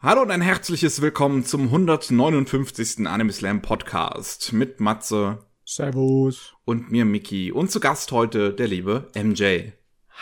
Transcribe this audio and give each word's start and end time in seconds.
Hallo 0.00 0.22
und 0.22 0.30
ein 0.30 0.42
herzliches 0.42 1.02
Willkommen 1.02 1.44
zum 1.44 1.62
159. 1.64 3.08
Anime 3.08 3.32
Slam 3.32 3.62
Podcast 3.62 4.52
mit 4.52 4.78
Matze 4.78 5.38
Servus. 5.64 6.54
und 6.64 6.92
mir 6.92 7.04
Miki 7.04 7.50
und 7.50 7.72
zu 7.72 7.80
Gast 7.80 8.12
heute 8.12 8.52
der 8.52 8.68
liebe 8.68 9.10
MJ. 9.16 9.72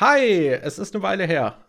Hi, 0.01 0.49
es 0.49 0.79
ist 0.79 0.95
eine 0.95 1.03
Weile 1.03 1.27
her. 1.27 1.66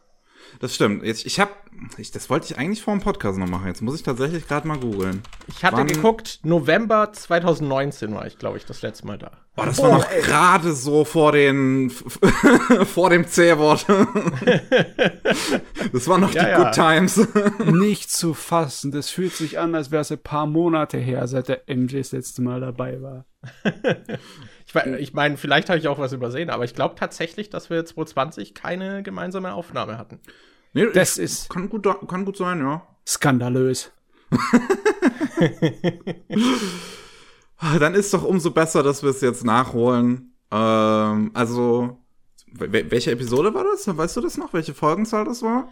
Das 0.59 0.73
stimmt. 0.73 1.03
Jetzt, 1.03 1.25
ich 1.25 1.39
habe, 1.39 1.51
ich, 1.97 2.11
das 2.11 2.29
wollte 2.29 2.51
ich 2.51 2.57
eigentlich 2.57 2.81
vor 2.81 2.95
dem 2.95 3.01
Podcast 3.01 3.37
noch 3.37 3.47
machen. 3.47 3.67
Jetzt 3.67 3.81
muss 3.81 3.95
ich 3.95 4.03
tatsächlich 4.03 4.47
gerade 4.47 4.67
mal 4.67 4.79
googeln. 4.79 5.21
Ich 5.47 5.63
hatte 5.63 5.77
Wann- 5.77 5.87
geguckt, 5.87 6.39
November 6.43 7.11
2019 7.13 8.13
war 8.13 8.25
ich, 8.25 8.39
glaube 8.39 8.57
ich, 8.57 8.65
das 8.65 8.81
letzte 8.81 9.05
Mal 9.05 9.17
da. 9.17 9.31
Oh, 9.59 9.63
das 9.65 9.81
war 9.81 9.91
noch 9.91 10.07
gerade 10.09 10.73
so 10.73 11.03
vor 11.03 11.31
den 11.31 11.89
vor 12.85 13.09
dem 13.09 13.27
C-Wort. 13.27 13.85
das 15.91 16.07
waren 16.07 16.21
noch 16.21 16.33
Ja, 16.33 16.43
die 16.43 16.49
ja. 16.51 16.63
Good 16.63 16.73
Times. 16.73 17.27
Nicht 17.65 18.11
zu 18.11 18.33
fassen. 18.35 18.91
Das 18.91 19.09
fühlt 19.09 19.33
sich 19.33 19.57
an, 19.59 19.73
als 19.73 19.89
wäre 19.91 20.01
es 20.01 20.11
ein 20.11 20.21
paar 20.21 20.45
Monate 20.45 20.97
her, 20.97 21.27
seit 21.27 21.47
der 21.47 21.61
MJ 21.67 21.97
das 21.97 22.11
letzte 22.11 22.41
Mal 22.43 22.61
dabei 22.61 23.01
war. 23.01 23.25
Ich, 24.67 24.75
ich 24.75 25.13
meine, 25.13 25.37
vielleicht 25.37 25.69
habe 25.69 25.79
ich 25.79 25.87
auch 25.87 25.97
was 25.97 26.11
übersehen, 26.13 26.49
aber 26.49 26.65
ich 26.65 26.75
glaube 26.75 26.95
tatsächlich, 26.95 27.49
dass 27.49 27.69
wir 27.69 27.85
2020 27.85 28.53
keine 28.53 29.01
gemeinsame 29.01 29.53
Aufnahme 29.53 29.97
hatten. 29.97 30.19
nee, 30.73 30.87
Das 30.93 31.17
ich- 31.17 31.23
ist- 31.23 31.49
kann 31.49 31.69
gut 31.69 31.87
kann 32.07 32.25
gut 32.25 32.37
sein, 32.37 32.59
ja. 32.59 32.85
Skandalös. 33.07 33.91
Dann 37.79 37.95
ist 37.95 38.13
doch 38.13 38.23
umso 38.23 38.51
besser, 38.51 38.83
dass 38.83 39.03
wir 39.03 39.09
es 39.09 39.21
jetzt 39.21 39.43
nachholen. 39.43 40.33
Ähm, 40.51 41.31
also, 41.33 41.97
wel- 42.53 42.91
welche 42.91 43.11
Episode 43.11 43.53
war 43.53 43.63
das? 43.63 43.85
Weißt 43.87 44.17
du 44.17 44.21
das 44.21 44.37
noch? 44.37 44.53
Welche 44.53 44.73
Folgenzahl 44.73 45.25
das 45.25 45.41
war? 45.41 45.71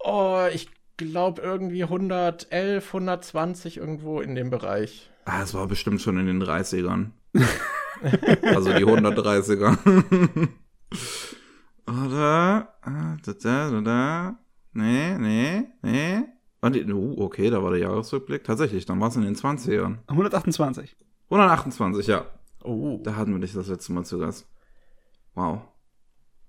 Oh, 0.00 0.44
ich 0.52 0.68
glaube 0.96 1.42
irgendwie 1.42 1.84
111, 1.84 2.86
120 2.86 3.76
irgendwo 3.76 4.20
in 4.20 4.34
dem 4.34 4.50
Bereich. 4.50 5.10
Ah, 5.24 5.42
es 5.42 5.54
war 5.54 5.66
bestimmt 5.66 6.02
schon 6.02 6.18
in 6.18 6.26
den 6.26 6.42
30ern. 6.42 7.10
also 8.42 8.72
die 8.72 8.84
130er. 8.84 10.48
Oder? 11.86 12.68
ah, 12.82 13.16
Da, 13.24 13.32
da, 13.32 13.70
da, 13.70 13.80
da. 13.80 14.38
Nee, 14.72 15.18
nee, 15.18 15.64
nee. 15.82 16.22
Ah, 16.60 16.70
Uh, 16.70 17.14
okay, 17.20 17.50
da 17.50 17.62
war 17.62 17.70
der 17.72 17.80
Jahresrückblick. 17.80 18.42
Tatsächlich, 18.44 18.86
dann 18.86 18.98
war 19.00 19.08
es 19.08 19.16
in 19.16 19.22
den 19.22 19.36
20ern. 19.36 19.98
128. 20.08 20.96
128, 21.28 22.06
ja. 22.06 22.24
Oh. 22.62 23.00
Da 23.02 23.16
hatten 23.16 23.32
wir 23.32 23.40
dich 23.40 23.52
das 23.52 23.66
letzte 23.68 23.92
Mal 23.92 24.04
zu 24.04 24.18
Gast. 24.18 24.48
Wow. 25.34 25.60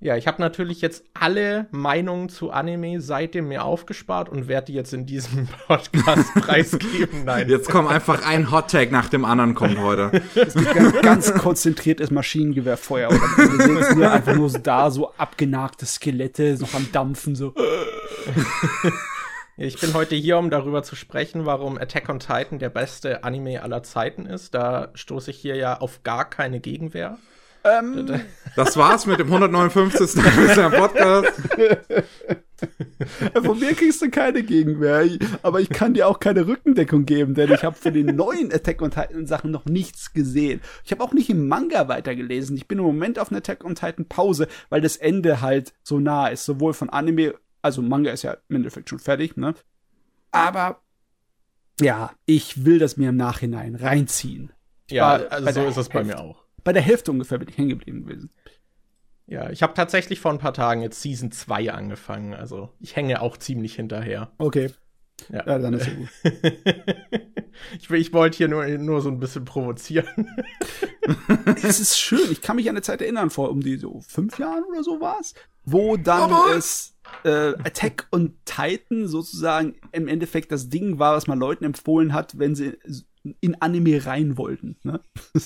Ja, 0.05 0.15
ich 0.15 0.27
habe 0.27 0.39
natürlich 0.39 0.81
jetzt 0.81 1.03
alle 1.15 1.65
Meinungen 1.71 2.29
zu 2.29 2.51
Anime 2.51 3.01
seitdem 3.01 3.47
mir 3.47 3.65
aufgespart 3.65 4.29
und 4.29 4.47
werde 4.47 4.67
die 4.67 4.73
jetzt 4.75 4.93
in 4.93 5.07
diesem 5.07 5.47
Podcast 5.67 6.31
preisgeben. 6.35 7.25
Nein. 7.25 7.49
Jetzt 7.49 7.71
kommt 7.71 7.89
einfach 7.89 8.23
ein 8.23 8.51
Hot 8.51 8.69
Take 8.69 8.91
nach 8.91 9.09
dem 9.09 9.25
anderen 9.25 9.55
kommt 9.55 9.79
heute. 9.79 10.21
Ganz, 10.35 11.01
ganz 11.01 11.33
konzentriertes 11.33 12.11
Maschinengewehrfeuer. 12.11 13.07
Oder 13.09 13.17
wir 13.17 13.83
sehen 13.83 13.97
nur 13.97 14.11
einfach 14.11 14.35
nur 14.35 14.47
so 14.47 14.59
da, 14.59 14.91
so 14.91 15.11
abgenagte 15.17 15.87
Skelette, 15.87 16.55
noch 16.59 16.75
am 16.75 16.87
Dampfen, 16.91 17.35
so. 17.35 17.55
Ich 19.57 19.81
bin 19.81 19.95
heute 19.95 20.13
hier, 20.13 20.37
um 20.37 20.51
darüber 20.51 20.83
zu 20.83 20.95
sprechen, 20.95 21.47
warum 21.47 21.79
Attack 21.79 22.09
on 22.09 22.19
Titan 22.19 22.59
der 22.59 22.69
beste 22.69 23.23
Anime 23.23 23.63
aller 23.63 23.81
Zeiten 23.81 24.27
ist. 24.27 24.53
Da 24.53 24.89
stoße 24.93 25.31
ich 25.31 25.37
hier 25.37 25.55
ja 25.55 25.79
auf 25.79 26.03
gar 26.03 26.29
keine 26.29 26.59
Gegenwehr. 26.59 27.17
Ähm, 27.65 28.21
Das 28.55 28.77
war's 28.77 29.05
mit 29.05 29.19
dem 29.19 29.27
159. 29.27 30.23
Anime 30.23 30.77
Podcast. 30.77 31.41
von 33.43 33.59
mir 33.59 33.73
kriegst 33.73 34.01
du 34.01 34.09
keine 34.09 34.43
Gegenwehr. 34.43 35.05
Aber 35.43 35.59
ich 35.59 35.69
kann 35.69 35.93
dir 35.93 36.07
auch 36.07 36.19
keine 36.19 36.47
Rückendeckung 36.47 37.05
geben, 37.05 37.33
denn 37.33 37.51
ich 37.51 37.63
habe 37.63 37.75
von 37.75 37.93
den 37.93 38.15
neuen 38.15 38.53
Attack 38.53 38.81
on 38.81 38.91
Titan 38.91 39.25
Sachen 39.25 39.51
noch 39.51 39.65
nichts 39.65 40.13
gesehen. 40.13 40.61
Ich 40.85 40.91
habe 40.91 41.03
auch 41.03 41.11
nicht 41.13 41.29
im 41.29 41.47
Manga 41.47 41.87
weitergelesen. 41.87 42.55
Ich 42.55 42.67
bin 42.67 42.77
im 42.79 42.85
Moment 42.85 43.19
auf 43.19 43.29
einer 43.29 43.39
Attack 43.39 43.65
on 43.65 43.75
Titan 43.75 44.05
Pause, 44.05 44.47
weil 44.69 44.81
das 44.81 44.95
Ende 44.95 45.41
halt 45.41 45.73
so 45.83 45.99
nah 45.99 46.27
ist, 46.27 46.45
sowohl 46.45 46.73
von 46.73 46.89
Anime, 46.89 47.33
also 47.61 47.81
Manga 47.81 48.11
ist 48.11 48.23
ja 48.23 48.37
im 48.47 48.57
Endeffekt 48.57 48.89
schon 48.89 48.99
fertig, 48.99 49.35
ne? 49.37 49.53
Aber 50.31 50.81
ja, 51.81 52.11
ich 52.25 52.63
will 52.63 52.79
das 52.79 52.95
mir 52.95 53.09
im 53.09 53.17
Nachhinein 53.17 53.75
reinziehen. 53.75 54.51
Ja, 54.89 55.13
also 55.15 55.51
so 55.61 55.67
ist 55.67 55.77
es 55.77 55.89
bei 55.89 55.99
Hälfte. 55.99 56.15
mir 56.15 56.19
auch. 56.21 56.44
Bei 56.65 56.73
der 56.73 56.81
Hälfte 56.81 57.11
ungefähr 57.11 57.37
bin 57.37 57.47
ich 57.47 57.57
hängen 57.57 57.69
geblieben 57.69 58.03
gewesen. 58.05 58.31
Ja, 59.27 59.49
ich 59.51 59.63
habe 59.63 59.73
tatsächlich 59.75 60.19
vor 60.19 60.31
ein 60.31 60.39
paar 60.39 60.53
Tagen 60.53 60.81
jetzt 60.81 61.01
Season 61.01 61.31
2 61.31 61.71
angefangen. 61.71 62.33
Also 62.33 62.71
ich 62.79 62.95
hänge 62.95 63.21
auch 63.21 63.37
ziemlich 63.37 63.75
hinterher. 63.75 64.31
Okay. 64.39 64.71
Ja. 65.29 65.45
Ja, 65.47 65.59
dann 65.59 65.73
ist 65.75 65.87
ja 65.87 65.93
gut. 65.93 66.09
ich 67.79 67.89
ich 67.89 68.13
wollte 68.13 68.37
hier 68.37 68.47
nur, 68.47 68.67
nur 68.67 69.01
so 69.01 69.09
ein 69.09 69.19
bisschen 69.19 69.45
provozieren. 69.45 70.27
es 71.63 71.79
ist 71.79 71.97
schön. 71.99 72.31
Ich 72.31 72.41
kann 72.41 72.55
mich 72.55 72.67
an 72.67 72.75
eine 72.75 72.81
Zeit 72.81 73.01
erinnern, 73.01 73.29
vor 73.29 73.51
um 73.51 73.61
die 73.61 73.77
so 73.77 74.01
fünf 74.01 74.39
Jahren 74.39 74.63
oder 74.63 74.83
so 74.83 74.99
war's, 74.99 75.35
wo 75.63 75.97
dann 75.97 76.31
Aber- 76.31 76.55
es 76.57 76.95
äh, 77.23 77.53
Attack 77.63 78.07
on 78.11 78.37
Titan 78.45 79.07
sozusagen 79.07 79.75
im 79.91 80.07
Endeffekt 80.07 80.51
das 80.51 80.69
Ding 80.69 80.97
war, 80.97 81.15
was 81.15 81.27
man 81.27 81.37
Leuten 81.39 81.63
empfohlen 81.63 82.13
hat, 82.13 82.39
wenn 82.39 82.55
sie 82.55 82.77
in 83.39 83.61
Anime 83.61 84.05
rein 84.05 84.37
wollten. 84.37 84.77
Ne? 84.83 84.99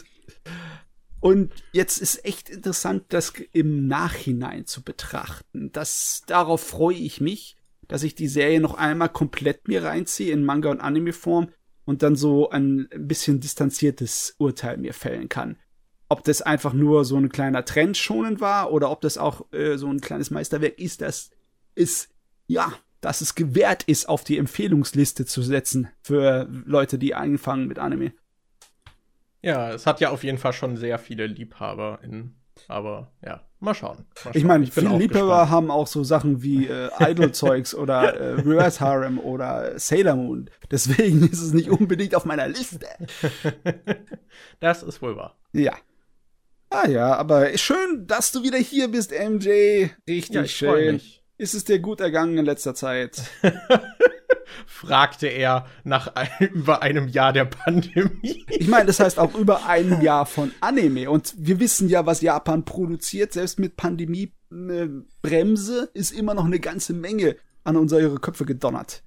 Und 1.22 1.52
jetzt 1.74 1.98
ist 1.98 2.24
echt 2.26 2.50
interessant, 2.50 3.06
das 3.10 3.34
im 3.52 3.88
Nachhinein 3.88 4.66
zu 4.66 4.82
betrachten. 4.82 5.72
Das, 5.72 6.24
darauf 6.28 6.62
freue 6.62 6.96
ich 6.96 7.20
mich, 7.20 7.58
dass 7.88 8.04
ich 8.04 8.16
die 8.16 8.28
Serie 8.28 8.62
noch 8.62 8.76
einmal 8.76 9.10
komplett 9.10 9.68
mir 9.68 9.84
reinziehe 9.84 10.32
in 10.32 10.46
Manga- 10.46 10.72
und 10.72 10.80
Anime-Form 10.80 11.50
und 11.86 12.04
dann 12.04 12.16
so 12.16 12.50
ein 12.52 12.88
bisschen 12.96 13.40
distanziertes 13.40 14.36
Urteil 14.38 14.78
mir 14.78 14.94
fällen 14.94 15.28
kann. 15.28 15.58
Ob 16.08 16.24
das 16.24 16.42
einfach 16.42 16.74
nur 16.74 17.04
so 17.04 17.18
ein 17.18 17.30
kleiner 17.30 17.66
Trend 17.66 17.98
schonen 17.98 18.40
war 18.40 18.72
oder 18.72 18.92
ob 18.92 19.02
das 19.02 19.18
auch 19.18 19.52
äh, 19.52 19.78
so 19.78 19.88
ein 19.88 20.00
kleines 20.00 20.32
Meisterwerk 20.32 20.80
ist, 20.80 21.02
das 21.02 21.32
ist, 21.76 22.10
ja, 22.48 22.74
dass 23.02 23.22
es 23.22 23.36
gewährt 23.36 23.84
ist, 23.84 24.08
auf 24.08 24.24
die 24.24 24.38
Empfehlungsliste 24.38 25.26
zu 25.26 25.42
setzen 25.42 25.90
für 26.02 26.48
Leute, 26.66 26.98
die 26.98 27.16
angefangen 27.16 27.68
mit 27.68 27.80
Anime. 27.80 28.14
Ja, 29.42 29.72
es 29.72 29.86
hat 29.86 30.00
ja 30.02 30.10
auf 30.10 30.24
jeden 30.24 30.38
Fall 30.38 30.54
schon 30.54 30.78
sehr 30.78 31.00
viele 31.00 31.28
Liebhaber 31.28 32.00
in. 32.04 32.36
Aber 32.68 33.14
ja, 33.26 33.42
mal 33.60 33.74
schauen. 33.74 34.06
Mal 34.26 34.32
Ich 34.36 34.42
schauen. 34.42 34.48
meine, 34.48 34.66
bin 34.66 34.74
viele 34.74 34.98
Liebhaber 34.98 35.28
gespannt. 35.28 35.50
haben 35.50 35.72
auch 35.72 35.88
so 35.88 36.04
Sachen 36.04 36.44
wie 36.44 36.68
äh, 36.68 36.90
Idol-Zeugs 37.00 37.74
oder 37.74 38.14
äh, 38.16 38.34
Reverse 38.42 38.82
Harem 38.82 39.18
oder 39.18 39.80
Sailor 39.80 40.16
Moon. 40.16 40.50
Deswegen 40.70 41.24
ist 41.30 41.42
es 41.42 41.54
nicht 41.54 41.70
unbedingt 41.70 42.16
auf 42.16 42.26
meiner 42.26 42.48
Liste. 42.50 42.86
das 44.60 44.84
ist 44.84 45.02
wohl 45.02 45.16
wahr. 45.16 45.38
Ja. 45.54 45.74
Ah 46.70 46.88
ja, 46.88 47.16
aber 47.16 47.58
schön, 47.58 48.06
dass 48.06 48.32
du 48.32 48.44
wieder 48.44 48.58
hier 48.60 48.90
bist, 48.90 49.12
MJ. 49.12 49.88
Richtig 50.08 50.36
Ja, 50.36 50.44
ich 50.44 50.56
schön. 50.56 51.02
Ist 51.40 51.56
es 51.56 51.64
dir 51.64 51.80
gut 51.80 52.02
ergangen 52.02 52.38
in 52.38 52.44
letzter 52.44 52.76
Zeit? 52.76 53.24
Fragte 54.66 55.28
er 55.28 55.68
nach 55.86 56.14
ein, 56.16 56.50
über 56.54 56.82
einem 56.82 57.08
Jahr 57.08 57.32
der 57.32 57.46
Pandemie. 57.46 58.44
Ich 58.50 58.68
meine, 58.68 58.88
das 58.88 59.00
heißt 59.00 59.18
auch 59.18 59.34
über 59.36 59.66
ein 59.66 60.02
Jahr 60.02 60.26
von 60.26 60.52
Anime. 60.60 61.10
Und 61.10 61.34
wir 61.38 61.62
wissen 61.62 61.88
ja, 61.88 62.06
was 62.06 62.20
Japan 62.20 62.66
produziert. 62.66 63.32
Selbst 63.32 63.58
mit 63.58 63.78
Pandemie-Bremse 63.78 65.92
ist 65.94 66.12
immer 66.12 66.34
noch 66.34 66.44
eine 66.44 66.60
ganze 66.60 66.94
Menge 66.94 67.38
an 67.64 67.78
unsere 67.78 68.20
Köpfe 68.20 68.44
gedonnert. 68.44 69.04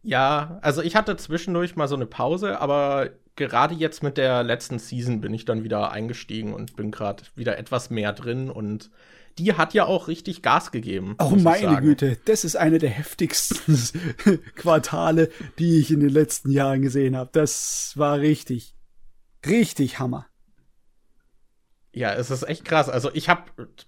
Ja, 0.00 0.60
also 0.62 0.80
ich 0.80 0.96
hatte 0.96 1.18
zwischendurch 1.18 1.76
mal 1.76 1.88
so 1.88 1.96
eine 1.96 2.06
Pause, 2.06 2.58
aber 2.58 3.10
gerade 3.36 3.74
jetzt 3.74 4.02
mit 4.02 4.16
der 4.16 4.44
letzten 4.44 4.78
Season 4.78 5.20
bin 5.20 5.34
ich 5.34 5.44
dann 5.44 5.62
wieder 5.62 5.92
eingestiegen 5.92 6.54
und 6.54 6.74
bin 6.74 6.90
gerade 6.90 7.24
wieder 7.34 7.58
etwas 7.58 7.90
mehr 7.90 8.14
drin 8.14 8.48
und 8.48 8.90
die 9.38 9.54
hat 9.54 9.74
ja 9.74 9.86
auch 9.86 10.08
richtig 10.08 10.42
Gas 10.42 10.72
gegeben. 10.72 11.16
Oh 11.18 11.36
meine. 11.36 11.80
Güte, 11.80 12.18
das 12.24 12.44
ist 12.44 12.56
eine 12.56 12.78
der 12.78 12.90
heftigsten 12.90 13.78
Quartale, 14.54 15.30
die 15.58 15.80
ich 15.80 15.90
in 15.90 16.00
den 16.00 16.10
letzten 16.10 16.50
Jahren 16.50 16.82
gesehen 16.82 17.16
habe. 17.16 17.30
Das 17.32 17.92
war 17.96 18.18
richtig, 18.18 18.74
richtig 19.46 19.98
Hammer. 19.98 20.26
Ja, 21.94 22.14
es 22.14 22.30
ist 22.30 22.44
echt 22.44 22.64
krass. 22.64 22.88
Also 22.88 23.10
ich 23.12 23.28
habe 23.28 23.42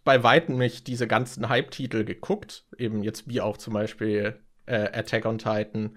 bei 0.05 0.23
weitem 0.23 0.59
nicht 0.59 0.87
diese 0.87 1.07
ganzen 1.07 1.49
Hype-Titel 1.49 2.05
geguckt, 2.05 2.67
eben 2.77 3.03
jetzt 3.03 3.29
wie 3.29 3.41
auch 3.41 3.57
zum 3.57 3.73
Beispiel 3.73 4.39
äh, 4.67 4.99
Attack 4.99 5.25
on 5.25 5.39
Titan. 5.39 5.97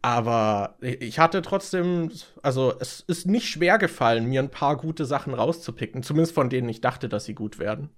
Aber 0.00 0.76
ich 0.80 1.20
hatte 1.20 1.42
trotzdem, 1.42 2.10
also 2.42 2.74
es 2.80 3.00
ist 3.00 3.26
nicht 3.26 3.48
schwer 3.48 3.78
gefallen, 3.78 4.26
mir 4.26 4.40
ein 4.40 4.50
paar 4.50 4.76
gute 4.76 5.04
Sachen 5.04 5.32
rauszupicken, 5.32 6.02
zumindest 6.02 6.34
von 6.34 6.50
denen 6.50 6.68
ich 6.68 6.80
dachte, 6.80 7.08
dass 7.08 7.24
sie 7.24 7.34
gut 7.34 7.60
werden. 7.60 7.90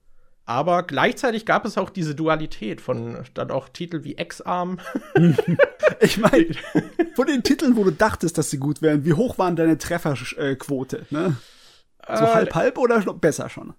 Aber 0.46 0.82
gleichzeitig 0.82 1.46
gab 1.46 1.64
es 1.64 1.78
auch 1.78 1.88
diese 1.88 2.14
Dualität 2.14 2.82
von 2.82 3.24
dann 3.32 3.50
auch 3.50 3.68
Titel 3.68 4.04
wie 4.04 4.16
X-Arm. 4.16 4.78
Ich 6.00 6.18
meine, 6.18 6.46
von 7.14 7.26
den 7.26 7.42
Titeln, 7.42 7.76
wo 7.76 7.84
du 7.84 7.92
dachtest, 7.92 8.38
dass 8.38 8.50
sie 8.50 8.58
gut 8.58 8.82
wären, 8.82 9.04
wie 9.04 9.12
hoch 9.12 9.38
waren 9.38 9.54
deine 9.54 9.78
Trefferquote? 9.78 11.06
Ne? 11.10 11.36
So 12.06 12.24
Äh, 12.24 12.34
halb 12.34 12.54
halb 12.54 12.78
oder 12.78 13.00
besser 13.14 13.48
schon? 13.48 13.74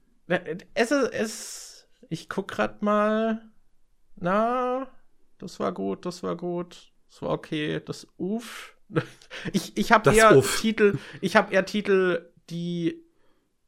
Es 0.73 0.91
ist, 0.91 1.13
es, 1.13 1.88
ich 2.09 2.29
guck 2.29 2.47
grad 2.47 2.81
mal. 2.81 3.41
Na, 4.15 4.88
das 5.39 5.59
war 5.59 5.71
gut, 5.73 6.06
das 6.06 6.23
war 6.23 6.35
gut, 6.35 6.91
das 7.09 7.21
war 7.21 7.29
okay, 7.29 7.81
das 7.83 8.07
Uff. 8.17 8.75
Ich, 9.51 9.75
ich 9.77 9.91
habe 9.91 10.13
eher 10.13 10.38
Uff. 10.38 10.62
Titel, 10.62 10.97
ich 11.21 11.35
habe 11.35 11.53
eher 11.53 11.65
Titel, 11.65 12.31
die 12.50 13.03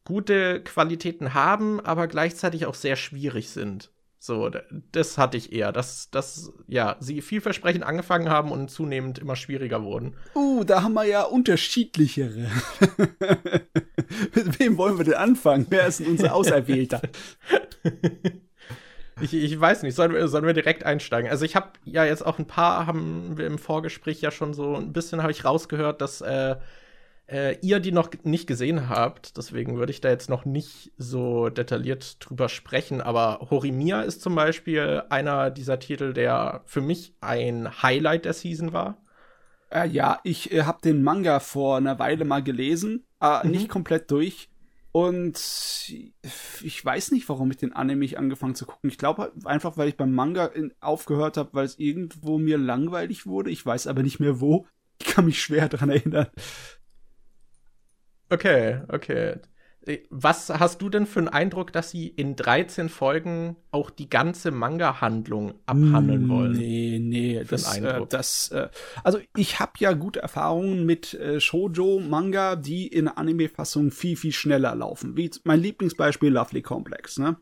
gute 0.08 0.62
Qualitäten 0.64 1.34
haben, 1.34 1.82
aber 1.82 2.08
gleichzeitig 2.08 2.66
auch 2.66 2.76
sehr 2.76 2.96
schwierig 2.96 3.50
sind. 3.50 3.92
So, 4.20 4.50
das 4.94 5.18
hatte 5.18 5.36
ich 5.36 5.52
eher, 5.52 5.74
dass, 5.74 6.10
dass 6.12 6.54
ja, 6.66 6.96
sie 7.02 7.22
vielversprechend 7.22 7.84
angefangen 7.84 8.30
haben 8.30 8.52
und 8.52 8.72
zunehmend 8.72 9.20
immer 9.20 9.36
schwieriger 9.36 9.84
wurden. 9.84 10.16
Uh, 10.34 10.64
da 10.64 10.82
haben 10.82 10.94
wir 10.94 11.04
ja 11.04 11.24
unterschiedlichere. 11.24 12.48
Mit 14.34 14.60
wem 14.60 14.78
wollen 14.78 14.98
wir 14.98 15.04
denn 15.04 15.16
anfangen? 15.16 15.68
Wer 15.70 15.88
ist 15.88 16.00
denn 16.00 16.08
unser 16.08 16.34
Auserwählter? 16.34 17.02
Ich, 19.20 19.34
ich 19.34 19.60
weiß 19.60 19.82
nicht, 19.82 19.96
sollen 19.96 20.14
wir, 20.14 20.28
sollen 20.28 20.46
wir 20.46 20.54
direkt 20.54 20.84
einsteigen? 20.84 21.32
Also 21.32 21.44
ich 21.44 21.56
habe 21.56 21.72
ja 21.86 22.06
jetzt 22.06 22.24
auch 22.24 22.38
ein 22.38 22.46
paar, 22.46 22.86
haben 22.86 23.36
wir 23.36 23.48
im 23.48 23.58
Vorgespräch 23.58 24.22
ja 24.22 24.30
schon 24.30 24.54
so 24.54 24.76
ein 24.76 24.94
bisschen, 24.94 25.24
habe 25.24 25.32
ich 25.32 25.44
rausgehört, 25.44 26.02
dass 26.02 26.22
äh, 26.22 26.56
äh, 27.28 27.58
ihr 27.62 27.80
die 27.80 27.92
noch 27.92 28.10
nicht 28.24 28.48
gesehen 28.48 28.90
habt. 28.90 29.38
Deswegen 29.38 29.78
würde 29.78 29.92
ich 29.92 30.02
da 30.02 30.10
jetzt 30.10 30.30
noch 30.30 30.46
nicht 30.46 30.92
so 30.98 31.50
detailliert 31.50 32.18
drüber 32.20 32.50
sprechen. 32.50 33.02
Aber 33.02 33.48
Horimiya 33.50 34.02
ist 34.02 34.22
zum 34.22 34.36
Beispiel 34.36 35.04
einer 35.10 35.52
dieser 35.52 35.80
Titel, 35.80 36.14
der 36.14 36.62
für 36.66 36.82
mich 36.82 37.14
ein 37.22 37.82
Highlight 37.84 38.26
der 38.26 38.34
Season 38.34 38.74
war. 38.74 38.98
Äh, 39.70 39.88
ja, 39.90 40.20
ich 40.24 40.52
äh, 40.54 40.64
habe 40.64 40.80
den 40.82 41.04
Manga 41.04 41.40
vor 41.40 41.78
einer 41.78 42.00
Weile 42.00 42.24
mal 42.26 42.42
gelesen, 42.44 43.06
äh, 43.22 43.46
Mhm. 43.46 43.52
nicht 43.52 43.70
komplett 43.70 44.10
durch. 44.12 44.50
Und 44.94 45.38
ich 46.64 46.84
weiß 46.84 47.12
nicht, 47.12 47.28
warum 47.30 47.52
ich 47.52 47.58
den 47.58 47.74
Anime 47.74 48.00
nicht 48.00 48.18
angefangen 48.18 48.56
zu 48.56 48.66
gucken. 48.66 48.90
Ich 48.90 48.98
glaube 48.98 49.32
einfach, 49.44 49.78
weil 49.78 49.90
ich 49.90 49.98
beim 49.98 50.12
Manga 50.14 50.46
in, 50.48 50.74
aufgehört 50.80 51.38
habe, 51.38 51.50
weil 51.54 51.66
es 51.66 51.78
irgendwo 51.78 52.40
mir 52.40 52.58
langweilig 52.58 53.28
wurde. 53.28 53.52
Ich 53.52 53.64
weiß 53.64 53.86
aber 53.88 54.02
nicht 54.02 54.20
mehr 54.20 54.40
wo. 54.42 54.66
Ich 55.00 55.06
kann 55.08 55.26
mich 55.26 55.40
schwer 55.42 55.70
dran 55.70 55.90
erinnern. 55.92 56.28
Okay, 58.30 58.82
okay. 58.90 59.36
Äh, 59.86 60.00
Was 60.10 60.50
hast 60.50 60.82
du 60.82 60.90
denn 60.90 61.06
für 61.06 61.20
einen 61.20 61.30
Eindruck, 61.30 61.72
dass 61.72 61.92
sie 61.92 62.08
in 62.08 62.36
13 62.36 62.90
Folgen 62.90 63.56
auch 63.72 63.90
die 63.90 64.10
ganze 64.10 64.52
Manga-Handlung 64.52 65.54
abhandeln 65.66 66.28
wollen? 66.28 66.52
Nee, 66.52 67.00
nee, 67.02 67.44
das, 67.48 67.78
äh, 67.78 68.02
das, 68.10 68.50
äh, 68.50 68.70
also 69.04 69.20
ich 69.36 69.60
habe 69.60 69.74
ja 69.80 69.94
gute 69.94 70.22
Erfahrungen 70.22 70.86
mit 70.86 71.14
äh, 71.14 71.40
Shoujo-Manga, 71.40 72.56
die 72.56 72.88
in 72.88 73.08
Anime-Fassung 73.08 73.92
viel, 73.92 74.18
viel 74.18 74.34
schneller 74.34 74.76
laufen. 74.76 75.16
Wie 75.16 75.32
mein 75.44 75.62
Lieblingsbeispiel 75.62 76.32
Lovely 76.32 76.62
Complex, 76.62 77.18
ne? 77.18 77.38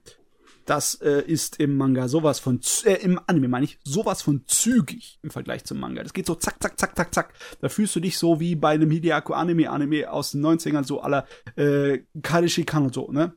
Das 0.65 0.95
äh, 0.95 1.21
ist 1.21 1.59
im 1.59 1.77
Manga 1.77 2.07
sowas 2.07 2.39
von, 2.39 2.59
äh, 2.85 2.93
im 2.95 3.19
Anime 3.27 3.47
meine 3.47 3.65
ich, 3.65 3.79
sowas 3.83 4.23
von 4.23 4.43
zügig 4.47 5.19
im 5.21 5.29
Vergleich 5.29 5.63
zum 5.63 5.79
Manga. 5.79 6.01
Das 6.01 6.13
geht 6.13 6.25
so 6.25 6.35
zack, 6.35 6.61
zack, 6.61 6.79
zack, 6.79 6.95
zack, 6.95 7.13
zack. 7.13 7.33
Da 7.61 7.69
fühlst 7.69 7.95
du 7.95 7.99
dich 7.99 8.17
so 8.17 8.39
wie 8.39 8.55
bei 8.55 8.73
einem 8.73 8.89
Hideaki 8.89 9.33
Anime, 9.33 9.69
Anime 9.69 10.11
aus 10.11 10.31
den 10.31 10.43
90ern, 10.43 10.83
so 10.83 11.01
aller 11.01 11.27
äh, 11.55 11.99
Karishi 12.21 12.63
Kanoto, 12.63 13.11
ne? 13.11 13.33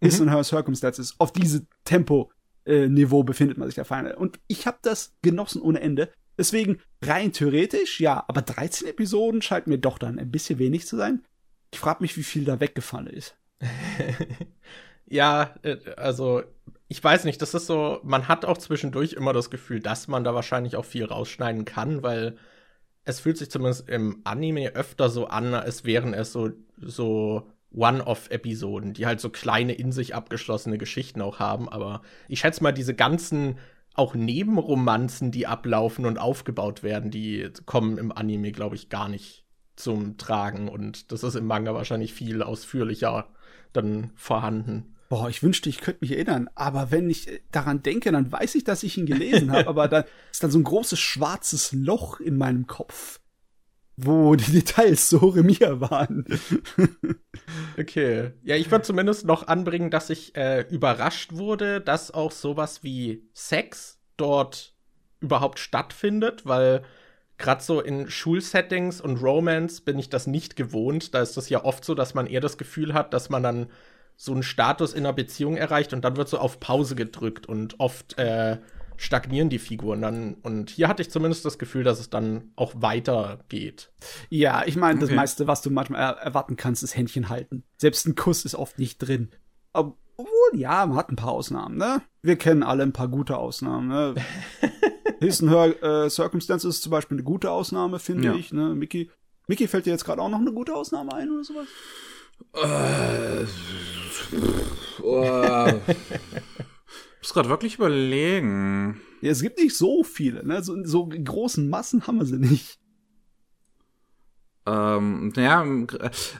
Is 0.00 0.20
in 0.20 0.28
her 0.28 0.44
circumstances. 0.44 1.14
Auf 1.18 1.32
diese 1.32 1.66
Tempo 1.84 2.30
äh, 2.66 2.88
Niveau 2.88 3.22
befindet 3.22 3.56
man 3.58 3.68
sich 3.68 3.76
der 3.76 3.84
Feinde. 3.84 4.16
Und 4.16 4.40
ich 4.46 4.66
habe 4.66 4.78
das 4.82 5.14
genossen 5.22 5.62
ohne 5.62 5.80
Ende. 5.80 6.10
Deswegen 6.36 6.80
rein 7.00 7.32
theoretisch, 7.32 8.00
ja, 8.00 8.24
aber 8.28 8.42
13 8.42 8.88
Episoden 8.88 9.40
scheint 9.40 9.68
mir 9.68 9.78
doch 9.78 9.98
dann 9.98 10.18
ein 10.18 10.30
bisschen 10.30 10.58
wenig 10.58 10.86
zu 10.86 10.96
sein. 10.96 11.24
Ich 11.72 11.78
frage 11.78 12.02
mich, 12.02 12.16
wie 12.16 12.22
viel 12.22 12.44
da 12.44 12.60
weggefallen 12.60 13.06
ist. 13.06 13.36
Ja, 15.08 15.54
äh, 15.62 15.76
also 15.96 16.42
ich 16.88 17.02
weiß 17.02 17.24
nicht, 17.24 17.42
das 17.42 17.54
ist 17.54 17.66
so, 17.66 18.00
man 18.04 18.28
hat 18.28 18.44
auch 18.44 18.58
zwischendurch 18.58 19.12
immer 19.14 19.32
das 19.32 19.50
Gefühl, 19.50 19.80
dass 19.80 20.08
man 20.08 20.24
da 20.24 20.34
wahrscheinlich 20.34 20.76
auch 20.76 20.84
viel 20.84 21.04
rausschneiden 21.04 21.64
kann, 21.64 22.02
weil 22.02 22.36
es 23.04 23.20
fühlt 23.20 23.38
sich 23.38 23.50
zumindest 23.50 23.88
im 23.88 24.20
Anime 24.24 24.74
öfter 24.74 25.08
so 25.10 25.26
an, 25.28 25.54
als 25.54 25.84
wären 25.84 26.14
es 26.14 26.32
so, 26.32 26.50
so 26.78 27.50
One-Off-Episoden, 27.72 28.94
die 28.94 29.06
halt 29.06 29.20
so 29.20 29.30
kleine 29.30 29.74
in 29.74 29.92
sich 29.92 30.14
abgeschlossene 30.14 30.78
Geschichten 30.78 31.20
auch 31.22 31.38
haben. 31.38 31.68
Aber 31.68 32.02
ich 32.28 32.40
schätze 32.40 32.62
mal, 32.62 32.72
diese 32.72 32.94
ganzen 32.94 33.58
auch 33.94 34.14
Nebenromanzen, 34.14 35.30
die 35.30 35.46
ablaufen 35.46 36.04
und 36.04 36.18
aufgebaut 36.18 36.82
werden, 36.82 37.10
die 37.10 37.48
kommen 37.64 37.98
im 37.98 38.12
Anime, 38.12 38.52
glaube 38.52 38.76
ich, 38.76 38.88
gar 38.88 39.08
nicht 39.08 39.44
zum 39.76 40.18
Tragen. 40.18 40.68
Und 40.68 41.12
das 41.12 41.22
ist 41.22 41.34
im 41.34 41.46
Manga 41.46 41.74
wahrscheinlich 41.74 42.12
viel 42.12 42.42
ausführlicher 42.42 43.28
dann 43.72 44.10
vorhanden. 44.16 44.95
Boah, 45.08 45.28
ich 45.28 45.42
wünschte, 45.42 45.68
ich 45.68 45.80
könnte 45.80 46.00
mich 46.00 46.12
erinnern. 46.12 46.50
Aber 46.54 46.90
wenn 46.90 47.08
ich 47.08 47.28
äh, 47.28 47.40
daran 47.52 47.82
denke, 47.82 48.12
dann 48.12 48.30
weiß 48.30 48.54
ich, 48.56 48.64
dass 48.64 48.82
ich 48.82 48.98
ihn 48.98 49.06
gelesen 49.06 49.52
habe. 49.52 49.68
aber 49.68 49.88
da 49.88 50.04
ist 50.32 50.42
dann 50.42 50.50
so 50.50 50.58
ein 50.58 50.64
großes 50.64 50.98
schwarzes 50.98 51.72
Loch 51.72 52.20
in 52.20 52.36
meinem 52.36 52.66
Kopf, 52.66 53.20
wo 53.96 54.34
die 54.34 54.50
Details 54.50 55.08
so 55.08 55.18
Remir 55.18 55.80
waren. 55.80 56.24
Okay. 57.78 58.32
Ja, 58.42 58.56
ich 58.56 58.70
würde 58.70 58.84
zumindest 58.84 59.26
noch 59.26 59.46
anbringen, 59.46 59.90
dass 59.90 60.10
ich 60.10 60.34
äh, 60.34 60.62
überrascht 60.62 61.34
wurde, 61.34 61.80
dass 61.80 62.10
auch 62.10 62.32
sowas 62.32 62.82
wie 62.82 63.22
Sex 63.34 63.98
dort 64.16 64.74
überhaupt 65.20 65.58
stattfindet, 65.58 66.46
weil 66.46 66.82
gerade 67.38 67.62
so 67.62 67.80
in 67.80 68.10
Schulsettings 68.10 69.00
und 69.00 69.22
Romance 69.22 69.80
bin 69.80 69.98
ich 69.98 70.08
das 70.08 70.26
nicht 70.26 70.56
gewohnt. 70.56 71.14
Da 71.14 71.20
ist 71.20 71.36
das 71.36 71.48
ja 71.48 71.64
oft 71.64 71.84
so, 71.84 71.94
dass 71.94 72.14
man 72.14 72.26
eher 72.26 72.40
das 72.40 72.58
Gefühl 72.58 72.94
hat, 72.94 73.12
dass 73.12 73.28
man 73.28 73.42
dann 73.42 73.66
so 74.16 74.32
einen 74.32 74.42
Status 74.42 74.92
in 74.92 75.00
einer 75.00 75.12
Beziehung 75.12 75.56
erreicht 75.56 75.92
und 75.92 76.04
dann 76.04 76.16
wird 76.16 76.28
so 76.28 76.38
auf 76.38 76.58
Pause 76.60 76.94
gedrückt 76.96 77.46
und 77.46 77.78
oft 77.80 78.18
äh, 78.18 78.58
stagnieren 78.96 79.50
die 79.50 79.58
Figuren 79.58 80.00
dann. 80.00 80.34
Und 80.42 80.70
hier 80.70 80.88
hatte 80.88 81.02
ich 81.02 81.10
zumindest 81.10 81.44
das 81.44 81.58
Gefühl, 81.58 81.84
dass 81.84 82.00
es 82.00 82.08
dann 82.08 82.52
auch 82.56 82.72
weitergeht. 82.76 83.92
Ja, 84.30 84.62
ich 84.66 84.76
meine, 84.76 84.98
das 85.00 85.10
Okay. 85.10 85.16
meiste, 85.16 85.46
was 85.46 85.60
du 85.62 85.70
manchmal 85.70 86.00
er 86.00 86.16
erwarten 86.18 86.56
kannst, 86.56 86.82
ist 86.82 86.96
Händchen 86.96 87.28
halten. 87.28 87.62
Selbst 87.76 88.06
ein 88.06 88.14
Kuss 88.14 88.44
ist 88.44 88.54
oft 88.54 88.78
nicht 88.78 88.98
drin. 88.98 89.30
Ob- 89.74 89.98
Obwohl, 90.16 90.58
ja, 90.58 90.86
man 90.86 90.96
hat 90.96 91.10
ein 91.10 91.16
paar 91.16 91.32
Ausnahmen, 91.32 91.76
ne? 91.76 92.00
Wir 92.22 92.36
kennen 92.36 92.62
alle 92.62 92.82
ein 92.84 92.94
paar 92.94 93.08
gute 93.08 93.36
Ausnahmen, 93.36 93.88
ne? 93.88 94.14
His 95.20 95.42
and 95.42 95.50
Her 95.50 95.82
äh, 95.82 96.08
Circumstances 96.10 96.76
ist 96.76 96.82
zum 96.82 96.90
Beispiel 96.90 97.16
eine 97.18 97.24
gute 97.24 97.50
Ausnahme, 97.50 97.98
finde 97.98 98.28
Ja. 98.28 98.34
ich, 98.34 98.50
ne? 98.52 98.74
Mickey, 98.74 99.10
Mickey 99.46 99.68
fällt 99.68 99.84
dir 99.84 99.90
jetzt 99.90 100.04
gerade 100.06 100.22
auch 100.22 100.30
noch 100.30 100.40
eine 100.40 100.52
gute 100.52 100.74
Ausnahme 100.74 101.12
ein 101.14 101.30
oder 101.30 101.44
sowas? 101.44 101.66
Äh, 102.54 103.46
oh. 105.02 105.72
Ich 107.20 107.30
muss 107.30 107.34
gerade 107.34 107.48
wirklich 107.48 107.74
überlegen. 107.74 109.00
Ja, 109.20 109.32
es 109.32 109.42
gibt 109.42 109.58
nicht 109.58 109.76
so 109.76 110.04
viele, 110.04 110.46
ne? 110.46 110.62
So, 110.62 110.76
so 110.84 111.10
in 111.10 111.24
großen 111.24 111.68
Massen 111.68 112.06
haben 112.06 112.18
wir 112.18 112.24
sie 112.24 112.38
nicht. 112.38 112.78
Ähm, 114.64 115.32
ja, 115.36 115.64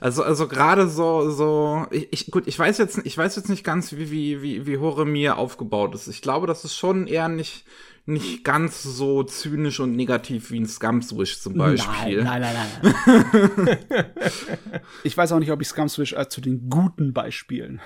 also 0.01 0.23
also 0.25 0.49
gerade 0.49 0.89
so 0.89 1.31
so 1.31 1.87
ich, 1.91 2.13
ich 2.13 2.31
gut, 2.31 2.47
ich 2.47 2.59
weiß 2.59 2.79
jetzt 2.79 3.01
ich 3.05 3.17
weiß 3.17 3.37
jetzt 3.37 3.49
nicht 3.49 3.65
ganz 3.65 3.93
wie 3.93 4.11
wie 4.11 4.43
wie 4.43 4.67
wie 4.67 4.79
Horemir 4.79 5.39
aufgebaut 5.39 5.95
ist. 5.95 6.09
Ich 6.09 6.23
glaube, 6.23 6.47
das 6.47 6.65
ist 6.65 6.77
schon 6.77 7.07
eher 7.07 7.29
nicht 7.29 7.65
nicht 8.07 8.45
ganz 8.45 8.85
so 8.85 9.25
zynisch 9.25 9.81
und 9.81 9.97
negativ 9.97 10.53
wie 10.53 10.61
ein 10.61 10.67
Scum's 10.67 11.17
Wish 11.17 11.41
zum 11.41 11.55
Beispiel. 11.55 12.23
Nein, 12.23 12.41
nein, 12.41 12.55
nein, 12.55 12.95
nein. 13.05 13.79
nein. 13.89 14.11
ich 15.05 15.17
weiß 15.17 15.33
auch 15.33 15.41
nicht, 15.41 15.51
ob 15.51 15.61
ich 15.61 15.69
Scumswish 15.69 16.13
äh, 16.13 16.29
zu 16.29 16.41
den 16.41 16.71
guten 16.71 17.13
Beispielen 17.13 17.81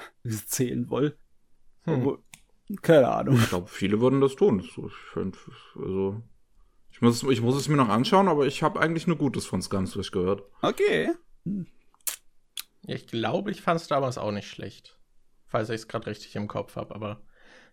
zählen 0.46 0.90
will. 0.90 1.16
Hm. 1.84 2.18
Keine 2.82 3.08
Ahnung. 3.08 3.36
Ich 3.36 3.48
glaube, 3.48 3.68
viele 3.68 4.00
würden 4.00 4.20
das 4.20 4.36
tun. 4.36 4.62
Also 5.74 6.22
ich 6.90 7.00
muss 7.00 7.22
ich 7.22 7.40
muss 7.40 7.56
es 7.56 7.68
mir 7.68 7.76
noch 7.76 7.88
anschauen, 7.88 8.28
aber 8.28 8.46
ich 8.46 8.62
habe 8.62 8.78
eigentlich 8.78 9.06
nur 9.06 9.16
Gutes 9.16 9.46
von 9.46 9.62
Scum's 9.62 9.96
Wish 9.96 10.10
gehört. 10.10 10.42
Okay. 10.60 11.12
Ich 12.86 13.06
glaube, 13.06 13.50
ich 13.50 13.62
fand 13.62 13.80
es 13.80 13.88
damals 13.88 14.18
auch 14.18 14.32
nicht 14.32 14.48
schlecht. 14.48 14.98
Falls 15.46 15.70
ich 15.70 15.76
es 15.76 15.88
gerade 15.88 16.06
richtig 16.06 16.36
im 16.36 16.46
Kopf 16.46 16.76
habe, 16.76 16.94
aber 16.94 17.22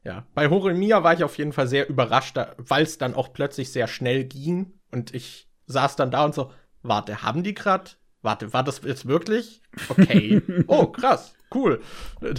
ja. 0.08 0.26
Bei 0.34 0.50
Horemia 0.50 1.04
war 1.04 1.14
ich 1.14 1.24
auf 1.24 1.38
jeden 1.38 1.52
Fall 1.52 1.68
sehr 1.68 1.90
überrascht, 1.90 2.38
weil 2.58 2.84
es 2.84 2.98
dann 2.98 3.14
auch 3.14 3.34
plötzlich 3.34 3.72
sehr 3.74 3.88
schnell 3.88 4.24
ging 4.24 4.72
und 4.90 5.14
ich 5.14 5.50
saß 5.66 5.98
dann 5.98 6.12
da 6.12 6.24
und 6.24 6.34
so, 6.34 6.52
warte, 6.82 7.24
haben 7.24 7.44
die 7.44 7.54
gerade? 7.54 7.92
Warte, 8.22 8.54
war 8.54 8.64
das 8.64 8.82
jetzt 8.86 9.08
wirklich? 9.08 9.62
Okay. 9.90 10.42
oh, 10.68 10.88
krass, 10.88 11.36
cool. 11.54 11.82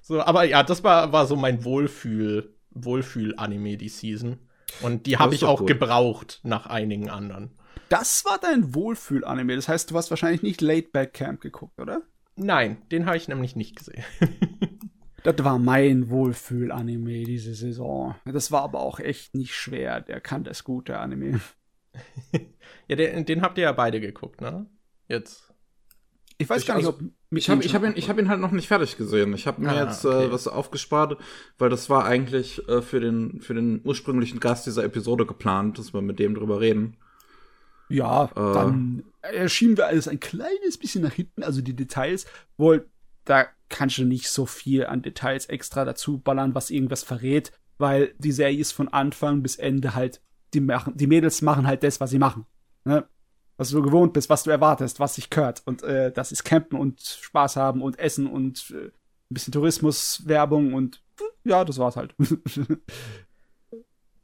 so, 0.00 0.22
aber 0.22 0.44
ja, 0.44 0.62
das 0.62 0.82
war, 0.82 1.12
war 1.12 1.26
so 1.26 1.36
mein 1.36 1.64
Wohlfühl, 1.64 2.56
Wohlfühl-Anime 2.70 3.76
die 3.76 3.90
Season. 3.90 4.38
Und 4.80 5.06
die 5.06 5.18
habe 5.18 5.34
ich 5.34 5.44
auch 5.44 5.60
gut. 5.60 5.68
gebraucht 5.68 6.40
nach 6.44 6.66
einigen 6.66 7.10
anderen. 7.10 7.50
Das 7.90 8.24
war 8.24 8.38
dein 8.38 8.74
Wohlfühl-Anime. 8.74 9.54
Das 9.54 9.68
heißt, 9.68 9.90
du 9.90 9.96
hast 9.96 10.08
wahrscheinlich 10.10 10.42
nicht 10.42 10.62
Late 10.62 10.88
Back 10.92 11.12
Camp 11.12 11.42
geguckt, 11.42 11.78
oder? 11.78 12.02
Nein, 12.36 12.78
den 12.90 13.04
habe 13.04 13.16
ich 13.18 13.28
nämlich 13.28 13.54
nicht 13.54 13.76
gesehen. 13.76 14.04
Das 15.24 15.44
war 15.44 15.58
mein 15.58 16.10
Wohlfühl-Anime 16.10 17.24
diese 17.24 17.54
Saison. 17.54 18.14
Das 18.24 18.52
war 18.52 18.62
aber 18.62 18.80
auch 18.80 19.00
echt 19.00 19.34
nicht 19.34 19.54
schwer. 19.54 20.00
Der 20.00 20.20
kann 20.20 20.44
das 20.44 20.64
gut, 20.64 20.88
der 20.88 21.00
Anime. 21.00 21.40
Ja, 22.86 22.96
den, 22.96 23.24
den 23.26 23.42
habt 23.42 23.58
ihr 23.58 23.64
ja 23.64 23.72
beide 23.72 24.00
geguckt, 24.00 24.40
ne? 24.40 24.66
Jetzt. 25.08 25.52
Ich 26.38 26.48
weiß 26.48 26.62
Ich 26.62 26.68
gar 26.68 26.76
nicht, 26.76 26.86
also- 26.86 26.98
ob 26.98 27.10
Ich 27.30 27.50
habe 27.50 27.64
ich 27.64 27.74
hab 27.74 27.82
ihn, 27.82 27.92
ich 27.96 28.08
hab 28.08 28.18
ihn 28.18 28.28
halt 28.28 28.40
noch 28.40 28.52
nicht 28.52 28.68
fertig 28.68 28.96
gesehen. 28.96 29.34
Ich 29.34 29.46
habe 29.46 29.60
mir 29.60 29.70
ah, 29.70 29.84
jetzt 29.84 30.04
äh, 30.04 30.08
okay. 30.08 30.26
äh, 30.26 30.32
was 30.32 30.46
aufgespart, 30.46 31.18
weil 31.58 31.68
das 31.68 31.90
war 31.90 32.04
eigentlich 32.04 32.66
äh, 32.68 32.80
für, 32.80 33.00
den, 33.00 33.40
für 33.40 33.54
den 33.54 33.80
ursprünglichen 33.84 34.38
Gast 34.38 34.66
dieser 34.66 34.84
Episode 34.84 35.26
geplant, 35.26 35.78
dass 35.78 35.92
wir 35.92 36.00
mit 36.00 36.18
dem 36.20 36.34
drüber 36.34 36.60
reden. 36.60 36.96
Ja, 37.88 38.26
äh, 38.26 38.54
dann 38.54 39.02
erschienen 39.22 39.76
wir 39.76 39.86
alles 39.86 40.06
ein 40.06 40.20
kleines 40.20 40.78
bisschen 40.78 41.02
nach 41.02 41.14
hinten, 41.14 41.42
also 41.42 41.60
die 41.60 41.74
Details. 41.74 42.26
Wohl, 42.56 42.88
da 43.24 43.46
kannst 43.68 43.98
du 43.98 44.04
nicht 44.04 44.28
so 44.28 44.46
viel 44.46 44.86
an 44.86 45.02
Details 45.02 45.46
extra 45.46 45.84
dazu 45.84 46.18
ballern, 46.18 46.54
was 46.54 46.70
irgendwas 46.70 47.02
verrät, 47.02 47.52
weil 47.78 48.14
die 48.18 48.32
Serie 48.32 48.58
ist 48.58 48.72
von 48.72 48.88
Anfang 48.88 49.42
bis 49.42 49.56
Ende 49.56 49.94
halt, 49.94 50.20
die, 50.54 50.60
machen, 50.60 50.96
die 50.96 51.06
Mädels 51.06 51.42
machen 51.42 51.66
halt 51.66 51.82
das, 51.82 52.00
was 52.00 52.10
sie 52.10 52.18
machen. 52.18 52.46
Ne? 52.84 53.06
Was 53.56 53.70
du 53.70 53.82
gewohnt 53.82 54.12
bist, 54.12 54.30
was 54.30 54.44
du 54.44 54.50
erwartest, 54.50 55.00
was 55.00 55.16
sich 55.16 55.30
gehört. 55.30 55.62
Und 55.66 55.82
äh, 55.82 56.12
das 56.12 56.32
ist 56.32 56.44
Campen 56.44 56.78
und 56.78 57.00
Spaß 57.00 57.56
haben 57.56 57.82
und 57.82 57.98
Essen 57.98 58.26
und 58.26 58.70
äh, 58.70 58.86
ein 58.86 59.34
bisschen 59.34 59.52
Tourismus, 59.52 60.22
Werbung 60.26 60.74
und 60.74 61.02
ja, 61.44 61.64
das 61.64 61.78
war's 61.78 61.96
halt. 61.96 62.14
das 62.18 62.28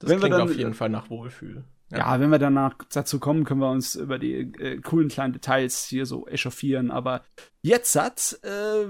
wenn 0.01 0.19
klingt 0.19 0.35
dann, 0.35 0.43
auf 0.43 0.57
jeden 0.57 0.75
Fall 0.75 0.89
nach 0.89 1.11
Wohlfühl. 1.11 1.65
Ja. 1.91 1.99
ja. 1.99 2.21
wenn 2.21 2.31
wir 2.31 2.39
danach 2.39 2.75
dazu 2.93 3.21
kommen, 3.21 3.45
können 3.45 3.61
wir 3.61 3.71
uns 3.71 3.95
über 3.95 4.19
die 4.19 4.35
äh, 4.35 4.81
coolen 4.81 5.09
kleinen 5.09 5.33
Details 5.33 5.85
hier 5.85 6.07
so 6.07 6.27
echauffieren. 6.27 6.91
Aber 6.91 7.25
jetzt 7.63 7.95
hat, 7.97 8.39
äh, 8.43 8.87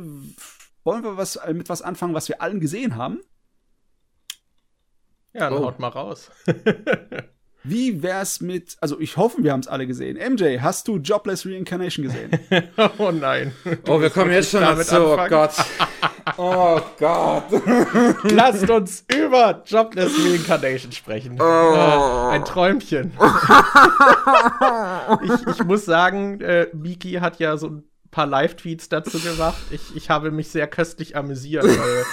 wollen 0.85 1.03
wir 1.03 1.17
was 1.17 1.37
äh, 1.37 1.53
mit 1.53 1.69
was 1.69 1.83
anfangen, 1.83 2.15
was 2.15 2.29
wir 2.29 2.41
allen 2.41 2.61
gesehen 2.61 2.97
haben? 2.97 3.21
Ja, 5.33 5.51
dann 5.51 5.63
oh. 5.63 5.67
haut 5.67 5.81
mal 5.81 5.89
raus. 5.89 6.31
Wie 7.67 8.03
wär's 8.03 8.43
mit, 8.43 8.77
also 8.83 9.01
ich 9.01 9.17
hoffe, 9.17 9.43
wir 9.43 9.51
haben 9.51 9.61
es 9.61 9.69
alle 9.69 9.87
gesehen. 9.87 10.19
MJ, 10.19 10.59
hast 10.61 10.87
du 10.87 10.99
Jobless 10.99 11.47
Reincarnation 11.47 12.05
gesehen? 12.05 12.31
oh 12.99 13.11
nein. 13.11 13.55
oh, 13.89 13.99
wir 13.99 14.11
kommen 14.11 14.33
jetzt 14.33 14.51
schon 14.51 14.61
dazu. 14.61 14.97
Oh 14.97 15.19
Gott. 15.29 15.53
Oh 16.37 16.79
Gott. 16.99 17.45
Lasst 18.25 18.69
uns 18.69 19.07
über 19.09 19.63
Jobless 19.65 20.13
Reincarnation 20.23 20.93
sprechen. 20.93 21.39
Oh. 21.41 21.45
Äh, 21.45 22.35
ein 22.35 22.45
Träumchen. 22.45 23.13
ich, 25.23 25.47
ich 25.47 25.65
muss 25.65 25.87
sagen, 25.87 26.43
äh, 26.43 26.69
Miki 26.75 27.13
hat 27.13 27.39
ja 27.39 27.57
so 27.57 27.69
ein 27.69 27.85
paar 28.11 28.27
Live-Tweets 28.27 28.91
dazu 28.91 29.19
gemacht. 29.19 29.63
Ich, 29.71 29.97
ich 29.97 30.11
habe 30.11 30.31
mich 30.31 30.49
sehr 30.49 30.67
köstlich 30.67 31.17
amüsiert, 31.17 31.65
weil 31.65 32.05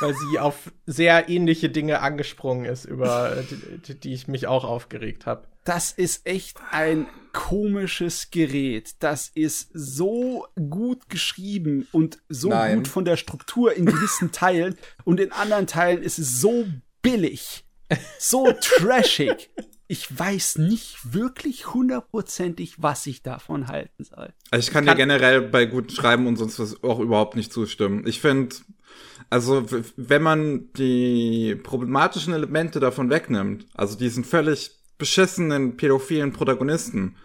weil 0.00 0.14
sie 0.14 0.38
auf 0.38 0.72
sehr 0.86 1.28
ähnliche 1.28 1.70
Dinge 1.70 2.00
angesprungen 2.00 2.64
ist, 2.64 2.84
über 2.84 3.44
die, 3.88 3.94
die 3.94 4.12
ich 4.12 4.28
mich 4.28 4.46
auch 4.46 4.64
aufgeregt 4.64 5.26
habe. 5.26 5.46
Das 5.64 5.90
ist 5.90 6.26
echt 6.26 6.58
ein 6.70 7.08
komisches 7.32 8.30
Gerät. 8.30 8.94
Das 9.00 9.30
ist 9.34 9.68
so 9.74 10.46
gut 10.70 11.08
geschrieben 11.08 11.88
und 11.92 12.18
so 12.28 12.50
Nein. 12.50 12.76
gut 12.76 12.88
von 12.88 13.04
der 13.04 13.16
Struktur 13.16 13.74
in 13.74 13.84
gewissen 13.86 14.32
Teilen 14.32 14.76
und 15.04 15.18
in 15.20 15.32
anderen 15.32 15.66
Teilen 15.66 16.02
ist 16.02 16.18
es 16.18 16.40
so 16.40 16.66
billig, 17.02 17.64
so 18.18 18.52
trashig. 18.60 19.50
Ich 19.88 20.18
weiß 20.18 20.58
nicht 20.58 21.12
wirklich 21.14 21.72
hundertprozentig, 21.72 22.82
was 22.82 23.06
ich 23.06 23.22
davon 23.22 23.68
halten 23.68 24.02
soll. 24.02 24.32
Also 24.50 24.66
ich 24.66 24.72
kann, 24.72 24.84
kann 24.84 24.96
dir 24.96 25.00
generell 25.00 25.42
bei 25.42 25.66
guten 25.66 25.90
Schreiben 25.90 26.26
und 26.26 26.36
sonst 26.36 26.58
was 26.58 26.82
auch 26.82 26.98
überhaupt 26.98 27.36
nicht 27.36 27.52
zustimmen. 27.52 28.06
Ich 28.06 28.20
finde, 28.20 28.56
also, 29.28 29.66
wenn 29.96 30.22
man 30.22 30.72
die 30.74 31.56
problematischen 31.56 32.32
Elemente 32.32 32.80
davon 32.80 33.10
wegnimmt, 33.10 33.66
also 33.74 33.96
diesen 33.96 34.24
völlig 34.24 34.70
beschissenen 34.98 35.76
pädophilen 35.76 36.32
Protagonisten, 36.32 37.16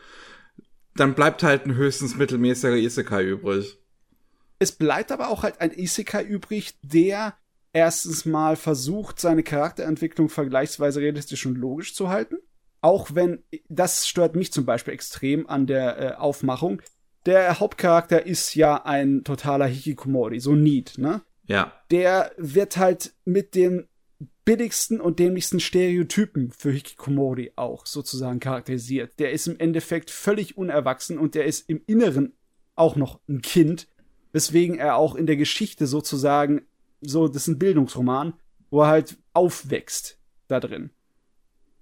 dann 0.95 1.13
bleibt 1.13 1.43
halt 1.43 1.65
ein 1.65 1.75
höchstens 1.75 2.17
mittelmäßiger 2.17 2.75
Isekai 2.75 3.23
übrig. 3.23 3.77
Es 4.59 4.71
bleibt 4.71 5.11
aber 5.11 5.29
auch 5.29 5.43
halt 5.43 5.61
ein 5.61 5.71
Isekai 5.71 6.23
übrig, 6.23 6.79
der 6.81 7.35
erstens 7.73 8.25
mal 8.25 8.55
versucht, 8.55 9.19
seine 9.19 9.43
Charakterentwicklung 9.43 10.29
vergleichsweise 10.29 10.99
realistisch 10.99 11.45
und 11.45 11.55
logisch 11.55 11.95
zu 11.95 12.09
halten. 12.09 12.37
Auch 12.81 13.13
wenn, 13.13 13.43
das 13.69 14.07
stört 14.07 14.35
mich 14.35 14.51
zum 14.51 14.65
Beispiel 14.65 14.93
extrem 14.93 15.47
an 15.47 15.67
der 15.67 15.99
äh, 15.99 16.15
Aufmachung. 16.15 16.81
Der 17.25 17.59
Hauptcharakter 17.59 18.25
ist 18.25 18.55
ja 18.55 18.83
ein 18.83 19.23
totaler 19.23 19.67
Hikikomori, 19.67 20.39
so 20.39 20.55
Need, 20.55 20.97
ne? 20.97 21.21
Ja. 21.45 21.73
Der 21.89 22.31
wird 22.37 22.77
halt 22.77 23.13
mit 23.25 23.55
den 23.55 23.87
billigsten 24.45 24.99
und 24.99 25.19
dämlichsten 25.19 25.59
Stereotypen 25.59 26.51
für 26.51 26.71
Hikikomori 26.71 27.53
auch 27.55 27.85
sozusagen 27.85 28.39
charakterisiert. 28.39 29.19
Der 29.19 29.31
ist 29.31 29.47
im 29.47 29.59
Endeffekt 29.59 30.09
völlig 30.09 30.57
unerwachsen 30.57 31.17
und 31.17 31.35
der 31.35 31.45
ist 31.45 31.69
im 31.69 31.81
Inneren 31.85 32.33
auch 32.75 32.95
noch 32.95 33.19
ein 33.29 33.41
Kind, 33.41 33.87
weswegen 34.31 34.77
er 34.77 34.95
auch 34.95 35.15
in 35.15 35.25
der 35.25 35.37
Geschichte 35.37 35.87
sozusagen 35.87 36.61
so, 37.01 37.27
das 37.27 37.43
ist 37.43 37.47
ein 37.47 37.59
Bildungsroman, 37.59 38.33
wo 38.69 38.81
er 38.81 38.87
halt 38.87 39.17
aufwächst 39.33 40.19
da 40.47 40.59
drin. 40.59 40.91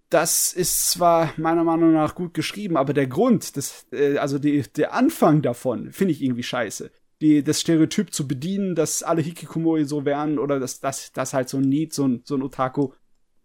Das 0.09 0.53
ist 0.53 0.89
zwar 0.89 1.33
meiner 1.37 1.63
Meinung 1.63 1.93
nach 1.93 2.15
gut 2.15 2.33
geschrieben, 2.33 2.77
aber 2.77 2.93
der 2.93 3.07
Grund, 3.07 3.55
das, 3.57 3.85
äh, 3.91 4.17
also 4.17 4.39
die, 4.39 4.63
der 4.75 4.93
Anfang 4.93 5.41
davon, 5.41 5.91
finde 5.91 6.13
ich 6.13 6.21
irgendwie 6.21 6.43
scheiße 6.43 6.91
die, 7.21 7.43
das 7.43 7.59
Stereotyp 7.59 8.13
zu 8.13 8.27
bedienen, 8.27 8.75
dass 8.75 9.03
alle 9.03 9.21
Hikikomori 9.21 9.85
so 9.85 10.05
wären 10.05 10.39
oder 10.39 10.59
dass 10.59 10.79
das 10.79 11.11
dass 11.11 11.33
halt 11.33 11.49
so 11.49 11.57
ein 11.57 11.67
Need, 11.67 11.93
so 11.93 12.07
ein, 12.07 12.21
so 12.23 12.35
ein 12.35 12.41
Otaku 12.41 12.93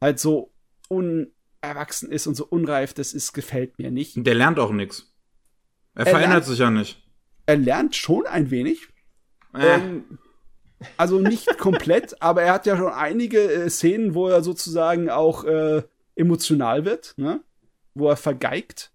halt 0.01 0.21
so 0.21 0.53
unerwachsen 0.89 2.11
ist 2.11 2.27
und 2.27 2.35
so 2.35 2.47
unreif, 2.47 2.95
das 2.95 3.13
ist, 3.13 3.33
gefällt 3.33 3.79
mir 3.79 3.91
nicht. 3.91 4.15
Der 4.17 4.35
lernt 4.35 4.59
auch 4.59 4.71
nichts. 4.71 5.13
Er, 5.95 6.07
er 6.07 6.13
verändert 6.13 6.31
lernt, 6.31 6.45
sich 6.45 6.59
ja 6.59 6.71
nicht. 6.71 7.03
Er 7.47 7.57
lernt 7.57 7.97
schon 7.97 8.27
ein 8.27 8.51
wenig. 8.51 8.89
Äh. 9.55 9.77
Ähm, 9.77 10.19
also 10.97 11.19
nicht 11.19 11.59
komplett, 11.59 12.21
aber 12.23 12.43
er 12.43 12.53
hat 12.53 12.67
ja 12.67 12.77
schon 12.77 12.93
einige 12.93 13.41
äh, 13.41 13.71
Szenen, 13.71 14.15
wo 14.15 14.29
er 14.29 14.43
sozusagen 14.43 15.11
auch 15.11 15.45
äh, 15.45 15.83
emotional 16.15 16.85
wird, 16.85 17.15
ne? 17.17 17.43
wo 17.95 18.09
er 18.09 18.17
vergeigt 18.17 18.93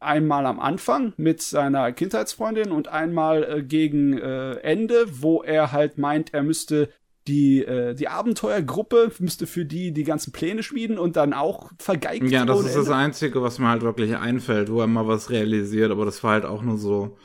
einmal 0.00 0.46
am 0.46 0.60
Anfang 0.60 1.12
mit 1.16 1.42
seiner 1.42 1.92
Kindheitsfreundin 1.92 2.70
und 2.70 2.88
einmal 2.88 3.44
äh, 3.44 3.62
gegen 3.62 4.18
äh, 4.18 4.54
Ende, 4.56 5.06
wo 5.10 5.42
er 5.42 5.72
halt 5.72 5.98
meint, 5.98 6.32
er 6.34 6.42
müsste 6.42 6.90
die, 7.26 7.62
äh, 7.62 7.94
die 7.94 8.08
Abenteuergruppe 8.08 9.12
müsste 9.18 9.46
für 9.46 9.64
die 9.64 9.92
die 9.92 10.04
ganzen 10.04 10.32
Pläne 10.32 10.62
schmieden 10.62 10.98
und 10.98 11.16
dann 11.16 11.34
auch 11.34 11.70
vergeigt. 11.78 12.30
Ja, 12.30 12.44
das 12.44 12.60
ist 12.60 12.66
Ende. 12.66 12.78
das 12.78 12.90
Einzige, 12.90 13.42
was 13.42 13.58
mir 13.58 13.68
halt 13.68 13.82
wirklich 13.82 14.16
einfällt, 14.16 14.70
wo 14.72 14.80
er 14.80 14.86
mal 14.86 15.06
was 15.06 15.30
realisiert, 15.30 15.90
aber 15.90 16.04
das 16.04 16.24
war 16.24 16.32
halt 16.32 16.44
auch 16.44 16.62
nur 16.62 16.78
so. 16.78 17.16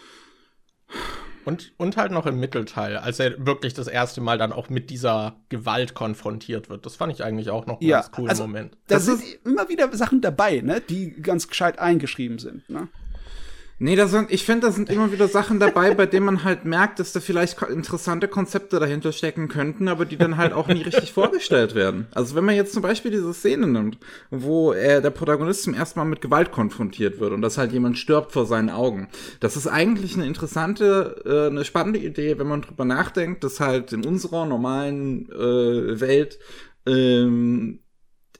Und, 1.45 1.73
und 1.77 1.97
halt 1.97 2.11
noch 2.11 2.25
im 2.25 2.39
Mittelteil, 2.39 2.97
als 2.97 3.19
er 3.19 3.45
wirklich 3.45 3.73
das 3.73 3.87
erste 3.87 4.21
Mal 4.21 4.37
dann 4.37 4.51
auch 4.51 4.69
mit 4.69 4.89
dieser 4.89 5.35
Gewalt 5.49 5.93
konfrontiert 5.93 6.69
wird. 6.69 6.85
Das 6.85 6.95
fand 6.95 7.13
ich 7.13 7.23
eigentlich 7.23 7.49
auch 7.49 7.65
noch 7.65 7.79
einen 7.79 7.89
ja, 7.89 8.01
ganz 8.01 8.11
coolen 8.11 8.29
also, 8.29 8.43
Moment. 8.43 8.77
Da 8.87 8.99
sind 8.99 9.21
immer 9.45 9.69
wieder 9.69 9.93
Sachen 9.95 10.21
dabei, 10.21 10.61
ne, 10.61 10.81
die 10.81 11.11
ganz 11.21 11.47
gescheit 11.47 11.79
eingeschrieben 11.79 12.39
sind. 12.39 12.69
Ne? 12.69 12.87
Nee, 13.79 13.95
da 13.95 14.07
sind, 14.07 14.31
ich 14.31 14.45
finde, 14.45 14.67
da 14.67 14.71
sind 14.71 14.89
immer 14.89 15.11
wieder 15.11 15.27
Sachen 15.27 15.59
dabei, 15.59 15.93
bei 15.95 16.05
denen 16.05 16.27
man 16.27 16.43
halt 16.43 16.63
merkt, 16.63 16.99
dass 16.99 17.11
da 17.11 17.19
vielleicht 17.19 17.61
interessante 17.63 18.27
Konzepte 18.27 18.79
dahinter 18.79 19.11
stecken 19.11 19.47
könnten, 19.47 19.87
aber 19.87 20.05
die 20.05 20.15
dann 20.15 20.37
halt 20.37 20.53
auch 20.53 20.67
nie 20.67 20.83
richtig 20.83 21.11
vorgestellt 21.11 21.73
werden. 21.73 22.07
Also 22.11 22.35
wenn 22.35 22.45
man 22.45 22.55
jetzt 22.55 22.73
zum 22.73 22.83
Beispiel 22.83 23.11
diese 23.11 23.33
Szene 23.33 23.67
nimmt, 23.67 23.97
wo 24.29 24.73
er, 24.73 25.01
der 25.01 25.09
Protagonist 25.09 25.63
zum 25.63 25.73
ersten 25.73 25.99
Mal 25.99 26.05
mit 26.05 26.21
Gewalt 26.21 26.51
konfrontiert 26.51 27.19
wird 27.19 27.33
und 27.33 27.41
dass 27.41 27.57
halt 27.57 27.71
jemand 27.71 27.97
stirbt 27.97 28.31
vor 28.31 28.45
seinen 28.45 28.69
Augen. 28.69 29.09
Das 29.39 29.57
ist 29.57 29.67
eigentlich 29.67 30.15
eine 30.15 30.27
interessante, 30.27 31.21
äh, 31.25 31.51
eine 31.51 31.65
spannende 31.65 31.99
Idee, 31.99 32.37
wenn 32.37 32.47
man 32.47 32.61
drüber 32.61 32.85
nachdenkt, 32.85 33.43
dass 33.43 33.59
halt 33.59 33.91
in 33.91 34.05
unserer 34.05 34.45
normalen 34.45 35.29
äh, 35.31 35.99
Welt 35.99 36.37
ähm, 36.85 37.79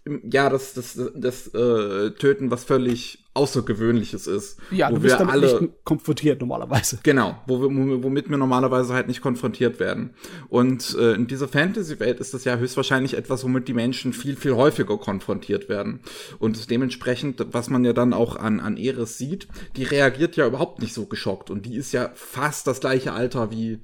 ja, 0.06 0.50
das, 0.50 0.74
das, 0.74 1.00
das 1.16 1.48
äh, 1.54 2.12
Töten 2.12 2.52
was 2.52 2.66
völlig 2.66 3.23
Außergewöhnliches 3.36 4.28
ist. 4.28 4.60
Ja, 4.70 4.90
wo 4.92 4.96
du 4.96 5.02
bist 5.02 5.16
wir 5.16 5.26
damit 5.26 5.34
alle, 5.34 5.62
nicht 5.62 5.74
konfrontiert 5.84 6.40
normalerweise. 6.40 7.00
Genau, 7.04 7.36
wo 7.48 7.62
wir, 7.62 8.04
womit 8.04 8.30
wir 8.30 8.38
normalerweise 8.38 8.94
halt 8.94 9.08
nicht 9.08 9.22
konfrontiert 9.22 9.80
werden. 9.80 10.14
Und 10.50 10.96
äh, 11.00 11.14
in 11.14 11.28
dieser 11.28 11.48
Fantasy-Welt 11.48 12.20
ist 12.20 12.34
das 12.34 12.44
ja 12.44 12.58
höchstwahrscheinlich 12.58 13.16
etwas, 13.16 13.44
womit 13.44 13.68
die 13.68 13.74
Menschen 13.74 14.14
viel, 14.14 14.36
viel 14.36 14.54
häufiger 14.54 14.98
konfrontiert 14.98 15.68
werden. 15.68 16.02
Und 16.38 16.70
dementsprechend, 16.70 17.46
was 17.52 17.70
man 17.70 17.84
ja 17.86 17.94
dann 17.94 18.14
auch 18.14 18.36
an, 18.36 18.60
an 18.60 18.78
Eris 18.78 19.18
sieht, 19.18 19.48
die 19.78 19.84
reagiert 19.84 20.36
ja 20.36 20.46
überhaupt 20.46 20.82
nicht 20.82 20.94
so 20.94 21.08
geschockt. 21.08 21.50
Und 21.50 21.66
die 21.66 21.76
ist 21.76 21.92
ja 21.92 22.12
fast 22.14 22.68
das 22.68 22.80
gleiche 22.82 23.14
Alter 23.14 23.50
wie 23.52 23.80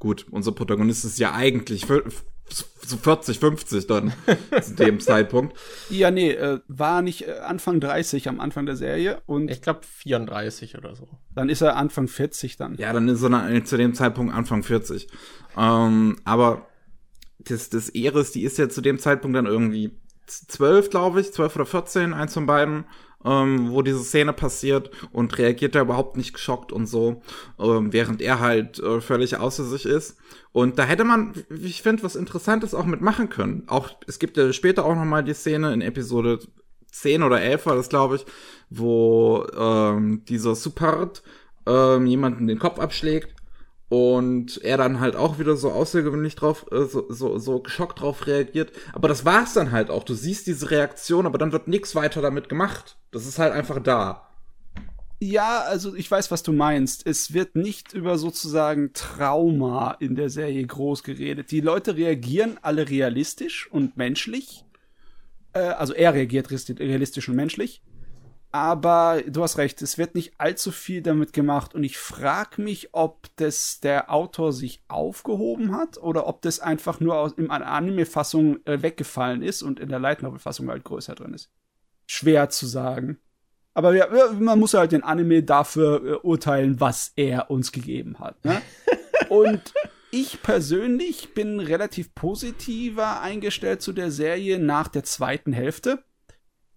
Gut, 0.00 0.26
unser 0.30 0.52
Protagonist 0.52 1.04
ist 1.04 1.18
ja 1.18 1.34
eigentlich 1.34 1.86
so 2.50 2.96
40, 2.96 3.38
50 3.38 3.86
dann 3.86 4.12
zu 4.62 4.74
dem 4.74 5.00
Zeitpunkt. 5.00 5.56
Ja, 5.90 6.10
nee, 6.10 6.30
äh, 6.30 6.60
war 6.68 7.02
nicht 7.02 7.28
äh, 7.28 7.38
Anfang 7.40 7.80
30 7.80 8.28
am 8.28 8.40
Anfang 8.40 8.66
der 8.66 8.76
Serie 8.76 9.20
und 9.26 9.50
ich 9.50 9.60
glaube 9.62 9.80
34 9.82 10.76
oder 10.78 10.96
so. 10.96 11.08
Dann 11.34 11.48
ist 11.48 11.60
er 11.60 11.76
Anfang 11.76 12.08
40 12.08 12.56
dann. 12.56 12.76
Ja, 12.76 12.92
dann 12.92 13.08
ist 13.08 13.22
er 13.22 13.30
dann 13.30 13.64
zu 13.64 13.76
dem 13.76 13.94
Zeitpunkt 13.94 14.34
Anfang 14.34 14.62
40. 14.62 15.08
Ähm, 15.56 16.16
aber 16.24 16.66
das, 17.38 17.70
das 17.70 17.88
Eris, 17.90 18.32
die 18.32 18.42
ist 18.42 18.58
ja 18.58 18.68
zu 18.68 18.80
dem 18.80 18.98
Zeitpunkt 18.98 19.36
dann 19.36 19.46
irgendwie 19.46 19.92
12, 20.26 20.90
glaube 20.90 21.20
ich, 21.20 21.32
12 21.32 21.56
oder 21.56 21.66
14, 21.66 22.12
eins 22.12 22.34
von 22.34 22.46
beiden. 22.46 22.84
Ähm, 23.24 23.70
wo 23.70 23.82
diese 23.82 24.02
Szene 24.02 24.32
passiert 24.32 24.90
und 25.12 25.36
reagiert 25.38 25.74
da 25.74 25.80
überhaupt 25.80 26.16
nicht 26.16 26.32
geschockt 26.32 26.72
und 26.72 26.86
so, 26.86 27.22
ähm, 27.58 27.92
während 27.92 28.22
er 28.22 28.40
halt 28.40 28.78
äh, 28.78 29.00
völlig 29.00 29.36
außer 29.36 29.64
sich 29.64 29.86
ist. 29.86 30.16
Und 30.52 30.78
da 30.78 30.84
hätte 30.84 31.04
man, 31.04 31.34
ich 31.50 31.82
finde, 31.82 32.02
was 32.02 32.16
Interessantes 32.16 32.74
auch 32.74 32.86
mitmachen 32.86 33.28
können. 33.28 33.64
Auch, 33.66 33.90
es 34.06 34.18
gibt 34.18 34.36
ja 34.36 34.52
später 34.52 34.84
auch 34.84 34.94
noch 34.94 35.04
mal 35.04 35.24
die 35.24 35.34
Szene 35.34 35.72
in 35.72 35.80
Episode 35.80 36.38
10 36.92 37.22
oder 37.22 37.40
11 37.40 37.66
war 37.66 37.76
das, 37.76 37.88
glaube 37.88 38.16
ich, 38.16 38.26
wo 38.70 39.46
ähm, 39.56 40.24
dieser 40.24 40.54
Support 40.54 41.22
ähm, 41.66 42.06
jemanden 42.06 42.46
den 42.46 42.58
Kopf 42.58 42.78
abschlägt 42.78 43.37
und 43.88 44.62
er 44.62 44.76
dann 44.76 45.00
halt 45.00 45.16
auch 45.16 45.38
wieder 45.38 45.56
so 45.56 45.70
außergewöhnlich 45.70 46.34
drauf, 46.34 46.66
äh, 46.70 46.84
so, 46.84 47.06
so, 47.08 47.38
so 47.38 47.60
geschockt 47.60 48.00
drauf 48.00 48.26
reagiert. 48.26 48.72
Aber 48.92 49.08
das 49.08 49.24
war's 49.24 49.54
dann 49.54 49.72
halt 49.72 49.90
auch. 49.90 50.04
Du 50.04 50.14
siehst 50.14 50.46
diese 50.46 50.70
Reaktion, 50.70 51.26
aber 51.26 51.38
dann 51.38 51.52
wird 51.52 51.68
nichts 51.68 51.94
weiter 51.94 52.20
damit 52.20 52.48
gemacht. 52.48 52.98
Das 53.10 53.26
ist 53.26 53.38
halt 53.38 53.52
einfach 53.52 53.82
da. 53.82 54.28
Ja, 55.20 55.62
also 55.62 55.94
ich 55.96 56.08
weiß, 56.08 56.30
was 56.30 56.42
du 56.42 56.52
meinst. 56.52 57.06
Es 57.06 57.32
wird 57.32 57.56
nicht 57.56 57.92
über 57.92 58.18
sozusagen 58.18 58.92
Trauma 58.92 59.96
in 59.98 60.14
der 60.14 60.30
Serie 60.30 60.64
groß 60.64 61.02
geredet. 61.02 61.50
Die 61.50 61.60
Leute 61.60 61.96
reagieren 61.96 62.58
alle 62.62 62.88
realistisch 62.88 63.68
und 63.72 63.96
menschlich. 63.96 64.64
Äh, 65.54 65.60
also 65.60 65.94
er 65.94 66.14
reagiert 66.14 66.50
realistisch 66.50 67.28
und 67.28 67.36
menschlich. 67.36 67.82
Aber 68.50 69.22
du 69.26 69.42
hast 69.42 69.58
recht, 69.58 69.82
es 69.82 69.98
wird 69.98 70.14
nicht 70.14 70.32
allzu 70.38 70.72
viel 70.72 71.02
damit 71.02 71.34
gemacht 71.34 71.74
und 71.74 71.84
ich 71.84 71.98
frage 71.98 72.62
mich, 72.62 72.88
ob 72.92 73.28
das 73.36 73.80
der 73.80 74.10
Autor 74.10 74.54
sich 74.54 74.82
aufgehoben 74.88 75.76
hat 75.76 75.98
oder 75.98 76.26
ob 76.26 76.40
das 76.40 76.58
einfach 76.58 76.98
nur 76.98 77.16
aus 77.16 77.32
in 77.32 77.50
einer 77.50 77.66
Anime-Fassung 77.66 78.64
äh, 78.64 78.80
weggefallen 78.80 79.42
ist 79.42 79.62
und 79.62 79.78
in 79.80 79.90
der 79.90 79.98
Light 79.98 80.22
Novel-Fassung 80.22 80.70
halt 80.70 80.84
größer 80.84 81.14
drin 81.14 81.34
ist. 81.34 81.50
Schwer 82.06 82.48
zu 82.48 82.66
sagen. 82.66 83.18
Aber 83.74 83.94
ja, 83.94 84.08
man 84.32 84.58
muss 84.58 84.72
halt 84.74 84.92
den 84.92 85.04
Anime 85.04 85.42
dafür 85.42 86.04
äh, 86.04 86.26
urteilen, 86.26 86.80
was 86.80 87.12
er 87.16 87.50
uns 87.50 87.70
gegeben 87.70 88.18
hat. 88.18 88.42
Ne? 88.46 88.62
und 89.28 89.74
ich 90.10 90.42
persönlich 90.42 91.34
bin 91.34 91.60
relativ 91.60 92.14
positiver 92.14 93.20
eingestellt 93.20 93.82
zu 93.82 93.92
der 93.92 94.10
Serie 94.10 94.58
nach 94.58 94.88
der 94.88 95.04
zweiten 95.04 95.52
Hälfte. 95.52 96.02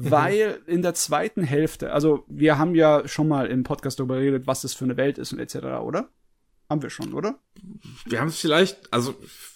Weil 0.10 0.60
in 0.68 0.82
der 0.82 0.94
zweiten 0.94 1.44
Hälfte, 1.44 1.92
also 1.92 2.24
wir 2.28 2.58
haben 2.58 2.76
ja 2.76 3.08
schon 3.08 3.28
mal 3.28 3.48
im 3.48 3.64
Podcast 3.64 4.00
darüber 4.00 4.16
geredet, 4.16 4.48
was 4.48 4.62
das 4.62 4.74
für 4.74 4.86
eine 4.86 4.98
Welt 4.98 5.18
ist 5.18 5.34
und 5.34 5.40
etc., 5.40 5.58
oder? 5.82 6.10
Haben 6.70 6.82
wir 6.82 6.90
schon, 6.90 7.14
oder? 7.14 7.36
Wir 8.06 8.22
haben 8.22 8.30
es 8.30 8.40
vielleicht, 8.40 8.94
also 8.94 9.14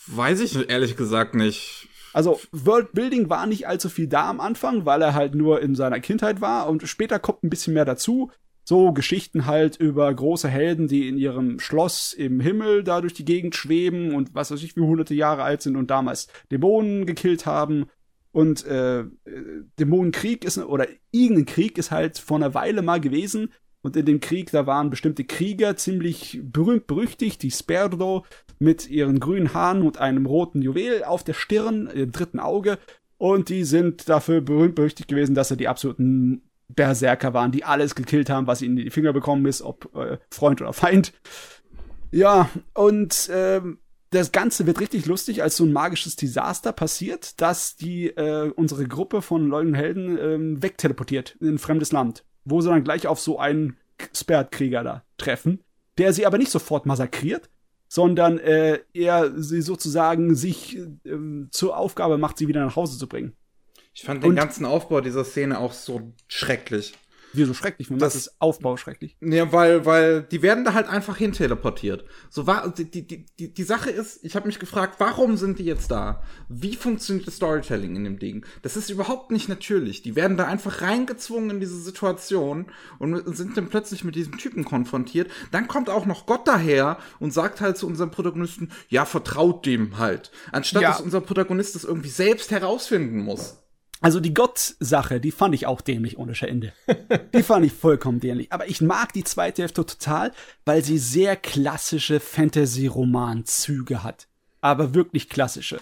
weiß 0.08 0.42
ich 0.42 0.70
ehrlich 0.70 0.98
gesagt 0.98 1.34
nicht. 1.34 1.88
Also 2.14 2.40
Worldbuilding 2.52 3.30
war 3.30 3.46
nicht 3.46 3.68
allzu 3.68 3.90
viel 3.90 4.08
da 4.08 4.30
am 4.30 4.40
Anfang, 4.40 4.86
weil 4.86 5.02
er 5.02 5.14
halt 5.14 5.36
nur 5.36 5.62
in 5.62 5.76
seiner 5.76 6.00
Kindheit 6.00 6.42
war 6.42 6.70
und 6.70 6.88
später 6.88 7.20
kommt 7.20 7.44
ein 7.44 7.50
bisschen 7.50 7.74
mehr 7.74 7.86
dazu. 7.86 8.32
So 8.64 8.94
Geschichten 8.94 9.46
halt 9.46 9.76
über 9.76 10.12
große 10.14 10.48
Helden, 10.50 10.88
die 10.88 11.08
in 11.08 11.18
ihrem 11.18 11.60
Schloss 11.60 12.14
im 12.14 12.40
Himmel 12.40 12.84
da 12.84 13.00
durch 13.00 13.14
die 13.14 13.26
Gegend 13.26 13.56
schweben 13.56 14.16
und 14.16 14.34
was 14.34 14.50
weiß 14.50 14.64
ich, 14.64 14.76
wie 14.76 14.82
hunderte 14.82 15.14
Jahre 15.14 15.44
alt 15.44 15.62
sind 15.62 15.76
und 15.76 15.92
damals 15.92 16.28
Dämonen 16.52 17.06
gekillt 17.06 17.46
haben 17.46 17.86
und 18.36 18.66
äh, 18.66 19.06
Dämonenkrieg 19.80 20.44
ist, 20.44 20.58
oder 20.58 20.88
irgendein 21.12 21.46
Krieg 21.46 21.78
ist 21.78 21.92
halt 21.92 22.18
vor 22.18 22.36
einer 22.36 22.54
Weile 22.54 22.82
mal 22.82 23.00
gewesen. 23.00 23.54
Und 23.82 23.96
in 23.96 24.06
dem 24.06 24.20
Krieg, 24.20 24.52
da 24.52 24.68
waren 24.68 24.90
bestimmte 24.90 25.24
Krieger 25.24 25.78
ziemlich 25.78 26.42
berühmt 26.44 26.86
berüchtigt, 26.86 27.42
die 27.44 27.52
Sperdo 27.52 28.26
mit 28.60 28.90
ihren 28.90 29.22
grünen 29.22 29.54
Haaren 29.54 29.84
und 29.84 30.00
einem 30.00 30.26
roten 30.26 30.62
Juwel 30.62 31.06
auf 31.06 31.24
der 31.24 31.32
Stirn, 31.32 31.88
im 31.88 32.12
dritten 32.12 32.42
Auge. 32.42 32.78
Und 33.18 33.48
die 33.48 33.64
sind 33.64 34.10
dafür 34.10 34.42
berühmt 34.42 34.76
berüchtigt 34.76 35.08
gewesen, 35.08 35.34
dass 35.34 35.48
sie 35.48 35.56
die 35.56 35.70
absoluten 35.70 36.42
Berserker 36.68 37.34
waren, 37.34 37.54
die 37.54 37.64
alles 37.64 37.96
gekillt 37.96 38.30
haben, 38.30 38.48
was 38.48 38.62
ihnen 38.62 38.78
in 38.78 38.84
die 38.84 38.92
Finger 38.92 39.14
bekommen 39.14 39.46
ist, 39.46 39.62
ob 39.62 39.96
äh, 39.96 40.18
Freund 40.30 40.60
oder 40.62 40.74
Feind. 40.74 41.14
Ja, 42.12 42.50
und 42.74 43.30
ähm, 43.32 43.80
das 44.16 44.32
Ganze 44.32 44.66
wird 44.66 44.80
richtig 44.80 45.06
lustig, 45.06 45.44
als 45.44 45.58
so 45.58 45.66
ein 45.66 45.74
magisches 45.74 46.16
Desaster 46.16 46.72
passiert, 46.72 47.40
dass 47.42 47.76
die 47.76 48.08
äh, 48.08 48.52
unsere 48.56 48.88
Gruppe 48.88 49.22
von 49.22 49.48
Leuten 49.48 49.70
und 49.70 49.76
Helden 49.76 50.18
ähm, 50.18 50.64
wegteleportiert 50.64 51.38
in 51.40 51.56
ein 51.56 51.60
fremdes 51.60 51.92
Land, 51.92 52.24
wo 52.44 52.62
sie 52.62 52.70
dann 52.70 52.84
gleich 52.84 53.08
auf 53.08 53.20
so 53.20 53.40
einen 53.40 53.78
Spirit-Krieger 54.14 54.84
da 54.84 55.04
treffen, 55.18 55.64
der 55.98 56.14
sie 56.14 56.26
aber 56.26 56.38
nicht 56.38 56.52
sofort 56.52 56.86
massakriert, 56.86 57.50
sondern 57.88 58.40
äh, 58.40 58.80
er 58.94 59.40
sie 59.42 59.62
sozusagen 59.62 60.36
sich 60.36 60.78
äh, 60.78 60.88
zur 61.52 61.78
Aufgabe 61.78 62.18
macht, 62.18 62.38
sie 62.38 62.48
wieder 62.48 62.66
nach 62.66 62.76
Hause 62.76 62.98
zu 62.98 63.08
bringen. 63.08 63.34
Ich 63.94 64.04
fand 64.04 64.24
den 64.24 64.32
und 64.32 64.36
ganzen 64.36 64.66
Aufbau 64.66 65.00
dieser 65.00 65.24
Szene 65.24 65.60
auch 65.60 65.72
so 65.72 66.14
schrecklich. 66.28 66.94
Wie 67.36 67.46
so 67.46 67.54
schrecklich? 67.54 67.90
Warum 67.90 68.00
das 68.00 68.16
ist 68.16 68.36
Aufbau 68.40 68.78
schrecklich? 68.78 69.18
Ja, 69.22 69.52
weil, 69.52 69.86
weil 69.86 70.24
die 70.24 70.42
werden 70.42 70.64
da 70.64 70.74
halt 70.74 70.88
einfach 70.88 71.18
hin 71.18 71.32
teleportiert. 71.32 72.06
So 72.30 72.48
war 72.48 72.70
die, 72.70 72.90
die, 72.90 73.26
die, 73.26 73.54
die 73.54 73.64
Sache 73.64 73.90
ist, 73.90 74.24
ich 74.24 74.36
habe 74.36 74.48
mich 74.48 74.60
gefragt, 74.60 74.96
warum 75.00 75.38
sind 75.38 75.60
die 75.60 75.66
jetzt 75.66 75.92
da? 75.92 76.24
Wie 76.50 76.76
funktioniert 76.76 77.28
das 77.28 77.36
Storytelling 77.36 77.96
in 77.96 78.04
dem 78.04 78.20
Ding? 78.20 78.46
Das 78.62 78.78
ist 78.78 78.90
überhaupt 78.90 79.32
nicht 79.32 79.50
natürlich. 79.50 80.02
Die 80.02 80.16
werden 80.16 80.38
da 80.38 80.46
einfach 80.46 80.82
reingezwungen 80.82 81.52
in 81.52 81.60
diese 81.60 81.80
Situation 81.80 82.68
und 83.00 83.36
sind 83.36 83.58
dann 83.58 83.70
plötzlich 83.70 84.04
mit 84.04 84.16
diesem 84.16 84.38
Typen 84.38 84.66
konfrontiert. 84.66 85.30
Dann 85.52 85.68
kommt 85.68 85.90
auch 85.90 86.06
noch 86.06 86.26
Gott 86.26 86.48
daher 86.48 86.98
und 87.20 87.34
sagt 87.34 87.62
halt 87.62 87.78
zu 87.78 87.88
unserem 87.88 88.12
Protagonisten, 88.12 88.72
ja, 88.90 89.06
vertraut 89.06 89.66
dem 89.66 89.98
halt. 89.98 90.32
Anstatt 90.52 90.82
ja. 90.82 90.90
dass 90.90 91.02
unser 91.02 91.22
Protagonist 91.22 91.76
das 91.76 91.84
irgendwie 91.84 92.10
selbst 92.10 92.52
herausfinden 92.52 93.20
muss. 93.20 93.65
Also 94.06 94.20
die 94.20 94.36
Gott-Sache, 94.36 95.20
die 95.20 95.32
fand 95.32 95.56
ich 95.56 95.66
auch 95.66 95.82
dämlich 95.82 96.20
ohne 96.20 96.34
Ende. 96.40 96.74
die 97.34 97.42
fand 97.42 97.66
ich 97.66 97.74
vollkommen 97.74 98.20
dämlich. 98.20 98.52
Aber 98.52 98.70
ich 98.70 98.80
mag 98.80 99.12
die 99.14 99.24
zweite 99.24 99.64
Hälfte 99.64 99.84
total, 99.84 100.32
weil 100.64 100.84
sie 100.84 101.00
sehr 101.00 101.36
klassische 101.36 102.20
Fantasy-Roman-Züge 102.20 104.04
hat. 104.04 104.28
Aber 104.62 104.94
wirklich 104.94 105.28
klassische. 105.28 105.80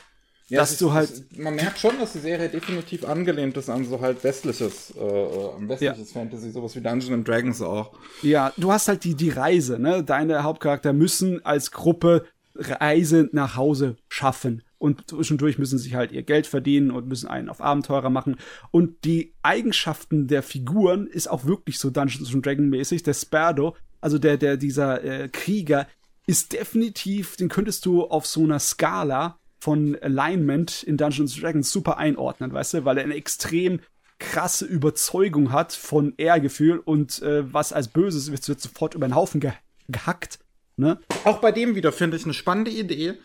Ja, 0.48 0.62
dass 0.62 0.78
du 0.78 0.94
halt. 0.94 1.10
Ist, 1.10 1.38
man 1.38 1.56
merkt 1.56 1.80
schon, 1.80 2.00
dass 2.00 2.14
die 2.14 2.20
Serie 2.20 2.48
definitiv 2.48 3.04
angelehnt 3.04 3.58
ist 3.58 3.70
an 3.70 3.84
so 3.84 4.00
halt 4.00 4.24
westliches, 4.24 4.94
äh, 4.96 5.02
äh 5.02 5.68
westliches 5.68 6.14
ja. 6.14 6.22
Fantasy, 6.22 6.52
sowas 6.52 6.78
wie 6.78 6.82
Dungeons 6.82 7.26
Dragons 7.26 7.62
auch. 7.62 7.92
Ja, 8.22 8.54
du 8.56 8.72
hast 8.72 8.88
halt 8.88 9.04
die, 9.04 9.16
die 9.16 9.32
Reise, 9.32 9.80
ne? 9.80 10.02
Deine 10.02 10.44
Hauptcharakter 10.44 10.94
müssen 10.94 11.46
als 11.46 11.72
Gruppe 11.72 12.26
Reise 12.56 13.28
nach 13.34 13.58
Hause 13.58 13.98
schaffen 14.08 14.64
und 14.84 15.10
zwischendurch 15.10 15.58
müssen 15.58 15.80
sie 15.80 15.96
halt 15.96 16.12
ihr 16.12 16.24
Geld 16.24 16.46
verdienen 16.46 16.92
und 16.92 17.08
müssen 17.08 17.30
einen 17.30 17.48
auf 17.48 17.62
Abenteurer 17.62 18.10
machen. 18.10 18.36
Und 18.70 19.06
die 19.06 19.34
Eigenschaften 19.42 20.28
der 20.28 20.44
Figuren 20.44 21.08
ist 21.08 21.30
auch 21.30 21.46
wirklich 21.46 21.80
so 21.80 21.90
Dungeons 21.90 22.30
Dragon 22.42 22.68
mäßig. 22.68 23.02
Der 23.02 23.14
Spardo, 23.14 23.78
also 24.02 24.20
der, 24.20 24.36
der, 24.36 24.58
dieser 24.58 25.02
äh, 25.02 25.30
Krieger, 25.30 25.88
ist 26.28 26.52
definitiv, 26.52 27.38
den 27.38 27.48
könntest 27.48 27.86
du 27.86 28.04
auf 28.04 28.26
so 28.26 28.44
einer 28.44 28.60
Skala 28.60 29.40
von 29.58 29.98
Alignment 30.02 30.84
in 30.84 30.98
Dungeons 30.98 31.40
Dragons 31.40 31.72
super 31.72 31.98
einordnen, 31.98 32.52
weißt 32.52 32.74
du, 32.74 32.86
weil 32.86 32.98
er 32.98 33.06
eine 33.06 33.16
extrem 33.16 33.80
krasse 34.20 34.66
Überzeugung 34.66 35.54
hat 35.54 35.72
von 35.72 36.14
Ehrgefühl 36.18 36.80
und 36.80 37.22
äh, 37.22 37.54
was 37.54 37.72
als 37.72 37.88
Böses 37.88 38.32
wird, 38.32 38.50
wird 38.50 38.60
sofort 38.60 38.96
über 38.96 39.08
den 39.08 39.16
Haufen 39.16 39.40
ge 39.40 39.54
gehackt. 39.88 40.40
Ne? 40.76 41.00
Auch 41.24 41.40
bei 41.40 41.54
dem 41.54 41.76
wieder 41.76 41.94
finde 41.94 42.18
ich 42.18 42.26
eine 42.26 42.34
spannende 42.34 42.72
Idee 42.72 43.18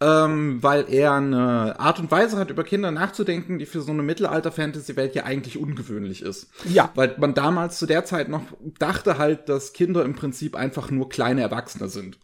ähm, 0.00 0.62
weil 0.62 0.86
er 0.88 1.14
eine 1.14 1.80
Art 1.80 1.98
und 1.98 2.10
Weise 2.10 2.36
hat, 2.36 2.50
über 2.50 2.62
Kinder 2.62 2.90
nachzudenken, 2.90 3.58
die 3.58 3.66
für 3.66 3.80
so 3.80 3.90
eine 3.90 4.02
Mittelalter-Fantasy-Welt 4.02 5.14
ja 5.14 5.24
eigentlich 5.24 5.58
ungewöhnlich 5.58 6.22
ist. 6.22 6.48
Ja. 6.68 6.92
Weil 6.94 7.16
man 7.18 7.34
damals 7.34 7.78
zu 7.78 7.86
der 7.86 8.04
Zeit 8.04 8.28
noch 8.28 8.42
dachte 8.78 9.18
halt, 9.18 9.48
dass 9.48 9.72
Kinder 9.72 10.04
im 10.04 10.14
Prinzip 10.14 10.54
einfach 10.54 10.90
nur 10.90 11.08
kleine 11.08 11.42
Erwachsene 11.42 11.88
sind. 11.88 12.18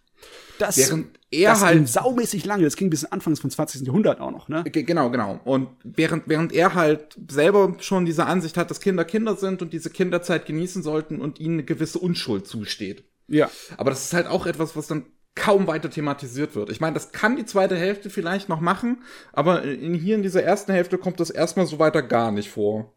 Das, 0.58 0.76
während 0.76 1.18
er 1.32 1.50
das 1.50 1.62
halt 1.62 1.78
ging 1.78 1.86
saumäßig 1.86 2.44
lange, 2.44 2.62
das 2.62 2.76
ging 2.76 2.88
bis 2.88 3.04
Anfangs 3.04 3.40
vom 3.40 3.50
20. 3.50 3.82
Jahrhundert 3.82 4.20
auch 4.20 4.30
noch, 4.30 4.48
ne? 4.48 4.62
Genau, 4.64 5.10
genau. 5.10 5.40
Und 5.44 5.68
während, 5.82 6.28
während 6.28 6.52
er 6.52 6.74
halt 6.74 7.16
selber 7.28 7.74
schon 7.80 8.04
diese 8.04 8.26
Ansicht 8.26 8.56
hat, 8.56 8.70
dass 8.70 8.80
Kinder 8.80 9.04
Kinder 9.04 9.34
sind 9.36 9.62
und 9.62 9.72
diese 9.72 9.90
Kinderzeit 9.90 10.46
genießen 10.46 10.84
sollten 10.84 11.20
und 11.20 11.40
ihnen 11.40 11.54
eine 11.54 11.64
gewisse 11.64 11.98
Unschuld 11.98 12.46
zusteht. 12.46 13.04
Ja. 13.26 13.50
Aber 13.76 13.90
das 13.90 14.04
ist 14.04 14.14
halt 14.14 14.28
auch 14.28 14.46
etwas, 14.46 14.76
was 14.76 14.86
dann 14.86 15.06
kaum 15.34 15.66
weiter 15.66 15.90
thematisiert 15.90 16.54
wird. 16.54 16.70
Ich 16.70 16.80
meine, 16.80 16.94
das 16.94 17.12
kann 17.12 17.36
die 17.36 17.44
zweite 17.44 17.76
Hälfte 17.76 18.08
vielleicht 18.08 18.48
noch 18.48 18.60
machen, 18.60 19.02
aber 19.32 19.62
in, 19.62 19.94
hier 19.94 20.14
in 20.14 20.22
dieser 20.22 20.42
ersten 20.42 20.72
Hälfte 20.72 20.96
kommt 20.98 21.20
das 21.20 21.30
erstmal 21.30 21.66
so 21.66 21.78
weiter 21.78 22.02
gar 22.02 22.30
nicht 22.30 22.50
vor. 22.50 22.92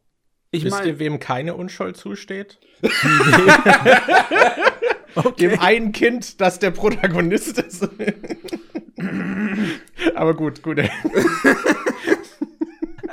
Ich 0.52 0.64
Wisst 0.64 0.78
mein, 0.78 0.88
ihr, 0.88 1.00
wem 1.00 1.20
keine 1.20 1.56
Unschuld 1.56 1.98
zusteht? 1.98 2.60
okay. 5.16 5.50
Dem 5.50 5.60
einen 5.60 5.92
Kind, 5.92 6.40
das 6.40 6.60
der 6.60 6.72
Protagonist 6.72 7.58
ist. 7.60 7.90
aber 10.16 10.36
gut, 10.36 10.64
gut. 10.64 10.80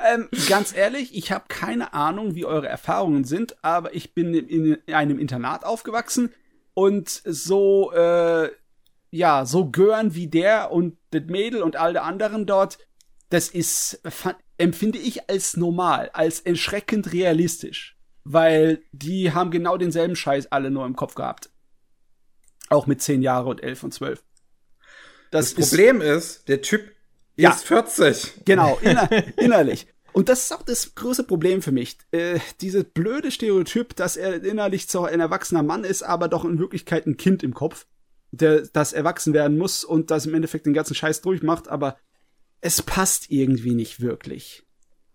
ähm, 0.06 0.28
ganz 0.48 0.76
ehrlich, 0.76 1.16
ich 1.16 1.32
habe 1.32 1.46
keine 1.48 1.92
Ahnung, 1.92 2.36
wie 2.36 2.44
eure 2.44 2.68
Erfahrungen 2.68 3.24
sind, 3.24 3.56
aber 3.62 3.94
ich 3.94 4.14
bin 4.14 4.32
in, 4.34 4.74
in 4.74 4.94
einem 4.94 5.18
Internat 5.18 5.64
aufgewachsen 5.64 6.32
und 6.74 7.08
so 7.08 7.90
äh, 7.92 8.50
ja, 9.14 9.46
so 9.46 9.70
Gören 9.70 10.14
wie 10.16 10.26
der 10.26 10.72
und 10.72 10.98
das 11.10 11.22
Mädel 11.26 11.62
und 11.62 11.76
all 11.76 11.92
der 11.92 12.02
anderen 12.02 12.46
dort, 12.46 12.78
das 13.30 13.48
ist, 13.48 14.00
empfinde 14.58 14.98
ich 14.98 15.30
als 15.30 15.56
normal, 15.56 16.10
als 16.12 16.40
erschreckend 16.40 17.12
realistisch. 17.12 17.96
Weil 18.24 18.82
die 18.90 19.32
haben 19.32 19.50
genau 19.52 19.76
denselben 19.76 20.16
Scheiß 20.16 20.50
alle 20.50 20.70
nur 20.70 20.84
im 20.84 20.96
Kopf 20.96 21.14
gehabt. 21.14 21.50
Auch 22.70 22.86
mit 22.88 23.02
10 23.02 23.22
Jahre 23.22 23.50
und 23.50 23.62
11 23.62 23.84
und 23.84 23.94
12. 23.94 24.24
Das, 25.30 25.54
das 25.54 25.68
Problem 25.68 26.00
ist, 26.00 26.48
der 26.48 26.62
Typ 26.62 26.90
Ja. 27.36 27.50
ist 27.50 27.64
40. 27.64 28.44
Genau, 28.44 28.78
inner 28.82 29.08
innerlich. 29.38 29.86
Und 30.12 30.28
das 30.28 30.44
ist 30.44 30.52
auch 30.52 30.62
das 30.62 30.94
große 30.94 31.24
Problem 31.24 31.62
für 31.62 31.72
mich. 31.72 31.98
Äh, 32.10 32.40
diese 32.60 32.82
blöde 32.82 33.30
Stereotyp, 33.30 33.94
dass 33.94 34.16
er 34.16 34.42
innerlich 34.42 34.88
zwar 34.88 35.08
ein 35.08 35.20
erwachsener 35.20 35.62
Mann 35.62 35.84
ist, 35.84 36.02
aber 36.02 36.26
doch 36.28 36.44
in 36.44 36.58
Wirklichkeit 36.58 37.06
ein 37.06 37.16
Kind 37.16 37.42
im 37.42 37.52
Kopf, 37.54 37.86
der 38.36 38.62
das 38.72 38.92
erwachsen 38.92 39.34
werden 39.34 39.58
muss 39.58 39.84
und 39.84 40.10
das 40.10 40.26
im 40.26 40.34
Endeffekt 40.34 40.66
den 40.66 40.74
ganzen 40.74 40.94
Scheiß 40.94 41.20
durchmacht, 41.20 41.68
aber 41.68 41.98
es 42.60 42.82
passt 42.82 43.30
irgendwie 43.30 43.74
nicht 43.74 44.00
wirklich. 44.00 44.62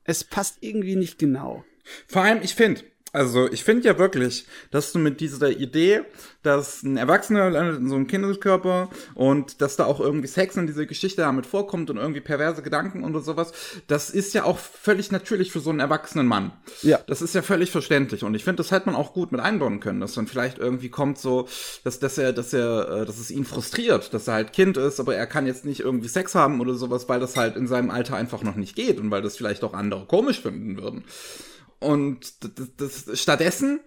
Es 0.04 0.24
passt 0.24 0.58
irgendwie 0.62 0.96
nicht 0.96 1.18
genau. 1.18 1.64
Vor 2.08 2.22
allem, 2.22 2.42
ich 2.42 2.56
finde, 2.56 2.84
also 3.12 3.52
ich 3.52 3.64
finde 3.64 3.88
ja 3.88 3.98
wirklich, 3.98 4.46
dass 4.72 4.92
du 4.92 5.00
mit 5.00 5.20
dieser 5.20 5.50
Idee, 5.50 6.02
dass 6.44 6.84
ein 6.84 6.98
Erwachsener 6.98 7.50
landet 7.50 7.80
in 7.80 7.90
so 7.90 7.96
einem 7.96 8.08
Kindeskörper 8.08 8.90
und 9.16 9.62
dass 9.62 9.76
da 9.76 9.86
auch 9.86 10.00
irgendwie 10.00 10.28
Sex 10.28 10.56
in 10.58 10.68
dieser 10.68 10.86
Geschichte 10.86 11.22
damit 11.22 11.46
vorkommt 11.46 11.90
und 11.90 11.98
irgendwie 11.98 12.22
perverse 12.22 12.62
Gedanken 12.62 13.04
und 13.04 13.20
sowas, 13.24 13.52
das 13.88 14.10
ist 14.10 14.34
ja 14.34 14.44
auch 14.44 14.58
völlig 14.58 15.12
natürlich 15.12 15.52
für 15.52 15.60
so 15.60 15.72
einen 15.72 15.80
erwachsenen 15.80 16.28
Mann. 16.28 16.52
Ja. 16.82 17.00
Das 17.08 17.22
ist 17.22 17.34
ja 17.34 17.42
völlig 17.42 17.72
verständlich 17.72 18.24
und 18.24 18.36
ich 18.36 18.44
finde, 18.44 18.58
das 18.58 18.72
hätte 18.72 18.86
man 18.86 18.96
auch 18.96 19.14
gut 19.14 19.32
mit 19.32 19.42
einbauen 19.42 19.80
können, 19.80 20.02
dass 20.02 20.14
dann 20.14 20.28
vielleicht 20.28 20.60
irgendwie 20.60 20.90
kommt 20.90 21.18
so, 21.18 21.48
dass, 21.84 22.00
dass 22.00 22.18
er, 22.18 22.32
dass 22.32 22.54
er, 22.54 23.02
äh, 23.02 23.06
dass 23.06 23.18
es 23.18 23.32
ihn 23.32 23.46
frustriert, 23.46 24.14
dass 24.14 24.28
er 24.28 24.36
halt 24.36 24.54
Kind 24.54 24.78
ist, 24.78 25.00
aber 25.00 25.16
er 25.16 25.26
kann 25.26 25.48
jetzt 25.48 25.66
nicht 25.66 25.80
irgendwie 25.82 26.08
Sex 26.08 26.36
haben 26.36 26.62
oder 26.62 26.76
sowas, 26.76 27.10
weil 27.10 27.20
das 27.20 27.36
halt 27.36 27.56
in 27.56 27.68
seinem 27.68 27.90
Alter 27.90 28.16
einfach 28.16 28.44
noch 28.44 28.56
nicht 28.56 28.76
geht 28.76 29.00
und 29.00 29.10
weil 29.10 29.22
das 29.22 29.36
vielleicht 29.36 29.64
auch 29.64 29.74
andere 29.74 30.06
komisch 30.06 30.42
finden 30.42 30.78
würden. 30.78 31.04
Und 31.80 32.34
das, 32.78 33.06
das, 33.06 33.20
stattdessen 33.20 33.80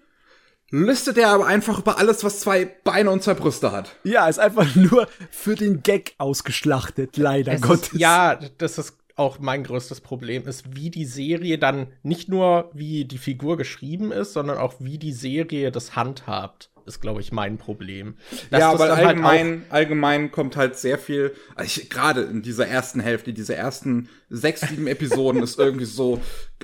lüstet 0.71 1.19
er 1.19 1.29
aber 1.29 1.47
einfach 1.47 1.79
über 1.79 1.99
alles, 1.99 2.25
was 2.25 2.41
zwei 2.41 2.65
Beine 2.65 3.11
und 3.11 3.23
zwei 3.23 3.35
Brüste 3.35 3.73
hat. 3.73 3.95
Ja, 4.05 4.27
ist 4.29 4.39
einfach 4.39 4.75
nur 4.75 5.07
für 5.31 5.55
den 5.55 5.83
Gag 5.83 6.15
ausgeschlachtet, 6.19 7.17
leider 7.17 7.53
Es 7.53 7.63
Gottes. 7.63 7.93
ist, 7.93 8.01
ja, 8.01 8.37
das 8.59 8.79
ist 8.79 8.97
auch 9.17 9.39
mein 9.39 9.63
größtes 9.65 10.01
Problem, 10.01 10.49
ist, 10.49 10.75
wie 10.75 10.91
die 10.91 11.05
Serie 11.05 11.59
dann 11.59 11.89
nicht 12.03 12.29
nur 12.31 12.71
wie 12.73 13.05
die 13.05 13.19
Figur 13.19 13.59
geschrieben 13.59 14.11
ist, 14.11 14.33
sondern 14.33 14.57
auch 14.57 14.75
wie 14.79 14.97
die 14.97 15.13
Serie 15.13 15.71
das 15.71 15.95
handhabt, 15.95 16.71
ist, 16.87 17.01
glaube 17.01 17.21
ich, 17.21 17.33
mein 17.33 17.59
Problem. 17.59 18.17
Dass 18.51 18.61
ja, 18.61 18.73
das 18.73 18.81
weil 18.81 18.89
dann 18.89 18.97
halt 18.99 19.07
allgemein, 19.09 19.65
allgemein 19.71 20.31
kommt 20.33 20.57
halt 20.57 20.77
sehr 20.77 20.99
viel, 20.99 21.35
also 21.55 21.81
ich, 21.81 21.91
gerade 21.91 22.23
in 22.23 22.43
dieser 22.43 22.67
ersten 22.67 23.01
Hälfte, 23.01 23.33
diese 23.33 23.55
ersten 23.55 24.09
sechs, 24.31 24.63
sieben 24.63 24.87
Episoden 24.87 25.43
ist 25.43 25.59
irgendwie 25.59 25.85
so, 25.85 26.21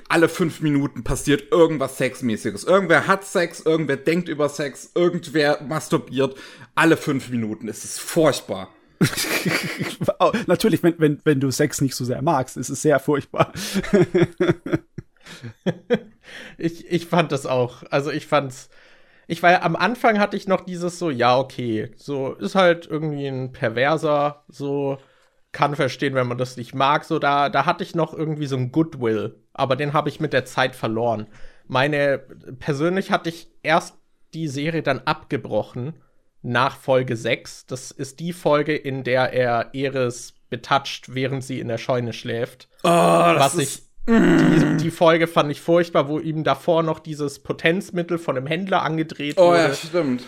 alle 0.07 0.29
fünf 0.29 0.61
Minuten 0.61 1.03
passiert 1.03 1.51
irgendwas 1.51 1.97
Sexmäßiges. 1.97 2.63
Irgendwer 2.63 3.07
hat 3.07 3.25
Sex, 3.25 3.61
irgendwer 3.61 3.97
denkt 3.97 4.29
über 4.29 4.49
Sex, 4.49 4.91
irgendwer 4.95 5.61
masturbiert. 5.61 6.35
Alle 6.75 6.97
fünf 6.97 7.29
Minuten. 7.29 7.67
Es 7.67 7.83
ist 7.83 7.99
furchtbar. 7.99 8.69
Oh, 10.21 10.33
Natürlich, 10.47 10.83
wenn, 10.83 10.95
wenn, 10.97 11.21
wenn 11.23 11.39
du 11.39 11.49
Sex 11.49 11.79
nicht 11.79 11.95
so 11.95 12.03
sehr 12.03 12.21
magst, 12.21 12.57
ist 12.57 12.67
es 12.67 12.81
sehr 12.81 12.99
furchtbar. 12.99 13.53
Ich, 16.57 16.87
ich 16.91 17.05
fand 17.05 17.31
das 17.31 17.45
auch. 17.45 17.83
Also 17.89 18.11
ich 18.11 18.27
fand's. 18.27 18.69
Ich 19.29 19.43
war 19.43 19.51
ja 19.51 19.61
am 19.61 19.75
Anfang 19.75 20.19
hatte 20.19 20.35
ich 20.35 20.47
noch 20.47 20.61
dieses 20.61 20.97
so, 20.97 21.11
ja, 21.11 21.37
okay, 21.37 21.91
so 21.95 22.33
ist 22.33 22.55
halt 22.55 22.87
irgendwie 22.87 23.27
ein 23.27 23.51
Perverser, 23.51 24.43
so 24.47 24.97
kann 25.51 25.75
verstehen, 25.75 26.15
wenn 26.15 26.27
man 26.27 26.39
das 26.39 26.57
nicht 26.57 26.73
mag. 26.73 27.05
So, 27.05 27.19
da, 27.19 27.49
da 27.49 27.67
hatte 27.67 27.83
ich 27.83 27.93
noch 27.93 28.13
irgendwie 28.13 28.47
so 28.47 28.57
ein 28.57 28.71
Goodwill, 28.71 29.39
aber 29.53 29.75
den 29.75 29.93
habe 29.93 30.09
ich 30.09 30.19
mit 30.19 30.33
der 30.33 30.45
Zeit 30.45 30.75
verloren. 30.75 31.27
Meine, 31.67 32.17
persönlich 32.59 33.11
hatte 33.11 33.29
ich 33.29 33.51
erst 33.61 33.95
die 34.33 34.47
Serie 34.47 34.81
dann 34.81 35.01
abgebrochen 35.05 35.93
nach 36.41 36.77
Folge 36.77 37.15
6. 37.15 37.67
Das 37.67 37.91
ist 37.91 38.19
die 38.19 38.33
Folge, 38.33 38.75
in 38.75 39.03
der 39.03 39.31
er 39.33 39.75
Eris 39.75 40.33
betatscht, 40.49 41.13
während 41.13 41.43
sie 41.43 41.59
in 41.59 41.67
der 41.67 41.77
Scheune 41.77 42.13
schläft. 42.13 42.67
Oh, 42.83 42.89
was 42.89 43.57
ich 43.59 43.83
die, 44.09 44.77
die 44.77 44.91
Folge 44.91 45.27
fand 45.27 45.51
ich 45.51 45.61
furchtbar, 45.61 46.07
wo 46.07 46.19
ihm 46.19 46.43
davor 46.43 46.83
noch 46.83 46.99
dieses 46.99 47.39
Potenzmittel 47.39 48.17
von 48.17 48.37
einem 48.37 48.47
Händler 48.47 48.81
angedreht 48.83 49.35
Oh 49.37 49.47
wurde, 49.49 49.57
ja, 49.59 49.73
stimmt. 49.73 50.23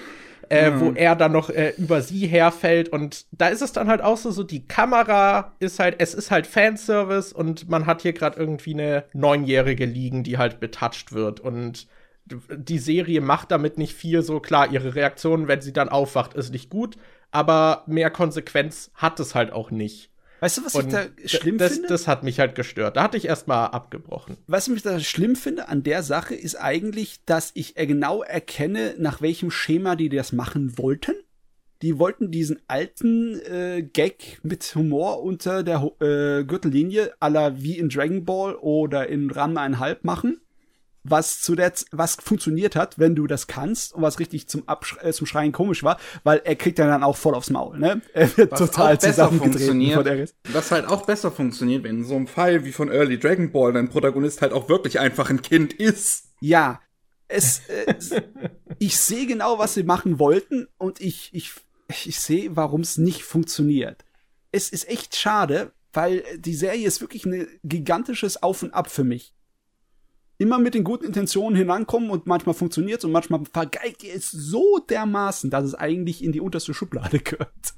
äh, 0.49 0.71
wo 0.75 0.91
er 0.91 1.15
dann 1.15 1.31
noch 1.31 1.49
äh, 1.49 1.73
über 1.77 2.01
sie 2.01 2.27
herfällt 2.27 2.89
und 2.89 3.25
da 3.31 3.47
ist 3.47 3.61
es 3.61 3.71
dann 3.73 3.87
halt 3.87 4.01
auch 4.01 4.17
so, 4.17 4.31
so 4.31 4.43
die 4.43 4.67
Kamera 4.67 5.53
ist 5.59 5.79
halt, 5.79 5.95
es 5.99 6.13
ist 6.13 6.29
halt 6.31 6.45
Fanservice 6.47 7.33
und 7.33 7.69
man 7.69 7.85
hat 7.85 8.01
hier 8.01 8.13
gerade 8.13 8.39
irgendwie 8.39 8.73
eine 8.73 9.05
Neunjährige 9.13 9.85
liegen, 9.85 10.23
die 10.23 10.37
halt 10.37 10.59
betatscht 10.59 11.11
wird 11.13 11.39
und 11.39 11.87
die 12.25 12.79
Serie 12.79 13.19
macht 13.19 13.51
damit 13.51 13.77
nicht 13.77 13.93
viel 13.95 14.21
so 14.21 14.39
klar, 14.39 14.71
ihre 14.71 14.95
Reaktion, 14.95 15.47
wenn 15.47 15.61
sie 15.61 15.73
dann 15.73 15.89
aufwacht, 15.89 16.33
ist 16.33 16.51
nicht 16.51 16.69
gut, 16.69 16.95
aber 17.31 17.83
mehr 17.87 18.09
Konsequenz 18.09 18.91
hat 18.95 19.19
es 19.19 19.35
halt 19.35 19.51
auch 19.51 19.71
nicht. 19.71 20.09
Weißt 20.41 20.57
du, 20.57 20.65
was 20.65 20.73
Und 20.73 20.87
ich 20.87 20.91
da 20.93 21.05
schlimm 21.25 21.59
das, 21.59 21.73
finde? 21.73 21.87
das 21.87 22.07
hat 22.07 22.23
mich 22.23 22.39
halt 22.39 22.55
gestört. 22.55 22.97
Da 22.97 23.03
hatte 23.03 23.15
ich 23.15 23.25
erstmal 23.25 23.67
abgebrochen. 23.67 24.37
was 24.47 24.67
ich 24.67 24.81
da 24.81 24.99
schlimm 24.99 25.35
finde 25.35 25.69
an 25.69 25.83
der 25.83 26.01
Sache 26.01 26.33
ist 26.33 26.55
eigentlich, 26.55 27.23
dass 27.25 27.51
ich 27.53 27.75
genau 27.75 28.23
erkenne, 28.23 28.95
nach 28.97 29.21
welchem 29.21 29.51
Schema 29.51 29.95
die 29.95 30.09
das 30.09 30.31
machen 30.31 30.77
wollten. 30.79 31.13
Die 31.83 31.99
wollten 31.99 32.31
diesen 32.31 32.59
alten 32.67 33.39
äh, 33.39 33.83
Gag 33.83 34.39
mit 34.43 34.63
Humor 34.75 35.23
unter 35.23 35.63
der 35.63 35.83
äh, 35.99 36.43
Gürtellinie 36.43 37.13
aller 37.19 37.61
wie 37.61 37.77
in 37.77 37.89
Dragon 37.89 38.25
Ball 38.25 38.55
oder 38.55 39.09
in 39.09 39.29
Ranma 39.29 39.61
einhalb 39.61 40.03
machen. 40.03 40.41
Was 41.03 41.41
zu 41.41 41.55
der, 41.55 41.73
Z- 41.73 41.87
was 41.91 42.15
funktioniert 42.15 42.75
hat, 42.75 42.99
wenn 42.99 43.15
du 43.15 43.25
das 43.25 43.47
kannst 43.47 43.93
und 43.93 44.03
was 44.03 44.19
richtig 44.19 44.47
zum, 44.47 44.67
Absch 44.67 44.97
äh, 45.01 45.11
zum 45.13 45.25
Schreien 45.25 45.51
komisch 45.51 45.81
war, 45.83 45.97
weil 46.23 46.41
er 46.43 46.55
kriegt 46.55 46.77
ja 46.77 46.85
dann 46.85 47.03
auch 47.03 47.17
voll 47.17 47.33
aufs 47.33 47.49
Maul, 47.49 47.79
ne? 47.79 48.01
Er 48.13 48.37
wird 48.37 48.51
Was 48.51 48.59
total 48.59 48.93
Eris. 50.07 50.35
was 50.53 50.69
halt 50.71 50.85
auch 50.87 51.05
besser 51.05 51.31
funktioniert, 51.31 51.83
wenn 51.83 51.97
in 51.99 52.05
so 52.05 52.15
einem 52.15 52.27
Fall 52.27 52.65
wie 52.65 52.71
von 52.71 52.89
Early 52.91 53.17
Dragon 53.19 53.51
Ball 53.51 53.73
dein 53.73 53.89
Protagonist 53.89 54.41
halt 54.43 54.53
auch 54.53 54.69
wirklich 54.69 54.99
einfach 54.99 55.29
ein 55.31 55.41
Kind 55.41 55.73
ist. 55.73 56.25
Ja, 56.39 56.79
es, 57.27 57.61
äh, 57.67 57.95
es 57.97 58.13
ich 58.77 58.97
sehe 58.97 59.25
genau, 59.25 59.57
was 59.57 59.73
sie 59.73 59.83
machen 59.83 60.19
wollten 60.19 60.67
und 60.77 61.01
ich, 61.01 61.29
ich, 61.33 61.51
ich 62.05 62.19
sehe, 62.19 62.55
warum 62.55 62.81
es 62.81 62.97
nicht 62.97 63.23
funktioniert. 63.23 64.05
Es 64.51 64.69
ist 64.69 64.87
echt 64.87 65.15
schade, 65.15 65.71
weil 65.93 66.23
die 66.37 66.53
Serie 66.55 66.85
ist 66.85 67.01
wirklich 67.01 67.25
ein 67.25 67.47
gigantisches 67.63 68.43
Auf 68.43 68.61
und 68.63 68.73
Ab 68.73 68.89
für 68.91 69.03
mich. 69.03 69.33
Immer 70.41 70.57
mit 70.57 70.73
den 70.73 70.83
guten 70.83 71.05
Intentionen 71.05 71.55
hinankommen 71.55 72.09
und 72.09 72.25
manchmal 72.25 72.55
funktioniert 72.55 73.05
und 73.05 73.11
manchmal 73.11 73.41
vergeigt 73.53 74.03
ihr 74.03 74.15
es 74.15 74.31
so 74.31 74.79
dermaßen, 74.89 75.51
dass 75.51 75.63
es 75.65 75.75
eigentlich 75.75 76.23
in 76.23 76.31
die 76.31 76.41
unterste 76.41 76.73
Schublade 76.73 77.19
gehört. 77.23 77.73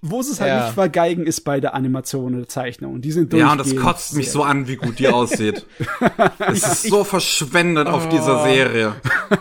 Wo 0.00 0.22
sie 0.22 0.30
es 0.32 0.40
halt 0.40 0.50
Ja. 0.50 0.64
nicht 0.66 0.74
vergeigen, 0.74 1.26
ist 1.26 1.40
bei 1.40 1.58
der 1.58 1.74
Animation 1.74 2.36
oder 2.36 2.46
Zeichnung. 2.46 2.92
Und 2.94 3.02
die 3.04 3.10
sind 3.10 3.32
Ja, 3.32 3.50
und 3.52 3.58
das 3.58 3.74
kotzt 3.74 4.14
mich 4.14 4.30
so 4.30 4.44
an, 4.44 4.68
wie 4.68 4.76
gut 4.76 5.00
die 5.00 5.08
aussieht. 5.08 5.66
es 6.38 6.62
ist 6.64 6.82
so 6.84 7.02
verschwendet 7.02 7.88
auf 7.88 8.08
dieser 8.08 8.42
Oh. 8.42 8.44
Serie. 8.44 8.94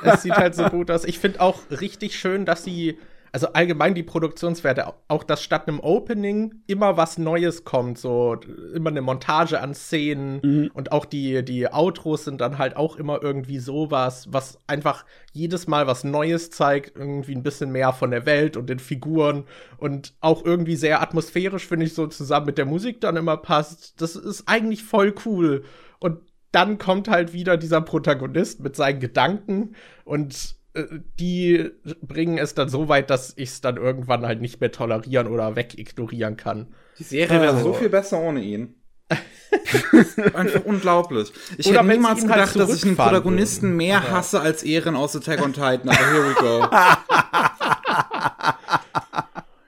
Es 0.03 0.23
sieht 0.23 0.33
halt 0.33 0.55
so 0.55 0.63
gut 0.69 0.89
aus. 0.89 1.03
Ich 1.03 1.19
finde 1.19 1.39
auch 1.39 1.59
richtig 1.69 2.17
schön, 2.17 2.45
dass 2.45 2.63
sie, 2.63 2.97
also 3.33 3.47
allgemein 3.47 3.95
die 3.95 4.03
Produktionswerte, 4.03 4.93
auch 5.07 5.23
dass 5.23 5.41
statt 5.41 5.67
einem 5.67 5.79
Opening 5.79 6.61
immer 6.67 6.97
was 6.97 7.17
Neues 7.17 7.65
kommt, 7.65 7.97
so 7.97 8.37
immer 8.75 8.91
eine 8.91 9.01
Montage 9.01 9.59
an 9.59 9.73
Szenen 9.73 10.69
und 10.69 10.91
auch 10.91 11.03
die, 11.05 11.43
die 11.43 11.67
Outros 11.67 12.25
sind 12.25 12.39
dann 12.41 12.59
halt 12.59 12.77
auch 12.77 12.95
immer 12.95 13.23
irgendwie 13.23 13.57
sowas, 13.57 14.31
was 14.31 14.59
einfach 14.67 15.03
jedes 15.31 15.65
Mal 15.65 15.87
was 15.87 16.03
Neues 16.03 16.51
zeigt, 16.51 16.95
irgendwie 16.95 17.35
ein 17.35 17.41
bisschen 17.41 17.71
mehr 17.71 17.91
von 17.91 18.11
der 18.11 18.27
Welt 18.27 18.55
und 18.55 18.69
den 18.69 18.77
Figuren 18.77 19.45
und 19.77 20.13
auch 20.21 20.45
irgendwie 20.45 20.75
sehr 20.75 21.01
atmosphärisch, 21.01 21.65
finde 21.65 21.87
ich, 21.87 21.95
so 21.95 22.05
zusammen 22.05 22.45
mit 22.45 22.59
der 22.59 22.65
Musik 22.65 23.01
dann 23.01 23.15
immer 23.15 23.37
passt. 23.37 23.99
Das 23.99 24.15
ist 24.15 24.47
eigentlich 24.47 24.83
voll 24.83 25.15
cool. 25.25 25.63
Und 25.99 26.19
dann 26.51 26.77
kommt 26.77 27.07
halt 27.07 27.33
wieder 27.33 27.57
dieser 27.57 27.81
Protagonist 27.81 28.59
mit 28.59 28.75
seinen 28.75 28.99
Gedanken 28.99 29.75
und 30.05 30.55
die 31.19 31.69
bringen 32.01 32.37
es 32.37 32.55
dann 32.55 32.69
so 32.69 32.87
weit, 32.89 33.09
dass 33.09 33.33
ich 33.35 33.49
es 33.49 33.61
dann 33.61 33.77
irgendwann 33.77 34.25
halt 34.25 34.41
nicht 34.41 34.59
mehr 34.59 34.71
tolerieren 34.71 35.27
oder 35.27 35.55
wegignorieren 35.55 36.35
kann. 36.37 36.73
Die 36.99 37.03
Serie 37.03 37.41
wäre 37.41 37.55
Oh. 37.57 37.63
so 37.63 37.73
viel 37.73 37.89
besser 37.89 38.19
ohne 38.19 38.41
ihn. 38.41 38.75
Einfach 40.33 40.65
unglaublich. 40.65 41.31
Ich 41.57 41.67
Oder 41.67 41.79
hätte 41.79 41.89
niemals 41.91 42.21
halt 42.21 42.31
gedacht, 42.31 42.55
dass 42.55 42.73
ich 42.75 42.83
einen 42.85 42.95
Protagonisten 42.95 43.67
würden. 43.67 43.77
mehr 43.77 44.09
hasse 44.09 44.39
als 44.41 44.63
Ehren 44.63 44.95
aus 44.95 45.15
Attack 45.15 45.43
on 45.43 45.53
Titan, 45.53 45.89
aber 45.89 46.07
here 46.11 46.23
we 46.29 46.33
go. 46.35 46.65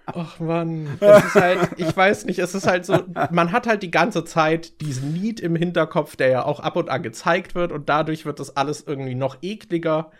Ach 0.08 0.40
Mann, 0.40 0.98
es 1.02 1.26
ist 1.26 1.36
halt, 1.36 1.70
ich 1.78 1.96
weiß 1.96 2.26
nicht, 2.26 2.40
es 2.40 2.56
ist 2.56 2.68
halt 2.68 2.86
so, 2.86 2.98
man 3.32 3.52
hat 3.52 3.68
halt 3.68 3.84
die 3.84 3.92
ganze 3.92 4.24
Zeit 4.24 4.80
diesen 4.82 5.14
Need 5.14 5.40
im 5.42 5.56
Hinterkopf, 5.56 6.16
der 6.16 6.30
ja 6.30 6.46
auch 6.46 6.60
ab 6.62 6.76
und 6.78 6.90
an 6.90 7.04
gezeigt 7.04 7.54
wird 7.54 7.72
und 7.72 7.90
dadurch 7.90 8.26
wird 8.26 8.40
das 8.40 8.56
alles 8.56 8.84
irgendwie 8.88 9.16
noch 9.16 9.38
ekliger. 9.42 10.12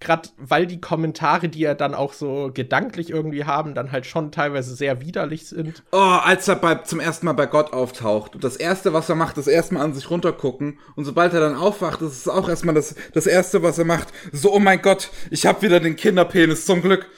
Gerade 0.00 0.28
weil 0.36 0.66
die 0.66 0.80
Kommentare, 0.80 1.48
die 1.48 1.64
er 1.64 1.74
dann 1.74 1.94
auch 1.94 2.12
so 2.12 2.50
gedanklich 2.52 3.10
irgendwie 3.10 3.44
haben, 3.44 3.74
dann 3.74 3.92
halt 3.92 4.06
schon 4.06 4.32
teilweise 4.32 4.74
sehr 4.74 5.00
widerlich 5.00 5.46
sind. 5.46 5.82
Oh, 5.92 5.98
als 5.98 6.46
er 6.48 6.56
bei, 6.56 6.76
zum 6.76 7.00
ersten 7.00 7.26
Mal 7.26 7.32
bei 7.32 7.46
Gott 7.46 7.72
auftaucht. 7.72 8.34
Und 8.34 8.44
das 8.44 8.56
erste, 8.56 8.92
was 8.92 9.08
er 9.08 9.14
macht, 9.14 9.38
ist 9.38 9.46
erstmal 9.46 9.82
an 9.82 9.94
sich 9.94 10.10
runtergucken. 10.10 10.78
Und 10.94 11.04
sobald 11.04 11.32
er 11.32 11.40
dann 11.40 11.56
aufwacht, 11.56 12.02
ist 12.02 12.18
es 12.18 12.28
auch 12.28 12.48
erstmal 12.48 12.74
das, 12.74 12.94
das 13.12 13.26
erste, 13.26 13.62
was 13.62 13.78
er 13.78 13.84
macht. 13.84 14.08
So, 14.32 14.52
oh 14.52 14.58
mein 14.58 14.82
Gott, 14.82 15.10
ich 15.30 15.46
hab 15.46 15.62
wieder 15.62 15.80
den 15.80 15.96
Kinderpenis, 15.96 16.66
zum 16.66 16.82
Glück. 16.82 17.08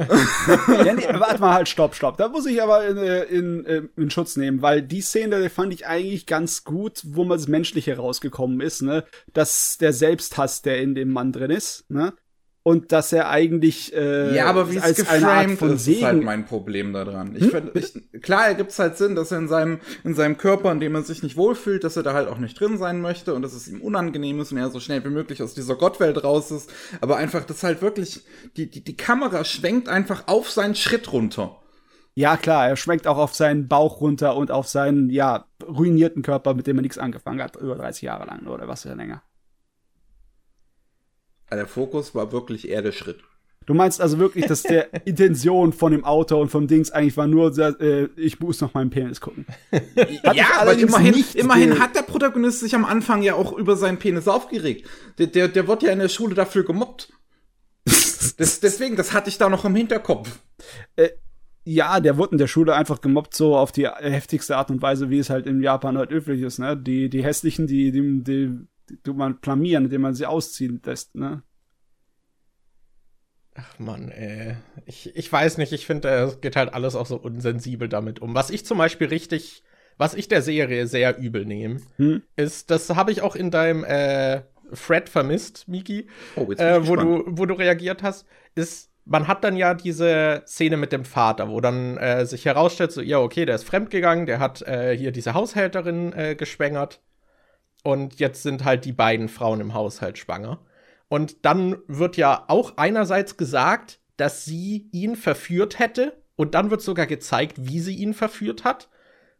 ja, 0.84 0.94
nee, 0.94 1.06
warte 1.18 1.40
mal, 1.40 1.54
halt, 1.54 1.68
stopp, 1.68 1.94
stopp. 1.94 2.16
Da 2.16 2.28
muss 2.28 2.46
ich 2.46 2.62
aber 2.62 2.86
in, 2.86 2.96
äh, 2.96 3.22
in, 3.24 3.66
äh, 3.66 3.82
in 3.96 4.10
Schutz 4.10 4.36
nehmen, 4.36 4.62
weil 4.62 4.82
die 4.82 5.00
Szene 5.00 5.50
fand 5.50 5.72
ich 5.72 5.86
eigentlich 5.86 6.26
ganz 6.26 6.64
gut, 6.64 7.02
wo 7.04 7.24
man 7.24 7.38
das 7.38 7.48
Menschliche 7.48 7.96
rausgekommen 7.96 8.60
ist, 8.60 8.82
ne? 8.82 9.04
Dass 9.32 9.78
der 9.78 9.92
Selbsthass, 9.92 10.62
der 10.62 10.80
in 10.80 10.94
dem 10.94 11.10
Mann 11.12 11.32
drin 11.32 11.50
ist, 11.50 11.88
ne? 11.90 12.14
Und 12.62 12.92
dass 12.92 13.12
er 13.12 13.30
eigentlich 13.30 13.94
äh, 13.94 14.34
ja, 14.36 14.46
aber 14.46 14.70
wie 14.70 14.76
es 14.76 14.82
als 14.82 15.08
eine 15.08 15.28
Art 15.28 15.50
von 15.52 15.74
ist, 15.74 15.84
Segen 15.84 15.98
ist 15.98 16.04
halt 16.04 16.22
mein 16.22 16.44
Problem 16.44 16.92
daran. 16.92 17.34
Ich 17.34 17.44
hm? 17.44 17.50
finde, 17.50 17.72
ich, 17.78 18.22
klar, 18.22 18.48
er 18.48 18.54
gibt's 18.54 18.78
halt 18.78 18.98
Sinn, 18.98 19.14
dass 19.14 19.32
er 19.32 19.38
in 19.38 19.48
seinem 19.48 19.80
in 20.04 20.14
seinem 20.14 20.36
Körper, 20.36 20.70
in 20.70 20.80
dem 20.80 20.94
er 20.94 21.02
sich 21.02 21.22
nicht 21.22 21.36
wohlfühlt, 21.36 21.84
dass 21.84 21.96
er 21.96 22.02
da 22.02 22.12
halt 22.12 22.28
auch 22.28 22.38
nicht 22.38 22.60
drin 22.60 22.76
sein 22.76 23.00
möchte 23.00 23.34
und 23.34 23.42
dass 23.42 23.54
es 23.54 23.66
ihm 23.66 23.80
unangenehm 23.80 24.40
ist 24.40 24.52
und 24.52 24.58
er 24.58 24.68
so 24.68 24.80
schnell 24.80 25.02
wie 25.04 25.10
möglich 25.10 25.42
aus 25.42 25.54
dieser 25.54 25.76
Gottwelt 25.76 26.22
raus 26.22 26.50
ist. 26.50 26.70
Aber 27.00 27.16
einfach, 27.16 27.44
das 27.44 27.62
halt 27.62 27.80
wirklich 27.80 28.22
die 28.56 28.70
die 28.70 28.84
die 28.84 28.96
Kamera 28.96 29.44
schwenkt 29.44 29.88
einfach 29.88 30.24
auf 30.26 30.50
seinen 30.50 30.74
Schritt 30.74 31.12
runter. 31.12 31.56
Ja, 32.14 32.36
klar, 32.36 32.68
er 32.68 32.76
schwenkt 32.76 33.06
auch 33.06 33.18
auf 33.18 33.34
seinen 33.34 33.68
Bauch 33.68 34.00
runter 34.00 34.36
und 34.36 34.50
auf 34.50 34.66
seinen, 34.68 35.10
ja, 35.10 35.46
ruinierten 35.66 36.22
Körper, 36.22 36.54
mit 36.54 36.66
dem 36.66 36.76
er 36.76 36.82
nichts 36.82 36.98
angefangen 36.98 37.40
hat, 37.40 37.56
über 37.56 37.76
30 37.76 38.02
Jahre 38.02 38.26
lang 38.26 38.46
oder 38.46 38.68
was 38.68 38.84
ja 38.84 38.94
länger. 38.94 39.22
Der 41.50 41.66
Fokus 41.66 42.14
war 42.14 42.32
wirklich 42.32 42.68
eher 42.68 42.82
der 42.82 42.92
Schritt. 42.92 43.18
Du 43.66 43.74
meinst 43.74 44.00
also 44.00 44.18
wirklich, 44.18 44.46
dass 44.46 44.62
der 44.62 44.88
Intention 45.06 45.72
von 45.72 45.92
dem 45.92 46.04
Auto 46.04 46.40
und 46.40 46.48
vom 46.48 46.66
Dings 46.66 46.90
eigentlich 46.90 47.16
war 47.16 47.26
nur, 47.26 47.56
äh, 47.58 48.08
ich 48.16 48.40
muss 48.40 48.60
noch 48.60 48.74
meinen 48.74 48.90
Penis 48.90 49.20
gucken. 49.20 49.46
Hat 50.24 50.34
ja, 50.34 50.46
aber 50.58 50.76
immerhin, 50.76 51.24
immerhin 51.34 51.78
hat 51.78 51.94
der 51.94 52.02
Protagonist 52.02 52.60
sich 52.60 52.74
am 52.74 52.84
Anfang 52.84 53.22
ja 53.22 53.34
auch 53.34 53.52
über 53.52 53.76
seinen 53.76 53.98
Penis 53.98 54.26
aufgeregt. 54.26 54.88
Der, 55.18 55.28
der, 55.28 55.48
der 55.48 55.68
wird 55.68 55.82
ja 55.82 55.92
in 55.92 55.98
der 55.98 56.08
Schule 56.08 56.34
dafür 56.34 56.64
gemobbt. 56.64 57.12
das, 57.84 58.60
deswegen, 58.60 58.96
das 58.96 59.12
hatte 59.12 59.28
ich 59.28 59.38
da 59.38 59.48
noch 59.48 59.64
im 59.64 59.76
Hinterkopf. 59.76 60.40
Äh, 60.96 61.10
ja, 61.64 62.00
der 62.00 62.16
wurde 62.16 62.32
in 62.32 62.38
der 62.38 62.48
Schule 62.48 62.74
einfach 62.74 63.00
gemobbt, 63.00 63.34
so 63.34 63.56
auf 63.56 63.70
die 63.70 63.86
heftigste 63.86 64.56
Art 64.56 64.70
und 64.70 64.82
Weise, 64.82 65.10
wie 65.10 65.18
es 65.18 65.30
halt 65.30 65.46
in 65.46 65.62
Japan 65.62 65.98
halt 65.98 66.10
üblich 66.10 66.40
ist, 66.40 66.58
ne? 66.58 66.76
Die, 66.76 67.10
die 67.10 67.22
hässlichen, 67.22 67.66
die, 67.66 67.92
die, 67.92 68.24
die 68.24 68.66
tut 69.02 69.16
man 69.16 69.40
blamieren, 69.40 69.84
indem 69.84 70.02
man 70.02 70.14
sie 70.14 70.26
ausziehen 70.26 70.80
lässt, 70.84 71.14
ne? 71.14 71.42
Ach 73.54 73.78
man, 73.78 74.10
ey. 74.10 74.56
Ich, 74.86 75.14
ich 75.16 75.30
weiß 75.30 75.58
nicht, 75.58 75.72
ich 75.72 75.86
finde, 75.86 76.08
es 76.08 76.40
geht 76.40 76.56
halt 76.56 76.72
alles 76.72 76.94
auch 76.94 77.06
so 77.06 77.16
unsensibel 77.16 77.88
damit 77.88 78.20
um. 78.20 78.34
Was 78.34 78.50
ich 78.50 78.64
zum 78.64 78.78
Beispiel 78.78 79.08
richtig, 79.08 79.64
was 79.98 80.14
ich 80.14 80.28
der 80.28 80.42
Serie 80.42 80.86
sehr 80.86 81.18
übel 81.18 81.44
nehme, 81.44 81.80
hm? 81.96 82.22
ist, 82.36 82.70
das 82.70 82.88
habe 82.90 83.12
ich 83.12 83.22
auch 83.22 83.34
in 83.34 83.50
deinem 83.50 83.84
äh, 83.84 84.42
Fred 84.72 85.08
vermisst, 85.08 85.66
Miki, 85.68 86.08
oh, 86.36 86.50
äh, 86.52 86.86
wo, 86.86 86.96
du, 86.96 87.24
wo 87.26 87.44
du 87.44 87.54
reagiert 87.54 88.02
hast, 88.02 88.24
ist, 88.54 88.90
man 89.04 89.26
hat 89.26 89.42
dann 89.42 89.56
ja 89.56 89.74
diese 89.74 90.42
Szene 90.46 90.76
mit 90.76 90.92
dem 90.92 91.04
Vater, 91.04 91.48
wo 91.48 91.60
dann 91.60 91.96
äh, 91.96 92.24
sich 92.26 92.44
herausstellt, 92.44 92.92
so, 92.92 93.00
ja, 93.00 93.18
okay, 93.18 93.44
der 93.44 93.56
ist 93.56 93.64
fremdgegangen, 93.64 94.26
der 94.26 94.38
hat 94.38 94.62
äh, 94.62 94.96
hier 94.96 95.10
diese 95.10 95.34
Haushälterin 95.34 96.12
äh, 96.12 96.34
geschwängert 96.36 97.00
und 97.82 98.18
jetzt 98.20 98.42
sind 98.42 98.64
halt 98.64 98.84
die 98.84 98.92
beiden 98.92 99.28
Frauen 99.28 99.60
im 99.60 99.74
Haushalt 99.74 100.18
schwanger. 100.18 100.60
Und 101.08 101.44
dann 101.44 101.76
wird 101.88 102.16
ja 102.16 102.44
auch 102.48 102.74
einerseits 102.76 103.36
gesagt, 103.36 104.00
dass 104.16 104.44
sie 104.44 104.88
ihn 104.92 105.16
verführt 105.16 105.78
hätte. 105.78 106.16
Und 106.36 106.54
dann 106.54 106.70
wird 106.70 106.82
sogar 106.82 107.06
gezeigt, 107.06 107.56
wie 107.58 107.80
sie 107.80 107.96
ihn 107.96 108.14
verführt 108.14 108.64
hat. 108.64 108.88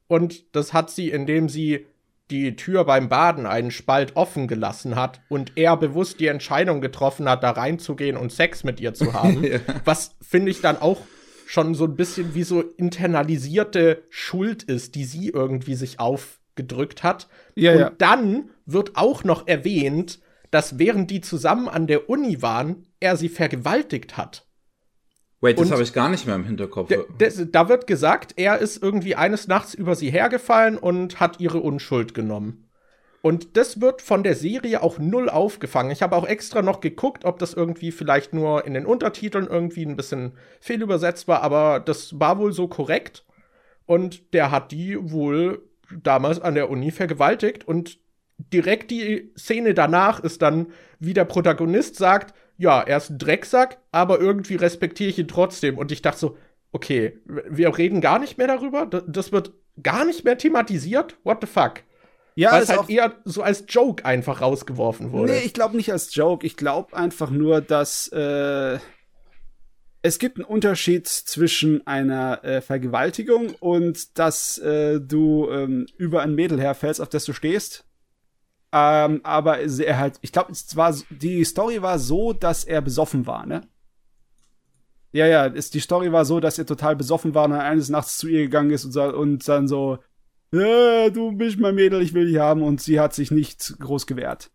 Und 0.07 0.55
das 0.57 0.73
hat 0.73 0.91
sie, 0.91 1.11
indem 1.11 1.49
sie 1.49 1.87
die 2.31 2.57
Tür 2.57 2.85
beim 2.85 3.09
Baden 3.09 3.47
einen 3.47 3.71
Spalt 3.71 4.17
offen 4.17 4.49
gelassen 4.49 4.97
hat 4.97 5.21
und 5.29 5.53
er 5.57 5.77
bewusst 5.77 6.21
die 6.21 6.29
Entscheidung 6.29 6.81
getroffen 6.81 7.29
hat, 7.29 7.43
da 7.43 7.51
reinzugehen 7.51 8.17
und 8.17 8.33
Sex 8.33 8.65
mit 8.65 8.81
ihr 8.81 8.95
zu 8.95 9.13
haben. 9.13 9.43
ja. 9.45 9.59
Was 9.85 10.15
finde 10.21 10.51
ich 10.51 10.61
dann 10.61 10.77
auch 10.77 10.99
schon 11.47 11.75
so 11.75 11.85
ein 11.85 11.97
bisschen 11.97 12.35
wie 12.35 12.45
so 12.45 12.61
internalisierte 12.61 14.05
Schuld 14.11 14.63
ist, 14.63 14.95
die 14.95 15.05
sie 15.05 15.29
irgendwie 15.29 15.75
sich 15.75 15.99
auf 15.99 16.40
gedrückt 16.55 17.03
hat. 17.03 17.29
Ja, 17.55 17.73
und 17.73 17.79
ja. 17.79 17.91
dann 17.99 18.51
wird 18.67 18.97
auch 18.97 19.25
noch 19.25 19.47
erwähnt, 19.47 20.21
dass 20.51 20.79
während 20.79 21.11
die 21.11 21.21
zusammen 21.21 21.69
an 21.69 21.87
der 21.87 22.09
Uni 22.11 22.43
waren, 22.43 22.87
er 22.99 23.17
sie 23.17 23.29
vergewaltigt 23.29 24.17
hat. 24.17 24.47
Wait, 25.43 25.59
das 25.59 25.71
habe 25.71 25.83
ich 25.83 25.95
gar 25.95 26.11
nicht 26.11 26.27
mehr 26.27 26.35
im 26.35 26.45
Hinterkopf. 26.45 26.93
Da 27.19 27.69
wird 27.69 27.87
gesagt, 27.87 28.35
er 28.37 28.59
ist 28.59 28.83
irgendwie 28.83 29.15
eines 29.15 29.49
Nachts 29.49 29.73
über 29.73 29.95
sie 29.95 30.11
hergefallen 30.11 30.77
und 30.77 31.19
hat 31.19 31.41
ihre 31.41 31.61
Unschuld 31.61 32.13
genommen. 32.13 32.69
Und 33.23 33.57
das 33.57 33.81
wird 33.81 34.03
von 34.03 34.23
der 34.23 34.35
Serie 34.35 34.83
auch 34.83 34.99
null 34.99 35.29
aufgefangen. 35.29 35.93
Ich 35.93 36.03
habe 36.03 36.17
auch 36.17 36.27
extra 36.27 36.63
noch 36.63 36.81
geguckt, 36.81 37.25
ob 37.25 37.39
das 37.39 37.55
irgendwie 37.55 37.91
vielleicht 37.91 38.33
nur 38.33 38.67
in 38.67 38.75
den 38.75 38.87
Untertiteln 38.87 39.47
irgendwie 39.47 39.85
ein 39.85 39.97
bisschen 39.97 40.33
fehlübersetzt 40.61 41.29
war, 41.29 41.43
aber 41.43 41.81
das 41.81 42.19
war 42.19 42.39
wohl 42.39 42.53
so 42.53 42.69
korrekt. 42.69 43.25
Und 43.87 44.35
der 44.35 44.51
hat 44.51 44.73
die 44.73 44.97
wohl 45.11 45.70
damals 46.03 46.41
an 46.41 46.55
der 46.55 46.71
Uni 46.71 46.91
vergewaltigt 46.91 47.67
und 47.67 47.99
direkt 48.39 48.91
die 48.91 49.33
Szene 49.37 49.75
danach 49.75 50.21
ist 50.21 50.43
dann, 50.43 50.69
wie 50.99 51.15
der 51.15 51.25
Protagonist 51.25 51.97
sagt, 51.97 52.35
ja, 52.57 52.81
er 52.81 52.99
ist 52.99 53.11
ein 53.11 53.19
Drecksack, 53.19 53.79
aber 53.91 54.21
irgendwie 54.21 54.57
respektiere 54.57 55.11
ich 55.11 55.19
ihn 55.19 55.29
trotzdem. 55.29 55.79
Und 55.79 55.93
ich 55.93 56.03
dachte 56.03 56.21
so, 56.21 56.37
okay, 56.73 57.19
wir 57.25 57.77
reden 57.77 58.01
gar 58.01 58.19
nicht 58.19 58.39
mehr 58.39 58.47
darüber, 58.47 58.87
das 58.87 59.33
wird 59.33 59.53
gar 59.83 60.05
nicht 60.05 60.25
mehr 60.25 60.39
thematisiert, 60.39 61.17
what 61.25 61.39
the 61.41 61.47
fuck? 61.47 61.83
Ja, 62.37 62.53
Weil 62.53 62.63
es 62.63 62.69
halt 62.69 62.89
eher 62.89 63.15
so 63.25 63.43
als 63.43 63.65
Joke 63.69 64.05
einfach 64.05 64.41
rausgeworfen 64.41 65.13
wurde. 65.13 65.33
Nee, 65.33 65.41
ich 65.45 65.53
glaube 65.53 65.77
nicht 65.77 65.91
als 65.93 66.15
Joke. 66.15 66.47
Ich 66.47 66.57
glaube 66.57 66.97
einfach 66.97 67.31
nur, 67.31 67.61
dass 67.61 68.09
äh, 68.13 68.79
es 70.03 70.19
gibt 70.19 70.39
einen 70.39 70.47
Unterschied 70.47 71.07
zwischen 71.07 71.87
einer 71.87 72.43
äh, 72.43 72.61
Vergewaltigung 72.61 73.55
und 73.61 74.19
dass 74.19 74.59
äh, 74.59 75.01
du 75.01 75.49
ähm, 75.51 75.87
über 75.99 76.23
ein 76.23 76.35
Mädel 76.35 76.61
herfällst, 76.61 77.01
auf 77.01 77.09
das 77.09 77.25
du 77.25 77.33
stehst. 77.33 77.85
Ähm, 78.73 79.21
aber 79.25 79.59
er 79.59 79.99
halt, 79.99 80.19
ich 80.23 80.33
glaube, 80.33 80.53
es 80.53 80.77
war 80.77 80.97
die 81.11 81.45
Story 81.45 81.83
war 81.83 81.99
so, 81.99 82.33
dass 82.33 82.65
er 82.65 82.81
besoffen 82.81 83.27
war, 83.27 83.45
ne? 83.47 83.63
Ja, 85.13 85.27
ja, 85.27 85.47
ist, 85.47 85.75
die 85.75 85.81
Story 85.81 86.13
war 86.13 86.25
so, 86.25 86.39
dass 86.39 86.57
er 86.57 86.67
total 86.67 86.95
besoffen 86.95 87.35
war 87.35 87.45
und 87.45 87.51
dann 87.51 87.61
eines 87.61 87.89
Nachts 87.89 88.19
zu 88.19 88.29
ihr 88.29 88.43
gegangen 88.43 88.71
ist 88.71 88.85
und, 88.85 88.97
und 88.97 89.49
dann 89.49 89.67
so, 89.67 89.99
ja, 90.53 91.11
du 91.11 91.33
bist 91.33 91.59
mein 91.59 91.75
Mädel, 91.75 92.01
ich 92.01 92.15
will 92.15 92.27
dich 92.27 92.39
haben 92.39 92.63
und 92.63 92.81
sie 92.81 93.01
hat 93.01 93.13
sich 93.13 93.33
nicht 93.33 93.75
groß 93.81 94.07
gewehrt. 94.07 94.51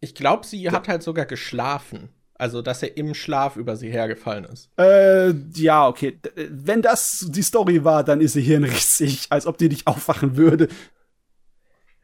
Ich 0.00 0.14
glaube, 0.14 0.44
sie 0.44 0.60
ja. 0.62 0.72
hat 0.72 0.88
halt 0.88 1.04
sogar 1.04 1.26
geschlafen. 1.26 2.08
Also, 2.40 2.62
dass 2.62 2.82
er 2.82 2.96
im 2.96 3.12
Schlaf 3.12 3.56
über 3.56 3.76
sie 3.76 3.90
hergefallen 3.90 4.44
ist. 4.44 4.70
Äh, 4.78 5.34
ja, 5.56 5.86
okay. 5.86 6.18
Wenn 6.48 6.80
das 6.80 7.26
die 7.28 7.42
Story 7.42 7.84
war, 7.84 8.02
dann 8.02 8.22
ist 8.22 8.32
sie 8.32 8.40
hirnrissig, 8.40 9.26
als 9.28 9.46
ob 9.46 9.58
die 9.58 9.68
dich 9.68 9.86
aufwachen 9.86 10.38
würde. 10.38 10.68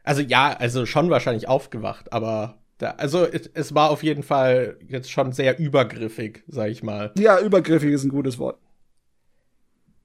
Also, 0.03 0.21
ja, 0.21 0.55
also 0.55 0.85
schon 0.85 1.09
wahrscheinlich 1.09 1.47
aufgewacht, 1.47 2.13
aber 2.13 2.59
da, 2.77 2.91
also 2.91 3.25
es, 3.25 3.49
es, 3.55 3.73
war 3.73 3.89
auf 3.89 4.03
jeden 4.03 4.21
Fall 4.21 4.77
jetzt 4.87 5.09
schon 5.09 5.31
sehr 5.31 5.57
übergriffig, 5.57 6.43
sag 6.47 6.69
ich 6.69 6.83
mal. 6.83 7.11
Ja, 7.17 7.39
übergriffig 7.39 7.91
ist 7.91 8.03
ein 8.03 8.09
gutes 8.09 8.37
Wort. 8.37 8.59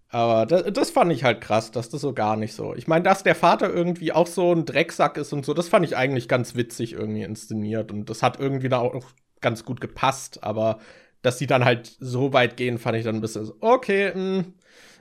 Aber 0.09 0.47
das, 0.47 0.65
das 0.73 0.91
fand 0.91 1.13
ich 1.13 1.25
halt 1.25 1.43
krass, 1.43 1.71
dass 1.73 1.91
das 1.91 2.01
so 2.01 2.15
gar 2.15 2.37
nicht 2.37 2.55
so. 2.55 2.75
Ich 2.75 2.89
meine, 2.89 3.03
dass 3.03 3.23
der 3.23 3.35
Vater 3.35 3.71
irgendwie 3.71 4.13
auch 4.13 4.27
so 4.27 4.53
ein 4.53 4.65
Drecksack 4.65 5.19
ist 5.19 5.35
und 5.35 5.45
so, 5.45 5.53
das 5.53 5.69
fand 5.69 5.85
ich 5.85 5.97
eigentlich 5.97 6.27
ganz 6.27 6.55
witzig 6.55 6.95
irgendwie 6.95 7.23
inszeniert. 7.23 7.93
Und 7.93 8.09
das 8.09 8.23
hat 8.23 8.41
irgendwie 8.41 8.71
da 8.71 8.79
auch 8.79 8.95
ganz 9.43 9.65
gut 9.65 9.81
gepasst, 9.81 10.43
aber 10.43 10.79
dass 11.23 11.39
sie 11.39 11.47
dann 11.47 11.65
halt 11.65 11.97
so 12.01 12.33
weit 12.33 12.57
gehen, 12.57 12.79
fand 12.79 12.97
ich 12.97 13.05
dann 13.05 13.17
ein 13.17 13.21
bisschen 13.21 13.45
so, 13.45 13.57
okay, 13.61 14.13
mh, 14.15 14.45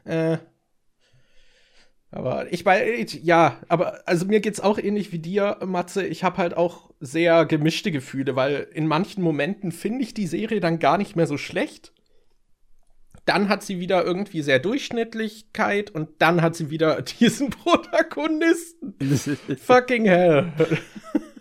hm, 0.05 0.11
äh. 0.11 0.37
Aber 2.13 2.51
ich 2.51 2.65
bei 2.65 3.05
ja, 3.23 3.61
aber 3.69 4.05
also 4.05 4.25
mir 4.25 4.41
geht's 4.41 4.59
auch 4.59 4.77
ähnlich 4.77 5.13
wie 5.13 5.19
dir, 5.19 5.59
Matze. 5.65 6.05
Ich 6.05 6.25
habe 6.25 6.37
halt 6.37 6.57
auch 6.57 6.89
sehr 6.99 7.45
gemischte 7.45 7.89
Gefühle, 7.89 8.35
weil 8.35 8.67
in 8.73 8.85
manchen 8.85 9.23
Momenten 9.23 9.71
finde 9.71 10.03
ich 10.03 10.13
die 10.13 10.27
Serie 10.27 10.59
dann 10.59 10.79
gar 10.79 10.97
nicht 10.97 11.15
mehr 11.15 11.25
so 11.25 11.37
schlecht. 11.37 11.93
Dann 13.23 13.47
hat 13.47 13.63
sie 13.63 13.79
wieder 13.79 14.03
irgendwie 14.03 14.41
sehr 14.41 14.59
Durchschnittlichkeit 14.59 15.91
und 15.91 16.09
dann 16.19 16.41
hat 16.41 16.55
sie 16.55 16.69
wieder 16.69 17.01
diesen 17.19 17.49
Protagonisten. 17.49 18.95
Fucking 19.57 20.05
hell. 20.05 20.51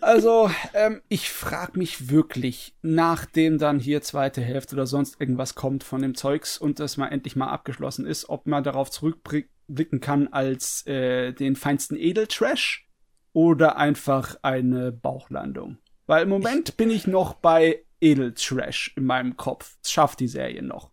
Also, 0.01 0.49
ähm, 0.73 1.01
ich 1.09 1.29
frage 1.29 1.77
mich 1.77 2.09
wirklich, 2.09 2.73
nachdem 2.81 3.59
dann 3.59 3.79
hier 3.79 4.01
zweite 4.01 4.41
Hälfte 4.41 4.75
oder 4.75 4.87
sonst 4.87 5.21
irgendwas 5.21 5.53
kommt 5.53 5.83
von 5.83 6.01
dem 6.01 6.15
Zeugs 6.15 6.57
und 6.57 6.79
das 6.79 6.97
mal 6.97 7.09
endlich 7.09 7.35
mal 7.35 7.49
abgeschlossen 7.49 8.07
ist, 8.07 8.27
ob 8.27 8.47
man 8.47 8.63
darauf 8.63 8.89
zurückblicken 8.89 9.99
kann 9.99 10.27
als 10.29 10.87
äh, 10.87 11.33
den 11.33 11.55
feinsten 11.55 11.95
Edeltrash 11.95 12.89
oder 13.33 13.77
einfach 13.77 14.37
eine 14.41 14.91
Bauchlandung. 14.91 15.77
Weil 16.07 16.23
im 16.23 16.29
Moment 16.29 16.77
bin 16.77 16.89
ich 16.89 17.05
noch 17.05 17.35
bei 17.35 17.83
Edeltrash 18.01 18.93
in 18.97 19.05
meinem 19.05 19.37
Kopf. 19.37 19.77
Das 19.83 19.91
schafft 19.91 20.19
die 20.19 20.27
Serie 20.27 20.63
noch. 20.63 20.89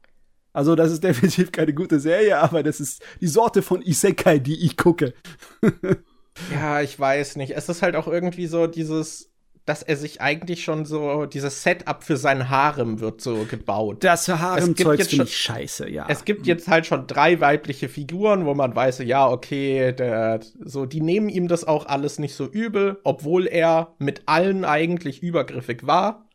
Also, 0.53 0.75
das 0.75 0.93
ist 0.93 1.03
definitiv 1.05 1.51
keine 1.51 1.73
gute 1.73 1.99
Serie, 1.99 2.39
aber 2.39 2.63
das 2.63 2.79
ist 2.79 3.03
die 3.23 3.27
Sorte 3.27 3.63
von 3.63 3.81
Isekai, 3.81 4.39
die 4.39 4.67
ich 4.67 4.77
gucke. 4.77 5.15
ja, 6.53 6.81
ich 6.81 6.99
weiß 6.99 7.37
nicht. 7.37 7.57
Es 7.57 7.69
ist 7.69 7.83
halt 7.83 7.97
auch 7.97 8.07
irgendwie 8.07 8.47
so 8.47 8.67
dieses 8.67 9.29
dass 9.69 9.83
er 9.83 9.97
sich 9.97 10.23
eigentlich 10.23 10.65
schon 10.65 10.87
so, 10.87 11.27
dieses 11.27 11.63
Setup 11.63 12.03
für 12.03 12.17
sein 12.17 12.49
Harem 12.49 13.01
wird 13.01 13.21
so 13.21 13.45
gebaut. 13.49 14.03
Das 14.03 14.27
Harem-Zeug 14.27 15.05
finde 15.05 15.25
ich 15.25 15.37
scheiße, 15.37 15.91
ja. 15.91 16.07
Es 16.09 16.25
gibt 16.25 16.47
jetzt 16.47 16.69
halt 16.69 16.87
schon 16.87 17.07
drei 17.07 17.39
weibliche 17.41 17.91
Figuren, 17.91 18.47
wo 18.47 18.55
man 18.55 18.75
weiß, 18.75 19.01
ja, 19.01 19.29
okay, 19.29 19.93
der, 19.93 20.41
so, 20.65 20.87
die 20.87 21.03
nehmen 21.03 21.29
ihm 21.29 21.49
das 21.49 21.65
auch 21.65 21.85
alles 21.85 22.19
nicht 22.19 22.35
so 22.35 22.47
übel, 22.47 22.99
obwohl 23.05 23.47
er 23.47 23.95
mit 23.99 24.23
allen 24.25 24.65
eigentlich 24.65 25.23
übergriffig 25.23 25.87
war 25.87 26.28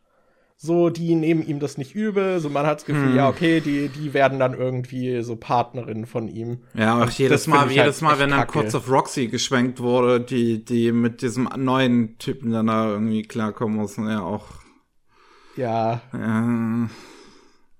so, 0.64 0.88
die 0.88 1.14
nehmen 1.14 1.46
ihm 1.46 1.60
das 1.60 1.76
nicht 1.76 1.94
übel, 1.94 2.40
so 2.40 2.48
man 2.48 2.66
hat 2.66 2.78
das 2.78 2.84
Gefühl, 2.86 3.10
hm. 3.10 3.16
ja, 3.16 3.28
okay, 3.28 3.60
die, 3.60 3.88
die 3.88 4.14
werden 4.14 4.38
dann 4.38 4.54
irgendwie 4.54 5.22
so 5.22 5.36
Partnerinnen 5.36 6.06
von 6.06 6.26
ihm. 6.28 6.60
Ja, 6.72 7.04
auch 7.04 7.10
jedes 7.10 7.46
Mal, 7.46 7.70
jedes 7.70 8.00
halt 8.00 8.02
Mal, 8.02 8.18
wenn 8.18 8.30
dann 8.30 8.46
kurz 8.46 8.74
auf 8.74 8.90
Roxy 8.90 9.28
geschwenkt 9.28 9.80
wurde, 9.80 10.20
die, 10.20 10.64
die 10.64 10.90
mit 10.90 11.20
diesem 11.20 11.48
neuen 11.56 12.16
Typen 12.18 12.50
dann 12.50 12.68
da 12.68 12.88
irgendwie 12.88 13.22
klarkommen 13.22 13.76
mussten, 13.76 14.08
ja 14.08 14.22
auch. 14.22 14.46
Ja. 15.56 16.00
Ja. 16.12 16.88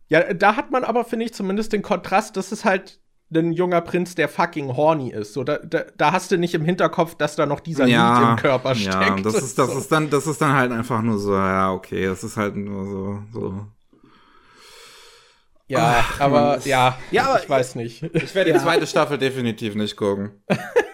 Ja, 0.09 0.35
da 0.35 0.57
hat 0.57 0.71
man 0.71 0.85
aber, 0.85 1.05
finde 1.05 1.25
ich, 1.25 1.33
zumindest 1.33 1.73
den 1.73 1.83
Kontrast, 1.83 2.37
das 2.37 2.53
ist 2.53 2.65
halt 2.65 3.01
ein 3.41 3.53
junger 3.53 3.81
Prinz, 3.81 4.15
der 4.15 4.29
fucking 4.29 4.77
horny 4.77 5.11
ist. 5.11 5.33
So, 5.33 5.45
da, 5.45 5.59
da, 5.59 5.85
da 5.97 6.13
hast 6.13 6.31
du 6.31 6.39
nicht 6.39 6.55
im 6.55 6.65
Hinterkopf, 6.65 7.15
dass 7.15 7.37
da 7.37 7.47
noch 7.47 7.61
dieser 7.61 7.87
ja, 7.87 8.19
Lied 8.19 8.29
im 8.31 8.37
Körper 8.37 8.75
steckt. 8.75 8.95
Ja, 8.95 9.17
das 9.17 9.35
ist, 9.35 9.59
das 9.59 9.73
so. 9.73 9.79
ist 9.79 9.93
dann, 9.93 10.11
das 10.11 10.27
ist 10.27 10.41
dann 10.41 10.53
halt 10.53 10.73
einfach 10.73 11.03
nur 11.03 11.19
so, 11.19 11.35
ja, 11.35 11.73
okay, 11.73 12.07
das 12.07 12.25
ist 12.25 12.37
halt 12.37 12.57
nur 12.57 12.87
so, 12.87 13.23
so. 13.33 13.67
Ja, 15.67 16.05
Ach, 16.07 16.21
aber, 16.21 16.61
ja, 16.65 16.99
ja, 17.11 17.27
aber 17.27 17.43
ich 17.43 17.49
weiß 17.49 17.75
nicht. 17.77 18.03
Ich 18.03 18.35
werde 18.35 18.53
die 18.53 18.59
zweite 18.59 18.87
Staffel 18.87 19.17
definitiv 19.17 19.75
nicht 19.75 19.97
gucken. 19.97 20.43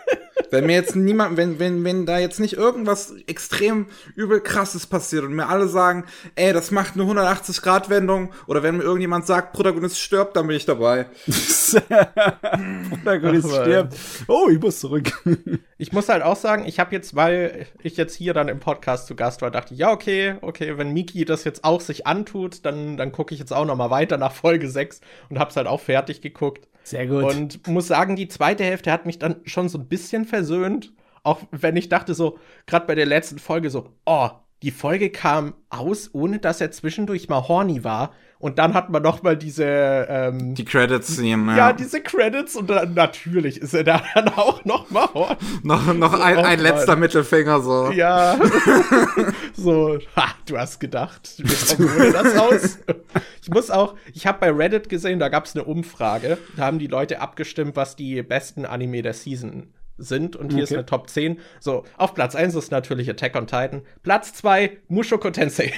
Wenn 0.50 0.66
mir 0.66 0.74
jetzt 0.74 0.96
niemand, 0.96 1.36
wenn, 1.36 1.58
wenn, 1.58 1.84
wenn 1.84 2.06
da 2.06 2.18
jetzt 2.18 2.40
nicht 2.40 2.54
irgendwas 2.54 3.14
extrem 3.26 3.86
übel 4.16 4.40
krasses 4.40 4.86
passiert 4.86 5.24
und 5.24 5.34
mir 5.34 5.48
alle 5.48 5.68
sagen, 5.68 6.04
ey, 6.34 6.52
das 6.52 6.70
macht 6.70 6.94
eine 6.94 7.04
180-Grad-Wendung, 7.04 8.32
oder 8.46 8.62
wenn 8.62 8.76
mir 8.76 8.82
irgendjemand 8.82 9.26
sagt, 9.26 9.52
Protagonist 9.52 10.00
stirbt, 10.00 10.36
dann 10.36 10.46
bin 10.46 10.56
ich 10.56 10.66
dabei. 10.66 11.06
Protagonist 12.90 13.48
Ach, 13.50 13.62
stirbt. 13.62 13.96
Oh, 14.26 14.48
ich 14.50 14.60
muss 14.60 14.80
zurück. 14.80 15.12
ich 15.78 15.92
muss 15.92 16.08
halt 16.08 16.22
auch 16.22 16.36
sagen, 16.36 16.64
ich 16.66 16.80
habe 16.80 16.94
jetzt, 16.94 17.14
weil 17.14 17.66
ich 17.82 17.96
jetzt 17.96 18.14
hier 18.14 18.34
dann 18.34 18.48
im 18.48 18.60
Podcast 18.60 19.06
zu 19.06 19.14
Gast 19.14 19.42
war, 19.42 19.50
dachte 19.50 19.74
ich, 19.74 19.80
ja, 19.80 19.90
okay, 19.90 20.36
okay, 20.40 20.78
wenn 20.78 20.92
Miki 20.92 21.24
das 21.24 21.44
jetzt 21.44 21.64
auch 21.64 21.80
sich 21.80 22.06
antut, 22.06 22.64
dann, 22.64 22.96
dann 22.96 23.12
gucke 23.12 23.34
ich 23.34 23.40
jetzt 23.40 23.52
auch 23.52 23.64
noch 23.64 23.76
mal 23.76 23.90
weiter 23.90 24.16
nach 24.16 24.32
Folge 24.32 24.68
6 24.68 25.00
und 25.28 25.38
hab's 25.38 25.56
halt 25.56 25.66
auch 25.66 25.80
fertig 25.80 26.20
geguckt. 26.20 26.66
Sehr 26.82 27.06
gut. 27.06 27.24
Und 27.24 27.66
muss 27.68 27.86
sagen, 27.86 28.16
die 28.16 28.28
zweite 28.28 28.64
Hälfte 28.64 28.90
hat 28.90 29.06
mich 29.06 29.18
dann 29.18 29.36
schon 29.44 29.68
so 29.68 29.78
ein 29.78 29.86
bisschen 29.86 30.24
versöhnt. 30.40 30.92
Auch 31.22 31.40
wenn 31.50 31.76
ich 31.76 31.88
dachte 31.88 32.14
so, 32.14 32.38
gerade 32.66 32.86
bei 32.86 32.94
der 32.94 33.06
letzten 33.06 33.38
Folge 33.38 33.68
so, 33.68 33.90
oh, 34.06 34.30
die 34.62 34.70
Folge 34.70 35.10
kam 35.10 35.54
aus, 35.70 36.10
ohne 36.12 36.38
dass 36.38 36.60
er 36.60 36.70
zwischendurch 36.70 37.28
mal 37.28 37.48
horny 37.48 37.82
war. 37.82 38.12
Und 38.38 38.58
dann 38.58 38.72
hat 38.72 38.88
man 38.88 39.02
noch 39.02 39.22
mal 39.22 39.36
diese 39.36 39.64
ähm, 40.08 40.54
die 40.54 40.64
Credits 40.64 41.08
sehen, 41.08 41.46
ja. 41.48 41.56
ja. 41.56 41.72
diese 41.74 42.00
Credits 42.00 42.56
und 42.56 42.70
dann 42.70 42.94
natürlich 42.94 43.60
ist 43.60 43.74
er 43.74 43.84
da 43.84 44.02
dann 44.14 44.28
auch 44.28 44.64
noch 44.64 44.90
mal 44.90 45.08
horny. 45.12 45.36
noch 45.62 45.92
noch 45.92 46.14
ein, 46.14 46.38
ein 46.38 46.58
letzter 46.58 46.96
Mittelfinger 46.96 47.60
so. 47.60 47.90
Ja. 47.90 48.38
so, 49.54 49.98
ha, 50.16 50.28
du 50.46 50.58
hast 50.58 50.80
gedacht, 50.80 51.34
wie 51.36 52.12
das 52.12 52.36
aus? 52.38 52.78
ich 53.42 53.50
muss 53.50 53.70
auch, 53.70 53.94
ich 54.14 54.26
habe 54.26 54.38
bei 54.40 54.50
Reddit 54.50 54.88
gesehen, 54.88 55.18
da 55.18 55.28
gab 55.28 55.44
es 55.44 55.54
eine 55.54 55.64
Umfrage, 55.64 56.38
da 56.56 56.64
haben 56.64 56.78
die 56.78 56.86
Leute 56.86 57.20
abgestimmt, 57.20 57.76
was 57.76 57.94
die 57.94 58.22
besten 58.22 58.64
Anime 58.64 59.02
der 59.02 59.12
Season 59.12 59.74
sind. 60.02 60.36
Und 60.36 60.52
hier 60.52 60.64
okay. 60.64 60.64
ist 60.64 60.72
eine 60.72 60.86
Top 60.86 61.08
10. 61.08 61.38
So, 61.60 61.84
auf 61.96 62.14
Platz 62.14 62.34
1 62.34 62.54
ist 62.54 62.70
natürlich 62.70 63.08
Attack 63.08 63.36
on 63.36 63.46
Titan. 63.46 63.82
Platz 64.02 64.34
2, 64.34 64.78
Mushoku 64.88 65.30
Tensei. 65.30 65.72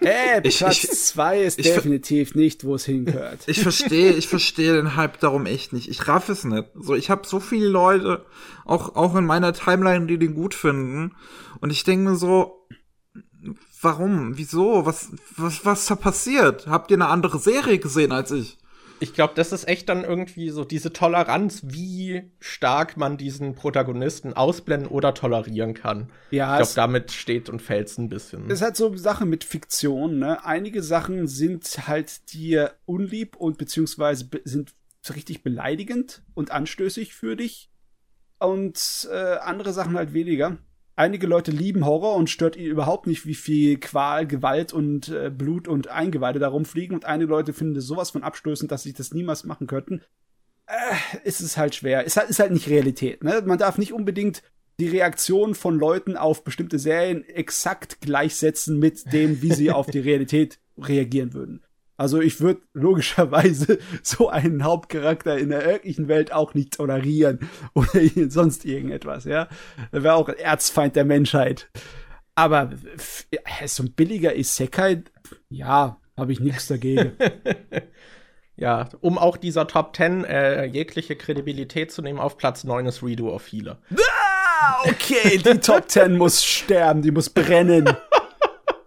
Äh, 0.00 0.40
Platz 0.50 1.06
2 1.08 1.42
ist 1.42 1.58
ich, 1.58 1.66
definitiv 1.66 2.34
nicht, 2.34 2.64
wo 2.64 2.74
es 2.74 2.84
hingehört. 2.84 3.40
Ich 3.46 3.60
verstehe, 3.62 4.12
ich 4.12 4.28
verstehe 4.28 4.74
den 4.74 4.96
Hype 4.96 5.18
darum 5.20 5.46
echt 5.46 5.72
nicht. 5.72 5.88
Ich 5.88 6.06
raff 6.08 6.28
es 6.28 6.44
nicht. 6.44 6.68
So, 6.74 6.94
ich 6.94 7.10
habe 7.10 7.26
so 7.26 7.40
viele 7.40 7.68
Leute, 7.68 8.24
auch, 8.64 8.96
auch 8.96 9.14
in 9.16 9.24
meiner 9.24 9.52
Timeline, 9.52 10.06
die 10.06 10.18
den 10.18 10.34
gut 10.34 10.54
finden. 10.54 11.14
Und 11.60 11.70
ich 11.70 11.84
denke 11.84 12.10
mir 12.10 12.16
so, 12.16 12.66
warum? 13.80 14.36
Wieso? 14.36 14.86
Was, 14.86 15.10
was, 15.36 15.64
was 15.64 15.86
da 15.86 15.94
passiert? 15.94 16.66
Habt 16.66 16.90
ihr 16.90 16.96
eine 16.96 17.08
andere 17.08 17.38
Serie 17.38 17.78
gesehen 17.78 18.12
als 18.12 18.30
ich? 18.30 18.58
Ich 19.00 19.14
glaube, 19.14 19.34
das 19.36 19.52
ist 19.52 19.68
echt 19.68 19.88
dann 19.88 20.04
irgendwie 20.04 20.50
so 20.50 20.64
diese 20.64 20.92
Toleranz, 20.92 21.62
wie 21.64 22.30
stark 22.40 22.96
man 22.96 23.16
diesen 23.16 23.54
Protagonisten 23.54 24.32
ausblenden 24.32 24.88
oder 24.88 25.14
tolerieren 25.14 25.74
kann. 25.74 26.10
Ja, 26.30 26.54
ich 26.54 26.58
glaube, 26.58 26.74
damit 26.74 27.12
steht 27.12 27.48
und 27.48 27.62
fällt 27.62 27.88
es 27.88 27.98
ein 27.98 28.08
bisschen. 28.08 28.46
Es 28.46 28.54
ist 28.54 28.62
halt 28.62 28.76
so 28.76 28.88
eine 28.88 28.98
Sache 28.98 29.26
mit 29.26 29.44
Fiktion, 29.44 30.18
ne? 30.18 30.44
Einige 30.44 30.82
Sachen 30.82 31.26
sind 31.26 31.86
halt 31.86 32.32
dir 32.32 32.74
unlieb 32.86 33.36
und 33.36 33.58
beziehungsweise 33.58 34.28
sind 34.44 34.74
richtig 35.14 35.42
beleidigend 35.42 36.22
und 36.34 36.50
anstößig 36.50 37.14
für 37.14 37.36
dich. 37.36 37.70
Und 38.38 39.08
äh, 39.10 39.36
andere 39.38 39.72
Sachen 39.72 39.96
halt 39.96 40.12
weniger 40.12 40.58
einige 40.98 41.26
Leute 41.26 41.50
lieben 41.50 41.86
Horror 41.86 42.16
und 42.16 42.28
stört 42.28 42.56
ihnen 42.56 42.70
überhaupt 42.70 43.06
nicht, 43.06 43.24
wie 43.24 43.34
viel 43.34 43.78
Qual, 43.78 44.26
Gewalt 44.26 44.72
und 44.72 45.08
äh, 45.08 45.30
Blut 45.30 45.68
und 45.68 45.88
Eingeweide 45.88 46.38
da 46.38 46.48
rumfliegen. 46.48 46.94
Und 46.94 47.04
einige 47.04 47.30
Leute 47.30 47.52
finden 47.52 47.74
das 47.74 47.84
sowas 47.84 48.10
von 48.10 48.22
abstößend, 48.22 48.70
dass 48.70 48.82
sie 48.82 48.92
das 48.92 49.14
niemals 49.14 49.44
machen 49.44 49.66
könnten. 49.66 50.02
Äh, 50.66 51.18
ist 51.24 51.40
es 51.40 51.56
halt 51.56 51.74
schwer. 51.74 52.04
Ist 52.04 52.16
halt, 52.16 52.28
ist 52.28 52.40
halt 52.40 52.52
nicht 52.52 52.68
Realität. 52.68 53.22
Ne? 53.22 53.42
Man 53.46 53.58
darf 53.58 53.78
nicht 53.78 53.92
unbedingt 53.92 54.42
die 54.80 54.88
Reaktion 54.88 55.54
von 55.54 55.78
Leuten 55.78 56.16
auf 56.16 56.44
bestimmte 56.44 56.78
Serien 56.78 57.24
exakt 57.24 58.00
gleichsetzen 58.00 58.78
mit 58.78 59.12
dem, 59.12 59.40
wie 59.42 59.52
sie 59.52 59.70
auf 59.70 59.86
die 59.86 59.98
Realität 60.00 60.58
reagieren 60.76 61.32
würden. 61.32 61.62
Also 61.98 62.20
ich 62.20 62.40
würde 62.40 62.62
logischerweise 62.74 63.78
so 64.02 64.28
einen 64.30 64.64
Hauptcharakter 64.64 65.36
in 65.36 65.50
der 65.50 65.66
wirklichen 65.66 66.08
Welt 66.08 66.32
auch 66.32 66.54
nicht 66.54 66.74
tolerieren 66.74 67.40
oder 67.74 67.90
sonst 68.28 68.64
irgendetwas, 68.64 69.24
ja. 69.24 69.48
Er 69.92 70.02
wäre 70.04 70.14
auch 70.14 70.28
ein 70.28 70.38
Erzfeind 70.38 70.96
der 70.96 71.04
Menschheit. 71.04 71.68
Aber 72.36 72.70
so 73.66 73.82
ein 73.82 73.92
billiger 73.92 74.36
Isekai, 74.36 75.02
ja, 75.50 76.00
habe 76.16 76.32
ich 76.32 76.38
nichts 76.38 76.68
dagegen. 76.68 77.16
ja, 78.56 78.88
um 79.00 79.18
auch 79.18 79.36
dieser 79.36 79.66
Top 79.66 79.96
10 79.96 80.24
äh, 80.24 80.64
jegliche 80.66 81.16
Kredibilität 81.16 81.90
zu 81.90 82.00
nehmen, 82.00 82.20
auf 82.20 82.36
Platz 82.36 82.62
9 82.62 82.86
ist 82.86 83.02
Redo 83.02 83.34
of 83.34 83.50
Healer. 83.50 83.80
Ah, 83.90 84.82
okay, 84.84 85.38
die 85.38 85.58
Top 85.58 85.90
10 85.90 86.16
muss 86.16 86.44
sterben, 86.44 87.02
die 87.02 87.10
muss 87.10 87.28
brennen. 87.28 87.88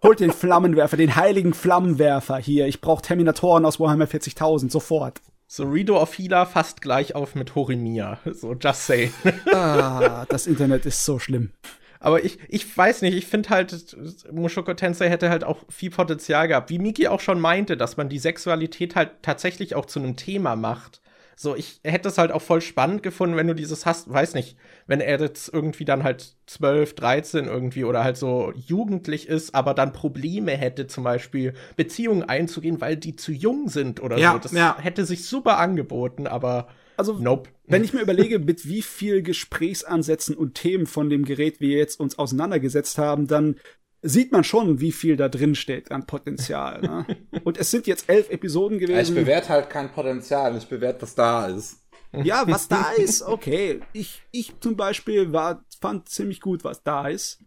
Holt 0.03 0.19
den 0.19 0.31
Flammenwerfer, 0.31 0.97
den 0.97 1.15
heiligen 1.15 1.53
Flammenwerfer 1.53 2.37
hier. 2.37 2.65
Ich 2.65 2.81
brauche 2.81 3.03
Terminatoren 3.03 3.65
aus 3.65 3.79
Warhammer 3.79 4.05
40.000, 4.05 4.71
sofort. 4.71 5.21
So, 5.45 5.63
Redo 5.63 6.01
of 6.01 6.17
Healer 6.17 6.47
fast 6.47 6.81
gleich 6.81 7.13
auf 7.13 7.35
mit 7.35 7.53
Horimiya. 7.53 8.17
So, 8.25 8.53
just 8.53 8.87
say. 8.87 9.11
ah, 9.53 10.25
das 10.27 10.47
Internet 10.47 10.87
ist 10.87 11.05
so 11.05 11.19
schlimm. 11.19 11.51
Aber 11.99 12.23
ich, 12.23 12.39
ich 12.49 12.75
weiß 12.75 13.03
nicht, 13.03 13.15
ich 13.15 13.27
finde 13.27 13.49
halt, 13.49 13.95
Mushoku 14.31 14.73
Tensei 14.73 15.07
hätte 15.07 15.29
halt 15.29 15.43
auch 15.43 15.59
viel 15.69 15.91
Potenzial 15.91 16.47
gehabt. 16.47 16.71
Wie 16.71 16.79
Miki 16.79 17.07
auch 17.07 17.19
schon 17.19 17.39
meinte, 17.39 17.77
dass 17.77 17.95
man 17.95 18.09
die 18.09 18.17
Sexualität 18.17 18.95
halt 18.95 19.11
tatsächlich 19.21 19.75
auch 19.75 19.85
zu 19.85 19.99
einem 19.99 20.15
Thema 20.15 20.55
macht. 20.55 21.01
So, 21.35 21.55
ich 21.55 21.79
hätte 21.83 22.09
es 22.09 22.17
halt 22.17 22.31
auch 22.31 22.41
voll 22.41 22.61
spannend 22.61 23.03
gefunden, 23.03 23.35
wenn 23.35 23.47
du 23.47 23.55
dieses 23.55 23.85
hast, 23.85 24.11
weiß 24.11 24.35
nicht, 24.35 24.57
wenn 24.87 25.01
er 25.01 25.19
jetzt 25.19 25.51
irgendwie 25.53 25.85
dann 25.85 26.03
halt 26.03 26.35
12, 26.47 26.95
13 26.95 27.45
irgendwie 27.45 27.83
oder 27.83 28.03
halt 28.03 28.17
so 28.17 28.53
jugendlich 28.55 29.27
ist, 29.27 29.55
aber 29.55 29.73
dann 29.73 29.93
Probleme 29.93 30.51
hätte, 30.51 30.87
zum 30.87 31.03
Beispiel 31.03 31.53
Beziehungen 31.75 32.23
einzugehen, 32.23 32.81
weil 32.81 32.97
die 32.97 33.15
zu 33.15 33.31
jung 33.31 33.69
sind 33.69 34.01
oder 34.01 34.17
ja, 34.17 34.33
so. 34.33 34.39
Das 34.39 34.51
ja. 34.51 34.77
hätte 34.79 35.05
sich 35.05 35.25
super 35.25 35.57
angeboten, 35.57 36.27
aber 36.27 36.67
also, 36.97 37.13
nope. 37.13 37.49
wenn 37.65 37.83
ich 37.83 37.93
mir 37.93 38.01
überlege, 38.01 38.37
mit 38.37 38.67
wie 38.67 38.83
viel 38.83 39.23
Gesprächsansätzen 39.23 40.35
und 40.35 40.53
Themen 40.55 40.85
von 40.85 41.09
dem 41.09 41.25
Gerät 41.25 41.59
wir 41.59 41.77
jetzt 41.77 41.99
uns 41.99 42.19
auseinandergesetzt 42.19 42.99
haben, 42.99 43.25
dann 43.25 43.55
sieht 44.01 44.31
man 44.31 44.43
schon, 44.43 44.79
wie 44.79 44.91
viel 44.91 45.15
da 45.15 45.29
drin 45.29 45.55
steht 45.55 45.91
an 45.91 46.05
Potenzial. 46.07 46.81
Ne? 46.81 47.05
Und 47.43 47.57
es 47.57 47.71
sind 47.71 47.87
jetzt 47.87 48.09
elf 48.09 48.29
Episoden 48.29 48.79
gewesen. 48.79 49.15
Ich 49.15 49.23
bewerte 49.23 49.49
halt 49.49 49.69
kein 49.69 49.91
Potenzial, 49.91 50.55
ich 50.57 50.67
bewerte, 50.67 51.03
was 51.03 51.15
da 51.15 51.47
ist. 51.47 51.77
Ja, 52.23 52.45
was 52.47 52.67
da 52.67 52.91
ist, 52.91 53.21
okay. 53.21 53.79
Ich, 53.93 54.21
ich 54.31 54.59
zum 54.59 54.75
Beispiel 54.75 55.31
war, 55.31 55.63
fand 55.79 56.09
ziemlich 56.09 56.41
gut, 56.41 56.63
was 56.63 56.83
da 56.83 57.07
ist. 57.07 57.39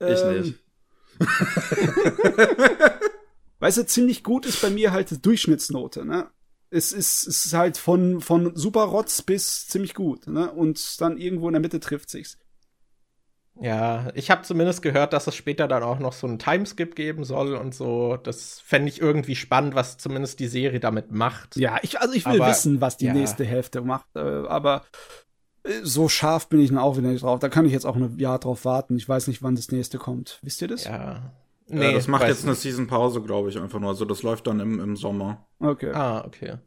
Ich 0.00 0.20
ähm, 0.22 0.40
nicht. 0.40 0.54
weißt 3.58 3.78
du, 3.78 3.86
ziemlich 3.86 4.22
gut 4.22 4.46
ist 4.46 4.62
bei 4.62 4.70
mir 4.70 4.92
halt 4.92 5.10
die 5.10 5.20
Durchschnittsnote, 5.20 6.04
ne? 6.04 6.30
Es 6.70 6.92
ist, 6.92 7.26
es 7.26 7.46
ist 7.46 7.54
halt 7.54 7.78
von, 7.78 8.20
von 8.20 8.54
super 8.54 8.84
Rotz 8.84 9.22
bis 9.22 9.66
ziemlich 9.66 9.94
gut, 9.94 10.26
ne? 10.26 10.50
Und 10.52 11.00
dann 11.00 11.18
irgendwo 11.18 11.48
in 11.48 11.54
der 11.54 11.60
Mitte 11.60 11.80
trifft 11.80 12.08
sich's. 12.08 12.38
Ja, 13.60 14.10
ich 14.14 14.30
habe 14.30 14.42
zumindest 14.42 14.82
gehört, 14.82 15.12
dass 15.12 15.26
es 15.26 15.34
später 15.34 15.66
dann 15.66 15.82
auch 15.82 15.98
noch 15.98 16.12
so 16.12 16.26
einen 16.26 16.38
Timeskip 16.38 16.94
geben 16.94 17.24
soll 17.24 17.54
und 17.54 17.74
so. 17.74 18.16
Das 18.16 18.60
fände 18.60 18.88
ich 18.88 19.00
irgendwie 19.00 19.34
spannend, 19.34 19.74
was 19.74 19.98
zumindest 19.98 20.38
die 20.38 20.46
Serie 20.46 20.78
damit 20.78 21.10
macht. 21.10 21.56
Ja, 21.56 21.78
ich, 21.82 22.00
also 22.00 22.14
ich 22.14 22.24
will 22.26 22.40
Aber, 22.40 22.50
wissen, 22.50 22.80
was 22.80 22.96
die 22.96 23.06
ja. 23.06 23.12
nächste 23.12 23.44
Hälfte 23.44 23.80
macht, 23.80 24.06
äh, 24.14 24.20
aber 24.20 24.84
äh, 25.64 25.80
so 25.82 26.08
scharf 26.08 26.48
bin 26.48 26.60
ich 26.60 26.68
dann 26.68 26.78
auch 26.78 26.96
wieder 26.96 27.08
nicht 27.08 27.22
drauf. 27.22 27.40
Da 27.40 27.48
kann 27.48 27.66
ich 27.66 27.72
jetzt 27.72 27.84
auch 27.84 27.96
ein 27.96 28.18
Jahr 28.18 28.38
drauf 28.38 28.64
warten. 28.64 28.96
Ich 28.96 29.08
weiß 29.08 29.26
nicht, 29.26 29.42
wann 29.42 29.56
das 29.56 29.72
nächste 29.72 29.98
kommt. 29.98 30.38
Wisst 30.42 30.62
ihr 30.62 30.68
das? 30.68 30.84
Ja. 30.84 31.32
Nee, 31.66 31.92
das 31.92 32.08
macht 32.08 32.26
jetzt 32.26 32.44
eine 32.44 32.52
nicht. 32.52 32.62
Season 32.62 32.86
Pause, 32.86 33.20
glaube 33.20 33.50
ich, 33.50 33.58
einfach 33.58 33.78
nur. 33.80 33.90
Also 33.90 34.04
das 34.04 34.22
läuft 34.22 34.46
dann 34.46 34.60
im, 34.60 34.80
im 34.80 34.96
Sommer. 34.96 35.46
Okay. 35.58 35.90
Ah, 35.92 36.24
okay. 36.24 36.58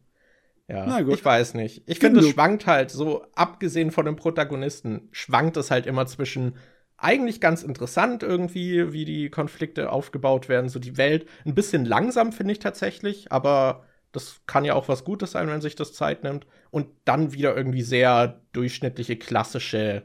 Ja, 0.68 0.86
Na 0.86 1.02
gut. 1.02 1.16
ich 1.16 1.26
weiß 1.26 1.56
nicht. 1.56 1.84
Ich 1.86 2.00
finde, 2.00 2.22
es 2.22 2.30
schwankt 2.30 2.68
halt 2.68 2.92
so, 2.92 3.26
abgesehen 3.34 3.92
von 3.92 4.06
dem 4.06 4.16
Protagonisten, 4.16 5.10
schwankt 5.12 5.58
es 5.58 5.72
halt 5.72 5.86
immer 5.86 6.06
zwischen 6.06 6.56
eigentlich 7.02 7.41
ganz 7.41 7.64
interessant 7.64 8.24
irgendwie, 8.24 8.93
wie 8.93 9.04
die 9.06 9.30
Konflikte 9.30 9.91
aufgebaut 9.91 10.49
werden, 10.49 10.70
so 10.70 10.80
die 10.80 10.97
Welt. 10.97 11.28
Ein 11.45 11.56
bisschen 11.56 11.86
langsam 11.86 12.32
finde 12.32 12.54
ich 12.54 12.60
tatsächlich, 12.60 13.32
aber 13.32 13.84
das 14.12 14.41
kann 14.45 14.66
ja 14.66 14.76
auch 14.76 14.88
was 14.88 15.04
Gutes 15.04 15.32
sein, 15.32 15.47
wenn 15.47 15.62
sich 15.62 15.74
das 15.76 15.93
Zeit 15.93 16.24
nimmt. 16.24 16.45
Und 16.70 16.89
dann 17.06 17.34
wieder 17.34 17.58
irgendwie 17.58 17.82
sehr 17.82 18.41
durchschnittliche, 18.54 19.18
klassische 19.18 20.04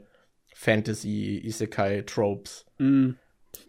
Fantasy-Isekai-Tropes. 0.54 2.64
Mm. 2.78 3.10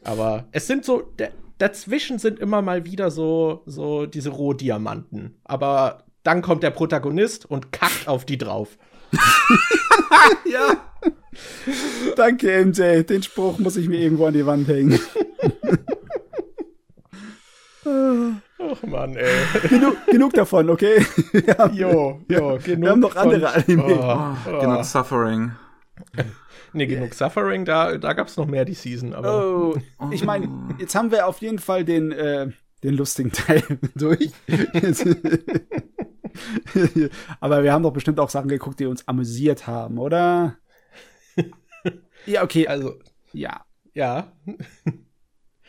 Aber 0.03 0.47
es 0.51 0.67
sind 0.67 0.85
so, 0.85 1.11
dazwischen 1.57 2.19
sind 2.19 2.39
immer 2.39 2.61
mal 2.61 2.85
wieder 2.85 3.09
so, 3.11 3.63
so 3.65 4.05
diese 4.05 4.29
Rohdiamanten. 4.29 5.41
Aber 5.43 6.05
dann 6.23 6.41
kommt 6.41 6.63
der 6.63 6.71
Protagonist 6.71 7.45
und 7.45 7.71
kackt 7.71 8.07
auf 8.07 8.25
die 8.25 8.37
drauf. 8.37 8.77
Ja. 10.45 10.77
Danke, 12.15 12.65
MJ. 12.65 13.03
Den 13.03 13.21
Spruch 13.23 13.59
muss 13.59 13.77
ich 13.77 13.87
mir 13.87 13.99
irgendwo 13.99 14.25
an 14.25 14.33
die 14.33 14.45
Wand 14.45 14.67
hängen. 14.67 14.99
Ach 18.59 18.83
Mann, 18.83 19.15
ey. 19.15 19.67
genug, 19.69 19.95
genug 20.07 20.33
davon, 20.33 20.69
okay? 20.69 21.05
ja. 21.45 21.67
Jo, 21.69 22.19
jo, 22.27 22.57
genug. 22.63 22.81
Wir 22.81 22.89
haben 22.89 22.99
noch 22.99 23.13
von- 23.13 23.21
andere 23.33 23.53
Anime. 23.53 23.83
Oh, 23.85 24.51
oh. 24.51 24.59
Genug 24.59 24.83
Suffering. 24.83 25.51
Nee, 26.73 26.87
genug 26.87 27.13
Suffering, 27.13 27.63
da, 27.65 27.97
da 27.97 28.13
gab's 28.13 28.35
noch 28.35 28.45
mehr 28.47 28.65
die 28.65 28.73
Season, 28.73 29.13
aber. 29.13 29.45
Oh, 29.45 29.75
ich 30.11 30.23
meine, 30.25 30.49
jetzt 30.79 30.95
haben 30.95 31.11
wir 31.11 31.27
auf 31.27 31.39
jeden 31.39 31.59
Fall 31.59 31.85
den, 31.85 32.11
äh, 32.11 32.49
den 32.83 32.95
lustigen 32.95 33.31
Teil 33.31 33.63
durch. 33.95 34.31
Aber 37.39 37.63
wir 37.63 37.73
haben 37.73 37.83
doch 37.83 37.93
bestimmt 37.93 38.19
auch 38.19 38.29
Sachen 38.29 38.49
geguckt, 38.49 38.79
die 38.79 38.85
uns 38.85 39.07
amüsiert 39.07 39.67
haben, 39.67 39.97
oder? 39.97 40.57
Ja, 42.25 42.43
okay, 42.43 42.67
also, 42.67 42.99
ja. 43.31 43.65
ja. 43.93 44.33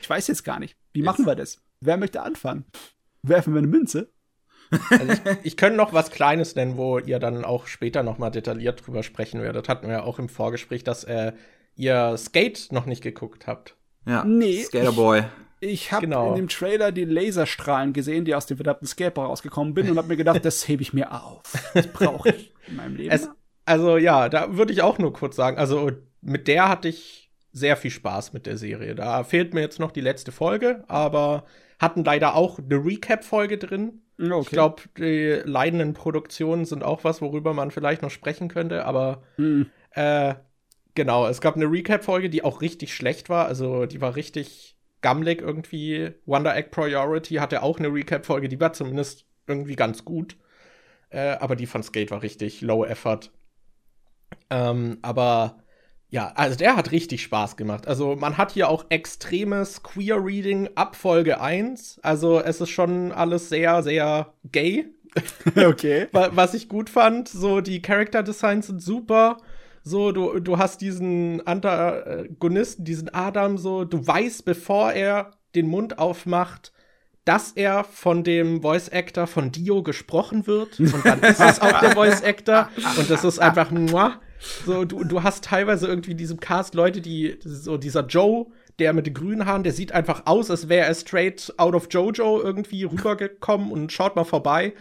Ich 0.00 0.08
weiß 0.08 0.28
jetzt 0.28 0.44
gar 0.44 0.58
nicht. 0.58 0.76
Wie 0.92 1.02
machen 1.02 1.26
wir 1.26 1.34
das? 1.34 1.60
Wer 1.80 1.96
möchte 1.96 2.22
anfangen? 2.22 2.64
Werfen 3.22 3.52
wir 3.52 3.58
eine 3.58 3.66
Münze? 3.66 4.12
Also 4.90 5.12
ich, 5.12 5.20
ich 5.42 5.56
könnte 5.56 5.76
noch 5.76 5.92
was 5.92 6.10
Kleines 6.10 6.54
nennen, 6.54 6.76
wo 6.76 6.98
ihr 6.98 7.18
dann 7.18 7.44
auch 7.44 7.66
später 7.66 8.02
noch 8.02 8.18
mal 8.18 8.30
detailliert 8.30 8.86
drüber 8.86 9.02
sprechen 9.02 9.42
werdet. 9.42 9.68
Hatten 9.68 9.86
wir 9.86 9.94
ja 9.94 10.02
auch 10.02 10.18
im 10.18 10.28
Vorgespräch, 10.28 10.84
dass 10.84 11.04
äh, 11.04 11.32
ihr 11.74 12.16
Skate 12.16 12.68
noch 12.70 12.86
nicht 12.86 13.02
geguckt 13.02 13.46
habt. 13.46 13.76
Ja. 14.06 14.24
Nee, 14.24 14.62
Skaterboy. 14.62 15.24
Ich 15.60 15.92
habe 15.92 16.06
Genau. 16.06 16.30
in 16.30 16.36
dem 16.36 16.48
Trailer 16.48 16.92
die 16.92 17.04
Laserstrahlen 17.04 17.92
gesehen, 17.92 18.24
die 18.24 18.34
aus 18.34 18.46
dem 18.46 18.56
verdammten 18.56 18.86
Skateboard 18.86 19.28
rausgekommen 19.28 19.74
bin 19.74 19.90
und 19.90 19.98
habe 19.98 20.08
mir 20.08 20.16
gedacht, 20.16 20.40
das 20.44 20.66
hebe 20.68 20.82
ich 20.82 20.92
mir 20.92 21.12
auf. 21.12 21.42
Das 21.74 21.86
brauche 21.88 22.30
ich 22.30 22.52
in 22.68 22.76
meinem 22.76 22.96
Leben. 22.96 23.10
Es, 23.10 23.28
also 23.64 23.96
ja, 23.96 24.28
da 24.28 24.56
würde 24.56 24.72
ich 24.72 24.82
auch 24.82 24.98
nur 24.98 25.12
kurz 25.12 25.36
sagen, 25.36 25.58
also 25.58 25.90
mit 26.20 26.48
der 26.48 26.68
hatte 26.68 26.88
ich 26.88 27.30
sehr 27.52 27.76
viel 27.76 27.90
Spaß 27.90 28.32
mit 28.32 28.46
der 28.46 28.56
Serie. 28.56 28.94
Da 28.94 29.24
fehlt 29.24 29.54
mir 29.54 29.60
jetzt 29.60 29.80
noch 29.80 29.90
die 29.90 30.00
letzte 30.00 30.32
Folge, 30.32 30.84
aber 30.88 31.44
hatten 31.78 32.04
leider 32.04 32.34
auch 32.34 32.58
eine 32.58 32.84
Recap-Folge 32.84 33.58
drin. 33.58 34.02
okay. 34.20 34.40
Ich 34.42 34.48
glaube, 34.50 34.82
die 34.98 35.40
leidenden 35.44 35.94
Produktionen 35.94 36.64
sind 36.66 36.82
auch 36.84 37.04
was, 37.04 37.20
worüber 37.22 37.54
man 37.54 37.70
vielleicht 37.70 38.02
noch 38.02 38.10
sprechen 38.10 38.48
könnte, 38.48 38.84
aber 38.84 39.22
Hm. 39.36 39.66
äh, 39.92 40.34
genau, 40.94 41.26
es 41.26 41.40
gab 41.40 41.56
eine 41.56 41.66
Recap-Folge, 41.70 42.30
die 42.30 42.42
auch 42.44 42.60
richtig 42.60 42.94
schlecht 42.94 43.28
war. 43.28 43.46
Also 43.46 43.86
die 43.86 44.00
war 44.00 44.14
richtig 44.16 44.76
gammelig 45.00 45.40
irgendwie. 45.40 46.12
Wonder 46.26 46.56
Egg 46.56 46.68
Priority 46.70 47.36
hatte 47.36 47.62
auch 47.62 47.78
eine 47.78 47.88
Recap-Folge, 47.92 48.48
die 48.48 48.60
war 48.60 48.72
zumindest 48.72 49.26
irgendwie 49.46 49.76
ganz 49.76 50.04
gut. 50.04 50.36
Äh, 51.10 51.36
aber 51.40 51.56
die 51.56 51.66
von 51.66 51.82
Skate 51.82 52.10
war 52.10 52.22
richtig 52.22 52.60
low 52.60 52.84
effort. 52.84 53.30
Ähm, 54.50 54.98
aber 55.02 55.58
ja, 56.10 56.32
also 56.34 56.56
der 56.56 56.76
hat 56.76 56.90
richtig 56.92 57.22
Spaß 57.22 57.56
gemacht. 57.56 57.86
Also 57.86 58.16
man 58.16 58.38
hat 58.38 58.52
hier 58.52 58.68
auch 58.68 58.86
extremes 58.88 59.82
Queer-Reading 59.82 60.70
ab 60.74 60.96
Folge 60.96 61.40
1. 61.40 61.98
Also 62.02 62.40
es 62.40 62.60
ist 62.60 62.70
schon 62.70 63.12
alles 63.12 63.48
sehr, 63.48 63.82
sehr 63.82 64.32
gay. 64.50 64.86
okay. 65.56 66.08
Wa- 66.12 66.30
was 66.32 66.54
ich 66.54 66.68
gut 66.68 66.88
fand, 66.90 67.28
so 67.28 67.60
die 67.60 67.82
Character 67.82 68.22
Designs 68.22 68.66
sind 68.68 68.80
super. 68.82 69.38
So, 69.82 70.12
du, 70.12 70.40
du 70.40 70.58
hast 70.58 70.80
diesen 70.80 71.46
Antagonisten, 71.46 72.84
diesen 72.84 73.12
Adam, 73.14 73.58
so, 73.58 73.84
du 73.84 74.06
weißt, 74.06 74.44
bevor 74.44 74.92
er 74.92 75.32
den 75.54 75.68
Mund 75.68 75.98
aufmacht, 75.98 76.72
dass 77.24 77.52
er 77.52 77.84
von 77.84 78.24
dem 78.24 78.62
Voice 78.62 78.88
Actor 78.90 79.26
von 79.26 79.52
Dio 79.52 79.82
gesprochen 79.82 80.46
wird. 80.46 80.80
Und 80.80 81.04
dann 81.04 81.20
ist 81.20 81.40
es 81.40 81.60
auch 81.60 81.78
der 81.80 81.90
Voice 81.92 82.22
Actor. 82.22 82.70
Und 82.98 83.10
das 83.10 83.22
ist 83.22 83.38
einfach 83.38 83.70
muah. 83.70 84.20
So, 84.64 84.84
du, 84.84 85.04
du 85.04 85.22
hast 85.22 85.44
teilweise 85.44 85.88
irgendwie 85.88 86.12
in 86.12 86.16
diesem 86.16 86.40
Cast 86.40 86.74
Leute, 86.74 87.00
die, 87.00 87.38
so 87.42 87.76
dieser 87.76 88.06
Joe, 88.06 88.46
der 88.78 88.92
mit 88.92 89.06
den 89.06 89.14
grünen 89.14 89.44
Haaren, 89.44 89.62
der 89.62 89.72
sieht 89.72 89.92
einfach 89.92 90.22
aus, 90.24 90.50
als 90.50 90.68
wäre 90.68 90.86
er 90.86 90.94
straight 90.94 91.52
out 91.58 91.74
of 91.74 91.88
Jojo 91.90 92.40
irgendwie 92.40 92.84
rübergekommen 92.84 93.72
und 93.72 93.92
schaut 93.92 94.16
mal 94.16 94.24
vorbei. 94.24 94.72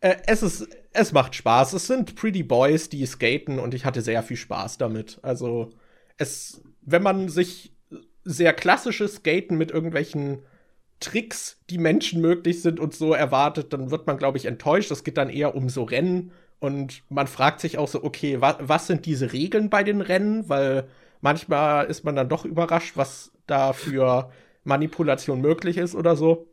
Äh, 0.00 0.16
es 0.26 0.42
ist, 0.42 0.68
es 0.92 1.12
macht 1.12 1.34
Spaß. 1.34 1.72
Es 1.72 1.86
sind 1.86 2.14
Pretty 2.14 2.42
Boys, 2.42 2.88
die 2.88 3.04
skaten 3.06 3.58
und 3.58 3.74
ich 3.74 3.84
hatte 3.84 4.02
sehr 4.02 4.22
viel 4.22 4.36
Spaß 4.36 4.78
damit. 4.78 5.18
Also, 5.22 5.70
es, 6.16 6.62
wenn 6.82 7.02
man 7.02 7.28
sich 7.28 7.72
sehr 8.24 8.52
klassisches 8.52 9.16
Skaten 9.16 9.56
mit 9.56 9.70
irgendwelchen 9.70 10.42
Tricks, 11.00 11.60
die 11.70 11.78
menschenmöglich 11.78 12.60
sind 12.62 12.80
und 12.80 12.94
so 12.94 13.14
erwartet, 13.14 13.72
dann 13.72 13.90
wird 13.90 14.06
man, 14.06 14.18
glaube 14.18 14.38
ich, 14.38 14.46
enttäuscht. 14.46 14.90
Es 14.90 15.04
geht 15.04 15.16
dann 15.16 15.30
eher 15.30 15.54
um 15.54 15.68
so 15.68 15.84
Rennen 15.84 16.32
und 16.60 17.02
man 17.08 17.26
fragt 17.28 17.60
sich 17.60 17.78
auch 17.78 17.88
so, 17.88 18.02
okay, 18.02 18.40
wa 18.40 18.58
was 18.60 18.86
sind 18.88 19.06
diese 19.06 19.32
Regeln 19.32 19.70
bei 19.70 19.84
den 19.84 20.00
Rennen? 20.00 20.48
Weil 20.48 20.88
manchmal 21.20 21.86
ist 21.86 22.04
man 22.04 22.16
dann 22.16 22.28
doch 22.28 22.44
überrascht, 22.44 22.96
was 22.96 23.32
da 23.46 23.72
für 23.72 24.30
Manipulation 24.64 25.40
möglich 25.40 25.78
ist 25.78 25.94
oder 25.94 26.16
so. 26.16 26.48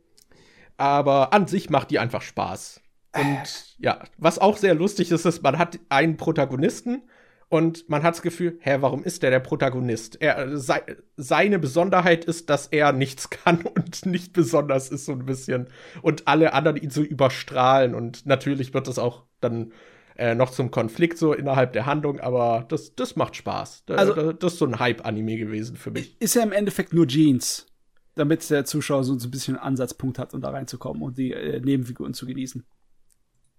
Aber 0.76 1.32
an 1.32 1.46
sich 1.48 1.70
macht 1.70 1.90
die 1.90 1.98
einfach 1.98 2.22
Spaß. 2.22 2.80
Und 3.18 3.76
ja, 3.78 4.02
was 4.18 4.38
auch 4.38 4.56
sehr 4.56 4.74
lustig 4.74 5.10
ist, 5.10 5.24
ist, 5.24 5.42
man 5.42 5.58
hat 5.58 5.78
einen 5.88 6.16
Protagonisten 6.16 7.02
und 7.48 7.88
man 7.88 8.02
hat 8.02 8.14
das 8.14 8.22
Gefühl, 8.22 8.58
hä, 8.60 8.78
warum 8.80 9.04
ist 9.04 9.22
der 9.22 9.30
der 9.30 9.38
Protagonist? 9.40 10.20
Er, 10.20 10.58
sei, 10.58 10.82
seine 11.16 11.58
Besonderheit 11.58 12.24
ist, 12.24 12.50
dass 12.50 12.66
er 12.68 12.92
nichts 12.92 13.30
kann 13.30 13.62
und 13.62 14.04
nicht 14.06 14.32
besonders 14.32 14.88
ist, 14.90 15.04
so 15.04 15.12
ein 15.12 15.24
bisschen. 15.26 15.68
Und 16.02 16.26
alle 16.26 16.52
anderen 16.54 16.76
ihn 16.76 16.90
so 16.90 17.02
überstrahlen. 17.02 17.94
Und 17.94 18.26
natürlich 18.26 18.74
wird 18.74 18.88
das 18.88 18.98
auch 18.98 19.24
dann 19.40 19.72
äh, 20.16 20.34
noch 20.34 20.50
zum 20.50 20.70
Konflikt 20.70 21.18
so 21.18 21.34
innerhalb 21.34 21.72
der 21.74 21.84
Handlung, 21.86 22.18
aber 22.20 22.64
das, 22.68 22.94
das 22.96 23.16
macht 23.16 23.36
Spaß. 23.36 23.84
Da- 23.86 23.94
Also- 23.96 24.14
da- 24.14 24.32
das 24.32 24.54
ist 24.54 24.58
so 24.58 24.64
ein 24.66 24.78
Hype-Anime 24.78 25.36
gewesen 25.36 25.76
für 25.76 25.90
mich. 25.90 26.16
Ist 26.20 26.34
ja 26.34 26.42
im 26.42 26.52
Endeffekt 26.52 26.94
nur 26.94 27.06
Jeans, 27.06 27.66
damit 28.14 28.48
der 28.50 28.64
Zuschauer 28.64 29.04
so 29.04 29.12
ein 29.12 29.30
bisschen 29.30 29.56
einen 29.56 29.64
Ansatzpunkt 29.64 30.18
hat, 30.18 30.32
um 30.32 30.40
da 30.40 30.48
reinzukommen 30.50 31.02
und 31.02 31.18
die 31.18 31.32
äh, 31.32 31.60
Nebenfiguren 31.60 32.14
zu 32.14 32.24
genießen. 32.26 32.64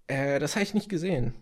Äh, 0.07 0.39
das 0.39 0.55
habe 0.55 0.63
ich 0.63 0.73
nicht 0.73 0.89
gesehen. 0.89 1.33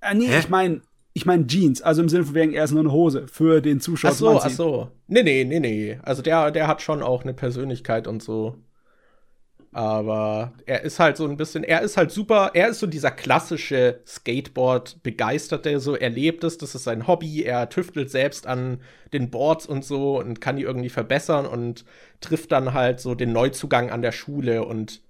Äh, 0.00 0.14
nee, 0.14 0.26
Hä? 0.26 0.38
ich 0.38 0.48
meine, 0.48 0.82
ich 1.14 1.26
meine 1.26 1.46
Jeans, 1.46 1.80
also 1.80 2.02
im 2.02 2.08
Sinne 2.08 2.24
von 2.24 2.34
wegen, 2.34 2.52
er 2.52 2.64
ist 2.64 2.72
nur 2.72 2.80
eine 2.80 2.92
Hose 2.92 3.26
für 3.28 3.60
den 3.60 3.80
Zuschauer 3.80 4.10
Ach 4.10 4.16
so, 4.16 4.40
ach 4.40 4.50
so. 4.50 4.90
Nee, 5.06 5.22
nee, 5.22 5.44
nee, 5.44 5.60
nee. 5.60 5.98
Also 6.02 6.22
der, 6.22 6.50
der 6.50 6.66
hat 6.66 6.82
schon 6.82 7.02
auch 7.02 7.22
eine 7.22 7.34
Persönlichkeit 7.34 8.06
und 8.06 8.22
so. 8.22 8.56
Aber 9.74 10.52
er 10.66 10.82
ist 10.82 11.00
halt 11.00 11.16
so 11.16 11.26
ein 11.26 11.36
bisschen, 11.36 11.64
er 11.64 11.82
ist 11.82 11.96
halt 11.96 12.12
super, 12.12 12.52
er 12.54 12.68
ist 12.68 12.78
so 12.78 12.86
dieser 12.86 13.10
klassische 13.10 14.00
Skateboard-Begeisterte, 14.06 15.80
so 15.80 15.96
er 15.96 16.10
lebt 16.10 16.44
es, 16.44 16.58
das 16.58 16.76
ist 16.76 16.84
sein 16.84 17.08
Hobby, 17.08 17.42
er 17.42 17.68
tüftelt 17.68 18.08
selbst 18.08 18.46
an 18.46 18.80
den 19.12 19.30
Boards 19.30 19.66
und 19.66 19.84
so 19.84 20.20
und 20.20 20.40
kann 20.40 20.56
die 20.56 20.62
irgendwie 20.62 20.90
verbessern 20.90 21.44
und 21.44 21.84
trifft 22.20 22.52
dann 22.52 22.72
halt 22.72 23.00
so 23.00 23.16
den 23.16 23.32
Neuzugang 23.32 23.90
an 23.90 24.00
der 24.00 24.12
Schule 24.12 24.64
und 24.64 24.98
äh, 24.98 25.00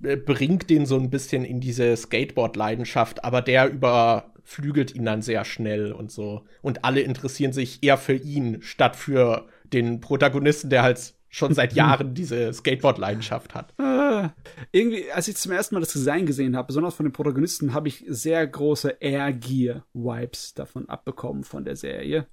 bringt 0.00 0.70
den 0.70 0.86
so 0.86 0.96
ein 0.96 1.10
bisschen 1.10 1.44
in 1.44 1.60
diese 1.60 1.96
Skateboard-Leidenschaft, 1.96 3.24
aber 3.24 3.42
der 3.42 3.70
überflügelt 3.70 4.94
ihn 4.94 5.04
dann 5.04 5.22
sehr 5.22 5.44
schnell 5.44 5.92
und 5.92 6.10
so. 6.10 6.44
Und 6.62 6.84
alle 6.84 7.00
interessieren 7.00 7.52
sich 7.52 7.82
eher 7.82 7.98
für 7.98 8.14
ihn, 8.14 8.62
statt 8.62 8.96
für 8.96 9.46
den 9.64 10.00
Protagonisten, 10.00 10.70
der 10.70 10.82
halt 10.82 11.14
schon 11.28 11.54
seit 11.54 11.72
Jahren 11.74 12.14
diese 12.14 12.52
Skateboard-Leidenschaft 12.52 13.54
hat. 13.54 13.78
Ah, 13.78 14.32
irgendwie, 14.72 15.10
als 15.12 15.28
ich 15.28 15.36
zum 15.36 15.52
ersten 15.52 15.74
Mal 15.74 15.80
das 15.80 15.92
Design 15.92 16.26
gesehen 16.26 16.56
habe, 16.56 16.68
besonders 16.68 16.94
von 16.94 17.06
den 17.06 17.12
Protagonisten, 17.12 17.74
habe 17.74 17.88
ich 17.88 18.04
sehr 18.08 18.46
große 18.46 18.96
Air 19.00 19.32
Gear 19.32 19.84
Vibes 19.92 20.54
davon 20.54 20.88
abbekommen 20.88 21.44
von 21.44 21.64
der 21.64 21.76
Serie. 21.76 22.26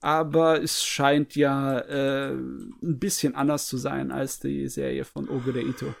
Aber 0.00 0.62
es 0.62 0.84
scheint 0.84 1.34
ja 1.34 1.78
äh, 1.78 2.32
ein 2.34 2.98
bisschen 2.98 3.34
anders 3.34 3.66
zu 3.66 3.78
sein 3.78 4.12
als 4.12 4.38
die 4.38 4.68
Serie 4.68 5.04
von 5.04 5.28
Ogure 5.28 5.62
Ito. 5.62 5.94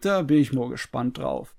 Da 0.00 0.22
bin 0.22 0.38
ich 0.38 0.52
mal 0.52 0.68
gespannt 0.68 1.18
drauf. 1.18 1.54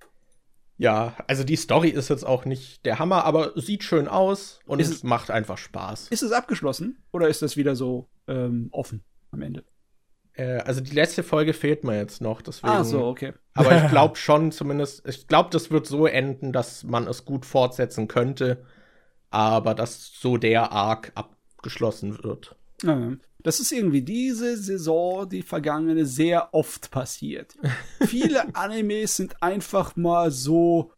Ja, 0.78 1.16
also 1.28 1.44
die 1.44 1.56
Story 1.56 1.90
ist 1.90 2.10
jetzt 2.10 2.26
auch 2.26 2.46
nicht 2.46 2.86
der 2.86 3.00
Hammer, 3.00 3.26
aber 3.26 3.54
sieht 3.56 3.84
schön 3.84 4.08
aus 4.08 4.60
und 4.68 4.80
Ist 4.80 4.90
es 4.90 5.04
macht 5.04 5.32
einfach 5.32 5.58
Spaß. 5.58 6.10
Ist 6.10 6.22
es 6.22 6.32
abgeschlossen 6.32 7.04
oder 7.12 7.28
ist 7.28 7.42
das 7.42 7.58
wieder 7.58 7.76
so 7.76 8.08
ähm, 8.28 8.70
offen 8.72 9.04
am 9.32 9.42
Ende? 9.42 9.64
Äh, 10.34 10.60
also 10.60 10.82
die 10.82 10.94
letzte 10.94 11.24
Folge 11.24 11.54
fehlt 11.54 11.84
mir 11.84 11.98
jetzt 11.98 12.22
noch, 12.22 12.44
deswegen. 12.44 12.72
Ah, 12.72 12.84
so, 12.84 13.06
okay. 13.06 13.34
Aber 13.56 13.76
ich 13.76 13.88
glaube 13.90 14.18
schon, 14.18 14.52
zumindest, 14.52 15.06
ich 15.08 15.28
glaube, 15.28 15.50
das 15.52 15.72
wird 15.72 15.88
so 15.88 16.06
enden, 16.06 16.54
dass 16.54 16.84
man 16.84 17.08
es 17.08 17.26
gut 17.26 17.46
fortsetzen 17.46 18.08
könnte, 18.08 18.64
aber 19.32 19.74
dass 19.74 20.12
so 20.14 20.38
der 20.38 20.72
Arc 20.72 21.12
abgeschlossen 21.16 22.24
wird. 22.24 22.56
Ja, 22.84 23.14
Das 23.48 23.62
ist 23.62 23.72
irgendwie 23.72 24.02
diese 24.02 24.58
Saison, 24.58 25.30
die 25.30 25.42
vergangene, 25.42 26.06
sehr 26.06 26.54
oft 26.54 26.92
passiert. 26.92 27.56
Viele 28.06 28.54
Animes 28.54 29.16
sind 29.16 29.42
einfach 29.42 29.96
mal 29.96 30.32
so 30.32 30.92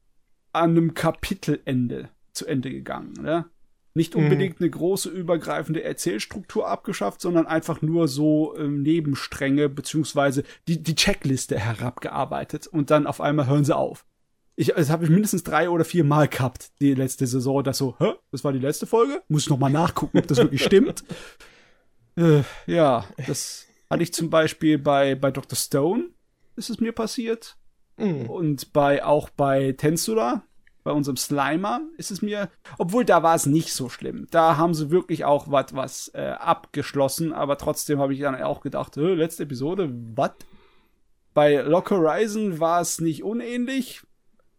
an 0.51 0.71
einem 0.71 0.95
Kapitelende 0.95 2.09
zu 2.33 2.47
Ende 2.47 2.71
gegangen. 2.71 3.13
Ne? 3.21 3.45
Nicht 3.93 4.15
unbedingt 4.15 4.61
eine 4.61 4.69
große 4.71 5.09
übergreifende 5.09 5.83
Erzählstruktur 5.83 6.67
abgeschafft, 6.67 7.21
sondern 7.21 7.45
einfach 7.45 7.83
nur 7.83 8.07
so 8.07 8.57
ähm, 8.57 8.81
Nebenstränge 8.81 9.69
beziehungsweise 9.69 10.43
die, 10.67 10.81
die 10.81 10.95
Checkliste 10.95 11.59
herabgearbeitet 11.59 12.65
und 12.65 12.89
dann 12.89 13.05
auf 13.05 13.21
einmal 13.21 13.45
hören 13.45 13.63
sie 13.63 13.77
auf. 13.77 14.07
Ich, 14.55 14.69
das 14.69 14.89
habe 14.89 15.03
ich 15.03 15.11
mindestens 15.11 15.43
drei 15.43 15.69
oder 15.69 15.85
vier 15.85 16.03
Mal 16.03 16.27
gehabt, 16.27 16.71
die 16.81 16.95
letzte 16.95 17.27
Saison, 17.27 17.63
das 17.63 17.77
so, 17.77 17.95
hä, 17.99 18.13
das 18.31 18.43
war 18.43 18.53
die 18.53 18.57
letzte 18.57 18.87
Folge? 18.87 19.21
Muss 19.27 19.43
ich 19.43 19.49
noch 19.51 19.59
mal 19.59 19.69
nachgucken, 19.69 20.17
ob 20.17 20.25
das 20.25 20.39
wirklich 20.39 20.63
stimmt. 20.63 21.03
Äh, 22.19 22.43
ja, 22.65 23.05
das 23.27 23.65
hatte 23.89 24.03
ich 24.03 24.13
zum 24.13 24.29
Beispiel 24.29 24.77
bei, 24.77 25.15
bei 25.15 25.31
Dr. 25.31 25.57
Stone, 25.57 26.09
ist 26.57 26.69
es 26.69 26.79
mir 26.79 26.91
passiert. 26.91 27.55
Mhm. 27.97 28.29
Und 28.29 28.73
bei, 28.73 29.03
auch 29.03 29.29
bei 29.29 29.71
Tensura, 29.71 30.43
bei 30.83 30.91
unserem 30.91 31.17
Slimer, 31.17 31.81
ist 31.97 32.11
es 32.11 32.21
mir, 32.21 32.49
obwohl 32.77 33.05
da 33.05 33.23
war 33.23 33.35
es 33.35 33.45
nicht 33.45 33.73
so 33.73 33.87
schlimm. 33.87 34.27
Da 34.31 34.57
haben 34.57 34.73
sie 34.73 34.91
wirklich 34.91 35.23
auch 35.23 35.49
wat, 35.49 35.75
was 35.75 36.09
äh, 36.13 36.35
abgeschlossen, 36.37 37.31
aber 37.31 37.57
trotzdem 37.57 37.99
habe 37.99 38.13
ich 38.13 38.19
dann 38.19 38.41
auch 38.41 38.61
gedacht, 38.61 38.97
äh, 38.97 39.13
letzte 39.13 39.43
Episode, 39.43 39.89
was? 40.15 40.31
Bei 41.33 41.55
Lock 41.57 41.91
Horizon 41.91 42.59
war 42.59 42.81
es 42.81 42.99
nicht 42.99 43.23
unähnlich, 43.23 44.01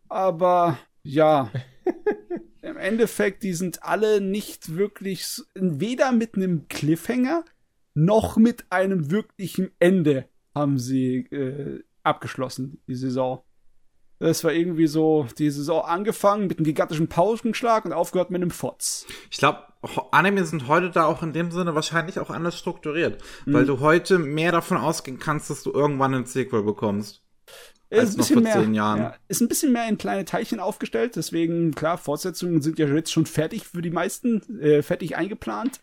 aber 0.08 0.78
ja, 1.02 1.50
im 2.62 2.76
Endeffekt, 2.76 3.42
die 3.42 3.54
sind 3.54 3.82
alle 3.82 4.20
nicht 4.20 4.76
wirklich, 4.76 5.42
weder 5.54 6.12
mit 6.12 6.36
einem 6.36 6.68
Cliffhanger 6.68 7.44
noch 7.94 8.36
mit 8.36 8.64
einem 8.70 9.10
wirklichen 9.10 9.70
Ende 9.78 10.28
haben 10.54 10.78
sie 10.78 11.26
äh, 11.30 11.82
abgeschlossen, 12.02 12.80
die 12.86 12.94
Saison. 12.94 13.42
Das 14.18 14.44
war 14.44 14.52
irgendwie 14.52 14.86
so, 14.86 15.26
die 15.38 15.50
Saison 15.50 15.82
angefangen 15.82 16.46
mit 16.46 16.58
einem 16.58 16.66
gigantischen 16.66 17.08
Pausenschlag 17.08 17.86
und 17.86 17.94
aufgehört 17.94 18.30
mit 18.30 18.42
einem 18.42 18.50
Fotz. 18.50 19.06
Ich 19.30 19.38
glaube, 19.38 19.60
Anime 20.10 20.44
sind 20.44 20.68
heute 20.68 20.90
da 20.90 21.06
auch 21.06 21.22
in 21.22 21.32
dem 21.32 21.50
Sinne 21.50 21.74
wahrscheinlich 21.74 22.18
auch 22.18 22.28
anders 22.28 22.58
strukturiert, 22.58 23.22
weil 23.46 23.64
du 23.64 23.80
heute 23.80 24.18
mehr 24.18 24.52
davon 24.52 24.76
ausgehen 24.76 25.18
kannst, 25.18 25.48
dass 25.48 25.62
du 25.62 25.72
irgendwann 25.72 26.14
ein 26.14 26.26
Sequel 26.26 26.62
bekommst. 26.62 27.22
Als 27.90 28.16
noch 28.16 28.26
vor 28.26 28.44
zehn 28.44 28.74
Jahren. 28.74 29.00
Ja, 29.00 29.14
ist 29.28 29.40
ein 29.40 29.48
bisschen 29.48 29.72
mehr 29.72 29.88
in 29.88 29.98
kleine 29.98 30.24
Teilchen 30.24 30.60
aufgestellt, 30.60 31.16
deswegen, 31.16 31.74
klar, 31.74 31.98
Fortsetzungen 31.98 32.62
sind 32.62 32.78
ja 32.78 32.86
jetzt 32.86 33.12
schon 33.12 33.26
fertig 33.26 33.66
für 33.66 33.82
die 33.82 33.90
meisten, 33.90 34.60
äh, 34.60 34.82
fertig 34.82 35.16
eingeplant. 35.16 35.80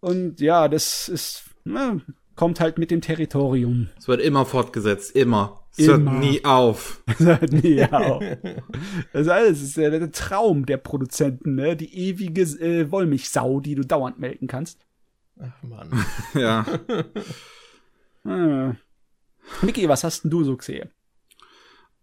Und 0.00 0.40
ja, 0.40 0.68
das 0.68 1.08
ist, 1.08 1.44
na, 1.64 2.00
kommt 2.36 2.60
halt 2.60 2.78
mit 2.78 2.90
dem 2.90 3.00
Territorium. 3.00 3.88
Es 3.98 4.08
wird 4.08 4.20
immer 4.20 4.46
fortgesetzt, 4.46 5.14
immer. 5.14 5.60
Es 5.76 5.88
hört 5.88 6.02
nie 6.02 6.44
auf. 6.44 7.02
ja. 7.62 8.20
Das 9.12 9.22
ist 9.22 9.28
alles, 9.28 9.60
das 9.60 9.68
ist 9.70 9.76
ja 9.76 9.90
der 9.90 10.12
Traum 10.12 10.66
der 10.66 10.76
Produzenten, 10.76 11.56
ne? 11.56 11.76
Die 11.76 11.92
ewige 11.92 12.42
äh, 12.42 12.90
Wollmilchsau, 12.90 13.60
die 13.60 13.74
du 13.74 13.82
dauernd 13.82 14.20
melken 14.20 14.46
kannst. 14.46 14.86
Ach 15.40 15.62
Mann. 15.62 15.90
ja. 16.34 16.64
Hm. 18.22 18.76
Micky, 19.62 19.88
was 19.88 20.04
hast 20.04 20.22
denn 20.22 20.30
du 20.30 20.44
so 20.44 20.56
gesehen? 20.56 20.90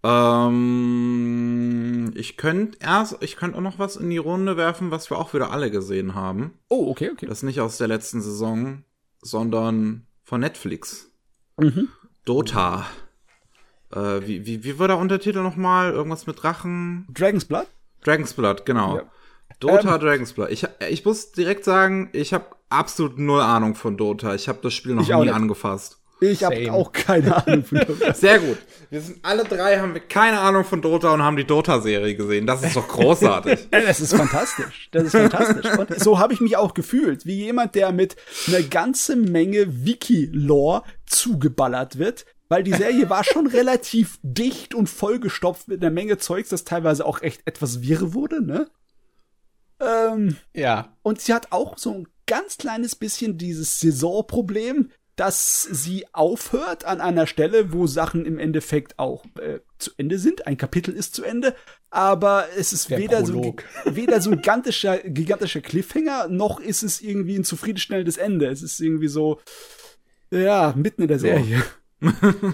Ähm, 0.03 1.71
ich 2.15 2.37
könnte 2.37 2.77
erst, 2.81 3.17
ich 3.21 3.35
könnte 3.35 3.57
auch 3.57 3.61
noch 3.61 3.77
was 3.79 3.95
in 3.95 4.09
die 4.09 4.17
Runde 4.17 4.57
werfen, 4.57 4.91
was 4.91 5.09
wir 5.11 5.17
auch 5.17 5.33
wieder 5.33 5.51
alle 5.51 5.71
gesehen 5.71 6.15
haben. 6.15 6.57
Oh, 6.69 6.89
okay, 6.89 7.11
okay. 7.11 7.27
Das 7.27 7.39
ist 7.39 7.43
nicht 7.43 7.61
aus 7.61 7.77
der 7.77 7.87
letzten 7.87 8.21
Saison, 8.21 8.83
sondern 9.21 10.07
von 10.23 10.41
Netflix. 10.41 11.11
Mhm. 11.57 11.89
Dota. 12.25 12.85
Äh, 13.91 14.21
wie, 14.25 14.45
wie, 14.45 14.63
wie 14.63 14.79
war 14.79 14.87
der 14.87 14.97
Untertitel 14.97 15.43
nochmal? 15.43 15.91
Irgendwas 15.91 16.25
mit 16.27 16.41
Drachen? 16.41 17.07
Dragon's 17.13 17.45
Blood? 17.45 17.67
Dragon's 18.03 18.33
Blood, 18.33 18.65
genau. 18.65 18.97
Ja. 18.97 19.03
Dota, 19.59 19.97
Dragon's 19.99 20.33
Blood. 20.33 20.49
Ich, 20.49 20.67
ich 20.89 21.05
muss 21.05 21.31
direkt 21.33 21.63
sagen, 21.63 22.09
ich 22.13 22.33
habe 22.33 22.45
absolut 22.69 23.19
null 23.19 23.41
Ahnung 23.41 23.75
von 23.75 23.97
Dota. 23.97 24.33
Ich 24.33 24.47
habe 24.47 24.59
das 24.63 24.73
Spiel 24.73 24.95
noch 24.95 25.07
nie 25.07 25.15
nicht. 25.25 25.33
angefasst. 25.33 26.00
Ich 26.23 26.43
habe 26.43 26.71
auch 26.71 26.91
keine 26.91 27.35
Ahnung 27.47 27.65
von 27.65 27.79
Dota. 27.79 28.13
Sehr 28.13 28.39
gut. 28.39 28.57
Wir 28.89 29.01
sind 29.01 29.19
alle 29.23 29.43
drei, 29.43 29.79
haben 29.79 29.93
wir 29.95 30.01
keine 30.01 30.39
Ahnung 30.39 30.63
von 30.63 30.81
Dota 30.81 31.11
und 31.13 31.21
haben 31.23 31.35
die 31.35 31.45
Dota-Serie 31.45 32.15
gesehen. 32.15 32.45
Das 32.45 32.63
ist 32.63 32.75
doch 32.75 32.87
großartig. 32.87 33.59
Das 33.71 33.99
ist 33.99 34.13
fantastisch. 34.13 34.89
Das 34.91 35.05
ist 35.05 35.11
fantastisch. 35.13 35.65
Und 35.77 35.99
so 35.99 36.19
habe 36.19 36.33
ich 36.33 36.39
mich 36.39 36.57
auch 36.57 36.73
gefühlt, 36.75 37.25
wie 37.25 37.35
jemand, 37.43 37.73
der 37.75 37.91
mit 37.91 38.15
einer 38.47 38.61
ganze 38.61 39.15
Menge 39.15 39.85
Wiki-Lore 39.85 40.83
zugeballert 41.07 41.97
wird. 41.97 42.25
Weil 42.49 42.63
die 42.63 42.73
Serie 42.73 43.09
war 43.09 43.23
schon 43.23 43.47
relativ 43.59 44.19
dicht 44.21 44.75
und 44.75 44.87
vollgestopft 44.87 45.69
mit 45.69 45.81
einer 45.81 45.89
Menge 45.91 46.17
Zeugs, 46.19 46.49
das 46.49 46.65
teilweise 46.65 47.05
auch 47.05 47.21
echt 47.21 47.41
etwas 47.45 47.81
wirr 47.81 48.13
wurde, 48.13 48.45
ne? 48.45 48.69
Ähm, 49.79 50.35
Ja. 50.53 50.95
und 51.01 51.21
sie 51.21 51.33
hat 51.33 51.51
auch 51.51 51.77
so 51.77 51.91
ein 51.93 52.07
ganz 52.27 52.57
kleines 52.57 52.95
bisschen 52.95 53.37
dieses 53.37 53.79
Saisonproblem, 53.79 54.91
dass 55.15 55.63
sie 55.63 56.05
aufhört 56.13 56.85
an 56.85 57.01
einer 57.01 57.27
Stelle, 57.27 57.73
wo 57.73 57.85
Sachen 57.87 58.25
im 58.25 58.39
Endeffekt 58.39 58.97
auch 58.97 59.23
äh, 59.39 59.59
zu 59.77 59.91
Ende 59.97 60.17
sind. 60.17 60.47
Ein 60.47 60.57
Kapitel 60.57 60.93
ist 60.93 61.13
zu 61.15 61.23
Ende, 61.23 61.55
aber 61.89 62.45
es 62.57 62.73
ist 62.73 62.89
Der 62.89 62.97
weder 62.99 63.25
so, 63.25 63.33
Prolog. 63.33 63.63
ein- 63.85 63.95
weder 63.95 64.21
so 64.21 64.31
ein 64.31 64.37
gigantischer, 64.37 64.97
gigantischer 64.99 65.61
Cliffhanger, 65.61 66.27
noch 66.29 66.59
ist 66.59 66.81
es 66.83 67.01
irgendwie 67.01 67.35
ein 67.35 67.43
zufriedenstellendes 67.43 68.17
Ende. 68.17 68.47
Es 68.47 68.61
ist 68.63 68.79
irgendwie 68.79 69.09
so, 69.09 69.39
ja, 70.31 70.73
mitten 70.75 71.01
in 71.03 71.07
der 71.07 71.19
Serie. 71.19 71.63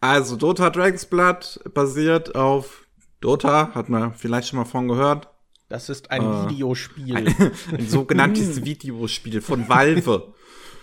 Also, 0.00 0.36
Dota 0.36 0.70
Dragon's 0.70 1.06
Blood 1.06 1.60
basiert 1.74 2.34
auf 2.34 2.86
Dota, 3.20 3.74
hat 3.74 3.88
man 3.88 4.14
vielleicht 4.14 4.48
schon 4.48 4.58
mal 4.58 4.64
von 4.64 4.86
gehört. 4.88 5.28
Das 5.68 5.88
ist 5.88 6.10
ein 6.10 6.22
Äh. 6.22 6.50
Videospiel. 6.50 7.16
Ein 7.16 7.88
sogenanntes 7.88 8.64
Videospiel 8.64 9.40
von 9.40 9.68
Valve. 9.68 10.32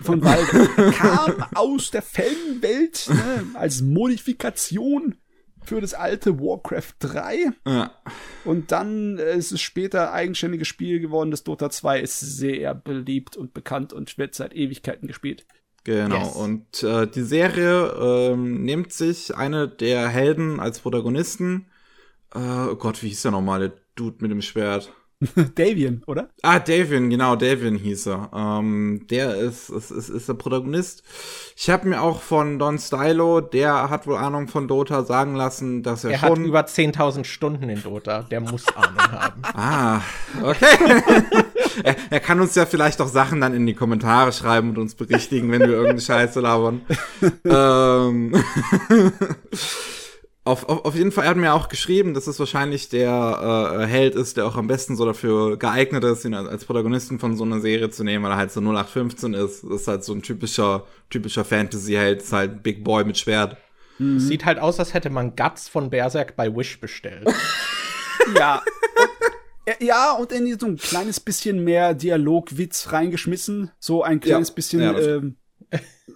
Von 0.01 0.23
Valve 0.23 0.91
kam 0.91 1.45
aus 1.55 1.91
der 1.91 2.01
Fanwelt 2.01 3.09
ne, 3.09 3.45
als 3.53 3.81
Modifikation 3.81 5.15
für 5.63 5.81
das 5.81 5.93
alte 5.93 6.39
Warcraft 6.39 6.93
3. 6.99 7.51
Ja. 7.65 7.91
Und 8.43 8.71
dann 8.71 9.17
äh, 9.17 9.35
ist 9.35 9.51
es 9.51 9.61
später 9.61 10.13
eigenständiges 10.13 10.67
Spiel 10.67 10.99
geworden. 10.99 11.31
Das 11.31 11.43
Dota 11.43 11.69
2 11.69 12.01
ist 12.01 12.19
sehr 12.19 12.75
beliebt 12.75 13.35
und 13.35 13.53
bekannt 13.53 13.93
und 13.93 14.17
wird 14.17 14.35
seit 14.35 14.55
Ewigkeiten 14.55 15.07
gespielt. 15.07 15.45
Genau. 15.83 16.17
Yes. 16.17 16.35
Und 16.35 16.83
äh, 16.83 17.07
die 17.07 17.23
Serie 17.23 17.93
ähm, 17.99 18.63
nimmt 18.63 18.91
sich 18.91 19.35
eine 19.35 19.67
der 19.67 20.07
Helden 20.07 20.59
als 20.59 20.79
Protagonisten. 20.79 21.67
Äh, 22.33 22.39
oh 22.39 22.75
Gott, 22.75 23.03
wie 23.03 23.09
hieß 23.09 23.23
der 23.23 23.31
nochmal, 23.31 23.59
der 23.59 23.73
Dude 23.95 24.17
mit 24.19 24.31
dem 24.31 24.41
Schwert? 24.41 24.91
Davian, 25.55 26.03
oder? 26.07 26.29
Ah, 26.41 26.59
Davian, 26.59 27.09
genau, 27.09 27.35
Davian 27.35 27.75
hieß 27.75 28.07
er. 28.07 28.29
Ähm, 28.33 29.05
der 29.09 29.35
ist, 29.35 29.69
ist, 29.69 29.91
ist, 29.91 30.09
ist 30.09 30.27
der 30.27 30.33
Protagonist. 30.33 31.03
Ich 31.55 31.69
habe 31.69 31.87
mir 31.87 32.01
auch 32.01 32.21
von 32.21 32.59
Don 32.59 32.77
Stylo, 32.77 33.39
der 33.39 33.89
hat 33.89 34.07
wohl 34.07 34.17
Ahnung 34.17 34.47
von 34.49 34.67
Dota, 34.67 35.03
sagen 35.03 35.35
lassen, 35.35 35.83
dass 35.83 36.03
er, 36.03 36.11
Er 36.11 36.21
hat 36.21 36.35
schon. 36.35 36.45
über 36.45 36.61
10.000 36.61 37.23
Stunden 37.23 37.69
in 37.69 37.81
Dota. 37.81 38.23
Der 38.23 38.41
muss 38.41 38.65
Ahnung 38.75 39.11
haben. 39.11 39.41
ah, 39.53 40.01
okay. 40.43 41.01
er, 41.83 41.95
er 42.09 42.19
kann 42.19 42.41
uns 42.41 42.55
ja 42.55 42.65
vielleicht 42.65 42.99
auch 42.99 43.07
Sachen 43.07 43.39
dann 43.39 43.53
in 43.53 43.65
die 43.65 43.73
Kommentare 43.73 44.33
schreiben 44.33 44.69
und 44.69 44.77
uns 44.77 44.95
berichtigen, 44.95 45.49
wenn 45.51 45.61
wir 45.61 45.69
irgendeine 45.69 46.01
Scheiße 46.01 46.41
labern. 46.41 46.81
ähm, 47.45 48.33
auf, 50.45 50.69
auf, 50.69 50.85
auf 50.85 50.95
jeden 50.95 51.11
Fall, 51.11 51.25
er 51.25 51.31
hat 51.31 51.37
mir 51.37 51.53
auch 51.53 51.69
geschrieben, 51.69 52.13
dass 52.13 52.27
es 52.27 52.39
wahrscheinlich 52.39 52.87
der 52.87 53.79
äh, 53.81 53.85
Held 53.87 54.13
ist, 54.15 54.37
der 54.37 54.45
auch 54.45 54.55
am 54.55 54.67
besten 54.67 54.95
so 54.95 55.03
dafür 55.03 55.57
geeignet 55.57 56.03
ist, 56.03 56.23
ihn 56.23 56.35
als, 56.35 56.65
Protagonisten 56.65 57.17
von 57.19 57.35
so 57.35 57.43
einer 57.43 57.59
Serie 57.59 57.89
zu 57.89 58.03
nehmen, 58.03 58.23
weil 58.23 58.31
er 58.31 58.37
halt 58.37 58.51
so 58.51 58.61
0815 58.61 59.33
ist. 59.33 59.63
Das 59.63 59.81
ist 59.81 59.87
halt 59.87 60.03
so 60.03 60.13
ein 60.13 60.21
typischer, 60.21 60.85
typischer 61.09 61.43
Fantasy-Held, 61.43 62.21
ist 62.21 62.31
halt 62.31 62.51
ein 62.51 62.61
Big 62.61 62.83
Boy 62.83 63.03
mit 63.03 63.17
Schwert. 63.17 63.57
Sieht 63.97 64.43
halt 64.45 64.59
aus, 64.59 64.77
als 64.79 64.93
hätte 64.93 65.09
man 65.09 65.35
Guts 65.37 65.69
von 65.69 65.89
Berserk 65.89 66.35
bei 66.35 66.55
Wish 66.55 66.79
bestellt. 66.79 67.27
Ja. 68.35 68.63
Ja, 69.79 70.13
und 70.13 70.31
in 70.31 70.57
so 70.59 70.65
ein 70.67 70.77
kleines 70.77 71.19
bisschen 71.19 71.63
mehr 71.63 71.93
Dialogwitz 71.93 72.91
reingeschmissen. 72.91 73.71
So 73.79 74.03
ein 74.03 74.19
kleines 74.19 74.49
Ja, 74.49 74.53
bisschen, 74.55 74.81
ja, 74.81 74.97
ähm, 74.99 75.35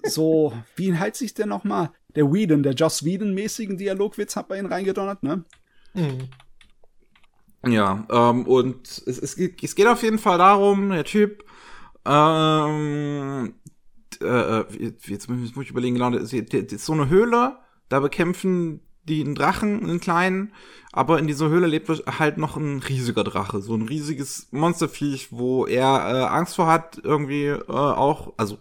so, 0.04 0.54
wie 0.76 0.96
heißt 0.96 1.18
sich 1.18 1.34
der 1.34 1.46
nochmal? 1.46 1.92
Der 2.16 2.32
Whedon, 2.32 2.64
der 2.64 2.74
Joss 2.74 3.04
Whedon-mäßigen 3.06 3.78
Dialogwitz 3.78 4.36
hat 4.36 4.48
bei 4.48 4.60
ihn 4.60 4.66
reingedonnert, 4.66 5.24
ne? 5.24 5.44
Ja, 7.66 8.06
ähm, 8.10 8.46
und 8.48 8.88
es, 8.88 9.20
es, 9.20 9.36
geht- 9.36 9.62
es 9.64 9.76
geht 9.76 9.88
auf 9.88 10.02
jeden 10.02 10.20
Fall 10.20 10.38
darum, 10.38 10.90
der 10.92 11.04
Typ, 11.04 11.44
ähm, 12.06 13.54
äh, 14.22 14.26
äh, 14.62 14.66
jetzt 15.08 15.30
muss 15.30 15.52
ich- 15.62 15.70
überlegen, 15.70 15.96
genau, 15.96 16.10
das 16.12 16.32
ist 16.34 16.86
so 16.86 16.94
eine 16.94 17.10
Höhle, 17.10 17.58
da 17.90 18.00
bekämpfen 18.00 18.80
die 19.04 19.22
einen 19.24 19.36
Drachen, 19.36 19.84
einen 19.84 20.00
kleinen, 20.00 20.54
aber 20.92 21.20
in 21.20 21.28
dieser 21.28 21.50
Höhle 21.50 21.68
lebt 21.68 21.90
halt 21.90 22.38
noch 22.38 22.56
ein 22.56 22.80
riesiger 22.80 23.24
Drache, 23.24 23.62
so 23.62 23.76
ein 23.76 23.82
riesiges 23.82 24.48
Monsterviech, 24.52 25.32
wo 25.32 25.66
er 25.66 25.86
äh, 25.86 26.24
Angst 26.28 26.56
vor 26.56 26.68
hat, 26.68 27.00
irgendwie 27.04 27.48
äh, 27.48 27.64
auch, 27.68 28.34
also 28.38 28.58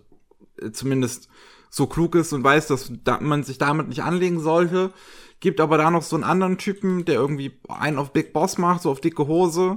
äh, 0.61 0.71
zumindest 0.73 1.29
so 1.71 1.87
klug 1.87 2.15
ist 2.15 2.33
und 2.33 2.45
weiß, 2.45 2.69
dass 2.69 2.93
da, 3.05 3.19
man 3.21 3.43
sich 3.43 3.59
damit 3.59 3.89
nicht 3.89 4.03
anlegen 4.03 4.41
sollte. 4.41 4.93
Gibt 5.41 5.61
aber 5.61 5.79
da 5.79 5.91
noch 5.91 6.03
so 6.03 6.17
einen 6.17 6.25
anderen 6.25 6.59
Typen, 6.59 7.05
der 7.05 7.15
irgendwie 7.15 7.59
einen 7.69 7.99
auf 7.99 8.13
Big 8.13 8.33
Boss 8.33 8.59
macht, 8.59 8.83
so 8.83 8.91
auf 8.91 9.01
dicke 9.01 9.27
Hose. 9.27 9.77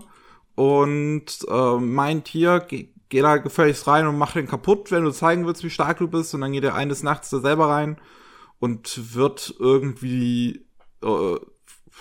Und 0.56 1.26
äh, 1.48 1.78
meint 1.78 2.28
hier, 2.28 2.60
geh, 2.68 2.90
geh 3.10 3.22
da 3.22 3.38
gefälligst 3.38 3.88
rein 3.88 4.08
und 4.08 4.18
mach 4.18 4.34
den 4.34 4.48
kaputt, 4.48 4.92
wenn 4.92 5.04
du 5.04 5.12
zeigen 5.12 5.46
willst, 5.46 5.64
wie 5.64 5.70
stark 5.70 6.00
du 6.00 6.08
bist. 6.08 6.34
Und 6.34 6.42
dann 6.42 6.52
geht 6.52 6.64
er 6.64 6.76
eines 6.76 7.04
Nachts 7.04 7.30
da 7.30 7.40
selber 7.40 7.70
rein 7.70 7.98
und 8.60 9.16
wird 9.16 9.56
irgendwie, 9.60 10.66
äh, 11.04 11.36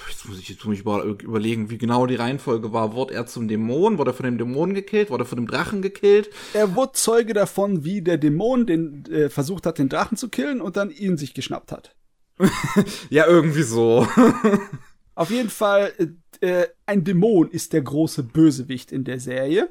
jetzt 0.08 0.28
muss 0.28 0.38
ich, 0.38 0.48
jetzt 0.48 0.64
muss 0.64 0.74
ich 0.74 0.80
über, 0.80 1.02
überlegen, 1.04 1.70
wie 1.70 1.78
genau 1.78 2.06
die 2.06 2.14
Reihenfolge 2.14 2.72
war. 2.72 2.92
Wurde 2.94 3.14
er 3.14 3.26
zum 3.26 3.48
Dämon? 3.48 3.98
Wurde 3.98 4.10
er 4.10 4.14
von 4.14 4.24
dem 4.24 4.38
Dämonen 4.38 4.74
gekillt? 4.74 5.10
Wurde 5.10 5.24
er 5.24 5.26
von 5.26 5.36
dem 5.36 5.46
Drachen 5.46 5.82
gekillt? 5.82 6.30
Er 6.54 6.74
wurde 6.74 6.92
Zeuge 6.92 7.34
davon, 7.34 7.84
wie 7.84 8.02
der 8.02 8.18
Dämon 8.18 8.66
den 8.66 9.04
äh, 9.06 9.28
versucht 9.30 9.66
hat, 9.66 9.78
den 9.78 9.88
Drachen 9.88 10.16
zu 10.16 10.28
killen 10.28 10.60
und 10.60 10.76
dann 10.76 10.90
ihn 10.90 11.16
sich 11.16 11.34
geschnappt 11.34 11.72
hat. 11.72 11.94
Ja, 13.10 13.26
irgendwie 13.26 13.62
so. 13.62 14.06
Auf 15.14 15.30
jeden 15.30 15.50
Fall, 15.50 15.92
äh, 16.40 16.62
äh, 16.62 16.68
ein 16.86 17.04
Dämon 17.04 17.50
ist 17.50 17.72
der 17.72 17.82
große 17.82 18.22
Bösewicht 18.22 18.92
in 18.92 19.04
der 19.04 19.20
Serie. 19.20 19.68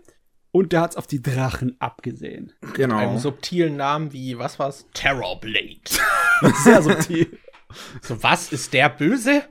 Und 0.52 0.72
der 0.74 0.82
hat's 0.82 0.96
auf 0.96 1.06
die 1.06 1.22
Drachen 1.22 1.76
abgesehen. 1.80 2.54
genau. 2.74 2.98
Einem 2.98 3.20
subtilen 3.20 3.78
Namen 3.78 4.14
wie, 4.14 4.38
was 4.40 4.58
war's? 4.58 4.88
Terrorblade. 4.94 5.82
Sehr 6.64 6.82
subtil. 6.82 7.38
so, 8.02 8.22
was? 8.24 8.52
Ist 8.52 8.74
der 8.74 8.90
böse? 8.90 9.44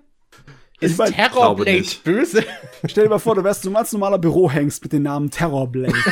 Ich 0.80 0.90
Ist 0.92 0.98
mein, 0.98 1.12
glaube 1.12 1.30
Terrorblade 1.32 1.72
nicht. 1.72 2.04
böse? 2.04 2.44
Stell 2.86 3.04
dir 3.04 3.10
mal 3.10 3.18
vor, 3.18 3.34
du 3.34 3.42
wärst 3.42 3.62
so 3.62 3.70
ein 3.70 3.74
ganz 3.74 3.92
normaler 3.92 4.18
Bürohengst 4.18 4.82
mit 4.82 4.92
dem 4.92 5.02
Namen 5.02 5.30
Terrorblade. 5.30 5.92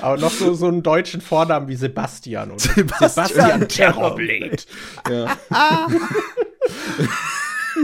Aber 0.00 0.16
noch 0.16 0.30
so, 0.30 0.54
so 0.54 0.68
einen 0.68 0.84
deutschen 0.84 1.20
Vornamen 1.20 1.66
wie 1.66 1.74
Sebastian. 1.74 2.52
Oder? 2.52 2.60
Sebastian 2.60 3.66
Terrorblade. 3.68 4.58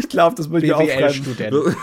Ich 0.00 0.08
glaube, 0.08 0.34
das 0.34 0.48
möchte 0.48 0.66
ich 0.66 0.74
aufschreiben. 0.74 1.22
BWL-Student. 1.22 1.76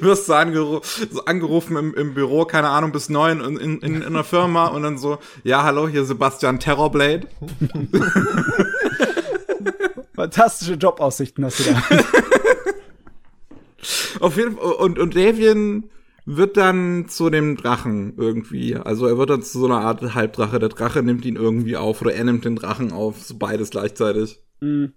wirst 0.00 0.28
du 0.28 0.32
angeru 0.32 0.80
so 1.10 1.24
angerufen 1.26 1.76
im, 1.76 1.94
im 1.94 2.14
Büro, 2.14 2.46
keine 2.46 2.68
Ahnung, 2.68 2.92
bis 2.92 3.10
neun 3.10 3.40
in, 3.40 3.56
in, 3.58 3.78
in, 3.80 3.94
in 3.96 4.02
einer 4.02 4.24
Firma 4.24 4.68
und 4.68 4.82
dann 4.82 4.96
so, 4.96 5.18
ja, 5.42 5.62
hallo, 5.62 5.86
hier 5.88 6.04
Sebastian 6.04 6.58
Terrorblade. 6.58 7.28
Fantastische 10.14 10.74
Jobaussichten 10.74 11.44
hast 11.44 11.60
du 11.60 11.64
da. 11.72 11.82
Auf 14.20 14.36
jeden 14.36 14.56
Fall, 14.56 14.72
und, 14.72 14.98
und 14.98 15.16
Davian 15.16 15.90
wird 16.24 16.56
dann 16.56 17.06
zu 17.08 17.28
dem 17.30 17.56
Drachen 17.56 18.14
irgendwie. 18.16 18.76
Also 18.76 19.06
er 19.06 19.18
wird 19.18 19.30
dann 19.30 19.42
zu 19.42 19.58
so 19.58 19.66
einer 19.66 19.80
Art 19.80 20.14
Halbdrache. 20.14 20.58
Der 20.58 20.68
Drache 20.70 21.02
nimmt 21.02 21.24
ihn 21.24 21.36
irgendwie 21.36 21.76
auf 21.76 22.00
oder 22.00 22.14
er 22.14 22.24
nimmt 22.24 22.44
den 22.44 22.56
Drachen 22.56 22.92
auf. 22.92 23.22
So 23.22 23.36
beides 23.36 23.70
gleichzeitig. 23.70 24.40
Mhm. 24.60 24.94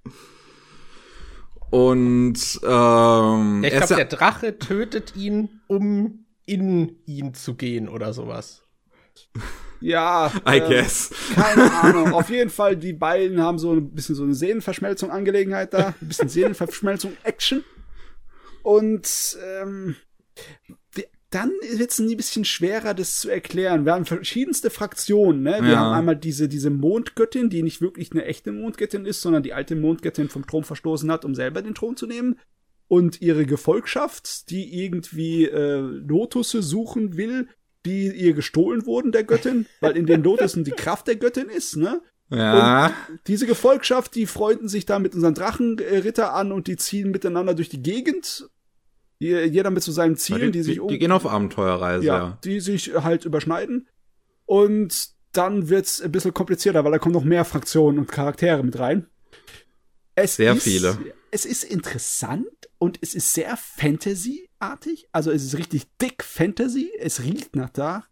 Und 1.69 2.59
ähm, 2.63 3.63
Ja, 3.63 3.69
ich 3.69 3.75
glaube, 3.75 3.95
der 3.95 4.05
Drache 4.05 4.57
tötet 4.57 5.15
ihn, 5.17 5.61
um 5.67 6.25
in 6.45 6.95
ihn 7.05 7.33
zu 7.33 7.55
gehen 7.55 7.89
oder 7.89 8.13
sowas. 8.13 8.63
Ja. 9.81 10.31
I 10.47 10.57
ähm, 10.57 10.69
guess. 10.69 11.11
Keine 11.35 11.71
Ahnung. 11.81 12.13
Auf 12.13 12.29
jeden 12.29 12.49
Fall, 12.49 12.75
die 12.77 12.93
beiden 12.93 13.41
haben 13.41 13.59
so 13.59 13.73
ein 13.73 13.91
bisschen 13.91 14.15
so 14.15 14.23
eine 14.23 14.33
Seelenverschmelzung 14.35 15.11
Angelegenheit 15.11 15.73
da. 15.73 15.93
Ein 16.01 16.07
bisschen 16.07 16.29
Seelenverschmelzung 16.29 17.13
Action. 17.23 17.63
Und 18.63 19.37
ähm, 19.59 19.95
dann 21.29 21.51
wird 21.73 21.91
es 21.91 21.99
ein 21.99 22.15
bisschen 22.15 22.45
schwerer, 22.45 22.93
das 22.93 23.19
zu 23.19 23.29
erklären. 23.29 23.85
Wir 23.85 23.93
haben 23.93 24.05
verschiedenste 24.05 24.69
Fraktionen. 24.69 25.43
Ne? 25.43 25.57
Wir 25.61 25.71
Ja. 25.71 25.77
haben 25.79 25.93
einmal 25.99 26.15
diese, 26.15 26.47
diese 26.47 26.69
Mondgöttin, 26.69 27.49
die 27.49 27.63
nicht 27.63 27.81
wirklich 27.81 28.11
eine 28.13 28.25
echte 28.25 28.51
Mondgöttin 28.51 29.05
ist, 29.05 29.21
sondern 29.21 29.43
die 29.43 29.53
alte 29.53 29.75
Mondgöttin 29.75 30.29
vom 30.29 30.47
Thron 30.47 30.63
verstoßen 30.63 31.11
hat, 31.11 31.25
um 31.25 31.35
selber 31.35 31.61
den 31.61 31.75
Thron 31.75 31.97
zu 31.97 32.07
nehmen. 32.07 32.39
Und 32.87 33.21
ihre 33.21 33.45
Gefolgschaft, 33.45 34.49
die 34.49 34.81
irgendwie 34.85 35.45
äh, 35.45 35.79
Lotusse 35.79 36.63
suchen 36.63 37.17
will, 37.17 37.49
die 37.87 38.07
ihr 38.11 38.33
gestohlen 38.33 38.85
wurden, 38.85 39.11
der 39.11 39.23
Göttin, 39.23 39.65
weil 39.79 39.95
in 39.95 40.05
den 40.05 40.21
Lotussen 40.23 40.63
die 40.63 40.71
Kraft 40.71 41.07
der 41.07 41.15
Göttin 41.15 41.47
ist, 41.49 41.77
ne? 41.77 42.01
Ja. 42.29 42.93
Diese 43.27 43.47
Gefolgschaft, 43.47 44.13
die 44.13 44.25
freunden 44.25 44.67
sich 44.67 44.85
da 44.85 44.99
mit 44.99 45.15
unseren 45.15 45.33
Drachenritter 45.33 46.33
an 46.33 46.51
und 46.51 46.67
die 46.67 46.75
ziehen 46.75 47.11
miteinander 47.11 47.53
durch 47.53 47.69
die 47.69 47.81
Gegend. 47.81 48.49
Je- 49.17 49.45
Jeder 49.45 49.69
mit 49.71 49.81
so 49.81 49.93
seinen 49.93 50.17
Zielen, 50.17 50.51
die, 50.51 50.59
die, 50.59 50.63
sich 50.63 50.79
um, 50.81 50.89
die 50.89 50.99
gehen 50.99 51.13
auf 51.13 51.25
Abenteuerreise, 51.25 52.05
ja, 52.05 52.17
ja. 52.17 52.37
die 52.43 52.59
sich 52.59 52.93
halt 52.95 53.23
überschneiden. 53.23 53.87
Und 54.45 55.09
dann 55.31 55.69
wird's 55.69 56.01
ein 56.01 56.11
bisschen 56.11 56.33
komplizierter, 56.33 56.83
weil 56.83 56.91
da 56.91 56.99
kommen 56.99 57.13
noch 57.13 57.23
mehr 57.23 57.45
Fraktionen 57.45 57.99
und 57.99 58.11
Charaktere 58.11 58.61
mit 58.61 58.77
rein. 58.77 59.07
Es 60.15 60.35
Sehr 60.35 60.53
ist, 60.53 60.63
viele. 60.63 60.97
Es 61.31 61.45
ist 61.45 61.63
interessant 61.63 62.47
und 62.77 62.99
es 63.01 63.13
ist 63.15 63.33
sehr 63.33 63.57
Fantasy-artig. 63.57 65.07
Also 65.11 65.31
es 65.31 65.43
ist 65.43 65.57
richtig 65.57 65.85
dick 66.01 66.23
Fantasy. 66.23 66.91
Es 66.99 67.23
riecht 67.23 67.55
nach 67.55 67.69
da. 67.69 68.05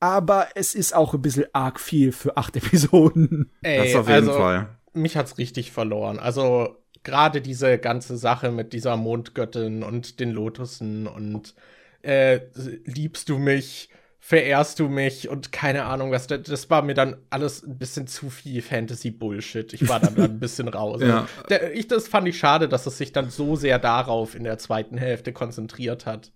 Aber 0.00 0.48
es 0.54 0.74
ist 0.74 0.94
auch 0.94 1.14
ein 1.14 1.22
bisschen 1.22 1.46
arg 1.52 1.80
viel 1.80 2.12
für 2.12 2.36
acht 2.36 2.56
Episoden. 2.56 3.50
Ey, 3.62 3.78
Das 3.78 3.94
auf 3.94 4.08
jeden 4.08 4.28
also, 4.28 4.32
Fall. 4.34 4.68
Mich 4.92 5.16
hat's 5.16 5.38
richtig 5.38 5.72
verloren. 5.72 6.18
Also 6.18 6.76
gerade 7.02 7.40
diese 7.40 7.78
ganze 7.78 8.16
Sache 8.16 8.50
mit 8.50 8.72
dieser 8.72 8.96
Mondgöttin 8.96 9.82
und 9.82 10.20
den 10.20 10.30
Lotussen 10.30 11.06
und 11.06 11.54
äh, 12.02 12.40
liebst 12.84 13.28
du 13.28 13.38
mich, 13.38 13.88
verehrst 14.26 14.80
du 14.80 14.88
mich 14.88 15.28
und 15.28 15.52
keine 15.52 15.84
Ahnung 15.84 16.10
was. 16.10 16.26
Das, 16.26 16.44
das 16.44 16.70
war 16.70 16.80
mir 16.80 16.94
dann 16.94 17.18
alles 17.28 17.62
ein 17.62 17.76
bisschen 17.76 18.06
zu 18.06 18.30
viel 18.30 18.62
Fantasy-Bullshit. 18.62 19.74
Ich 19.74 19.86
war 19.86 20.00
dann, 20.00 20.14
dann 20.14 20.30
ein 20.30 20.40
bisschen 20.40 20.68
raus. 20.68 21.02
Ja. 21.04 21.28
Der, 21.50 21.74
ich, 21.74 21.88
das 21.88 22.08
fand 22.08 22.26
ich 22.26 22.38
schade, 22.38 22.66
dass 22.66 22.86
es 22.86 22.96
sich 22.96 23.12
dann 23.12 23.28
so 23.28 23.54
sehr 23.54 23.78
darauf 23.78 24.34
in 24.34 24.44
der 24.44 24.56
zweiten 24.56 24.96
Hälfte 24.96 25.34
konzentriert 25.34 26.06
hat. 26.06 26.32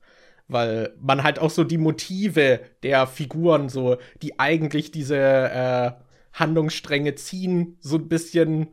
Weil 0.49 0.95
man 1.01 1.22
halt 1.22 1.39
auch 1.39 1.49
so 1.49 1.64
die 1.64 1.78
Motive 1.78 2.61
der 2.82 3.07
Figuren, 3.07 3.70
so, 3.70 3.97
die 4.20 4.39
eigentlich 4.39 4.91
diese 4.91 5.16
äh, 5.16 5.93
Handlungsstränge 6.34 7.14
ziehen, 7.14 7.78
so 7.80 7.97
ein 7.97 8.09
bisschen 8.09 8.68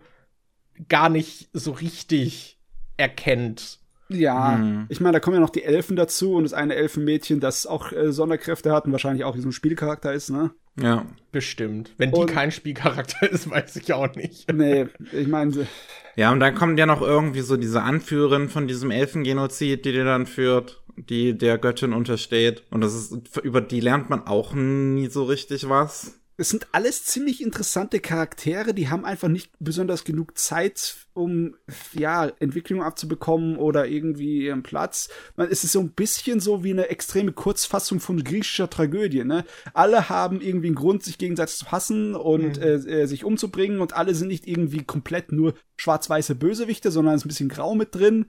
gar 0.90 1.08
nicht 1.08 1.48
so 1.54 1.72
richtig 1.72 2.60
erkennt. 2.98 3.80
Ja, 4.10 4.58
Hm. 4.58 4.86
ich 4.90 5.02
meine, 5.02 5.14
da 5.14 5.20
kommen 5.20 5.36
ja 5.36 5.40
noch 5.42 5.50
die 5.50 5.64
Elfen 5.64 5.96
dazu 5.96 6.34
und 6.36 6.44
das 6.44 6.54
eine 6.54 6.76
Elfenmädchen, 6.76 7.40
das 7.40 7.66
auch 7.66 7.92
äh, 7.92 8.12
Sonderkräfte 8.12 8.72
hat 8.72 8.86
und 8.86 8.92
wahrscheinlich 8.92 9.24
auch 9.24 9.36
so 9.36 9.48
ein 9.48 9.52
Spielcharakter 9.52 10.14
ist, 10.14 10.30
ne? 10.30 10.52
Ja. 10.80 11.06
Bestimmt. 11.32 11.92
Wenn 11.98 12.12
die 12.12 12.20
Und- 12.20 12.28
kein 12.28 12.52
Spielcharakter 12.52 13.28
ist, 13.32 13.50
weiß 13.50 13.78
ich 13.78 13.94
auch 13.94 14.14
nicht. 14.16 14.52
Nee, 14.54 14.88
ich 15.12 15.28
meine, 15.28 15.68
Ja, 16.16 16.32
und 16.32 16.40
dann 16.40 16.54
kommt 16.56 16.78
ja 16.80 16.86
noch 16.86 17.02
irgendwie 17.02 17.42
so 17.42 17.58
diese 17.58 17.82
Anführerin 17.82 18.50
von 18.50 18.68
diesem 18.68 18.92
Elfengenozid, 18.92 19.86
die 19.86 19.92
dir 19.94 20.04
dann 20.06 20.26
führt, 20.28 20.84
die 20.98 21.38
der 21.38 21.58
Göttin 21.58 21.94
untersteht. 21.94 22.64
Und 22.72 22.82
das 22.82 22.94
ist, 22.94 23.38
über 23.44 23.62
die 23.62 23.80
lernt 23.80 24.10
man 24.10 24.28
auch 24.28 24.54
nie 24.54 25.08
so 25.08 25.24
richtig 25.24 25.68
was. 25.70 26.20
Es 26.38 26.50
sind 26.50 26.68
alles 26.74 27.06
ziemlich 27.06 27.42
interessante 27.42 28.02
Charaktere, 28.02 28.74
die 28.74 28.90
haben 28.90 29.06
einfach 29.06 29.30
nicht 29.30 29.52
besonders 29.60 30.04
genug 30.04 30.38
Zeit, 30.38 30.98
um 31.14 31.56
ja, 31.94 32.28
Entwicklung 32.40 32.84
abzubekommen 32.84 33.56
oder 33.56 33.88
irgendwie 33.88 34.46
ihren 34.46 34.62
Platz. 34.62 35.08
Man, 35.38 35.50
es 35.50 35.64
ist 35.64 35.72
so 35.72 35.80
ein 35.80 35.92
bisschen 35.92 36.42
so 36.42 36.64
wie 36.64 36.72
eine 36.72 36.90
extreme 36.90 37.32
Kurzfassung 37.32 38.02
von 38.02 38.22
griechischer 38.22 38.70
Tragödie, 38.70 39.24
ne? 39.24 39.46
Alle 39.74 40.10
haben 40.10 40.42
irgendwie 40.42 40.68
einen 40.68 40.76
Grund, 40.76 41.04
sich 41.04 41.18
gegenseitig 41.18 41.56
zu 41.56 41.72
hassen 41.72 42.16
und 42.16 42.58
äh, 42.58 42.76
äh, 42.76 43.06
sich 43.06 43.24
umzubringen 43.24 43.80
und 43.80 43.94
alle 43.94 44.14
sind 44.14 44.28
nicht 44.28 44.46
irgendwie 44.46 44.84
komplett 44.84 45.32
nur 45.32 45.54
schwarz-weiße 45.78 46.36
Bösewichte, 46.36 46.92
sondern 46.92 47.16
es 47.16 47.22
ist 47.22 47.26
ein 47.26 47.30
bisschen 47.30 47.50
grau 47.50 47.76
mit 47.76 47.96
drin 47.96 48.26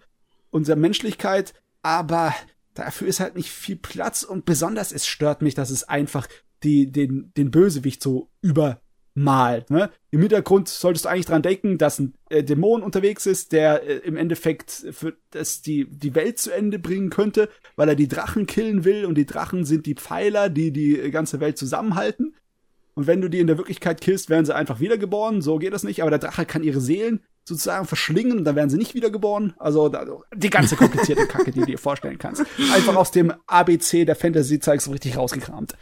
und 0.50 0.64
sehr 0.64 0.76
Menschlichkeit, 0.76 1.54
aber 1.82 2.34
dafür 2.74 3.08
ist 3.08 3.18
halt 3.18 3.34
nicht 3.34 3.50
viel 3.50 3.76
Platz 3.76 4.22
und 4.22 4.44
besonders 4.44 4.92
es 4.92 5.06
stört 5.06 5.42
mich, 5.42 5.54
dass 5.54 5.70
es 5.70 5.84
einfach 5.84 6.28
die, 6.66 6.92
den, 6.92 7.32
den 7.36 7.50
Bösewicht 7.50 8.02
so 8.02 8.28
über 8.42 8.80
malt. 9.16 9.70
Ne? 9.70 9.90
Im 10.10 10.20
Hintergrund 10.20 10.68
solltest 10.68 11.06
du 11.06 11.08
eigentlich 11.08 11.26
dran 11.26 11.42
denken, 11.42 11.78
dass 11.78 11.98
ein 11.98 12.14
äh, 12.28 12.44
Dämon 12.44 12.82
unterwegs 12.82 13.24
ist, 13.24 13.52
der 13.52 13.82
äh, 13.82 13.96
im 13.98 14.16
Endeffekt 14.16 14.70
für 14.90 15.16
das 15.30 15.62
die 15.62 15.86
die 15.88 16.14
Welt 16.14 16.38
zu 16.38 16.52
Ende 16.52 16.78
bringen 16.78 17.08
könnte, 17.08 17.48
weil 17.76 17.88
er 17.88 17.94
die 17.94 18.08
Drachen 18.08 18.46
killen 18.46 18.84
will 18.84 19.06
und 19.06 19.16
die 19.16 19.24
Drachen 19.24 19.64
sind 19.64 19.86
die 19.86 19.94
Pfeiler, 19.94 20.50
die 20.50 20.70
die 20.70 21.10
ganze 21.10 21.40
Welt 21.40 21.56
zusammenhalten. 21.56 22.34
Und 22.94 23.06
wenn 23.06 23.20
du 23.20 23.28
die 23.28 23.40
in 23.40 23.46
der 23.46 23.58
Wirklichkeit 23.58 24.00
killst, 24.00 24.30
werden 24.30 24.46
sie 24.46 24.54
einfach 24.54 24.80
wiedergeboren. 24.80 25.42
So 25.42 25.58
geht 25.58 25.74
das 25.74 25.82
nicht. 25.82 26.00
Aber 26.00 26.10
der 26.10 26.18
Drache 26.18 26.46
kann 26.46 26.62
ihre 26.62 26.80
Seelen 26.80 27.20
sozusagen 27.44 27.86
verschlingen 27.86 28.38
und 28.38 28.44
dann 28.44 28.56
werden 28.56 28.70
sie 28.70 28.78
nicht 28.78 28.94
wiedergeboren. 28.94 29.52
Also 29.58 29.92
die 30.34 30.50
ganze 30.50 30.76
komplizierte 30.76 31.26
Kacke, 31.26 31.52
die 31.52 31.60
du 31.60 31.66
dir 31.66 31.78
vorstellen 31.78 32.18
kannst. 32.18 32.44
Einfach 32.72 32.96
aus 32.96 33.10
dem 33.10 33.34
ABC 33.46 34.06
der 34.06 34.16
Fantasy-Zeug 34.16 34.80
so 34.80 34.90
richtig 34.90 35.16
rausgekramt. 35.16 35.76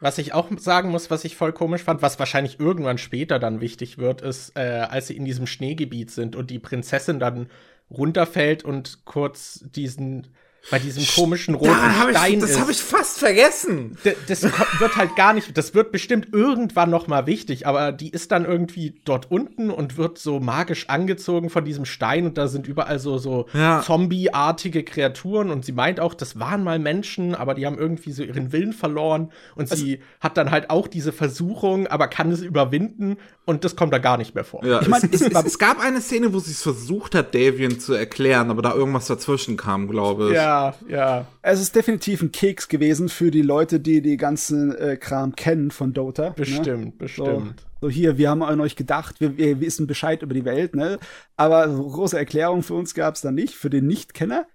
Was 0.00 0.16
ich 0.16 0.32
auch 0.32 0.48
sagen 0.58 0.90
muss, 0.90 1.10
was 1.10 1.24
ich 1.24 1.36
voll 1.36 1.52
komisch 1.52 1.82
fand, 1.82 2.00
was 2.00 2.18
wahrscheinlich 2.18 2.58
irgendwann 2.58 2.96
später 2.96 3.38
dann 3.38 3.60
wichtig 3.60 3.98
wird, 3.98 4.22
ist, 4.22 4.56
äh, 4.56 4.86
als 4.88 5.08
sie 5.08 5.16
in 5.16 5.26
diesem 5.26 5.46
Schneegebiet 5.46 6.10
sind 6.10 6.36
und 6.36 6.50
die 6.50 6.58
Prinzessin 6.58 7.20
dann 7.20 7.48
runterfällt 7.90 8.64
und 8.64 9.04
kurz 9.04 9.62
diesen 9.62 10.28
bei 10.70 10.78
diesem 10.78 11.04
komischen 11.06 11.54
roten 11.54 11.70
Daran 11.72 12.10
Stein 12.10 12.34
ich, 12.34 12.40
das 12.40 12.50
ist. 12.50 12.60
habe 12.60 12.70
ich 12.70 12.82
fast 12.82 13.18
vergessen. 13.18 13.96
D- 14.04 14.14
das 14.28 14.42
wird 14.42 14.96
halt 14.96 15.16
gar 15.16 15.32
nicht, 15.32 15.56
das 15.56 15.74
wird 15.74 15.90
bestimmt 15.90 16.28
irgendwann 16.32 16.90
noch 16.90 17.06
mal 17.06 17.26
wichtig, 17.26 17.66
aber 17.66 17.92
die 17.92 18.10
ist 18.10 18.30
dann 18.30 18.44
irgendwie 18.44 19.00
dort 19.04 19.30
unten 19.30 19.70
und 19.70 19.96
wird 19.96 20.18
so 20.18 20.38
magisch 20.38 20.88
angezogen 20.88 21.48
von 21.50 21.64
diesem 21.64 21.84
Stein 21.86 22.26
und 22.26 22.36
da 22.38 22.46
sind 22.46 22.66
überall 22.68 22.98
so, 22.98 23.16
so 23.18 23.46
Ja. 23.54 23.82
Zombie-artige 23.82 24.82
Kreaturen 24.84 25.50
und 25.50 25.64
sie 25.64 25.72
meint 25.72 25.98
auch, 26.00 26.14
das 26.14 26.38
waren 26.38 26.62
mal 26.62 26.78
Menschen, 26.78 27.34
aber 27.34 27.54
die 27.54 27.64
haben 27.66 27.78
irgendwie 27.78 28.12
so 28.12 28.22
ihren 28.22 28.52
Willen 28.52 28.72
verloren 28.72 29.30
und 29.54 29.68
sie 29.68 30.00
hat 30.20 30.36
dann 30.36 30.50
halt 30.50 30.68
auch 30.70 30.88
diese 30.88 31.12
Versuchung, 31.12 31.86
aber 31.86 32.08
kann 32.08 32.30
es 32.32 32.42
überwinden 32.42 33.16
und 33.46 33.64
das 33.64 33.76
kommt 33.76 33.92
da 33.92 33.98
gar 33.98 34.18
nicht 34.18 34.34
mehr 34.34 34.44
vor. 34.44 34.64
Ja, 34.64 34.80
Ich 34.82 34.88
mein, 34.88 35.02
es, 35.10 35.20
es, 35.22 35.44
es 35.44 35.58
gab 35.58 35.80
eine 35.80 36.00
Szene, 36.00 36.32
wo 36.34 36.38
sie 36.38 36.50
es 36.52 36.62
versucht 36.62 37.14
hat, 37.14 37.34
Davian 37.34 37.80
zu 37.80 37.94
erklären, 37.94 38.50
aber 38.50 38.62
da 38.62 38.74
irgendwas 38.74 39.06
dazwischen 39.06 39.56
kam, 39.56 39.88
glaube 39.88 40.28
ich. 40.28 40.34
Ja, 40.34 40.49
ja. 40.88 41.26
Es 41.42 41.60
ist 41.60 41.74
definitiv 41.74 42.22
ein 42.22 42.32
Keks 42.32 42.68
gewesen 42.68 43.08
für 43.08 43.30
die 43.30 43.42
Leute, 43.42 43.80
die 43.80 44.02
die 44.02 44.16
ganzen 44.16 44.74
äh, 44.76 44.96
Kram 44.96 45.34
kennen 45.36 45.70
von 45.70 45.92
Dota. 45.92 46.30
Ne? 46.30 46.34
Bestimmt, 46.36 46.92
So, 46.92 46.98
bestimmt. 46.98 47.66
so 47.80 47.88
hier, 47.88 48.18
wir 48.18 48.30
haben 48.30 48.42
an 48.42 48.60
euch 48.60 48.76
gedacht, 48.76 49.20
wir, 49.20 49.36
wir 49.36 49.60
wissen 49.60 49.86
Bescheid 49.86 50.22
über 50.22 50.34
die 50.34 50.44
Welt, 50.44 50.74
ne? 50.74 50.98
Aber 51.36 51.68
so 51.70 51.88
große 51.88 52.18
Erklärung 52.18 52.62
für 52.62 52.74
uns 52.74 52.94
gab 52.94 53.14
es 53.14 53.20
da 53.20 53.30
nicht, 53.32 53.54
für 53.54 53.70
den 53.70 53.86
Nichtkenner. 53.86 54.46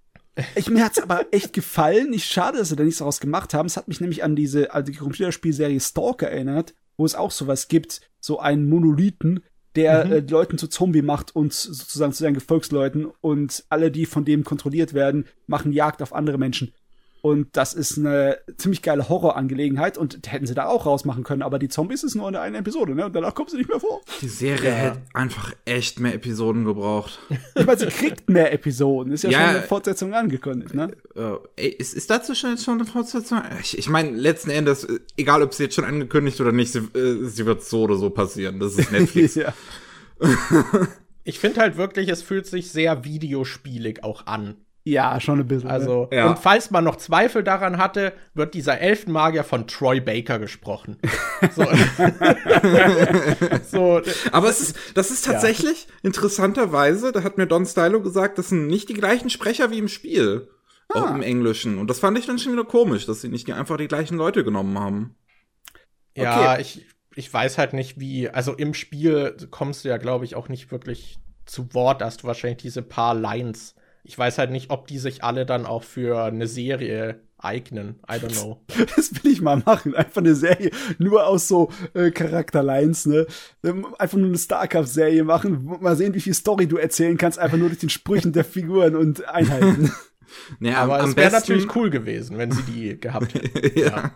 Ich, 0.54 0.68
mir 0.68 0.84
hat's 0.84 1.00
aber 1.02 1.24
echt 1.30 1.52
gefallen. 1.54 2.12
Ich 2.12 2.26
schade, 2.26 2.58
dass 2.58 2.68
sie 2.68 2.76
da 2.76 2.84
nichts 2.84 2.98
daraus 2.98 3.20
gemacht 3.20 3.54
haben. 3.54 3.66
Es 3.66 3.76
hat 3.78 3.88
mich 3.88 4.00
nämlich 4.00 4.22
an 4.22 4.36
diese 4.36 4.74
alte 4.74 4.92
Computerspielserie 4.92 5.80
Stalker 5.80 6.28
erinnert, 6.30 6.74
wo 6.98 7.06
es 7.06 7.14
auch 7.14 7.30
sowas 7.30 7.68
gibt, 7.68 8.02
so 8.20 8.38
einen 8.38 8.68
Monolithen, 8.68 9.40
der 9.76 10.06
Mhm. 10.06 10.12
äh, 10.12 10.22
die 10.22 10.32
Leuten 10.32 10.58
zu 10.58 10.68
Zombie 10.68 11.02
macht 11.02 11.34
und 11.36 11.52
sozusagen 11.52 12.12
zu 12.12 12.22
seinen 12.22 12.34
Gefolgsleuten 12.34 13.06
und 13.20 13.64
alle, 13.68 13.90
die 13.90 14.06
von 14.06 14.24
dem 14.24 14.42
kontrolliert 14.44 14.94
werden, 14.94 15.26
machen 15.46 15.72
Jagd 15.72 16.02
auf 16.02 16.12
andere 16.14 16.38
Menschen. 16.38 16.72
Und 17.22 17.48
das 17.56 17.74
ist 17.74 17.98
eine 17.98 18.38
ziemlich 18.56 18.82
geile 18.82 19.08
Horrorangelegenheit 19.08 19.98
und 19.98 20.30
hätten 20.30 20.46
sie 20.46 20.54
da 20.54 20.66
auch 20.66 20.86
rausmachen 20.86 21.24
können, 21.24 21.42
aber 21.42 21.58
die 21.58 21.68
Zombies 21.68 22.04
ist 22.04 22.14
nur 22.14 22.28
in 22.28 22.36
einer 22.36 22.58
Episode, 22.58 22.94
ne? 22.94 23.06
Und 23.06 23.16
danach 23.16 23.34
kommen 23.34 23.48
sie 23.48 23.56
nicht 23.56 23.68
mehr 23.68 23.80
vor. 23.80 24.00
Die 24.20 24.28
Serie 24.28 24.70
hätte 24.70 25.02
einfach 25.12 25.52
echt 25.64 25.98
mehr 25.98 26.14
Episoden 26.14 26.64
gebraucht. 26.64 27.18
Ich 27.56 27.66
meine, 27.66 27.78
sie 27.78 27.86
kriegt 27.86 28.28
mehr 28.30 28.52
Episoden. 28.52 29.12
Ist 29.12 29.24
ja, 29.24 29.30
Ja. 29.30 29.40
schon 29.40 29.48
eine 29.56 29.62
Fortsetzung 29.62 30.14
angekündigt, 30.14 30.74
ne? 30.74 30.92
Äh, 31.16 31.32
ey, 31.56 31.68
ist, 31.70 31.94
ist 31.94 32.08
dazu 32.10 32.34
schon 32.34 32.50
jetzt 32.50 32.64
schon 32.64 32.74
eine 32.74 32.84
Fortsetzung? 32.84 33.42
Ich, 33.60 33.76
ich 33.76 33.88
meine, 33.88 34.10
letzten 34.10 34.50
Endes, 34.50 34.84
äh, 34.84 35.00
egal 35.16 35.42
ob 35.42 35.52
sie 35.52 35.64
jetzt 35.64 35.74
schon 35.74 35.84
angekündigt 35.84 36.40
oder 36.40 36.52
nicht, 36.52 36.70
sie, 36.72 36.78
äh, 36.96 37.24
sie 37.26 37.44
wird 37.44 37.64
so 37.64 37.82
oder 37.82 37.96
so 37.96 38.10
passieren. 38.10 38.60
Das 38.60 38.78
ist 38.78 38.92
Netflix. 38.92 39.34
ja. 39.34 39.52
Ich 41.24 41.40
finde 41.40 41.60
halt 41.60 41.76
wirklich, 41.76 42.08
es 42.08 42.22
fühlt 42.22 42.46
sich 42.46 42.70
sehr 42.70 43.04
videospielig 43.04 44.04
auch 44.04 44.26
an. 44.26 44.56
Ja, 44.86 45.20
schon 45.20 45.40
ein 45.40 45.48
bisschen. 45.48 45.66
ne? 45.66 45.74
Also, 45.74 46.08
Ja. 46.12 46.30
und 46.30 46.38
falls 46.38 46.70
man 46.70 46.84
noch 46.84 46.94
Zweifel 46.94 47.42
daran 47.42 47.76
hatte, 47.76 48.12
wird 48.34 48.54
dieser 48.54 48.78
Elfenmagier 48.78 49.42
von 49.42 49.66
Troy 49.66 50.00
Baker 50.00 50.38
gesprochen. 50.38 50.98
so. 51.54 51.64
so, 53.64 54.00
Aber 54.30 54.48
es 54.48 54.60
ist, 54.60 54.76
das 54.94 55.10
ist 55.10 55.24
tatsächlich 55.24 55.88
interessanterweise, 56.04 57.10
da 57.10 57.24
hat 57.24 57.36
mir 57.36 57.46
Don 57.46 57.66
Stylo 57.66 58.00
gesagt, 58.00 58.38
das 58.38 58.50
sind 58.50 58.68
nicht 58.68 58.88
die 58.88 58.94
gleichen 58.94 59.28
Sprecher 59.28 59.72
wie 59.72 59.78
im 59.78 59.88
Spiel. 59.88 60.48
Auch 60.88 61.10
im 61.10 61.22
Englischen. 61.22 61.78
Und 61.78 61.90
das 61.90 61.98
fand 61.98 62.16
ich 62.16 62.26
dann 62.26 62.38
schon 62.38 62.52
wieder 62.52 62.64
komisch, 62.64 63.06
dass 63.06 63.20
sie 63.20 63.28
nicht 63.28 63.52
einfach 63.52 63.76
die 63.76 63.88
gleichen 63.88 64.16
Leute 64.16 64.44
genommen 64.44 64.78
haben. 64.78 65.16
ja, 66.16 66.60
ich, 66.60 66.86
ich 67.16 67.32
weiß 67.32 67.58
halt 67.58 67.72
nicht, 67.72 67.98
wie, 67.98 68.30
also 68.30 68.52
im 68.52 68.72
Spiel 68.72 69.36
kommst 69.50 69.84
du 69.84 69.88
ja, 69.88 69.96
glaube 69.96 70.24
ich, 70.24 70.36
auch 70.36 70.48
nicht 70.48 70.70
wirklich 70.70 71.18
zu 71.44 71.74
Wort, 71.74 72.02
hast 72.02 72.22
du 72.22 72.28
wahrscheinlich 72.28 72.62
diese 72.62 72.82
paar 72.82 73.16
Lines. 73.16 73.74
Ich 74.06 74.16
weiß 74.16 74.38
halt 74.38 74.52
nicht, 74.52 74.70
ob 74.70 74.86
die 74.86 74.98
sich 74.98 75.24
alle 75.24 75.44
dann 75.46 75.66
auch 75.66 75.82
für 75.82 76.22
eine 76.22 76.46
Serie 76.46 77.20
eignen. 77.38 77.96
I 78.08 78.14
don't 78.14 78.40
know. 78.40 78.60
Das 78.96 79.12
will 79.12 79.32
ich 79.32 79.40
mal 79.40 79.56
machen. 79.64 79.94
Einfach 79.94 80.22
eine 80.22 80.34
Serie 80.34 80.70
nur 80.98 81.26
aus 81.26 81.48
so 81.48 81.70
äh, 81.92 82.12
Charakterlines, 82.12 83.06
ne? 83.06 83.26
Ähm, 83.64 83.86
Einfach 83.98 84.16
nur 84.16 84.28
eine 84.28 84.38
StarCraft-Serie 84.38 85.24
machen. 85.24 85.76
Mal 85.80 85.96
sehen, 85.96 86.14
wie 86.14 86.20
viel 86.20 86.34
Story 86.34 86.68
du 86.68 86.76
erzählen 86.76 87.16
kannst, 87.16 87.38
einfach 87.38 87.58
nur 87.58 87.68
durch 87.68 87.80
den 87.80 87.90
Sprüchen 87.90 88.32
der 88.32 88.44
Figuren 88.44 88.94
und 88.94 89.28
Einheiten. 89.28 89.92
Naja, 90.60 90.78
Aber 90.82 91.00
am 91.00 91.10
es 91.10 91.16
wäre 91.16 91.32
natürlich 91.32 91.74
cool 91.76 91.90
gewesen, 91.90 92.38
wenn 92.38 92.50
sie 92.50 92.62
die 92.62 93.00
gehabt 93.00 93.34
hätten. 93.34 93.78
ja. 93.78 94.12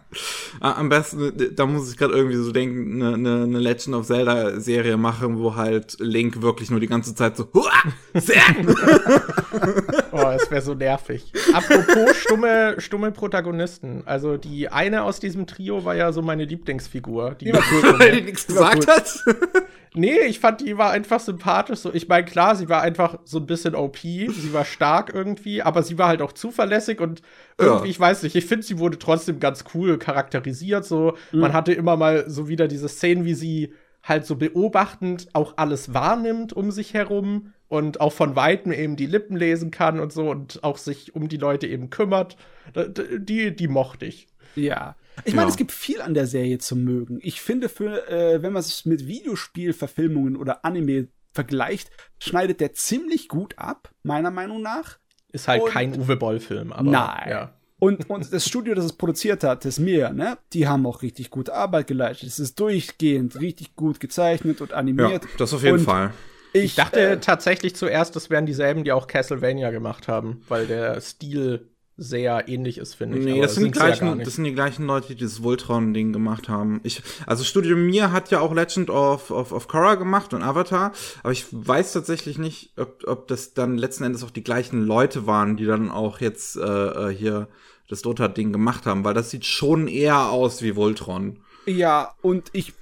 Ah, 0.60 0.72
Am 0.72 0.88
besten, 0.88 1.32
da 1.54 1.66
muss 1.66 1.90
ich 1.90 1.96
gerade 1.96 2.14
irgendwie 2.14 2.36
so 2.36 2.52
denken, 2.52 3.02
eine 3.02 3.18
ne, 3.18 3.46
ne 3.46 3.58
Legend 3.58 3.96
of 3.96 4.06
Zelda 4.06 4.60
Serie 4.60 4.96
machen, 4.96 5.38
wo 5.38 5.56
halt 5.56 5.96
Link 6.00 6.42
wirklich 6.42 6.70
nur 6.70 6.80
die 6.80 6.86
ganze 6.86 7.14
Zeit 7.14 7.36
so 7.36 7.48
Hua! 7.52 7.70
Sehr! 8.14 8.42
Oh, 10.12 10.26
es 10.34 10.50
wäre 10.50 10.62
so 10.62 10.74
nervig. 10.74 11.32
Apropos 11.54 12.16
stumme, 12.16 12.74
stumme 12.78 13.12
Protagonisten. 13.12 14.02
Also 14.06 14.36
die 14.36 14.68
eine 14.68 15.02
aus 15.04 15.20
diesem 15.20 15.46
Trio 15.46 15.84
war 15.84 15.94
ja 15.94 16.12
so 16.12 16.22
meine 16.22 16.44
Lieblingsfigur. 16.44 17.36
Die 17.40 17.52
Weil 17.52 18.12
die 18.12 18.22
nichts 18.22 18.46
gesagt 18.46 18.86
hat. 18.86 19.24
nee, 19.94 20.18
ich 20.26 20.40
fand, 20.40 20.60
die 20.60 20.76
war 20.78 20.90
einfach 20.90 21.20
sympathisch. 21.20 21.80
So, 21.80 21.92
ich 21.92 22.08
meine, 22.08 22.24
klar, 22.24 22.56
sie 22.56 22.68
war 22.68 22.82
einfach 22.82 23.18
so 23.24 23.38
ein 23.38 23.46
bisschen 23.46 23.74
OP. 23.74 23.98
Sie 23.98 24.52
war 24.52 24.64
stark 24.64 25.12
irgendwie, 25.14 25.62
aber 25.62 25.82
sie 25.82 25.98
war 25.98 26.08
halt 26.08 26.22
auch 26.22 26.32
zuverlässig 26.32 27.00
und 27.00 27.22
irgendwie, 27.58 27.84
Ja. 27.86 27.90
ich 27.90 28.00
weiß 28.00 28.22
nicht, 28.22 28.34
ich 28.36 28.46
finde, 28.46 28.64
sie 28.66 28.78
wurde 28.78 28.98
trotzdem 28.98 29.40
ganz 29.40 29.64
cool 29.74 29.98
charakterisiert. 29.98 30.84
So, 30.84 31.14
man 31.32 31.52
hatte 31.52 31.72
immer 31.72 31.96
mal 31.96 32.24
so 32.28 32.48
wieder 32.48 32.68
diese 32.68 32.88
Szenen, 32.88 33.24
wie 33.24 33.34
sie 33.34 33.72
halt 34.02 34.24
so 34.26 34.36
beobachtend 34.36 35.28
auch 35.34 35.54
alles 35.58 35.92
wahrnimmt 35.92 36.52
um 36.54 36.70
sich 36.70 36.94
herum 36.94 37.52
und 37.70 38.00
auch 38.02 38.12
von 38.12 38.36
Weitem 38.36 38.72
eben 38.72 38.96
die 38.96 39.06
Lippen 39.06 39.36
lesen 39.36 39.70
kann 39.70 40.00
und 40.00 40.12
so 40.12 40.28
und 40.28 40.62
auch 40.62 40.76
sich 40.76 41.14
um 41.14 41.28
die 41.28 41.36
Leute 41.38 41.66
eben 41.66 41.88
kümmert. 41.88 42.36
Die, 42.76 43.54
die 43.56 43.68
mochte 43.68 44.04
ich. 44.06 44.26
Ja. 44.56 44.96
Ich 45.24 45.34
meine, 45.34 45.46
Ja. 45.46 45.50
es 45.50 45.56
gibt 45.56 45.70
viel 45.72 46.00
an 46.02 46.12
der 46.14 46.26
Serie 46.26 46.58
zu 46.58 46.74
mögen. 46.76 47.18
Ich 47.22 47.40
finde, 47.40 47.68
für, 47.68 48.08
äh, 48.10 48.42
wenn 48.42 48.52
man 48.52 48.60
es 48.60 48.84
mit 48.84 49.06
Videospielverfilmungen 49.06 50.36
oder 50.36 50.64
Anime 50.64 51.08
vergleicht, 51.32 51.90
schneidet 52.18 52.60
der 52.60 52.72
ziemlich 52.74 53.28
gut 53.28 53.54
ab, 53.56 53.90
meiner 54.02 54.30
Meinung 54.30 54.62
nach. 54.62 54.98
Ist 55.32 55.46
halt 55.48 55.62
Und- 55.62 55.70
kein 55.70 56.00
Uwe 56.00 56.16
Boll-Film, 56.16 56.72
aber 56.72 56.90
Nein. 56.90 57.28
ja. 57.30 57.54
Und, 57.78 58.10
und 58.10 58.30
das 58.32 58.44
Studio, 58.46 58.74
das 58.74 58.84
es 58.84 58.92
produziert 58.92 59.42
hat, 59.42 59.64
das 59.64 59.78
Mir, 59.78 60.10
ne, 60.10 60.36
die 60.52 60.68
haben 60.68 60.84
auch 60.86 61.00
richtig 61.02 61.30
gute 61.30 61.54
Arbeit 61.54 61.86
geleistet. 61.86 62.28
Es 62.28 62.38
ist 62.38 62.60
durchgehend 62.60 63.40
richtig 63.40 63.74
gut 63.74 64.00
gezeichnet 64.00 64.60
und 64.60 64.70
Ja, 64.70 64.76
animiert. 64.76 65.22
das 65.38 65.54
auf 65.54 65.62
jeden 65.62 65.78
und 65.78 65.84
Fall. 65.84 66.12
Ich, 66.52 66.64
Ich 66.64 66.74
dachte 66.74 67.00
äh, 67.00 67.20
tatsächlich 67.20 67.76
zuerst, 67.76 68.16
das 68.16 68.30
wären 68.30 68.46
dieselben, 68.46 68.84
die 68.84 68.92
auch 68.92 69.06
Castlevania 69.06 69.70
gemacht 69.70 70.08
haben, 70.08 70.42
weil 70.48 70.66
der 70.66 71.00
Stil 71.00 71.68
sehr 72.00 72.48
ähnlich 72.48 72.78
ist, 72.78 72.94
finde 72.94 73.18
ich. 73.18 73.24
Nee, 73.26 73.40
das 73.42 73.54
sind, 73.54 73.74
die 73.74 73.78
ja 73.78 73.84
gleichen, 73.84 74.16
nicht. 74.16 74.26
das 74.26 74.34
sind 74.36 74.44
die 74.44 74.54
gleichen 74.54 74.86
Leute, 74.86 75.08
die 75.08 75.16
dieses 75.16 75.42
Voltron-Ding 75.42 76.14
gemacht 76.14 76.48
haben. 76.48 76.80
Ich, 76.82 77.02
also 77.26 77.44
Studio 77.44 77.76
Mir 77.76 78.10
hat 78.10 78.30
ja 78.30 78.40
auch 78.40 78.54
Legend 78.54 78.88
of, 78.88 79.30
of, 79.30 79.52
of 79.52 79.68
Korra 79.68 79.96
gemacht 79.96 80.32
und 80.32 80.42
Avatar, 80.42 80.92
aber 81.22 81.32
ich 81.32 81.44
weiß 81.50 81.92
tatsächlich 81.92 82.38
nicht, 82.38 82.72
ob, 82.78 83.04
ob 83.06 83.28
das 83.28 83.52
dann 83.52 83.76
letzten 83.76 84.04
Endes 84.04 84.24
auch 84.24 84.30
die 84.30 84.42
gleichen 84.42 84.82
Leute 84.86 85.26
waren, 85.26 85.58
die 85.58 85.66
dann 85.66 85.90
auch 85.90 86.20
jetzt 86.20 86.56
äh, 86.56 86.62
äh, 86.62 87.14
hier 87.14 87.48
das 87.88 88.00
Dota-Ding 88.00 88.50
gemacht 88.50 88.86
haben, 88.86 89.04
weil 89.04 89.14
das 89.14 89.30
sieht 89.30 89.44
schon 89.44 89.86
eher 89.86 90.30
aus 90.30 90.62
wie 90.62 90.76
Voltron. 90.76 91.40
Ja, 91.66 92.14
und 92.22 92.48
ich 92.52 92.72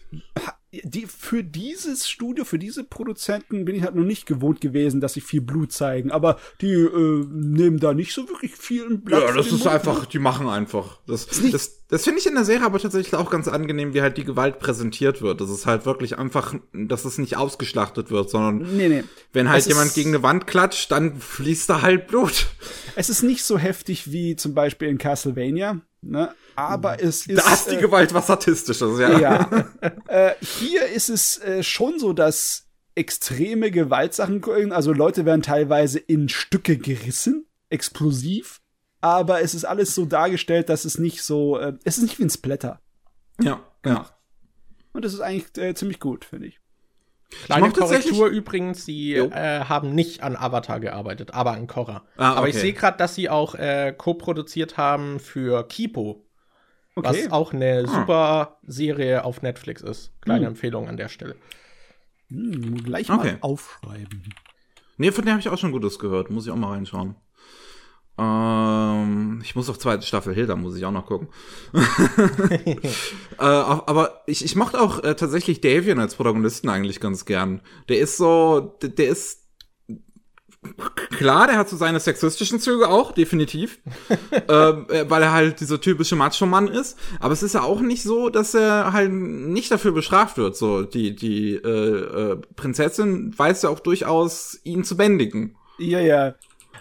die 0.71 1.07
für 1.07 1.43
dieses 1.43 2.09
Studio, 2.09 2.45
für 2.45 2.59
diese 2.59 2.85
Produzenten 2.85 3.65
bin 3.65 3.75
ich 3.75 3.83
halt 3.83 3.95
noch 3.95 4.05
nicht 4.05 4.27
gewohnt 4.27 4.61
gewesen, 4.61 5.01
dass 5.01 5.15
sie 5.15 5.23
viel 5.23 5.41
Blut 5.41 5.73
zeigen, 5.73 6.11
aber 6.11 6.39
die 6.61 6.73
äh, 6.73 7.25
nehmen 7.31 7.81
da 7.81 7.95
nicht 7.95 8.13
so 8.13 8.29
wirklich 8.29 8.55
viel 8.55 8.99
Blatt 8.99 9.23
Ja, 9.23 9.33
das 9.33 9.47
ist 9.47 9.53
Mund, 9.53 9.67
einfach, 9.69 10.03
ne? 10.03 10.09
die 10.13 10.19
machen 10.19 10.47
einfach. 10.47 10.99
Das, 11.07 11.27
das, 11.27 11.87
das 11.89 12.05
finde 12.05 12.21
ich 12.21 12.27
in 12.27 12.35
der 12.35 12.45
Serie 12.45 12.67
aber 12.67 12.79
tatsächlich 12.79 13.15
auch 13.15 13.31
ganz 13.31 13.49
angenehm, 13.49 13.95
wie 13.95 14.03
halt 14.03 14.19
die 14.19 14.25
Gewalt 14.25 14.59
präsentiert 14.59 15.23
wird. 15.23 15.41
Das 15.41 15.49
ist 15.49 15.65
halt 15.65 15.87
wirklich 15.87 16.19
einfach, 16.19 16.55
dass 16.75 17.07
es 17.07 17.17
nicht 17.17 17.39
ausgeschlachtet 17.39 18.11
wird, 18.11 18.29
sondern 18.29 18.77
Nee, 18.77 18.89
nee. 18.89 19.05
wenn 19.33 19.49
halt 19.49 19.61
Es 19.61 19.69
jemand 19.69 19.95
gegen 19.95 20.11
eine 20.11 20.23
Wand 20.23 20.47
klatscht, 20.47 20.91
dann 20.91 21.19
fließt 21.19 21.71
da 21.71 21.81
halt 21.81 22.09
Blut. 22.09 22.49
Es 22.95 23.09
ist 23.09 23.23
nicht 23.23 23.43
so 23.43 23.57
heftig 23.57 24.13
wie 24.13 24.37
zum 24.37 24.53
Beispiel 24.53 24.89
in 24.89 24.99
Castlevania. 24.99 25.81
Ne? 26.01 26.33
Aber 26.55 27.03
es 27.03 27.27
ist. 27.27 27.39
Da 27.39 27.53
ist 27.53 27.71
die 27.71 27.77
äh, 27.77 27.81
Gewalt 27.81 28.15
was 28.15 28.25
Statistisches, 28.25 28.99
ja. 28.99 29.19
Ja. 29.19 29.69
äh, 30.07 30.35
hier 30.41 30.87
ist 30.87 31.09
es 31.09 31.39
äh, 31.39 31.63
schon 31.63 31.99
so, 31.99 32.13
dass 32.13 32.67
extreme 32.95 33.71
Gewaltsachen, 33.71 34.73
also 34.73 34.93
Leute 34.93 35.25
werden 35.25 35.43
teilweise 35.43 35.99
in 35.99 36.29
Stücke 36.29 36.77
gerissen, 36.79 37.47
explosiv, 37.69 38.61
aber 39.01 39.41
es 39.43 39.55
ist 39.55 39.65
alles 39.65 39.95
so 39.95 40.05
dargestellt, 40.05 40.69
dass 40.69 40.85
es 40.85 40.99
nicht 40.99 41.23
so, 41.23 41.59
äh, 41.59 41.75
es 41.85 41.99
ist 41.99 42.03
nicht 42.03 42.19
wie 42.19 42.25
ein 42.25 42.31
Splatter. 42.31 42.81
Ja, 43.41 43.61
ja. 43.85 44.11
Und 44.93 45.05
das 45.05 45.15
ist 45.15 45.21
eigentlich 45.21 45.57
äh, 45.59 45.75
ziemlich 45.75 46.01
gut, 46.01 46.25
finde 46.25 46.49
ich. 46.49 46.61
Kleine 47.45 47.71
Korrektur 47.71 48.29
übrigens, 48.29 48.85
sie 48.87 49.15
äh, 49.15 49.61
haben 49.65 49.95
nicht 49.95 50.23
an 50.23 50.35
Avatar 50.35 50.81
gearbeitet, 50.81 51.35
aber 51.35 51.53
an 51.53 51.67
Korra. 51.67 52.03
Ah, 52.17 52.35
Aber 52.35 52.49
ich 52.49 52.55
okay. 52.57 52.63
sehe 52.67 52.73
gerade, 52.73 52.97
dass 52.97 53.15
sie 53.15 53.29
auch 53.29 53.55
äh, 53.55 53.95
co-produziert 53.97 54.77
haben 54.77 55.21
für 55.21 55.67
Kipo, 55.69 56.25
Okay. 56.95 57.09
was 57.27 57.31
auch 57.33 57.53
eine 57.53 57.85
Ah. 57.87 57.87
super 57.87 58.59
Serie 58.67 59.25
auf 59.25 59.43
Netflix 59.43 59.83
ist. 59.83 60.13
Kleine 60.23 60.47
Hm. 60.47 60.53
Empfehlung 60.53 60.89
an 60.89 60.97
der 60.97 61.09
Stelle. 61.09 61.37
Hm, 62.31 62.83
gleich 62.83 63.11
Okay. 63.11 63.33
mal 63.33 63.39
aufschreiben. 63.43 64.35
Nee, 64.97 65.13
von 65.13 65.25
der 65.25 65.35
habe 65.35 65.41
ich 65.41 65.49
auch 65.49 65.59
schon 65.59 65.73
Gutes 65.73 65.99
gehört. 65.99 66.31
Muss 66.31 66.47
ich 66.47 66.51
auch 66.53 66.57
mal 66.57 66.73
reinschauen. 66.73 67.15
Ähm, 68.19 69.41
ich 69.45 69.55
muss 69.55 69.71
auf 69.71 69.79
zweite 69.79 70.05
Staffel 70.05 70.35
Hilda, 70.35 70.57
muss 70.57 70.77
ich 70.77 70.85
auch 70.85 70.93
noch 70.93 71.07
gucken. 71.07 71.29
äh, 71.73 72.81
aber 73.39 74.23
ich, 74.27 74.45
ich 74.45 74.57
mochte 74.57 74.81
auch 74.81 75.03
äh, 75.05 75.15
tatsächlich 75.15 75.61
Davian 75.61 76.01
als 76.01 76.17
Protagonisten 76.17 76.69
eigentlich 76.69 77.01
ganz 77.01 77.25
gern. 77.25 77.61
Der 77.89 77.99
ist 77.99 78.17
so, 78.17 78.77
der, 78.83 78.91
der 78.91 79.09
ist 79.09 79.49
klar, 81.11 81.47
der 81.47 81.57
hat 81.57 81.69
so 81.69 81.77
seine 81.77 82.01
sexistischen 82.01 82.61
Züge 82.61 82.89
auch, 82.89 83.13
definitiv. 83.13 83.79
ähm, 84.49 84.87
äh, 84.89 85.09
weil 85.09 85.23
er 85.23 85.33
halt 85.33 85.61
dieser 85.61 85.81
typische 85.81 86.17
Macho-Mann 86.17 86.69
ist. 86.69 86.99
Aber 87.21 87.33
es 87.33 87.43
ist 87.43 87.55
ja 87.55 87.63
auch 87.63 87.81
nicht 87.81 88.03
so, 88.03 88.29
dass 88.29 88.55
er 88.55 88.93
halt 88.93 89.13
nicht 89.13 89.71
dafür 89.71 89.93
bestraft 89.93 90.37
wird. 90.39 90.57
So, 90.57 90.83
die, 90.83 91.15
die 91.15 91.55
äh, 91.55 92.33
äh, 92.33 92.37
Prinzessin 92.57 93.37
weiß 93.37 93.63
ja 93.63 93.71
auch 93.71 93.81
durchaus, 93.81 94.59
ihn 94.65 94.85
zu 94.85 94.97
bändigen. 94.97 95.57
Ja, 95.79 96.01
ja. 96.01 96.35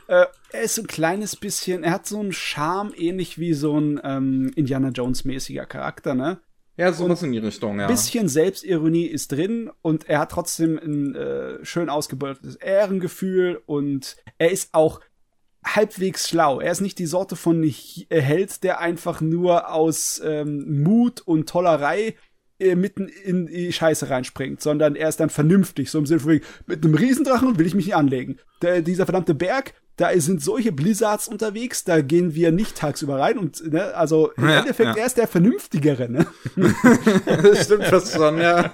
Äh, 0.08 0.26
er 0.52 0.62
ist 0.62 0.76
so 0.76 0.82
ein 0.82 0.88
kleines 0.88 1.36
bisschen, 1.36 1.84
er 1.84 1.92
hat 1.92 2.06
so 2.08 2.20
einen 2.20 2.34
Charme, 2.34 2.94
ähnlich 2.96 3.38
wie 3.40 3.54
so 3.54 3.80
ein 3.80 4.00
ähm, 4.04 4.52
Indiana 4.56 4.90
Jones-mäßiger 4.90 5.66
Charakter, 5.66 6.14
ne? 6.14 6.40
Ja, 6.78 6.94
so 6.94 7.10
was 7.10 7.24
in 7.24 7.32
die 7.32 7.40
Richtung, 7.40 7.80
ja. 7.80 7.88
bisschen 7.88 8.28
Selbstironie 8.28 9.08
ist 9.08 9.32
drin 9.32 9.72
und 9.82 10.08
er 10.08 10.20
hat 10.20 10.32
trotzdem 10.32 10.78
ein 10.78 11.16
äh, 11.16 11.66
schön 11.66 11.90
ausgebildetes 11.90 12.56
Ehrengefühl 12.56 13.62
und 13.66 14.16
er 14.38 14.52
ist 14.52 14.76
auch 14.76 15.02
halbwegs 15.66 16.30
schlau. 16.30 16.60
Er 16.60 16.72
ist 16.72 16.82
nicht 16.82 17.00
die 17.00 17.08
Sorte 17.08 17.36
von 17.36 17.64
äh, 17.64 18.22
Held, 18.22 18.64
der 18.64 18.80
einfach 18.80 19.22
nur 19.22 19.74
aus 19.74 20.22
ähm, 20.24 20.84
Mut 20.84 21.22
und 21.22 21.50
Tollerei 21.50 22.16
äh, 22.60 22.76
mitten 22.76 23.08
in 23.08 23.48
die 23.48 23.74
Scheiße 23.74 24.12
reinspringt, 24.12 24.62
sondern 24.62 24.96
er 24.96 25.10
ist 25.10 25.20
dann 25.20 25.32
vernünftig, 25.32 25.90
so 25.90 25.98
im 25.98 26.06
Sinne 26.06 26.20
von 26.20 26.40
mit 26.68 26.86
einem 26.86 26.94
Riesendrachen 26.94 27.58
will 27.58 27.66
ich 27.66 27.76
mich 27.76 27.88
nicht 27.88 27.96
anlegen. 27.96 28.38
Der, 28.62 28.82
dieser 28.82 29.06
verdammte 29.06 29.34
Berg, 29.34 29.74
da 29.98 30.10
sind 30.20 30.42
solche 30.44 30.72
Blizzards 30.72 31.28
unterwegs, 31.28 31.84
da 31.84 32.02
gehen 32.02 32.34
wir 32.36 32.52
nicht 32.52 32.78
tagsüber 32.78 33.20
rein 33.20 33.38
und 33.38 33.72
ne, 33.74 33.96
also 33.96 34.32
im 34.38 34.48
Ja, 34.48 34.60
Endeffekt, 34.60 34.96
ja. 34.96 35.02
er 35.02 35.06
ist 35.08 35.18
der 35.18 35.28
Vernünftigere, 35.28 36.10
ne? 36.10 36.26
das 37.26 37.66
stimmt 37.66 37.86
fast 37.86 38.14
schon, 38.14 38.40
ja. 38.40 38.72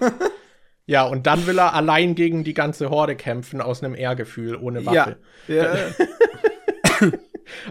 Ja, 0.85 1.05
und 1.05 1.25
dann 1.25 1.47
will 1.47 1.57
er 1.59 1.73
allein 1.73 2.13
gegen 2.13 2.43
die 2.43 2.53
ganze 2.53 2.89
Horde 2.89 3.15
kämpfen 3.15 3.61
aus 3.61 3.81
einem 3.81 3.95
Ehrgefühl 3.95 4.57
ohne 4.57 4.85
Waffe. 4.85 5.15
Ja, 5.47 5.55
ja, 5.55 5.75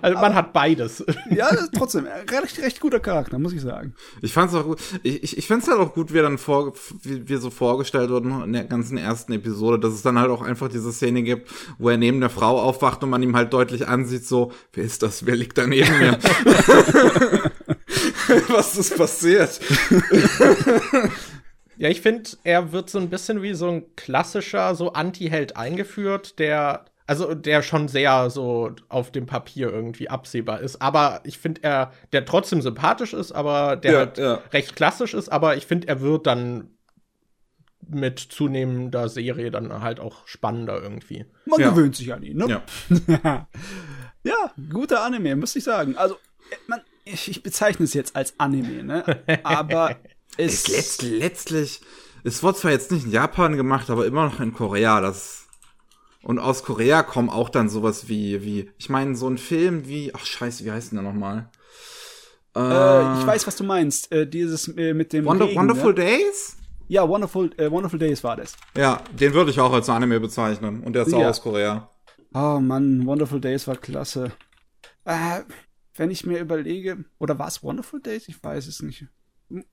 Also 0.01 0.19
man 0.19 0.35
hat 0.35 0.53
beides. 0.53 1.05
ja 1.31 1.51
das 1.51 1.63
ist 1.63 1.75
trotzdem 1.75 2.07
ein 2.07 2.29
recht, 2.29 2.59
recht 2.61 2.81
guter 2.81 3.01
Charakter, 3.01 3.39
muss 3.39 3.53
ich 3.53 3.61
sagen. 3.61 3.95
Ich 4.21 4.33
fand's 4.33 4.55
auch 4.55 4.65
gut. 4.65 4.81
Ich, 5.03 5.23
ich, 5.23 5.39
ich 5.39 5.47
find's 5.47 5.69
halt 5.69 5.79
auch 5.79 5.95
gut, 5.95 6.13
wie 6.13 6.19
er 6.19 6.23
dann 6.23 6.39
vor, 6.39 6.73
wie, 7.03 7.29
wie 7.29 7.37
so 7.37 7.51
vorgestellt 7.51 8.11
wurde 8.11 8.29
in 8.45 8.53
der 8.53 8.65
ganzen 8.65 8.99
ersten 8.99 9.33
Episode, 9.33 9.79
dass 9.79 9.95
es 9.95 10.03
dann 10.03 10.19
halt 10.19 10.31
auch 10.31 10.43
einfach 10.43 10.69
diese 10.69 10.93
Szene 10.93 11.23
gibt, 11.23 11.51
wo 11.79 11.89
er 11.89 11.97
neben 11.97 12.21
der 12.21 12.31
Frau 12.31 12.61
aufwacht 12.61 13.03
und 13.03 13.11
man 13.11 13.23
ihm 13.23 13.37
halt 13.37 13.53
deutlich 13.53 13.89
ansieht, 13.89 14.27
so, 14.27 14.53
wer 14.73 14.85
ist 14.85 15.03
das? 15.03 15.27
Wer 15.27 15.37
liegt 15.37 15.59
da 15.59 15.67
neben 15.67 15.99
mir? 15.99 16.19
Was 18.49 18.77
ist 18.77 18.97
passiert? 18.97 19.61
Ja, 21.77 21.89
ich 21.89 22.01
finde, 22.01 22.31
er 22.45 22.73
wird 22.73 22.91
so 22.91 22.99
ein 22.99 23.11
bisschen 23.11 23.43
wie 23.43 23.55
so 23.55 23.69
ein 23.69 23.97
klassischer, 23.97 24.75
so 24.75 24.93
Anti-Held 24.93 25.57
eingeführt, 25.57 26.39
der, 26.39 26.85
also 27.07 27.35
der 27.35 27.63
schon 27.63 27.89
sehr 27.89 28.31
so 28.31 28.71
auf 28.89 29.11
dem 29.11 29.27
Papier 29.27 29.71
irgendwie 29.71 30.09
absehbar 30.09 30.61
ist. 30.61 30.81
Aber 30.81 31.21
ich 31.25 31.39
finde, 31.39 31.63
er, 31.65 31.93
der 32.13 32.25
trotzdem 32.25 32.63
sympathisch 32.63 33.13
ist, 33.13 33.33
aber 33.33 33.77
der 33.77 33.93
Ja, 33.93 33.99
halt 33.99 34.19
ja. 34.19 34.35
recht 34.53 34.77
klassisch 34.77 35.15
ist, 35.15 35.29
aber 35.29 35.57
ich 35.57 35.67
finde, 35.67 35.89
er 35.89 36.01
wird 36.01 36.27
dann 36.27 36.71
mit 37.89 38.19
zunehmender 38.21 39.09
Serie 39.09 39.51
dann 39.51 39.83
halt 39.83 40.01
auch 40.01 40.27
spannender 40.27 40.81
irgendwie. 40.81 41.27
Man 41.47 41.61
Ja. 41.61 41.71
gewöhnt 41.71 41.97
sich 41.97 42.13
an 42.13 42.23
ihn, 42.23 42.37
ne? 42.39 42.63
Ja. 43.09 43.49
ja, 44.25 44.53
guter 44.71 45.03
Anime, 45.05 45.35
muss 45.37 45.57
ich 45.57 45.65
sagen. 45.65 45.97
Also, 45.97 46.15
äh, 46.51 46.57
man, 46.69 46.81
ich, 47.05 47.29
ich 47.29 47.43
bezeichne 47.43 47.85
es 47.85 47.95
jetzt 47.95 48.15
als 48.15 48.39
Anime, 48.39 48.85
ne? 48.85 49.05
Aber 49.43 49.97
es 50.37 50.69
Ist 50.69 50.69
letzt, 50.69 51.03
letztlich, 51.03 51.81
es 52.25 52.43
wurde 52.43 52.59
zwar 52.59 52.71
jetzt 52.71 52.93
nicht 52.93 53.05
in 53.05 53.11
Japan 53.11 53.57
gemacht, 53.57 53.91
aber 53.91 54.07
immer 54.07 54.25
noch 54.27 54.39
in 54.41 54.53
Korea, 54.53 55.01
das, 55.01 55.49
und 56.23 56.39
aus 56.39 56.63
Korea 56.65 57.03
kommen 57.03 57.31
auch 57.31 57.49
dann 57.49 57.69
sowas 57.69 58.09
wie, 58.09 58.43
wie, 58.45 58.71
ich 58.79 58.89
meine, 58.89 59.15
so 59.17 59.29
ein 59.29 59.39
Film 59.39 59.87
wie, 59.87 60.15
ach 60.15 60.25
scheiße, 60.25 60.65
wie 60.65 60.71
heißt 60.71 60.93
denn 60.93 61.03
der 61.03 61.13
nochmal? 61.13 61.51
äh, 62.57 63.13
ich 63.19 63.27
weiß, 63.27 63.47
was 63.47 63.57
du 63.57 63.65
meinst. 63.65 64.13
Äh, 64.13 64.27
dieses 64.27 64.69
äh, 64.69 64.95
mit 64.95 65.13
dem 65.13 65.25
Wonder, 65.25 65.47
Regen, 65.47 65.61
Wonderful 65.61 65.95
ne? 65.95 66.01
Days? 66.01 66.57
Ja, 66.89 67.09
Wonderful, 67.09 67.51
äh, 67.59 67.71
Wonderful 67.71 67.99
Days 67.99 68.23
war 68.23 68.37
das. 68.37 68.57
Ja, 68.77 69.03
den 69.13 69.33
würde 69.35 69.51
ich 69.51 69.61
auch 69.61 69.73
als 69.73 69.89
Anime 69.89 70.21
bezeichnen. 70.21 70.83
Und 70.83 70.93
der 70.93 71.07
ist 71.07 71.15
auch 71.15 71.21
Ja. 71.21 71.31
aus 71.31 71.41
Korea. 71.43 71.89
Oh 72.35 72.59
Mann, 72.61 73.07
Wonderful 73.07 73.41
Days 73.41 73.67
war 73.67 73.77
klasse. 73.77 74.33
Äh, 75.05 75.41
wenn 75.97 76.11
ich 76.11 76.25
mir 76.27 76.39
überlege, 76.41 77.05
oder 77.19 77.39
war 77.39 77.49
es 77.49 77.63
Wonderful 77.63 78.01
Days? 78.01 78.29
Ich 78.29 78.43
weiß 78.43 78.67
es 78.67 78.83
nicht. 78.83 79.07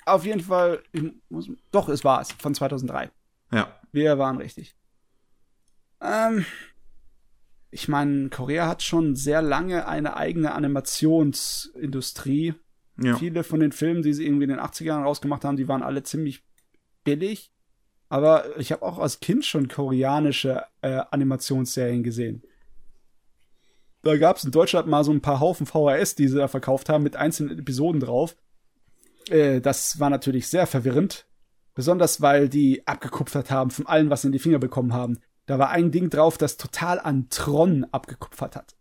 Auf 0.05 0.25
jeden 0.25 0.41
Fall, 0.41 0.81
ich 0.91 1.03
muss, 1.29 1.49
doch, 1.71 1.87
es 1.89 2.03
war 2.03 2.21
es, 2.21 2.31
von 2.33 2.53
2003. 2.53 3.09
Ja. 3.51 3.79
Wir 3.91 4.17
waren 4.17 4.37
richtig. 4.37 4.75
Ähm, 6.01 6.45
ich 7.71 7.87
meine, 7.87 8.29
Korea 8.29 8.67
hat 8.67 8.83
schon 8.83 9.15
sehr 9.15 9.41
lange 9.41 9.87
eine 9.87 10.17
eigene 10.17 10.53
Animationsindustrie. 10.53 12.53
Ja. 13.01 13.17
Viele 13.17 13.43
von 13.43 13.59
den 13.59 13.71
Filmen, 13.71 14.01
die 14.01 14.13
sie 14.13 14.25
irgendwie 14.25 14.43
in 14.43 14.49
den 14.49 14.59
80ern 14.59 15.03
rausgemacht 15.03 15.45
haben, 15.45 15.57
die 15.57 15.67
waren 15.67 15.83
alle 15.83 16.03
ziemlich 16.03 16.43
billig. 17.03 17.51
Aber 18.09 18.57
ich 18.57 18.71
habe 18.71 18.83
auch 18.83 18.97
als 18.97 19.19
Kind 19.19 19.45
schon 19.45 19.67
koreanische 19.67 20.63
äh, 20.81 21.01
Animationsserien 21.11 22.03
gesehen. 22.03 22.41
Da 24.01 24.17
gab 24.17 24.37
es 24.37 24.45
in 24.45 24.51
Deutschland 24.51 24.87
mal 24.87 25.03
so 25.03 25.11
ein 25.11 25.21
paar 25.21 25.39
Haufen 25.39 25.67
VHS, 25.67 26.15
die 26.15 26.27
sie 26.27 26.37
da 26.37 26.47
verkauft 26.47 26.89
haben, 26.89 27.03
mit 27.03 27.15
einzelnen 27.15 27.59
Episoden 27.59 27.99
drauf. 27.99 28.35
Äh, 29.29 29.61
das 29.61 29.99
war 29.99 30.09
natürlich 30.09 30.47
sehr 30.47 30.65
verwirrend. 30.65 31.27
Besonders 31.75 32.19
weil 32.19 32.49
die 32.49 32.85
abgekupfert 32.87 33.51
haben 33.51 33.69
von 33.69 33.85
allem, 33.87 34.09
was 34.09 34.23
sie 34.23 34.29
in 34.29 34.31
die 34.31 34.39
Finger 34.39 34.59
bekommen 34.59 34.93
haben. 34.93 35.19
Da 35.49 35.57
war 35.57 35.71
ein 35.71 35.89
Ding 35.89 36.11
drauf, 36.11 36.37
das 36.37 36.57
total 36.57 36.99
an 36.99 37.27
Tron 37.31 37.83
abgekupfert 37.91 38.55
hat. 38.55 38.75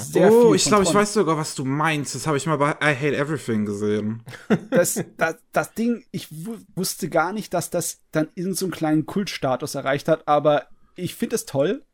Sehr 0.00 0.32
oh, 0.32 0.52
ich 0.52 0.64
glaube, 0.64 0.82
ich 0.82 0.92
weiß 0.92 1.12
sogar, 1.12 1.36
was 1.36 1.54
du 1.54 1.64
meinst. 1.64 2.16
Das 2.16 2.26
habe 2.26 2.36
ich 2.36 2.46
mal 2.46 2.56
bei 2.56 2.72
I 2.82 2.96
Hate 2.96 3.16
Everything 3.16 3.64
gesehen. 3.64 4.24
das, 4.70 5.04
das, 5.16 5.36
das 5.52 5.74
Ding, 5.74 6.04
ich 6.10 6.32
wu- 6.32 6.58
wusste 6.74 7.08
gar 7.08 7.32
nicht, 7.32 7.54
dass 7.54 7.70
das 7.70 8.00
dann 8.10 8.24
irgendeinen 8.34 8.54
so 8.56 8.64
einen 8.66 8.72
kleinen 8.72 9.06
Kultstatus 9.06 9.76
erreicht 9.76 10.08
hat, 10.08 10.26
aber 10.26 10.66
ich 10.96 11.14
finde 11.14 11.36
es 11.36 11.46
toll, 11.46 11.84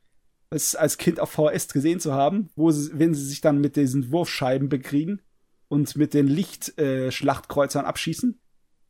es 0.49 0.74
als 0.74 0.97
Kind 0.97 1.20
auf 1.20 1.30
VHS 1.32 1.68
gesehen 1.68 2.01
zu 2.01 2.14
haben, 2.14 2.49
wo 2.57 2.70
sie, 2.70 2.91
wenn 2.99 3.12
sie 3.12 3.26
sich 3.26 3.43
dann 3.43 3.61
mit 3.61 3.76
diesen 3.76 4.11
Wurfscheiben 4.11 4.70
bekriegen 4.70 5.20
und 5.68 5.95
mit 5.95 6.14
den 6.14 6.26
Lichtschlachtkreuzern 6.26 7.85
äh, 7.85 7.89
abschießen. 7.89 8.41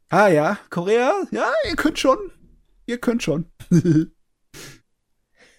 Ah 0.09 0.28
ja, 0.28 0.57
Korea, 0.70 1.14
ja, 1.32 1.51
ihr 1.68 1.74
könnt 1.74 1.99
schon. 1.99 2.18
Ihr 2.86 2.99
könnt 2.99 3.24
schon. 3.24 3.47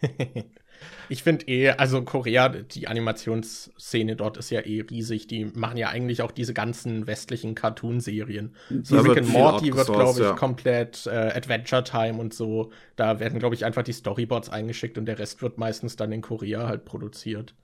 Ich 1.09 1.23
finde 1.23 1.47
eh, 1.47 1.69
also 1.69 2.01
Korea, 2.03 2.49
die 2.49 2.87
Animationsszene 2.87 4.15
dort 4.15 4.37
ist 4.37 4.49
ja 4.49 4.61
eh 4.61 4.81
riesig. 4.81 5.27
Die 5.27 5.45
machen 5.45 5.77
ja 5.77 5.89
eigentlich 5.89 6.21
auch 6.21 6.31
diese 6.31 6.53
ganzen 6.53 7.07
westlichen 7.07 7.55
Cartoon-Serien. 7.55 8.55
So 8.83 8.95
Da 8.95 9.01
Rick 9.01 9.17
and 9.19 9.29
Morty 9.29 9.75
wird, 9.75 9.87
glaube 9.87 10.19
ich, 10.19 10.25
ja. 10.25 10.33
komplett 10.33 11.05
äh, 11.05 11.09
Adventure 11.09 11.83
Time 11.83 12.15
und 12.15 12.33
so. 12.33 12.71
Da 12.95 13.19
werden, 13.19 13.39
glaube 13.39 13.55
ich, 13.55 13.65
einfach 13.65 13.83
die 13.83 13.93
Storyboards 13.93 14.49
eingeschickt 14.49 14.97
und 14.97 15.05
der 15.05 15.19
Rest 15.19 15.41
wird 15.41 15.57
meistens 15.57 15.95
dann 15.95 16.11
in 16.11 16.21
Korea 16.21 16.67
halt 16.67 16.85
produziert. 16.85 17.55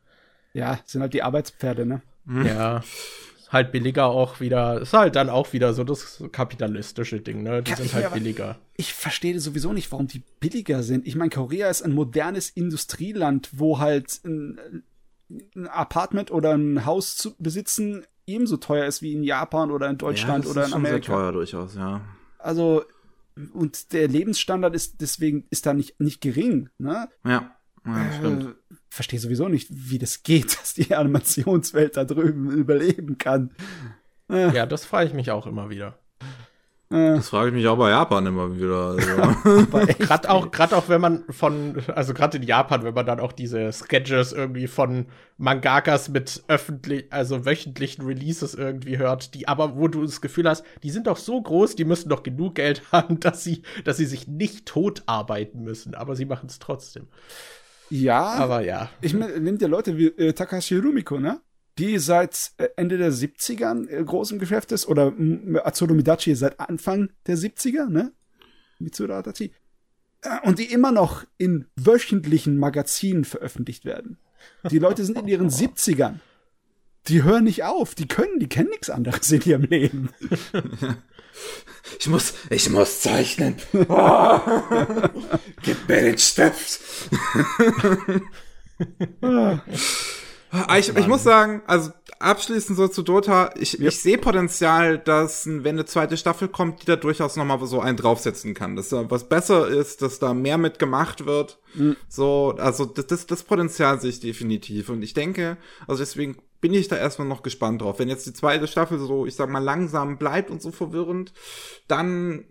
ja, 0.54 0.80
sind 0.86 1.02
halt 1.02 1.14
die 1.14 1.24
Arbeitspferde, 1.24 1.86
ne? 1.86 2.02
Ja. 2.46 2.84
Halt 3.52 3.74
billiger 3.74 4.06
auch 4.06 4.40
wieder. 4.40 4.80
Ist 4.80 4.94
halt 4.94 5.16
dann 5.18 5.30
auch 5.30 5.52
wieder 5.52 5.74
so 5.74 5.84
das 5.84 6.24
kapitalistische 6.32 7.20
Ding, 7.20 7.44
ne? 7.44 7.62
Die 7.62 7.72
Kann 7.72 7.84
sind 7.84 7.94
halt 7.94 8.06
aber- 8.06 8.16
billiger. 8.16 8.58
ich 8.78 8.94
verstehe 8.94 9.38
sowieso 9.42 9.74
nicht, 9.74 9.92
warum 9.92 10.08
die 10.08 10.24
billiger 10.40 10.84
sind. 10.84 11.06
Ich 11.06 11.16
meine, 11.16 11.30
Korea 11.32 11.70
ist 11.70 11.82
ein 11.82 11.94
modernes 11.94 12.50
Industrieland, 12.50 13.50
wo 13.52 13.80
halt 13.80 14.22
ein, 14.24 14.84
ein 15.56 15.68
Apartment 15.68 16.32
oder 16.32 16.54
ein 16.58 16.86
Haus 16.86 17.18
zu 17.18 17.36
besitzen 17.40 18.06
ebenso 18.26 18.56
teuer 18.58 18.86
ist 18.86 19.02
wie 19.02 19.14
in 19.14 19.24
Japan 19.24 19.72
oder 19.72 19.90
in 19.90 19.98
Deutschland 19.98 20.46
ja, 20.46 20.50
das 20.50 20.52
oder 20.52 20.62
ist 20.62 20.68
in 20.68 20.72
schon 20.72 20.86
Amerika. 20.86 21.06
Sehr 21.08 21.16
teuer 21.16 21.32
durchaus, 21.34 21.76
ja. 21.76 22.02
Also, 22.38 22.84
und 23.54 23.92
der 23.94 24.08
Lebensstandard 24.08 24.74
ist 24.76 25.02
deswegen 25.02 25.46
ist 25.50 25.66
da 25.66 25.74
nicht, 25.74 26.00
nicht 26.00 26.22
gering, 26.22 26.70
ne? 26.78 27.10
Ja. 27.26 27.52
ja 27.86 28.14
stimmt. 28.18 28.56
Verstehe 28.94 29.22
sowieso 29.22 29.48
nicht, 29.48 29.70
wie 29.72 30.00
das 30.00 30.22
geht, 30.22 30.52
dass 30.60 30.74
die 30.74 30.94
Animationswelt 30.94 31.96
da 31.96 32.04
drüben 32.04 32.52
überleben 32.52 33.18
kann. 33.18 33.52
Äh. 34.30 34.54
Ja, 34.54 34.66
das 34.66 34.84
frage 34.84 35.08
ich 35.08 35.14
mich 35.14 35.32
auch 35.32 35.48
immer 35.48 35.70
wieder. 35.70 35.98
Äh. 36.90 37.16
Das 37.16 37.30
frage 37.30 37.48
ich 37.48 37.56
mich 37.56 37.66
auch 37.68 37.78
bei 37.78 37.92
Japan 37.92 38.26
immer 38.26 38.54
wieder. 38.54 38.98
Also. 38.98 39.96
gerade 39.98 40.30
auch, 40.30 40.52
gerade 40.52 40.76
auch, 40.76 40.90
wenn 40.90 41.00
man 41.00 41.24
von, 41.30 41.82
also 41.96 42.14
gerade 42.14 42.36
in 42.36 42.44
Japan, 42.44 42.84
wenn 42.84 42.94
man 42.94 43.06
dann 43.06 43.22
auch 43.22 43.32
diese 43.32 43.72
Sketches 43.72 44.34
irgendwie 44.34 44.68
von 44.68 45.06
Mangakas 45.38 46.10
mit 46.10 46.44
öffentlich, 46.50 47.06
also 47.12 47.46
wöchentlichen 47.46 48.06
Releases 48.06 48.56
irgendwie 48.56 48.98
hört, 48.98 49.36
die 49.36 49.48
aber, 49.48 49.78
wo 49.78 49.88
du 49.88 50.02
das 50.02 50.20
Gefühl 50.20 50.50
hast, 50.50 50.66
die 50.84 50.92
sind 50.92 51.08
doch 51.08 51.18
so 51.18 51.42
groß, 51.42 51.78
die 51.78 51.86
müssen 51.86 52.10
doch 52.10 52.24
genug 52.24 52.56
Geld 52.56 52.82
haben, 52.92 53.22
dass 53.22 53.42
sie, 53.42 53.62
dass 53.86 53.96
sie 53.96 54.06
sich 54.06 54.28
nicht 54.28 54.66
tot 54.66 55.04
arbeiten 55.06 55.64
müssen, 55.64 55.96
aber 55.96 56.18
sie 56.18 56.26
machen 56.26 56.48
es 56.50 56.60
trotzdem. 56.60 57.08
Ja. 57.92 58.24
Aber 58.24 58.62
ja. 58.62 58.90
Ich 59.02 59.14
nehme 59.14 59.58
dir 59.58 59.68
Leute 59.68 59.98
wie 59.98 60.08
äh, 60.08 60.34
Takashi 60.34 60.78
Rumiko, 60.78 61.20
ne? 61.20 61.42
Die 61.78 62.00
seit 62.00 62.52
äh, 62.58 62.70
Ende 62.78 62.98
der 62.98 63.12
70ern 63.12 63.88
äh, 63.88 64.04
groß 64.04 64.32
im 64.32 64.40
Geschäft 64.40 64.72
ist, 64.72 64.88
oder 64.88 65.14
Atsuro 65.64 65.94
Midachi 65.94 66.36
seit 66.36 66.60
Anfang 66.60 67.10
der 67.28 67.38
70er, 67.38 67.88
ne? 67.88 68.14
Mitsuru 68.80 69.14
Adachi. 69.14 69.52
Äh, 70.22 70.48
und 70.48 70.60
die 70.60 70.72
immer 70.72 70.92
noch 70.92 71.26
in 71.38 71.68
wöchentlichen 71.76 72.58
Magazinen 72.58 73.26
veröffentlicht 73.26 73.86
werden. 73.86 74.18
Die 74.70 74.80
Leute 74.80 75.04
sind 75.06 75.18
in 75.18 75.28
ihren 75.28 75.50
70ern. 75.50 76.16
Die 77.08 77.24
hören 77.24 77.46
nicht 77.46 77.64
auf, 77.64 77.96
die 77.96 78.08
können, 78.08 78.40
die 78.40 78.48
kennen 78.48 78.70
nichts 78.70 78.90
anderes 78.90 79.32
in 79.32 79.42
ihrem 79.42 79.64
Leben. 79.64 80.10
Ich 82.00 82.08
muss, 82.08 82.34
ich 82.50 82.70
muss 82.70 83.02
zeichnen. 83.02 83.56
Oh. 83.74 84.40
Gib 85.64 85.88
mir 85.88 86.02
den 86.02 86.18
Stift. 86.18 86.80
ich, 90.78 90.96
ich, 90.96 91.08
muss 91.08 91.24
sagen, 91.24 91.62
also 91.68 91.92
abschließend 92.20 92.78
so 92.78 92.88
zu 92.88 93.02
Dota, 93.02 93.52
ich, 93.58 93.74
ja. 93.74 93.88
ich 93.88 94.00
sehe 94.00 94.18
Potenzial, 94.18 95.00
dass 95.00 95.46
wenn 95.48 95.76
eine 95.76 95.86
zweite 95.86 96.18
Staffel 96.18 96.48
kommt, 96.48 96.82
die 96.82 96.86
da 96.86 96.96
durchaus 96.96 97.36
noch 97.36 97.46
mal 97.46 97.64
so 97.66 97.80
einen 97.80 97.98
draufsetzen 97.98 98.54
kann. 98.54 98.76
Dass 98.76 98.90
da 98.90 99.10
was 99.10 99.28
besser 99.28 99.68
ist, 99.68 100.02
dass 100.02 100.20
da 100.20 100.34
mehr 100.34 100.58
mit 100.58 100.80
gemacht 100.80 101.26
wird. 101.26 101.60
Mhm. 101.74 101.98
So, 102.08 102.56
also 102.58 102.86
das, 102.86 103.08
das, 103.08 103.28
das 103.28 103.44
Potenzial 103.44 104.00
sehe 104.00 104.12
ich 104.12 104.20
definitiv. 104.20 104.90
Und 104.90 105.02
ich 105.02 105.14
denke, 105.14 105.58
also 105.88 106.02
deswegen 106.02 106.38
bin 106.62 106.74
ich 106.74 106.88
da 106.88 106.96
erstmal 106.96 107.28
noch 107.28 107.42
gespannt 107.42 107.82
drauf. 107.82 107.98
Wenn 108.00 108.08
jetzt 108.08 108.28
die 108.28 108.34
zweite 108.34 108.68
Staffel 108.68 109.00
so, 109.00 109.26
ich 109.26 109.36
sag 109.36 109.50
mal, 109.50 109.60
langsam 109.60 110.18
bleibt 110.18 110.52
und 110.52 110.62
so 110.62 110.72
verwirrend, 110.72 111.34
dann, 111.88 112.46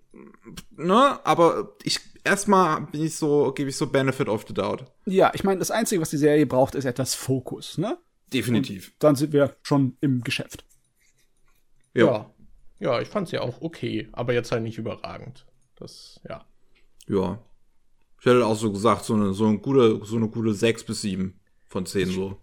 ne, 0.77 1.25
aber 1.25 1.77
ich, 1.85 2.01
erstmal 2.25 2.83
bin 2.83 3.05
ich 3.05 3.15
so, 3.15 3.53
gebe 3.53 3.71
ich 3.71 3.77
so 3.77 3.87
Benefit 3.87 4.29
of 4.29 4.45
the 4.49 4.53
Doubt. 4.53 4.85
Ja, 5.07 5.31
ich 5.33 5.45
meine, 5.45 5.61
das 5.61 5.71
Einzige, 5.71 6.03
was 6.03 6.11
die 6.11 6.17
Serie 6.17 6.47
braucht, 6.47 6.75
ist 6.75 6.85
etwas 6.85 7.15
Fokus, 7.15 7.79
ne? 7.79 7.99
Definitiv. 8.33 8.89
Und 8.89 9.05
dann 9.05 9.17
sind 9.17 9.33
wir 9.33 9.57
schon 9.63 9.97
im 10.01 10.23
Geschäft. 10.23 10.65
Ja. 11.95 12.05
Ja, 12.05 12.31
ja 12.81 13.01
ich 13.01 13.09
fand's 13.09 13.31
ja 13.31 13.43
auch 13.43 13.61
okay, 13.61 14.09
aber 14.13 14.35
jetzt 14.35 14.51
halt 14.51 14.65
nicht 14.65 14.79
überragend. 14.79 15.47
Das, 15.77 16.21
ja. 16.29 16.45
Ja. 17.07 17.39
Ich 18.19 18.27
hätte 18.27 18.45
auch 18.45 18.57
so 18.57 18.73
gesagt, 18.73 19.05
so 19.05 19.15
eine, 19.15 19.33
so 19.35 19.47
eine 19.47 19.59
gute, 19.59 20.05
so 20.05 20.17
eine 20.17 20.29
gute 20.29 20.53
6 20.53 20.85
bis 20.85 21.01
7 21.03 21.41
von 21.69 21.87
10 21.87 22.11
so 22.11 22.37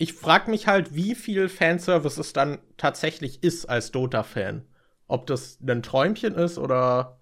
ich 0.00 0.14
frage 0.14 0.50
mich 0.50 0.66
halt, 0.66 0.94
wie 0.94 1.14
viel 1.14 1.50
Fanservice 1.50 2.16
es 2.18 2.32
dann 2.32 2.58
tatsächlich 2.78 3.44
ist 3.44 3.66
als 3.66 3.92
Dota-Fan. 3.92 4.64
Ob 5.06 5.26
das 5.26 5.58
ein 5.60 5.82
Träumchen 5.82 6.36
ist 6.36 6.56
oder 6.56 7.18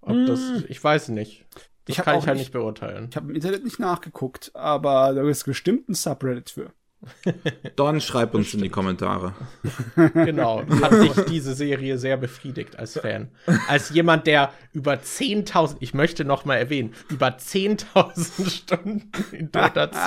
ob 0.00 0.14
hm. 0.14 0.26
das, 0.26 0.40
ich 0.68 0.82
weiß 0.82 1.10
nicht. 1.10 1.44
Das 1.84 1.96
kann 1.96 2.18
ich 2.18 2.26
halt 2.26 2.38
nicht, 2.38 2.46
nicht 2.46 2.52
beurteilen. 2.52 3.08
Ich 3.10 3.16
habe 3.16 3.28
im 3.28 3.34
Internet 3.34 3.62
nicht 3.62 3.78
nachgeguckt, 3.78 4.52
aber 4.54 5.12
da 5.12 5.28
ist 5.28 5.44
bestimmt 5.44 5.86
ein 5.90 5.94
Subreddit 5.94 6.48
für. 6.48 6.72
Don, 7.76 8.00
schreib 8.00 8.34
uns 8.34 8.54
in 8.54 8.62
die 8.62 8.68
Kommentare. 8.68 9.34
Genau, 10.14 10.62
hat 10.82 10.92
dich 10.92 11.24
diese 11.26 11.54
Serie 11.54 11.98
sehr 11.98 12.16
befriedigt 12.16 12.78
als 12.78 12.98
Fan. 12.98 13.30
Als 13.68 13.90
jemand, 13.90 14.26
der 14.26 14.52
über 14.72 14.94
10.000, 14.94 15.76
ich 15.80 15.94
möchte 15.94 16.24
noch 16.24 16.44
mal 16.44 16.56
erwähnen, 16.56 16.94
über 17.08 17.28
10.000 17.28 18.50
Stunden 18.50 19.10
in 19.32 19.50
Dota 19.50 19.90
2 19.90 19.98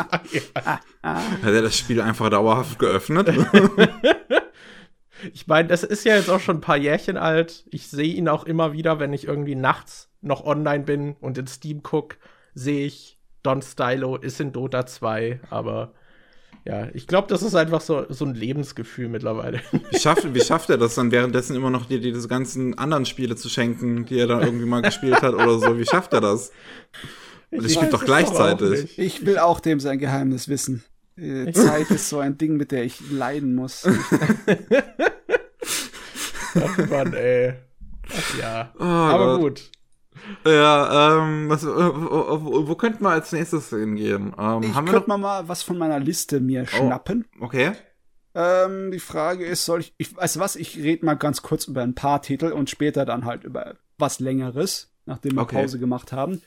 hat. 0.56 0.82
Hat 1.04 1.44
er 1.44 1.62
das 1.62 1.78
Spiel 1.78 2.02
einfach 2.02 2.30
dauerhaft 2.30 2.80
geöffnet? 2.80 3.30
ich 5.34 5.48
meine, 5.48 5.68
das 5.68 5.84
ist 5.84 6.06
ja 6.06 6.16
jetzt 6.16 6.30
auch 6.30 6.40
schon 6.40 6.58
ein 6.58 6.62
paar 6.62 6.78
Jährchen 6.78 7.18
alt. 7.18 7.66
Ich 7.70 7.88
sehe 7.88 8.14
ihn 8.14 8.28
auch 8.28 8.46
immer 8.46 8.74
wieder, 8.74 9.00
wenn 9.00 9.14
ich 9.14 9.28
irgendwie 9.28 9.56
nachts 9.56 10.10
noch 10.22 10.46
online 10.46 10.84
bin 10.84 11.16
und 11.20 11.38
in 11.38 11.48
Steam 11.48 11.84
gucke, 11.84 12.18
sehe 12.54 12.86
ich, 12.86 13.20
Don 13.44 13.62
Stylo 13.62 14.18
ist 14.18 14.42
in 14.42 14.52
Dota 14.52 14.86
2, 14.86 15.40
aber 15.50 15.94
ja, 16.68 16.90
ich 16.94 17.08
glaube, 17.08 17.30
das 17.30 17.44
ist 17.44 17.56
einfach 17.56 17.80
so, 17.80 18.06
so 18.10 18.26
ein 18.26 18.36
Lebensgefühl 18.36 19.08
mittlerweile. 19.08 19.62
Wie 19.90 20.00
schafft, 20.00 20.34
wie 20.34 20.42
schafft 20.42 20.70
er 20.70 20.78
das 20.78 20.96
dann 20.96 21.12
währenddessen 21.12 21.56
immer 21.56 21.70
noch 21.70 21.86
dir 21.86 22.02
diese 22.02 22.28
ganzen 22.28 22.78
anderen 22.78 23.06
Spiele 23.06 23.38
zu 23.38 23.48
schenken, 23.48 24.06
die 24.06 24.20
er 24.20 24.28
dann 24.28 24.42
irgendwie 24.42 24.66
mal 24.66 24.82
gespielt 24.82 25.22
hat 25.22 25.34
oder 25.34 25.60
so? 25.60 25.80
Wie 25.80 25.86
schafft 25.86 26.12
er 26.12 26.20
das? 26.20 26.52
Und 27.52 27.64
er 27.64 27.70
spielt 27.70 27.94
doch 27.94 28.04
gleichzeitig. 28.04 28.96
Doch 28.98 29.04
ich 29.04 29.26
will 29.26 29.38
auch 29.38 29.62
dem 29.62 29.80
sein 29.80 29.98
Geheimnis 29.98 30.50
wissen. 30.50 30.84
Die 31.16 31.54
Zeit 31.54 31.90
ist 31.90 32.10
so 32.10 32.20
ein 32.20 32.38
Ding, 32.38 32.58
mit 32.58 32.74
der 32.74 32.84
ich 32.84 33.00
leiden 33.12 33.56
muss. 33.56 33.88
Ach 36.54 36.78
Mann, 36.90 37.14
ey. 37.14 37.54
Ach 38.10 38.40
ja. 38.40 38.74
Oh, 38.78 38.84
Aber 38.84 39.38
Gott. 39.38 39.42
gut. 39.42 39.72
Ja, 40.46 41.20
ähm, 41.20 41.50
was, 41.50 41.66
wo, 41.66 42.68
wo 42.68 42.76
könnten 42.76 43.04
wir 43.04 43.10
als 43.10 43.32
nächstes 43.32 43.70
hingehen? 43.70 44.34
Ähm, 44.38 44.64
ich 44.64 44.74
könnte 44.74 45.08
mal, 45.08 45.18
mal 45.18 45.48
was 45.48 45.64
von 45.64 45.78
meiner 45.78 46.00
Liste 46.00 46.40
mir 46.40 46.64
oh, 46.64 46.78
schnappen. 46.78 47.26
Okay. 47.40 47.74
Ähm, 48.36 48.92
die 48.92 49.00
Frage 49.00 49.46
ist, 49.46 49.66
soll 49.66 49.82
ich, 49.82 49.94
ich 49.98 50.16
weiß 50.16 50.40
was, 50.40 50.56
ich 50.56 50.78
rede 50.78 51.06
mal 51.06 51.16
ganz 51.16 51.42
kurz 51.42 51.66
über 51.66 51.82
ein 51.82 51.96
paar 51.96 52.22
Titel 52.22 52.52
und 52.52 52.70
später 52.70 53.06
dann 53.06 53.26
halt 53.26 53.44
über 53.44 53.76
was 53.98 54.20
längeres, 54.20 54.94
nachdem 55.06 55.36
wir 55.36 55.42
okay. 55.42 55.62
Pause 55.62 55.80
gemacht 55.80 56.12
haben. 56.12 56.42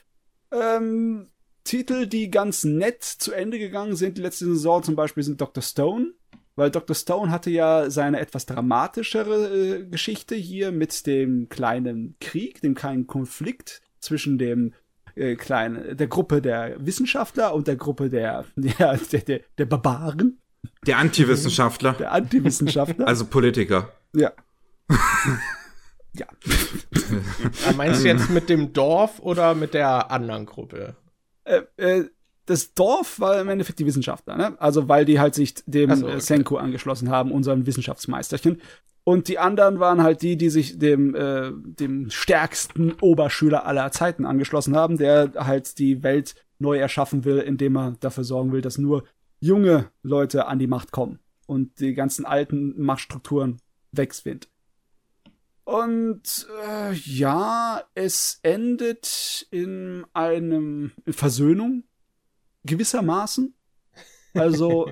Ähm, 0.51 1.27
Titel, 1.63 2.07
die 2.07 2.31
ganz 2.31 2.63
nett 2.63 3.03
zu 3.03 3.33
Ende 3.33 3.59
gegangen 3.59 3.95
sind, 3.95 4.17
die 4.17 4.21
letzte 4.21 4.45
Saison 4.45 4.83
zum 4.83 4.95
Beispiel 4.95 5.23
sind 5.23 5.41
Dr. 5.41 5.61
Stone 5.61 6.13
weil 6.61 6.69
Dr. 6.69 6.95
Stone 6.95 7.31
hatte 7.31 7.49
ja 7.49 7.89
seine 7.89 8.19
etwas 8.19 8.45
dramatischere 8.45 9.79
äh, 9.79 9.85
Geschichte 9.87 10.35
hier 10.35 10.71
mit 10.71 11.07
dem 11.07 11.49
kleinen 11.49 12.17
Krieg, 12.21 12.61
dem 12.61 12.75
kleinen 12.75 13.07
Konflikt 13.07 13.81
zwischen 13.99 14.37
dem 14.37 14.75
äh, 15.15 15.35
kleinen, 15.35 15.97
der 15.97 16.05
Gruppe 16.05 16.39
der 16.39 16.75
Wissenschaftler 16.85 17.55
und 17.55 17.67
der 17.67 17.77
Gruppe 17.77 18.09
der, 18.09 18.45
der, 18.55 18.95
der, 19.11 19.21
der, 19.21 19.41
der 19.57 19.65
Barbaren. 19.65 20.39
Der 20.85 20.99
Antiwissenschaftler. 20.99 21.93
Der 21.93 22.11
Antiwissenschaftler. 22.11 23.07
Also 23.07 23.25
Politiker. 23.25 23.91
Ja. 24.15 24.31
ja. 26.13 26.27
Meinst 27.75 28.03
du 28.03 28.07
jetzt 28.07 28.29
mit 28.29 28.49
dem 28.49 28.71
Dorf 28.71 29.17
oder 29.17 29.55
mit 29.55 29.73
der 29.73 30.11
anderen 30.11 30.45
Gruppe? 30.45 30.95
Äh, 31.43 31.63
äh, 31.77 32.05
das 32.45 32.73
Dorf 32.73 33.19
war 33.19 33.39
im 33.39 33.49
Endeffekt 33.49 33.79
die 33.79 33.85
Wissenschaftler, 33.85 34.35
ne? 34.35 34.55
Also 34.59 34.89
weil 34.89 35.05
die 35.05 35.19
halt 35.19 35.35
sich 35.35 35.55
dem 35.65 35.93
so, 35.95 36.07
okay. 36.07 36.19
Senku 36.19 36.57
angeschlossen 36.57 37.09
haben, 37.09 37.31
unserem 37.31 37.65
Wissenschaftsmeisterchen. 37.65 38.61
Und 39.03 39.27
die 39.27 39.39
anderen 39.39 39.79
waren 39.79 40.03
halt 40.03 40.21
die, 40.21 40.37
die 40.37 40.49
sich 40.49 40.77
dem, 40.77 41.15
äh, 41.15 41.51
dem 41.53 42.09
stärksten 42.09 42.93
Oberschüler 43.01 43.65
aller 43.65 43.91
Zeiten 43.91 44.25
angeschlossen 44.25 44.75
haben, 44.75 44.97
der 44.97 45.31
halt 45.35 45.79
die 45.79 46.03
Welt 46.03 46.35
neu 46.59 46.77
erschaffen 46.77 47.25
will, 47.25 47.39
indem 47.39 47.77
er 47.77 47.95
dafür 47.99 48.23
sorgen 48.23 48.51
will, 48.51 48.61
dass 48.61 48.77
nur 48.77 49.03
junge 49.39 49.89
Leute 50.03 50.45
an 50.45 50.59
die 50.59 50.67
Macht 50.67 50.91
kommen 50.91 51.19
und 51.47 51.79
die 51.79 51.95
ganzen 51.95 52.25
alten 52.25 52.79
Machtstrukturen 52.79 53.57
wegschwind. 53.91 54.47
Und 55.63 56.47
äh, 56.67 56.93
ja, 56.93 57.81
es 57.95 58.39
endet 58.43 59.47
in 59.51 60.05
einem 60.13 60.91
in 61.05 61.13
Versöhnung 61.13 61.83
gewissermaßen. 62.63 63.53
Also 64.33 64.91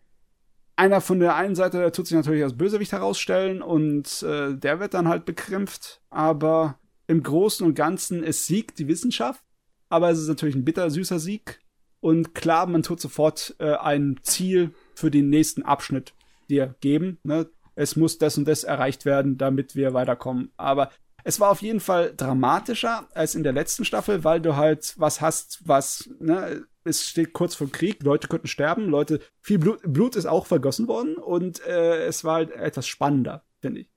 einer 0.76 1.00
von 1.00 1.20
der 1.20 1.34
einen 1.34 1.54
Seite 1.54 1.78
der 1.78 1.92
tut 1.92 2.06
sich 2.06 2.16
natürlich 2.16 2.42
als 2.42 2.56
Bösewicht 2.56 2.92
herausstellen 2.92 3.62
und 3.62 4.22
äh, 4.22 4.54
der 4.54 4.80
wird 4.80 4.94
dann 4.94 5.08
halt 5.08 5.24
bekämpft, 5.24 6.02
aber 6.10 6.78
im 7.06 7.22
Großen 7.22 7.66
und 7.66 7.74
Ganzen 7.74 8.22
es 8.22 8.46
siegt 8.46 8.78
die 8.78 8.88
Wissenschaft, 8.88 9.42
aber 9.88 10.10
es 10.10 10.18
ist 10.18 10.28
natürlich 10.28 10.54
ein 10.54 10.64
bitter 10.64 10.90
süßer 10.90 11.18
Sieg 11.18 11.60
und 12.00 12.34
klar, 12.34 12.66
man 12.66 12.82
tut 12.82 13.00
sofort 13.00 13.56
äh, 13.58 13.74
ein 13.74 14.18
Ziel 14.22 14.74
für 14.94 15.10
den 15.10 15.30
nächsten 15.30 15.62
Abschnitt 15.62 16.14
dir 16.48 16.74
geben. 16.80 17.18
Ne? 17.22 17.48
Es 17.74 17.96
muss 17.96 18.18
das 18.18 18.38
und 18.38 18.46
das 18.46 18.64
erreicht 18.64 19.04
werden, 19.04 19.38
damit 19.38 19.74
wir 19.74 19.94
weiterkommen. 19.94 20.52
Aber 20.56 20.90
es 21.24 21.40
war 21.40 21.50
auf 21.50 21.62
jeden 21.62 21.80
Fall 21.80 22.14
dramatischer 22.16 23.08
als 23.14 23.34
in 23.34 23.42
der 23.42 23.52
letzten 23.52 23.84
Staffel, 23.84 24.22
weil 24.22 24.40
du 24.40 24.56
halt 24.56 24.94
was 24.96 25.20
hast, 25.20 25.66
was 25.66 26.08
ne, 26.20 26.64
es 26.86 27.08
steht 27.08 27.32
kurz 27.32 27.54
vor 27.54 27.70
Krieg, 27.70 28.02
Leute 28.02 28.28
könnten 28.28 28.46
sterben, 28.46 28.88
Leute, 28.88 29.20
viel 29.40 29.58
Blut, 29.58 29.80
Blut 29.82 30.16
ist 30.16 30.26
auch 30.26 30.46
vergossen 30.46 30.88
worden 30.88 31.16
und 31.16 31.64
äh, 31.66 32.04
es 32.06 32.24
war 32.24 32.34
halt 32.36 32.50
etwas 32.50 32.86
spannender, 32.86 33.44
finde 33.60 33.80
ich. 33.80 33.90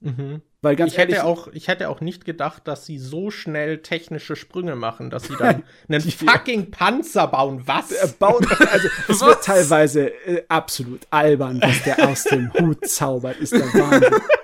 Mhm. 0.00 0.42
Weil 0.60 0.76
ganz 0.76 0.92
ich 0.92 0.98
hätte 0.98 1.12
ehrlich, 1.12 1.24
auch, 1.24 1.48
ich 1.48 1.68
hätte 1.68 1.88
auch 1.90 2.00
nicht 2.00 2.24
gedacht, 2.24 2.66
dass 2.66 2.86
sie 2.86 2.98
so 2.98 3.30
schnell 3.30 3.82
technische 3.82 4.34
Sprünge 4.34 4.76
machen, 4.76 5.10
dass 5.10 5.24
sie 5.24 5.36
dann 5.36 5.62
einen 5.88 6.00
fucking 6.00 6.70
Panzer 6.70 7.26
bauen. 7.26 7.62
Was? 7.66 7.92
äh, 7.92 8.08
bauen, 8.18 8.46
also 8.70 8.88
es 9.08 9.20
wird 9.20 9.44
teilweise 9.44 10.08
äh, 10.26 10.44
absolut 10.48 11.06
albern, 11.10 11.60
was 11.60 11.82
der 11.82 12.08
aus 12.08 12.24
dem 12.24 12.52
Hut 12.54 12.86
zaubert, 12.86 13.36
ist 13.38 13.52
der 13.52 13.66
Wahnsinn. 13.74 14.14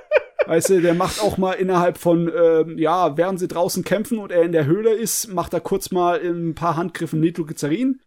Weißt 0.51 0.71
du, 0.71 0.81
der 0.81 0.95
macht 0.95 1.21
auch 1.23 1.39
mal 1.39 1.53
innerhalb 1.53 1.97
von, 1.97 2.29
ähm, 2.37 2.77
ja, 2.77 3.17
während 3.17 3.39
sie 3.39 3.47
draußen 3.47 3.85
kämpfen 3.85 4.19
und 4.19 4.33
er 4.33 4.43
in 4.43 4.51
der 4.51 4.67
Höhle 4.67 4.93
ist, 4.93 5.29
macht 5.29 5.55
er 5.55 5.61
kurz 5.61 5.93
mal 5.93 6.17
in 6.17 6.49
ein 6.49 6.55
paar 6.57 6.75
Handgriffen 6.75 7.21
Nitroglycerin, 7.21 8.01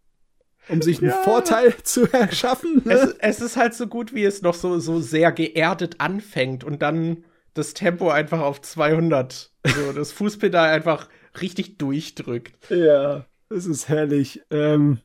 um 0.67 0.81
sich 0.81 0.99
einen 0.99 1.11
Ja. 1.11 1.23
Vorteil 1.23 1.73
zu 1.83 2.05
erschaffen. 2.11 2.81
Ne? 2.83 2.95
es, 2.95 3.15
es 3.19 3.39
ist 3.39 3.55
halt 3.55 3.73
so 3.75 3.87
gut, 3.87 4.13
wie 4.13 4.25
es 4.25 4.41
noch 4.41 4.55
so, 4.55 4.77
so 4.79 4.99
sehr 4.99 5.31
geerdet 5.31 6.01
anfängt 6.01 6.65
und 6.65 6.81
dann 6.81 7.23
das 7.53 7.73
Tempo 7.73 8.09
einfach 8.09 8.41
auf 8.41 8.61
200, 8.61 9.53
so 9.63 9.93
das 9.93 10.11
Fußpedal 10.11 10.69
einfach 10.69 11.07
richtig 11.39 11.77
durchdrückt. 11.77 12.69
Ja, 12.69 13.25
das 13.47 13.65
ist 13.65 13.87
herrlich. 13.87 14.41
Ähm, 14.51 14.99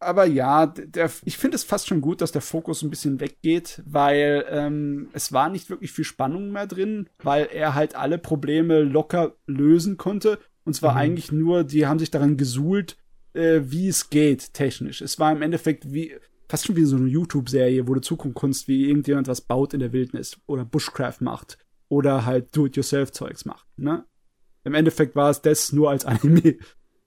aber 0.00 0.24
ja, 0.24 0.66
der, 0.66 1.10
ich 1.24 1.36
finde 1.38 1.54
es 1.56 1.64
fast 1.64 1.86
schon 1.86 2.00
gut, 2.00 2.20
dass 2.20 2.32
der 2.32 2.42
Fokus 2.42 2.82
ein 2.82 2.90
bisschen 2.90 3.20
weggeht, 3.20 3.82
weil 3.86 4.44
ähm, 4.48 5.08
es 5.12 5.32
war 5.32 5.48
nicht 5.50 5.70
wirklich 5.70 5.92
viel 5.92 6.04
Spannung 6.04 6.50
mehr 6.50 6.66
drin, 6.66 7.08
weil 7.22 7.48
er 7.52 7.74
halt 7.74 7.94
alle 7.94 8.18
Probleme 8.18 8.80
locker 8.80 9.36
lösen 9.46 9.96
konnte. 9.98 10.38
Und 10.64 10.74
zwar 10.74 10.92
Mhm. 10.92 10.98
eigentlich 10.98 11.32
nur, 11.32 11.64
die 11.64 11.86
haben 11.86 11.98
sich 11.98 12.10
daran 12.10 12.36
gesuhlt, 12.36 12.96
äh, 13.34 13.60
wie 13.64 13.88
es 13.88 14.10
geht, 14.10 14.54
technisch. 14.54 15.00
Es 15.02 15.18
war 15.18 15.32
im 15.32 15.42
Endeffekt 15.42 15.92
wie 15.92 16.14
fast 16.48 16.66
schon 16.66 16.76
wie 16.76 16.84
so 16.84 16.96
eine 16.96 17.06
YouTube-Serie, 17.08 17.86
wo 17.86 17.94
du 17.94 18.00
zugucken 18.00 18.34
kannst, 18.34 18.66
wie 18.66 18.88
irgendjemand 18.88 19.28
was 19.28 19.40
baut 19.40 19.72
in 19.74 19.80
der 19.80 19.92
Wildnis 19.92 20.38
oder 20.46 20.64
Bushcraft 20.64 21.20
macht 21.20 21.58
oder 21.88 22.26
halt 22.26 22.56
Do-it-yourself-Zeugs 22.56 23.44
macht. 23.44 23.66
Ne? 23.76 24.04
Im 24.64 24.74
Endeffekt 24.74 25.14
war 25.14 25.30
es 25.30 25.42
das 25.42 25.72
nur 25.72 25.90
als 25.90 26.04
Anime. 26.06 26.56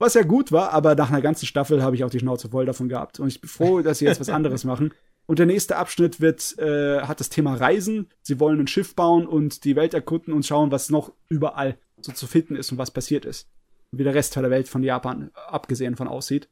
Was 0.03 0.15
ja 0.15 0.23
gut 0.23 0.51
war, 0.51 0.71
aber 0.71 0.95
nach 0.95 1.09
einer 1.11 1.21
ganzen 1.21 1.45
Staffel 1.45 1.81
habe 1.81 1.95
ich 1.95 2.03
auch 2.03 2.09
die 2.09 2.19
Schnauze 2.19 2.49
voll 2.49 2.65
davon 2.65 2.89
gehabt. 2.89 3.21
Und 3.21 3.29
ich 3.29 3.39
bin 3.39 3.49
froh, 3.49 3.81
dass 3.81 3.99
sie 3.99 4.05
jetzt 4.05 4.19
was 4.19 4.27
anderes 4.27 4.63
machen. 4.65 4.93
Und 5.27 5.39
der 5.39 5.45
nächste 5.45 5.77
Abschnitt 5.77 6.19
wird, 6.19 6.59
äh, 6.59 7.03
hat 7.03 7.21
das 7.21 7.29
Thema 7.29 7.55
Reisen. 7.55 8.09
Sie 8.21 8.37
wollen 8.37 8.59
ein 8.59 8.67
Schiff 8.67 8.95
bauen 8.95 9.25
und 9.25 9.63
die 9.63 9.77
Welt 9.77 9.93
erkunden 9.93 10.33
und 10.33 10.45
schauen, 10.45 10.71
was 10.71 10.89
noch 10.89 11.13
überall 11.29 11.77
so 12.01 12.11
zu 12.11 12.27
finden 12.27 12.57
ist 12.57 12.69
und 12.73 12.77
was 12.77 12.91
passiert 12.91 13.23
ist. 13.23 13.47
Wie 13.91 14.03
der 14.03 14.13
Rest 14.13 14.35
der 14.35 14.49
Welt 14.49 14.67
von 14.67 14.83
Japan 14.83 15.31
abgesehen 15.47 15.95
von 15.95 16.09
aussieht. 16.09 16.49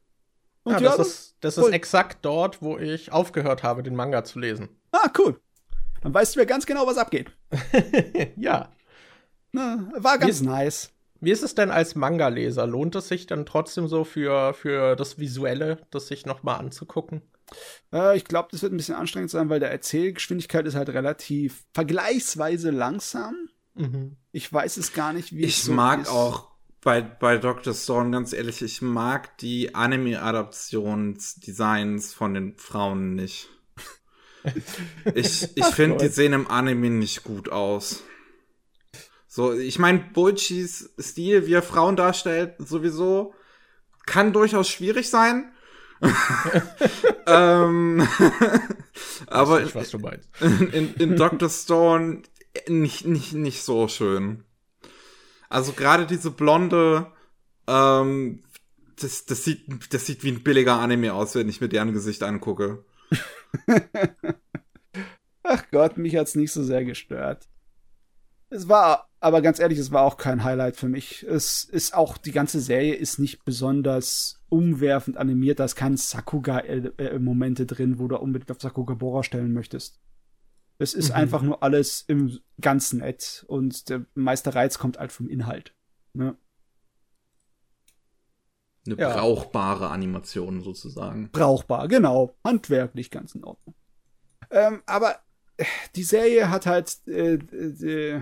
Und 0.62 0.72
Ja, 0.72 0.80
das 0.80 0.98
ist, 1.06 1.36
das 1.40 1.58
ist 1.58 1.64
voll. 1.64 1.74
exakt 1.74 2.24
dort, 2.24 2.62
wo 2.62 2.78
ich 2.78 3.12
aufgehört 3.12 3.62
habe, 3.62 3.82
den 3.82 3.94
Manga 3.94 4.24
zu 4.24 4.38
lesen. 4.38 4.70
ah, 4.92 5.10
cool. 5.18 5.38
Dann 6.00 6.14
weißt 6.14 6.36
du 6.36 6.40
ja 6.40 6.46
ganz 6.46 6.64
genau, 6.64 6.86
was 6.86 6.96
abgeht. 6.96 7.30
ja. 8.36 8.70
Na, 9.52 9.90
war 9.98 10.16
ganz 10.16 10.40
nice. 10.40 10.91
Wie 11.22 11.30
ist 11.30 11.44
es 11.44 11.54
denn 11.54 11.70
als 11.70 11.94
Manga-Leser? 11.94 12.66
Lohnt 12.66 12.96
es 12.96 13.06
sich 13.06 13.28
dann 13.28 13.46
trotzdem 13.46 13.86
so 13.86 14.02
für, 14.02 14.54
für 14.54 14.96
das 14.96 15.18
Visuelle, 15.18 15.78
das 15.92 16.08
sich 16.08 16.26
noch 16.26 16.42
mal 16.42 16.56
anzugucken? 16.56 17.22
Äh, 17.92 18.16
ich 18.16 18.24
glaube, 18.24 18.48
das 18.50 18.62
wird 18.62 18.72
ein 18.72 18.76
bisschen 18.76 18.96
anstrengend 18.96 19.30
sein, 19.30 19.48
weil 19.48 19.60
der 19.60 19.70
Erzählgeschwindigkeit 19.70 20.66
ist 20.66 20.74
halt 20.74 20.88
relativ 20.88 21.62
vergleichsweise 21.72 22.72
langsam. 22.72 23.36
Mhm. 23.74 24.16
Ich 24.32 24.52
weiß 24.52 24.78
es 24.78 24.94
gar 24.94 25.12
nicht, 25.12 25.30
wie 25.32 25.44
es 25.44 25.50
Ich 25.50 25.62
so 25.62 25.72
mag 25.72 26.02
ist. 26.02 26.08
auch 26.08 26.50
bei, 26.82 27.00
bei 27.00 27.38
Dr. 27.38 27.72
Stone, 27.72 28.10
ganz 28.10 28.32
ehrlich, 28.32 28.60
ich 28.60 28.82
mag 28.82 29.38
die 29.38 29.76
Anime-Adaptionsdesigns 29.76 32.14
von 32.14 32.34
den 32.34 32.56
Frauen 32.56 33.14
nicht. 33.14 33.48
Ich, 35.14 35.56
ich 35.56 35.66
finde, 35.66 35.98
die 35.98 36.08
sehen 36.12 36.32
im 36.32 36.48
Anime 36.48 36.90
nicht 36.90 37.22
gut 37.22 37.48
aus. 37.52 38.02
So, 39.34 39.54
ich 39.54 39.78
meine, 39.78 39.98
Boichis 40.12 40.92
Stil, 40.98 41.46
wie 41.46 41.54
er 41.54 41.62
Frauen 41.62 41.96
darstellt, 41.96 42.56
sowieso, 42.58 43.32
kann 44.04 44.34
durchaus 44.34 44.68
schwierig 44.68 45.08
sein. 45.08 45.50
ähm, 47.26 48.06
aber 49.28 49.60
nicht, 49.60 49.74
was 49.74 49.88
du 49.88 50.00
meinst. 50.00 50.28
in, 50.42 50.92
in 50.96 51.16
Dr. 51.16 51.48
Stone 51.48 52.24
nicht, 52.68 53.06
nicht, 53.06 53.32
nicht 53.32 53.62
so 53.62 53.88
schön. 53.88 54.44
Also 55.48 55.72
gerade 55.72 56.04
diese 56.04 56.30
blonde, 56.30 57.10
ähm, 57.66 58.42
das, 59.00 59.24
das, 59.24 59.44
sieht, 59.44 59.94
das 59.94 60.04
sieht 60.04 60.24
wie 60.24 60.32
ein 60.32 60.42
billiger 60.42 60.74
Anime 60.74 61.14
aus, 61.14 61.34
wenn 61.36 61.48
ich 61.48 61.62
mir 61.62 61.70
deren 61.70 61.94
Gesicht 61.94 62.22
angucke. 62.22 62.84
Ach 65.42 65.64
Gott, 65.70 65.96
mich 65.96 66.16
hat's 66.16 66.34
nicht 66.34 66.52
so 66.52 66.62
sehr 66.62 66.84
gestört. 66.84 67.48
Es 68.50 68.68
war, 68.68 69.08
aber 69.22 69.40
ganz 69.42 69.58
ehrlich, 69.58 69.78
es 69.78 69.92
war 69.92 70.02
auch 70.02 70.16
kein 70.16 70.44
Highlight 70.44 70.76
für 70.76 70.88
mich. 70.88 71.22
Es 71.22 71.64
ist 71.64 71.94
auch, 71.94 72.18
die 72.18 72.32
ganze 72.32 72.60
Serie 72.60 72.94
ist 72.94 73.18
nicht 73.18 73.44
besonders 73.44 74.40
umwerfend 74.48 75.16
animiert. 75.16 75.60
Da 75.60 75.64
ist 75.64 75.76
keine 75.76 75.96
Sakuga-Momente 75.96 77.66
drin, 77.66 77.98
wo 77.98 78.08
du 78.08 78.18
unbedingt 78.18 78.50
auf 78.50 78.60
Sakuga 78.60 78.94
Bora 78.94 79.22
stellen 79.22 79.52
möchtest. 79.52 80.00
Es 80.78 80.94
ist 80.94 81.10
Mhm. 81.10 81.14
einfach 81.14 81.42
nur 81.42 81.62
alles 81.62 82.02
im 82.08 82.38
ganz 82.60 82.92
nett 82.92 83.44
und 83.46 83.88
der 83.88 84.04
meiste 84.14 84.54
Reiz 84.54 84.78
kommt 84.78 84.98
halt 84.98 85.12
vom 85.12 85.28
Inhalt. 85.28 85.74
Ne? 86.14 86.36
Eine 88.86 88.96
Ja. 88.96 89.14
brauchbare 89.16 89.90
Animation 89.90 90.60
sozusagen. 90.62 91.30
brauchbar, 91.30 91.86
genau. 91.86 92.34
Handwerklich 92.44 93.10
ganz 93.12 93.34
in 93.36 93.44
Ordnung. 93.44 93.76
Ähm, 94.50 94.82
aber 94.86 95.20
äh, 95.56 95.64
die 95.94 96.02
Serie 96.02 96.50
hat 96.50 96.66
halt 96.66 96.98
äh, 97.06 97.38
die, 97.38 98.20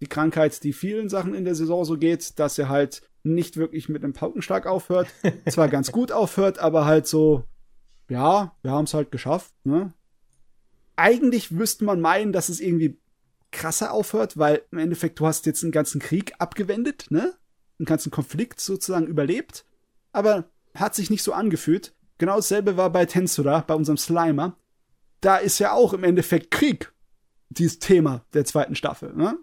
die 0.00 0.06
Krankheit, 0.06 0.62
die 0.64 0.72
vielen 0.72 1.08
Sachen 1.08 1.34
in 1.34 1.44
der 1.44 1.54
Saison 1.54 1.84
so 1.84 1.96
geht, 1.96 2.38
dass 2.38 2.54
sie 2.54 2.68
halt 2.68 3.02
nicht 3.22 3.56
wirklich 3.56 3.88
mit 3.88 4.02
einem 4.02 4.12
Paukenschlag 4.12 4.66
aufhört. 4.66 5.08
Zwar 5.48 5.68
ganz 5.68 5.92
gut 5.92 6.10
aufhört, 6.10 6.58
aber 6.58 6.86
halt 6.86 7.06
so, 7.06 7.44
ja, 8.08 8.56
wir 8.62 8.70
haben 8.70 8.84
es 8.84 8.94
halt 8.94 9.10
geschafft. 9.10 9.52
Ne? 9.64 9.92
Eigentlich 10.96 11.50
müsste 11.50 11.84
man 11.84 12.00
meinen, 12.00 12.32
dass 12.32 12.48
es 12.48 12.60
irgendwie 12.60 12.98
krasser 13.50 13.92
aufhört, 13.92 14.38
weil 14.38 14.62
im 14.70 14.78
Endeffekt 14.78 15.18
du 15.18 15.26
hast 15.26 15.46
jetzt 15.46 15.62
einen 15.62 15.72
ganzen 15.72 16.00
Krieg 16.00 16.32
abgewendet, 16.38 17.06
ne? 17.10 17.34
Einen 17.78 17.86
ganzen 17.86 18.10
Konflikt 18.10 18.60
sozusagen 18.60 19.06
überlebt. 19.06 19.64
Aber 20.12 20.50
hat 20.74 20.94
sich 20.94 21.10
nicht 21.10 21.22
so 21.22 21.32
angefühlt. 21.32 21.94
Genau 22.18 22.36
dasselbe 22.36 22.76
war 22.76 22.90
bei 22.90 23.06
Tensura, 23.06 23.60
bei 23.60 23.74
unserem 23.74 23.96
Slimer. 23.96 24.56
Da 25.20 25.36
ist 25.36 25.58
ja 25.58 25.72
auch 25.72 25.92
im 25.92 26.04
Endeffekt 26.04 26.50
Krieg 26.50 26.92
dieses 27.48 27.78
Thema 27.78 28.24
der 28.32 28.44
zweiten 28.44 28.74
Staffel. 28.74 29.14
Ne? 29.14 29.38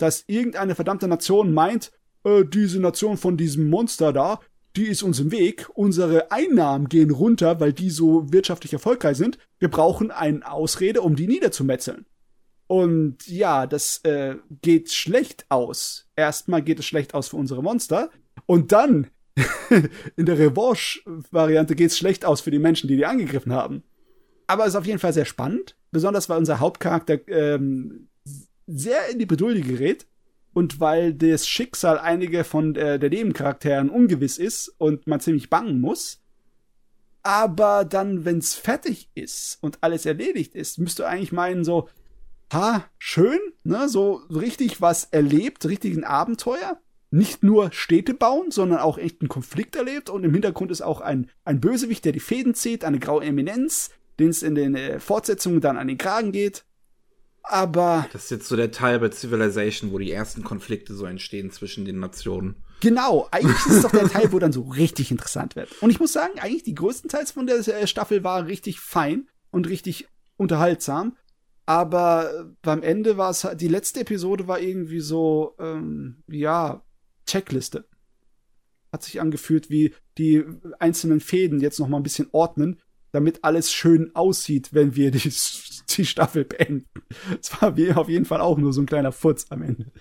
Dass 0.00 0.24
irgendeine 0.26 0.74
verdammte 0.74 1.08
Nation 1.08 1.52
meint, 1.52 1.92
äh, 2.24 2.44
diese 2.44 2.80
Nation 2.80 3.16
von 3.16 3.36
diesem 3.36 3.68
Monster 3.68 4.12
da, 4.12 4.40
die 4.76 4.86
ist 4.86 5.02
uns 5.02 5.20
im 5.20 5.30
Weg. 5.30 5.68
Unsere 5.74 6.30
Einnahmen 6.30 6.88
gehen 6.88 7.10
runter, 7.10 7.60
weil 7.60 7.72
die 7.72 7.90
so 7.90 8.32
wirtschaftlich 8.32 8.72
erfolgreich 8.72 9.16
sind. 9.16 9.38
Wir 9.58 9.68
brauchen 9.68 10.10
eine 10.10 10.50
Ausrede, 10.50 11.02
um 11.02 11.16
die 11.16 11.26
niederzumetzeln. 11.26 12.06
Und 12.66 13.26
ja, 13.26 13.66
das 13.66 13.98
äh, 14.04 14.36
geht 14.62 14.92
schlecht 14.92 15.44
aus. 15.48 16.08
Erstmal 16.14 16.62
geht 16.62 16.78
es 16.78 16.86
schlecht 16.86 17.14
aus 17.14 17.28
für 17.28 17.36
unsere 17.36 17.62
Monster. 17.62 18.10
Und 18.46 18.70
dann, 18.70 19.08
in 20.16 20.26
der 20.26 20.38
Revanche-Variante, 20.38 21.74
geht 21.74 21.90
es 21.90 21.98
schlecht 21.98 22.24
aus 22.24 22.40
für 22.40 22.52
die 22.52 22.60
Menschen, 22.60 22.86
die 22.86 22.96
die 22.96 23.06
angegriffen 23.06 23.52
haben. 23.52 23.82
Aber 24.46 24.64
es 24.64 24.70
ist 24.70 24.76
auf 24.76 24.86
jeden 24.86 25.00
Fall 25.00 25.12
sehr 25.12 25.24
spannend. 25.24 25.76
Besonders 25.90 26.28
weil 26.28 26.38
unser 26.38 26.60
Hauptcharakter 26.60 27.18
ähm, 27.26 28.08
sehr 28.70 29.08
in 29.08 29.18
die 29.18 29.26
Bredouille 29.26 29.62
gerät. 29.62 30.06
Und 30.52 30.80
weil 30.80 31.14
das 31.14 31.46
Schicksal 31.46 31.98
einiger 31.98 32.44
von 32.44 32.74
äh, 32.74 32.98
der 32.98 33.10
Nebencharakteren 33.10 33.88
ungewiss 33.88 34.36
ist 34.36 34.74
und 34.78 35.06
man 35.06 35.20
ziemlich 35.20 35.48
bangen 35.48 35.80
muss. 35.80 36.20
Aber 37.22 37.84
dann, 37.84 38.24
wenn's 38.24 38.54
fertig 38.54 39.10
ist 39.14 39.58
und 39.60 39.78
alles 39.82 40.06
erledigt 40.06 40.54
ist, 40.54 40.78
müsst 40.78 40.98
du 40.98 41.04
eigentlich 41.04 41.32
meinen, 41.32 41.64
so, 41.64 41.88
ha, 42.52 42.84
schön, 42.98 43.38
ne, 43.62 43.88
so 43.88 44.22
richtig 44.30 44.80
was 44.80 45.04
erlebt, 45.04 45.66
richtig 45.66 45.96
ein 45.96 46.04
Abenteuer. 46.04 46.80
Nicht 47.12 47.42
nur 47.42 47.72
Städte 47.72 48.14
bauen, 48.14 48.50
sondern 48.50 48.78
auch 48.78 48.96
echt 48.96 49.20
einen 49.20 49.28
Konflikt 49.28 49.76
erlebt. 49.76 50.10
Und 50.10 50.24
im 50.24 50.32
Hintergrund 50.32 50.70
ist 50.70 50.80
auch 50.80 51.00
ein, 51.00 51.28
ein 51.44 51.60
Bösewicht, 51.60 52.04
der 52.04 52.12
die 52.12 52.20
Fäden 52.20 52.54
zieht, 52.54 52.84
eine 52.84 53.00
graue 53.00 53.24
Eminenz, 53.24 53.90
den 54.18 54.28
es 54.28 54.42
in 54.42 54.54
den 54.54 54.74
äh, 54.74 55.00
Fortsetzungen 55.00 55.60
dann 55.60 55.76
an 55.76 55.88
den 55.88 55.98
Kragen 55.98 56.32
geht. 56.32 56.64
Aber 57.42 58.06
Das 58.12 58.24
ist 58.24 58.30
jetzt 58.30 58.48
so 58.48 58.56
der 58.56 58.70
Teil 58.70 59.00
bei 59.00 59.10
Civilization, 59.10 59.92
wo 59.92 59.98
die 59.98 60.12
ersten 60.12 60.44
Konflikte 60.44 60.94
so 60.94 61.04
entstehen 61.06 61.50
zwischen 61.50 61.84
den 61.84 61.98
Nationen. 61.98 62.56
Genau, 62.80 63.28
eigentlich 63.30 63.58
ist 63.66 63.76
es 63.76 63.82
doch 63.82 63.90
der 63.90 64.08
Teil, 64.08 64.32
wo 64.32 64.38
dann 64.38 64.52
so 64.52 64.62
richtig 64.62 65.10
interessant 65.10 65.56
wird. 65.56 65.70
Und 65.82 65.90
ich 65.90 66.00
muss 66.00 66.12
sagen, 66.12 66.38
eigentlich 66.38 66.62
die 66.62 66.74
größten 66.74 67.10
Teils 67.10 67.32
von 67.32 67.46
der 67.46 67.56
äh, 67.56 67.86
Staffel 67.86 68.24
war 68.24 68.46
richtig 68.46 68.80
fein 68.80 69.28
und 69.50 69.68
richtig 69.68 70.08
unterhaltsam. 70.36 71.16
Aber 71.66 72.30
äh, 72.32 72.44
beim 72.62 72.82
Ende 72.82 73.16
war 73.16 73.30
es 73.30 73.46
die 73.54 73.68
letzte 73.68 74.00
Episode 74.00 74.48
war 74.48 74.60
irgendwie 74.60 75.00
so, 75.00 75.54
ähm, 75.58 76.22
ja, 76.26 76.82
Checkliste. 77.26 77.86
hat 78.92 79.02
sich 79.04 79.20
angefühlt 79.20 79.70
wie 79.70 79.94
die 80.18 80.44
einzelnen 80.78 81.20
Fäden 81.20 81.60
jetzt 81.60 81.78
noch 81.78 81.86
mal 81.88 81.98
ein 81.98 82.02
bisschen 82.02 82.28
ordnen, 82.32 82.80
damit 83.12 83.44
alles 83.44 83.72
schön 83.72 84.14
aussieht, 84.14 84.70
wenn 84.72 84.96
wir 84.96 85.10
die, 85.12 85.30
die 85.96 86.06
Staffel 86.06 86.44
beenden. 86.44 86.86
Es 87.40 87.60
war 87.60 87.74
auf 87.96 88.08
jeden 88.08 88.24
Fall 88.24 88.40
auch 88.40 88.58
nur 88.58 88.72
so 88.72 88.82
ein 88.82 88.86
kleiner 88.86 89.12
Furz 89.12 89.46
am 89.50 89.62
Ende. 89.62 89.92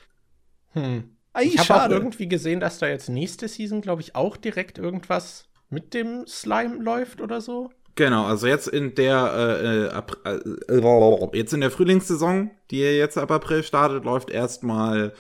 Hm. 0.74 1.16
Eigentlich 1.34 1.62
ich 1.62 1.70
habe 1.70 1.86
auch 1.86 1.90
irgendwie 1.90 2.28
gesehen, 2.28 2.60
dass 2.60 2.80
da 2.80 2.88
jetzt 2.88 3.10
nächste 3.10 3.48
Season, 3.48 3.82
glaube 3.82 4.02
ich, 4.02 4.16
auch 4.16 4.36
direkt 4.36 4.78
irgendwas 4.78 5.50
mit 5.70 5.94
dem 5.94 6.26
Slime 6.28 6.82
läuft 6.84 7.22
oder 7.22 7.42
so. 7.42 7.70
Genau, 7.96 8.26
also 8.26 8.48
jetzt 8.48 8.68
in 8.68 8.96
der 8.96 9.94
äh, 10.26 10.32
äh, 10.32 10.78
äh, 10.78 11.38
jetzt 11.38 11.54
in 11.54 11.62
der 11.62 11.72
Frühlingssaison, 11.72 12.52
die 12.72 12.80
jetzt 12.80 13.18
ab 13.18 13.30
April 13.30 13.64
startet, 13.64 14.06
läuft 14.06 14.30
erstmal 14.30 15.14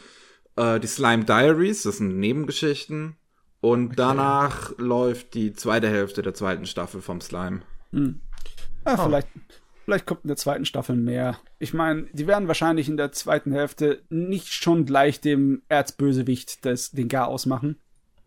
äh, 0.55 0.79
die 0.79 0.87
Slime 0.87 1.25
Diaries, 1.25 1.83
das 1.83 1.97
sind 1.97 2.17
Nebengeschichten. 2.17 3.17
Und 3.61 3.87
okay. 3.87 3.95
danach 3.97 4.71
läuft 4.77 5.33
die 5.33 5.53
zweite 5.53 5.89
Hälfte 5.89 6.21
der 6.21 6.33
zweiten 6.33 6.65
Staffel 6.65 7.01
vom 7.01 7.19
Slime. 7.19 7.61
Hm. 7.91 8.21
Ja, 8.85 8.95
oh. 8.97 9.05
vielleicht, 9.05 9.27
vielleicht 9.89 10.05
kommt 10.05 10.23
in 10.23 10.27
der 10.27 10.37
zweiten 10.37 10.65
Staffel 10.65 10.95
mehr. 10.95 11.39
Ich 11.57 11.73
meine, 11.73 12.05
die 12.13 12.27
werden 12.27 12.47
wahrscheinlich 12.47 12.87
in 12.87 12.97
der 12.97 13.11
zweiten 13.11 13.51
Hälfte 13.51 14.03
nicht 14.09 14.53
schon 14.53 14.85
gleich 14.85 15.19
dem 15.19 15.63
Erzbösewicht 15.67 16.63
des, 16.63 16.91
den 16.91 17.07
Gar 17.07 17.27
ausmachen. 17.27 17.79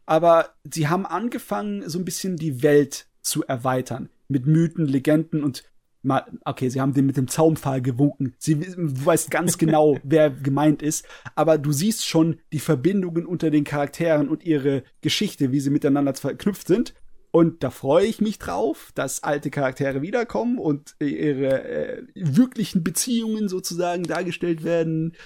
Aber 0.04 0.50
sie 0.64 0.88
haben 0.88 1.06
angefangen, 1.06 1.88
so 1.88 2.00
ein 2.00 2.04
bisschen 2.04 2.36
die 2.36 2.64
Welt 2.64 3.06
zu 3.20 3.44
erweitern. 3.44 4.08
Mit 4.26 4.44
Mythen, 4.44 4.86
Legenden 4.86 5.44
und 5.44 5.62
mal, 6.02 6.24
okay, 6.44 6.68
sie 6.68 6.80
haben 6.80 6.94
den 6.94 7.06
mit 7.06 7.16
dem 7.16 7.28
Zaunpfahl 7.28 7.80
gewunken. 7.80 8.34
Sie 8.38 8.56
du 8.56 9.06
weißt 9.06 9.30
ganz 9.30 9.56
genau, 9.56 9.98
wer 10.02 10.30
gemeint 10.30 10.82
ist, 10.82 11.06
aber 11.36 11.58
du 11.58 11.70
siehst 11.70 12.08
schon 12.08 12.40
die 12.52 12.58
Verbindungen 12.58 13.24
unter 13.24 13.52
den 13.52 13.62
Charakteren 13.62 14.28
und 14.28 14.42
ihre 14.42 14.82
Geschichte, 15.00 15.52
wie 15.52 15.60
sie 15.60 15.70
miteinander 15.70 16.14
verknüpft 16.14 16.66
sind. 16.66 16.94
Und 17.32 17.64
da 17.64 17.70
freue 17.70 18.04
ich 18.04 18.20
mich 18.20 18.38
drauf, 18.38 18.92
dass 18.94 19.22
alte 19.22 19.50
Charaktere 19.50 20.02
wiederkommen 20.02 20.58
und 20.58 20.94
ihre 21.00 21.64
äh, 21.64 22.02
wirklichen 22.14 22.84
Beziehungen 22.84 23.48
sozusagen 23.48 24.02
dargestellt 24.04 24.64
werden. 24.64 25.16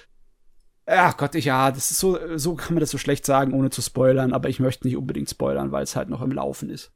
Ach 0.86 1.16
Gott, 1.16 1.34
ich, 1.34 1.46
ja, 1.46 1.72
das 1.72 1.90
ist 1.90 1.98
so, 1.98 2.16
so 2.38 2.54
kann 2.54 2.74
man 2.74 2.80
das 2.80 2.90
so 2.90 2.98
schlecht 2.98 3.26
sagen, 3.26 3.52
ohne 3.52 3.70
zu 3.70 3.82
spoilern, 3.82 4.32
aber 4.32 4.48
ich 4.48 4.60
möchte 4.60 4.86
nicht 4.86 4.96
unbedingt 4.96 5.28
spoilern, 5.28 5.72
weil 5.72 5.82
es 5.82 5.96
halt 5.96 6.08
noch 6.08 6.22
im 6.22 6.30
Laufen 6.30 6.70
ist. 6.70 6.92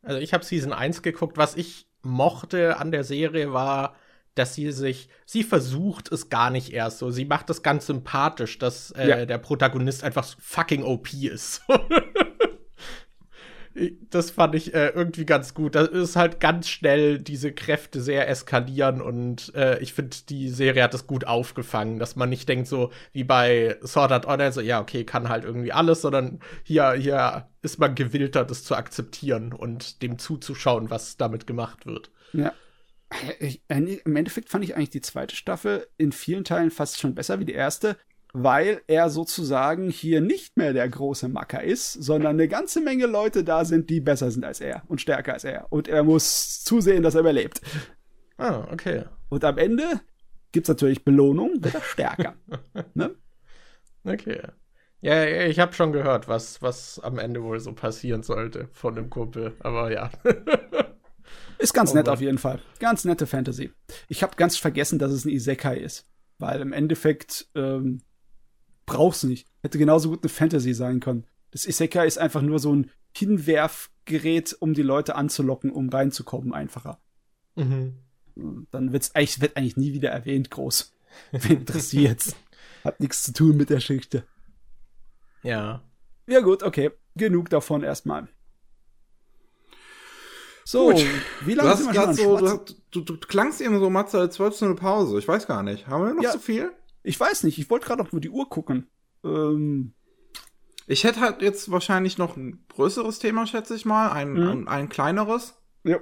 Also 0.00 0.20
ich 0.20 0.32
habe 0.32 0.44
Season 0.44 0.72
1 0.72 1.02
geguckt, 1.02 1.36
was 1.36 1.56
ich 1.56 1.88
mochte 2.02 2.76
an 2.76 2.92
der 2.92 3.02
Serie 3.02 3.52
war, 3.52 3.96
dass 4.36 4.54
sie 4.54 4.70
sich, 4.70 5.08
sie 5.26 5.42
versucht 5.42 6.10
es 6.12 6.28
gar 6.28 6.50
nicht 6.50 6.72
erst 6.72 6.98
so. 6.98 7.10
Sie 7.10 7.24
macht 7.24 7.50
es 7.50 7.64
ganz 7.64 7.86
sympathisch, 7.86 8.58
dass 8.58 8.92
äh, 8.92 9.08
ja. 9.08 9.26
der 9.26 9.38
Protagonist 9.38 10.04
einfach 10.04 10.24
fucking 10.38 10.84
OP 10.84 11.12
ist. 11.12 11.62
das 14.10 14.30
fand 14.30 14.54
ich 14.54 14.74
äh, 14.74 14.88
irgendwie 14.88 15.24
ganz 15.24 15.54
gut. 15.54 15.74
Da 15.74 15.82
ist 15.82 16.16
halt 16.16 16.40
ganz 16.40 16.68
schnell 16.68 17.18
diese 17.18 17.52
Kräfte 17.52 18.00
sehr 18.00 18.28
eskalieren 18.28 19.00
und 19.00 19.54
äh, 19.54 19.78
ich 19.80 19.92
finde, 19.92 20.16
die 20.28 20.48
Serie 20.48 20.82
hat 20.82 20.94
es 20.94 21.06
gut 21.06 21.26
aufgefangen, 21.26 21.98
dass 21.98 22.16
man 22.16 22.28
nicht 22.28 22.48
denkt, 22.48 22.68
so 22.68 22.90
wie 23.12 23.24
bei 23.24 23.78
Sword 23.84 24.12
Art 24.12 24.26
Online, 24.26 24.52
so 24.52 24.60
ja, 24.60 24.80
okay, 24.80 25.04
kann 25.04 25.28
halt 25.28 25.44
irgendwie 25.44 25.72
alles, 25.72 26.02
sondern 26.02 26.40
hier, 26.62 26.92
hier 26.92 27.48
ist 27.62 27.78
man 27.78 27.94
gewillter, 27.94 28.44
das 28.44 28.64
zu 28.64 28.74
akzeptieren 28.74 29.52
und 29.52 30.02
dem 30.02 30.18
zuzuschauen, 30.18 30.90
was 30.90 31.16
damit 31.16 31.46
gemacht 31.46 31.86
wird. 31.86 32.10
Ja. 32.32 32.52
Ich, 33.40 33.62
Im 33.68 34.16
Endeffekt 34.16 34.48
fand 34.48 34.64
ich 34.64 34.74
eigentlich 34.74 34.90
die 34.90 35.02
zweite 35.02 35.36
Staffel 35.36 35.86
in 35.98 36.12
vielen 36.12 36.44
Teilen 36.44 36.70
fast 36.70 36.98
schon 36.98 37.14
besser 37.14 37.40
wie 37.40 37.44
die 37.44 37.52
erste, 37.52 37.96
weil 38.32 38.80
er 38.86 39.10
sozusagen 39.10 39.90
hier 39.90 40.20
nicht 40.20 40.56
mehr 40.56 40.72
der 40.72 40.88
große 40.88 41.28
Macker 41.28 41.62
ist, 41.62 41.92
sondern 41.92 42.36
eine 42.36 42.48
ganze 42.48 42.80
Menge 42.80 43.06
Leute 43.06 43.44
da 43.44 43.64
sind, 43.64 43.90
die 43.90 44.00
besser 44.00 44.30
sind 44.30 44.44
als 44.44 44.60
er 44.60 44.82
und 44.88 45.00
stärker 45.00 45.34
als 45.34 45.44
er. 45.44 45.66
Und 45.70 45.88
er 45.88 46.02
muss 46.02 46.64
zusehen, 46.64 47.02
dass 47.02 47.14
er 47.14 47.20
überlebt. 47.20 47.60
Ah, 48.38 48.66
okay. 48.72 49.04
Und 49.28 49.44
am 49.44 49.58
Ende 49.58 50.00
gibt's 50.50 50.68
natürlich 50.68 51.04
Belohnung, 51.04 51.62
wird 51.62 51.74
er 51.74 51.82
stärker. 51.82 52.34
ne? 52.94 53.14
Okay. 54.04 54.40
Ja, 55.02 55.24
ich 55.24 55.58
habe 55.58 55.72
schon 55.72 55.92
gehört, 55.92 56.28
was, 56.28 56.62
was 56.62 57.00
am 57.00 57.18
Ende 57.18 57.42
wohl 57.42 57.60
so 57.60 57.72
passieren 57.72 58.22
sollte 58.22 58.68
von 58.72 58.94
dem 58.94 59.10
Kumpel. 59.10 59.56
Aber 59.60 59.92
ja. 59.92 60.10
ist 61.58 61.74
ganz 61.74 61.90
oh, 61.92 61.96
nett 61.96 62.08
auf 62.08 62.20
jeden 62.20 62.38
Fall. 62.38 62.60
Ganz 62.78 63.04
nette 63.04 63.26
Fantasy. 63.26 63.72
Ich 64.08 64.22
habe 64.22 64.36
ganz 64.36 64.56
vergessen, 64.56 64.98
dass 64.98 65.12
es 65.12 65.24
ein 65.24 65.30
Isekai 65.30 65.76
ist. 65.76 66.08
Weil 66.38 66.60
im 66.60 66.72
Endeffekt 66.72 67.48
ähm, 67.54 68.00
brauch's 68.86 69.22
nicht. 69.22 69.48
Hätte 69.62 69.78
genauso 69.78 70.10
gut 70.10 70.22
eine 70.22 70.28
Fantasy 70.28 70.74
sein 70.74 71.00
können. 71.00 71.26
Das 71.50 71.66
Isekai 71.66 72.06
ist 72.06 72.18
einfach 72.18 72.42
nur 72.42 72.58
so 72.58 72.74
ein 72.74 72.90
Hinwerfgerät, 73.16 74.56
um 74.60 74.74
die 74.74 74.82
Leute 74.82 75.14
anzulocken, 75.16 75.70
um 75.70 75.88
reinzukommen, 75.88 76.52
einfacher. 76.52 77.00
Mhm. 77.56 77.98
Dann 78.70 78.92
wird's 78.92 79.14
eigentlich, 79.14 79.40
wird 79.40 79.56
eigentlich 79.56 79.76
nie 79.76 79.92
wieder 79.92 80.10
erwähnt, 80.10 80.50
groß. 80.50 80.94
Wen 81.32 81.58
interessiert's? 81.58 82.34
Hat 82.84 83.00
nichts 83.00 83.22
zu 83.22 83.32
tun 83.32 83.56
mit 83.56 83.68
der 83.70 83.76
Geschichte. 83.76 84.24
Ja. 85.42 85.82
Ja, 86.26 86.40
gut, 86.40 86.62
okay. 86.62 86.90
Genug 87.14 87.50
davon 87.50 87.82
erstmal. 87.82 88.28
So, 90.64 90.90
Gut. 90.90 91.04
wie 91.44 91.54
lange 91.54 91.76
sind 91.76 91.92
wir 91.92 92.00
schon 92.00 92.14
so, 92.14 92.38
du, 92.38 92.74
du, 92.92 93.16
du, 93.16 93.26
klangst 93.26 93.60
eben 93.60 93.78
so, 93.78 93.90
Matze, 93.90 94.20
als 94.20 94.38
wolltest 94.38 94.62
du 94.62 94.66
eine 94.66 94.74
Pause. 94.76 95.18
Ich 95.18 95.26
weiß 95.26 95.46
gar 95.46 95.62
nicht. 95.62 95.88
Haben 95.88 96.06
wir 96.06 96.14
noch 96.14 96.22
ja, 96.22 96.32
so 96.32 96.38
viel? 96.38 96.72
Ich 97.02 97.18
weiß 97.18 97.44
nicht, 97.44 97.58
ich 97.58 97.68
wollte 97.70 97.86
gerade 97.86 98.02
noch 98.02 98.12
nur 98.12 98.20
die 98.20 98.30
Uhr 98.30 98.48
gucken. 98.48 98.88
Ähm. 99.24 99.94
Ich 100.86 101.04
hätte 101.04 101.20
halt 101.20 101.42
jetzt 101.42 101.70
wahrscheinlich 101.70 102.18
noch 102.18 102.36
ein 102.36 102.64
größeres 102.68 103.18
Thema, 103.18 103.46
schätze 103.46 103.74
ich 103.74 103.84
mal. 103.84 104.10
Ein, 104.10 104.32
mhm. 104.32 104.48
ein, 104.48 104.68
ein, 104.68 104.88
kleineres. 104.88 105.54
Ja. 105.84 106.00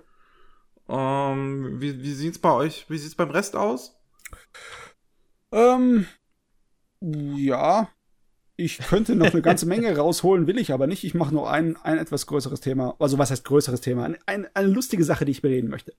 Ähm, 0.88 1.80
wie, 1.80 2.02
wie 2.02 2.12
sieht's 2.12 2.38
bei 2.38 2.52
euch, 2.52 2.88
wie 2.88 2.98
sieht's 2.98 3.14
beim 3.14 3.30
Rest 3.30 3.56
aus? 3.56 4.00
Ähm, 5.52 6.06
ja. 7.00 7.88
Ich 8.56 8.78
könnte 8.78 9.16
noch 9.16 9.32
eine 9.32 9.42
ganze 9.42 9.66
Menge 9.68 9.96
rausholen, 9.96 10.46
will 10.46 10.58
ich 10.58 10.72
aber 10.72 10.86
nicht. 10.86 11.04
Ich 11.04 11.14
mache 11.14 11.32
nur 11.32 11.50
ein, 11.50 11.76
ein 11.76 11.98
etwas 11.98 12.26
größeres 12.26 12.60
Thema. 12.60 12.94
Also, 12.98 13.18
was 13.18 13.30
heißt 13.30 13.44
größeres 13.44 13.80
Thema? 13.80 14.04
Ein, 14.04 14.18
ein, 14.26 14.48
eine 14.54 14.68
lustige 14.68 15.04
Sache, 15.04 15.24
die 15.24 15.32
ich 15.32 15.42
bereden 15.42 15.70
möchte. 15.70 15.94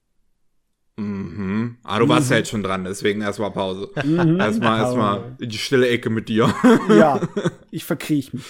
Mhm. 0.96 1.78
Ah, 1.82 1.98
du 1.98 2.08
warst 2.08 2.28
mhm. 2.28 2.32
ja 2.32 2.38
jetzt 2.38 2.50
schon 2.50 2.62
dran, 2.62 2.84
deswegen 2.84 3.20
erstmal 3.22 3.50
Pause. 3.50 3.90
Mhm. 4.04 4.40
Erstmal, 4.40 4.80
erstmal 4.80 5.36
in 5.40 5.48
die 5.48 5.58
stille 5.58 5.88
Ecke 5.88 6.10
mit 6.10 6.28
dir. 6.28 6.54
Ja, 6.88 7.20
ich 7.70 7.84
verkriech 7.84 8.32
mich. 8.32 8.44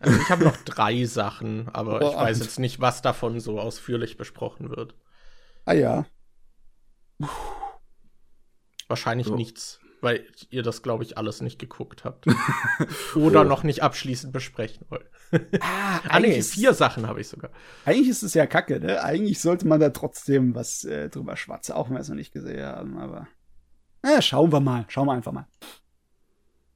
Also 0.00 0.20
ich 0.20 0.30
habe 0.30 0.44
noch 0.44 0.56
drei 0.58 1.04
Sachen, 1.06 1.68
aber 1.72 2.00
oh, 2.00 2.10
ich 2.10 2.16
weiß 2.16 2.38
jetzt 2.38 2.60
nicht, 2.60 2.80
was 2.80 3.02
davon 3.02 3.40
so 3.40 3.58
ausführlich 3.58 4.16
besprochen 4.16 4.70
wird. 4.70 4.94
Ah 5.64 5.72
ja. 5.72 6.06
Wahrscheinlich 8.86 9.26
so. 9.26 9.34
nichts 9.34 9.80
weil 10.00 10.26
ihr 10.50 10.62
das, 10.62 10.82
glaube 10.82 11.04
ich, 11.04 11.18
alles 11.18 11.40
nicht 11.40 11.58
geguckt 11.58 12.04
habt. 12.04 12.26
Oder 13.14 13.42
oh. 13.42 13.44
noch 13.44 13.62
nicht 13.62 13.82
abschließend 13.82 14.32
besprechen 14.32 14.86
wollt. 14.90 15.07
ah, 15.60 16.00
ah 16.08 16.20
nee, 16.20 16.40
vier 16.42 16.74
Sachen 16.74 17.06
habe 17.06 17.20
ich 17.20 17.28
sogar. 17.28 17.50
Eigentlich 17.84 18.08
ist 18.08 18.22
es 18.22 18.34
ja 18.34 18.46
kacke, 18.46 18.80
ne? 18.80 19.02
Eigentlich 19.02 19.40
sollte 19.40 19.66
man 19.66 19.80
da 19.80 19.90
trotzdem 19.90 20.54
was 20.54 20.84
äh, 20.84 21.08
drüber 21.08 21.36
schwatzen, 21.36 21.74
auch 21.74 21.88
wenn 21.88 21.96
wir 21.96 22.00
es 22.00 22.08
noch 22.08 22.16
nicht 22.16 22.32
gesehen 22.32 22.64
haben, 22.64 22.98
aber. 22.98 23.28
Na, 24.02 24.22
schauen 24.22 24.52
wir 24.52 24.60
mal. 24.60 24.84
Schauen 24.88 25.06
wir 25.06 25.12
einfach 25.12 25.32
mal. 25.32 25.46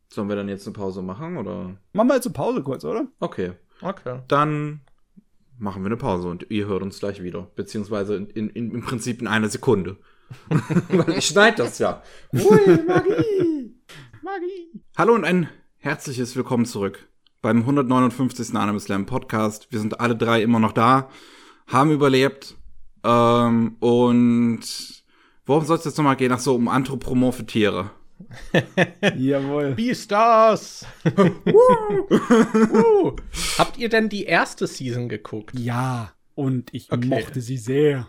Sollen 0.08 0.28
wir 0.28 0.36
dann 0.36 0.48
jetzt 0.48 0.66
eine 0.66 0.74
Pause 0.74 1.02
machen, 1.02 1.38
oder? 1.38 1.76
Machen 1.92 2.08
wir 2.08 2.14
jetzt 2.16 2.26
eine 2.26 2.34
Pause 2.34 2.62
kurz, 2.62 2.84
oder? 2.84 3.06
Okay. 3.20 3.52
Okay. 3.80 4.20
Dann 4.28 4.80
machen 5.58 5.82
wir 5.82 5.86
eine 5.86 5.96
Pause 5.96 6.28
und 6.28 6.50
ihr 6.50 6.66
hört 6.66 6.82
uns 6.82 6.98
gleich 6.98 7.22
wieder. 7.22 7.50
Beziehungsweise 7.54 8.16
in, 8.16 8.50
in, 8.50 8.72
im 8.72 8.82
Prinzip 8.82 9.20
in 9.20 9.28
einer 9.28 9.48
Sekunde. 9.48 9.96
Weil 10.88 11.18
ich 11.18 11.26
schneide 11.26 11.58
das 11.58 11.78
ja. 11.78 12.02
Ui, 12.32 12.84
Magie! 12.86 13.74
Magie! 14.22 14.82
Hallo 14.96 15.14
und 15.14 15.24
ein 15.24 15.48
herzliches 15.78 16.36
Willkommen 16.36 16.66
zurück 16.66 17.08
beim 17.42 17.58
159. 17.58 18.54
Anime 18.54 18.80
Slam 18.80 19.04
Podcast. 19.04 19.66
Wir 19.70 19.80
sind 19.80 20.00
alle 20.00 20.16
drei 20.16 20.42
immer 20.42 20.60
noch 20.60 20.72
da, 20.72 21.10
haben 21.66 21.90
überlebt. 21.90 22.56
Ähm, 23.04 23.76
und 23.80 24.60
worum 25.44 25.64
soll 25.64 25.76
es 25.76 25.84
jetzt 25.84 25.98
nochmal 25.98 26.16
gehen? 26.16 26.32
Ach 26.32 26.38
so, 26.38 26.54
um 26.54 26.68
anthropomorphe 26.68 27.44
Tiere. 27.44 27.90
Jawohl. 29.16 29.74
Beastars! 29.74 30.86
uh. 31.04 33.16
Habt 33.58 33.76
ihr 33.76 33.88
denn 33.88 34.08
die 34.08 34.24
erste 34.24 34.68
Season 34.68 35.08
geguckt? 35.08 35.58
Ja, 35.58 36.12
und 36.36 36.72
ich 36.72 36.92
okay. 36.92 37.08
mochte 37.08 37.40
sie 37.40 37.56
sehr. 37.56 38.08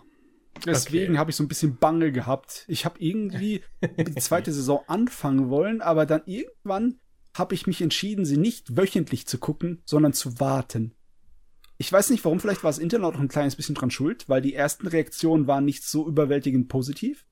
Deswegen 0.64 1.14
okay. 1.14 1.18
habe 1.18 1.30
ich 1.30 1.36
so 1.36 1.42
ein 1.42 1.48
bisschen 1.48 1.78
Bange 1.78 2.12
gehabt. 2.12 2.64
Ich 2.68 2.84
habe 2.84 3.00
irgendwie 3.00 3.64
die 3.82 4.14
zweite 4.14 4.52
Saison 4.52 4.82
anfangen 4.86 5.50
wollen, 5.50 5.82
aber 5.82 6.06
dann 6.06 6.22
irgendwann 6.26 7.00
habe 7.34 7.54
ich 7.54 7.66
mich 7.66 7.82
entschieden, 7.82 8.24
sie 8.24 8.36
nicht 8.38 8.76
wöchentlich 8.76 9.26
zu 9.26 9.38
gucken, 9.38 9.82
sondern 9.84 10.12
zu 10.14 10.40
warten. 10.40 10.94
Ich 11.76 11.92
weiß 11.92 12.10
nicht 12.10 12.24
warum, 12.24 12.40
vielleicht 12.40 12.62
war 12.64 12.70
das 12.70 12.78
Internet 12.78 13.14
auch 13.14 13.20
ein 13.20 13.28
kleines 13.28 13.56
bisschen 13.56 13.74
dran 13.74 13.90
schuld, 13.90 14.28
weil 14.28 14.40
die 14.40 14.54
ersten 14.54 14.86
Reaktionen 14.86 15.46
waren 15.46 15.64
nicht 15.64 15.84
so 15.84 16.06
überwältigend 16.08 16.68
positiv. 16.68 17.26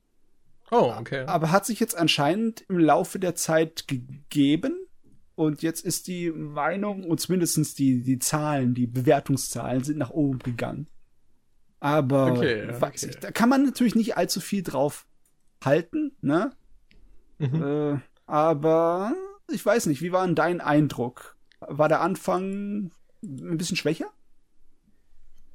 Oh, 0.71 0.93
okay. 0.99 1.25
Aber 1.27 1.51
hat 1.53 1.67
sich 1.67 1.79
jetzt 1.81 1.97
anscheinend 1.97 2.63
im 2.69 2.79
Laufe 2.79 3.19
der 3.19 3.35
Zeit 3.35 3.87
gegeben, 3.89 4.75
Und 5.35 5.63
jetzt 5.63 5.85
ist 5.85 6.07
die 6.09 6.31
Meinung 6.31 7.05
und 7.05 7.21
zumindest 7.21 7.79
die, 7.79 8.03
die 8.03 8.19
Zahlen, 8.19 8.75
die 8.75 8.87
Bewertungszahlen 8.87 9.83
sind 9.85 9.99
nach 9.99 10.11
oben 10.11 10.39
gegangen. 10.41 10.89
Aber 11.81 12.33
Okay, 12.33 12.67
ja, 12.67 12.81
weiß 12.81 13.05
okay. 13.05 13.11
ich, 13.11 13.19
da 13.21 13.31
kann 13.33 13.49
man 13.49 13.65
natürlich 13.65 13.95
nicht 13.95 14.17
allzu 14.17 14.41
viel 14.41 14.63
drauf 14.63 15.07
halten, 15.65 16.17
ne? 16.21 16.53
Mhm. 17.39 17.63
Äh, 17.63 17.99
aber 18.27 19.15
ich 19.51 19.65
weiß 19.65 19.87
nicht, 19.87 20.03
wie 20.03 20.13
war 20.13 20.25
denn 20.27 20.35
dein 20.35 20.61
Eindruck? 20.61 21.37
War 21.61 21.89
der 21.89 22.01
Anfang 22.01 22.91
ein 23.23 23.59
bisschen 23.59 23.77
schwächer? 23.77 24.07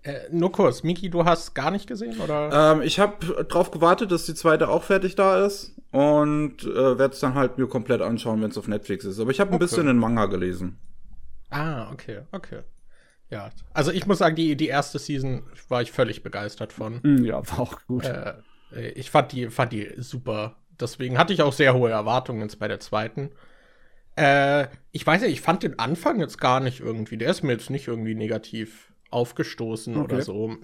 Äh, 0.03 0.29
nur 0.31 0.51
kurz, 0.51 0.83
Miki, 0.83 1.09
du 1.09 1.25
hast 1.25 1.53
gar 1.53 1.71
nicht 1.71 1.87
gesehen, 1.87 2.19
oder? 2.19 2.73
Ähm, 2.75 2.81
ich 2.81 2.99
habe 2.99 3.43
drauf 3.45 3.71
gewartet, 3.71 4.11
dass 4.11 4.25
die 4.25 4.35
zweite 4.35 4.69
auch 4.69 4.83
fertig 4.83 5.15
da 5.15 5.45
ist 5.45 5.75
und 5.91 6.63
äh, 6.63 6.97
werde 6.97 7.13
es 7.13 7.19
dann 7.19 7.33
halt 7.33 7.57
mir 7.57 7.67
komplett 7.67 8.01
anschauen, 8.01 8.41
wenn 8.41 8.51
es 8.51 8.57
auf 8.57 8.67
Netflix 8.67 9.05
ist. 9.05 9.19
Aber 9.19 9.31
ich 9.31 9.39
habe 9.39 9.51
ein 9.51 9.55
Okay. 9.55 9.63
bisschen 9.65 9.87
den 9.87 9.97
Manga 9.97 10.27
gelesen. 10.27 10.79
Ah, 11.49 11.91
okay, 11.91 12.21
okay. 12.31 12.61
Ja, 13.29 13.49
also 13.73 13.91
ich 13.91 14.05
muss 14.05 14.19
sagen, 14.19 14.35
die, 14.35 14.55
die 14.55 14.67
erste 14.67 14.99
Season 14.99 15.43
war 15.67 15.81
ich 15.81 15.91
völlig 15.91 16.23
begeistert 16.23 16.71
von. 16.73 17.01
Hm, 17.03 17.25
ja, 17.25 17.35
war 17.49 17.59
auch 17.59 17.79
gut. 17.87 18.05
Äh, 18.05 18.35
ich 18.95 19.11
fand 19.11 19.31
die, 19.31 19.49
fand 19.49 19.71
die 19.73 19.93
super. 19.97 20.55
Deswegen 20.79 21.17
hatte 21.17 21.33
ich 21.33 21.41
auch 21.41 21.53
sehr 21.53 21.73
hohe 21.73 21.89
Erwartungen 21.89 22.41
jetzt 22.41 22.59
bei 22.59 22.67
der 22.67 22.79
zweiten. 22.79 23.31
Äh, 24.17 24.67
ich 24.91 25.05
weiß 25.05 25.21
ja, 25.21 25.27
ich 25.27 25.41
fand 25.41 25.63
den 25.63 25.79
Anfang 25.79 26.19
jetzt 26.19 26.39
gar 26.39 26.59
nicht 26.59 26.79
irgendwie. 26.79 27.17
Der 27.17 27.29
ist 27.29 27.43
mir 27.43 27.53
jetzt 27.53 27.69
nicht 27.69 27.87
irgendwie 27.87 28.15
negativ 28.15 28.91
aufgestoßen 29.11 29.95
Okay. 29.95 30.03
oder 30.13 30.21
so. 30.23 30.57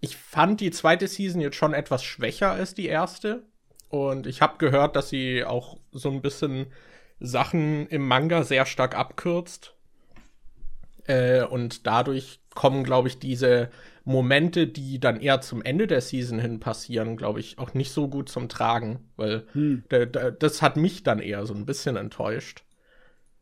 Ich 0.00 0.16
fand 0.16 0.60
die 0.60 0.70
zweite 0.70 1.06
Season 1.06 1.40
jetzt 1.40 1.56
schon 1.56 1.74
etwas 1.74 2.02
schwächer 2.02 2.52
als 2.52 2.74
die 2.74 2.86
erste. 2.86 3.42
Und 3.90 4.26
ich 4.26 4.40
habe 4.40 4.56
gehört, 4.58 4.96
dass 4.96 5.10
sie 5.10 5.44
auch 5.44 5.78
so 5.92 6.10
ein 6.10 6.22
bisschen 6.22 6.66
Sachen 7.18 7.86
im 7.88 8.06
Manga 8.08 8.44
sehr 8.44 8.64
stark 8.64 8.96
abkürzt. 8.96 9.74
Äh, 11.06 11.42
und 11.44 11.86
dadurch 11.86 12.40
kommen, 12.54 12.82
glaube 12.84 13.08
ich, 13.08 13.18
diese 13.18 13.70
Momente, 14.04 14.66
die 14.66 14.98
dann 15.00 15.20
eher 15.20 15.40
zum 15.42 15.60
Ende 15.62 15.86
der 15.86 16.00
Season 16.00 16.38
hin 16.38 16.60
passieren, 16.60 17.16
glaube 17.16 17.40
ich, 17.40 17.58
auch 17.58 17.74
nicht 17.74 17.92
so 17.92 18.08
gut 18.08 18.28
zum 18.30 18.48
Tragen, 18.48 19.10
weil 19.16 19.46
Hm. 19.52 19.84
da- 19.90 20.06
da- 20.06 20.30
das 20.30 20.62
hat 20.62 20.76
mich 20.76 21.02
dann 21.02 21.18
eher 21.18 21.44
so 21.46 21.52
ein 21.54 21.66
bisschen 21.66 21.96
enttäuscht. 21.96 22.64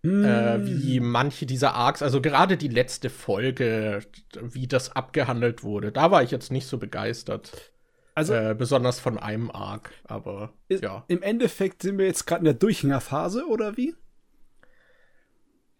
Hm. 0.03 0.25
Äh, 0.25 0.65
wie 0.65 1.01
manche 1.01 1.45
dieser 1.45 1.75
Arcs, 1.75 2.03
also 2.03 2.21
gerade 2.23 2.57
die 2.57 2.69
letzte 2.69 3.11
Folge, 3.11 4.01
wie 4.41 4.69
das 4.69 4.95
abgehandelt 4.95 5.65
wurde, 5.65 5.91
da 5.91 6.11
war 6.13 6.23
ich 6.23 6.31
jetzt 6.31 6.53
nicht 6.53 6.67
so 6.69 6.79
begeistert. 6.79 7.73
also 8.15 8.33
äh, 8.35 8.55
besonders 8.57 9.01
von 9.01 9.19
einem 9.19 9.51
Arc, 9.51 9.91
aber 10.05 10.53
i- 10.71 10.77
ja. 10.81 11.05
im 11.09 11.23
Endeffekt 11.23 11.83
sind 11.83 11.99
wir 11.99 12.07
jetzt 12.07 12.27
gerade 12.27 12.41
in 12.41 12.45
der 12.45 12.55
Durchhängerphase, 12.55 13.47
oder 13.49 13.77
wie? 13.77 13.95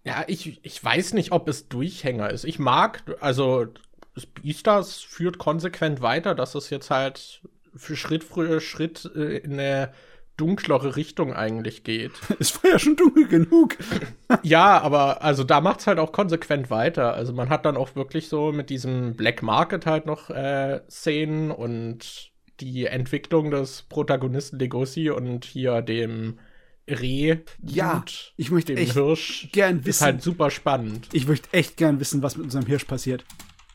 Ja, 0.05 0.25
ich, 0.27 0.65
ich 0.65 0.83
weiß 0.83 1.13
nicht, 1.15 1.33
ob 1.33 1.49
es 1.49 1.69
Durchhänger 1.69 2.31
ist. 2.31 2.45
Ich 2.45 2.59
mag, 2.59 3.03
also 3.21 3.67
das 4.15 4.27
Beastars 4.27 4.97
führt 5.01 5.39
konsequent 5.39 6.01
weiter, 6.01 6.35
dass 6.35 6.55
es 6.55 6.71
jetzt 6.71 6.91
halt 6.91 7.43
für 7.77 7.97
Schritt 7.97 8.25
für 8.25 8.61
Schritt 8.61 9.11
äh, 9.15 9.37
in 9.39 9.53
eine 9.55 9.93
dunklere 10.39 10.97
Richtung 10.97 11.35
eigentlich 11.35 11.85
geht. 11.85 12.13
Es 12.39 12.63
war 12.63 12.71
ja 12.71 12.79
schon 12.79 12.97
dunkel 12.97 13.29
genug. 13.29 13.77
ja, 14.43 14.81
aber 14.81 15.23
also 15.23 15.45
da 15.45 15.61
macht's 15.61 15.87
halt 15.87 15.99
auch 15.99 16.13
konsequent 16.13 16.71
weiter. 16.71 17.13
Also 17.13 17.35
man 17.35 17.51
hat 17.51 17.67
dann 17.67 17.77
auch 17.77 17.95
wirklich 17.95 18.29
so 18.29 18.53
mit 18.53 18.71
diesem 18.71 19.15
Black 19.15 19.43
Market 19.43 19.85
halt 19.85 20.07
noch 20.07 20.31
äh, 20.31 20.81
Szenen 20.89 21.51
und 21.51 22.33
die 22.61 22.87
Entwicklung 22.87 23.51
des 23.51 23.83
Protagonisten 23.83 24.59
Legosi 24.59 25.11
und 25.11 25.45
hier 25.45 25.83
dem 25.83 26.39
Reh, 26.89 27.37
Ja, 27.63 28.03
ich 28.37 28.51
möchte 28.51 28.75
dem 28.75 28.83
echt 28.83 28.95
Hirsch, 28.95 29.49
gern 29.53 29.81
ist 29.81 29.87
wissen. 29.87 30.05
halt 30.05 30.23
super 30.23 30.51
spannend. 30.51 31.09
Ich 31.13 31.29
möchte 31.29 31.53
echt 31.53 31.77
gern 31.77 32.01
wissen, 32.01 32.23
was 32.23 32.37
mit 32.37 32.45
unserem 32.45 32.67
Hirsch 32.67 32.85
passiert. 32.85 33.25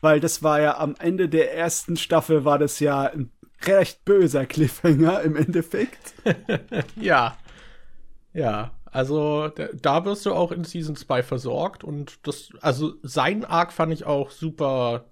Weil 0.00 0.20
das 0.20 0.42
war 0.42 0.60
ja 0.60 0.76
am 0.78 0.96
Ende 0.98 1.28
der 1.28 1.54
ersten 1.54 1.96
Staffel 1.96 2.44
war 2.44 2.58
das 2.58 2.80
ja 2.80 3.04
ein 3.04 3.30
recht 3.66 4.04
böser 4.04 4.46
Cliffhanger 4.46 5.22
im 5.22 5.36
Endeffekt. 5.36 6.14
Ja. 6.96 7.36
Ja, 8.32 8.72
also 8.86 9.48
da, 9.48 9.68
da 9.74 10.04
wirst 10.04 10.26
du 10.26 10.32
auch 10.34 10.52
in 10.52 10.64
Season 10.64 10.96
2 10.96 11.22
versorgt 11.22 11.84
und 11.84 12.26
das, 12.26 12.50
also 12.60 12.94
sein 13.02 13.44
Arc 13.44 13.72
fand 13.72 13.92
ich 13.92 14.04
auch 14.04 14.30
super, 14.30 15.06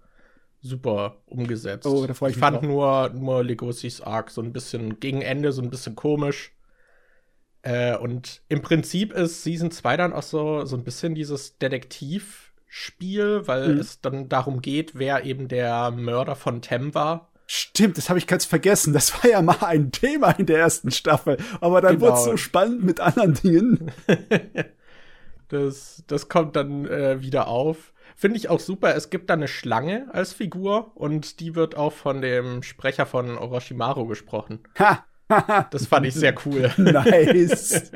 super 0.60 1.22
umgesetzt. 1.26 1.86
Oh, 1.86 2.06
da 2.06 2.14
ich 2.28 2.36
mich 2.36 2.36
fand 2.36 2.56
drauf. 2.56 2.62
nur, 2.62 3.10
nur 3.10 3.44
Legosis 3.44 4.00
Arc 4.00 4.30
so 4.30 4.42
ein 4.42 4.52
bisschen 4.52 5.00
gegen 5.00 5.22
Ende, 5.22 5.52
so 5.52 5.62
ein 5.62 5.70
bisschen 5.70 5.96
komisch. 5.96 6.52
Äh, 7.62 7.96
und 7.96 8.42
im 8.48 8.62
Prinzip 8.62 9.12
ist 9.12 9.44
Season 9.44 9.70
2 9.70 9.96
dann 9.96 10.12
auch 10.12 10.22
so, 10.22 10.64
so 10.64 10.76
ein 10.76 10.84
bisschen 10.84 11.14
dieses 11.14 11.58
Detektivspiel, 11.58 13.46
weil 13.46 13.74
Mhm. 13.74 13.78
es 13.78 14.00
dann 14.00 14.28
darum 14.28 14.60
geht, 14.62 14.98
wer 14.98 15.24
eben 15.24 15.48
der 15.48 15.90
Mörder 15.92 16.34
von 16.36 16.60
Tem 16.62 16.94
war. 16.94 17.31
Stimmt, 17.54 17.98
das 17.98 18.08
habe 18.08 18.18
ich 18.18 18.26
ganz 18.26 18.46
vergessen. 18.46 18.94
Das 18.94 19.12
war 19.22 19.30
ja 19.30 19.42
mal 19.42 19.58
ein 19.60 19.92
Thema 19.92 20.30
in 20.30 20.46
der 20.46 20.58
ersten 20.58 20.90
Staffel. 20.90 21.36
Aber 21.60 21.82
dann 21.82 21.96
Genau. 21.98 22.06
wurde 22.06 22.16
es 22.18 22.24
so 22.24 22.36
spannend 22.38 22.82
mit 22.82 22.98
anderen 22.98 23.34
Dingen. 23.34 23.92
Das, 25.48 26.02
das 26.06 26.30
kommt 26.30 26.56
dann 26.56 26.86
äh, 26.86 27.20
wieder 27.20 27.46
auf. 27.46 27.92
Finde 28.16 28.38
ich 28.38 28.48
auch 28.48 28.58
super. 28.58 28.94
Es 28.96 29.10
gibt 29.10 29.28
da 29.28 29.34
eine 29.34 29.48
Schlange 29.48 30.06
als 30.10 30.32
Figur 30.32 30.92
und 30.94 31.40
die 31.40 31.54
wird 31.54 31.76
auch 31.76 31.92
von 31.92 32.22
dem 32.22 32.62
Sprecher 32.62 33.04
von 33.04 33.36
Orochimaru 33.36 34.06
gesprochen. 34.06 34.60
Ha! 34.78 35.04
Das 35.70 35.88
fand 35.88 36.06
ich 36.06 36.14
sehr 36.14 36.34
cool. 36.46 36.72
nice. 36.78 37.92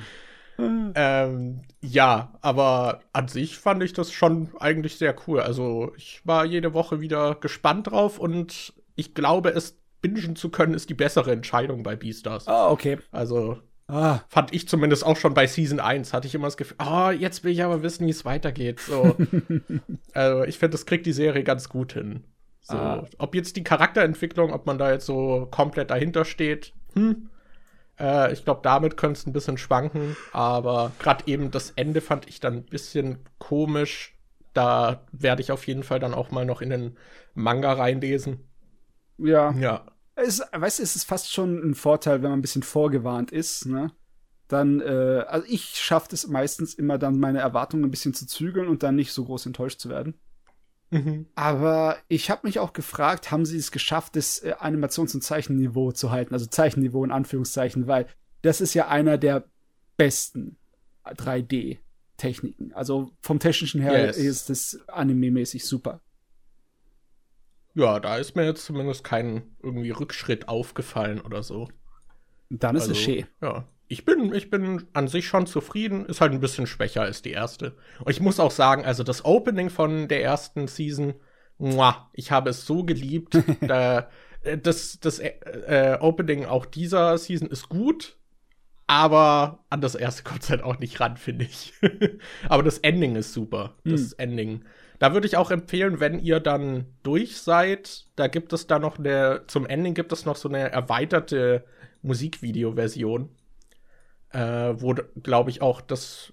ähm, 0.58 1.60
ja, 1.82 2.32
aber 2.40 3.00
an 3.12 3.28
sich 3.28 3.58
fand 3.58 3.82
ich 3.82 3.92
das 3.92 4.10
schon 4.10 4.48
eigentlich 4.58 4.96
sehr 4.96 5.14
cool. 5.26 5.40
Also 5.40 5.92
ich 5.98 6.22
war 6.24 6.46
jede 6.46 6.72
Woche 6.72 7.02
wieder 7.02 7.34
gespannt 7.34 7.88
drauf 7.88 8.18
und 8.18 8.72
ich 8.96 9.14
glaube, 9.14 9.50
es 9.50 9.78
bingen 10.02 10.36
zu 10.36 10.50
können, 10.50 10.74
ist 10.74 10.90
die 10.90 10.94
bessere 10.94 11.32
Entscheidung 11.32 11.82
bei 11.82 11.96
Beastars. 11.96 12.48
Ah, 12.48 12.70
okay. 12.70 12.98
Also 13.10 13.58
Ah, 13.88 14.20
fand 14.28 14.52
ich 14.52 14.66
zumindest 14.66 15.06
auch 15.06 15.16
schon 15.16 15.32
bei 15.32 15.46
Season 15.46 15.78
1, 15.78 16.12
hatte 16.12 16.26
ich 16.26 16.34
immer 16.34 16.48
das 16.48 16.56
Gefühl, 16.56 16.76
oh, 16.84 17.10
jetzt 17.10 17.44
will 17.44 17.52
ich 17.52 17.62
aber 17.62 17.84
wissen, 17.84 18.04
wie 18.06 18.10
es 18.10 18.24
weitergeht. 18.24 18.80
So. 18.80 19.16
also 20.12 20.42
ich 20.42 20.58
finde, 20.58 20.72
das 20.72 20.86
kriegt 20.86 21.06
die 21.06 21.12
Serie 21.12 21.44
ganz 21.44 21.68
gut 21.68 21.92
hin. 21.92 22.24
So. 22.62 22.76
Ah. 22.76 23.06
Ob 23.18 23.36
jetzt 23.36 23.54
die 23.54 23.62
Charakterentwicklung, 23.62 24.52
ob 24.52 24.66
man 24.66 24.76
da 24.76 24.90
jetzt 24.90 25.06
so 25.06 25.46
komplett 25.52 25.90
dahinter 25.90 26.24
steht, 26.24 26.72
hm. 26.94 27.28
Äh, 27.98 28.32
ich 28.32 28.44
glaube, 28.44 28.60
damit 28.62 28.96
könnte 28.96 29.18
es 29.18 29.26
ein 29.26 29.32
bisschen 29.32 29.58
schwanken, 29.58 30.16
aber 30.32 30.92
gerade 30.98 31.24
eben 31.26 31.50
das 31.50 31.70
Ende 31.70 32.00
fand 32.00 32.28
ich 32.28 32.40
dann 32.40 32.54
ein 32.54 32.64
bisschen 32.64 33.20
komisch. 33.38 34.14
Da 34.52 35.04
werde 35.12 35.42
ich 35.42 35.52
auf 35.52 35.66
jeden 35.66 35.82
Fall 35.82 35.98
dann 36.00 36.14
auch 36.14 36.30
mal 36.30 36.44
noch 36.44 36.60
in 36.60 36.70
den 36.70 36.96
Manga 37.34 37.72
reinlesen. 37.72 38.40
Ja. 39.18 39.52
Ja. 39.52 39.86
Es, 40.14 40.40
weißt 40.52 40.78
du, 40.78 40.82
es 40.82 40.96
ist 40.96 41.04
fast 41.04 41.30
schon 41.32 41.58
ein 41.58 41.74
Vorteil, 41.74 42.22
wenn 42.22 42.30
man 42.30 42.38
ein 42.38 42.42
bisschen 42.42 42.62
vorgewarnt 42.62 43.32
ist, 43.32 43.66
ne? 43.66 43.92
Dann, 44.48 44.80
äh, 44.80 45.24
also 45.26 45.46
ich 45.48 45.76
schaffe 45.76 46.08
es 46.14 46.26
meistens 46.28 46.72
immer 46.74 46.98
dann, 46.98 47.18
meine 47.18 47.40
Erwartungen 47.40 47.84
ein 47.84 47.90
bisschen 47.90 48.14
zu 48.14 48.26
zügeln 48.26 48.68
und 48.68 48.82
dann 48.82 48.94
nicht 48.94 49.12
so 49.12 49.24
groß 49.24 49.44
enttäuscht 49.46 49.80
zu 49.80 49.88
werden. 49.88 50.14
Mhm. 50.90 51.26
Aber 51.34 51.96
ich 52.08 52.30
habe 52.30 52.46
mich 52.46 52.60
auch 52.60 52.72
gefragt, 52.72 53.30
haben 53.32 53.44
sie 53.44 53.58
es 53.58 53.72
geschafft, 53.72 54.14
das 54.16 54.38
äh, 54.38 54.54
Animations- 54.58 55.14
und 55.14 55.22
Zeichenniveau 55.22 55.92
zu 55.92 56.12
halten? 56.12 56.32
Also 56.32 56.46
Zeichenniveau 56.46 57.04
in 57.04 57.10
Anführungszeichen, 57.10 57.86
weil 57.86 58.06
das 58.42 58.60
ist 58.60 58.72
ja 58.72 58.86
einer 58.88 59.18
der 59.18 59.44
besten 59.96 60.56
3D-Techniken. 61.04 62.72
Also 62.72 63.10
vom 63.20 63.38
technischen 63.38 63.80
her 63.80 64.06
Yes. 64.06 64.16
ist 64.16 64.50
das 64.50 64.78
anime-mäßig 64.88 65.64
super. 65.66 66.00
Ja, 67.76 68.00
da 68.00 68.16
ist 68.16 68.34
mir 68.34 68.44
jetzt 68.46 68.64
zumindest 68.64 69.04
kein 69.04 69.42
irgendwie 69.62 69.90
Rückschritt 69.90 70.48
aufgefallen 70.48 71.20
oder 71.20 71.42
so. 71.42 71.68
Dann 72.48 72.74
ist 72.74 72.82
Also, 72.82 72.92
es 72.92 72.98
schön. 72.98 73.26
Ja. 73.42 73.68
Ich 73.86 74.04
bin, 74.06 74.34
ich 74.34 74.50
bin 74.50 74.86
an 74.94 75.08
sich 75.08 75.28
schon 75.28 75.46
zufrieden, 75.46 76.06
ist 76.06 76.20
halt 76.22 76.32
ein 76.32 76.40
bisschen 76.40 76.66
schwächer 76.66 77.02
als 77.02 77.20
die 77.20 77.30
erste. 77.32 77.76
Und 78.00 78.10
ich 78.10 78.20
muss 78.20 78.40
auch 78.40 78.50
sagen, 78.50 78.84
also 78.84 79.04
das 79.04 79.24
Opening 79.26 79.68
von 79.68 80.08
der 80.08 80.22
ersten 80.22 80.68
Season, 80.68 81.14
muah, 81.58 82.08
ich 82.14 82.30
habe 82.30 82.48
es 82.50 82.64
so 82.64 82.82
geliebt. 82.82 83.38
da, 83.60 84.08
äh, 84.42 84.56
das 84.56 84.98
das 84.98 85.18
äh, 85.18 85.34
äh, 85.66 86.00
Opening 86.00 86.46
auch 86.46 86.64
dieser 86.64 87.18
Season 87.18 87.48
ist 87.48 87.68
gut, 87.68 88.16
aber 88.86 89.64
an 89.68 89.82
das 89.82 89.94
erste 89.94 90.22
kommt 90.22 90.44
es 90.44 90.50
halt 90.50 90.62
auch 90.62 90.78
nicht 90.78 90.98
ran, 90.98 91.18
finde 91.18 91.44
ich. 91.44 91.74
aber 92.48 92.62
das 92.62 92.78
Ending 92.78 93.16
ist 93.16 93.34
super. 93.34 93.76
Das 93.84 94.14
Ending. 94.14 94.64
Da 94.98 95.12
würde 95.12 95.26
ich 95.26 95.36
auch 95.36 95.50
empfehlen, 95.50 96.00
wenn 96.00 96.18
ihr 96.18 96.40
dann 96.40 96.86
durch 97.02 97.38
seid, 97.38 98.06
da 98.16 98.28
gibt 98.28 98.52
es 98.52 98.66
da 98.66 98.78
noch 98.78 98.98
eine, 98.98 99.42
zum 99.46 99.66
Ending 99.66 99.94
gibt 99.94 100.12
es 100.12 100.24
noch 100.24 100.36
so 100.36 100.48
eine 100.48 100.70
erweiterte 100.70 101.64
Musikvideo-Version, 102.02 103.28
äh, 104.30 104.38
wo, 104.38 104.94
glaube 105.22 105.50
ich, 105.50 105.60
auch 105.60 105.80
das 105.80 106.32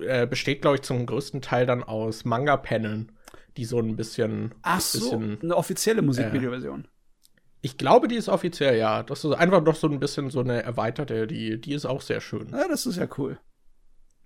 äh, 0.00 0.26
besteht, 0.26 0.62
glaube 0.62 0.76
ich, 0.76 0.82
zum 0.82 1.06
größten 1.06 1.40
Teil 1.40 1.66
dann 1.66 1.82
aus 1.82 2.24
Manga-Paneln, 2.24 3.12
die 3.56 3.64
so 3.64 3.78
ein 3.78 3.96
bisschen, 3.96 4.54
Ach 4.62 4.80
so, 4.80 4.98
bisschen 4.98 5.38
eine 5.42 5.56
offizielle 5.56 6.02
Musikvideoversion. 6.02 6.88
ich 7.62 7.78
glaube, 7.78 8.08
die 8.08 8.16
ist 8.16 8.28
offiziell, 8.28 8.76
ja. 8.76 9.02
Das 9.02 9.24
ist 9.24 9.32
einfach 9.32 9.62
noch 9.62 9.76
so 9.76 9.88
ein 9.88 10.00
bisschen 10.00 10.30
so 10.30 10.40
eine 10.40 10.62
erweiterte, 10.62 11.26
die, 11.26 11.60
die 11.60 11.72
ist 11.72 11.86
auch 11.86 12.02
sehr 12.02 12.20
schön. 12.20 12.48
Ja, 12.50 12.68
das 12.68 12.84
ist 12.86 12.96
ja 12.96 13.08
cool. 13.16 13.38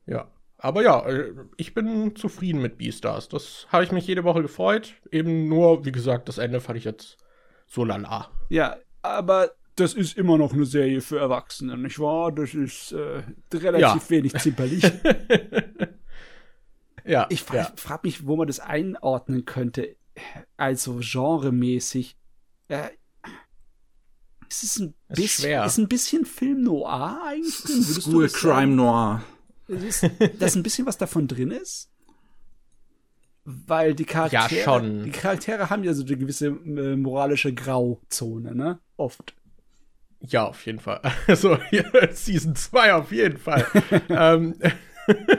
Ja. 0.07 0.29
Aber 0.59 0.83
ja, 0.83 1.07
äh, 1.07 1.33
ich 1.57 1.73
bin 1.73 2.17
zufrieden 2.17 2.61
mit 2.61 2.79
Beastars. 2.79 3.29
Das 3.29 3.67
habe 3.71 3.85
ich 3.85 3.93
mich 3.93 4.07
jede 4.07 4.25
Woche 4.25 4.43
gefreut. 4.43 4.95
Eben 5.13 5.49
nur, 5.49 5.85
wie 5.85 5.93
gesagt, 5.93 6.29
das 6.29 6.39
Ende 6.39 6.61
fand 6.61 6.79
ich 6.79 6.85
jetzt 6.85 7.17
so 7.67 7.85
lala. 7.85 8.29
Ja, 8.49 8.77
aber 9.03 9.53
das 9.77 9.95
ist 9.95 10.19
immer 10.19 10.37
noch 10.37 10.53
eine 10.53 10.67
Serie 10.67 11.01
für 11.01 11.21
Erwachsene, 11.21 11.79
nicht 11.79 12.01
wahr? 12.01 12.33
Das 12.33 12.55
ist 12.55 12.93
äh, 12.93 13.23
relativ 13.55 14.03
ja. 14.03 14.11
wenig 14.11 14.35
zimperlich. 14.35 14.83
ja. 17.05 17.27
Ich 17.29 17.45
frage 17.45 17.59
ja. 17.61 17.73
frag 17.77 18.03
mich, 18.03 18.27
wo 18.27 18.35
man 18.35 18.49
das 18.49 18.59
einordnen 18.59 19.45
könnte. 19.45 19.97
Also 20.57 20.99
genremäßig. 21.01 22.17
Äh, 22.67 22.89
ist 24.51 24.65
es 24.65 24.79
ein 24.81 24.95
ist 25.09 25.17
bisschen, 25.17 25.43
schwer. 25.45 25.65
ist 25.67 25.79
ein 25.79 25.89
bisschen 25.89 26.25
Film 26.25 26.63
Noir 26.63 27.21
eigentlich? 27.25 28.03
School 28.03 28.29
Crime 28.29 28.75
Noir. 28.75 29.23
Ist 29.69 30.09
das 30.39 30.57
ein 30.57 30.63
bisschen 30.63 30.87
was 30.87 30.99
davon 30.99 31.29
drin 31.29 31.51
ist? 31.51 31.91
Weil 33.45 33.95
die 33.95 34.05
Charaktere, 34.05 34.61
ja, 34.61 34.65
schon. 34.65 35.05
die 35.05 35.11
Charaktere 35.11 35.71
haben 35.71 35.85
ja 35.85 35.95
so 35.95 36.05
eine 36.05 36.17
gewisse 36.17 36.49
äh, 36.49 36.97
moralische 36.97 37.55
Grauzone, 37.55 38.55
ne? 38.55 38.79
Oft. 38.97 39.35
Ja, 40.21 40.47
auf 40.47 40.67
jeden 40.67 40.81
Fall. 40.81 41.01
Also 41.27 41.59
Season 42.11 42.57
2 42.57 42.95
auf 42.95 43.13
jeden 43.13 43.39
Fall. 43.39 43.67
ähm. 44.09 44.55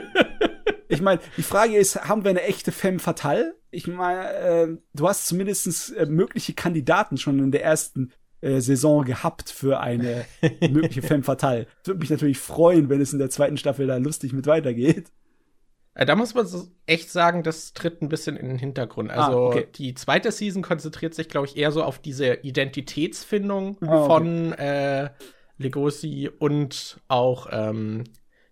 Ich 0.92 1.00
meine, 1.00 1.20
die 1.36 1.44
Frage 1.44 1.76
ist, 1.76 2.08
haben 2.08 2.24
wir 2.24 2.30
eine 2.30 2.42
echte 2.42 2.72
Femme 2.72 2.98
fatale? 2.98 3.54
Ich 3.70 3.86
meine, 3.86 4.32
äh, 4.32 4.76
du 4.92 5.08
hast 5.08 5.28
zumindest 5.28 5.94
äh, 5.94 6.04
mögliche 6.06 6.52
Kandidaten 6.52 7.16
schon 7.16 7.38
in 7.38 7.52
der 7.52 7.62
ersten 7.62 8.10
äh, 8.40 8.60
Saison 8.60 9.04
gehabt 9.04 9.50
für 9.50 9.80
eine 9.80 10.24
mögliche 10.60 11.02
Femme 11.02 11.22
fatale. 11.22 11.66
Würde 11.84 12.00
mich 12.00 12.10
natürlich 12.10 12.38
freuen, 12.38 12.88
wenn 12.88 13.00
es 13.00 13.12
in 13.12 13.18
der 13.18 13.30
zweiten 13.30 13.56
Staffel 13.56 13.86
da 13.86 13.96
lustig 13.96 14.32
mit 14.32 14.46
weitergeht. 14.46 15.12
Äh, 15.94 16.06
da 16.06 16.16
muss 16.16 16.34
man 16.34 16.46
echt 16.86 17.10
sagen, 17.10 17.42
das 17.42 17.72
tritt 17.72 18.00
ein 18.00 18.08
bisschen 18.08 18.36
in 18.36 18.48
den 18.48 18.58
Hintergrund. 18.58 19.10
Ah, 19.10 19.26
also 19.26 19.38
ah, 19.38 19.46
okay. 19.48 19.66
die 19.74 19.94
zweite 19.94 20.32
Season 20.32 20.62
konzentriert 20.62 21.14
sich, 21.14 21.28
glaube 21.28 21.46
ich, 21.46 21.56
eher 21.56 21.72
so 21.72 21.82
auf 21.82 21.98
diese 21.98 22.34
Identitätsfindung 22.34 23.76
ah, 23.82 24.04
okay. 24.04 24.06
von 24.06 24.52
äh, 24.52 25.10
Legosi 25.58 26.30
und 26.38 27.00
auch, 27.08 27.48
ähm, 27.50 28.04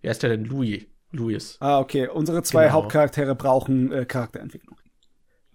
wie 0.02 0.09
heißt 0.09 0.23
der 0.23 0.31
denn? 0.31 0.44
Louis. 0.44 0.86
Louis. 1.10 1.56
Ah, 1.60 1.78
okay. 1.78 2.09
Unsere 2.09 2.43
zwei 2.43 2.65
genau. 2.65 2.74
Hauptcharaktere 2.74 3.35
brauchen 3.35 3.93
äh, 3.93 4.05
Charakterentwicklung. 4.05 4.77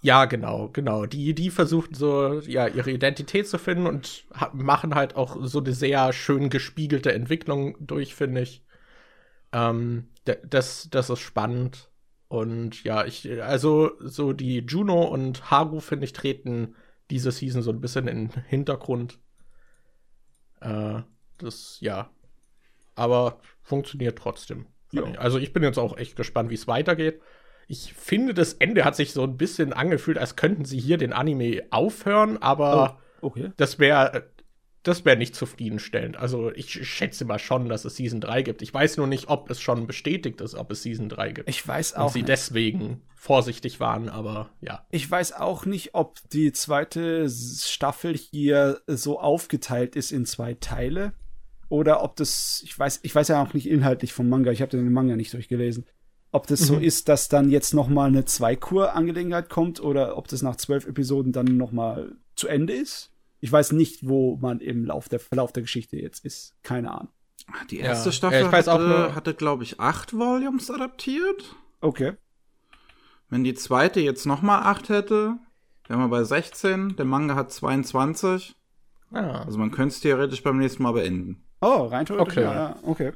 Ja, 0.04 0.26
genau, 0.26 0.68
genau. 0.68 1.06
Die, 1.06 1.34
die 1.34 1.50
versuchen 1.50 1.94
so, 1.94 2.42
ja, 2.42 2.68
ihre 2.68 2.92
Identität 2.92 3.48
zu 3.48 3.58
finden 3.58 3.88
und 3.88 4.26
machen 4.52 4.96
halt 4.96 5.16
auch 5.16 5.38
so 5.44 5.60
eine 5.60 5.72
sehr 5.72 6.12
schön 6.12 6.50
gespiegelte 6.50 7.14
Entwicklung 7.14 7.78
durch, 7.80 8.14
finde 8.14 8.42
ich. 8.42 8.66
Ähm, 9.54 10.10
das, 10.26 10.90
das 10.92 11.10
ist 11.10 11.22
spannend. 11.22 11.90
Und 12.28 12.84
ja, 12.84 13.06
ich, 13.06 13.32
also 13.42 13.92
so 14.02 14.34
die 14.34 14.60
Juno 14.68 15.04
und 15.04 15.50
Haru, 15.50 15.80
finde 15.80 16.04
ich, 16.04 16.12
treten 16.12 16.76
diese 17.10 17.32
Season 17.32 17.62
so 17.62 17.72
ein 17.72 17.80
bisschen 17.80 18.10
in 18.10 18.28
den 18.28 18.44
Hintergrund. 18.44 19.20
Äh, 20.60 21.00
das, 21.38 21.78
ja. 21.80 22.10
Aber 22.96 23.40
funktioniert 23.62 24.18
trotzdem. 24.18 24.66
Ja. 24.92 25.06
Ich. 25.06 25.18
Also 25.18 25.38
ich 25.38 25.54
bin 25.54 25.64
jetzt 25.64 25.80
auch 25.80 25.96
echt 25.96 26.18
gespannt, 26.18 26.50
wie 26.50 26.56
es 26.56 26.68
weitergeht 26.68 27.22
ich 27.68 27.94
finde, 27.94 28.34
das 28.34 28.54
Ende 28.54 28.86
hat 28.86 28.96
sich 28.96 29.14
so 29.14 29.24
ein 29.24 29.38
bisschen 29.38 29.74
angefühlt, 29.74 30.18
als 30.18 30.36
könnten 30.36 30.66
sie 30.66 30.80
hier 30.80 30.98
den 30.98 31.14
Anime 31.14 31.64
aufhören, 31.72 32.38
aber 32.38 33.00
oh, 33.22 33.28
okay. 33.28 33.52
das 33.58 33.80
wäre 33.80 34.32
das 34.84 35.06
wäre 35.06 35.16
nicht 35.16 35.34
zufriedenstellend. 35.34 36.18
Also 36.18 36.52
ich 36.52 36.86
schätze 36.88 37.24
mal 37.24 37.40
schon, 37.40 37.70
dass 37.70 37.86
es 37.86 37.96
Season 37.96 38.20
3 38.20 38.42
gibt. 38.44 38.62
Ich 38.62 38.74
weiß 38.74 38.98
nur 38.98 39.08
nicht, 39.08 39.30
ob 39.30 39.50
es 39.50 39.62
schon 39.62 39.88
bestätigt 39.88 40.42
ist, 40.42 40.56
ob 40.56 40.72
es 40.72 40.84
Season 40.84 41.08
3 41.08 41.32
gibt. 41.32 41.50
Ich 41.50 41.66
weiß 41.66 41.96
auch. 41.96 42.08
Und 42.08 42.12
sie 42.12 42.20
nicht. 42.20 42.30
deswegen 42.30 43.02
vorsichtig 43.16 43.80
waren, 43.80 44.10
aber 44.10 44.50
ja. 44.60 44.86
Ich 44.92 45.10
weiß 45.10 45.34
auch 45.34 45.66
nicht, 45.66 45.96
ob 45.96 46.18
die 46.32 46.52
zweite 46.52 47.30
Staffel 47.30 48.16
hier 48.18 48.82
so 48.86 49.20
aufgeteilt 49.20 49.96
ist 49.96 50.12
in 50.12 50.26
zwei 50.26 50.54
Teile. 50.56 51.14
Oder 51.70 52.04
ob 52.04 52.18
das, 52.18 52.62
ich 52.66 52.78
weiß, 52.78 53.00
ich 53.04 53.16
weiß 53.16 53.30
ja 53.30 53.42
auch 53.42 53.54
nicht 53.54 53.68
inhaltlich 53.68 54.12
vom 54.14 54.28
Manga, 54.28 54.52
ich 54.52 54.62
habe 54.62 54.72
den 54.72 54.92
Manga 54.92 55.16
nicht 55.16 55.34
durchgelesen. 55.34 55.86
Ob 56.34 56.48
das 56.48 56.62
mhm. 56.62 56.66
so 56.66 56.78
ist, 56.80 57.10
dass 57.10 57.30
dann 57.30 57.52
jetzt 57.52 57.76
noch 57.76 57.88
mal 57.88 58.08
eine 58.08 58.26
Zweikur-Angelegenheit 58.26 59.50
kommt 59.50 59.80
oder 59.80 60.18
ob 60.18 60.28
das 60.28 60.42
nach 60.42 60.56
zwölf 60.56 60.88
Episoden 60.88 61.32
dann 61.32 61.58
noch 61.58 61.72
mal 61.72 62.16
zu 62.36 62.48
Ende 62.48 62.74
ist. 62.74 63.12
Ich 63.40 63.52
weiß 63.52 63.72
nicht, 63.74 64.10
wo 64.10 64.36
man 64.38 64.60
im 64.60 64.84
Lauf 64.84 65.10
der 65.10 65.20
Verlauf 65.20 65.52
der 65.54 65.62
Geschichte 65.62 65.96
jetzt 65.96 66.26
ist. 66.26 66.56
Keine 66.64 66.92
Ahnung. 66.92 67.10
Die 67.70 67.78
erste 67.78 68.10
ja. 68.10 68.14
Staffel 68.14 68.42
ja, 68.42 68.52
hatte, 68.52 69.14
hatte 69.14 69.34
glaube 69.36 69.64
ich, 69.64 69.80
acht 69.80 70.18
Volumes 70.18 70.72
adaptiert. 70.72 71.56
Okay. 71.82 72.14
Wenn 73.30 73.44
die 73.44 73.54
zweite 73.54 74.00
jetzt 74.00 74.26
noch 74.26 74.42
mal 74.42 74.64
acht 74.64 74.90
hätte, 74.90 75.36
wären 75.88 76.00
wir 76.00 76.08
bei 76.08 76.24
16. 76.24 76.96
Der 76.96 77.06
Manga 77.06 77.36
hat 77.36 77.52
22. 77.52 78.56
Ah. 79.12 79.44
Also 79.46 79.60
man 79.60 79.70
könnte 79.70 79.94
es 79.94 80.00
theoretisch 80.00 80.42
beim 80.42 80.58
nächsten 80.58 80.82
Mal 80.82 80.94
beenden. 80.94 81.44
Oh, 81.62 81.86
rein 81.86 82.08
theoretisch. 82.08 82.38
Okay. 82.38 82.44
Ja, 82.44 82.76
okay. 82.82 83.12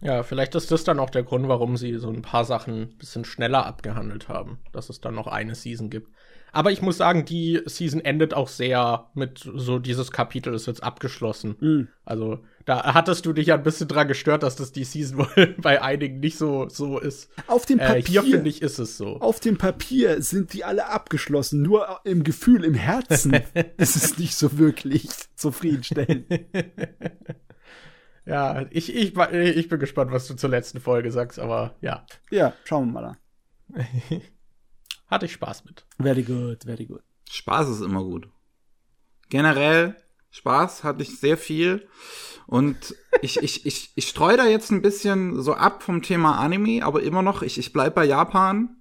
Ja, 0.00 0.22
vielleicht 0.22 0.54
ist 0.54 0.70
das 0.70 0.84
dann 0.84 0.98
auch 0.98 1.10
der 1.10 1.22
Grund, 1.22 1.48
warum 1.48 1.76
sie 1.76 1.94
so 1.96 2.08
ein 2.08 2.22
paar 2.22 2.44
Sachen 2.44 2.82
ein 2.82 2.98
bisschen 2.98 3.24
schneller 3.24 3.66
abgehandelt 3.66 4.28
haben, 4.28 4.58
dass 4.72 4.90
es 4.90 5.00
dann 5.00 5.14
noch 5.14 5.26
eine 5.26 5.54
Season 5.54 5.90
gibt. 5.90 6.08
Aber 6.52 6.72
ich 6.72 6.80
muss 6.80 6.96
sagen, 6.96 7.26
die 7.26 7.60
Season 7.66 8.02
endet 8.02 8.32
auch 8.32 8.48
sehr 8.48 9.10
mit 9.12 9.40
so 9.54 9.78
dieses 9.78 10.10
Kapitel 10.10 10.54
ist 10.54 10.66
jetzt 10.66 10.82
abgeschlossen. 10.82 11.56
Mhm. 11.60 11.88
Also 12.04 12.38
da 12.64 12.94
hattest 12.94 13.26
du 13.26 13.34
dich 13.34 13.48
ja 13.48 13.56
ein 13.56 13.62
bisschen 13.62 13.88
dran 13.88 14.08
gestört, 14.08 14.42
dass 14.42 14.56
das 14.56 14.72
die 14.72 14.84
Season 14.84 15.18
wohl 15.36 15.54
bei 15.58 15.82
einigen 15.82 16.18
nicht 16.20 16.38
so 16.38 16.68
so 16.70 16.98
ist. 16.98 17.30
Auf 17.46 17.66
dem 17.66 17.78
Papier. 17.78 17.98
Äh, 17.98 18.02
hier 18.02 18.22
finde 18.22 18.48
ich 18.48 18.62
ist 18.62 18.78
es 18.78 18.96
so. 18.96 19.20
Auf 19.20 19.40
dem 19.40 19.58
Papier 19.58 20.22
sind 20.22 20.52
die 20.54 20.64
alle 20.64 20.88
abgeschlossen, 20.88 21.60
nur 21.60 22.00
im 22.04 22.24
Gefühl, 22.24 22.64
im 22.64 22.74
Herzen 22.74 23.34
ist 23.76 23.96
es 23.96 24.16
nicht 24.16 24.34
so 24.34 24.56
wirklich 24.56 25.08
zufriedenstellend. 25.34 26.26
Ja, 28.26 28.66
ich, 28.70 28.94
ich, 28.94 29.16
ich 29.16 29.68
bin 29.68 29.78
gespannt, 29.78 30.10
was 30.10 30.26
du 30.26 30.34
zur 30.34 30.50
letzten 30.50 30.80
Folge 30.80 31.12
sagst, 31.12 31.38
aber 31.38 31.76
ja. 31.80 32.04
Ja, 32.30 32.52
schauen 32.64 32.88
wir 32.88 33.00
mal 33.00 33.04
an. 33.04 33.16
Hatte 35.06 35.26
ich 35.26 35.32
Spaß 35.32 35.64
mit. 35.64 35.86
Very 35.98 36.22
good, 36.22 36.64
very 36.64 36.86
good. 36.86 37.02
Spaß 37.30 37.68
ist 37.68 37.80
immer 37.80 38.02
gut. 38.02 38.28
Generell, 39.28 39.96
Spaß 40.30 40.84
hatte 40.84 41.02
ich 41.02 41.18
sehr 41.18 41.36
viel. 41.36 41.88
Und 42.46 42.94
ich, 43.22 43.42
ich, 43.42 43.66
ich, 43.66 43.92
ich 43.94 44.08
streue 44.08 44.36
da 44.36 44.46
jetzt 44.46 44.70
ein 44.70 44.82
bisschen 44.82 45.40
so 45.42 45.54
ab 45.54 45.82
vom 45.82 46.02
Thema 46.02 46.38
Anime, 46.38 46.84
aber 46.84 47.02
immer 47.02 47.22
noch, 47.22 47.42
ich, 47.42 47.58
ich 47.58 47.72
bleib 47.72 47.94
bei 47.94 48.04
Japan. 48.04 48.76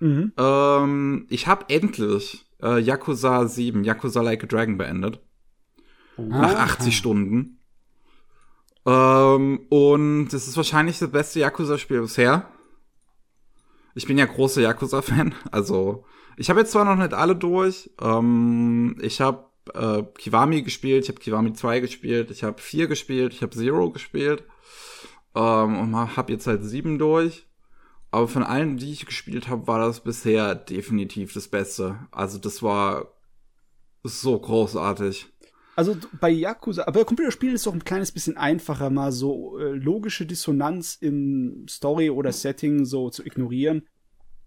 Mhm. 0.00 0.32
Ähm, 0.36 1.26
ich 1.28 1.46
habe 1.46 1.66
endlich 1.68 2.46
äh, 2.62 2.80
Yakuza 2.80 3.46
7, 3.46 3.84
Yakuza 3.84 4.22
Like 4.22 4.44
a 4.44 4.46
Dragon 4.46 4.78
beendet. 4.78 5.20
Oh. 6.16 6.22
Nach 6.22 6.54
80 6.54 6.96
Stunden. 6.96 7.57
Ähm, 8.86 9.66
und 9.68 10.32
es 10.32 10.48
ist 10.48 10.56
wahrscheinlich 10.56 10.98
das 10.98 11.10
beste 11.10 11.40
Yakuza-Spiel 11.40 12.00
bisher. 12.00 12.48
Ich 13.94 14.06
bin 14.06 14.18
ja 14.18 14.26
großer 14.26 14.60
Yakuza-Fan. 14.62 15.34
Also, 15.50 16.04
ich 16.36 16.50
habe 16.50 16.60
jetzt 16.60 16.72
zwar 16.72 16.84
noch 16.84 16.96
nicht 16.96 17.14
alle 17.14 17.34
durch. 17.34 17.90
Ähm, 18.00 18.96
ich 19.00 19.20
habe 19.20 19.46
äh, 19.74 20.02
Kiwami 20.16 20.62
gespielt, 20.62 21.04
ich 21.04 21.08
habe 21.08 21.20
Kiwami 21.20 21.52
2 21.52 21.80
gespielt, 21.80 22.30
ich 22.30 22.44
habe 22.44 22.60
4 22.60 22.86
gespielt, 22.86 23.34
ich 23.34 23.42
habe 23.42 23.56
Zero 23.56 23.90
gespielt. 23.90 24.44
Ähm, 25.34 25.78
und 25.78 26.16
habe 26.16 26.32
jetzt 26.32 26.46
halt 26.46 26.64
7 26.64 26.98
durch. 26.98 27.46
Aber 28.10 28.28
von 28.28 28.42
allen, 28.42 28.78
die 28.78 28.92
ich 28.92 29.04
gespielt 29.04 29.48
habe, 29.48 29.66
war 29.66 29.80
das 29.80 30.00
bisher 30.00 30.54
definitiv 30.54 31.34
das 31.34 31.48
Beste. 31.48 31.98
Also, 32.10 32.38
das 32.38 32.62
war 32.62 33.12
so 34.02 34.38
großartig. 34.38 35.26
Also 35.78 35.96
bei 36.20 36.30
Yakuza, 36.30 36.88
aber 36.88 37.04
Computerspielen 37.04 37.54
ist 37.54 37.64
doch 37.64 37.72
ein 37.72 37.84
kleines 37.84 38.10
bisschen 38.10 38.36
einfacher, 38.36 38.90
mal 38.90 39.12
so 39.12 39.60
äh, 39.60 39.74
logische 39.74 40.26
Dissonanz 40.26 40.96
in 40.96 41.66
Story 41.70 42.10
oder 42.10 42.32
Setting 42.32 42.84
so 42.84 43.10
zu 43.10 43.24
ignorieren. 43.24 43.86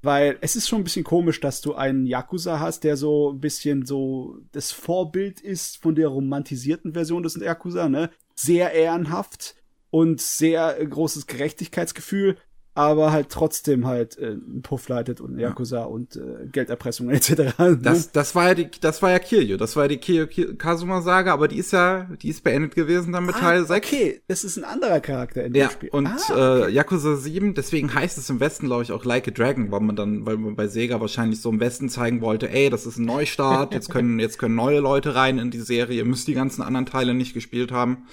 Weil 0.02 0.38
es 0.42 0.58
ist 0.58 0.68
schon 0.68 0.82
ein 0.82 0.84
bisschen 0.84 1.06
komisch, 1.06 1.40
dass 1.40 1.62
du 1.62 1.74
einen 1.74 2.06
Yakuza 2.06 2.60
hast, 2.60 2.84
der 2.84 2.98
so 2.98 3.32
ein 3.32 3.40
bisschen 3.40 3.86
so 3.86 4.40
das 4.52 4.74
Vorbild 4.74 5.40
ist 5.40 5.78
von 5.78 5.96
der 5.96 6.10
romantisierten 6.10 6.92
Version 6.92 7.24
des 7.24 7.38
Yakuza, 7.38 7.88
ne? 7.88 8.10
Sehr 8.36 8.74
ehrenhaft 8.74 9.56
und 9.90 10.20
sehr 10.20 10.82
äh, 10.82 10.86
großes 10.86 11.28
Gerechtigkeitsgefühl 11.28 12.36
aber 12.74 13.12
halt 13.12 13.30
trotzdem 13.30 13.86
halt 13.86 14.18
äh, 14.18 14.28
einen 14.28 14.62
Puff 14.62 14.88
leitet 14.88 15.20
und 15.20 15.38
Yakuza 15.38 15.80
ja. 15.80 15.86
und 15.86 16.16
äh, 16.16 16.48
Gelderpressung 16.50 17.10
etc. 17.12 17.58
Ne? 17.58 17.78
Das, 17.82 18.12
das 18.12 18.34
war 18.34 18.48
ja 18.48 18.54
die, 18.54 18.70
das 18.80 19.02
war 19.02 19.12
ja 19.12 19.20
Kiryu, 19.20 19.58
das 19.58 19.76
war 19.76 19.84
ja 19.84 19.88
die 19.90 19.98
Kiryu 19.98 20.56
Kazuma-Saga, 20.56 21.34
aber 21.34 21.50
die 21.50 21.58
ist 21.58 21.74
ja, 21.74 22.08
die 22.22 22.30
ist 22.30 22.44
beendet 22.44 22.76
gewesen 22.76 23.12
dann 23.12 23.26
mit 23.26 23.36
ah, 23.36 23.40
Teil 23.40 23.66
6. 23.66 23.86
Okay, 23.86 24.22
das 24.28 24.46
ist 24.46 24.58
ein 24.58 24.64
anderer 24.64 25.02
Charakter 25.02 25.44
in 25.44 25.54
dem 25.54 25.62
ja, 25.62 25.70
Spiel. 25.70 25.90
Und 25.90 26.08
ah, 26.08 26.18
okay. 26.30 26.70
äh, 26.70 26.72
Yakuza 26.72 27.18
7, 27.18 27.56
deswegen 27.56 27.94
heißt 27.94 28.18
es 28.18 28.30
im 28.30 28.40
Westen, 28.40 28.68
glaube 28.68 28.84
ich, 28.84 28.94
auch 28.94 29.04
Like 29.04 29.28
a 29.28 29.32
Dragon, 29.32 29.70
weil 29.72 29.82
man 29.82 29.98
dann, 29.98 30.26
weil 30.26 30.38
man 30.38 30.56
bei 30.56 30.68
Sega 30.68 31.02
wahrscheinlich 31.02 31.42
so 31.42 31.50
im 31.50 31.60
Westen 31.60 31.90
zeigen 31.90 32.22
wollte, 32.22 32.50
ey, 32.50 32.70
das 32.70 32.86
ist 32.86 32.98
ein 32.98 33.06
Neustart, 33.06 33.74
jetzt 33.74 33.90
können, 33.90 34.20
jetzt 34.20 34.40
können 34.40 34.56
neue 34.56 34.80
Leute 34.80 35.14
rein 35.14 35.40
in 35.40 35.52
die 35.52 35.60
Serie, 35.60 35.98
ihr 35.98 36.06
müsst 36.06 36.28
die 36.28 36.34
ganzen 36.34 36.62
anderen 36.62 36.86
Teile 36.86 37.14
nicht 37.14 37.34
gespielt 37.34 37.74
haben. 37.74 38.06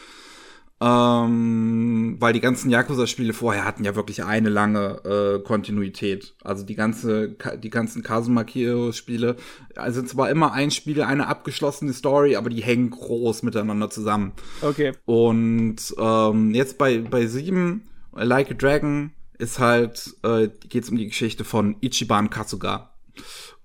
Ähm, 0.81 2.17
weil 2.21 2.33
die 2.33 2.41
ganzen 2.41 2.71
Yakuza-Spiele 2.71 3.33
vorher 3.33 3.65
hatten 3.65 3.83
ja 3.83 3.97
wirklich 3.97 4.23
eine 4.23 4.49
lange 4.49 5.03
äh, 5.05 5.43
Kontinuität. 5.43 6.35
Also 6.45 6.65
die 6.65 6.77
ganze, 6.77 7.37
die 7.63 7.71
ganzen 7.71 8.05
Kazuma 8.05 8.45
Kyo-Spiele 8.45 9.37
also 9.75 10.01
sind 10.01 10.09
zwar 10.09 10.31
immer 10.31 10.53
ein 10.53 10.71
Spiel, 10.71 11.03
eine 11.03 11.27
abgeschlossene 11.27 11.93
Story, 11.93 12.37
aber 12.37 12.49
die 12.49 12.63
hängen 12.63 12.91
groß 12.91 13.43
miteinander 13.43 13.91
zusammen. 13.91 14.33
Okay. 14.61 14.93
Und 15.05 15.77
ähm, 15.99 16.55
jetzt 16.55 16.79
bei 16.79 16.99
bei 16.99 17.27
sieben 17.27 17.89
Like 18.13 18.53
a 18.53 18.55
Dragon 18.55 19.13
ist 19.39 19.59
halt 19.59 20.17
äh, 20.23 20.49
geht's 20.69 20.91
um 20.91 20.97
die 20.97 21.09
Geschichte 21.09 21.45
von 21.45 21.77
Ichiban 21.81 22.31
Kasuga. 22.31 22.93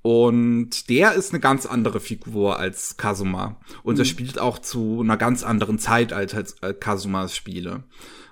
Und 0.04 0.90
der 0.90 1.14
ist 1.14 1.32
eine 1.32 1.40
ganz 1.40 1.66
andere 1.66 2.02
Figur 2.02 2.60
als 2.60 2.98
Kazuma. 2.98 3.58
Und 3.84 3.96
mhm. 3.96 4.02
er 4.02 4.06
spielt 4.06 4.38
auch 4.38 4.60
zu 4.60 5.00
einer 5.02 5.16
ganz 5.18 5.44
anderen 5.44 5.80
Zeit 5.80 6.12
als, 6.12 6.36
als 6.36 6.56
äh, 6.62 6.74
Kazumas 6.74 7.36
Spiele. 7.36 7.86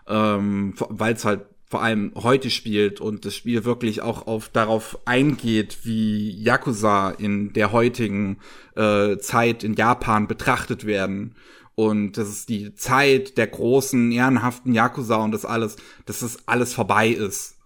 Ähm, 0.06 0.74
Weil 0.78 1.14
es 1.14 1.24
halt 1.24 1.46
vor 1.72 1.82
allem 1.82 2.12
heute 2.16 2.50
spielt 2.50 3.00
und 3.00 3.24
das 3.24 3.34
Spiel 3.34 3.64
wirklich 3.64 4.02
auch 4.02 4.28
auf 4.28 4.50
darauf 4.50 5.00
eingeht, 5.06 5.80
wie 5.84 6.32
Yakuza 6.32 7.12
in 7.12 7.54
der 7.54 7.72
heutigen 7.72 8.40
äh, 8.76 9.18
Zeit 9.20 9.64
in 9.64 9.76
Japan 9.76 10.28
betrachtet 10.28 10.86
werden. 10.86 11.36
Und 11.76 12.18
das 12.18 12.28
ist 12.28 12.50
die 12.50 12.76
Zeit 12.76 13.38
der 13.38 13.48
großen, 13.48 14.12
ehrenhaften 14.12 14.74
Yakuza 14.74 15.16
und 15.24 15.32
das 15.32 15.46
alles, 15.46 15.78
dass 16.06 16.20
das 16.20 16.46
alles 16.50 16.74
vorbei 16.74 17.08
ist. 17.08 17.58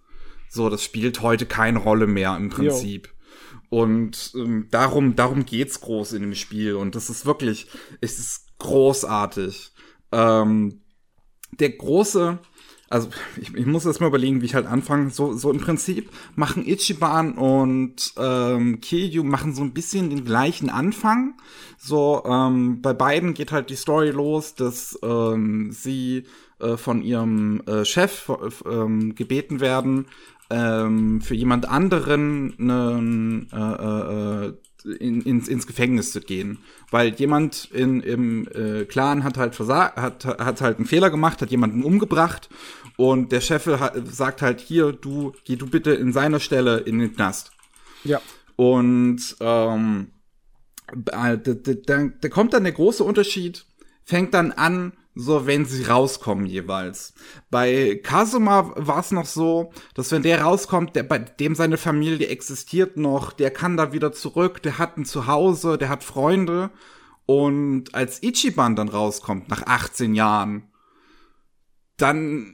So, 0.48 0.70
das 0.70 0.84
spielt 0.84 1.24
heute 1.24 1.48
keine 1.48 1.80
Rolle 1.80 2.06
mehr 2.06 2.38
im 2.38 2.50
Prinzip. 2.50 3.08
Jo. 3.08 3.15
Und 3.70 4.34
ähm, 4.36 4.68
darum, 4.72 5.16
darum 5.16 5.46
geht's 5.46 5.82
groß 5.82 6.14
in 6.14 6.22
dem 6.22 6.36
Spiel. 6.36 6.76
Und 6.76 6.96
das 6.96 7.10
ist 7.10 7.26
wirklich, 7.26 7.68
es 8.02 8.20
ist 8.20 8.58
großartig. 8.60 9.72
Ähm, 10.12 10.82
der 11.60 11.70
große, 11.70 12.40
also 12.90 13.10
ich, 13.42 13.54
ich 13.54 13.66
muss 13.66 13.86
jetzt 13.86 14.00
mal 14.00 14.08
überlegen, 14.08 14.42
wie 14.42 14.46
ich 14.46 14.56
halt 14.56 14.68
anfange. 14.68 15.10
So, 15.10 15.34
so 15.34 15.52
im 15.52 15.60
Prinzip 15.60 16.10
machen 16.36 16.66
Ichiban 16.66 17.34
und 17.34 18.14
ähm, 18.18 18.80
Kiryu 18.82 19.24
machen 19.24 19.56
so 19.56 19.64
ein 19.64 19.74
bisschen 19.74 20.10
den 20.10 20.26
gleichen 20.26 20.70
Anfang. 20.70 21.36
So, 21.78 22.24
ähm, 22.26 22.82
bei 22.82 22.94
beiden 22.94 23.34
geht 23.34 23.52
halt 23.52 23.70
die 23.70 23.76
Story 23.76 24.12
los, 24.12 24.56
dass 24.56 24.98
ähm, 25.04 25.72
sie 25.72 26.26
äh, 26.60 26.78
von 26.78 27.02
ihrem 27.02 27.62
äh, 27.66 27.84
Chef 27.84 28.30
äh, 28.30 29.10
gebeten 29.14 29.60
werden, 29.60 30.08
ähm, 30.50 31.22
für 31.22 31.36
jemand 31.36 31.68
anderen 31.68 32.56
einen, 32.60 33.48
äh, 33.52 34.48
äh, 34.48 34.54
in, 35.00 35.22
ins, 35.22 35.48
ins 35.48 35.66
Gefängnis 35.66 36.12
zu 36.12 36.22
gehen. 36.22 36.60
Weil 36.92 37.14
jemand 37.16 37.66
in, 37.72 38.02
im 38.02 38.48
äh, 38.54 38.86
Clan 38.86 39.24
hat 39.24 39.38
halt 39.38 39.56
versagt, 39.56 39.98
hat, 39.98 40.26
hat 40.26 40.62
halt 40.62 40.78
einen 40.78 40.86
Fehler 40.86 41.10
gemacht, 41.10 41.42
hat 41.42 41.50
jemanden 41.50 41.84
umgebracht 41.84 42.50
und 42.98 43.32
der 43.32 43.42
Chef 43.42 43.68
sagt 44.06 44.42
halt, 44.42 44.62
hier, 44.62 44.92
du, 44.92 45.34
geh 45.44 45.56
du 45.56 45.68
bitte 45.68 45.92
in 45.92 46.14
seiner 46.14 46.40
Stelle 46.40 46.78
in 46.78 47.00
den 47.00 47.14
Knast. 47.14 47.52
Ja. 48.04 48.22
Und 48.56 49.36
ähm, 49.40 50.12
da, 50.96 51.36
da, 51.36 51.54
da, 51.54 52.10
da 52.22 52.30
kommt 52.30 52.54
dann 52.54 52.64
der 52.64 52.74
große 52.74 53.04
Unterschied, 53.04 53.66
fängt 54.04 54.34
dann 54.34 54.52
an, 54.52 54.94
so 55.16 55.48
wenn 55.48 55.66
sie 55.66 55.86
rauskommen 55.86 56.46
jeweils. 56.46 57.14
Bei 57.50 58.00
Kazuma 58.04 58.74
war 58.76 59.00
es 59.00 59.12
noch 59.12 59.26
so, 59.26 59.72
dass 59.94 60.12
wenn 60.12 60.24
der 60.24 60.42
rauskommt, 60.42 60.96
der, 60.96 61.04
bei 61.04 61.20
dem 61.20 61.56
seine 61.56 61.78
Familie 61.78 62.28
existiert 62.28 62.98
noch, 62.98 63.32
der 63.32 63.52
kann 63.52 63.78
da 63.78 63.94
wieder 63.94 64.12
zurück, 64.12 64.62
der 64.62 64.78
hat 64.78 64.98
ein 64.98 65.06
Zuhause, 65.06 65.78
der 65.78 65.90
hat 65.90 66.04
Freunde. 66.04 66.70
Und 67.26 67.96
als 67.96 68.22
Ichiban 68.22 68.76
dann 68.76 68.90
rauskommt, 68.90 69.50
nach 69.50 69.66
18 69.66 70.14
Jahren, 70.14 70.70
dann 71.98 72.54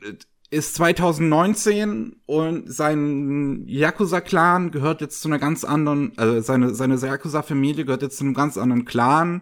ist 0.52 0.76
2019 0.76 2.18
und 2.26 2.72
sein 2.72 3.64
Yakuza-Clan 3.68 4.72
gehört 4.72 5.02
jetzt 5.02 5.22
zu 5.22 5.30
einer 5.30 5.40
ganz 5.40 5.64
anderen, 5.64 6.14
also 6.18 6.42
seine, 6.42 6.76
seine 6.76 6.96
Yakuza-Familie 6.96 7.86
gehört 7.86 8.04
jetzt 8.04 8.18
zu 8.18 8.24
einem 8.24 8.34
ganz 8.34 8.58
anderen 8.58 8.86
Clan 8.86 9.42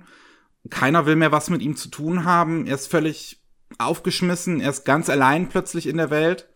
keiner 0.69 1.06
will 1.06 1.15
mehr 1.15 1.31
was 1.31 1.49
mit 1.49 1.61
ihm 1.61 1.76
zu 1.76 1.90
tun 1.90 2.26
haben. 2.26 2.68
Er 2.68 2.76
ist 2.76 2.88
völlig 2.88 3.41
aufgeschmissen. 3.77 4.61
Er 4.61 4.72
ist 4.72 4.86
ganz 4.86 5.10
allein 5.10 5.49
plötzlich 5.49 5.88
in 5.88 5.98
der 5.98 6.10
Welt. 6.10 6.49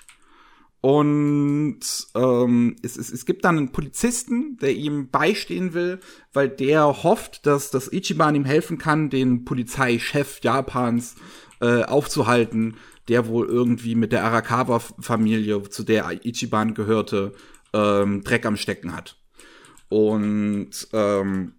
Und 0.82 1.80
ähm, 2.14 2.76
es, 2.84 2.98
es, 2.98 3.10
es 3.10 3.26
gibt 3.26 3.46
dann 3.46 3.58
einen 3.58 3.72
Polizisten, 3.72 4.58
der 4.58 4.74
ihm 4.76 5.10
beistehen 5.10 5.74
will, 5.74 6.02
weil 6.34 6.50
der 6.50 7.04
hofft, 7.04 7.46
dass 7.46 7.72
das 7.72 7.92
Ichiban 7.92 8.36
ihm 8.36 8.44
helfen 8.44 8.78
kann, 8.78 9.10
den 9.10 9.46
Polizeichef 9.46 10.42
Japans 10.44 11.16
äh, 11.62 11.84
aufzuhalten, 11.84 12.76
der 13.08 13.28
wohl 13.28 13.48
irgendwie 13.48 13.96
mit 13.96 14.12
der 14.12 14.26
Arakawa-Familie, 14.26 15.70
zu 15.70 15.84
der 15.84 16.26
Ichiban 16.26 16.74
gehörte, 16.74 17.32
ähm, 17.72 18.22
Dreck 18.26 18.46
am 18.46 18.58
Stecken 18.58 18.94
hat. 18.94 19.18
Und 19.88 20.72
ähm, 20.92 21.54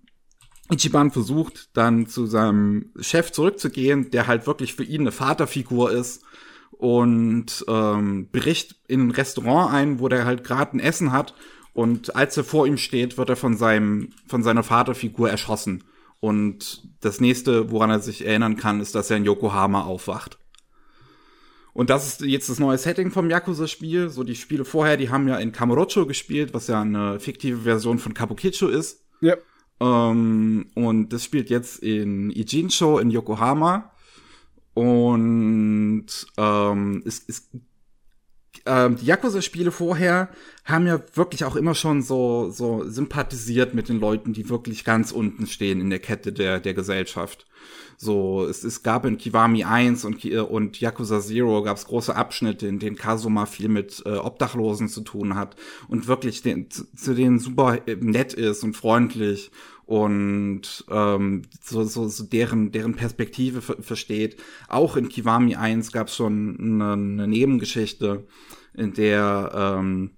Ichiban 0.74 1.10
versucht 1.10 1.76
dann 1.76 2.06
zu 2.06 2.26
seinem 2.26 2.90
Chef 3.00 3.32
zurückzugehen, 3.32 4.10
der 4.10 4.26
halt 4.26 4.46
wirklich 4.46 4.74
für 4.74 4.84
ihn 4.84 5.02
eine 5.02 5.12
Vaterfigur 5.12 5.90
ist 5.90 6.22
und 6.72 7.64
ähm, 7.68 8.28
bricht 8.30 8.76
in 8.88 9.08
ein 9.08 9.10
Restaurant 9.10 9.72
ein, 9.72 10.00
wo 10.00 10.08
der 10.08 10.24
halt 10.24 10.44
gerade 10.44 10.76
ein 10.76 10.80
Essen 10.80 11.12
hat 11.12 11.34
und 11.72 12.14
als 12.14 12.36
er 12.36 12.44
vor 12.44 12.66
ihm 12.66 12.76
steht, 12.76 13.16
wird 13.18 13.30
er 13.30 13.36
von 13.36 13.56
seinem 13.56 14.10
von 14.26 14.42
seiner 14.42 14.62
Vaterfigur 14.62 15.30
erschossen 15.30 15.84
und 16.20 16.88
das 17.00 17.20
nächste, 17.20 17.70
woran 17.70 17.90
er 17.90 18.00
sich 18.00 18.24
erinnern 18.24 18.56
kann, 18.56 18.80
ist, 18.80 18.94
dass 18.94 19.10
er 19.10 19.18
in 19.18 19.26
Yokohama 19.26 19.82
aufwacht. 19.82 20.38
Und 21.74 21.90
das 21.90 22.06
ist 22.06 22.20
jetzt 22.22 22.48
das 22.48 22.60
neue 22.60 22.78
Setting 22.78 23.10
vom 23.10 23.28
Yakuza-Spiel. 23.28 24.08
So 24.08 24.22
die 24.22 24.36
Spiele 24.36 24.64
vorher, 24.64 24.96
die 24.96 25.10
haben 25.10 25.28
ja 25.28 25.36
in 25.36 25.52
Kamurocho 25.52 26.06
gespielt, 26.06 26.54
was 26.54 26.68
ja 26.68 26.80
eine 26.80 27.20
fiktive 27.20 27.62
Version 27.62 27.98
von 27.98 28.14
Kabukicho 28.14 28.68
ist. 28.68 29.04
Ja. 29.20 29.36
Ähm, 29.80 30.66
und 30.74 31.12
das 31.12 31.24
spielt 31.24 31.50
jetzt 31.50 31.82
in 31.82 32.30
Ijincho 32.30 32.98
in 32.98 33.10
Yokohama. 33.10 33.90
Und 34.74 36.06
ähm, 36.36 37.02
es, 37.06 37.24
es 37.28 37.48
ähm, 38.66 38.96
die 38.96 39.06
Yakuza-Spiele 39.06 39.70
vorher 39.70 40.30
haben 40.64 40.86
ja 40.86 41.00
wirklich 41.14 41.44
auch 41.44 41.56
immer 41.56 41.74
schon 41.74 42.02
so, 42.02 42.50
so 42.50 42.88
sympathisiert 42.88 43.74
mit 43.74 43.88
den 43.88 44.00
Leuten, 44.00 44.32
die 44.32 44.48
wirklich 44.48 44.84
ganz 44.84 45.12
unten 45.12 45.46
stehen 45.46 45.80
in 45.80 45.90
der 45.90 45.98
Kette 45.98 46.32
der, 46.32 46.60
der 46.60 46.74
Gesellschaft. 46.74 47.46
So, 47.96 48.44
es, 48.44 48.64
es 48.64 48.82
gab 48.82 49.04
in 49.04 49.18
Kiwami 49.18 49.64
1 49.64 50.04
und, 50.04 50.24
und 50.24 50.80
Yakuza 50.80 51.20
Zero 51.20 51.62
gab 51.62 51.76
es 51.76 51.86
große 51.86 52.14
Abschnitte, 52.14 52.66
in 52.66 52.78
denen 52.78 52.96
Kazuma 52.96 53.46
viel 53.46 53.68
mit 53.68 54.02
äh, 54.06 54.16
Obdachlosen 54.16 54.88
zu 54.88 55.02
tun 55.02 55.34
hat 55.34 55.56
und 55.88 56.06
wirklich 56.06 56.42
den, 56.42 56.70
zu, 56.70 56.84
zu 56.94 57.14
denen 57.14 57.38
super 57.38 57.86
äh, 57.86 57.96
nett 57.96 58.34
ist 58.34 58.64
und 58.64 58.76
freundlich 58.76 59.50
und 59.86 60.84
ähm, 60.90 61.42
so, 61.62 61.84
so, 61.84 62.08
so 62.08 62.24
deren, 62.24 62.72
deren 62.72 62.94
Perspektive 62.94 63.60
versteht. 63.60 64.40
Auch 64.68 64.96
in 64.96 65.08
Kiwami 65.08 65.56
1 65.56 65.92
gab 65.92 66.08
es 66.08 66.16
schon 66.16 66.58
eine, 66.58 66.92
eine 66.92 67.28
Nebengeschichte, 67.28 68.26
in 68.72 68.94
der 68.94 69.52
ähm, 69.54 70.12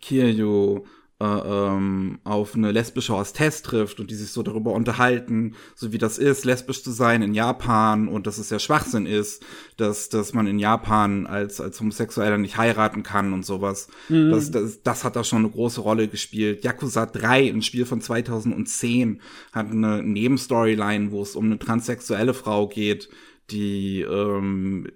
Kiryu 0.00 0.84
äh, 1.20 1.24
ähm, 1.24 2.20
auf 2.22 2.54
eine 2.54 2.70
lesbische 2.70 3.12
Hostess 3.12 3.62
trifft 3.62 3.98
und 3.98 4.10
die 4.10 4.14
sich 4.14 4.30
so 4.30 4.44
darüber 4.44 4.72
unterhalten, 4.72 5.56
so 5.74 5.92
wie 5.92 5.98
das 5.98 6.16
ist, 6.16 6.44
lesbisch 6.44 6.84
zu 6.84 6.92
sein 6.92 7.22
in 7.22 7.34
Japan 7.34 8.06
und 8.06 8.28
dass 8.28 8.38
es 8.38 8.50
ja 8.50 8.60
Schwachsinn 8.60 9.04
ist, 9.04 9.44
dass, 9.76 10.08
dass 10.10 10.32
man 10.32 10.46
in 10.46 10.60
Japan 10.60 11.26
als, 11.26 11.60
als 11.60 11.80
Homosexueller 11.80 12.38
nicht 12.38 12.56
heiraten 12.56 13.02
kann 13.02 13.32
und 13.32 13.44
sowas. 13.44 13.88
Mhm. 14.08 14.30
Das, 14.30 14.52
das, 14.52 14.82
das 14.82 15.02
hat 15.02 15.16
da 15.16 15.24
schon 15.24 15.40
eine 15.40 15.50
große 15.50 15.80
Rolle 15.80 16.06
gespielt. 16.06 16.62
Yakuza 16.62 17.06
3, 17.06 17.48
ein 17.48 17.62
Spiel 17.62 17.84
von 17.84 18.00
2010, 18.00 19.20
hat 19.52 19.70
eine 19.70 20.02
Nebenstoryline, 20.02 21.10
wo 21.10 21.22
es 21.22 21.34
um 21.34 21.46
eine 21.46 21.58
transsexuelle 21.58 22.34
Frau 22.34 22.68
geht, 22.68 23.08
die 23.50 24.02
ähm, 24.02 24.88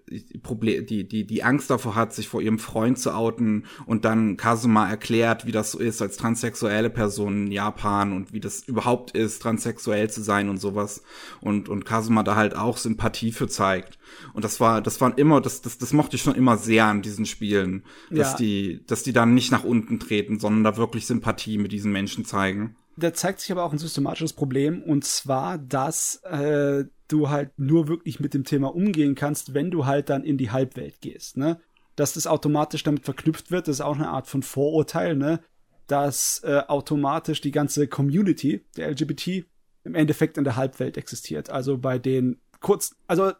Problem, 0.42 0.84
die 0.86 1.08
die 1.08 1.26
die 1.26 1.42
Angst 1.42 1.70
davor 1.70 1.94
hat, 1.94 2.12
sich 2.12 2.28
vor 2.28 2.42
ihrem 2.42 2.58
Freund 2.58 2.98
zu 2.98 3.14
outen 3.14 3.64
und 3.86 4.04
dann 4.04 4.36
Kazuma 4.36 4.88
erklärt, 4.88 5.46
wie 5.46 5.52
das 5.52 5.72
so 5.72 5.78
ist 5.78 6.02
als 6.02 6.16
transsexuelle 6.16 6.90
Person 6.90 7.46
in 7.46 7.52
Japan 7.52 8.12
und 8.12 8.32
wie 8.32 8.40
das 8.40 8.62
überhaupt 8.62 9.12
ist, 9.12 9.40
transsexuell 9.40 10.10
zu 10.10 10.22
sein 10.22 10.48
und 10.48 10.58
sowas 10.58 11.02
und 11.40 11.68
und 11.68 11.84
Kazuma 11.84 12.22
da 12.22 12.36
halt 12.36 12.54
auch 12.54 12.76
Sympathie 12.76 13.32
für 13.32 13.48
zeigt 13.48 13.98
und 14.34 14.44
das 14.44 14.60
war 14.60 14.82
das 14.82 15.00
waren 15.00 15.14
immer 15.16 15.40
das 15.40 15.62
das 15.62 15.78
das 15.78 15.92
mochte 15.92 16.16
ich 16.16 16.22
schon 16.22 16.34
immer 16.34 16.58
sehr 16.58 16.86
an 16.86 17.02
diesen 17.02 17.24
Spielen, 17.24 17.84
dass 18.10 18.32
ja. 18.32 18.36
die 18.36 18.84
dass 18.86 19.02
die 19.02 19.14
dann 19.14 19.34
nicht 19.34 19.50
nach 19.50 19.64
unten 19.64 19.98
treten, 19.98 20.38
sondern 20.38 20.64
da 20.64 20.76
wirklich 20.76 21.06
Sympathie 21.06 21.58
mit 21.58 21.72
diesen 21.72 21.92
Menschen 21.92 22.24
zeigen. 22.24 22.76
Da 22.96 23.14
zeigt 23.14 23.40
sich 23.40 23.50
aber 23.50 23.64
auch 23.64 23.72
ein 23.72 23.78
systematisches 23.78 24.34
Problem 24.34 24.82
und 24.82 25.04
zwar, 25.04 25.56
dass 25.56 26.16
äh 26.24 26.84
du 27.12 27.28
halt 27.28 27.58
nur 27.58 27.88
wirklich 27.88 28.20
mit 28.20 28.34
dem 28.34 28.44
Thema 28.44 28.74
umgehen 28.74 29.14
kannst, 29.14 29.54
wenn 29.54 29.70
du 29.70 29.86
halt 29.86 30.08
dann 30.08 30.24
in 30.24 30.38
die 30.38 30.50
Halbwelt 30.50 31.00
gehst, 31.00 31.36
ne? 31.36 31.60
Dass 31.96 32.14
das 32.14 32.26
automatisch 32.26 32.82
damit 32.82 33.04
verknüpft 33.04 33.50
wird, 33.50 33.68
das 33.68 33.76
ist 33.76 33.80
auch 33.82 33.96
eine 33.96 34.08
Art 34.08 34.26
von 34.26 34.42
Vorurteil, 34.42 35.14
ne? 35.14 35.40
Dass 35.86 36.42
äh, 36.44 36.62
automatisch 36.68 37.40
die 37.40 37.50
ganze 37.50 37.86
Community 37.86 38.64
der 38.76 38.90
LGBT 38.90 39.44
im 39.84 39.94
Endeffekt 39.94 40.38
in 40.38 40.44
der 40.44 40.56
Halbwelt 40.56 40.96
existiert. 40.96 41.50
Also 41.50 41.76
bei 41.78 41.98
den 41.98 42.40
kurz, 42.60 42.94
also 43.06 43.32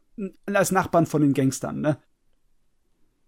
als 0.47 0.73
Nachbarn 0.73 1.07
von 1.07 1.23
den 1.23 1.35
Gangstern, 1.35 1.81
ne? 1.81 1.99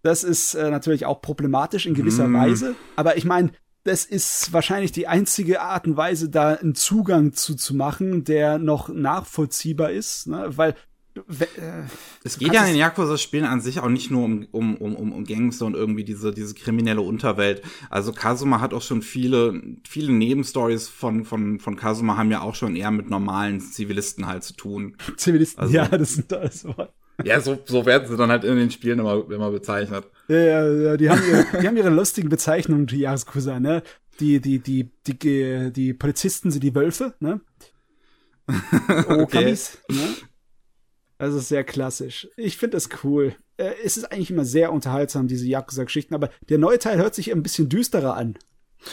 Das 0.03 0.23
ist 0.23 0.53
äh, 0.53 0.69
natürlich 0.69 1.07
auch 1.07 1.21
problematisch 1.21 1.87
in 1.87 1.95
gewisser 1.95 2.27
mm. 2.27 2.33
Weise. 2.35 2.75
Aber 2.95 3.17
ich 3.17 3.25
meine, 3.25 3.51
das 3.85 4.03
ist 4.03 4.51
wahrscheinlich 4.51 4.91
die 4.91 5.07
einzige 5.07 5.61
Art 5.61 5.85
und 5.87 5.95
Weise, 5.95 6.27
da 6.27 6.55
einen 6.55 6.73
Zugang 6.73 7.33
zu, 7.33 7.55
zu 7.55 7.75
machen, 7.75 8.23
der 8.23 8.57
noch 8.57 8.89
nachvollziehbar 8.89 9.91
ist, 9.91 10.25
ne? 10.25 10.49
weil 10.57 10.75
äh, 11.15 11.83
es 12.23 12.39
geht 12.39 12.51
ja 12.51 12.61
in 12.61 12.73
den 12.73 12.77
Yakuza-Spielen 12.77 13.45
an 13.45 13.61
sich 13.61 13.79
auch 13.79 13.87
nicht 13.87 14.09
nur 14.09 14.25
um, 14.25 14.47
um, 14.51 14.75
um, 14.75 15.13
um 15.13 15.23
Gangster 15.23 15.67
und 15.67 15.75
irgendwie 15.75 16.03
diese, 16.03 16.33
diese 16.33 16.55
kriminelle 16.55 17.01
Unterwelt. 17.01 17.61
Also 17.91 18.11
Kazuma 18.11 18.59
hat 18.59 18.73
auch 18.73 18.81
schon 18.81 19.03
viele, 19.03 19.61
viele 19.87 20.11
Nebenstories 20.11 20.87
von, 20.87 21.23
von, 21.23 21.59
von 21.59 21.75
Kazuma 21.75 22.17
haben 22.17 22.31
ja 22.31 22.41
auch 22.41 22.55
schon 22.55 22.75
eher 22.75 22.91
mit 22.91 23.11
normalen 23.11 23.61
Zivilisten 23.61 24.25
halt 24.25 24.43
zu 24.43 24.53
tun. 24.53 24.97
Zivilisten, 25.15 25.61
also, 25.61 25.73
ja, 25.75 25.87
das 25.87 26.15
sind 26.15 26.31
das 26.31 26.65
Wort. 26.65 26.91
Ja, 27.23 27.39
so, 27.39 27.57
so 27.65 27.85
werden 27.85 28.07
sie 28.07 28.17
dann 28.17 28.29
halt 28.29 28.43
in 28.43 28.57
den 28.57 28.71
Spielen 28.71 28.99
immer, 28.99 29.29
immer 29.31 29.51
bezeichnet. 29.51 30.05
Ja, 30.27 30.37
ja, 30.37 30.67
ja 30.67 30.97
die 30.97 31.09
haben 31.09 31.21
ihre, 31.27 31.61
die 31.61 31.67
haben 31.67 31.77
ihre 31.77 31.89
lustigen 31.89 32.29
Bezeichnungen, 32.29 32.87
die 32.87 32.99
Yakuza, 32.99 33.59
ne? 33.59 33.83
Die, 34.19 34.39
die, 34.39 34.59
die, 34.59 34.91
die, 35.07 35.71
die 35.71 35.93
Polizisten 35.93 36.51
sind 36.51 36.63
die 36.63 36.75
Wölfe, 36.75 37.13
ne? 37.19 37.41
Okamis, 39.07 39.77
okay. 39.89 39.99
ne? 39.99 40.15
Also 41.17 41.39
sehr 41.39 41.63
klassisch. 41.63 42.27
Ich 42.35 42.57
finde 42.57 42.75
das 42.75 42.89
cool. 43.03 43.35
Äh, 43.57 43.71
es 43.83 43.95
ist 43.97 44.11
eigentlich 44.11 44.31
immer 44.31 44.45
sehr 44.45 44.73
unterhaltsam, 44.73 45.27
diese 45.27 45.47
Yakuza-Geschichten, 45.47 46.13
aber 46.13 46.29
der 46.49 46.57
neue 46.57 46.79
Teil 46.79 46.97
hört 46.97 47.15
sich 47.15 47.31
ein 47.31 47.43
bisschen 47.43 47.69
düsterer 47.69 48.15
an. 48.15 48.37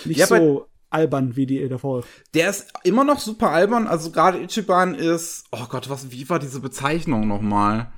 Nicht 0.05 0.20
ja, 0.20 0.27
so 0.27 0.69
albern 0.90 1.36
wie 1.36 1.47
die 1.47 1.69
davor. 1.69 2.05
Der 2.35 2.51
ist 2.51 2.73
immer 2.85 3.05
noch 3.05 3.19
super 3.19 3.51
albern. 3.51 3.86
Also 3.86 4.11
gerade 4.11 4.40
Ichiban 4.40 4.94
ist, 4.94 5.44
oh 5.51 5.66
Gott, 5.69 5.90
was, 5.90 6.11
wie 6.11 6.28
war 6.28 6.39
diese 6.39 6.61
Bezeichnung 6.61 7.27
nochmal? 7.27 7.93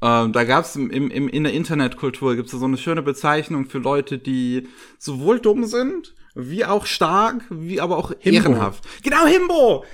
Ähm, 0.00 0.32
da 0.32 0.44
gab 0.44 0.64
es 0.64 0.76
im, 0.76 0.90
im, 0.90 1.28
in 1.28 1.42
der 1.42 1.52
Internetkultur 1.52 2.36
gibt's 2.36 2.52
so 2.52 2.64
eine 2.64 2.76
schöne 2.76 3.02
Bezeichnung 3.02 3.66
für 3.66 3.78
Leute, 3.78 4.18
die 4.18 4.68
sowohl 4.98 5.40
dumm 5.40 5.64
sind, 5.64 6.14
wie 6.34 6.64
auch 6.64 6.86
stark, 6.86 7.42
wie 7.50 7.80
aber 7.80 7.96
auch 7.96 8.12
Himbo. 8.20 8.36
ehrenhaft. 8.36 8.84
Genau, 9.02 9.26
Himbo! 9.26 9.84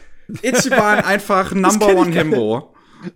Ichiban 0.43 0.99
einfach 1.05 1.55
Number 1.55 1.97
One 1.97 2.13
Himbo. 2.13 2.75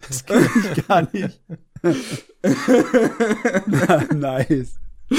Das 0.09 0.25
kenne 0.25 0.49
ich 0.75 0.87
gar 0.87 1.09
nicht. 1.13 1.41
nice. 4.15 4.75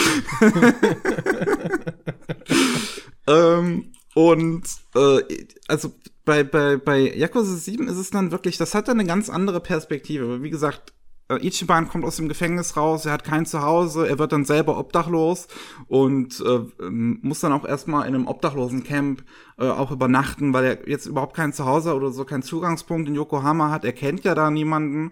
ähm, 3.27 3.91
und 4.13 4.63
äh, 4.95 5.19
also 5.67 5.93
bei, 6.25 6.43
bei, 6.43 6.77
bei 6.77 6.99
Yakuza 6.99 7.55
7 7.55 7.87
ist 7.87 7.97
es 7.97 8.11
dann 8.11 8.31
wirklich, 8.31 8.57
das 8.57 8.75
hat 8.75 8.87
dann 8.87 8.99
eine 8.99 9.07
ganz 9.07 9.29
andere 9.29 9.59
Perspektive. 9.59 10.43
Wie 10.43 10.49
gesagt, 10.49 10.93
Ichiban 11.37 11.87
kommt 11.87 12.05
aus 12.05 12.15
dem 12.15 12.27
Gefängnis 12.27 12.75
raus, 12.75 13.05
er 13.05 13.13
hat 13.13 13.23
kein 13.23 13.45
Zuhause, 13.45 14.07
er 14.07 14.17
wird 14.17 14.31
dann 14.31 14.45
selber 14.45 14.77
obdachlos 14.77 15.47
und 15.87 16.39
äh, 16.41 16.61
ähm, 16.83 17.19
muss 17.21 17.39
dann 17.39 17.53
auch 17.53 17.65
erstmal 17.65 18.07
in 18.07 18.15
einem 18.15 18.27
Obdachlosencamp 18.27 19.23
äh, 19.59 19.67
auch 19.67 19.91
übernachten, 19.91 20.53
weil 20.53 20.65
er 20.65 20.89
jetzt 20.89 21.05
überhaupt 21.05 21.35
kein 21.35 21.53
Zuhause 21.53 21.93
oder 21.93 22.11
so 22.11 22.25
keinen 22.25 22.41
Zugangspunkt 22.41 23.07
in 23.07 23.15
Yokohama 23.15 23.69
hat. 23.69 23.85
Er 23.85 23.93
kennt 23.93 24.23
ja 24.23 24.33
da 24.33 24.49
niemanden 24.49 25.11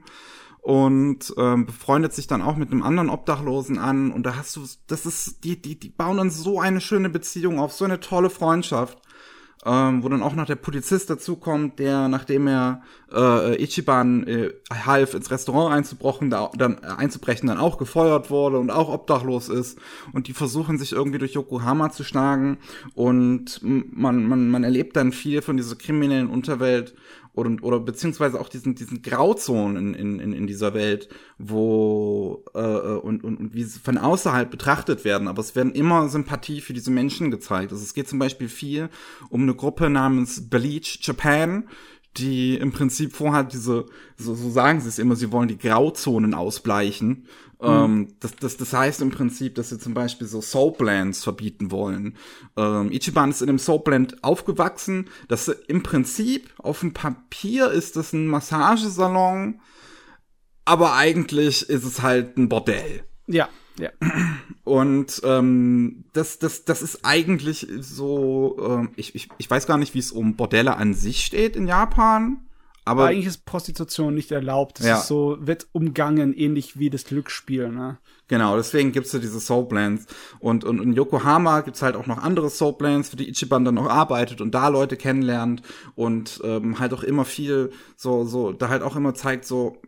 und 0.61 1.33
ähm, 1.37 1.65
befreundet 1.65 2.13
sich 2.13 2.27
dann 2.27 2.41
auch 2.41 2.57
mit 2.57 2.71
einem 2.71 2.83
anderen 2.83 3.09
Obdachlosen 3.09 3.77
an 3.77 4.11
und 4.11 4.25
da 4.25 4.35
hast 4.35 4.55
du, 4.55 4.61
das 4.87 5.05
ist, 5.05 5.43
die, 5.43 5.61
die, 5.61 5.79
die 5.79 5.89
bauen 5.89 6.17
dann 6.17 6.29
so 6.29 6.59
eine 6.59 6.81
schöne 6.81 7.09
Beziehung 7.09 7.59
auf, 7.59 7.73
so 7.73 7.85
eine 7.85 7.99
tolle 7.99 8.29
Freundschaft 8.29 8.97
ähm, 9.65 10.03
wo 10.03 10.09
dann 10.09 10.23
auch 10.23 10.35
noch 10.35 10.45
der 10.45 10.55
Polizist 10.55 11.09
dazukommt, 11.09 11.79
der, 11.79 12.07
nachdem 12.07 12.47
er 12.47 12.81
äh, 13.11 13.61
Ichiban 13.61 14.25
äh, 14.27 14.51
half, 14.71 15.13
ins 15.13 15.31
Restaurant 15.31 15.73
einzubrochen, 15.73 16.29
da, 16.29 16.51
dann 16.55 16.77
äh, 16.83 16.87
einzubrechen, 16.97 17.47
dann 17.47 17.57
auch 17.57 17.77
gefeuert 17.77 18.29
wurde 18.29 18.59
und 18.59 18.69
auch 18.69 18.89
obdachlos 18.89 19.49
ist. 19.49 19.79
Und 20.13 20.27
die 20.27 20.33
versuchen 20.33 20.77
sich 20.77 20.93
irgendwie 20.93 21.17
durch 21.17 21.33
Yokohama 21.33 21.91
zu 21.91 22.03
schlagen. 22.03 22.59
Und 22.93 23.59
man, 23.63 24.25
man, 24.25 24.49
man 24.49 24.63
erlebt 24.63 24.95
dann 24.95 25.11
viel 25.11 25.41
von 25.41 25.57
dieser 25.57 25.75
kriminellen 25.75 26.29
Unterwelt 26.29 26.93
oder, 27.37 27.51
oder 27.61 27.79
beziehungsweise 27.79 28.41
auch 28.41 28.49
diesen, 28.49 28.73
diesen 28.73 29.03
Grauzonen 29.03 29.93
in, 29.93 30.19
in, 30.19 30.33
in 30.33 30.47
dieser 30.47 30.73
Welt, 30.73 31.07
wo 31.37 32.43
äh, 32.55 32.59
und, 32.59 33.23
und, 33.23 33.37
und 33.39 33.53
wie 33.53 33.63
sie 33.63 33.79
von 33.79 33.97
außerhalb 33.97 34.49
betrachtet 34.49 35.05
werden, 35.05 35.27
aber 35.27 35.41
es 35.41 35.55
werden 35.55 35.71
immer 35.73 36.09
Sympathie 36.09 36.61
für 36.61 36.73
diese 36.73 36.89
Menschen 36.89 37.29
gezeigt. 37.29 37.71
Also 37.71 37.83
es 37.83 37.93
geht 37.93 38.09
zum 38.09 38.17
Beispiel 38.17 38.49
viel 38.49 38.89
um 39.29 39.43
eine 39.43 39.53
Gruppe 39.53 39.89
namens 39.89 40.49
Bleach 40.49 40.99
Japan, 41.03 41.65
die 42.17 42.55
im 42.55 42.71
Prinzip 42.71 43.13
vorhat, 43.13 43.53
diese, 43.53 43.85
so, 44.17 44.33
so 44.33 44.49
sagen 44.49 44.81
sie 44.81 44.89
es 44.89 44.97
immer, 44.97 45.15
sie 45.15 45.31
wollen 45.31 45.47
die 45.47 45.57
Grauzonen 45.57 46.33
ausbleichen. 46.33 47.27
Mhm. 47.61 47.67
Ähm, 47.67 48.07
das, 48.19 48.35
das, 48.35 48.57
das 48.57 48.73
heißt 48.73 49.01
im 49.01 49.09
Prinzip, 49.09 49.55
dass 49.55 49.69
sie 49.69 49.79
zum 49.79 49.93
Beispiel 49.93 50.27
so 50.27 50.41
Soaplands 50.41 51.23
verbieten 51.23 51.71
wollen. 51.71 52.15
Ähm, 52.55 52.91
Ichiban 52.91 53.31
ist 53.31 53.41
in 53.41 53.49
einem 53.49 53.59
Soapland 53.59 54.23
aufgewachsen. 54.23 55.09
Das 55.27 55.47
im 55.47 55.83
Prinzip 55.83 56.49
auf 56.59 56.81
dem 56.81 56.93
Papier 56.93 57.71
ist 57.71 57.95
das 57.95 58.13
ein 58.13 58.27
Massagesalon, 58.27 59.59
aber 60.65 60.95
eigentlich 60.95 61.67
ist 61.69 61.83
es 61.83 62.01
halt 62.01 62.37
ein 62.37 62.49
Bordell. 62.49 63.03
Ja, 63.25 63.49
ja. 63.79 63.91
Und 64.63 65.21
ähm, 65.23 66.05
das, 66.13 66.39
das, 66.39 66.65
das 66.65 66.81
ist 66.81 67.05
eigentlich 67.05 67.67
so, 67.79 68.57
ähm, 68.59 68.89
ich, 68.95 69.15
ich, 69.15 69.29
ich 69.37 69.49
weiß 69.49 69.67
gar 69.67 69.77
nicht, 69.77 69.93
wie 69.93 69.99
es 69.99 70.11
um 70.11 70.35
Bordelle 70.35 70.75
an 70.77 70.93
sich 70.93 71.23
steht 71.23 71.55
in 71.55 71.67
Japan. 71.67 72.46
Aber, 72.87 73.03
aber 73.03 73.11
eigentlich 73.11 73.25
ist 73.25 73.45
Prostitution 73.45 74.13
nicht 74.13 74.31
erlaubt. 74.31 74.79
Das 74.79 74.85
ja. 74.85 74.97
ist 74.97 75.07
so, 75.07 75.37
wird 75.39 75.67
umgangen, 75.71 76.33
ähnlich 76.33 76.79
wie 76.79 76.89
das 76.89 77.03
Glücksspiel, 77.05 77.69
ne? 77.69 77.99
Genau, 78.29 78.57
deswegen 78.57 78.91
gibt's 78.91 79.13
ja 79.13 79.19
diese 79.19 79.39
Soaplands. 79.39 80.05
Und, 80.39 80.63
und 80.63 80.81
in 80.81 80.93
Yokohama 80.93 81.61
gibt's 81.61 81.81
halt 81.81 81.95
auch 81.95 82.07
noch 82.07 82.17
andere 82.17 82.49
Soaplands, 82.49 83.09
für 83.09 83.15
die 83.15 83.29
Ichiban 83.29 83.63
dann 83.63 83.75
noch 83.75 83.89
arbeitet 83.89 84.41
und 84.41 84.53
da 84.53 84.67
Leute 84.67 84.97
kennenlernt 84.97 85.61
und 85.95 86.41
ähm, 86.43 86.79
halt 86.79 86.93
auch 86.93 87.03
immer 87.03 87.23
viel 87.25 87.71
so, 87.95 88.25
so, 88.25 88.51
da 88.51 88.69
halt 88.69 88.83
auch 88.83 88.95
immer 88.95 89.13
zeigt, 89.13 89.45
so, 89.45 89.81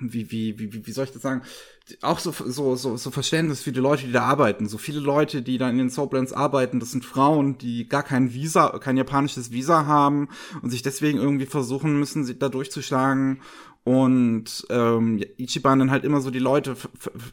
wie, 0.00 0.30
wie, 0.30 0.58
wie, 0.58 0.86
wie 0.86 0.92
soll 0.92 1.04
ich 1.04 1.12
das 1.12 1.22
sagen? 1.22 1.42
Auch 2.00 2.18
so, 2.18 2.32
so, 2.32 2.76
so, 2.76 2.96
so 2.96 3.10
Verständnis 3.10 3.62
für 3.62 3.72
die 3.72 3.80
Leute, 3.80 4.06
die 4.06 4.12
da 4.12 4.22
arbeiten. 4.22 4.68
So 4.68 4.78
viele 4.78 5.00
Leute, 5.00 5.42
die 5.42 5.58
da 5.58 5.68
in 5.68 5.78
den 5.78 5.90
Soaplands 5.90 6.32
arbeiten, 6.32 6.80
das 6.80 6.92
sind 6.92 7.04
Frauen, 7.04 7.58
die 7.58 7.88
gar 7.88 8.02
kein 8.02 8.32
Visa, 8.32 8.78
kein 8.78 8.96
japanisches 8.96 9.52
Visa 9.52 9.84
haben 9.84 10.28
und 10.62 10.70
sich 10.70 10.82
deswegen 10.82 11.18
irgendwie 11.18 11.46
versuchen 11.46 11.98
müssen, 11.98 12.24
sie 12.24 12.38
da 12.38 12.48
durchzuschlagen. 12.48 13.42
Und 13.84 14.66
ähm, 14.70 15.22
Ichiban 15.36 15.78
dann 15.78 15.90
halt 15.90 16.04
immer 16.04 16.22
so 16.22 16.30
die 16.30 16.38
Leute 16.38 16.74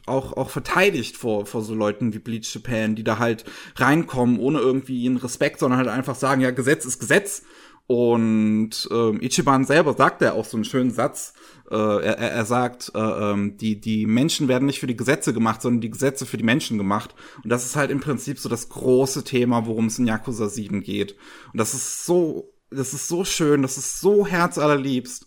auch, 0.04 0.36
auch 0.36 0.50
verteidigt 0.50 1.16
vor, 1.16 1.46
vor 1.46 1.62
so 1.62 1.74
Leuten 1.74 2.12
wie 2.12 2.18
Bleach 2.18 2.54
Japan, 2.54 2.94
die 2.94 3.04
da 3.04 3.18
halt 3.18 3.46
reinkommen, 3.76 4.38
ohne 4.38 4.58
irgendwie 4.58 5.06
einen 5.06 5.16
Respekt, 5.16 5.60
sondern 5.60 5.78
halt 5.78 5.88
einfach 5.88 6.14
sagen, 6.14 6.42
ja, 6.42 6.50
Gesetz 6.50 6.84
ist 6.84 6.98
Gesetz. 6.98 7.42
Und 7.86 8.88
ähm, 8.90 9.20
Ichiban 9.22 9.64
selber 9.64 9.94
sagt 9.94 10.20
ja 10.20 10.34
auch 10.34 10.44
so 10.44 10.58
einen 10.58 10.64
schönen 10.64 10.90
Satz, 10.90 11.32
äh, 11.72 12.04
er, 12.04 12.18
er 12.18 12.44
sagt, 12.44 12.92
äh, 12.94 12.98
ähm, 12.98 13.56
die, 13.56 13.80
die 13.80 14.06
Menschen 14.06 14.46
werden 14.46 14.66
nicht 14.66 14.78
für 14.78 14.86
die 14.86 14.96
Gesetze 14.96 15.32
gemacht, 15.32 15.62
sondern 15.62 15.80
die 15.80 15.90
Gesetze 15.90 16.26
für 16.26 16.36
die 16.36 16.44
Menschen 16.44 16.76
gemacht. 16.76 17.14
Und 17.42 17.50
das 17.50 17.64
ist 17.64 17.76
halt 17.76 17.90
im 17.90 18.00
Prinzip 18.00 18.38
so 18.38 18.48
das 18.48 18.68
große 18.68 19.24
Thema, 19.24 19.66
worum 19.66 19.86
es 19.86 19.98
in 19.98 20.06
Yakuza 20.06 20.48
7 20.48 20.82
geht. 20.82 21.16
Und 21.52 21.58
das 21.58 21.72
ist 21.72 22.04
so, 22.04 22.52
das 22.70 22.92
ist 22.92 23.08
so 23.08 23.24
schön, 23.24 23.62
das 23.62 23.78
ist 23.78 24.00
so 24.00 24.26
herzallerliebst. 24.26 25.26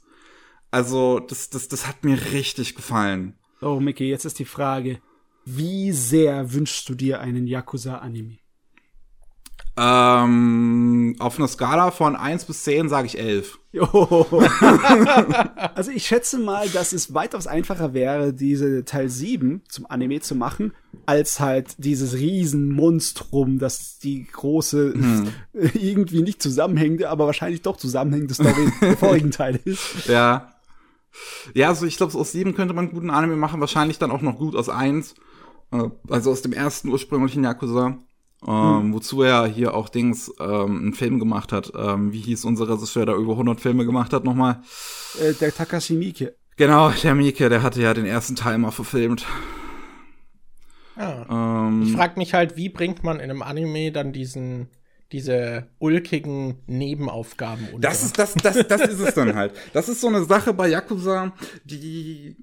Also, 0.69 1.19
das, 1.19 1.49
das, 1.49 1.67
das 1.67 1.87
hat 1.87 2.03
mir 2.03 2.19
richtig 2.31 2.75
gefallen. 2.75 3.39
Oh, 3.61 3.79
Mickey, 3.79 4.09
jetzt 4.09 4.25
ist 4.25 4.39
die 4.39 4.45
Frage, 4.45 4.99
wie 5.45 5.91
sehr 5.91 6.53
wünschst 6.53 6.87
du 6.89 6.95
dir 6.95 7.21
einen 7.21 7.47
Yakuza-Anime? 7.47 8.37
Ähm, 9.77 11.15
auf 11.19 11.37
einer 11.37 11.49
Skala 11.49 11.91
von 11.91 12.15
1 12.15 12.45
bis 12.45 12.63
10 12.63 12.87
sage 12.87 13.07
ich 13.07 13.19
11. 13.19 13.59
also 15.75 15.91
ich 15.91 16.05
schätze 16.05 16.39
mal, 16.39 16.69
dass 16.69 16.93
es 16.93 17.13
weitaus 17.13 17.45
einfacher 17.45 17.93
wäre, 17.93 18.33
diese 18.33 18.85
Teil 18.85 19.09
7 19.09 19.63
zum 19.67 19.85
Anime 19.89 20.21
zu 20.21 20.33
machen, 20.35 20.71
als 21.05 21.41
halt 21.41 21.75
dieses 21.77 22.13
Riesenmonstrum, 22.13 23.59
das 23.59 23.99
die 23.99 24.25
große, 24.25 24.93
hm. 24.93 25.27
irgendwie 25.73 26.21
nicht 26.21 26.41
zusammenhängende, 26.41 27.09
aber 27.09 27.25
wahrscheinlich 27.25 27.61
doch 27.61 27.75
zusammenhängende 27.75 28.33
Story 28.33 28.71
der 28.81 28.95
vorigen 28.95 29.31
Teil 29.31 29.59
ist. 29.65 30.07
Ja. 30.07 30.53
Ja, 31.53 31.69
also 31.69 31.85
ich 31.85 31.97
glaube, 31.97 32.17
aus 32.17 32.31
7 32.31 32.55
könnte 32.55 32.73
man 32.73 32.85
einen 32.85 32.93
guten 32.93 33.09
Anime 33.09 33.35
machen, 33.35 33.59
wahrscheinlich 33.59 33.99
dann 33.99 34.11
auch 34.11 34.21
noch 34.21 34.37
gut 34.37 34.55
aus 34.55 34.69
1. 34.69 35.15
Äh, 35.71 35.89
also 36.09 36.31
aus 36.31 36.41
dem 36.41 36.53
ersten 36.53 36.87
ursprünglichen 36.89 37.43
Yakuza. 37.43 37.97
Ähm, 38.47 38.87
mhm. 38.87 38.93
Wozu 38.93 39.23
er 39.23 39.47
hier 39.47 39.73
auch 39.73 39.89
Dings 39.89 40.31
ähm, 40.39 40.77
einen 40.77 40.93
Film 40.93 41.19
gemacht 41.19 41.51
hat. 41.51 41.71
Ähm, 41.75 42.13
wie 42.13 42.21
hieß 42.21 42.45
unser 42.45 42.69
Regisseur, 42.69 43.05
der 43.05 43.15
über 43.15 43.31
100 43.33 43.59
Filme 43.59 43.85
gemacht 43.85 44.13
hat 44.13 44.23
nochmal? 44.23 44.61
Äh, 45.19 45.33
der 45.33 45.53
Takashi 45.53 45.93
Miike. 45.93 46.35
Genau, 46.57 46.91
der 46.91 47.15
Miike, 47.15 47.49
der 47.49 47.63
hatte 47.63 47.81
ja 47.81 47.93
den 47.93 48.05
ersten 48.05 48.35
Teil 48.35 48.57
mal 48.57 48.71
verfilmt. 48.71 49.25
Ja. 50.95 51.67
Ähm, 51.67 51.83
ich 51.83 51.93
frage 51.93 52.17
mich 52.17 52.33
halt, 52.33 52.55
wie 52.55 52.69
bringt 52.69 53.03
man 53.03 53.17
in 53.17 53.29
einem 53.29 53.41
Anime 53.41 53.91
dann 53.91 54.13
diesen 54.13 54.69
diese 55.11 55.67
ulkigen 55.77 56.63
Nebenaufgaben 56.65 57.67
unter. 57.67 57.87
Das 57.87 58.03
ist, 58.03 58.17
das, 58.17 58.33
das, 58.33 58.67
das 58.67 58.81
ist 58.81 58.99
es 58.99 59.13
dann 59.13 59.35
halt. 59.35 59.53
Das 59.71 59.87
ist 59.87 60.01
so 60.01 60.07
eine 60.07 60.23
Sache 60.25 60.53
bei 60.53 60.67
Yakuza, 60.67 61.31
die 61.63 62.35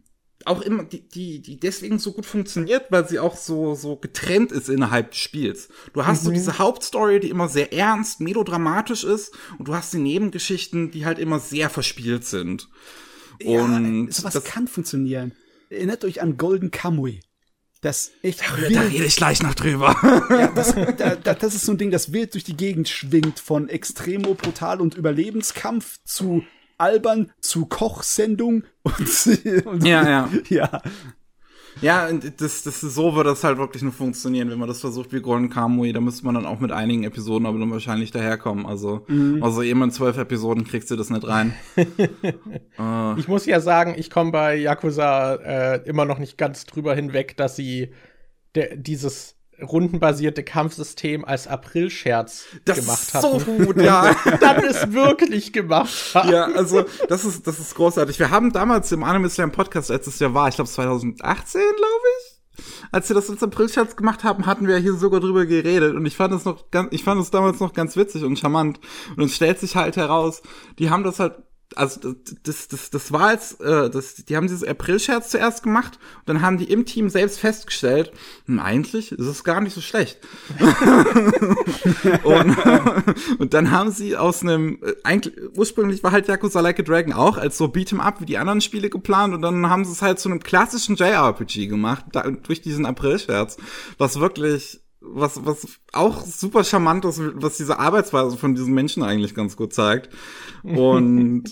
auch 0.47 0.63
immer, 0.63 0.85
die, 0.85 1.09
die, 1.09 1.41
die 1.41 1.59
deswegen 1.59 1.99
so 1.99 2.13
gut 2.13 2.27
funktioniert, 2.27 2.87
weil 2.91 3.09
sie 3.09 3.19
auch 3.19 3.37
so, 3.37 3.75
so 3.75 3.97
getrennt 3.97 4.53
ist 4.53 4.69
innerhalb 4.69 5.11
des 5.11 5.21
Spiels. 5.21 5.69
Du 5.93 6.05
hast 6.05 6.23
mhm. 6.23 6.27
so 6.27 6.31
diese 6.33 6.59
Hauptstory, 6.59 7.21
die 7.21 7.31
immer 7.31 7.49
sehr 7.49 7.73
ernst, 7.73 8.21
melodramatisch 8.21 9.05
ist, 9.05 9.33
und 9.59 9.69
du 9.69 9.75
hast 9.75 9.93
die 9.93 9.99
Nebengeschichten, 9.99 10.91
die 10.91 11.05
halt 11.05 11.19
immer 11.19 11.41
sehr 11.41 11.71
verspielt 11.71 12.25
sind. 12.25 12.69
Ja, 13.41 13.65
und 13.65 14.13
sowas 14.13 14.35
das 14.35 14.45
kann 14.45 14.69
funktionieren. 14.69 15.33
Erinnert 15.71 16.05
euch 16.05 16.21
an 16.21 16.37
Golden 16.37 16.71
Kamui. 16.71 17.21
Das 17.81 18.13
ich 18.23 18.37
da, 18.37 18.45
da 18.73 18.81
rede 18.83 19.05
ich 19.05 19.17
gleich 19.17 19.43
noch 19.43 19.55
drüber. 19.55 19.97
Ja, 20.31 20.47
das, 20.55 20.75
da, 20.97 21.17
da, 21.17 21.35
das 21.35 21.55
ist 21.55 21.67
so 21.67 21.73
ein 21.73 21.79
Ding, 21.79 21.91
das 21.91 22.13
wild 22.13 22.35
durch 22.35 22.45
die 22.45 22.57
Gegend 22.57 22.89
schwingt 22.89 23.41
von 23.41 23.69
Extremo 23.69 24.35
brutal 24.35 24.81
und 24.81 24.95
Überlebenskampf 24.95 25.99
zu 26.05 26.45
albern 26.83 27.31
zu 27.41 27.67
Kochsendung 27.67 28.65
und, 28.83 29.67
und 29.67 29.85
ja, 29.87 30.09
ja. 30.09 30.29
Ja. 30.49 30.83
Ja, 31.81 32.13
das, 32.13 32.63
das 32.63 32.81
so 32.81 33.17
wird 33.17 33.27
das 33.27 33.45
halt 33.45 33.57
wirklich 33.57 33.83
nur 33.83 33.93
funktionieren, 33.93 34.51
wenn 34.51 34.59
man 34.59 34.69
das 34.69 34.81
versucht 34.81 35.13
wie 35.13 35.21
Golden 35.21 35.49
Kamui. 35.49 35.93
Da 35.93 36.01
müsste 36.01 36.25
man 36.27 36.35
dann 36.35 36.45
auch 36.45 36.61
mit 36.61 36.71
einigen 36.71 37.05
Episoden 37.05 37.47
aber 37.47 37.59
dann 37.59 37.71
wahrscheinlich 37.71 38.11
daherkommen. 38.11 38.67
Also, 38.67 39.05
mhm. 39.09 39.43
also 39.43 39.63
eben 39.63 39.83
in 39.83 39.91
zwölf 39.91 40.19
Episoden 40.19 40.65
kriegst 40.65 40.91
du 40.91 40.97
das 40.97 41.09
nicht 41.09 41.27
rein. 41.27 41.55
äh. 41.77 43.19
Ich 43.19 43.27
muss 43.27 43.47
ja 43.47 43.61
sagen, 43.61 43.95
ich 43.97 44.11
komme 44.11 44.33
bei 44.33 44.57
Yakuza 44.57 45.35
äh, 45.37 45.89
immer 45.89 46.05
noch 46.05 46.19
nicht 46.19 46.37
ganz 46.37 46.67
drüber 46.67 46.95
hinweg, 46.95 47.37
dass 47.39 47.57
sie 47.57 47.93
dieses 48.75 49.37
rundenbasierte 49.63 50.43
Kampfsystem 50.43 51.25
als 51.25 51.47
Aprilscherz 51.47 52.45
das 52.65 52.79
gemacht 52.79 53.15
hat. 53.15 53.23
So 53.23 53.39
gut, 53.39 53.81
ja. 53.81 54.15
dann 54.41 54.63
ist 54.63 54.93
wirklich 54.93 55.53
gemacht 55.53 56.15
haben. 56.15 56.31
Ja, 56.31 56.45
also 56.47 56.85
das 57.09 57.25
ist 57.25 57.47
das 57.47 57.59
ist 57.59 57.75
großartig. 57.75 58.19
Wir 58.19 58.31
haben 58.31 58.53
damals 58.53 58.93
im 58.93 59.05
Anime 59.05 59.31
Slam 59.31 59.53
Podcast, 59.53 59.91
als 59.91 60.07
es 60.07 60.19
ja 60.19 60.35
war, 60.35 60.49
ich 60.49 60.57
glaube 60.57 60.71
2018, 60.71 61.61
glaube 61.61 62.07
ich, 62.19 62.33
als 62.91 63.09
wir 63.09 63.15
das 63.15 63.31
als 63.31 63.43
Aprilscherz 63.43 63.97
gemacht 63.97 64.25
haben, 64.25 64.47
hatten 64.47 64.67
wir 64.67 64.77
hier 64.77 64.95
sogar 64.95 65.21
drüber 65.21 65.47
geredet 65.47 65.95
und 65.95 66.05
ich 66.07 66.17
fand 66.17 66.35
es 66.35 66.45
noch 66.45 66.71
ganz, 66.71 66.89
ich 66.93 67.05
fand 67.05 67.21
es 67.21 67.31
damals 67.31 67.61
noch 67.61 67.73
ganz 67.73 67.97
witzig 67.97 68.25
und 68.25 68.39
charmant 68.39 68.81
und 69.17 69.25
es 69.25 69.35
stellt 69.35 69.59
sich 69.59 69.77
halt 69.77 69.97
heraus, 69.97 70.43
die 70.79 70.91
haben 70.91 71.05
das 71.05 71.19
halt 71.19 71.35
also 71.77 72.15
das, 72.43 72.69
das, 72.69 72.91
das 72.91 73.13
war 73.13 73.33
jetzt, 73.33 73.61
äh, 73.61 73.91
das, 73.91 74.15
die 74.15 74.37
haben 74.37 74.47
dieses 74.47 74.65
April-Scherz 74.65 75.31
zuerst 75.31 75.63
gemacht 75.63 75.99
und 76.21 76.29
dann 76.29 76.43
haben 76.43 76.59
die 76.59 76.71
im 76.71 76.85
Team 76.87 77.09
selbst 77.09 77.39
festgestellt, 77.39 78.13
hm, 78.47 78.59
eigentlich 78.59 79.13
ist 79.13 79.27
es 79.27 79.45
gar 79.45 79.61
nicht 79.61 79.75
so 79.75 79.81
schlecht. 79.81 80.19
und, 82.25 82.57
und 83.39 83.55
dann 83.55 83.71
haben 83.71 83.91
sie 83.91 84.17
aus 84.17 84.43
einem, 84.43 84.79
äh, 84.83 84.95
eigentlich, 85.05 85.35
ursprünglich 85.57 86.03
war 86.03 86.13
halt 86.13 86.29
Yakuza 86.29 86.61
Like 86.61 86.81
a 86.81 86.83
Dragon 86.83 87.13
auch 87.13 87.39
als 87.39 87.59
so 87.59 87.67
Beat'em 87.67 88.01
Up 88.01 88.21
wie 88.21 88.27
die 88.27 88.39
anderen 88.39 88.61
Spiele 88.61 88.91
geplant 88.91 89.35
und 89.35 89.43
dann 89.43 89.69
haben 89.69 89.85
sie 89.85 89.93
es 89.93 90.03
halt 90.03 90.19
zu 90.19 90.29
einem 90.29 90.41
klassischen 90.41 90.97
JRPG 90.97 91.67
gemacht, 91.67 92.05
da, 92.13 92.23
durch 92.31 92.63
diesen 92.63 92.87
April-Scherz, 92.87 93.57
was 93.99 94.21
wirklich 94.21 94.83
was, 95.03 95.45
was 95.45 95.67
auch 95.93 96.25
super 96.25 96.65
charmant 96.65 97.05
ist, 97.05 97.21
was 97.35 97.57
diese 97.57 97.79
Arbeitsweise 97.79 98.37
von 98.37 98.55
diesen 98.55 98.75
Menschen 98.75 99.03
eigentlich 99.03 99.35
ganz 99.35 99.57
gut 99.57 99.73
zeigt. 99.75 100.11
Und 100.63 101.45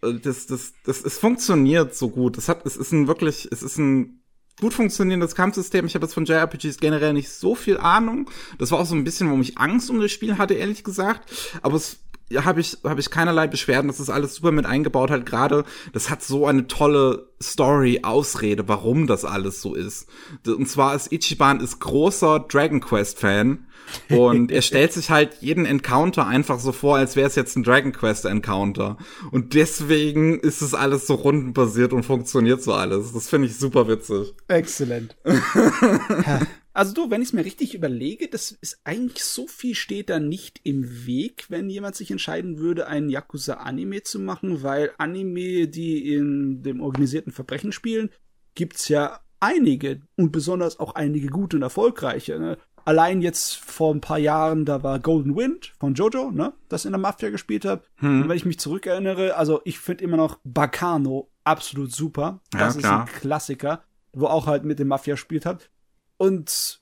das, 0.00 0.46
das, 0.46 0.72
das, 0.84 1.02
es 1.04 1.18
funktioniert 1.18 1.94
so 1.94 2.08
gut. 2.08 2.38
Es 2.38 2.48
hat, 2.48 2.64
es 2.66 2.76
ist 2.76 2.92
ein 2.92 3.08
wirklich, 3.08 3.48
es 3.50 3.62
ist 3.62 3.78
ein 3.78 4.22
gut 4.60 4.72
funktionierendes 4.72 5.34
Kampfsystem. 5.34 5.86
Ich 5.86 5.94
habe 5.94 6.06
jetzt 6.06 6.14
von 6.14 6.24
JRPGs 6.24 6.78
generell 6.78 7.12
nicht 7.12 7.28
so 7.28 7.54
viel 7.54 7.78
Ahnung. 7.78 8.30
Das 8.58 8.70
war 8.70 8.80
auch 8.80 8.86
so 8.86 8.94
ein 8.94 9.04
bisschen, 9.04 9.26
warum 9.26 9.42
ich 9.42 9.58
Angst 9.58 9.90
um 9.90 10.00
das 10.00 10.12
Spiel 10.12 10.38
hatte, 10.38 10.54
ehrlich 10.54 10.82
gesagt. 10.82 11.30
Aber 11.62 11.76
es 11.76 11.98
habe 12.34 12.60
ich 12.60 12.78
habe 12.84 13.00
ich 13.00 13.10
keinerlei 13.10 13.46
Beschwerden, 13.46 13.88
das 13.88 14.00
ist 14.00 14.10
alles 14.10 14.34
super 14.34 14.52
mit 14.52 14.66
eingebaut 14.66 15.10
halt 15.10 15.26
gerade, 15.26 15.64
das 15.92 16.10
hat 16.10 16.22
so 16.22 16.46
eine 16.46 16.66
tolle 16.66 17.28
Story 17.42 18.00
Ausrede, 18.02 18.66
warum 18.68 19.06
das 19.06 19.24
alles 19.24 19.62
so 19.62 19.74
ist. 19.74 20.08
Und 20.46 20.68
zwar 20.68 20.94
ist 20.94 21.12
Ichiban 21.12 21.60
ist 21.60 21.80
großer 21.80 22.40
Dragon 22.40 22.80
Quest 22.80 23.20
Fan 23.20 23.66
und 24.08 24.50
er 24.50 24.62
stellt 24.62 24.92
sich 24.92 25.10
halt 25.10 25.36
jeden 25.40 25.66
Encounter 25.66 26.26
einfach 26.26 26.58
so 26.58 26.72
vor, 26.72 26.96
als 26.96 27.14
wäre 27.14 27.28
es 27.28 27.36
jetzt 27.36 27.56
ein 27.56 27.62
Dragon 27.62 27.92
Quest 27.92 28.24
Encounter 28.24 28.96
und 29.30 29.54
deswegen 29.54 30.40
ist 30.40 30.62
es 30.62 30.74
alles 30.74 31.06
so 31.06 31.14
rundenbasiert 31.14 31.92
und 31.92 32.04
funktioniert 32.04 32.62
so 32.62 32.72
alles. 32.72 33.12
Das 33.12 33.28
finde 33.28 33.48
ich 33.48 33.56
super 33.56 33.86
witzig. 33.86 34.34
Exzellent. 34.48 35.16
Also 36.76 36.92
du, 36.92 37.10
wenn 37.10 37.22
ich 37.22 37.28
es 37.28 37.32
mir 37.32 37.46
richtig 37.46 37.74
überlege, 37.74 38.28
das 38.28 38.50
ist 38.52 38.80
eigentlich 38.84 39.24
so 39.24 39.46
viel 39.46 39.74
steht 39.74 40.10
da 40.10 40.20
nicht 40.20 40.60
im 40.62 41.06
Weg, 41.06 41.46
wenn 41.48 41.70
jemand 41.70 41.96
sich 41.96 42.10
entscheiden 42.10 42.58
würde, 42.58 42.86
einen 42.86 43.08
Yakuza-Anime 43.08 44.02
zu 44.02 44.20
machen, 44.20 44.62
weil 44.62 44.90
Anime, 44.98 45.68
die 45.68 46.12
in 46.12 46.62
dem 46.62 46.82
organisierten 46.82 47.32
Verbrechen 47.32 47.72
spielen, 47.72 48.10
gibt's 48.54 48.88
ja 48.88 49.20
einige 49.40 50.02
und 50.16 50.32
besonders 50.32 50.78
auch 50.78 50.94
einige 50.94 51.28
gute 51.28 51.56
und 51.56 51.62
erfolgreiche. 51.62 52.38
Ne? 52.38 52.58
Allein 52.84 53.22
jetzt 53.22 53.56
vor 53.56 53.94
ein 53.94 54.02
paar 54.02 54.18
Jahren, 54.18 54.66
da 54.66 54.82
war 54.82 55.00
Golden 55.00 55.34
Wind 55.34 55.72
von 55.80 55.94
Jojo, 55.94 56.30
ne, 56.30 56.52
das 56.68 56.84
in 56.84 56.92
der 56.92 57.00
Mafia 57.00 57.30
gespielt 57.30 57.64
hat. 57.64 57.84
Hm. 57.96 58.20
Und 58.20 58.28
wenn 58.28 58.36
ich 58.36 58.44
mich 58.44 58.60
zurückerinnere, 58.60 59.34
also 59.36 59.62
ich 59.64 59.78
finde 59.78 60.04
immer 60.04 60.18
noch 60.18 60.40
Bacano 60.44 61.30
absolut 61.42 61.90
super. 61.90 62.42
Das 62.50 62.74
ja, 62.74 62.80
ist 62.80 62.84
ein 62.84 63.06
Klassiker, 63.06 63.82
wo 64.12 64.26
auch 64.26 64.46
halt 64.46 64.64
mit 64.64 64.78
dem 64.78 64.88
Mafia 64.88 65.16
spielt 65.16 65.46
hat. 65.46 65.70
Und 66.16 66.80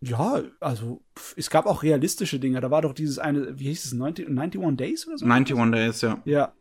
ja, 0.00 0.42
also 0.60 1.02
es 1.36 1.50
gab 1.50 1.66
auch 1.66 1.82
realistische 1.82 2.38
Dinge. 2.38 2.60
Da 2.60 2.70
war 2.70 2.82
doch 2.82 2.92
dieses 2.92 3.18
eine, 3.18 3.58
wie 3.58 3.68
hieß 3.68 3.86
es, 3.86 3.92
90, 3.92 4.28
91 4.28 4.76
Days 4.76 5.06
oder 5.06 5.18
so? 5.18 5.26
91 5.26 5.72
Days, 5.72 6.00
ja. 6.02 6.22
Ja. 6.24 6.52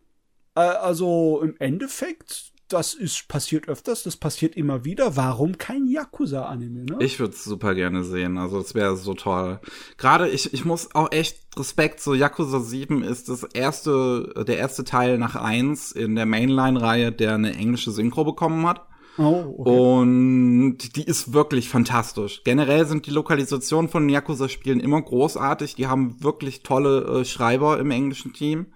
Äh, 0.55 0.61
also 0.61 1.41
im 1.43 1.55
Endeffekt, 1.59 2.51
das 2.67 2.95
ist 2.95 3.27
passiert 3.27 3.67
öfters, 3.67 4.03
das 4.03 4.17
passiert 4.17 4.57
immer 4.57 4.84
wieder. 4.85 5.15
Warum 5.15 5.59
kein 5.59 5.85
Yakuza-Anime, 5.85 6.85
ne? 6.85 6.97
Ich 6.99 7.19
würde 7.19 7.34
es 7.34 7.43
super 7.43 7.75
gerne 7.75 8.03
sehen, 8.03 8.39
also 8.39 8.59
das 8.59 8.73
wäre 8.73 8.97
so 8.97 9.13
toll. 9.13 9.59
Gerade 9.97 10.27
ich, 10.29 10.51
ich 10.53 10.65
muss 10.65 10.93
auch 10.95 11.11
echt 11.11 11.38
Respekt, 11.55 12.01
so 12.01 12.15
Yakuza 12.15 12.59
7 12.59 13.03
ist 13.03 13.29
das 13.29 13.43
erste, 13.43 14.45
der 14.47 14.57
erste 14.57 14.84
Teil 14.84 15.19
nach 15.19 15.35
1 15.35 15.91
in 15.91 16.15
der 16.15 16.25
Mainline-Reihe, 16.25 17.11
der 17.11 17.35
eine 17.35 17.53
englische 17.53 17.91
Synchro 17.91 18.25
bekommen 18.25 18.65
hat. 18.65 18.88
Oh, 19.18 19.56
okay. 19.57 19.80
Und 19.80 20.77
die 20.95 21.03
ist 21.03 21.34
wirklich 21.34 21.69
fantastisch. 21.69 22.44
Generell 22.44 22.85
sind 22.85 23.07
die 23.07 23.11
Lokalisationen 23.11 23.89
von 23.89 24.07
Yakuza-Spielen 24.10 24.80
immer 24.80 25.02
großartig. 25.02 25.76
Die 25.76 25.88
haben 25.88 26.22
wirklich 26.23 26.64
tolle 26.64 27.22
äh, 27.22 27.26
Schreiber 27.26 27.80
im 27.80 27.91
englischen 27.91 28.34
Team. 28.34 28.68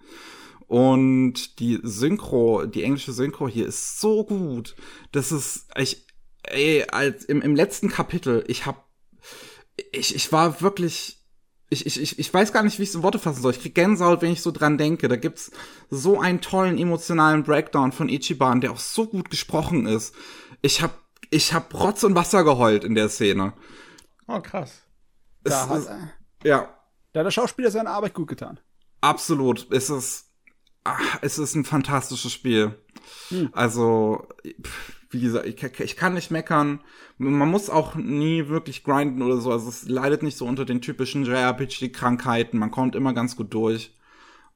Und 0.67 1.59
die 1.59 1.79
Synchro, 1.83 2.65
die 2.65 2.83
englische 2.83 3.11
Synchro 3.11 3.47
hier 3.47 3.67
ist 3.67 3.99
so 3.99 4.23
gut. 4.23 4.75
Das 5.11 5.31
ist, 5.31 5.67
ich, 5.77 6.05
ey, 6.43 6.85
als 6.89 7.25
im, 7.25 7.41
im 7.41 7.55
letzten 7.55 7.89
Kapitel, 7.89 8.43
ich 8.47 8.65
hab, 8.65 8.87
ich, 9.91 10.15
ich 10.15 10.31
war 10.31 10.61
wirklich, 10.61 11.20
ich, 11.71 11.85
ich, 11.85 12.19
ich 12.19 12.33
weiß 12.33 12.51
gar 12.51 12.63
nicht, 12.63 12.79
wie 12.79 12.83
ich 12.83 12.89
es 12.89 12.95
in 12.95 13.03
Worte 13.03 13.17
fassen 13.17 13.41
soll. 13.41 13.53
Ich 13.53 13.61
krieg 13.61 13.73
Gänsehaut, 13.73 14.21
wenn 14.21 14.33
ich 14.33 14.41
so 14.41 14.51
dran 14.51 14.77
denke. 14.77 15.07
Da 15.07 15.15
gibt's 15.15 15.51
so 15.89 16.19
einen 16.19 16.41
tollen 16.41 16.77
emotionalen 16.77 17.43
Breakdown 17.43 17.93
von 17.93 18.09
Ichiban, 18.09 18.59
der 18.59 18.71
auch 18.71 18.79
so 18.79 19.07
gut 19.07 19.29
gesprochen 19.29 19.85
ist. 19.85 20.13
Ich 20.61 20.81
hab, 20.81 20.99
ich 21.29 21.53
hab 21.53 21.73
Rotz 21.73 22.03
und 22.03 22.13
Wasser 22.13 22.43
geheult 22.43 22.83
in 22.83 22.93
der 22.93 23.07
Szene. 23.07 23.53
Oh, 24.27 24.41
krass. 24.41 24.81
Da 25.43 25.69
hat, 25.69 25.79
ist, 25.79 25.89
ja. 26.43 26.77
Da 27.13 27.21
hat 27.21 27.25
der 27.25 27.31
Schauspieler 27.31 27.71
seine 27.71 27.89
Arbeit 27.89 28.13
gut 28.13 28.27
getan. 28.27 28.59
Absolut. 28.99 29.71
Es 29.71 29.89
ist, 29.89 30.29
ach, 30.83 31.19
es 31.21 31.39
ist 31.39 31.55
ein 31.55 31.63
fantastisches 31.63 32.33
Spiel. 32.33 32.77
Hm. 33.29 33.49
Also, 33.53 34.27
wie 35.11 35.21
gesagt, 35.21 35.45
ich, 35.45 35.79
ich 35.79 35.95
kann 35.95 36.13
nicht 36.13 36.31
meckern 36.31 36.79
man 37.29 37.49
muss 37.49 37.69
auch 37.69 37.95
nie 37.95 38.47
wirklich 38.47 38.83
grinden 38.83 39.21
oder 39.21 39.37
so. 39.37 39.51
Also 39.51 39.69
es 39.69 39.87
leidet 39.87 40.23
nicht 40.23 40.37
so 40.37 40.45
unter 40.45 40.65
den 40.65 40.81
typischen 40.81 41.23
JRPG-Krankheiten. 41.23 42.57
Man 42.57 42.71
kommt 42.71 42.95
immer 42.95 43.13
ganz 43.13 43.35
gut 43.35 43.53
durch. 43.53 43.95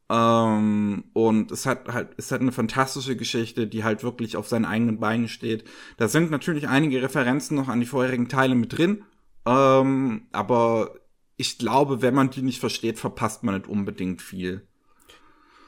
Ähm, 0.09 1.05
und 1.13 1.51
es 1.51 1.65
hat 1.65 1.87
halt, 1.91 2.09
es 2.17 2.31
hat 2.31 2.41
eine 2.41 2.51
fantastische 2.51 3.15
Geschichte, 3.15 3.67
die 3.67 3.83
halt 3.83 4.03
wirklich 4.03 4.35
auf 4.37 4.47
seinen 4.47 4.65
eigenen 4.65 4.99
Beinen 4.99 5.27
steht. 5.27 5.63
Da 5.97 6.07
sind 6.07 6.31
natürlich 6.31 6.67
einige 6.67 7.01
Referenzen 7.01 7.55
noch 7.55 7.67
an 7.67 7.79
die 7.79 7.85
vorherigen 7.85 8.29
Teile 8.29 8.55
mit 8.55 8.75
drin. 8.77 9.03
Ähm, 9.45 10.27
aber 10.31 10.95
ich 11.37 11.57
glaube, 11.57 12.01
wenn 12.01 12.15
man 12.15 12.31
die 12.31 12.41
nicht 12.41 12.59
versteht, 12.59 12.97
verpasst 12.97 13.43
man 13.43 13.55
nicht 13.55 13.67
unbedingt 13.67 14.21
viel. 14.21 14.67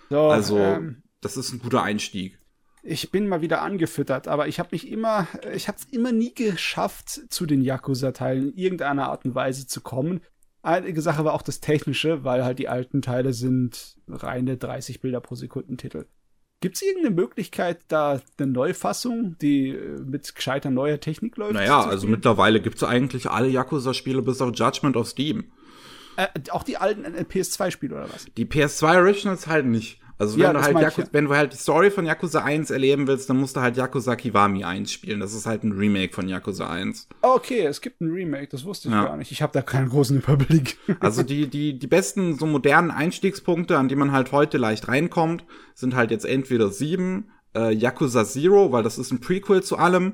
So, 0.10 0.30
also, 0.30 0.58
ähm, 0.58 1.04
das 1.22 1.38
ist 1.38 1.52
ein 1.52 1.60
guter 1.60 1.84
Einstieg 1.84 2.40
ich 2.88 3.12
bin 3.12 3.28
mal 3.28 3.42
wieder 3.42 3.62
angefüttert, 3.62 4.28
aber 4.28 4.48
ich 4.48 4.60
habe 4.60 4.70
mich 4.72 4.90
immer, 4.90 5.28
ich 5.54 5.68
habe 5.68 5.78
es 5.78 5.86
immer 5.92 6.14
nie 6.14 6.34
geschafft, 6.34 7.22
zu 7.30 7.46
den 7.46 7.62
Yakuza-Teilen 7.62 8.52
in 8.52 8.58
irgendeiner 8.58 9.10
Art 9.10 9.26
und 9.26 9.36
Weise 9.36 9.68
zu 9.68 9.82
kommen. 9.82 10.22
Einige 10.62 11.02
Sache 11.02 11.26
war 11.26 11.34
auch 11.34 11.42
das 11.42 11.60
Technische, 11.60 12.24
weil 12.24 12.46
halt 12.46 12.60
die 12.60 12.70
alten 12.70 13.02
Teile 13.02 13.34
sind 13.34 13.98
reine 14.08 14.58
30 14.58 15.02
Bilder 15.02 15.20
pro 15.20 15.36
Sekundentitel. 15.36 16.06
Gibt 16.62 16.78
es 16.78 16.82
irgendeine 16.82 17.14
Möglichkeit, 17.14 17.82
da 17.90 18.22
eine 18.40 18.52
Neufassung, 18.52 19.38
die 19.40 19.70
äh, 19.70 20.00
mit 20.00 20.34
gescheiter 20.34 20.72
neuer 20.72 21.00
Technik 21.00 21.38
läuft? 21.38 21.54
Naja, 21.54 21.82
also 21.82 22.08
mittlerweile 22.08 22.62
gibt 22.62 22.78
es 22.78 22.84
eigentlich 22.84 23.30
alle 23.30 23.50
Yakuza-Spiele 23.50 24.24
bis 24.24 24.42
auf 24.42 24.52
Judgment 24.56 24.96
of 24.96 25.08
Steam. 25.08 25.52
Äh, 26.16 26.28
auch 26.50 26.64
die 26.64 26.78
alten 26.78 27.06
äh, 27.06 27.26
PS2-Spiele 27.30 27.96
oder 27.96 28.10
was? 28.12 28.26
Die 28.38 28.46
PS2 28.46 28.98
Originals 28.98 29.46
halt 29.46 29.68
nicht. 29.68 30.00
Also 30.20 30.36
wenn 30.36 30.42
Ja, 30.44 30.54
du 30.54 30.62
halt 30.62 30.80
Yaku 30.80 31.02
ja. 31.02 31.08
wenn 31.12 31.26
du 31.26 31.36
halt 31.36 31.54
die 31.54 31.58
Story 31.58 31.92
von 31.92 32.06
Yakuza 32.06 32.44
1 32.44 32.72
erleben 32.72 33.06
willst, 33.08 33.30
dann 33.30 33.38
musst 33.38 33.56
du 33.56 33.62
halt 33.62 33.78
Yakuza 33.78 34.16
Kiwami 34.16 34.64
1 34.64 34.92
spielen. 34.92 35.20
Das 35.20 35.34
ist 35.34 35.46
halt 35.46 35.64
ein 35.64 35.74
Remake 35.74 36.14
von 36.14 36.28
Yakuza 36.28 36.68
1. 36.70 37.08
Oh, 37.22 37.36
okay, 37.36 37.62
es 37.66 37.82
gibt 37.82 38.02
ein 38.02 38.10
Remake, 38.12 38.48
das 38.48 38.66
wusste 38.66 38.88
ich 38.88 38.94
Ja. 38.96 39.06
gar 39.06 39.18
nicht. 39.18 39.32
Ich 39.32 39.42
habe 39.44 39.54
da 39.54 39.62
keinen 39.62 39.90
großen 39.90 40.18
Überblick. 40.18 40.78
Also 41.00 41.22
die, 41.24 41.48
die, 41.48 41.78
die 41.78 41.88
besten 41.88 42.38
so 42.38 42.46
modernen 42.48 42.90
Einstiegspunkte, 42.92 43.78
an 43.78 43.88
die 43.90 43.96
man 43.96 44.12
halt 44.12 44.32
heute 44.32 44.58
leicht 44.58 44.88
reinkommt, 44.88 45.46
sind 45.76 45.96
halt 45.96 46.10
jetzt 46.12 46.26
entweder 46.26 46.72
7, 46.72 47.30
äh, 47.56 47.72
Yakuza 47.74 48.26
Zero, 48.26 48.72
weil 48.72 48.84
das 48.84 48.98
ist 48.98 49.12
ein 49.12 49.20
Prequel 49.22 49.62
zu 49.62 49.78
allem, 49.78 50.14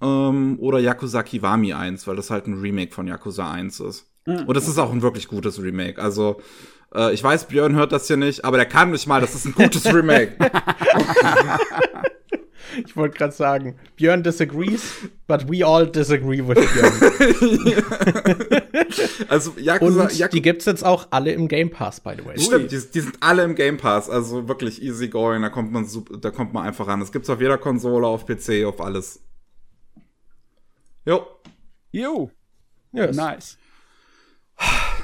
ähm, 0.00 0.56
oder 0.60 0.78
Yakuza 0.78 1.22
Kiwami 1.22 1.72
1, 1.74 2.06
weil 2.06 2.16
das 2.16 2.30
halt 2.30 2.46
ein 2.46 2.60
Remake 2.60 2.92
von 2.94 3.06
Yakuza 3.06 3.50
1 3.50 3.80
ist. 3.80 4.10
Und 4.26 4.54
das 4.56 4.66
ist 4.66 4.78
auch 4.78 4.90
ein 4.92 5.02
wirklich 5.02 5.28
gutes 5.28 5.62
Remake. 5.62 6.02
Also, 6.02 6.40
äh, 6.94 7.12
ich 7.12 7.22
weiß, 7.22 7.48
Björn 7.48 7.74
hört 7.74 7.92
das 7.92 8.06
hier 8.06 8.16
nicht, 8.16 8.44
aber 8.44 8.56
der 8.56 8.66
kann 8.66 8.90
nicht 8.90 9.06
mal, 9.06 9.20
das 9.20 9.34
ist 9.34 9.44
ein 9.46 9.52
gutes 9.54 9.84
Remake. 9.92 10.36
Ich 12.84 12.94
wollte 12.96 13.16
gerade 13.16 13.32
sagen, 13.32 13.78
Björn 13.96 14.22
disagrees, 14.22 14.82
but 15.26 15.48
we 15.50 15.64
all 15.66 15.86
disagree 15.90 16.46
with 16.46 16.56
Björn. 16.56 18.56
Also, 19.28 19.52
Yakuza, 19.58 20.02
Und 20.04 20.12
Yakuza 20.12 20.28
die 20.28 20.42
gibt's 20.42 20.64
jetzt 20.64 20.84
auch 20.84 21.08
alle 21.10 21.32
im 21.32 21.48
Game 21.48 21.70
Pass, 21.70 22.00
by 22.00 22.12
the 22.16 22.24
way. 22.24 22.38
Stimmt, 22.38 22.70
die, 22.70 22.78
die 22.78 23.00
sind 23.00 23.16
alle 23.20 23.42
im 23.44 23.54
Game 23.54 23.76
Pass, 23.78 24.08
also 24.08 24.48
wirklich 24.48 24.82
easy 24.82 25.08
going, 25.08 25.42
da 25.42 25.48
kommt 25.48 25.72
man 25.72 25.86
super, 25.86 26.16
da 26.18 26.30
kommt 26.30 26.52
man 26.52 26.64
einfach 26.66 26.86
ran. 26.86 27.00
Das 27.00 27.12
gibt's 27.12 27.28
auf 27.28 27.40
jeder 27.40 27.58
Konsole, 27.58 28.06
auf 28.06 28.26
PC, 28.26 28.64
auf 28.64 28.80
alles. 28.80 29.20
Jo, 31.04 31.26
Jo, 31.92 32.30
Yes. 32.92 33.16
nice. 33.16 33.58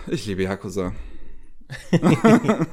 ich 0.07 0.27
liebe 0.27 0.45
Yakuza. 0.45 0.93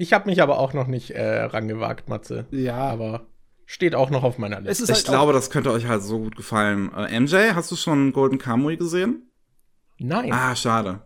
Ich 0.00 0.14
habe 0.14 0.30
mich 0.30 0.40
aber 0.40 0.58
auch 0.58 0.72
noch 0.72 0.86
nicht 0.86 1.10
äh, 1.10 1.42
rangewagt, 1.42 2.08
Matze. 2.08 2.46
Ja, 2.52 2.88
Aber 2.88 3.26
steht 3.66 3.94
auch 3.94 4.08
noch 4.08 4.22
auf 4.22 4.38
meiner 4.38 4.58
Liste. 4.62 4.84
ist 4.84 4.88
Ich 4.88 4.96
halt 4.96 5.04
glaube, 5.04 5.34
das 5.34 5.50
könnte 5.50 5.70
euch 5.70 5.86
halt 5.88 6.02
so 6.02 6.20
gut 6.20 6.36
gefallen. 6.36 6.90
Äh, 6.96 7.20
MJ, 7.20 7.52
hast 7.54 7.70
du 7.70 7.76
schon 7.76 8.14
Golden 8.14 8.38
Kamui 8.38 8.78
gesehen? 8.78 9.30
Nein. 9.98 10.32
Ah, 10.32 10.56
schade. 10.56 11.02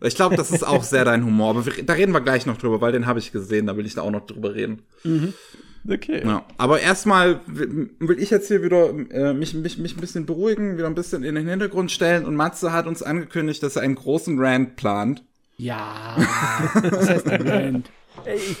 Ich 0.00 0.14
glaube, 0.14 0.34
das 0.36 0.50
ist 0.50 0.66
auch 0.66 0.82
sehr 0.82 1.04
dein 1.04 1.26
Humor, 1.26 1.50
aber 1.50 1.66
wir, 1.66 1.84
da 1.84 1.92
reden 1.92 2.12
wir 2.12 2.22
gleich 2.22 2.46
noch 2.46 2.56
drüber, 2.56 2.80
weil 2.80 2.92
den 2.92 3.04
habe 3.04 3.18
ich 3.18 3.32
gesehen, 3.32 3.66
da 3.66 3.76
will 3.76 3.84
ich 3.84 3.94
da 3.94 4.00
auch 4.00 4.10
noch 4.10 4.24
drüber 4.24 4.54
reden. 4.54 4.82
Okay. 5.86 6.22
Ja, 6.24 6.46
aber 6.56 6.80
erstmal 6.80 7.40
will 7.46 8.18
ich 8.18 8.30
jetzt 8.30 8.48
hier 8.48 8.62
wieder 8.62 8.88
äh, 9.10 9.34
mich, 9.34 9.52
mich, 9.52 9.76
mich 9.76 9.94
ein 9.94 10.00
bisschen 10.00 10.24
beruhigen, 10.24 10.78
wieder 10.78 10.86
ein 10.86 10.94
bisschen 10.94 11.22
in 11.22 11.34
den 11.34 11.46
Hintergrund 11.46 11.90
stellen 11.90 12.24
und 12.24 12.34
Matze 12.34 12.72
hat 12.72 12.86
uns 12.86 13.02
angekündigt, 13.02 13.62
dass 13.62 13.76
er 13.76 13.82
einen 13.82 13.94
großen 13.94 14.38
Rant 14.38 14.76
plant. 14.76 15.22
Ja, 15.58 16.14
was 16.74 17.08
heißt? 17.08 17.26
Ey, 17.26 18.36
ich, 18.36 18.56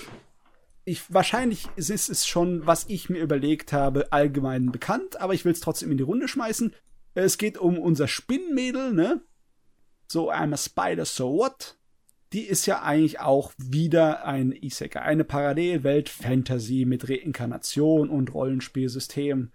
ich, 0.84 1.14
wahrscheinlich 1.14 1.68
ist 1.76 1.90
es 1.90 2.26
schon, 2.26 2.66
was 2.66 2.86
ich 2.88 3.08
mir 3.08 3.20
überlegt 3.20 3.72
habe, 3.72 4.12
allgemein 4.12 4.72
bekannt, 4.72 5.20
aber 5.20 5.32
ich 5.32 5.44
will 5.44 5.52
es 5.52 5.60
trotzdem 5.60 5.92
in 5.92 5.96
die 5.96 6.04
Runde 6.04 6.26
schmeißen. 6.26 6.74
Es 7.14 7.38
geht 7.38 7.56
um 7.56 7.78
unser 7.78 8.08
Spinnmädel, 8.08 8.92
ne? 8.92 9.22
So, 10.08 10.32
I'm 10.32 10.52
a 10.52 10.56
spider, 10.56 11.04
so 11.04 11.32
what? 11.34 11.76
Die 12.32 12.42
ist 12.42 12.66
ja 12.66 12.82
eigentlich 12.82 13.20
auch 13.20 13.52
wieder 13.58 14.24
ein 14.26 14.52
Isekai, 14.52 15.00
eine 15.00 15.24
Parallelwelt 15.24 16.08
Fantasy 16.08 16.84
mit 16.84 17.08
Reinkarnation 17.08 18.10
und 18.10 18.34
Rollenspielsystem. 18.34 19.52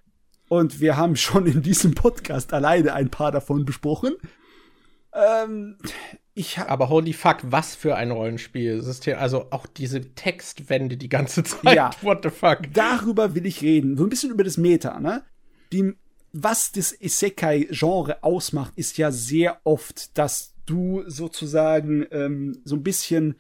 Und 0.47 0.79
wir 0.79 0.97
haben 0.97 1.15
schon 1.15 1.45
in 1.45 1.61
diesem 1.61 1.93
Podcast 1.93 2.53
alleine 2.53 2.93
ein 2.93 3.09
paar 3.09 3.31
davon 3.31 3.65
besprochen. 3.65 4.13
Ähm, 5.13 5.77
ich 6.35 6.57
Aber 6.57 6.89
holy 6.89 7.13
fuck, 7.13 7.37
was 7.43 7.75
für 7.75 7.95
ein 7.95 8.11
Rollenspielsystem. 8.11 9.17
Also 9.17 9.47
auch 9.51 9.67
diese 9.67 10.01
Textwände 10.15 10.97
die 10.97 11.09
ganze 11.09 11.43
Zeit. 11.43 11.75
Ja. 11.75 11.91
What 12.01 12.23
the 12.23 12.29
fuck? 12.29 12.61
darüber 12.73 13.35
will 13.35 13.45
ich 13.45 13.61
reden. 13.61 13.97
So 13.97 14.03
ein 14.03 14.09
bisschen 14.09 14.31
über 14.31 14.43
das 14.43 14.57
Meta, 14.57 14.99
ne? 14.99 15.23
Die, 15.71 15.93
was 16.31 16.71
das 16.71 16.99
Isekai-Genre 16.99 18.23
ausmacht, 18.23 18.73
ist 18.75 18.97
ja 18.97 19.11
sehr 19.11 19.59
oft, 19.63 20.17
dass 20.17 20.53
du 20.65 21.03
sozusagen 21.07 22.05
ähm, 22.11 22.57
so 22.63 22.75
ein 22.75 22.83
bisschen 22.83 23.35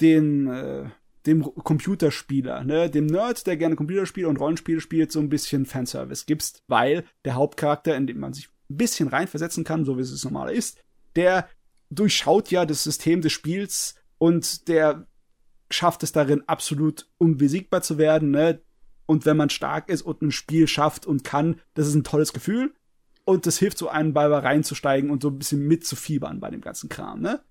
den, 0.00 0.46
äh, 0.48 0.84
dem 1.26 1.42
Computerspieler, 1.42 2.64
ne, 2.64 2.90
dem 2.90 3.06
Nerd, 3.06 3.46
der 3.46 3.56
gerne 3.56 3.76
Computerspiele 3.76 4.28
und 4.28 4.38
Rollenspiele 4.38 4.80
spielt, 4.80 5.12
so 5.12 5.20
ein 5.20 5.28
bisschen 5.28 5.64
Fanservice 5.64 6.24
gibst, 6.26 6.62
weil 6.66 7.04
der 7.24 7.34
Hauptcharakter, 7.34 7.96
in 7.96 8.06
dem 8.06 8.20
man 8.20 8.32
sich 8.32 8.48
ein 8.70 8.76
bisschen 8.76 9.08
reinversetzen 9.08 9.64
kann, 9.64 9.84
so 9.84 9.96
wie 9.96 10.02
es 10.02 10.24
normal 10.24 10.52
ist, 10.52 10.82
der 11.14 11.48
durchschaut 11.90 12.50
ja 12.50 12.66
das 12.66 12.82
System 12.82 13.20
des 13.22 13.32
Spiels 13.32 13.94
und 14.18 14.68
der 14.68 15.06
schafft 15.70 16.02
es 16.02 16.12
darin, 16.12 16.44
absolut 16.46 17.08
unbesiegbar 17.18 17.82
zu 17.82 17.98
werden, 17.98 18.30
ne? 18.30 18.60
Und 19.06 19.24
wenn 19.24 19.36
man 19.36 19.50
stark 19.50 19.88
ist 19.88 20.02
und 20.02 20.20
ein 20.22 20.32
Spiel 20.32 20.66
schafft 20.66 21.06
und 21.06 21.22
kann, 21.22 21.60
das 21.74 21.86
ist 21.86 21.94
ein 21.94 22.04
tolles 22.04 22.32
Gefühl. 22.32 22.74
Und 23.24 23.46
das 23.46 23.58
hilft 23.58 23.78
so 23.78 23.88
einem 23.88 24.12
bei 24.12 24.26
reinzusteigen 24.26 25.10
und 25.10 25.22
so 25.22 25.28
ein 25.30 25.38
bisschen 25.38 25.66
mitzufiebern 25.66 26.40
bei 26.40 26.50
dem 26.50 26.60
ganzen 26.60 26.88
Kram, 26.88 27.20
ne? 27.20 27.42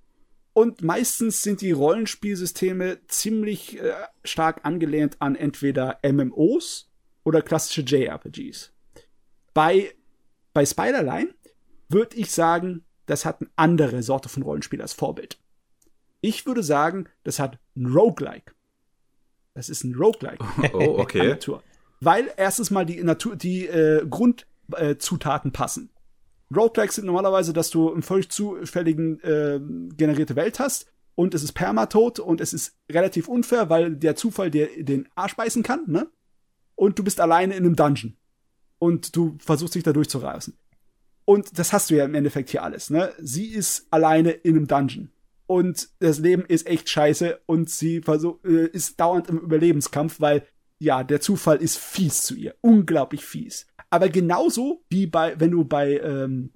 Und 0.53 0.81
meistens 0.81 1.43
sind 1.43 1.59
die 1.59 1.73
Rollenspielsysteme 1.73 2.99
ziemlich 3.07 3.77
äh, 3.77 3.91
stark 4.23 4.61
angelehnt 4.63 5.17
an 5.19 5.35
entweder 5.35 5.99
MMOs 6.01 6.89
oder 7.25 7.41
klassische 7.41 7.81
JRPGs. 7.81 8.71
Bei, 9.53 9.93
bei 10.53 10.65
Spiderline 10.65 11.35
würde 11.89 12.15
ich 12.15 12.31
sagen, 12.31 12.84
das 13.05 13.25
hat 13.25 13.41
eine 13.41 13.49
andere 13.55 14.03
Sorte 14.03 14.29
von 14.29 14.43
Rollenspiel 14.43 14.81
als 14.81 14.93
Vorbild. 14.93 15.39
Ich 16.21 16.45
würde 16.45 16.63
sagen, 16.63 17.07
das 17.23 17.39
hat 17.39 17.59
ein 17.75 17.85
Roguelike. 17.85 18.53
Das 19.53 19.69
ist 19.69 19.83
ein 19.83 19.95
Roguelike. 19.95 20.43
Oh, 20.73 20.99
okay. 20.99 21.29
Natur. 21.29 21.63
Weil 22.01 22.31
erstens 22.37 22.71
mal 22.71 22.85
die 22.85 23.01
Natur, 23.03 23.35
die 23.35 23.67
äh, 23.67 24.05
Grundzutaten 24.07 25.51
äh, 25.51 25.53
passen. 25.53 25.91
Roguelikes 26.55 26.95
sind 26.95 27.05
normalerweise, 27.05 27.53
dass 27.53 27.69
du 27.69 27.91
einen 27.91 28.03
völlig 28.03 28.29
zufälligen 28.29 29.19
äh, 29.21 29.59
generierte 29.95 30.35
Welt 30.35 30.59
hast 30.59 30.87
und 31.15 31.33
es 31.33 31.43
ist 31.43 31.53
permatot 31.53 32.19
und 32.19 32.41
es 32.41 32.53
ist 32.53 32.75
relativ 32.91 33.27
unfair, 33.27 33.69
weil 33.69 33.95
der 33.95 34.15
Zufall 34.15 34.51
dir 34.51 34.69
den 34.83 35.07
Arsch 35.15 35.35
beißen 35.35 35.63
kann, 35.63 35.83
ne? 35.87 36.07
Und 36.75 36.99
du 36.99 37.03
bist 37.03 37.21
alleine 37.21 37.55
in 37.55 37.65
einem 37.65 37.75
Dungeon 37.75 38.17
und 38.79 39.15
du 39.15 39.37
versuchst 39.39 39.75
dich 39.75 39.83
da 39.83 39.93
durchzureißen. 39.93 40.57
Und 41.25 41.57
das 41.57 41.73
hast 41.73 41.89
du 41.89 41.95
ja 41.95 42.05
im 42.05 42.15
Endeffekt 42.15 42.49
hier 42.51 42.63
alles, 42.63 42.89
ne? 42.89 43.13
Sie 43.19 43.47
ist 43.47 43.87
alleine 43.89 44.31
in 44.31 44.55
einem 44.55 44.67
Dungeon. 44.67 45.09
Und 45.47 45.89
das 45.99 46.19
Leben 46.19 46.43
ist 46.45 46.67
echt 46.67 46.89
scheiße 46.89 47.39
und 47.45 47.69
sie 47.69 48.01
versuch, 48.01 48.43
äh, 48.43 48.67
ist 48.67 48.99
dauernd 48.99 49.29
im 49.29 49.39
Überlebenskampf, 49.39 50.19
weil 50.19 50.47
ja, 50.79 51.03
der 51.03 51.21
Zufall 51.21 51.57
ist 51.57 51.77
fies 51.77 52.23
zu 52.23 52.35
ihr. 52.35 52.55
Unglaublich 52.61 53.25
fies. 53.25 53.67
Aber 53.89 54.09
genauso 54.09 54.83
wie 54.89 55.07
bei, 55.07 55.39
wenn 55.39 55.51
du 55.51 55.63
bei 55.63 55.99
ähm, 55.99 56.51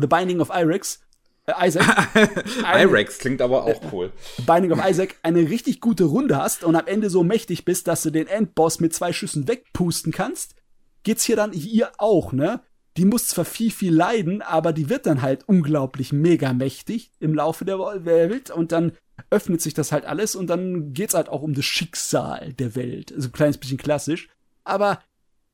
The 0.00 0.06
Binding 0.06 0.40
of 0.40 0.50
Irex, 0.50 1.00
äh, 1.46 1.68
Isaac, 1.68 2.08
Irex 2.64 3.18
klingt 3.18 3.42
aber 3.42 3.64
auch 3.64 3.92
cool. 3.92 4.12
Binding 4.46 4.72
of 4.72 4.80
Isaac 4.84 5.16
eine 5.22 5.48
richtig 5.50 5.80
gute 5.80 6.04
Runde 6.04 6.36
hast 6.36 6.64
und 6.64 6.76
am 6.76 6.86
Ende 6.86 7.10
so 7.10 7.24
mächtig 7.24 7.64
bist, 7.64 7.88
dass 7.88 8.02
du 8.02 8.10
den 8.10 8.26
Endboss 8.26 8.80
mit 8.80 8.94
zwei 8.94 9.12
Schüssen 9.12 9.48
wegpusten 9.48 10.12
kannst, 10.12 10.54
geht's 11.02 11.24
hier 11.24 11.36
dann 11.36 11.52
ihr 11.52 11.90
auch, 11.98 12.32
ne? 12.32 12.60
Die 12.98 13.04
muss 13.04 13.28
zwar 13.28 13.44
viel, 13.44 13.70
viel 13.70 13.94
leiden, 13.94 14.42
aber 14.42 14.72
die 14.72 14.88
wird 14.88 15.06
dann 15.06 15.22
halt 15.22 15.48
unglaublich 15.48 16.12
mega 16.12 16.52
mächtig 16.52 17.12
im 17.20 17.32
Laufe 17.32 17.64
der 17.64 17.78
Welt 18.04 18.50
und 18.50 18.72
dann 18.72 18.90
öffnet 19.30 19.62
sich 19.62 19.72
das 19.72 19.92
halt 19.92 20.04
alles 20.04 20.34
und 20.34 20.48
dann 20.48 20.94
geht's 20.94 21.14
halt 21.14 21.28
auch 21.28 21.42
um 21.42 21.54
das 21.54 21.64
Schicksal 21.64 22.54
der 22.54 22.74
Welt. 22.74 23.12
Also 23.12 23.28
ein 23.28 23.32
kleines 23.32 23.58
bisschen 23.58 23.78
klassisch. 23.78 24.28
Aber 24.64 25.00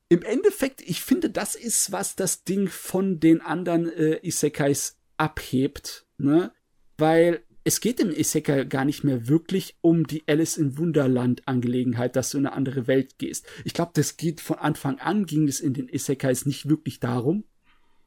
im 0.09 0.23
Endeffekt, 0.23 0.81
ich 0.81 1.01
finde, 1.01 1.29
das 1.29 1.53
ist, 1.53 1.91
was 1.91 2.15
das 2.15 2.45
Ding 2.45 2.67
von 2.67 3.19
den 3.19 3.41
anderen 3.41 3.91
äh, 3.91 4.25
Isekais 4.25 4.97
abhebt, 5.17 6.07
ne? 6.17 6.51
Weil 6.97 7.43
es 7.67 7.81
geht 7.81 7.99
im 7.99 8.11
Isekai 8.11 8.65
gar 8.65 8.85
nicht 8.85 9.03
mehr 9.03 9.27
wirklich 9.27 9.75
um 9.81 10.05
die 10.05 10.23
Alice 10.27 10.55
in 10.55 10.77
Wunderland 10.77 11.47
Angelegenheit, 11.47 12.15
dass 12.15 12.29
du 12.29 12.37
in 12.37 12.45
eine 12.45 12.55
andere 12.55 12.85
Welt 12.85 13.17
gehst. 13.17 13.47
Ich 13.63 13.73
glaube, 13.73 13.91
das 13.95 14.17
geht 14.17 14.39
von 14.39 14.59
Anfang 14.59 14.99
an 14.99 15.25
ging 15.25 15.47
es 15.47 15.59
in 15.59 15.73
den 15.73 15.89
Isekais 15.89 16.45
nicht 16.45 16.69
wirklich 16.69 16.99
darum. 16.99 17.43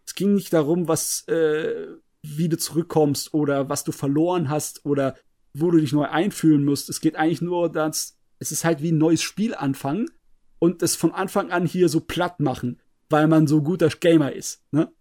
Es 0.06 0.14
ging 0.14 0.34
nicht 0.34 0.52
darum, 0.52 0.86
was 0.86 1.26
äh, 1.26 1.88
wie 2.22 2.48
du 2.48 2.56
zurückkommst 2.56 3.34
oder 3.34 3.68
was 3.68 3.82
du 3.82 3.90
verloren 3.90 4.48
hast 4.48 4.86
oder 4.86 5.16
wo 5.52 5.72
du 5.72 5.78
dich 5.78 5.92
neu 5.92 6.04
einfühlen 6.04 6.64
musst. 6.64 6.88
Es 6.88 7.00
geht 7.00 7.16
eigentlich 7.16 7.42
nur, 7.42 7.70
dass 7.70 8.16
es 8.38 8.52
ist 8.52 8.64
halt 8.64 8.80
wie 8.80 8.92
ein 8.92 8.98
neues 8.98 9.22
Spiel 9.22 9.56
anfangen 9.56 10.08
und 10.60 10.84
es 10.84 10.94
von 10.94 11.10
Anfang 11.10 11.50
an 11.50 11.66
hier 11.66 11.88
so 11.88 11.98
platt 11.98 12.38
machen, 12.38 12.80
weil 13.10 13.26
man 13.26 13.48
so 13.48 13.60
guter 13.60 13.88
Gamer 13.88 14.32
ist. 14.32 14.62
Ne? 14.70 14.92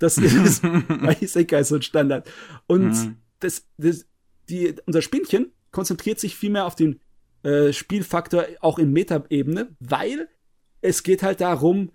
Das 0.00 0.18
ist 0.18 0.62
bei 0.62 1.16
Isekai 1.20 1.62
so 1.62 1.76
ein 1.76 1.82
Standard. 1.82 2.28
Und 2.66 2.90
Mhm. 2.90 3.21
Das, 3.44 3.66
das, 3.78 4.06
die, 4.48 4.74
unser 4.86 5.02
Spielchen 5.02 5.52
konzentriert 5.70 6.20
sich 6.20 6.36
vielmehr 6.36 6.66
auf 6.66 6.74
den 6.74 7.00
äh, 7.42 7.72
Spielfaktor 7.72 8.46
auch 8.60 8.78
in 8.78 8.92
Meta-Ebene, 8.92 9.74
weil 9.80 10.28
es 10.80 11.02
geht 11.02 11.22
halt 11.22 11.40
darum, 11.40 11.90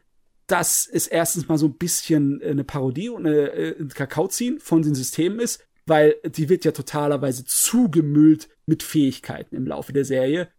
dass 0.47 0.87
es 0.91 1.07
erstens 1.07 1.47
mal 1.47 1.57
so 1.57 1.67
ein 1.67 1.77
bisschen 1.77 2.41
äh, 2.41 2.49
eine 2.49 2.63
Parodie 2.63 3.09
und 3.09 3.27
eine, 3.27 3.51
äh, 3.51 3.79
ein 3.79 3.89
Kakao 3.89 4.27
ziehen 4.27 4.59
von 4.59 4.81
den 4.81 4.95
Systemen 4.95 5.39
ist, 5.39 5.63
weil 5.85 6.15
die 6.25 6.49
wird 6.49 6.65
ja 6.65 6.71
totalerweise 6.71 7.45
zugemüllt 7.45 8.49
mit 8.65 8.83
Fähigkeiten 8.83 9.55
im 9.55 9.67
Laufe 9.67 9.93
der 9.93 10.05
Serie. 10.05 10.49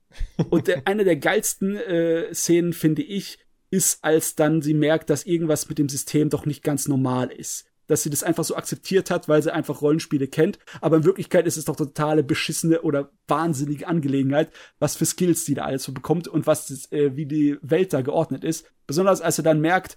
Und 0.51 0.69
der, 0.69 0.83
eine 0.87 1.05
der 1.05 1.17
geilsten 1.17 1.77
äh, 1.77 2.33
Szenen, 2.33 2.73
finde 2.73 3.03
ich, 3.03 3.39
ist, 3.71 4.03
als 4.03 4.35
dann 4.35 4.63
sie 4.63 4.75
merkt, 4.75 5.11
dass 5.11 5.27
irgendwas 5.27 5.69
mit 5.69 5.79
dem 5.79 5.89
System 5.89 6.31
doch 6.31 6.47
nicht 6.47 6.63
ganz 6.63 6.89
normal 6.89 7.31
ist. 7.31 7.67
Dass 7.89 8.03
sie 8.03 8.11
das 8.11 8.23
einfach 8.23 8.45
so 8.45 8.55
akzeptiert 8.55 9.11
hat, 9.11 9.29
weil 9.29 9.43
sie 9.43 9.53
einfach 9.53 9.83
Rollenspiele 9.83 10.29
kennt. 10.29 10.61
Aber 10.81 10.99
in 10.99 11.05
Wirklichkeit 11.05 11.47
ist 11.47 11.57
es 11.57 11.65
doch 11.65 11.77
totale 11.77 12.23
beschissene 12.23 12.83
oder 12.83 13.11
wahnsinnige 13.27 13.89
Angelegenheit, 13.89 14.53
was 14.79 14.97
für 14.97 15.07
Skills 15.07 15.45
sie 15.45 15.55
da 15.55 15.65
alles 15.65 15.83
so 15.83 15.93
bekommt 15.93 16.29
und 16.29 16.47
was 16.47 16.69
das, 16.69 16.93
äh, 16.93 17.17
wie 17.17 17.27
die 17.27 17.59
Welt 17.63 17.93
da 17.93 18.03
geordnet 18.03 18.45
ist. 18.45 18.67
Besonders 18.87 19.21
als 19.21 19.37
sie 19.37 19.43
dann 19.43 19.61
merkt, 19.61 19.97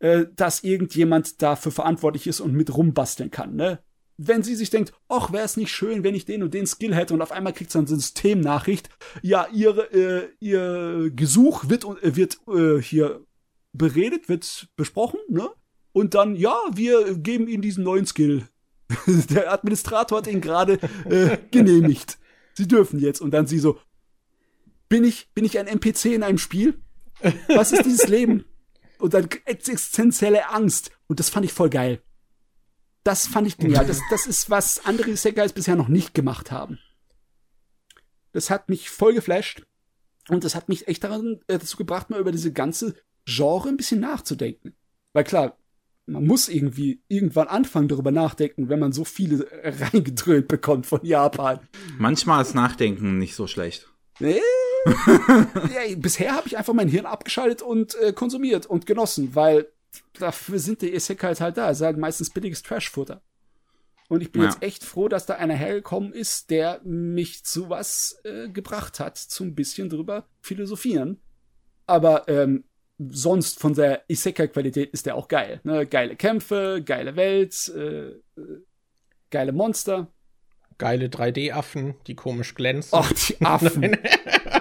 äh, 0.00 0.26
dass 0.36 0.62
irgendjemand 0.62 1.40
dafür 1.40 1.72
verantwortlich 1.72 2.26
ist 2.26 2.40
und 2.40 2.52
mit 2.52 2.76
rumbasteln 2.76 3.30
kann, 3.30 3.56
ne? 3.56 3.80
wenn 4.18 4.42
sie 4.42 4.56
sich 4.56 4.68
denkt, 4.68 4.92
ach, 5.08 5.32
wäre 5.32 5.44
es 5.44 5.56
nicht 5.56 5.70
schön, 5.70 6.02
wenn 6.02 6.14
ich 6.14 6.24
den 6.24 6.42
und 6.42 6.52
den 6.52 6.66
Skill 6.66 6.94
hätte 6.94 7.14
und 7.14 7.22
auf 7.22 7.32
einmal 7.32 7.52
kriegt 7.52 7.70
sie 7.70 7.78
eine 7.78 7.86
Systemnachricht, 7.86 8.90
ja, 9.22 9.46
ihre, 9.52 9.92
äh, 9.92 10.28
ihr 10.40 11.10
Gesuch 11.14 11.68
wird, 11.68 11.84
äh, 11.84 12.16
wird 12.16 12.38
äh, 12.48 12.82
hier 12.82 13.24
beredet, 13.72 14.28
wird 14.28 14.68
besprochen, 14.76 15.20
ne? 15.28 15.48
Und 15.92 16.14
dann, 16.14 16.36
ja, 16.36 16.56
wir 16.72 17.16
geben 17.18 17.48
ihnen 17.48 17.62
diesen 17.62 17.84
neuen 17.84 18.06
Skill. 18.06 18.48
Der 19.30 19.52
Administrator 19.52 20.18
hat 20.18 20.26
ihn 20.26 20.40
gerade 20.40 20.78
äh, 21.04 21.38
genehmigt. 21.50 22.18
Sie 22.54 22.68
dürfen 22.68 22.98
jetzt. 22.98 23.20
Und 23.20 23.32
dann 23.32 23.46
sie 23.46 23.58
so, 23.58 23.78
bin 24.88 25.04
ich, 25.04 25.30
bin 25.34 25.44
ich 25.44 25.58
ein 25.58 25.66
NPC 25.66 26.06
in 26.06 26.22
einem 26.22 26.38
Spiel? 26.38 26.82
Was 27.48 27.72
ist 27.72 27.84
dieses 27.84 28.08
Leben? 28.08 28.44
Und 28.98 29.14
dann 29.14 29.28
existenzielle 29.44 30.50
Angst. 30.50 30.90
Und 31.06 31.20
das 31.20 31.30
fand 31.30 31.44
ich 31.44 31.52
voll 31.52 31.70
geil. 31.70 32.02
Das 33.04 33.26
fand 33.26 33.46
ich 33.46 33.56
genial. 33.56 33.86
Das, 33.86 34.00
das 34.10 34.26
ist, 34.26 34.50
was 34.50 34.84
andere 34.84 35.10
Isekais 35.10 35.52
bisher 35.52 35.76
noch 35.76 35.88
nicht 35.88 36.14
gemacht 36.14 36.50
haben. 36.50 36.78
Das 38.32 38.50
hat 38.50 38.68
mich 38.68 38.90
voll 38.90 39.14
geflasht. 39.14 39.64
Und 40.28 40.44
das 40.44 40.54
hat 40.54 40.68
mich 40.68 40.88
echt 40.88 41.04
daran, 41.04 41.40
äh, 41.46 41.58
dazu 41.58 41.76
gebracht, 41.76 42.10
mal 42.10 42.20
über 42.20 42.32
diese 42.32 42.52
ganze 42.52 42.94
Genre 43.24 43.68
ein 43.68 43.76
bisschen 43.76 44.00
nachzudenken. 44.00 44.74
Weil 45.12 45.24
klar, 45.24 45.56
man 46.08 46.26
muss 46.26 46.48
irgendwie 46.48 47.02
irgendwann 47.08 47.48
anfangen, 47.48 47.88
darüber 47.88 48.10
nachdenken, 48.10 48.68
wenn 48.68 48.78
man 48.78 48.92
so 48.92 49.04
viele 49.04 49.46
reingedröhnt 49.62 50.48
bekommt 50.48 50.86
von 50.86 51.04
Japan. 51.04 51.60
Manchmal 51.98 52.42
ist 52.42 52.54
Nachdenken 52.54 53.18
nicht 53.18 53.34
so 53.34 53.46
schlecht. 53.46 53.88
Nee. 54.18 54.40
ja, 54.86 55.96
bisher 55.96 56.34
habe 56.34 56.46
ich 56.46 56.56
einfach 56.56 56.72
mein 56.72 56.88
Hirn 56.88 57.06
abgeschaltet 57.06 57.62
und 57.62 57.94
äh, 57.96 58.12
konsumiert 58.12 58.66
und 58.66 58.86
genossen, 58.86 59.34
weil 59.34 59.68
dafür 60.18 60.58
sind 60.58 60.82
die 60.82 60.94
Isekais 60.94 61.40
halt 61.40 61.56
da. 61.56 61.70
Es 61.70 61.78
ist 61.78 61.84
halt 61.84 61.98
meistens 61.98 62.30
billiges 62.30 62.62
Trashfutter. 62.62 63.22
Und 64.08 64.22
ich 64.22 64.32
bin 64.32 64.42
ja. 64.42 64.48
jetzt 64.48 64.62
echt 64.62 64.84
froh, 64.84 65.08
dass 65.08 65.26
da 65.26 65.34
einer 65.34 65.54
hergekommen 65.54 66.12
ist, 66.12 66.50
der 66.50 66.80
mich 66.82 67.44
zu 67.44 67.68
was 67.68 68.18
äh, 68.24 68.48
gebracht 68.48 69.00
hat, 69.00 69.18
zu 69.18 69.44
ein 69.44 69.54
bisschen 69.54 69.90
drüber 69.90 70.26
philosophieren. 70.40 71.20
Aber 71.86 72.26
ähm, 72.28 72.64
sonst 72.98 73.60
von 73.60 73.74
der 73.74 74.02
Isekai-Qualität 74.08 74.90
ist 74.90 75.06
der 75.06 75.14
auch 75.14 75.28
geil. 75.28 75.60
Ne? 75.64 75.86
Geile 75.86 76.16
Kämpfe, 76.16 76.82
geile 76.84 77.16
Welt, 77.16 77.72
äh, 77.74 78.08
äh 78.08 78.62
geile 79.30 79.52
Monster. 79.52 80.08
Geile 80.78 81.06
3D-Affen, 81.06 81.96
die 82.06 82.14
komisch 82.14 82.54
glänzen. 82.54 82.90
Ach, 82.92 83.12
die 83.12 83.40
Affen. 83.44 83.96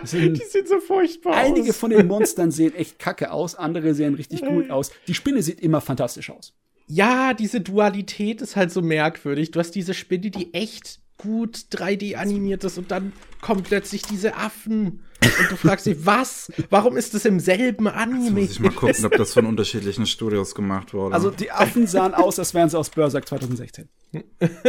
die 0.03 0.35
sind 0.35 0.67
so 0.67 0.79
furchtbar 0.79 1.35
Einige 1.35 1.69
aus. 1.69 1.77
von 1.77 1.91
den 1.91 2.07
Monstern 2.07 2.49
sehen 2.49 2.73
echt 2.73 2.97
kacke 2.97 3.31
aus, 3.31 3.53
andere 3.53 3.93
sehen 3.93 4.15
richtig 4.15 4.43
gut 4.43 4.71
aus. 4.71 4.91
Die 5.07 5.13
Spinne 5.13 5.43
sieht 5.43 5.59
immer 5.59 5.79
fantastisch 5.79 6.31
aus. 6.31 6.53
Ja, 6.87 7.33
diese 7.33 7.61
Dualität 7.61 8.41
ist 8.41 8.55
halt 8.55 8.71
so 8.71 8.81
merkwürdig. 8.81 9.51
Du 9.51 9.59
hast 9.59 9.71
diese 9.71 9.93
Spinne, 9.93 10.31
die 10.31 10.53
echt 10.53 11.01
gut 11.17 11.65
3D 11.71 12.15
animiert 12.15 12.63
ist 12.63 12.77
und 12.77 12.91
dann 12.91 13.13
kommen 13.41 13.63
plötzlich 13.63 14.03
diese 14.03 14.35
Affen. 14.35 15.03
Und 15.21 15.51
du 15.51 15.55
fragst 15.55 15.85
dich, 15.85 15.97
was? 16.05 16.51
Warum 16.69 16.97
ist 16.97 17.13
das 17.13 17.25
im 17.25 17.39
selben 17.39 17.87
Anime? 17.87 18.41
Jetzt 18.41 18.49
muss 18.49 18.51
ich 18.51 18.59
mal 18.59 18.71
gucken, 18.71 19.05
ob 19.05 19.11
das 19.13 19.33
von 19.33 19.45
unterschiedlichen 19.45 20.05
Studios 20.05 20.55
gemacht 20.55 20.93
wurde. 20.93 21.15
Also 21.15 21.31
die 21.31 21.51
Affen 21.51 21.87
sahen 21.87 22.13
aus, 22.13 22.39
als 22.39 22.53
wären 22.53 22.69
sie 22.69 22.77
aus 22.77 22.89
Berserk 22.89 23.27
2016. 23.27 23.89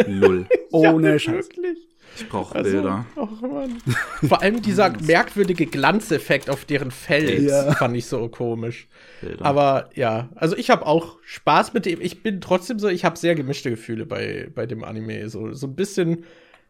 Lull. 0.07 0.47
Ohne 0.71 1.13
ja, 1.13 1.19
Scheiß. 1.19 1.49
Wirklich? 1.49 1.79
Ich 2.19 2.29
brauche 2.29 2.55
also, 2.55 2.71
Bilder. 2.71 3.07
Oh 3.17 3.29
Vor 4.27 4.43
allem 4.43 4.61
dieser 4.63 4.91
merkwürdige 5.01 5.67
Glanzeffekt 5.67 6.51
auf 6.51 6.65
deren 6.65 6.91
Fell 6.91 7.45
ja. 7.45 7.73
fand 7.73 7.97
ich 7.97 8.07
so 8.07 8.29
komisch. 8.29 8.89
Bilder. 9.21 9.45
Aber 9.45 9.91
ja, 9.95 10.29
also 10.35 10.57
ich 10.57 10.71
habe 10.71 10.87
auch 10.87 11.19
Spaß 11.23 11.75
mit 11.75 11.87
dem. 11.87 12.01
Ich 12.01 12.23
bin 12.23 12.41
trotzdem 12.41 12.79
so, 12.79 12.89
ich 12.89 13.05
habe 13.05 13.17
sehr 13.17 13.35
gemischte 13.35 13.71
Gefühle 13.71 14.07
bei, 14.07 14.49
bei 14.55 14.67
dem 14.67 14.85
Anime. 14.85 15.29
So, 15.29 15.53
so 15.53 15.67
ein 15.67 15.77
bisschen, 15.77 16.25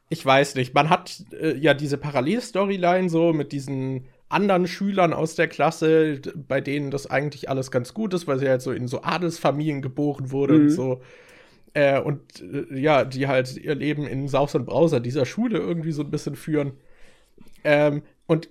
ich 0.08 0.24
weiß 0.24 0.54
nicht, 0.54 0.74
man 0.74 0.90
hat 0.90 1.24
äh, 1.32 1.56
ja 1.56 1.74
diese 1.74 1.98
Parallelstoryline 1.98 3.08
so 3.08 3.32
mit 3.32 3.52
diesen 3.52 4.06
anderen 4.28 4.66
Schülern 4.66 5.12
aus 5.12 5.34
der 5.34 5.48
Klasse, 5.48 6.20
bei 6.34 6.60
denen 6.60 6.90
das 6.90 7.06
eigentlich 7.10 7.48
alles 7.48 7.70
ganz 7.70 7.94
gut 7.94 8.12
ist, 8.12 8.26
weil 8.26 8.38
sie 8.38 8.48
halt 8.48 8.60
so 8.60 8.72
in 8.72 8.86
so 8.86 9.02
Adelsfamilien 9.02 9.80
geboren 9.80 10.30
wurde 10.30 10.54
mhm. 10.54 10.60
und 10.60 10.70
so. 10.70 11.00
Äh, 11.74 12.00
und 12.00 12.40
äh, 12.40 12.78
ja, 12.78 13.04
die 13.04 13.26
halt 13.28 13.56
ihr 13.56 13.74
Leben 13.74 14.06
in 14.06 14.28
Saus 14.28 14.54
und 14.54 14.66
Brauser 14.66 15.00
dieser 15.00 15.26
Schule 15.26 15.58
irgendwie 15.58 15.92
so 15.92 16.02
ein 16.02 16.10
bisschen 16.10 16.36
führen. 16.36 16.72
Ähm, 17.64 18.02
und 18.26 18.48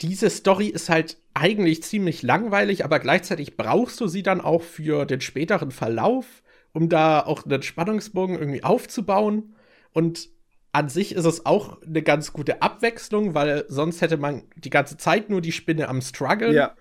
diese 0.00 0.30
Story 0.30 0.68
ist 0.68 0.88
halt 0.88 1.18
eigentlich 1.34 1.82
ziemlich 1.82 2.22
langweilig, 2.22 2.84
aber 2.84 3.00
gleichzeitig 3.00 3.56
brauchst 3.56 4.00
du 4.00 4.06
sie 4.06 4.22
dann 4.22 4.40
auch 4.40 4.62
für 4.62 5.04
den 5.04 5.20
späteren 5.20 5.70
Verlauf, 5.70 6.42
um 6.72 6.88
da 6.88 7.20
auch 7.20 7.44
einen 7.44 7.62
Spannungsbogen 7.62 8.38
irgendwie 8.38 8.64
aufzubauen. 8.64 9.54
Und 9.92 10.28
an 10.72 10.88
sich 10.88 11.14
ist 11.14 11.24
es 11.24 11.46
auch 11.46 11.80
eine 11.82 12.02
ganz 12.02 12.32
gute 12.32 12.62
Abwechslung, 12.62 13.34
weil 13.34 13.64
sonst 13.68 14.00
hätte 14.00 14.16
man 14.16 14.42
die 14.56 14.70
ganze 14.70 14.96
Zeit 14.96 15.30
nur 15.30 15.40
die 15.40 15.52
Spinne 15.52 15.88
am 15.88 16.00
Struggle. 16.00 16.52
Ja. 16.52 16.74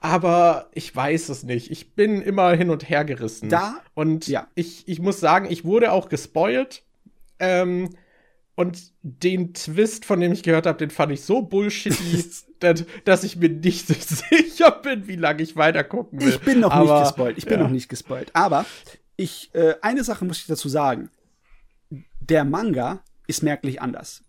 Aber 0.00 0.68
ich 0.72 0.94
weiß 0.94 1.30
es 1.30 1.42
nicht. 1.42 1.70
Ich 1.70 1.94
bin 1.94 2.20
immer 2.20 2.52
hin 2.52 2.70
und 2.70 2.88
her 2.88 3.04
gerissen. 3.04 3.48
Da? 3.48 3.80
Und 3.94 4.28
ja. 4.28 4.46
ich, 4.54 4.86
ich 4.86 5.00
muss 5.00 5.20
sagen, 5.20 5.46
ich 5.50 5.64
wurde 5.64 5.92
auch 5.92 6.08
gespoilt. 6.08 6.82
Ähm, 7.38 7.90
und 8.54 8.92
den 9.02 9.52
Twist, 9.52 10.06
von 10.06 10.18
dem 10.20 10.32
ich 10.32 10.42
gehört 10.42 10.66
habe, 10.66 10.78
den 10.78 10.90
fand 10.90 11.12
ich 11.12 11.22
so 11.22 11.42
bullshitty, 11.42 12.24
dass, 12.60 12.84
dass, 13.04 13.24
ich 13.24 13.36
mir 13.36 13.50
nicht 13.50 13.86
sicher 13.88 14.70
bin, 14.70 15.06
wie 15.06 15.16
lange 15.16 15.42
ich 15.42 15.56
weiter 15.56 15.84
gucken 15.84 16.20
will. 16.20 16.30
Ich 16.30 16.40
bin 16.40 16.60
noch 16.60 16.72
Aber, 16.72 17.00
nicht 17.00 17.08
gespoilt. 17.08 17.38
Ich 17.38 17.44
bin 17.44 17.58
ja. 17.58 17.64
noch 17.64 17.70
nicht 17.70 17.88
gespoilt. 17.88 18.30
Aber 18.34 18.64
ich, 19.16 19.50
äh, 19.54 19.74
eine 19.82 20.04
Sache 20.04 20.24
muss 20.24 20.38
ich 20.38 20.46
dazu 20.46 20.68
sagen. 20.68 21.10
Der 22.20 22.44
Manga 22.44 23.00
ist 23.26 23.42
merklich 23.42 23.80
anders. 23.80 24.22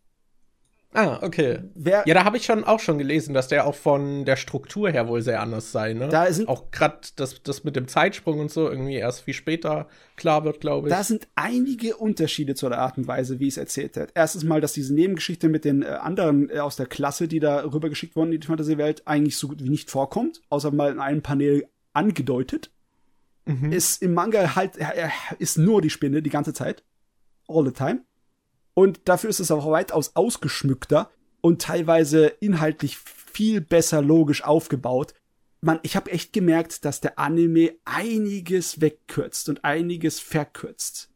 Ah, 0.98 1.20
okay. 1.22 1.60
Wer, 1.76 2.04
ja, 2.08 2.16
da 2.16 2.24
habe 2.24 2.38
ich 2.38 2.46
schon 2.46 2.64
auch 2.64 2.80
schon 2.80 2.98
gelesen, 2.98 3.36
dass 3.36 3.48
der 3.48 3.68
auch 3.68 3.76
von 3.76 4.26
der 4.26 4.36
Struktur 4.36 4.90
her 4.90 5.08
wohl 5.08 5.22
sehr 5.22 5.42
anders 5.42 5.72
sei, 5.72 5.94
ne? 5.94 6.10
Da 6.10 6.34
sind 6.34 6.50
auch 6.50 6.72
gerade 6.72 6.98
das, 7.16 7.44
das 7.44 7.64
mit 7.64 7.76
dem 7.76 7.88
Zeitsprung 7.88 8.40
und 8.40 8.50
so 8.50 8.68
irgendwie 8.68 8.96
erst 8.96 9.22
viel 9.22 9.36
später 9.36 9.88
klar 10.16 10.44
wird, 10.44 10.60
glaube 10.60 10.88
ich. 10.88 10.96
Da 10.96 11.04
sind 11.04 11.28
einige 11.36 11.98
Unterschiede 11.98 12.56
zu 12.56 12.68
der 12.68 12.80
Art 12.80 12.98
und 12.98 13.08
Weise, 13.08 13.40
wie 13.40 13.48
es 13.48 13.58
erzählt 13.58 13.96
wird. 13.96 14.10
Erstens 14.16 14.44
mal, 14.44 14.60
dass 14.60 14.74
diese 14.74 14.92
Nebengeschichte 14.96 15.50
mit 15.50 15.66
den 15.66 15.84
äh, 15.84 15.86
anderen 15.86 16.50
äh, 16.50 16.58
aus 16.58 16.78
der 16.78 16.88
Klasse, 16.88 17.28
die 17.28 17.40
da 17.40 17.64
rübergeschickt 17.64 18.16
wurden 18.16 18.34
in 18.34 18.42
die 18.42 18.48
Fantasy-Welt, 18.48 19.04
eigentlich 19.06 19.38
so 19.38 19.50
gut 19.50 19.64
wie 19.64 19.70
nicht 19.70 19.92
vorkommt, 19.92 20.42
außer 20.50 20.72
mal 20.72 20.92
in 20.92 21.00
einem 21.00 21.22
Panel 21.22 21.68
angedeutet. 21.94 22.72
Mhm. 23.46 23.72
Ist 23.72 24.02
im 24.02 24.16
Manga 24.16 24.56
halt, 24.56 24.78
äh, 24.80 25.10
ist 25.38 25.60
nur 25.60 25.84
die 25.84 25.92
Spinne 25.92 26.24
die 26.24 26.32
ganze 26.32 26.54
Zeit. 26.54 26.84
All 27.48 27.64
the 27.64 27.72
time. 27.72 28.02
Und 28.78 29.00
dafür 29.06 29.32
ist 29.32 29.40
es 29.40 29.50
auch 29.50 29.66
weitaus 29.72 30.16
ausgeschmückter 30.16 31.10
und 31.42 31.64
teilweise 31.64 32.28
inhaltlich 32.28 33.00
viel 33.00 33.60
besser 33.60 34.04
logisch 34.04 34.44
aufgebaut. 34.44 35.16
Man, 35.62 35.80
ich 35.82 35.96
habe 35.96 36.12
echt 36.12 36.32
gemerkt, 36.32 36.86
dass 36.86 37.02
der 37.02 37.18
Anime 37.18 37.72
einiges 37.86 38.80
wegkürzt 38.80 39.50
und 39.50 39.66
einiges 39.66 40.20
verkürzt. 40.20 41.10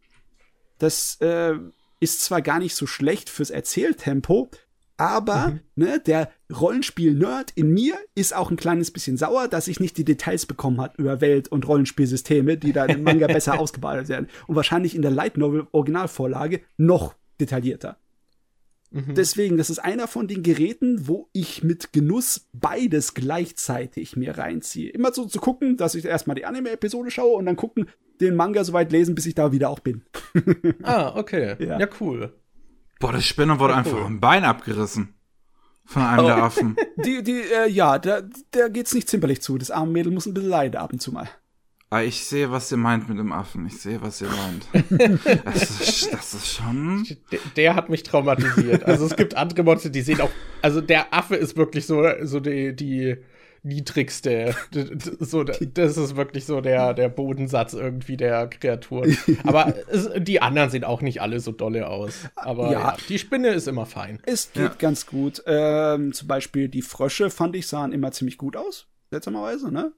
Das 0.80 1.18
äh, 1.22 1.54
ist 2.00 2.22
zwar 2.22 2.42
gar 2.42 2.58
nicht 2.58 2.74
so 2.74 2.88
schlecht 2.88 3.30
fürs 3.30 3.52
Erzähltempo, 3.52 4.50
aber 4.98 5.50
mhm. 5.50 5.60
ne, 5.76 6.00
der 6.00 6.32
Rollenspiel-Nerd 6.52 7.52
in 7.54 7.72
mir 7.72 7.96
ist 8.16 8.36
auch 8.36 8.50
ein 8.50 8.58
kleines 8.58 8.90
bisschen 8.90 9.18
sauer, 9.18 9.48
dass 9.48 9.68
ich 9.68 9.80
nicht 9.80 9.98
die 9.98 10.06
Details 10.06 10.48
bekommen 10.48 10.82
hat 10.82 10.98
über 10.98 11.22
Welt- 11.22 11.50
und 11.50 11.68
Rollenspielsysteme, 11.68 12.58
die 12.58 12.74
da 12.74 12.86
im 12.86 13.04
Manga 13.04 13.28
besser 13.28 13.60
ausgebaut 13.60 14.08
werden. 14.08 14.30
Und 14.48 14.56
wahrscheinlich 14.56 14.96
in 14.96 15.04
der 15.04 15.12
Light 15.12 15.38
Novel 15.38 15.68
Originalvorlage 15.72 16.62
noch 16.78 17.14
detaillierter. 17.40 17.98
Mhm. 18.92 19.16
Deswegen, 19.16 19.58
das 19.58 19.70
ist 19.70 19.80
einer 19.80 20.08
von 20.08 20.28
den 20.28 20.44
Geräten, 20.44 21.08
wo 21.08 21.30
ich 21.32 21.64
mit 21.64 21.94
Genuss 21.94 22.50
beides 22.52 23.14
gleichzeitig 23.14 24.18
mir 24.18 24.38
reinziehe. 24.38 24.90
Immer 24.92 25.14
so 25.14 25.26
zu 25.26 25.40
gucken, 25.40 25.78
dass 25.78 25.96
ich 25.96 26.04
erstmal 26.04 26.36
die 26.36 26.46
Anime-Episode 26.46 27.10
schaue 27.10 27.38
und 27.38 27.46
dann 27.46 27.56
gucken, 27.56 27.88
den 28.20 28.36
Manga 28.36 28.64
soweit 28.64 28.92
lesen, 28.92 29.16
bis 29.16 29.26
ich 29.26 29.34
da 29.34 29.52
wieder 29.52 29.70
auch 29.70 29.80
bin. 29.80 30.04
ah, 30.84 31.16
okay. 31.16 31.56
Ja. 31.60 31.80
ja, 31.80 31.88
cool. 32.00 32.34
Boah, 33.00 33.14
das 33.14 33.26
Spinner 33.26 33.60
wurde 33.60 33.74
ja, 33.74 33.80
einfach 33.80 33.98
cool. 33.98 34.06
ein 34.06 34.20
Bein 34.20 34.44
abgerissen. 34.44 35.16
Von 35.86 36.04
einem 36.04 36.26
oh. 36.26 36.28
der 36.28 36.38
Affen. 36.38 36.76
Die, 36.98 37.24
die, 37.24 37.42
äh, 37.42 37.68
ja, 37.68 37.98
da, 37.98 38.22
da 38.52 38.68
geht's 38.68 38.94
nicht 38.94 39.10
zimperlich 39.10 39.42
zu. 39.42 39.58
Das 39.58 39.72
arme 39.72 39.92
Mädel 39.92 40.14
muss 40.14 40.26
ein 40.26 40.34
bisschen 40.34 40.50
leiden 40.50 40.80
ab 40.80 40.94
und 40.94 41.02
zu 41.02 41.12
mal. 41.12 41.28
Ah, 41.94 42.04
ich 42.04 42.24
sehe, 42.24 42.50
was 42.50 42.72
ihr 42.72 42.78
meint 42.78 43.10
mit 43.10 43.20
dem 43.20 43.34
Affen. 43.34 43.66
Ich 43.66 43.82
sehe, 43.82 44.02
was 44.02 44.22
ihr 44.22 44.30
meint. 44.30 44.66
das, 45.44 45.82
ist, 45.82 46.14
das 46.14 46.34
ist 46.34 46.54
schon. 46.54 47.06
Der, 47.34 47.40
der, 47.58 47.76
hat 47.76 47.90
mich 47.90 48.04
traumatisiert. 48.04 48.86
Also 48.86 49.06
es 49.06 49.18
gibt 49.18 49.36
andere 49.36 49.64
Monster, 49.64 49.90
die 49.90 50.00
sehen 50.00 50.22
auch. 50.22 50.30
Also 50.62 50.80
der 50.80 51.14
Affe 51.14 51.36
ist 51.36 51.58
wirklich 51.58 51.86
so, 51.86 52.06
so 52.22 52.40
die, 52.40 52.74
die 52.74 53.18
niedrigste. 53.64 54.56
so, 55.20 55.44
das 55.44 55.98
ist 55.98 56.16
wirklich 56.16 56.46
so 56.46 56.62
der, 56.62 56.94
der 56.94 57.10
Bodensatz 57.10 57.74
irgendwie 57.74 58.16
der 58.16 58.48
Kreaturen. 58.48 59.18
Aber 59.44 59.74
es, 59.90 60.10
die 60.18 60.42
anderen 60.42 60.70
sehen 60.70 60.86
auch 60.86 61.02
nicht 61.02 61.22
alle 61.22 61.42
so 61.42 61.52
dolle 61.52 61.90
aus. 61.90 62.30
Aber 62.36 62.72
ja. 62.72 62.80
ja 62.80 62.98
die 63.10 63.20
Spinne 63.20 63.50
ist 63.50 63.68
immer 63.68 63.86
fein. 63.86 64.22
Es 64.24 64.54
geht 64.54 64.64
ja. 64.64 64.76
ganz 64.80 65.08
gut. 65.08 65.44
Ähm, 65.46 66.14
zum 66.14 66.30
Beispiel 66.30 66.70
die 66.70 66.84
Frösche 66.84 67.30
fand 67.30 67.54
ich 67.58 67.68
sahen 67.68 67.92
immer 67.92 68.14
ziemlich 68.14 68.38
gut 68.38 68.56
aus. 68.56 68.88
Seltsamerweise, 69.10 69.74
ne? 69.74 69.92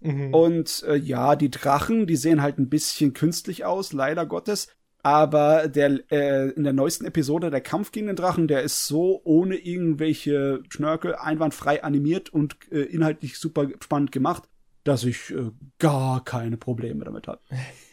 Mhm. 0.00 0.34
Und 0.34 0.84
äh, 0.88 0.96
ja, 0.96 1.36
die 1.36 1.50
Drachen, 1.50 2.06
die 2.06 2.16
sehen 2.16 2.42
halt 2.42 2.58
ein 2.58 2.68
bisschen 2.68 3.12
künstlich 3.12 3.64
aus, 3.64 3.92
leider 3.92 4.26
Gottes. 4.26 4.68
Aber 5.02 5.68
der 5.68 6.00
äh, 6.10 6.50
in 6.50 6.64
der 6.64 6.74
neuesten 6.74 7.06
Episode 7.06 7.50
der 7.50 7.62
Kampf 7.62 7.90
gegen 7.90 8.08
den 8.08 8.16
Drachen, 8.16 8.48
der 8.48 8.62
ist 8.62 8.86
so 8.86 9.22
ohne 9.24 9.56
irgendwelche 9.56 10.62
Schnörkel 10.68 11.14
einwandfrei 11.14 11.82
animiert 11.82 12.28
und 12.28 12.56
äh, 12.70 12.80
inhaltlich 12.80 13.38
super 13.38 13.68
spannend 13.80 14.12
gemacht, 14.12 14.44
dass 14.84 15.04
ich 15.04 15.30
äh, 15.30 15.50
gar 15.78 16.22
keine 16.24 16.58
Probleme 16.58 17.04
damit 17.04 17.28
habe. 17.28 17.40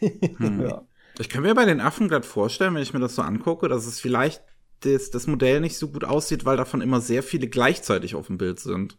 hm. 0.00 0.60
ja. 0.60 0.82
Ich 1.18 1.28
kann 1.28 1.42
mir 1.42 1.54
bei 1.54 1.64
den 1.64 1.80
Affen 1.80 2.08
gerade 2.08 2.26
vorstellen, 2.26 2.74
wenn 2.74 2.82
ich 2.82 2.92
mir 2.92 3.00
das 3.00 3.14
so 3.14 3.22
angucke, 3.22 3.68
dass 3.68 3.86
es 3.86 4.00
vielleicht 4.00 4.42
das, 4.80 5.10
das 5.10 5.26
Modell 5.26 5.60
nicht 5.60 5.76
so 5.76 5.88
gut 5.88 6.04
aussieht, 6.04 6.44
weil 6.44 6.56
davon 6.56 6.80
immer 6.80 7.00
sehr 7.00 7.22
viele 7.22 7.48
gleichzeitig 7.48 8.14
auf 8.14 8.28
dem 8.28 8.38
Bild 8.38 8.60
sind. 8.60 8.98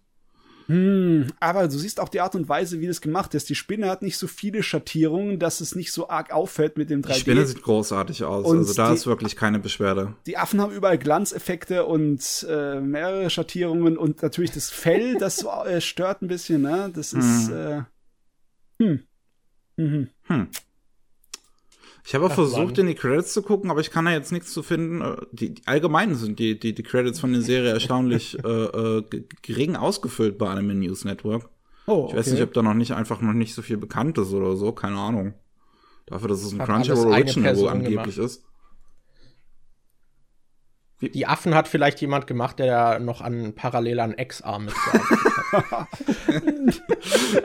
Hm, 0.70 1.26
aber 1.40 1.68
du 1.68 1.80
siehst 1.80 2.00
auch 2.00 2.10
die 2.10 2.22
Art 2.22 2.36
und 2.36 2.48
Weise, 2.48 2.80
wie 2.80 2.86
das 2.86 3.02
gemacht 3.02 3.34
ist. 3.34 3.50
Die 3.50 3.56
Spinne 3.56 3.90
hat 3.90 4.04
nicht 4.04 4.20
so 4.20 4.28
viele 4.28 4.62
Schattierungen, 4.62 5.40
dass 5.40 5.62
es 5.62 5.74
nicht 5.74 5.92
so 5.92 6.10
arg 6.10 6.32
auffällt 6.32 6.78
mit 6.78 6.92
dem 6.92 7.02
3D. 7.02 7.14
Die 7.14 7.20
Spinne 7.22 7.46
sieht 7.48 7.64
großartig 7.64 8.24
aus. 8.24 8.46
Und 8.46 8.60
also 8.60 8.74
da 8.76 8.90
die, 8.90 8.96
ist 8.96 9.08
wirklich 9.08 9.36
keine 9.36 9.58
Beschwerde. 9.58 10.14
Die 10.28 10.38
Affen 10.38 10.62
haben 10.62 10.72
überall 10.72 11.00
Glanzeffekte 11.00 11.86
und 11.86 12.46
äh, 12.48 12.80
mehrere 12.82 13.32
Schattierungen 13.32 13.98
und 13.98 14.22
natürlich 14.22 14.52
das 14.52 14.70
Fell, 14.70 15.16
das 15.16 15.44
äh, 15.44 15.82
stört 15.82 16.22
ein 16.22 16.28
bisschen, 16.28 16.62
ne? 16.62 16.92
Das 16.94 17.14
ist, 17.14 17.50
hm. 17.50 17.86
äh, 18.80 18.84
hm. 18.84 19.00
Mhm. 19.78 20.10
Hm. 20.26 20.48
Ich 22.10 22.16
habe 22.16 22.26
auch 22.26 22.32
Ach, 22.32 22.36
versucht, 22.36 22.78
Mann. 22.78 22.80
in 22.80 22.88
die 22.88 22.96
Credits 22.96 23.34
zu 23.34 23.44
gucken, 23.44 23.70
aber 23.70 23.82
ich 23.82 23.92
kann 23.92 24.06
da 24.06 24.12
jetzt 24.12 24.32
nichts 24.32 24.52
zu 24.52 24.64
finden. 24.64 25.00
Äh, 25.00 25.18
die, 25.32 25.54
die 25.54 25.68
allgemein 25.68 26.16
sind 26.16 26.40
die, 26.40 26.60
die, 26.60 26.74
die 26.74 26.82
Credits 26.82 27.20
von 27.20 27.34
der 27.34 27.44
Serie 27.44 27.70
erstaunlich 27.70 28.36
äh, 28.44 28.48
äh, 28.48 29.04
gering 29.44 29.76
ausgefüllt 29.76 30.40
bei 30.40 30.48
Anime 30.48 30.74
News 30.74 31.06
Network. 31.06 31.48
Oh, 31.86 32.06
okay. 32.06 32.10
Ich 32.10 32.18
weiß 32.18 32.32
nicht, 32.32 32.42
ob 32.42 32.52
da 32.54 32.64
noch 32.64 32.74
nicht 32.74 32.94
einfach 32.94 33.22
noch 33.22 33.34
nicht 33.34 33.54
so 33.54 33.62
viel 33.62 33.78
bekannt 33.78 34.18
ist 34.18 34.34
oder 34.34 34.56
so, 34.56 34.72
keine 34.72 34.98
Ahnung. 34.98 35.36
Dafür, 36.08 36.30
dass 36.30 36.42
es 36.42 36.52
ein 36.52 36.58
Crunchyroll 36.58 37.12
Original 37.12 37.58
wohl 37.58 37.70
angeblich 37.70 38.16
gemacht. 38.16 38.18
ist. 38.18 38.44
Die 41.02 41.28
Affen 41.28 41.54
hat 41.54 41.68
vielleicht 41.68 42.02
jemand 42.02 42.26
gemacht, 42.26 42.58
der 42.58 42.98
noch 42.98 43.22
an 43.22 43.54
parallel 43.54 44.00
an 44.00 44.16
X-Arm 44.18 44.66
mitgearbeitet 44.66 45.26
hat. 45.26 45.29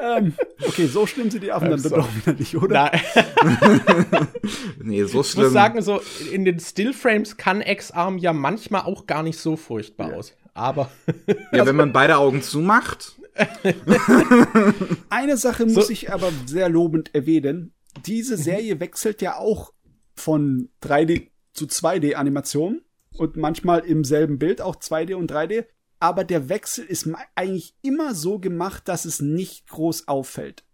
Ähm, 0.01 0.35
okay, 0.67 0.87
so 0.87 1.07
schlimm 1.07 1.31
sind 1.31 1.43
die 1.43 1.53
Affen 1.53 1.71
dann 1.71 1.83
doch 1.83 2.09
wieder 2.15 2.33
nicht, 2.33 2.57
oder? 2.57 2.91
Nein. 2.93 3.01
nee, 4.83 5.05
so 5.05 5.23
schlimm. 5.23 5.45
Ich 5.45 5.49
muss 5.49 5.53
sagen, 5.53 5.83
so 5.83 6.01
in 6.33 6.45
den 6.45 6.61
Stillframes 6.61 7.37
kann 7.37 7.61
X-Arm 7.61 8.19
ja 8.19 8.33
manchmal 8.33 8.83
auch 8.83 9.07
gar 9.07 9.23
nicht 9.23 9.39
so 9.39 9.57
furchtbar 9.57 10.11
ja. 10.11 10.17
aus. 10.17 10.33
Aber. 10.55 10.91
ja, 11.53 11.67
wenn 11.67 11.77
man 11.77 11.93
beide 11.93 12.17
Augen 12.19 12.43
zumacht. 12.43 13.17
Eine 15.11 15.37
Sache 15.37 15.67
muss 15.67 15.89
so. 15.89 15.93
ich 15.93 16.13
aber 16.13 16.31
sehr 16.47 16.69
lobend 16.69 17.15
erwähnen. 17.15 17.75
Diese 18.07 18.37
Serie 18.37 18.79
wechselt 18.81 19.23
ja 19.23 19.37
auch 19.37 19.73
von 20.15 20.69
3D 20.83 21.31
zu 21.53 21.67
2D-Animationen 21.67 22.83
und 23.17 23.37
manchmal 23.37 23.81
im 23.81 24.05
selben 24.05 24.39
Bild 24.39 24.61
auch 24.61 24.77
2D 24.77 25.15
und 25.15 25.31
3D. 25.33 25.65
Aber 26.01 26.25
der 26.25 26.49
Wechsel 26.49 26.85
ist 26.85 27.09
eigentlich 27.35 27.75
immer 27.83 28.15
so 28.15 28.39
gemacht, 28.39 28.89
dass 28.89 29.05
es 29.05 29.21
nicht 29.21 29.69
groß 29.69 30.09
auffällt. 30.09 30.65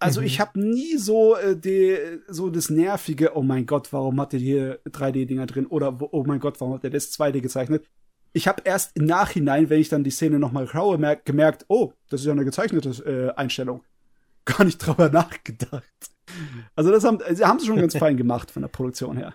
Also 0.00 0.20
mhm. 0.20 0.26
ich 0.26 0.40
habe 0.40 0.60
nie 0.60 0.96
so 0.96 1.36
äh, 1.36 1.56
die, 1.56 1.96
so 2.28 2.50
das 2.50 2.70
nervige, 2.70 3.36
oh 3.36 3.42
mein 3.42 3.66
Gott, 3.66 3.92
warum 3.92 4.20
hat 4.20 4.32
der 4.32 4.40
hier 4.40 4.80
3D-Dinger 4.84 5.46
drin? 5.46 5.66
Oder 5.66 5.98
oh 6.12 6.24
mein 6.24 6.40
Gott, 6.40 6.60
warum 6.60 6.74
hat 6.74 6.82
der 6.82 6.90
das 6.90 7.12
2D 7.12 7.40
gezeichnet? 7.40 7.86
Ich 8.32 8.46
habe 8.46 8.62
erst 8.64 8.96
im 8.96 9.06
Nachhinein, 9.06 9.70
wenn 9.70 9.80
ich 9.80 9.88
dann 9.88 10.04
die 10.04 10.10
Szene 10.10 10.38
nochmal 10.38 10.68
schaue, 10.68 10.98
gemerkt, 11.24 11.64
oh, 11.68 11.92
das 12.10 12.20
ist 12.20 12.26
ja 12.26 12.32
eine 12.32 12.44
gezeichnete 12.44 12.90
äh, 13.04 13.34
Einstellung. 13.34 13.82
Gar 14.44 14.64
nicht 14.64 14.78
drüber 14.78 15.08
nachgedacht. 15.12 15.84
Also 16.76 16.90
das 16.90 17.04
haben 17.04 17.18
sie 17.30 17.44
haben 17.44 17.56
es 17.58 17.66
schon 17.66 17.80
ganz 17.80 17.96
fein 17.98 18.16
gemacht 18.16 18.50
von 18.50 18.62
der 18.62 18.68
Produktion 18.68 19.16
her. 19.16 19.34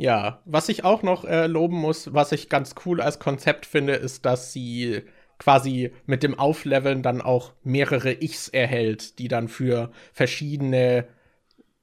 Ja, 0.00 0.42
was 0.44 0.68
ich 0.68 0.84
auch 0.84 1.02
noch 1.02 1.24
äh, 1.24 1.46
loben 1.48 1.76
muss, 1.76 2.14
was 2.14 2.30
ich 2.32 2.48
ganz 2.48 2.74
cool 2.86 3.00
als 3.00 3.18
Konzept 3.18 3.66
finde, 3.66 3.94
ist, 3.94 4.24
dass 4.24 4.52
sie 4.52 5.02
quasi 5.38 5.92
mit 6.06 6.22
dem 6.22 6.38
Aufleveln 6.38 7.02
dann 7.02 7.20
auch 7.20 7.52
mehrere 7.64 8.12
Ichs 8.12 8.48
erhält, 8.48 9.18
die 9.18 9.28
dann 9.28 9.48
für 9.48 9.90
verschiedene 10.12 11.08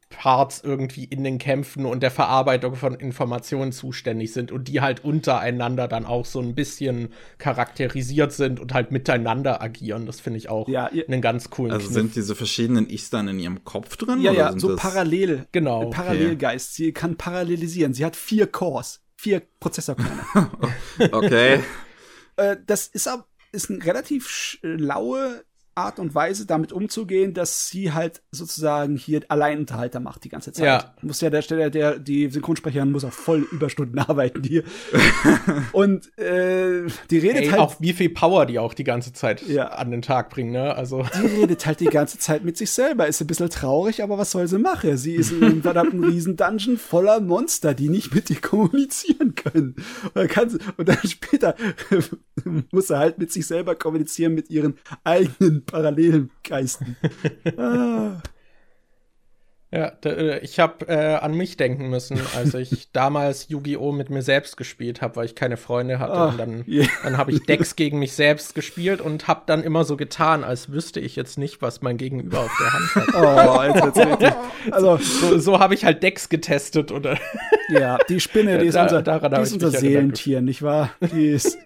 Parts 0.09 0.61
irgendwie 0.63 1.03
in 1.03 1.23
den 1.23 1.39
Kämpfen 1.39 1.85
und 1.85 2.01
der 2.01 2.11
Verarbeitung 2.11 2.75
von 2.75 2.93
Informationen 2.93 3.71
zuständig 3.71 4.33
sind 4.33 4.51
und 4.51 4.67
die 4.67 4.79
halt 4.81 5.03
untereinander 5.03 5.87
dann 5.87 6.05
auch 6.05 6.25
so 6.25 6.39
ein 6.39 6.55
bisschen 6.55 7.09
charakterisiert 7.37 8.31
sind 8.31 8.59
und 8.59 8.73
halt 8.73 8.91
miteinander 8.91 9.61
agieren. 9.61 10.05
Das 10.05 10.19
finde 10.19 10.37
ich 10.37 10.49
auch 10.49 10.67
ja, 10.67 10.85
einen 10.85 11.21
ganz 11.21 11.49
coolen 11.49 11.73
Also 11.73 11.87
Kniff. 11.87 11.93
sind 11.95 12.15
diese 12.15 12.35
verschiedenen 12.35 12.89
Ichs 12.89 13.09
dann 13.09 13.27
in 13.27 13.39
ihrem 13.39 13.63
Kopf 13.63 13.97
drin? 13.97 14.21
Ja, 14.21 14.31
ja, 14.31 14.57
so 14.57 14.75
parallel. 14.75 15.47
Genau. 15.51 15.89
Parallelgeist. 15.89 16.73
Okay. 16.73 16.83
Sie 16.85 16.93
kann 16.93 17.17
parallelisieren. 17.17 17.93
Sie 17.93 18.05
hat 18.05 18.15
vier 18.15 18.47
Cores, 18.47 19.01
vier 19.17 19.41
Prozessorkerne. 19.59 20.21
okay. 21.11 21.59
äh, 22.37 22.57
das 22.65 22.87
ist, 22.87 23.09
ist 23.51 23.71
eine 23.71 23.83
relativ 23.83 24.29
schlaue 24.29 25.43
Art 25.75 25.99
und 25.99 26.15
Weise 26.15 26.45
damit 26.45 26.71
umzugehen, 26.71 27.33
dass 27.33 27.67
sie 27.67 27.91
halt 27.91 28.21
sozusagen 28.31 28.95
hier 28.95 29.21
Alleinunterhalter 29.27 29.99
macht 29.99 30.23
die 30.23 30.29
ganze 30.29 30.53
Zeit. 30.53 30.65
Ja. 30.65 30.95
Muss 31.01 31.19
ja 31.19 31.29
der 31.29 31.41
Stelle, 31.41 31.69
der 31.69 31.99
die 31.99 32.29
Synchronsprecherin 32.29 32.91
muss 32.91 33.03
auch 33.03 33.11
voll 33.11 33.45
Überstunden 33.51 33.99
arbeiten 34.07 34.41
hier. 34.43 34.63
und 35.73 36.17
äh, 36.17 36.87
die 37.09 37.17
redet 37.17 37.43
Ey, 37.43 37.49
halt 37.49 37.59
auch 37.59 37.75
wie 37.79 37.91
viel 37.91 38.09
Power 38.09 38.45
die 38.45 38.57
auch 38.57 38.73
die 38.73 38.85
ganze 38.85 39.11
Zeit 39.11 39.45
ja. 39.47 39.67
an 39.67 39.91
den 39.91 40.01
Tag 40.01 40.29
bringen, 40.29 40.51
ne? 40.51 40.73
Also 40.75 41.05
die 41.13 41.41
redet 41.41 41.65
halt 41.65 41.81
die 41.81 41.85
ganze 41.85 42.19
Zeit 42.19 42.45
mit 42.45 42.57
sich 42.57 42.71
selber. 42.71 43.07
Ist 43.07 43.19
ein 43.19 43.27
bisschen 43.27 43.49
traurig, 43.49 44.01
aber 44.01 44.17
was 44.17 44.31
soll 44.31 44.47
sie 44.47 44.59
machen? 44.59 44.95
Sie 44.95 45.15
ist 45.15 45.31
in 45.31 45.43
einem 45.43 45.61
verdammten 45.61 46.03
Riesendungeon 46.03 46.77
voller 46.77 47.19
Monster, 47.19 47.73
die 47.73 47.89
nicht 47.89 48.15
mit 48.15 48.29
ihr 48.29 48.39
kommunizieren 48.39 49.35
können. 49.35 49.75
Und 50.03 50.15
dann, 50.15 50.27
kann 50.29 50.49
sie, 50.49 50.59
und 50.77 50.87
dann 50.87 50.97
später 51.03 51.55
muss 52.71 52.89
er 52.89 52.99
halt 52.99 53.17
mit 53.17 53.31
sich 53.31 53.45
selber 53.45 53.75
kommunizieren 53.75 54.33
mit 54.33 54.49
ihren 54.49 54.75
eigenen 55.03 55.64
parallelen 55.65 56.31
Geisten. 56.43 56.95
ah. 57.57 58.21
Ja, 59.75 59.91
äh, 60.05 60.39
ich 60.39 60.59
habe 60.59 60.87
äh, 60.87 61.15
an 61.15 61.33
mich 61.33 61.57
denken 61.57 61.89
müssen, 61.89 62.17
als 62.37 62.53
ich 62.53 62.91
damals 62.93 63.49
Yu-Gi-Oh! 63.49 63.91
mit 63.91 64.09
mir 64.09 64.21
selbst 64.21 64.55
gespielt 64.55 65.01
habe, 65.01 65.17
weil 65.17 65.25
ich 65.25 65.35
keine 65.35 65.57
Freunde 65.57 65.99
hatte. 65.99 66.13
Oh, 66.13 66.27
und 66.29 66.37
dann, 66.37 66.63
yeah. 66.65 66.87
dann 67.03 67.17
habe 67.17 67.31
ich 67.31 67.43
Decks 67.45 67.75
gegen 67.75 67.99
mich 67.99 68.13
selbst 68.13 68.55
gespielt 68.55 69.01
und 69.01 69.27
habe 69.27 69.41
dann 69.47 69.63
immer 69.63 69.83
so 69.83 69.97
getan, 69.97 70.45
als 70.45 70.71
wüsste 70.71 71.01
ich 71.01 71.17
jetzt 71.17 71.37
nicht, 71.37 71.61
was 71.61 71.81
mein 71.81 71.97
Gegenüber 71.97 72.39
auf 72.39 72.51
der 72.57 72.73
Hand 72.73 72.95
hat. 72.95 73.83
Oh, 73.83 73.87
jetzt, 73.89 74.21
jetzt. 74.21 74.37
Also, 74.71 74.97
so, 74.97 75.39
so 75.39 75.59
habe 75.59 75.73
ich 75.73 75.83
halt 75.83 76.01
Decks 76.03 76.29
getestet. 76.29 76.93
Oder 76.93 77.17
ja, 77.67 77.97
die 78.07 78.21
Spinne, 78.21 78.59
die 78.59 78.67
ist 78.67 78.75
da, 78.75 78.83
unser, 78.83 79.01
die 79.01 79.41
ist 79.41 79.53
unser 79.53 79.71
Seelentier, 79.71 80.41
nicht 80.41 80.61
wahr? 80.61 80.91
Die 81.01 81.27
ist, 81.27 81.57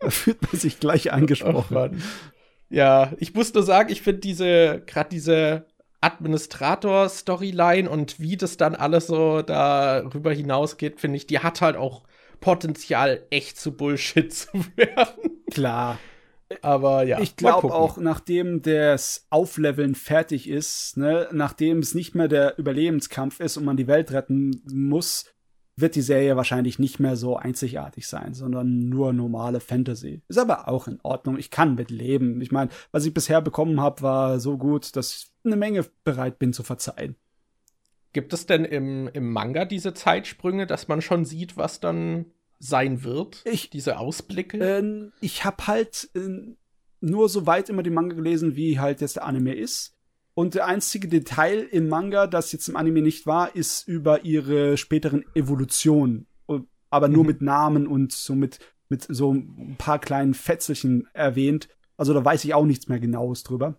da 0.00 0.10
fühlt 0.10 0.42
man 0.42 0.60
sich 0.60 0.80
gleich 0.80 1.12
angesprochen. 1.12 1.76
Oh, 1.76 1.88
ja, 2.70 3.12
ich 3.18 3.34
muss 3.34 3.52
nur 3.54 3.62
sagen, 3.62 3.90
ich 3.90 4.02
finde 4.02 4.20
diese, 4.20 4.82
gerade 4.86 5.08
diese 5.10 5.66
Administrator-Storyline 6.00 7.88
und 7.88 8.20
wie 8.20 8.36
das 8.36 8.56
dann 8.56 8.74
alles 8.74 9.06
so 9.06 9.42
darüber 9.42 10.32
hinausgeht, 10.32 11.00
finde 11.00 11.16
ich, 11.16 11.26
die 11.26 11.38
hat 11.38 11.60
halt 11.60 11.76
auch 11.76 12.02
Potenzial, 12.40 13.22
echt 13.30 13.58
zu 13.58 13.72
Bullshit 13.72 14.32
zu 14.32 14.52
werden. 14.76 15.42
Klar. 15.50 15.98
Aber 16.60 17.04
ja. 17.04 17.20
Ich 17.20 17.36
glaube 17.36 17.72
auch, 17.72 17.96
nachdem 17.96 18.60
das 18.60 19.26
Aufleveln 19.30 19.94
fertig 19.94 20.48
ist, 20.48 20.96
ne, 20.96 21.28
nachdem 21.32 21.78
es 21.78 21.94
nicht 21.94 22.14
mehr 22.14 22.28
der 22.28 22.58
Überlebenskampf 22.58 23.40
ist 23.40 23.56
und 23.56 23.64
man 23.64 23.76
die 23.76 23.86
Welt 23.86 24.12
retten 24.12 24.62
muss, 24.70 25.26
wird 25.76 25.96
die 25.96 26.02
Serie 26.02 26.36
wahrscheinlich 26.36 26.78
nicht 26.78 27.00
mehr 27.00 27.16
so 27.16 27.36
einzigartig 27.36 28.06
sein, 28.06 28.34
sondern 28.34 28.88
nur 28.88 29.12
normale 29.12 29.60
Fantasy. 29.60 30.22
Ist 30.28 30.38
aber 30.38 30.68
auch 30.68 30.86
in 30.86 31.00
Ordnung. 31.02 31.38
Ich 31.38 31.50
kann 31.50 31.74
mit 31.74 31.90
leben. 31.90 32.40
Ich 32.40 32.52
meine, 32.52 32.70
was 32.92 33.04
ich 33.04 33.14
bisher 33.14 33.40
bekommen 33.40 33.80
habe, 33.80 34.02
war 34.02 34.40
so 34.40 34.56
gut, 34.56 34.94
dass 34.96 35.14
ich 35.14 35.32
eine 35.44 35.56
Menge 35.56 35.84
bereit 36.04 36.38
bin 36.38 36.52
zu 36.52 36.62
verzeihen. 36.62 37.16
Gibt 38.12 38.32
es 38.32 38.46
denn 38.46 38.64
im, 38.64 39.08
im 39.08 39.32
Manga 39.32 39.64
diese 39.64 39.92
Zeitsprünge, 39.92 40.66
dass 40.68 40.86
man 40.86 41.02
schon 41.02 41.24
sieht, 41.24 41.56
was 41.56 41.80
dann 41.80 42.26
sein 42.60 43.02
wird? 43.02 43.42
Ich, 43.44 43.70
diese 43.70 43.98
Ausblicke? 43.98 44.58
Äh, 44.58 45.10
ich 45.20 45.44
habe 45.44 45.66
halt 45.66 46.08
äh, 46.14 46.54
nur 47.00 47.28
so 47.28 47.46
weit 47.46 47.68
immer 47.68 47.82
die 47.82 47.90
Manga 47.90 48.14
gelesen, 48.14 48.54
wie 48.54 48.78
halt 48.78 49.00
jetzt 49.00 49.16
der 49.16 49.24
Anime 49.24 49.54
ist. 49.54 49.93
Und 50.34 50.54
der 50.54 50.66
einzige 50.66 51.06
Detail 51.08 51.60
im 51.70 51.88
Manga, 51.88 52.26
das 52.26 52.50
jetzt 52.52 52.68
im 52.68 52.76
Anime 52.76 53.02
nicht 53.02 53.26
war, 53.26 53.54
ist 53.54 53.86
über 53.86 54.24
ihre 54.24 54.76
späteren 54.76 55.24
Evolutionen. 55.34 56.26
Aber 56.90 57.08
nur 57.08 57.22
Mhm. 57.22 57.28
mit 57.28 57.42
Namen 57.42 57.86
und 57.86 58.12
so 58.12 58.34
mit, 58.34 58.58
mit 58.88 59.06
so 59.08 59.32
ein 59.32 59.76
paar 59.78 59.98
kleinen 59.98 60.34
Fetzelchen 60.34 61.08
erwähnt. 61.12 61.68
Also 61.96 62.14
da 62.14 62.24
weiß 62.24 62.44
ich 62.44 62.54
auch 62.54 62.66
nichts 62.66 62.88
mehr 62.88 63.00
genaues 63.00 63.42
drüber. 63.44 63.76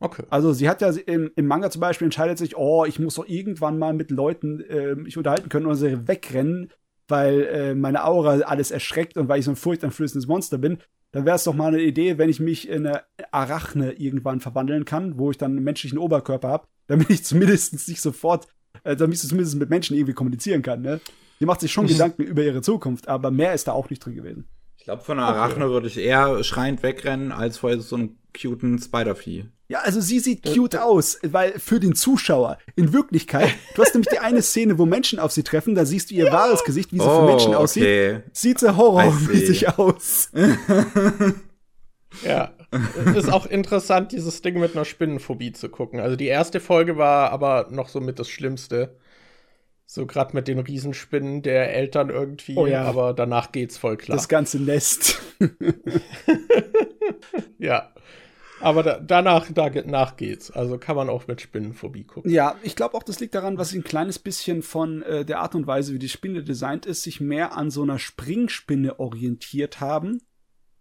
Okay. 0.00 0.24
Also 0.30 0.52
sie 0.52 0.68
hat 0.68 0.80
ja 0.80 0.90
im, 0.90 1.30
im 1.34 1.46
Manga 1.46 1.70
zum 1.70 1.80
Beispiel 1.80 2.06
entscheidet 2.06 2.38
sich, 2.38 2.56
oh, 2.56 2.84
ich 2.84 3.00
muss 3.00 3.16
doch 3.16 3.26
irgendwann 3.26 3.78
mal 3.78 3.94
mit 3.94 4.10
Leuten 4.12 4.60
äh, 4.60 4.94
mich 4.94 5.16
unterhalten 5.16 5.48
können 5.48 5.66
oder 5.66 5.74
sie 5.74 6.06
wegrennen, 6.06 6.70
weil 7.08 7.42
äh, 7.46 7.74
meine 7.74 8.04
Aura 8.04 8.38
alles 8.40 8.70
erschreckt 8.70 9.16
und 9.16 9.28
weil 9.28 9.40
ich 9.40 9.44
so 9.44 9.50
ein 9.52 9.56
furchteinflößendes 9.56 10.28
Monster 10.28 10.58
bin. 10.58 10.78
Dann 11.12 11.24
wäre 11.24 11.36
es 11.36 11.44
doch 11.44 11.54
mal 11.54 11.68
eine 11.68 11.82
Idee, 11.82 12.18
wenn 12.18 12.28
ich 12.28 12.38
mich 12.38 12.68
in 12.68 12.86
eine 12.86 13.02
Arachne 13.30 13.92
irgendwann 13.92 14.40
verwandeln 14.40 14.84
kann, 14.84 15.18
wo 15.18 15.30
ich 15.30 15.38
dann 15.38 15.52
einen 15.52 15.64
menschlichen 15.64 15.98
Oberkörper 15.98 16.48
habe, 16.48 16.68
damit 16.86 17.08
ich 17.10 17.24
zumindest 17.24 17.88
nicht 17.88 18.00
sofort, 18.00 18.46
äh, 18.84 18.94
damit 18.94 19.16
ich 19.16 19.28
zumindest 19.28 19.56
mit 19.56 19.70
Menschen 19.70 19.96
irgendwie 19.96 20.14
kommunizieren 20.14 20.62
kann. 20.62 20.82
Ne? 20.82 21.00
Die 21.40 21.46
macht 21.46 21.60
sich 21.60 21.72
schon 21.72 21.86
Gedanken 21.86 22.22
über 22.22 22.42
ihre 22.42 22.62
Zukunft, 22.62 23.08
aber 23.08 23.30
mehr 23.30 23.54
ist 23.54 23.68
da 23.68 23.72
auch 23.72 23.88
nicht 23.88 24.04
drin 24.04 24.14
gewesen. 24.14 24.48
Ich 24.88 24.90
glaube, 24.90 25.04
von 25.04 25.18
einer 25.18 25.28
Arachne 25.28 25.68
würde 25.68 25.86
ich 25.86 25.98
eher 25.98 26.42
schreiend 26.42 26.82
wegrennen, 26.82 27.30
als 27.30 27.58
vor 27.58 27.78
so 27.78 27.94
einem 27.94 28.16
cuten 28.34 28.78
Spider-Vieh. 28.78 29.44
Ja, 29.68 29.80
also 29.80 30.00
sie 30.00 30.18
sieht 30.18 30.42
cute 30.42 30.76
aus, 30.76 31.18
weil 31.22 31.58
für 31.58 31.78
den 31.78 31.94
Zuschauer, 31.94 32.56
in 32.74 32.94
Wirklichkeit, 32.94 33.50
du 33.74 33.82
hast 33.82 33.92
nämlich 33.92 34.08
die 34.08 34.20
eine 34.20 34.40
Szene, 34.50 34.78
wo 34.78 34.86
Menschen 34.86 35.18
auf 35.18 35.30
sie 35.30 35.42
treffen, 35.42 35.74
da 35.74 35.84
siehst 35.84 36.10
du 36.10 36.14
ihr 36.14 36.32
wahres 36.32 36.64
Gesicht, 36.64 36.90
wie 36.94 37.00
sie 37.00 37.04
für 37.04 37.26
Menschen 37.26 37.54
aussieht. 37.54 37.82
Oh, 37.82 37.86
okay. 37.86 38.22
Sieht 38.32 38.60
sie 38.60 38.74
horrormäßig 38.74 39.78
aus. 39.78 40.30
Ja. 42.24 42.52
ist 43.14 43.30
auch 43.30 43.44
interessant, 43.44 44.12
dieses 44.12 44.40
Ding 44.40 44.58
mit 44.58 44.74
einer 44.74 44.86
Spinnenphobie 44.86 45.52
zu 45.52 45.68
gucken. 45.68 46.00
Also 46.00 46.16
die 46.16 46.28
erste 46.28 46.60
Folge 46.60 46.96
war 46.96 47.30
aber 47.30 47.68
noch 47.70 47.90
so 47.90 48.00
mit 48.00 48.18
das 48.18 48.30
Schlimmste. 48.30 48.96
So 49.90 50.04
gerade 50.04 50.34
mit 50.34 50.48
den 50.48 50.58
Riesenspinnen 50.58 51.40
der 51.40 51.74
Eltern 51.74 52.10
irgendwie. 52.10 52.58
Oh 52.58 52.66
ja. 52.66 52.82
Aber 52.82 53.14
danach 53.14 53.52
geht's 53.52 53.78
voll 53.78 53.96
klar. 53.96 54.18
Das 54.18 54.28
ganze 54.28 54.62
Nest. 54.62 55.18
ja. 57.58 57.90
Aber 58.60 58.82
da, 58.82 59.00
danach, 59.00 59.48
danach 59.50 60.18
geht's. 60.18 60.50
Also 60.50 60.76
kann 60.76 60.94
man 60.94 61.08
auch 61.08 61.26
mit 61.26 61.40
Spinnenphobie 61.40 62.04
gucken. 62.04 62.30
Ja, 62.30 62.56
ich 62.62 62.76
glaube 62.76 62.98
auch, 62.98 63.02
das 63.02 63.18
liegt 63.18 63.34
daran, 63.34 63.56
was 63.56 63.72
ein 63.72 63.82
kleines 63.82 64.18
bisschen 64.18 64.60
von 64.60 65.02
äh, 65.04 65.24
der 65.24 65.40
Art 65.40 65.54
und 65.54 65.66
Weise, 65.66 65.94
wie 65.94 65.98
die 65.98 66.10
Spinne 66.10 66.44
designt 66.44 66.84
ist, 66.84 67.02
sich 67.02 67.22
mehr 67.22 67.56
an 67.56 67.70
so 67.70 67.82
einer 67.82 67.98
Springspinne 67.98 69.00
orientiert 69.00 69.80
haben. 69.80 70.20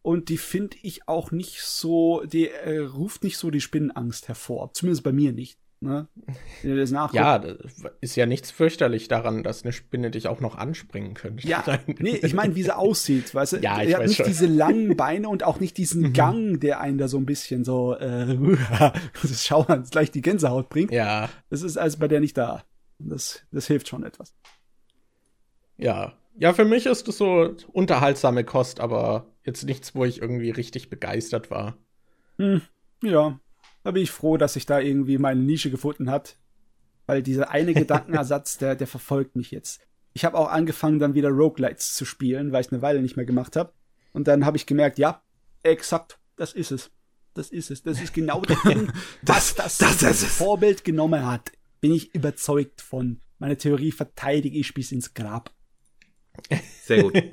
Und 0.01 0.27
die 0.27 0.37
finde 0.37 0.75
ich 0.81 1.07
auch 1.07 1.31
nicht 1.31 1.61
so, 1.61 2.23
die 2.25 2.49
äh, 2.49 2.79
ruft 2.79 3.23
nicht 3.23 3.37
so 3.37 3.51
die 3.51 3.61
Spinnenangst 3.61 4.27
hervor. 4.27 4.73
Zumindest 4.73 5.03
bei 5.03 5.13
mir 5.13 5.31
nicht. 5.31 5.57
Ne? 5.79 6.07
Das. 6.63 6.91
Ja, 6.91 7.37
das 7.37 7.55
ist 8.01 8.15
ja 8.15 8.25
nichts 8.25 8.49
fürchterlich 8.49 9.07
daran, 9.09 9.43
dass 9.43 9.63
eine 9.63 9.71
Spinne 9.71 10.09
dich 10.09 10.27
auch 10.27 10.39
noch 10.41 10.55
anspringen 10.55 11.13
könnte. 11.13 11.47
Ja, 11.47 11.63
nee, 11.99 12.19
ich 12.23 12.33
meine, 12.33 12.55
wie 12.55 12.63
sie 12.63 12.75
aussieht, 12.75 13.33
weißt 13.35 13.53
du? 13.53 13.57
Ja, 13.57 13.83
ich 13.83 13.91
er 13.91 13.99
hat 13.99 14.07
nicht 14.07 14.17
schon. 14.17 14.25
diese 14.25 14.47
langen 14.47 14.97
Beine 14.97 15.29
und 15.29 15.43
auch 15.43 15.59
nicht 15.59 15.77
diesen 15.77 16.13
Gang, 16.13 16.59
der 16.59 16.79
einen 16.81 16.97
da 16.97 17.07
so 17.07 17.17
ein 17.17 17.27
bisschen 17.27 17.63
so 17.63 17.93
äh, 17.95 18.37
das 19.21 19.45
Schauern 19.45 19.83
gleich 19.91 20.09
die 20.09 20.21
Gänsehaut 20.21 20.69
bringt. 20.69 20.91
Ja, 20.91 21.29
Das 21.51 21.61
ist 21.61 21.77
alles 21.77 21.97
bei 21.97 22.07
der 22.07 22.21
nicht 22.21 22.37
da. 22.37 22.63
Das, 22.97 23.43
das 23.51 23.67
hilft 23.67 23.87
schon 23.87 24.03
etwas. 24.03 24.33
ja. 25.77 26.13
Ja, 26.39 26.53
für 26.53 26.65
mich 26.65 26.85
ist 26.85 27.07
das 27.07 27.17
so 27.17 27.55
unterhaltsame 27.73 28.43
Kost, 28.43 28.79
aber 28.79 29.25
jetzt 29.43 29.63
nichts, 29.63 29.95
wo 29.95 30.05
ich 30.05 30.21
irgendwie 30.21 30.51
richtig 30.51 30.87
begeistert 30.87 31.49
war. 31.49 31.77
Hm, 32.37 32.61
ja, 33.01 33.39
da 33.87 33.91
bin 33.91 34.03
ich 34.03 34.11
froh, 34.11 34.35
dass 34.35 34.55
sich 34.55 34.65
da 34.65 34.81
irgendwie 34.81 35.17
meine 35.17 35.39
Nische 35.39 35.71
gefunden 35.71 36.11
hat. 36.11 36.35
Weil 37.05 37.23
dieser 37.23 37.51
eine 37.51 37.73
Gedankenersatz, 37.73 38.57
der, 38.57 38.75
der 38.75 38.85
verfolgt 38.85 39.37
mich 39.37 39.49
jetzt. 39.49 39.79
Ich 40.11 40.25
habe 40.25 40.37
auch 40.37 40.49
angefangen, 40.49 40.99
dann 40.99 41.13
wieder 41.13 41.29
Roguelites 41.29 41.93
zu 41.93 42.03
spielen, 42.03 42.51
weil 42.51 42.59
ich 42.59 42.71
eine 42.73 42.81
Weile 42.81 43.01
nicht 43.01 43.15
mehr 43.15 43.25
gemacht 43.25 43.55
habe. 43.55 43.71
Und 44.11 44.27
dann 44.27 44.45
habe 44.45 44.57
ich 44.57 44.65
gemerkt, 44.65 44.99
ja, 44.99 45.21
exakt, 45.63 46.19
das 46.35 46.51
ist 46.51 46.71
es. 46.71 46.91
Das 47.33 47.49
ist 47.49 47.71
es. 47.71 47.81
Das 47.81 48.01
ist 48.01 48.13
genau 48.13 48.41
das 48.41 48.61
Ding, 48.67 48.91
was 49.21 49.55
das, 49.55 49.77
das 49.77 50.01
es. 50.01 50.25
Vorbild 50.25 50.83
genommen 50.83 51.25
hat. 51.25 51.53
Bin 51.79 51.93
ich 51.93 52.13
überzeugt 52.13 52.81
von. 52.81 53.21
Meine 53.39 53.55
Theorie 53.55 53.93
verteidige 53.93 54.59
ich 54.59 54.73
bis 54.73 54.91
ins 54.91 55.13
Grab. 55.13 55.53
Sehr 56.83 57.03
gut. 57.03 57.13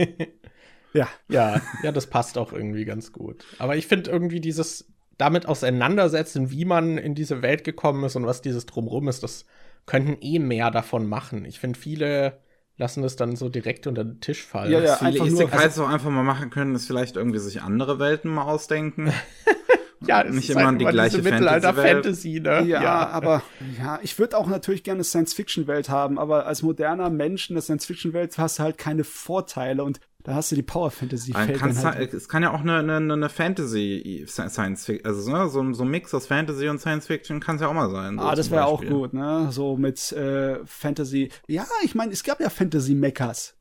Ja, 0.96 1.08
Ja, 1.28 1.60
ja, 1.82 1.90
das 1.90 2.06
passt 2.06 2.38
auch 2.38 2.52
irgendwie 2.52 2.84
ganz 2.84 3.10
gut. 3.10 3.44
Aber 3.58 3.76
ich 3.76 3.88
finde 3.88 4.12
irgendwie 4.12 4.38
dieses 4.38 4.93
damit 5.18 5.46
auseinandersetzen, 5.46 6.50
wie 6.50 6.64
man 6.64 6.98
in 6.98 7.14
diese 7.14 7.42
Welt 7.42 7.64
gekommen 7.64 8.04
ist 8.04 8.16
und 8.16 8.26
was 8.26 8.42
dieses 8.42 8.66
drumrum 8.66 9.08
ist, 9.08 9.22
das 9.22 9.44
könnten 9.86 10.16
eh 10.20 10.38
mehr 10.38 10.70
davon 10.70 11.06
machen. 11.06 11.44
Ich 11.44 11.60
finde, 11.60 11.78
viele 11.78 12.38
lassen 12.76 13.02
das 13.02 13.16
dann 13.16 13.36
so 13.36 13.48
direkt 13.48 13.86
unter 13.86 14.04
den 14.04 14.20
Tisch 14.20 14.42
fallen. 14.42 14.72
Ja, 14.72 14.80
ja. 14.80 14.96
Viele 14.96 15.10
einfach 15.10 15.26
nur- 15.26 15.42
Isekais 15.42 15.78
auch 15.78 15.88
einfach 15.88 16.10
mal 16.10 16.24
machen 16.24 16.50
können, 16.50 16.74
ist 16.74 16.86
vielleicht 16.86 17.16
irgendwie 17.16 17.38
sich 17.38 17.62
andere 17.62 17.98
Welten 17.98 18.30
mal 18.30 18.44
ausdenken. 18.44 19.12
ja 20.06 20.22
es 20.22 20.34
nicht 20.34 20.50
ist 20.50 20.56
immer 20.56 20.66
halt 20.66 20.80
die 20.80 20.84
gleiche 20.84 21.18
diese 21.18 21.30
Mittelalter-Fantasy, 21.30 22.40
Fantasy-Welt. 22.42 22.64
ne? 22.64 22.70
Ja, 22.70 23.08
aber 23.08 23.42
ja, 23.78 23.98
ich 24.02 24.18
würde 24.18 24.36
auch 24.36 24.46
natürlich 24.48 24.82
gerne 24.82 24.98
eine 24.98 25.04
Science-Fiction-Welt 25.04 25.88
haben, 25.88 26.18
aber 26.18 26.46
als 26.46 26.62
moderner 26.62 27.10
Mensch 27.10 27.48
in 27.48 27.54
der 27.54 27.62
Science-Fiction-Welt 27.62 28.36
hast 28.38 28.58
du 28.58 28.64
halt 28.64 28.78
keine 28.78 29.04
Vorteile 29.04 29.84
und 29.84 30.00
da 30.24 30.34
hast 30.34 30.50
du 30.50 30.56
die 30.56 30.62
Man 30.62 30.66
Power-Fantasy-Feld 30.66 31.58
kann, 31.58 31.84
halt. 31.84 32.12
es 32.14 32.28
kann 32.28 32.42
ja 32.42 32.52
auch 32.52 32.60
eine, 32.60 32.78
eine, 32.78 32.96
eine 33.12 33.28
Fantasy 33.28 34.24
Science 34.26 34.84
Fiction, 34.86 35.06
also 35.06 35.30
ne, 35.30 35.48
so, 35.48 35.60
ein- 35.60 35.74
so 35.74 35.84
ein 35.84 35.88
Mix 35.90 36.12
aus 36.14 36.26
Fantasy 36.26 36.68
und 36.68 36.80
Science 36.80 37.06
Fiction 37.06 37.40
kann 37.40 37.56
es 37.56 37.62
ja 37.62 37.68
auch 37.68 37.74
mal 37.74 37.90
sein. 37.90 38.18
so 38.18 38.24
Ah, 38.24 38.34
das 38.34 38.50
wäre 38.50 38.64
auch 38.66 38.82
gut, 38.84 39.12
ne? 39.12 39.48
So 39.52 39.76
mit 39.76 40.10
äh, 40.12 40.64
Fantasy. 40.66 41.30
Ja, 41.46 41.66
ich 41.84 41.94
meine, 41.94 42.12
es 42.12 42.24
gab 42.24 42.40
ja 42.40 42.50
Fantasy-Mechas. 42.50 43.54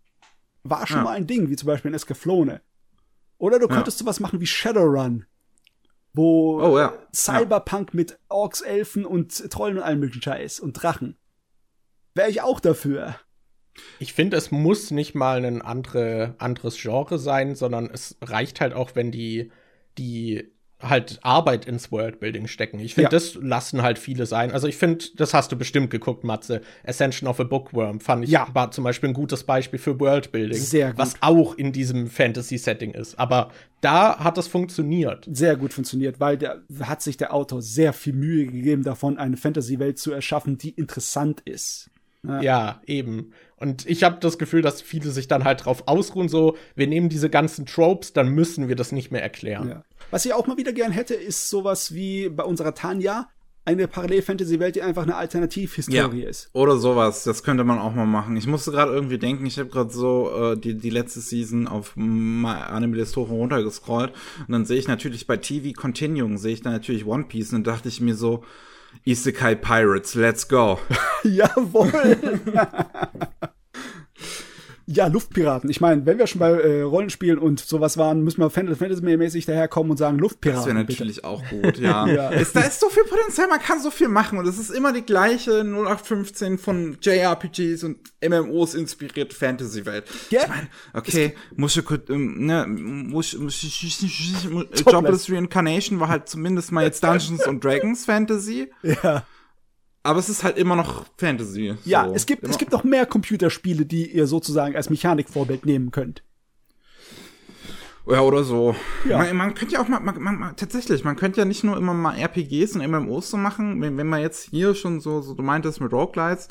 War 0.64 0.88
schon 0.88 0.98
Ja. 0.98 1.04
mal 1.04 1.12
ein 1.18 1.28
Ding, 1.28 1.50
wie 1.50 1.56
zum 1.58 1.68
Beispiel 1.68 1.90
in 1.90 1.96
Escaflowne. 1.96 2.62
Oder 3.38 3.60
du 3.60 3.68
Ja. 3.68 3.76
könntest 3.76 3.98
sowas 4.00 4.20
machen 4.22 4.40
wie 4.40 4.48
Shadowrun. 4.48 5.26
Wo 6.14 6.62
Oh, 6.62 6.78
ja. 6.80 6.94
Cyberpunk 7.14 7.94
mit 7.94 8.18
Orks, 8.30 8.62
Elfen 8.62 9.06
und 9.06 9.52
Trollen 9.52 9.78
und 9.78 9.84
allem 9.84 10.00
möglichen 10.00 10.22
Scheiß 10.22 10.60
und 10.62 10.74
Drachen. 10.74 11.18
Wäre 12.16 12.30
ich 12.30 12.42
auch 12.42 12.60
dafür. 12.62 13.16
Ich 14.00 14.14
finde, 14.14 14.38
es 14.38 14.52
muss 14.52 14.92
nicht 14.92 15.16
mal 15.16 15.44
ein 15.44 15.62
andere, 15.62 16.36
anderes 16.38 16.78
Genre 16.80 17.18
sein, 17.20 17.56
sondern 17.56 17.90
es 17.92 18.18
reicht 18.22 18.62
halt 18.62 18.74
auch, 18.74 18.92
wenn 18.96 19.12
die, 19.12 19.52
die 19.98 20.50
halt 20.80 21.20
Arbeit 21.24 21.66
ins 21.66 21.94
Worldbuilding 21.94 22.48
stecken. 22.48 22.78
Ich 22.80 22.96
finde, 22.96 23.06
Ja. 23.06 23.10
das 23.10 23.36
lassen 23.36 23.84
halt 23.84 23.98
viele 23.98 24.26
sein. 24.26 24.52
Also 24.52 24.68
ich 24.68 24.76
finde, 24.76 25.06
das 25.16 25.34
hast 25.34 25.50
du 25.50 25.56
bestimmt 25.56 25.90
geguckt, 25.92 26.26
Matze. 26.26 26.62
Ascension 26.86 27.30
of 27.30 27.40
a 27.40 27.44
Bookworm 27.44 28.02
fand 28.02 28.26
ich 28.26 28.32
Ja. 28.32 28.48
war 28.54 28.70
zum 28.72 28.84
Beispiel 28.84 29.10
ein 29.10 29.14
gutes 29.14 29.46
Beispiel 29.46 29.80
für 29.80 29.98
Worldbuilding. 30.02 30.60
Sehr 30.60 30.90
gut. 30.90 30.98
Was 30.98 31.14
auch 31.22 31.56
in 31.56 31.72
diesem 31.72 32.08
Fantasy-Setting 32.08 32.92
ist. 32.96 33.18
Aber 33.18 33.50
da 33.80 34.20
hat 34.20 34.38
es 34.38 34.48
funktioniert. 34.50 35.26
sehr 35.32 35.56
gut 35.56 35.72
funktioniert, 35.72 36.20
weil 36.20 36.38
der 36.38 36.62
hat 36.82 37.02
sich 37.02 37.16
der 37.16 37.34
Autor 37.34 37.62
sehr 37.62 37.94
viel 37.94 38.14
Mühe 38.14 38.46
gegeben, 38.48 38.84
davon 38.84 39.18
eine 39.18 39.38
Fantasy-Welt 39.38 39.98
zu 39.98 40.12
erschaffen, 40.12 40.58
die 40.58 40.72
interessant 40.72 41.40
ist. 41.46 41.90
Ja, 42.26 42.82
eben. 42.86 43.34
Und 43.58 43.86
ich 43.86 44.04
habe 44.04 44.18
das 44.20 44.38
Gefühl, 44.38 44.62
dass 44.62 44.82
viele 44.82 45.10
sich 45.12 45.28
dann 45.28 45.44
halt 45.44 45.66
drauf 45.66 45.84
ausruhen, 45.88 46.30
so, 46.30 46.56
wir 46.76 46.88
nehmen 46.88 47.10
diese 47.10 47.30
ganzen 47.30 47.66
Tropes, 47.66 48.14
dann 48.14 48.30
müssen 48.30 48.68
wir 48.70 48.76
das 48.76 48.92
nicht 48.92 49.12
mehr 49.12 49.22
erklären. 49.22 49.70
Ja. 49.70 49.84
Was 50.12 50.26
ich 50.26 50.34
auch 50.34 50.48
mal 50.48 50.58
wieder 50.58 50.74
gern 50.74 50.92
hätte, 50.92 51.14
ist 51.16 51.50
sowas 51.50 51.94
wie 51.94 52.30
bei 52.30 52.44
unserer 52.44 52.74
Tanja 52.74 53.28
eine 53.66 53.88
Parallel-Fantasy-Welt, 53.88 54.76
die 54.76 54.82
einfach 54.82 55.04
eine 55.04 55.16
Alternativhistorie 55.16 56.24
Ja, 56.24 56.30
ist. 56.30 56.50
oder 56.54 56.76
sowas. 56.78 57.24
Das 57.24 57.44
könnte 57.44 57.64
man 57.64 57.80
auch 57.80 57.94
mal 57.96 58.06
machen. 58.06 58.36
Ich 58.36 58.46
musste 58.46 58.72
gerade 58.72 58.92
irgendwie 58.92 59.18
denken, 59.18 59.46
ich 59.46 59.58
habe 59.58 59.70
gerade 59.70 59.90
so 59.90 60.30
äh, 60.52 60.58
die, 60.58 60.76
die 60.78 60.90
letzte 60.90 61.22
Season 61.22 61.68
auf 61.70 61.96
Anime 61.96 62.98
Dystopia 62.98 63.34
runtergescrollt 63.34 64.12
und 64.48 64.52
dann 64.52 64.66
sehe 64.66 64.78
ich 64.78 64.90
natürlich 64.90 65.28
bei 65.28 65.38
TV 65.38 65.72
Continuing, 65.80 66.38
sehe 66.38 66.54
ich 66.54 66.62
dann 66.62 66.74
natürlich 66.74 67.06
One 67.06 67.24
Piece 67.24 67.54
und 67.54 67.66
dann 67.66 67.76
dachte 67.76 67.88
ich 67.88 68.02
mir 68.02 68.16
so, 68.16 68.44
Isekai 69.06 69.62
Pirates, 69.62 70.16
let's 70.16 70.44
go. 70.44 70.76
Jawohl! 71.24 71.92
ja, 74.86 75.08
Luftpiraten. 75.08 75.70
Ich 75.70 75.80
meine, 75.82 76.06
wenn 76.06 76.18
wir 76.18 76.28
schon 76.28 76.40
bei 76.40 76.52
äh, 76.52 76.82
Rollenspielen 76.82 77.40
und 77.40 77.60
sowas 77.60 77.98
waren, 77.98 78.22
müssen 78.24 78.42
wir 78.42 78.50
Fan- 78.50 78.76
Fantasy-mäßig 78.76 79.46
daherkommen 79.46 79.92
und 79.92 79.98
sagen 79.98 80.18
Luftpiraten. 80.20 80.60
Das 80.60 80.66
wäre 80.76 80.86
bitte. 80.86 80.94
natürlich 81.04 81.24
auch 81.24 81.42
gut, 81.50 81.78
ja. 81.78 82.06
Ja. 82.14 82.30
Ist, 82.30 82.56
da 82.56 82.62
ist 82.62 82.80
so 82.80 82.90
viel 82.90 83.04
Potenzial, 83.06 83.48
man 83.48 83.60
kann 83.60 83.82
so 83.82 83.90
viel 83.92 84.10
machen 84.10 84.38
und 84.38 84.46
es 84.48 84.60
ist 84.60 84.70
immer 84.72 84.92
die 84.94 85.04
gleiche 85.04 85.62
0815 85.64 86.58
von 86.58 86.98
JRPGs 87.02 87.84
und 87.84 87.98
MMOs 88.28 88.74
inspirierte 88.76 89.36
Fantasy-Welt. 89.36 90.06
Ja. 90.30 90.42
Ich 90.42 90.48
meine, 90.50 90.68
okay, 90.94 91.36
Mushoku, 91.56 91.96
ähm, 92.10 92.46
ne, 92.46 92.66
Mush, 92.68 93.38
Mush, 93.38 93.64
Jobless 94.92 95.32
Reincarnation 95.32 96.00
war 96.00 96.10
halt 96.10 96.28
zumindest 96.30 96.72
mal 96.72 96.84
jetzt 96.84 97.04
Dungeons 97.04 97.44
and 97.48 97.64
Dragons 97.64 98.06
Fantasy, 98.06 98.70
Ja. 98.84 99.24
Aber 100.04 100.20
es 100.20 100.30
ist 100.30 100.44
halt 100.44 100.58
immer 100.58 100.76
noch 100.76 101.06
Fantasy. 101.18 101.76
Ja, 101.86 102.08
so. 102.08 102.14
es 102.14 102.26
gibt, 102.26 102.44
immer. 102.44 102.52
es 102.52 102.58
gibt 102.58 102.72
noch 102.72 102.84
mehr 102.84 103.06
Computerspiele, 103.06 103.86
die 103.86 104.12
ihr 104.12 104.28
sozusagen 104.28 104.76
als 104.76 104.90
Mechanikvorbild 104.90 105.66
nehmen 105.66 105.92
könnt. 105.92 106.24
Ja, 108.06 108.20
oder 108.20 108.44
so. 108.44 108.76
Ja. 109.08 109.20
Man, 109.20 109.38
man 109.38 109.54
könnte 109.54 109.76
ja 109.76 109.82
auch 109.82 109.88
mal, 109.88 110.02
man, 110.02 110.22
man, 110.22 110.56
tatsächlich, 110.58 111.06
man 111.06 111.16
könnte 111.16 111.40
ja 111.40 111.46
nicht 111.46 111.64
nur 111.64 111.78
immer 111.78 111.94
mal 111.94 112.18
RPGs 112.18 112.76
und 112.76 112.86
MMOs 112.86 113.30
so 113.30 113.38
machen, 113.38 113.82
wenn, 113.82 113.98
wenn 113.98 114.08
man 114.08 114.20
jetzt 114.20 114.50
hier 114.50 114.76
schon 114.76 115.00
so, 115.00 115.22
so 115.22 115.34
du 115.34 115.42
meintest 115.42 115.80
mit 115.80 115.94
Roguelites, 115.94 116.50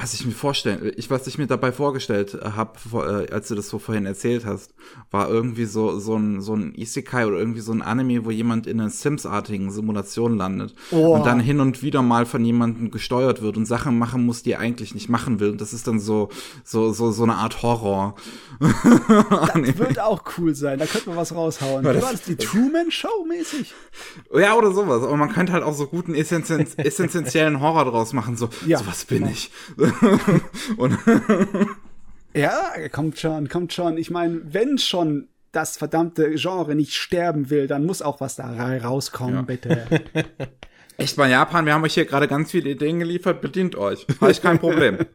was 0.00 0.14
ich 0.14 0.24
mir 0.24 0.32
vorstellen, 0.32 0.92
ich, 0.96 1.10
was 1.10 1.26
ich 1.26 1.38
mir 1.38 1.46
dabei 1.46 1.72
vorgestellt 1.72 2.38
habe, 2.54 3.26
äh, 3.28 3.32
als 3.32 3.48
du 3.48 3.54
das 3.54 3.68
so 3.68 3.78
vorhin 3.78 4.06
erzählt 4.06 4.44
hast, 4.46 4.72
war 5.10 5.28
irgendwie 5.28 5.64
so, 5.64 5.98
so 5.98 6.14
ein, 6.16 6.40
so 6.40 6.54
ein 6.54 6.74
Isekai 6.74 7.26
oder 7.26 7.38
irgendwie 7.38 7.60
so 7.60 7.72
ein 7.72 7.82
Anime, 7.82 8.24
wo 8.24 8.30
jemand 8.30 8.66
in 8.66 8.80
einer 8.80 8.90
Sims-artigen 8.90 9.70
Simulation 9.70 10.36
landet 10.36 10.74
Oh. 10.90 11.14
und 11.16 11.26
dann 11.26 11.40
hin 11.40 11.60
und 11.60 11.82
wieder 11.82 12.02
mal 12.02 12.26
von 12.26 12.44
jemandem 12.44 12.90
gesteuert 12.90 13.42
wird 13.42 13.56
und 13.56 13.66
Sachen 13.66 13.98
machen 13.98 14.24
muss, 14.24 14.42
die 14.42 14.52
er 14.52 14.60
eigentlich 14.60 14.94
nicht 14.94 15.08
machen 15.08 15.40
will. 15.40 15.50
Und 15.50 15.60
das 15.60 15.72
ist 15.72 15.86
dann 15.86 16.00
so, 16.00 16.28
so, 16.64 16.92
so, 16.92 17.10
so 17.10 17.22
eine 17.24 17.34
Art 17.34 17.62
Horror. 17.62 18.14
Das 19.08 19.78
wird 19.78 20.00
auch 20.00 20.22
cool 20.38 20.54
sein. 20.54 20.78
Da 20.78 20.86
könnte 20.86 21.08
man 21.08 21.18
was 21.18 21.34
raushauen. 21.34 21.84
Das- 21.84 22.02
war 22.02 22.12
das 22.12 22.22
die 22.22 22.36
Truman 22.36 22.90
Show 22.90 23.24
mäßig? 23.26 23.74
Ja, 24.34 24.54
oder 24.54 24.72
sowas. 24.72 25.02
Aber 25.02 25.16
man 25.16 25.30
könnte 25.32 25.52
halt 25.52 25.62
auch 25.64 25.74
so 25.74 25.86
guten 25.86 26.14
essentiellen 26.14 27.60
Horror 27.60 27.84
draus 27.86 28.12
machen. 28.12 28.36
So, 28.36 28.48
Ja, 28.66 28.78
so 28.78 28.86
was 28.86 29.04
bin 29.04 29.18
genau. 29.20 29.30
ich. 29.30 29.50
Und 30.76 30.98
Ja, 32.34 32.72
kommt 32.92 33.18
schon, 33.18 33.48
kommt 33.48 33.72
schon. 33.72 33.96
Ich 33.98 34.10
meine, 34.10 34.40
wenn 34.52 34.78
schon 34.78 35.28
das 35.52 35.76
verdammte 35.78 36.34
Genre 36.34 36.74
nicht 36.74 36.94
sterben 36.94 37.48
will, 37.50 37.66
dann 37.66 37.86
muss 37.86 38.02
auch 38.02 38.20
was 38.20 38.36
da 38.36 38.52
ra- 38.52 38.76
rauskommen, 38.76 39.34
Ja. 39.36 39.42
bitte. 39.42 39.86
echt 40.98 41.16
mal 41.16 41.30
Japan, 41.30 41.64
wir 41.66 41.72
haben 41.72 41.82
euch 41.84 41.94
hier 41.94 42.04
gerade 42.04 42.28
ganz 42.28 42.50
viele 42.50 42.70
Ideen 42.70 42.98
geliefert, 42.98 43.40
bedient 43.40 43.74
euch. 43.76 44.06
Habe 44.20 44.30
ich 44.30 44.42
kein 44.42 44.58
Problem. 44.58 44.98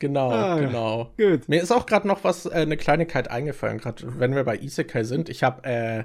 Genau, 0.00 0.30
Ah, 0.30 0.60
genau. 0.60 1.12
Gut. 1.18 1.48
Mir 1.48 1.60
ist 1.60 1.72
auch 1.72 1.84
gerade 1.84 2.06
noch 2.06 2.22
was, 2.22 2.46
äh, 2.46 2.50
eine 2.50 2.76
Kleinigkeit 2.76 3.28
eingefallen, 3.32 3.78
gerade 3.78 4.04
wenn 4.20 4.32
wir 4.32 4.44
bei 4.44 4.56
Isekai 4.56 5.02
sind. 5.02 5.28
Ich 5.28 5.42
habe 5.42 5.64
äh, 5.64 6.04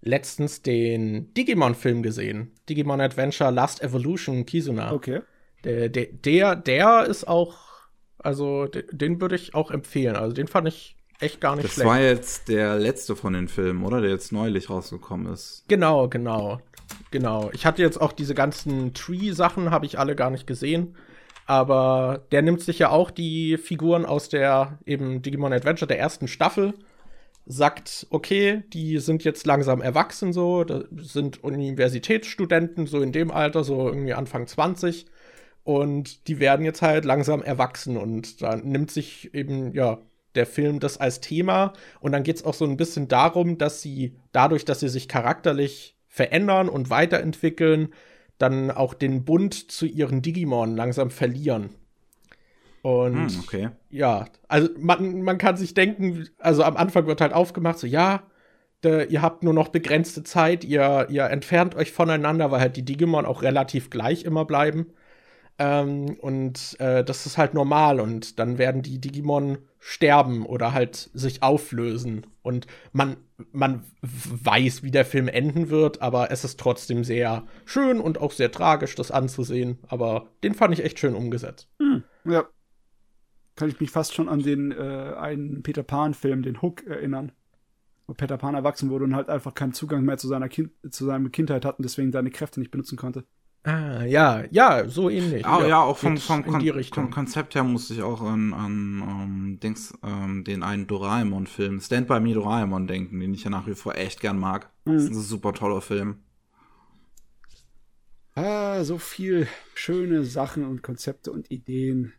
letztens 0.00 0.62
den 0.62 1.32
Digimon-Film 1.34 2.02
gesehen. 2.02 2.50
Digimon 2.68 3.00
Adventure 3.00 3.52
Last 3.52 3.80
Evolution 3.80 4.44
Kizuna. 4.44 4.90
Okay. 4.92 5.20
Der, 5.64 5.88
der, 5.88 6.06
der, 6.06 6.56
der 6.56 7.04
ist 7.06 7.26
auch, 7.26 7.56
also 8.18 8.66
de- 8.66 8.86
den 8.92 9.20
würde 9.20 9.36
ich 9.36 9.54
auch 9.54 9.70
empfehlen. 9.70 10.16
Also 10.16 10.34
den 10.34 10.46
fand 10.48 10.68
ich 10.68 10.96
echt 11.20 11.40
gar 11.40 11.56
nicht 11.56 11.64
Das 11.64 11.74
schlecht. 11.74 11.88
war 11.88 12.00
jetzt 12.00 12.48
der 12.48 12.76
letzte 12.76 13.16
von 13.16 13.32
den 13.32 13.48
Filmen, 13.48 13.84
oder? 13.84 14.00
Der 14.00 14.10
jetzt 14.10 14.32
neulich 14.32 14.70
rausgekommen 14.70 15.32
ist. 15.32 15.64
Genau, 15.68 16.08
genau. 16.08 16.60
Genau. 17.10 17.50
Ich 17.52 17.66
hatte 17.66 17.82
jetzt 17.82 18.00
auch 18.00 18.12
diese 18.12 18.34
ganzen 18.34 18.94
Tree-Sachen, 18.94 19.70
habe 19.70 19.84
ich 19.86 19.98
alle 19.98 20.14
gar 20.16 20.30
nicht 20.30 20.46
gesehen. 20.46 20.96
Aber 21.46 22.24
der 22.30 22.42
nimmt 22.42 22.60
sich 22.60 22.78
ja 22.78 22.90
auch 22.90 23.10
die 23.10 23.56
Figuren 23.56 24.04
aus 24.04 24.28
der 24.28 24.78
eben 24.86 25.22
Digimon 25.22 25.52
Adventure 25.52 25.86
der 25.88 25.98
ersten 25.98 26.28
Staffel, 26.28 26.74
sagt, 27.46 28.06
okay, 28.10 28.62
die 28.74 28.98
sind 28.98 29.24
jetzt 29.24 29.46
langsam 29.46 29.80
erwachsen 29.80 30.34
so, 30.34 30.64
da 30.64 30.84
sind 30.96 31.42
Universitätsstudenten 31.42 32.86
so 32.86 33.00
in 33.00 33.12
dem 33.12 33.30
Alter, 33.30 33.64
so 33.64 33.88
irgendwie 33.88 34.12
Anfang 34.12 34.46
20. 34.46 35.06
Und 35.68 36.28
die 36.28 36.40
werden 36.40 36.64
jetzt 36.64 36.80
halt 36.80 37.04
langsam 37.04 37.42
erwachsen 37.42 37.98
und 37.98 38.40
da 38.40 38.56
nimmt 38.56 38.90
sich 38.90 39.34
eben, 39.34 39.74
ja, 39.74 39.98
der 40.34 40.46
Film 40.46 40.80
das 40.80 40.96
als 40.96 41.20
Thema. 41.20 41.74
Und 42.00 42.12
dann 42.12 42.22
geht 42.22 42.36
es 42.36 42.42
auch 42.42 42.54
so 42.54 42.64
ein 42.64 42.78
bisschen 42.78 43.06
darum, 43.06 43.58
dass 43.58 43.82
sie 43.82 44.16
dadurch, 44.32 44.64
dass 44.64 44.80
sie 44.80 44.88
sich 44.88 45.08
charakterlich 45.08 45.94
verändern 46.06 46.70
und 46.70 46.88
weiterentwickeln, 46.88 47.92
dann 48.38 48.70
auch 48.70 48.94
den 48.94 49.26
Bund 49.26 49.70
zu 49.70 49.84
ihren 49.84 50.22
Digimon 50.22 50.74
langsam 50.74 51.10
verlieren. 51.10 51.68
Und 52.80 53.30
Hm, 53.30 53.40
okay. 53.44 53.68
ja, 53.90 54.24
also 54.48 54.70
man, 54.78 55.20
man 55.20 55.36
kann 55.36 55.58
sich 55.58 55.74
denken, 55.74 56.30
also 56.38 56.62
am 56.62 56.78
Anfang 56.78 57.06
wird 57.06 57.20
halt 57.20 57.34
aufgemacht, 57.34 57.78
so 57.78 57.86
ja, 57.86 58.22
da, 58.80 59.02
ihr 59.02 59.20
habt 59.20 59.42
nur 59.42 59.52
noch 59.52 59.68
begrenzte 59.68 60.22
Zeit, 60.22 60.64
ihr, 60.64 61.08
ihr 61.10 61.24
entfernt 61.24 61.74
euch 61.74 61.92
voneinander, 61.92 62.50
weil 62.50 62.60
halt 62.60 62.76
die 62.78 62.86
Digimon 62.86 63.26
auch 63.26 63.42
relativ 63.42 63.90
gleich 63.90 64.24
immer 64.24 64.46
bleiben. 64.46 64.86
Ähm, 65.58 66.16
und 66.20 66.76
äh, 66.78 67.02
das 67.02 67.26
ist 67.26 67.36
halt 67.36 67.52
normal 67.52 67.98
und 67.98 68.38
dann 68.38 68.58
werden 68.58 68.82
die 68.82 69.00
Digimon 69.00 69.58
sterben 69.80 70.46
oder 70.46 70.72
halt 70.72 71.10
sich 71.14 71.42
auflösen. 71.42 72.26
Und 72.42 72.66
man, 72.92 73.16
man 73.52 73.84
weiß, 74.02 74.84
wie 74.84 74.92
der 74.92 75.04
Film 75.04 75.26
enden 75.26 75.68
wird, 75.68 76.00
aber 76.00 76.30
es 76.30 76.44
ist 76.44 76.60
trotzdem 76.60 77.02
sehr 77.02 77.44
schön 77.64 78.00
und 78.00 78.18
auch 78.18 78.32
sehr 78.32 78.52
tragisch, 78.52 78.94
das 78.94 79.10
anzusehen. 79.10 79.78
Aber 79.88 80.28
den 80.44 80.54
fand 80.54 80.74
ich 80.74 80.84
echt 80.84 80.98
schön 80.98 81.14
umgesetzt. 81.14 81.68
Ja. 82.24 82.46
Kann 83.56 83.68
ich 83.68 83.80
mich 83.80 83.90
fast 83.90 84.14
schon 84.14 84.28
an 84.28 84.40
den 84.40 84.70
äh, 84.70 85.14
einen 85.18 85.64
Peter 85.64 85.82
Pan-Film, 85.82 86.42
den 86.42 86.62
Hook, 86.62 86.86
erinnern. 86.86 87.32
Wo 88.06 88.14
Peter 88.14 88.38
Pan 88.38 88.54
erwachsen 88.54 88.88
wurde 88.88 89.04
und 89.04 89.16
halt 89.16 89.28
einfach 89.28 89.54
keinen 89.54 89.72
Zugang 89.72 90.04
mehr 90.04 90.16
zu 90.16 90.28
seiner 90.28 90.48
kind 90.48 90.70
zu 90.88 91.04
seiner 91.04 91.28
Kindheit 91.28 91.64
hat 91.64 91.78
und 91.78 91.82
deswegen 91.82 92.12
seine 92.12 92.30
Kräfte 92.30 92.60
nicht 92.60 92.70
benutzen 92.70 92.96
konnte. 92.96 93.24
Ah, 93.64 94.04
ja, 94.04 94.44
ja, 94.50 94.88
so 94.88 95.10
ähnlich. 95.10 95.44
Ah, 95.44 95.66
ja, 95.66 95.82
auch 95.82 95.98
vom, 95.98 96.16
vom, 96.16 96.44
Kon 96.44 96.84
vom 96.84 97.10
Konzept 97.10 97.54
her 97.54 97.64
musste 97.64 97.94
ich 97.94 98.02
auch 98.02 98.22
an, 98.22 98.54
an 98.54 99.02
ähm, 99.02 99.60
Dings, 99.60 99.92
ähm, 100.02 100.44
den 100.44 100.62
einen 100.62 100.86
Doraemon-Film, 100.86 101.80
Stand 101.80 102.06
By 102.08 102.20
Me 102.20 102.32
Doraemon 102.32 102.86
denken, 102.86 103.20
den 103.20 103.34
ich 103.34 103.44
ja 103.44 103.50
nach 103.50 103.66
wie 103.66 103.74
vor 103.74 103.96
echt 103.96 104.20
gern 104.20 104.38
mag. 104.38 104.70
Das 104.84 105.04
ist 105.04 105.10
ein 105.10 105.20
super 105.20 105.52
toller 105.52 105.80
Film. 105.80 106.20
Ah, 108.34 108.84
so 108.84 108.98
viel 108.98 109.48
schöne 109.74 110.24
Sachen 110.24 110.64
und 110.64 110.82
Konzepte 110.82 111.32
und 111.32 111.50
Ideen. 111.50 112.12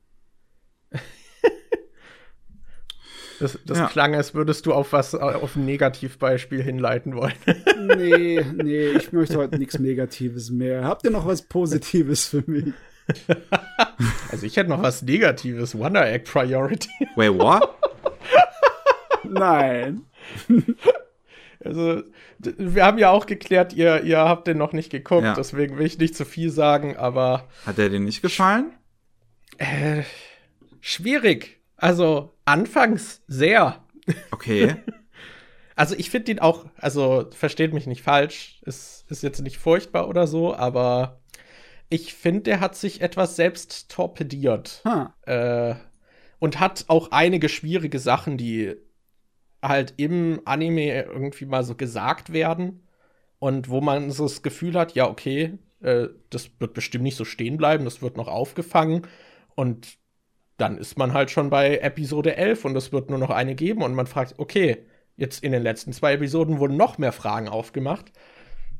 Das, 3.39 3.57
das 3.65 3.77
Ja. 3.77 3.87
klang, 3.87 4.15
als 4.15 4.33
würdest 4.33 4.65
du 4.65 4.73
auf 4.73 4.91
was, 4.93 5.15
auf 5.15 5.55
ein 5.55 5.65
Negativbeispiel 5.65 6.61
hinleiten 6.61 7.15
wollen. 7.15 7.33
Nee, 7.97 8.45
nee, 8.55 8.89
ich 8.89 9.13
möchte 9.13 9.37
heute 9.37 9.57
nichts 9.57 9.79
Negatives 9.79 10.51
mehr. 10.51 10.83
Habt 10.83 11.05
ihr 11.05 11.11
noch 11.11 11.25
was 11.25 11.41
Positives 11.41 12.27
für 12.27 12.43
mich? 12.45 12.73
Also 14.31 14.45
ich 14.45 14.57
hätte 14.57 14.69
noch 14.69 14.83
was 14.83 15.01
Negatives. 15.01 15.77
Wonder 15.77 16.05
Egg 16.11 16.25
Priority. 16.29 16.89
Wait, 17.15 17.33
what? 17.39 17.69
Nein. 19.23 20.01
Also, 21.63 22.03
wir 22.39 22.85
haben 22.85 22.97
ja 22.97 23.09
auch 23.09 23.25
geklärt, 23.25 23.73
ihr, 23.73 24.03
ihr 24.03 24.17
habt 24.19 24.47
den 24.47 24.57
noch 24.57 24.73
nicht 24.73 24.89
geguckt, 24.91 25.23
Ja. 25.23 25.33
deswegen 25.33 25.77
will 25.77 25.85
ich 25.85 25.97
nicht 25.97 26.15
zu 26.15 26.25
viel 26.25 26.49
sagen, 26.51 26.95
aber 26.97 27.47
Hat 27.65 27.77
der 27.77 27.89
dir 27.89 27.99
nicht 27.99 28.21
gefallen? 28.21 28.71
äh, 29.57 30.03
schwierig. 30.79 31.58
Also, 31.79 32.33
anfangs 32.45 33.21
sehr. 33.27 33.83
Okay. 34.31 34.75
Also 35.75 35.95
ich 35.97 36.09
finde 36.09 36.33
ihn 36.33 36.39
auch, 36.39 36.65
also 36.75 37.29
versteht 37.31 37.73
mich 37.73 37.87
nicht 37.87 38.01
falsch, 38.01 38.61
ist, 38.65 39.05
ist 39.09 39.23
jetzt 39.23 39.39
nicht 39.39 39.59
furchtbar 39.59 40.09
oder 40.09 40.27
so, 40.27 40.53
aber 40.53 41.21
ich 41.89 42.13
finde, 42.15 42.41
der 42.41 42.59
hat 42.59 42.75
sich 42.75 42.99
etwas 42.99 43.37
selbst 43.37 43.89
torpediert. 43.89 44.81
Ha. 44.83 45.15
Äh, 45.21 45.75
und 46.39 46.59
hat 46.59 46.83
auch 46.89 47.11
einige 47.11 47.47
schwierige 47.47 47.97
Sachen, 47.99 48.37
die 48.37 48.75
halt 49.61 49.93
im 49.95 50.41
Anime 50.43 51.03
irgendwie 51.03 51.45
mal 51.45 51.63
so 51.63 51.75
gesagt 51.75 52.33
werden 52.33 52.85
und 53.39 53.69
wo 53.69 53.79
man 53.79 54.11
so 54.11 54.23
das 54.23 54.41
Gefühl 54.41 54.73
hat, 54.77 54.95
ja, 54.95 55.09
okay, 55.09 55.57
äh, 55.81 56.07
das 56.29 56.51
wird 56.59 56.73
bestimmt 56.73 57.05
nicht 57.05 57.15
so 57.15 57.23
stehen 57.23 57.55
bleiben, 57.55 57.85
das 57.85 58.01
wird 58.01 58.17
noch 58.17 58.27
aufgefangen 58.27 59.07
und 59.55 59.97
dann 60.61 60.77
ist 60.77 60.97
man 60.97 61.13
halt 61.13 61.31
schon 61.31 61.49
bei 61.49 61.77
Episode 61.77 62.35
11 62.37 62.65
und 62.65 62.75
es 62.75 62.91
wird 62.91 63.09
nur 63.09 63.19
noch 63.19 63.29
eine 63.29 63.55
geben 63.55 63.81
und 63.83 63.93
man 63.95 64.07
fragt, 64.07 64.35
okay, 64.37 64.77
jetzt 65.17 65.43
in 65.43 65.51
den 65.51 65.63
letzten 65.63 65.93
zwei 65.93 66.13
Episoden 66.13 66.59
wurden 66.59 66.77
noch 66.77 66.97
mehr 66.97 67.11
Fragen 67.11 67.49
aufgemacht. 67.49 68.11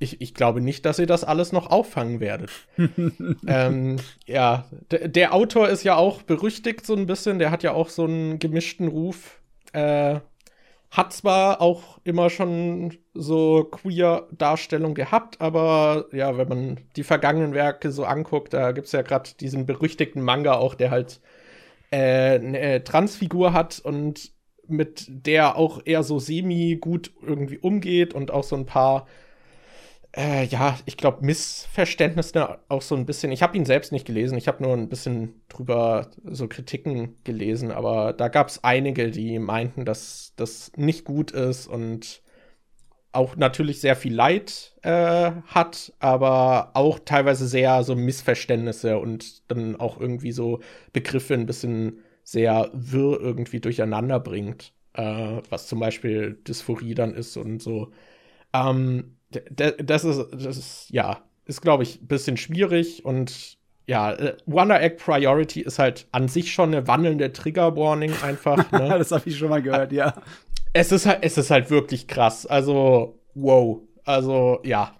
Ich, 0.02 0.22
ich 0.22 0.34
glaube 0.34 0.62
nicht, 0.62 0.86
dass 0.86 1.00
ihr 1.00 1.08
das 1.08 1.26
alles 1.26 1.52
noch 1.52 1.70
auffangen 1.72 2.22
werdet. 2.22 2.50
ähm, 3.48 3.98
ja, 4.26 4.66
d- 4.92 5.10
der 5.10 5.34
Autor 5.34 5.68
ist 5.68 5.84
ja 5.84 5.96
auch 5.96 6.22
berüchtigt 6.22 6.86
so 6.86 6.96
ein 6.96 7.06
bisschen. 7.06 7.38
Der 7.38 7.52
hat 7.52 7.64
ja 7.64 7.74
auch 7.74 7.90
so 7.90 8.06
einen 8.06 8.40
gemischten 8.40 8.88
Ruf. 8.88 9.42
Äh, 9.74 10.22
hat 10.92 11.14
zwar 11.14 11.62
auch 11.62 12.00
immer 12.04 12.30
schon 12.32 12.98
so 13.14 13.66
Queer-Darstellung 13.66 14.96
gehabt, 14.96 15.40
aber 15.40 16.06
ja, 16.12 16.36
wenn 16.38 16.48
man 16.48 16.80
die 16.96 17.04
vergangenen 17.04 17.54
Werke 17.54 17.92
so 17.92 18.06
anguckt, 18.06 18.54
da 18.54 18.72
gibt's 18.72 18.92
ja 18.94 19.04
gerade 19.04 19.30
diesen 19.40 19.66
berüchtigten 19.68 20.24
Manga 20.24 20.54
auch, 20.54 20.74
der 20.74 20.90
halt 20.90 21.20
äh, 21.92 22.36
eine 22.36 22.84
Transfigur 22.84 23.54
hat 23.54 23.80
und 23.80 24.32
mit 24.68 25.08
der 25.10 25.56
auch 25.56 25.82
eher 25.86 26.04
so 26.04 26.20
semi 26.20 26.78
gut 26.80 27.12
irgendwie 27.22 27.58
umgeht 27.58 28.14
und 28.14 28.32
auch 28.32 28.44
so 28.44 28.56
ein 28.56 28.66
paar 28.66 29.08
äh, 30.16 30.46
ja, 30.46 30.78
ich 30.86 30.98
glaube, 30.98 31.26
Missverständnisse 31.26 32.60
auch 32.68 32.82
so 32.82 32.96
ein 32.96 33.06
bisschen. 33.06 33.32
Ich 33.32 33.44
habe 33.44 33.56
ihn 33.56 33.66
selbst 33.66 33.92
nicht 33.92 34.06
gelesen, 34.06 34.38
ich 34.38 34.48
habe 34.48 34.64
nur 34.64 34.74
ein 34.74 34.90
bisschen 34.90 35.42
drüber 35.50 36.10
so 36.24 36.48
Kritiken 36.48 37.16
gelesen, 37.24 37.72
aber 37.72 38.14
da 38.14 38.28
gab 38.28 38.48
es 38.48 38.64
einige, 38.64 39.12
die 39.12 39.38
meinten, 39.40 39.86
dass 39.86 40.34
das 40.36 40.72
nicht 40.76 41.06
gut 41.06 41.32
ist 41.32 41.68
und 41.68 42.22
auch 43.12 43.36
natürlich 43.36 43.82
sehr 43.82 43.96
viel 43.96 44.14
Leid 44.14 44.74
äh, 44.84 45.32
hat, 45.48 45.94
aber 46.00 46.72
auch 46.76 47.00
teilweise 47.00 47.48
sehr 47.48 47.84
so 47.84 47.96
Missverständnisse 47.96 48.98
und 49.00 49.50
dann 49.52 49.76
auch 49.76 50.00
irgendwie 50.00 50.32
so 50.32 50.60
Begriffe 50.94 51.34
ein 51.34 51.46
bisschen 51.46 52.00
sehr 52.24 52.70
wirr 52.74 53.20
irgendwie 53.20 53.60
durcheinander 53.60 54.20
bringt. 54.20 54.74
äh, 54.94 55.42
was 55.50 55.68
zum 55.68 55.80
Beispiel 55.80 56.40
Dysphorie 56.48 56.94
dann 56.96 57.14
ist 57.14 57.38
und 57.38 57.62
so. 57.62 57.92
Ähm, 58.54 59.16
das 59.30 60.04
ist, 60.04 60.28
das 60.34 60.58
ist, 60.58 60.90
ja, 60.90 61.24
ist, 61.46 61.62
glaube 61.62 61.84
ich, 61.84 62.02
ein 62.02 62.08
bisschen 62.08 62.38
schwierig 62.38 63.06
und 63.06 63.58
ja, 63.88 64.12
äh, 64.14 64.38
Wonder 64.46 64.82
Egg 64.82 64.98
Priority 65.04 65.62
ist 65.62 65.80
halt 65.80 66.08
an 66.12 66.28
sich 66.28 66.52
schon 66.54 66.74
eine 66.74 66.88
wandelnde 66.88 67.34
Trigger 67.34 67.76
Warning 67.76 68.14
einfach. 68.24 68.58
Ne? 68.72 68.88
das 69.00 69.12
habe 69.12 69.30
ich 69.30 69.38
schon 69.38 69.50
mal 69.50 69.62
gehört, 69.62 69.92
ja. 69.92 70.14
Es 70.80 70.94
ist 70.94 71.06
halt, 71.06 71.20
es 71.24 71.38
ist 71.38 71.52
halt 71.52 71.70
wirklich 71.72 72.08
krass. 72.08 72.46
Also, 72.46 73.20
wow. 73.34 73.82
Also, 74.06 74.62
ja. 74.64 74.96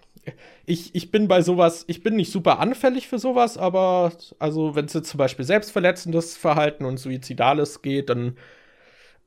Ich, 0.66 0.94
ich 0.94 1.10
bin 1.10 1.26
bei 1.26 1.40
sowas, 1.40 1.84
ich 1.88 2.02
bin 2.02 2.16
nicht 2.16 2.30
super 2.30 2.58
anfällig 2.58 3.08
für 3.08 3.18
sowas, 3.18 3.56
aber 3.56 4.12
also, 4.38 4.74
wenn 4.74 4.84
es 4.84 4.92
jetzt 4.92 5.08
zum 5.08 5.16
Beispiel 5.16 5.46
selbstverletzendes 5.46 6.36
Verhalten 6.36 6.84
und 6.84 6.98
Suizidales 6.98 7.80
geht, 7.80 8.10
dann, 8.10 8.36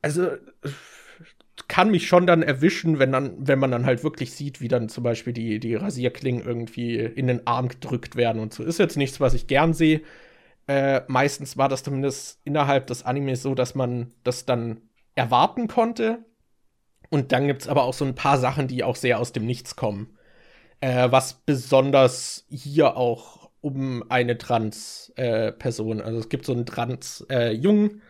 also, 0.02 0.28
kann 1.68 1.90
mich 1.90 2.06
schon 2.06 2.26
dann 2.26 2.42
erwischen, 2.42 2.98
wenn 3.00 3.12
dann, 3.12 3.34
wenn 3.48 3.58
man 3.58 3.70
dann 3.72 3.86
halt 3.86 4.04
wirklich 4.04 4.32
sieht, 4.32 4.60
wie 4.60 4.68
dann 4.68 4.88
zum 4.88 5.02
Beispiel 5.04 5.32
die, 5.32 5.58
die 5.60 5.74
Rasierklingen 5.74 6.44
irgendwie 6.44 6.96
in 6.98 7.26
den 7.26 7.46
Arm 7.46 7.68
gedrückt 7.68 8.16
werden 8.16 8.40
und 8.40 8.52
so. 8.54 8.62
Ist 8.64 8.78
jetzt 8.78 8.96
nichts, 8.96 9.20
was 9.20 9.34
ich 9.34 9.46
gern 9.48 9.74
sehe. 9.74 10.02
Äh, 10.68 11.02
meistens 11.08 11.56
war 11.56 11.68
das 11.68 11.82
zumindest 11.82 12.40
innerhalb 12.44 12.86
des 12.88 13.04
Animes 13.04 13.42
so, 13.42 13.54
dass 13.54 13.74
man 13.74 14.12
das 14.24 14.46
dann 14.46 14.80
erwarten 15.14 15.68
konnte. 15.68 16.24
Und 17.10 17.32
dann 17.32 17.46
gibt 17.46 17.62
es 17.62 17.68
aber 17.68 17.84
auch 17.84 17.94
so 17.94 18.04
ein 18.04 18.14
paar 18.14 18.38
Sachen, 18.38 18.68
die 18.68 18.84
auch 18.84 18.96
sehr 18.96 19.18
aus 19.18 19.32
dem 19.32 19.46
Nichts 19.46 19.76
kommen. 19.76 20.16
Äh, 20.80 21.10
was 21.10 21.34
besonders 21.34 22.46
hier 22.48 22.96
auch 22.96 23.50
um 23.60 24.04
eine 24.10 24.36
Trans-Person, 24.36 26.00
äh, 26.00 26.02
also 26.02 26.18
es 26.18 26.28
gibt 26.28 26.44
so 26.44 26.52
einen 26.52 26.66
Trans-Jungen, 26.66 27.90
äh, 27.90 28.00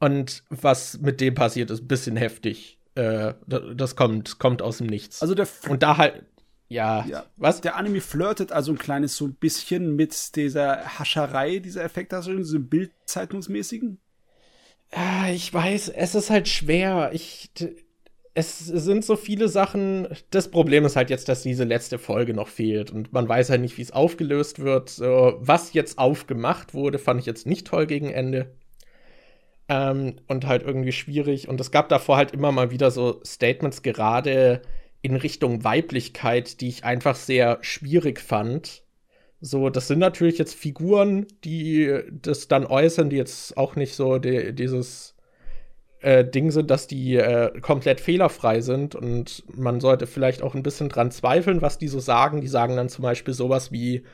und 0.00 0.44
was 0.48 0.98
mit 1.00 1.20
dem 1.20 1.34
passiert, 1.34 1.70
ist 1.70 1.82
ein 1.82 1.88
bisschen 1.88 2.16
heftig. 2.16 2.78
Äh, 2.94 3.34
das 3.46 3.96
kommt, 3.96 4.38
kommt 4.38 4.62
aus 4.62 4.78
dem 4.78 4.86
Nichts. 4.86 5.20
Also 5.22 5.34
der 5.34 5.42
F 5.44 5.68
und 5.68 5.82
da 5.82 5.96
halt, 5.96 6.24
ja, 6.68 7.04
ja, 7.06 7.24
was? 7.36 7.60
Der 7.60 7.76
Anime 7.76 8.00
flirtet 8.00 8.52
also 8.52 8.72
ein 8.72 8.78
kleines 8.78 9.16
so 9.16 9.26
ein 9.26 9.34
bisschen 9.34 9.96
mit 9.96 10.36
dieser 10.36 10.98
Hascherei, 10.98 11.58
dieser 11.58 11.82
Effektdarstellung, 11.84 12.42
diesem 12.42 12.68
Bildzeitungsmäßigen. 12.68 13.98
Ja, 14.94 15.28
ich 15.28 15.52
weiß, 15.52 15.90
es 15.90 16.14
ist 16.14 16.30
halt 16.30 16.48
schwer. 16.48 17.10
Ich, 17.12 17.50
es 18.38 18.58
sind 18.60 19.04
so 19.04 19.16
viele 19.16 19.48
Sachen. 19.48 20.06
Das 20.30 20.48
Problem 20.48 20.84
ist 20.84 20.94
halt 20.94 21.10
jetzt, 21.10 21.28
dass 21.28 21.42
diese 21.42 21.64
letzte 21.64 21.98
Folge 21.98 22.34
noch 22.34 22.46
fehlt 22.46 22.92
und 22.92 23.12
man 23.12 23.28
weiß 23.28 23.50
halt 23.50 23.60
nicht, 23.60 23.76
wie 23.78 23.82
es 23.82 23.90
aufgelöst 23.90 24.60
wird. 24.60 24.90
So, 24.90 25.36
was 25.40 25.72
jetzt 25.72 25.98
aufgemacht 25.98 26.72
wurde, 26.72 27.00
fand 27.00 27.18
ich 27.18 27.26
jetzt 27.26 27.46
nicht 27.46 27.66
toll 27.66 27.86
gegen 27.86 28.10
Ende. 28.10 28.54
Ähm, 29.68 30.16
und 30.28 30.46
halt 30.46 30.62
irgendwie 30.62 30.92
schwierig. 30.92 31.48
Und 31.48 31.60
es 31.60 31.72
gab 31.72 31.88
davor 31.88 32.16
halt 32.16 32.30
immer 32.30 32.52
mal 32.52 32.70
wieder 32.70 32.92
so 32.92 33.20
Statements, 33.24 33.82
gerade 33.82 34.62
in 35.02 35.16
Richtung 35.16 35.64
Weiblichkeit, 35.64 36.60
die 36.60 36.68
ich 36.68 36.84
einfach 36.84 37.16
sehr 37.16 37.58
schwierig 37.62 38.20
fand. 38.20 38.84
So, 39.40 39.68
das 39.68 39.88
sind 39.88 39.98
natürlich 39.98 40.38
jetzt 40.38 40.54
Figuren, 40.54 41.26
die 41.44 42.02
das 42.12 42.46
dann 42.46 42.66
äußern, 42.66 43.10
die 43.10 43.16
jetzt 43.16 43.56
auch 43.56 43.74
nicht 43.74 43.94
so 43.96 44.18
die, 44.18 44.54
dieses 44.54 45.16
äh, 46.00 46.24
Ding 46.24 46.50
sind, 46.50 46.70
dass 46.70 46.86
die 46.86 47.16
äh, 47.16 47.58
komplett 47.60 48.00
fehlerfrei 48.00 48.60
sind. 48.60 48.94
Und 48.94 49.44
man 49.52 49.80
sollte 49.80 50.06
vielleicht 50.06 50.42
auch 50.42 50.54
ein 50.54 50.62
bisschen 50.62 50.88
dran 50.88 51.10
zweifeln, 51.10 51.62
was 51.62 51.78
die 51.78 51.88
so 51.88 52.00
sagen. 52.00 52.40
Die 52.40 52.48
sagen 52.48 52.76
dann 52.76 52.88
zum 52.88 53.02
Beispiel 53.02 53.34
sowas 53.34 53.72
wie, 53.72 54.04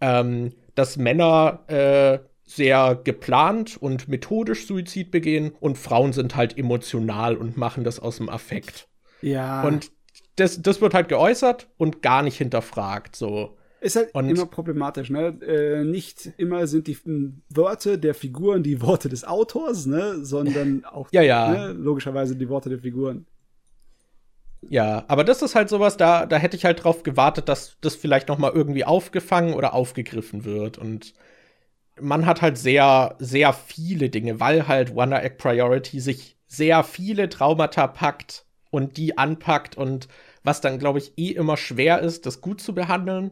ähm, 0.00 0.52
dass 0.74 0.96
Männer 0.96 1.60
äh, 1.68 2.18
sehr 2.46 3.00
geplant 3.02 3.76
und 3.80 4.08
methodisch 4.08 4.66
Suizid 4.66 5.10
begehen 5.10 5.52
und 5.60 5.78
Frauen 5.78 6.12
sind 6.12 6.36
halt 6.36 6.58
emotional 6.58 7.36
und 7.36 7.56
machen 7.56 7.84
das 7.84 8.00
aus 8.00 8.18
dem 8.18 8.28
Affekt. 8.28 8.88
Ja. 9.22 9.62
Und 9.62 9.90
das, 10.36 10.60
das 10.60 10.80
wird 10.80 10.94
halt 10.94 11.08
geäußert 11.08 11.68
und 11.78 12.02
gar 12.02 12.22
nicht 12.22 12.36
hinterfragt. 12.36 13.16
So. 13.16 13.56
Ist 13.84 13.96
halt 13.96 14.14
und 14.14 14.30
immer 14.30 14.46
problematisch, 14.46 15.10
ne? 15.10 15.38
Äh, 15.46 15.84
nicht 15.84 16.32
immer 16.38 16.66
sind 16.66 16.86
die 16.86 16.96
Worte 17.50 17.98
der 17.98 18.14
Figuren 18.14 18.62
die 18.62 18.80
Worte 18.80 19.10
des 19.10 19.24
Autors, 19.24 19.84
ne? 19.84 20.24
Sondern 20.24 20.84
auch 20.90 21.08
ja, 21.12 21.20
ja. 21.20 21.50
Ne? 21.50 21.72
logischerweise 21.74 22.34
die 22.34 22.48
Worte 22.48 22.70
der 22.70 22.78
Figuren. 22.78 23.26
Ja, 24.70 25.04
aber 25.08 25.22
das 25.22 25.42
ist 25.42 25.54
halt 25.54 25.68
sowas, 25.68 25.98
da, 25.98 26.24
da 26.24 26.38
hätte 26.38 26.56
ich 26.56 26.64
halt 26.64 26.82
drauf 26.82 27.02
gewartet, 27.02 27.50
dass 27.50 27.76
das 27.82 27.94
vielleicht 27.94 28.28
noch 28.28 28.38
mal 28.38 28.52
irgendwie 28.52 28.86
aufgefangen 28.86 29.52
oder 29.52 29.74
aufgegriffen 29.74 30.46
wird. 30.46 30.78
Und 30.78 31.12
man 32.00 32.24
hat 32.24 32.40
halt 32.40 32.56
sehr, 32.56 33.16
sehr 33.18 33.52
viele 33.52 34.08
Dinge, 34.08 34.40
weil 34.40 34.66
halt 34.66 34.94
Wonder 34.94 35.22
Egg 35.22 35.36
Priority 35.36 36.00
sich 36.00 36.38
sehr 36.46 36.84
viele 36.84 37.28
Traumata 37.28 37.86
packt 37.86 38.46
und 38.70 38.96
die 38.96 39.18
anpackt 39.18 39.76
und 39.76 40.08
was 40.42 40.62
dann, 40.62 40.78
glaube 40.78 41.00
ich, 41.00 41.12
eh 41.18 41.32
immer 41.32 41.58
schwer 41.58 42.00
ist, 42.00 42.24
das 42.24 42.40
gut 42.40 42.62
zu 42.62 42.74
behandeln. 42.74 43.30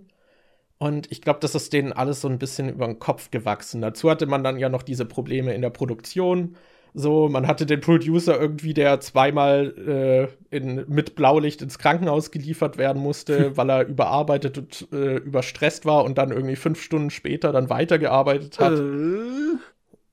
Und 0.83 1.11
ich 1.13 1.23
glaube, 1.23 1.39
das 1.41 1.55
ist 1.55 1.73
denen 1.73 1.93
alles 1.93 2.21
so 2.21 2.29
ein 2.29 2.39
bisschen 2.39 2.69
über 2.69 2.87
den 2.87 2.99
Kopf 2.99 3.31
gewachsen. 3.31 3.81
Dazu 3.81 4.11
hatte 4.11 4.27
man 4.27 4.43
dann 4.43 4.59
ja 4.59 4.69
noch 4.69 4.83
diese 4.83 5.05
Probleme 5.05 5.55
in 5.55 5.63
der 5.63 5.71
Produktion 5.71 6.57
so, 6.95 7.29
man 7.29 7.47
hatte 7.47 7.65
den 7.65 7.81
Producer 7.81 8.39
irgendwie, 8.39 8.75
der 8.75 9.01
zweimal 9.01 10.29
äh, 10.51 10.57
in, 10.57 10.85
mit 10.89 11.15
Blaulicht 11.15 11.63
ins 11.63 11.79
Krankenhaus 11.79 12.31
geliefert 12.31 12.77
werden 12.77 13.01
musste, 13.01 13.57
weil 13.57 13.71
er 13.71 13.87
überarbeitet 13.87 14.59
und 14.59 14.89
äh, 14.93 15.17
überstresst 15.17 15.87
war 15.87 16.05
und 16.05 16.19
dann 16.19 16.33
irgendwie 16.33 16.57
fünf 16.57 16.83
Stunden 16.83 17.11
später 17.11 17.51
dann 17.53 17.71
weitergearbeitet 17.71 18.59
hat. 18.59 18.75
Äh. 18.75 19.57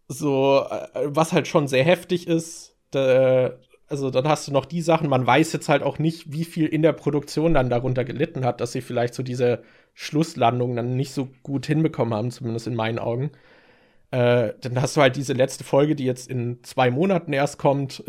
So, 0.08 0.66
äh, 0.70 1.02
was 1.04 1.34
halt 1.34 1.48
schon 1.48 1.68
sehr 1.68 1.84
heftig 1.84 2.28
ist. 2.28 2.78
Da, 2.92 3.52
also 3.90 4.10
dann 4.12 4.28
hast 4.28 4.48
du 4.48 4.52
noch 4.52 4.66
die 4.66 4.82
Sachen, 4.82 5.10
man 5.10 5.26
weiß 5.26 5.52
jetzt 5.54 5.70
halt 5.70 5.84
auch 5.84 6.00
nicht, 6.00 6.32
wie 6.32 6.46
viel 6.46 6.68
in 6.68 6.82
der 6.82 6.94
Produktion 6.94 7.54
dann 7.56 7.70
darunter 7.70 8.06
gelitten 8.06 8.46
hat, 8.46 8.62
dass 8.62 8.72
sie 8.72 8.82
vielleicht 8.82 9.14
so 9.14 9.24
diese 9.24 9.64
Schlusslandung 9.94 10.76
dann 10.76 10.96
nicht 10.96 11.12
so 11.14 11.30
gut 11.44 11.66
hinbekommen 11.66 12.14
haben, 12.14 12.32
zumindest 12.32 12.68
in 12.68 12.76
meinen 12.76 13.00
Augen. 13.00 13.32
Äh, 14.12 14.54
dann 14.62 14.82
hast 14.82 14.98
du 14.98 15.02
halt 15.02 15.16
diese 15.16 15.34
letzte 15.34 15.64
Folge, 15.64 15.96
die 15.96 16.06
jetzt 16.06 16.30
in 16.30 16.64
zwei 16.64 16.92
Monaten 16.92 17.34
erst 17.34 17.58
kommt, 17.58 18.04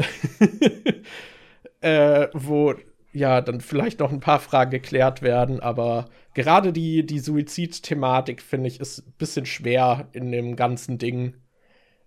äh, 1.81 2.29
wo 2.33 2.75
ja 3.13 3.41
dann 3.41 3.61
vielleicht 3.61 4.01
noch 4.01 4.13
ein 4.13 4.21
paar 4.21 4.39
Fragen 4.39 4.71
geklärt 4.71 5.23
werden, 5.23 5.61
aber 5.61 6.07
gerade 6.35 6.73
die, 6.73 7.05
die 7.05 7.19
Suizid-Thematik, 7.19 8.41
finde 8.43 8.69
ich, 8.69 8.81
ist 8.81 9.07
ein 9.07 9.15
bisschen 9.19 9.47
schwer 9.47 10.09
in 10.13 10.31
dem 10.31 10.57
ganzen 10.57 10.99
Ding. 10.99 11.35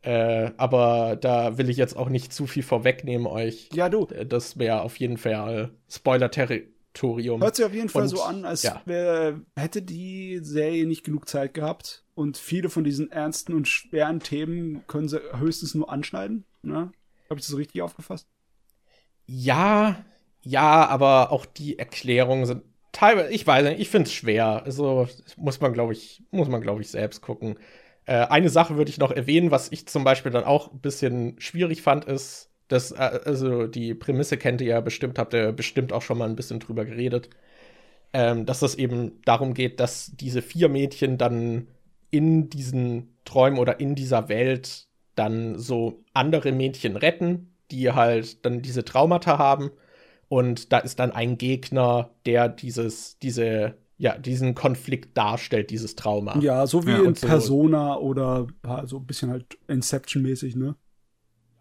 Äh, 0.04 0.52
aber 0.58 1.18
da 1.20 1.58
will 1.58 1.70
ich 1.70 1.78
jetzt 1.78 1.98
auch 1.98 2.10
nicht 2.10 2.34
zu 2.34 2.46
viel 2.46 2.64
vorwegnehmen 2.64 3.26
euch. 3.26 3.70
Ja, 3.74 3.90
du. 3.90 4.06
Äh, 4.08 4.26
das 4.26 4.60
wäre 4.60 4.82
auf 4.82 4.98
jeden 4.98 5.18
Fall 5.18 5.72
Spoiler-Territorium. 5.90 6.74
Territorium. 6.94 7.42
Hört 7.42 7.56
sich 7.56 7.66
auf 7.66 7.74
jeden 7.74 7.90
Fall 7.90 8.04
Und, 8.04 8.10
so 8.10 8.22
an, 8.22 8.46
als 8.46 8.64
ja. 8.64 8.82
wär, 8.86 9.42
hätte 9.56 9.82
die 9.82 10.40
Serie 10.42 10.86
nicht 10.86 11.04
genug 11.04 11.28
Zeit 11.28 11.54
gehabt. 11.54 12.04
Und 12.16 12.38
viele 12.38 12.70
von 12.70 12.84
diesen 12.84 13.12
ernsten 13.12 13.54
und 13.54 13.68
schweren 13.68 14.20
Themen 14.20 14.86
können 14.88 15.10
sie 15.10 15.20
höchstens 15.38 15.74
nur 15.74 15.92
anschneiden. 15.92 16.46
Ne? 16.62 16.92
Habe 17.30 17.40
ich 17.40 17.48
das 17.48 17.58
richtig 17.58 17.82
aufgefasst? 17.82 18.28
Ja, 19.26 20.06
ja, 20.42 20.86
aber 20.88 21.32
auch 21.32 21.46
die 21.46 21.80
Erklärungen 21.80 22.46
sind 22.46 22.64
teilweise, 22.92 23.32
ich 23.32 23.48
weiß 23.48 23.66
nicht, 23.66 23.80
ich 23.80 23.90
finde 23.90 24.08
es 24.08 24.14
schwer. 24.14 24.64
Also 24.64 25.08
muss 25.38 25.60
man, 25.60 25.74
glaube 25.74 25.94
ich, 25.94 26.24
muss 26.30 26.50
man, 26.50 26.62
glaube 26.62 26.82
ich, 26.82 26.90
selbst 26.90 27.22
gucken. 27.22 27.58
Äh, 28.06 28.26
eine 28.28 28.50
Sache 28.50 28.78
würde 28.78 28.90
ich 28.90 28.98
noch 28.98 29.12
erwähnen, 29.12 29.52
was 29.52 29.72
ich 29.72 29.88
zum 29.88 30.04
Beispiel 30.04 30.32
dann 30.32 30.44
auch 30.44 30.72
ein 30.72 30.80
bisschen 30.80 31.40
schwierig 31.40 31.82
fand, 31.82 32.06
ist, 32.06 32.50
das, 32.68 32.92
äh, 32.92 33.20
also 33.26 33.68
die 33.68 33.94
Prämisse 33.94 34.38
kennt 34.38 34.62
ihr 34.62 34.68
ja 34.68 34.82
bestimmt, 34.82 35.20
habt 35.20 35.34
ihr 35.34 35.52
bestimmt 35.54 35.94
auch 35.94 36.02
schon 36.02 36.18
mal 36.18 36.30
ein 36.30 36.36
bisschen 36.36 36.60
drüber 36.60 36.86
geredet. 36.86 37.30
Ähm, 38.14 38.46
dass 38.46 38.62
es 38.62 38.76
eben 38.76 39.22
darum 39.26 39.54
geht, 39.54 39.80
dass 39.80 40.12
diese 40.16 40.42
vier 40.42 40.70
Mädchen 40.70 41.18
dann 41.18 41.68
in 42.12 42.50
diesen 42.50 43.18
Träumen 43.26 43.60
oder 43.60 43.80
in 43.80 43.96
dieser 43.96 44.30
Welt 44.30 44.88
dann 45.16 45.58
so 45.58 46.04
andere 46.14 46.52
Mädchen 46.52 46.96
retten, 46.96 47.56
die 47.72 47.92
halt 47.92 48.46
dann 48.46 48.62
diese 48.62 48.86
Traumata 48.86 49.40
haben. 49.40 49.72
Und 50.30 50.72
da 50.72 50.80
ist 50.80 51.00
dann 51.00 51.12
ein 51.12 51.38
Gegner, 51.38 52.12
der 52.26 52.50
dieses, 52.50 53.20
diese, 53.20 53.76
ja, 54.04 54.18
diesen 54.18 54.54
Konflikt 54.54 55.18
darstellt, 55.18 55.70
dieses 55.70 55.96
Trauma. 55.96 56.38
Ja, 56.40 56.68
so 56.68 56.86
wie 56.86 56.92
ja, 56.92 57.02
in 57.04 57.16
so 57.16 57.26
Persona 57.26 57.96
oder 57.96 58.48
so 58.84 58.98
ein 58.98 59.06
bisschen 59.06 59.30
halt 59.30 59.58
Inception-mäßig, 59.70 60.58
ne? 60.58 60.76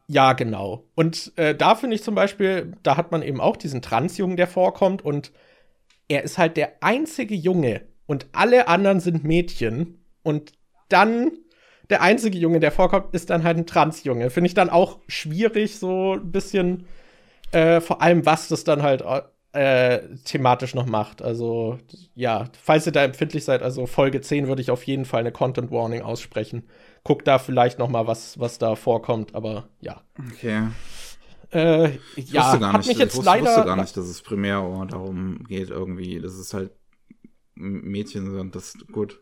Ja, 0.08 0.32
genau. 0.32 0.88
Und 0.96 1.32
äh, 1.36 1.54
da 1.54 1.76
finde 1.76 1.94
ich 1.94 2.02
zum 2.02 2.16
Beispiel, 2.16 2.72
da 2.82 2.96
hat 2.96 3.12
man 3.12 3.22
eben 3.22 3.40
auch 3.40 3.56
diesen 3.56 3.80
Transjungen, 3.80 4.36
der 4.36 4.48
vorkommt 4.48 5.04
und 5.04 5.30
er 6.08 6.24
ist 6.24 6.36
halt 6.36 6.56
der 6.56 6.82
einzige 6.82 7.36
Junge 7.36 7.82
und 8.06 8.26
alle 8.32 8.66
anderen 8.66 8.98
sind 8.98 9.22
Mädchen 9.22 10.04
und 10.24 10.50
dann 10.88 11.30
der 11.90 12.02
einzige 12.02 12.38
Junge, 12.38 12.58
der 12.58 12.72
vorkommt, 12.72 13.14
ist 13.14 13.30
dann 13.30 13.44
halt 13.44 13.56
ein 13.56 13.66
Transjunge. 13.66 14.30
Finde 14.30 14.48
ich 14.48 14.54
dann 14.54 14.68
auch 14.68 14.98
schwierig, 15.06 15.78
so 15.78 16.14
ein 16.14 16.32
bisschen, 16.32 16.86
äh, 17.52 17.80
vor 17.80 18.02
allem 18.02 18.26
was 18.26 18.48
das 18.48 18.64
dann 18.64 18.82
halt 18.82 19.04
äh, 19.52 20.00
thematisch 20.24 20.74
noch 20.74 20.86
macht. 20.86 21.22
Also, 21.22 21.78
ja, 22.14 22.48
falls 22.62 22.86
ihr 22.86 22.92
da 22.92 23.04
empfindlich 23.04 23.44
seid, 23.44 23.62
also 23.62 23.86
Folge 23.86 24.20
10 24.20 24.48
würde 24.48 24.62
ich 24.62 24.70
auf 24.70 24.84
jeden 24.84 25.04
Fall 25.04 25.20
eine 25.20 25.32
Content 25.32 25.70
Warning 25.70 26.02
aussprechen 26.02 26.64
guck 27.04 27.24
da 27.24 27.38
vielleicht 27.38 27.78
noch 27.78 27.88
mal, 27.88 28.06
was, 28.06 28.38
was 28.38 28.58
da 28.58 28.76
vorkommt, 28.76 29.34
aber 29.34 29.68
ja. 29.80 30.02
Okay. 30.32 30.68
Äh, 31.50 31.98
Ich 32.16 32.30
ja, 32.32 32.44
wusste 32.44 32.58
gar 32.60 32.72
hat 32.72 32.78
nicht, 32.78 32.88
mich 32.88 32.98
jetzt 32.98 33.12
ich 33.12 33.18
wusste, 33.18 33.30
leider 33.30 33.46
wusste 33.46 33.64
gar 33.64 33.76
nicht, 33.76 33.96
dass 33.96 34.06
es 34.06 34.22
primär 34.22 34.86
darum 34.88 35.44
geht 35.44 35.70
irgendwie. 35.70 36.20
Das 36.20 36.38
ist 36.38 36.54
halt 36.54 36.70
Mädchen 37.54 38.30
sind, 38.30 38.54
das 38.54 38.76
gut. 38.92 39.20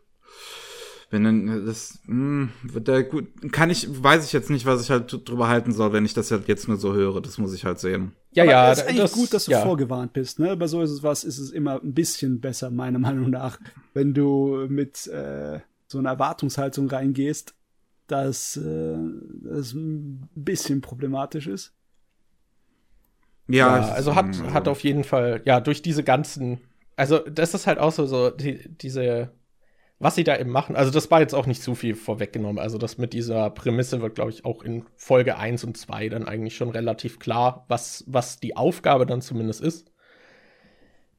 Wenn 1.09 1.25
dann 1.25 1.65
das 1.65 1.99
mh, 2.05 2.49
wird 2.63 2.87
da 2.87 3.01
gut 3.01 3.27
kann 3.51 3.69
ich 3.69 3.87
weiß 4.01 4.25
ich 4.25 4.31
jetzt 4.31 4.49
nicht, 4.49 4.65
was 4.65 4.81
ich 4.81 4.89
halt 4.89 5.27
drüber 5.27 5.49
halten 5.49 5.73
soll, 5.73 5.91
wenn 5.91 6.05
ich 6.05 6.13
das 6.13 6.31
halt 6.31 6.47
jetzt 6.47 6.67
nur 6.69 6.77
so 6.77 6.93
höre. 6.93 7.21
Das 7.21 7.37
muss 7.37 7.53
ich 7.53 7.65
halt 7.65 7.79
sehen. 7.79 8.15
Ja, 8.33 8.43
Aber 8.43 8.51
ja, 8.51 8.71
es 8.71 8.79
ist 8.79 8.87
eigentlich 8.87 9.01
das, 9.01 9.13
gut, 9.13 9.33
dass 9.33 9.45
du 9.45 9.51
ja. 9.51 9.61
vorgewarnt 9.61 10.13
bist. 10.13 10.39
Ne? 10.39 10.55
Bei 10.55 10.67
so 10.67 10.81
ist 10.81 10.91
es 10.91 11.03
was, 11.03 11.23
ist 11.23 11.37
es 11.37 11.51
immer 11.51 11.81
ein 11.81 11.93
bisschen 11.93 12.39
besser, 12.39 12.69
meiner 12.69 12.99
Meinung 12.99 13.29
nach, 13.29 13.59
wenn 13.93 14.13
du 14.13 14.67
mit 14.69 15.07
äh, 15.07 15.59
so 15.87 15.99
einer 15.99 16.11
Erwartungshaltung 16.11 16.87
reingehst, 16.87 17.53
dass 18.07 18.57
äh, 18.57 18.97
das 19.43 19.73
ein 19.73 20.29
bisschen 20.35 20.81
problematisch 20.81 21.47
ist. 21.47 21.73
Ja, 23.47 23.79
ist, 23.79 23.89
also 23.89 24.15
hat, 24.15 24.41
hat 24.53 24.67
auf 24.67 24.81
jeden 24.81 25.03
Fall, 25.03 25.41
ja, 25.45 25.59
durch 25.59 25.81
diese 25.81 26.03
ganzen, 26.03 26.61
also 26.95 27.19
das 27.19 27.53
ist 27.53 27.67
halt 27.67 27.79
auch 27.79 27.91
so, 27.91 28.05
so 28.05 28.29
die, 28.29 28.69
diese, 28.77 29.31
was 30.01 30.15
sie 30.15 30.23
da 30.23 30.37
eben 30.37 30.49
machen, 30.49 30.75
also 30.75 30.91
das 30.91 31.11
war 31.11 31.21
jetzt 31.21 31.35
auch 31.35 31.45
nicht 31.45 31.61
zu 31.61 31.75
viel 31.75 31.95
vorweggenommen, 31.95 32.59
also 32.59 32.77
das 32.77 32.97
mit 32.97 33.13
dieser 33.13 33.49
Prämisse 33.51 34.01
wird, 34.01 34.15
glaube 34.15 34.31
ich, 34.31 34.45
auch 34.45 34.63
in 34.63 34.85
Folge 34.95 35.37
1 35.37 35.63
und 35.63 35.77
2 35.77 36.09
dann 36.09 36.27
eigentlich 36.27 36.55
schon 36.55 36.69
relativ 36.69 37.19
klar, 37.19 37.65
was, 37.67 38.03
was 38.07 38.39
die 38.39 38.57
Aufgabe 38.57 39.05
dann 39.05 39.21
zumindest 39.21 39.61
ist. 39.61 39.91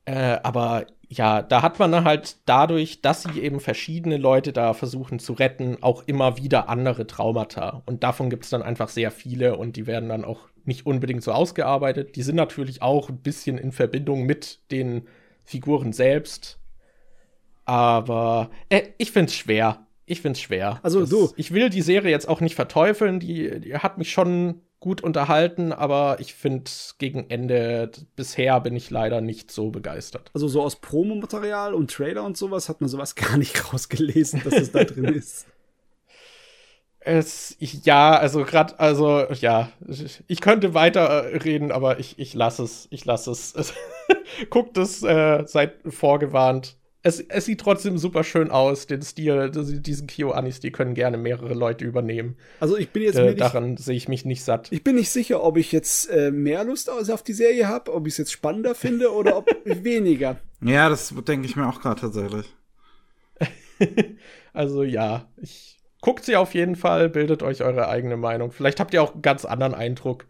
Äh, 0.04 0.38
aber 0.42 0.86
ja, 1.08 1.42
da 1.42 1.62
hat 1.62 1.78
man 1.78 2.04
halt 2.04 2.38
dadurch, 2.46 3.02
dass 3.02 3.22
sie 3.22 3.40
eben 3.40 3.60
verschiedene 3.60 4.16
Leute 4.16 4.52
da 4.52 4.72
versuchen 4.72 5.18
zu 5.18 5.34
retten, 5.34 5.78
auch 5.82 6.02
immer 6.06 6.38
wieder 6.38 6.68
andere 6.68 7.06
Traumata. 7.06 7.82
Und 7.86 8.02
davon 8.02 8.30
gibt 8.30 8.44
es 8.44 8.50
dann 8.50 8.62
einfach 8.62 8.88
sehr 8.88 9.10
viele 9.10 9.56
und 9.56 9.76
die 9.76 9.86
werden 9.86 10.08
dann 10.08 10.24
auch 10.24 10.48
nicht 10.64 10.86
unbedingt 10.86 11.22
so 11.22 11.32
ausgearbeitet. 11.32 12.16
Die 12.16 12.22
sind 12.22 12.36
natürlich 12.36 12.82
auch 12.82 13.10
ein 13.10 13.18
bisschen 13.18 13.58
in 13.58 13.72
Verbindung 13.72 14.24
mit 14.24 14.70
den 14.70 15.06
Figuren 15.44 15.92
selbst. 15.92 16.58
Aber 17.72 18.50
äh, 18.68 18.82
ich 18.98 19.12
find's 19.12 19.34
schwer. 19.34 19.86
Ich 20.04 20.20
find's 20.20 20.40
schwer. 20.40 20.78
Also, 20.82 21.00
Das- 21.00 21.08
du- 21.08 21.32
Ich 21.36 21.54
will 21.54 21.70
die 21.70 21.80
Serie 21.80 22.10
jetzt 22.10 22.28
auch 22.28 22.40
nicht 22.42 22.54
verteufeln. 22.54 23.18
Die, 23.18 23.60
die 23.60 23.76
hat 23.78 23.96
mich 23.96 24.12
schon 24.12 24.60
gut 24.78 25.00
unterhalten, 25.00 25.72
aber 25.72 26.16
ich 26.20 26.34
finde 26.34 26.70
gegen 26.98 27.30
Ende 27.30 27.90
bisher 28.16 28.60
bin 28.60 28.74
ich 28.76 28.90
leider 28.90 29.20
nicht 29.20 29.50
so 29.52 29.70
begeistert. 29.70 30.30
Also 30.34 30.48
so 30.48 30.60
aus 30.60 30.76
Promomaterial 30.80 31.72
und 31.72 31.90
Trailer 31.90 32.24
und 32.24 32.36
sowas 32.36 32.68
hat 32.68 32.80
man 32.82 32.90
sowas 32.90 33.14
gar 33.14 33.38
nicht 33.38 33.72
rausgelesen, 33.72 34.42
dass 34.44 34.54
es 34.54 34.72
da 34.72 34.84
drin 34.84 35.04
ist. 35.14 35.46
Es, 37.04 37.56
ich, 37.58 37.84
ja, 37.84 38.16
also 38.16 38.44
gerade, 38.44 38.78
also 38.78 39.24
ja, 39.40 39.70
ich 40.28 40.40
könnte 40.40 40.74
weiter 40.74 41.32
äh, 41.32 41.38
aber 41.72 41.98
ich, 41.98 42.18
ich 42.18 42.34
lasse 42.34 42.62
es, 42.64 42.86
ich 42.90 43.04
lasse 43.04 43.30
es. 43.32 43.54
Guckt 44.50 44.76
es, 44.78 45.02
äh, 45.02 45.44
seid 45.46 45.74
vorgewarnt. 45.88 46.76
Es, 47.04 47.18
es 47.20 47.46
sieht 47.46 47.60
trotzdem 47.60 47.98
super 47.98 48.22
schön 48.22 48.50
aus, 48.50 48.86
den 48.86 49.02
Stil, 49.02 49.50
das- 49.50 49.72
diesen 49.82 50.06
Kyo-Anis, 50.06 50.60
die 50.60 50.70
können 50.70 50.94
gerne 50.94 51.16
mehrere 51.18 51.54
Leute 51.54 51.84
übernehmen. 51.84 52.36
Also 52.60 52.76
ich 52.76 52.90
bin 52.90 53.02
jetzt 53.02 53.16
Äh, 53.16 53.26
nicht, 53.30 53.40
daran 53.40 53.76
sehe 53.76 53.96
ich 53.96 54.08
mich 54.08 54.24
nicht 54.24 54.44
satt. 54.44 54.68
ich 54.70 54.84
bin 54.84 54.94
nicht 54.94 55.10
sicher, 55.10 55.42
ob 55.42 55.56
ich 55.56 55.72
jetzt 55.72 56.08
äh, 56.10 56.30
mehr 56.30 56.62
Lust 56.62 56.88
auf 56.88 57.22
die 57.24 57.32
Serie 57.32 57.66
habe, 57.66 57.92
ob 57.92 58.06
ich 58.06 58.14
es 58.14 58.18
jetzt 58.18 58.32
spannender 58.32 58.74
finde 58.76 59.12
oder 59.12 59.36
ob 59.38 59.48
weniger. 59.64 60.36
Ja, 60.60 60.88
das 60.88 61.12
denke 61.26 61.46
ich 61.46 61.56
mir 61.56 61.68
auch 61.68 61.80
gerade 61.80 62.00
tatsächlich. 62.00 62.46
Also 64.52 64.82
ja, 64.82 65.26
ich 65.36 65.78
guckt 66.00 66.24
sie 66.24 66.36
auf 66.36 66.54
jeden 66.54 66.76
Fall, 66.76 67.08
bildet 67.08 67.42
euch 67.42 67.62
eure 67.62 67.88
eigene 67.88 68.16
Meinung. 68.16 68.52
Vielleicht 68.52 68.80
habt 68.80 68.92
ihr 68.94 69.02
auch 69.02 69.12
einen 69.14 69.22
ganz 69.22 69.44
anderen 69.44 69.74
Eindruck. 69.74 70.26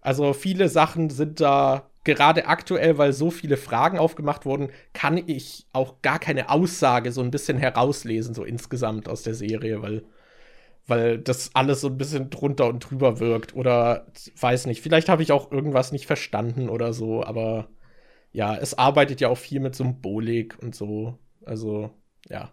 Also 0.00 0.32
viele 0.32 0.68
Sachen 0.68 1.10
sind 1.10 1.40
da 1.40 1.90
gerade 2.14 2.46
aktuell, 2.46 2.96
weil 2.96 3.12
so 3.12 3.30
viele 3.30 3.58
Fragen 3.58 3.98
aufgemacht 3.98 4.46
wurden, 4.46 4.70
kann 4.94 5.22
ich 5.26 5.66
auch 5.74 6.00
gar 6.00 6.18
keine 6.18 6.48
Aussage 6.48 7.12
so 7.12 7.20
ein 7.20 7.30
bisschen 7.30 7.58
herauslesen, 7.58 8.34
so 8.34 8.44
insgesamt 8.44 9.08
aus 9.08 9.22
der 9.22 9.34
Serie, 9.34 9.82
weil, 9.82 10.04
weil 10.86 11.18
das 11.18 11.50
alles 11.54 11.82
so 11.82 11.88
ein 11.88 11.98
bisschen 11.98 12.30
drunter 12.30 12.66
und 12.66 12.80
drüber 12.80 13.20
wirkt. 13.20 13.54
Oder 13.54 14.06
weiß 14.40 14.66
nicht, 14.66 14.80
vielleicht 14.80 15.10
habe 15.10 15.22
ich 15.22 15.32
auch 15.32 15.52
irgendwas 15.52 15.92
nicht 15.92 16.06
verstanden 16.06 16.70
oder 16.70 16.94
so, 16.94 17.22
aber 17.22 17.68
ja, 18.32 18.56
es 18.56 18.72
arbeitet 18.78 19.20
ja 19.20 19.28
auch 19.28 19.38
viel 19.38 19.60
mit 19.60 19.74
Symbolik 19.74 20.56
und 20.62 20.74
so. 20.74 21.18
Also, 21.44 21.90
ja. 22.28 22.50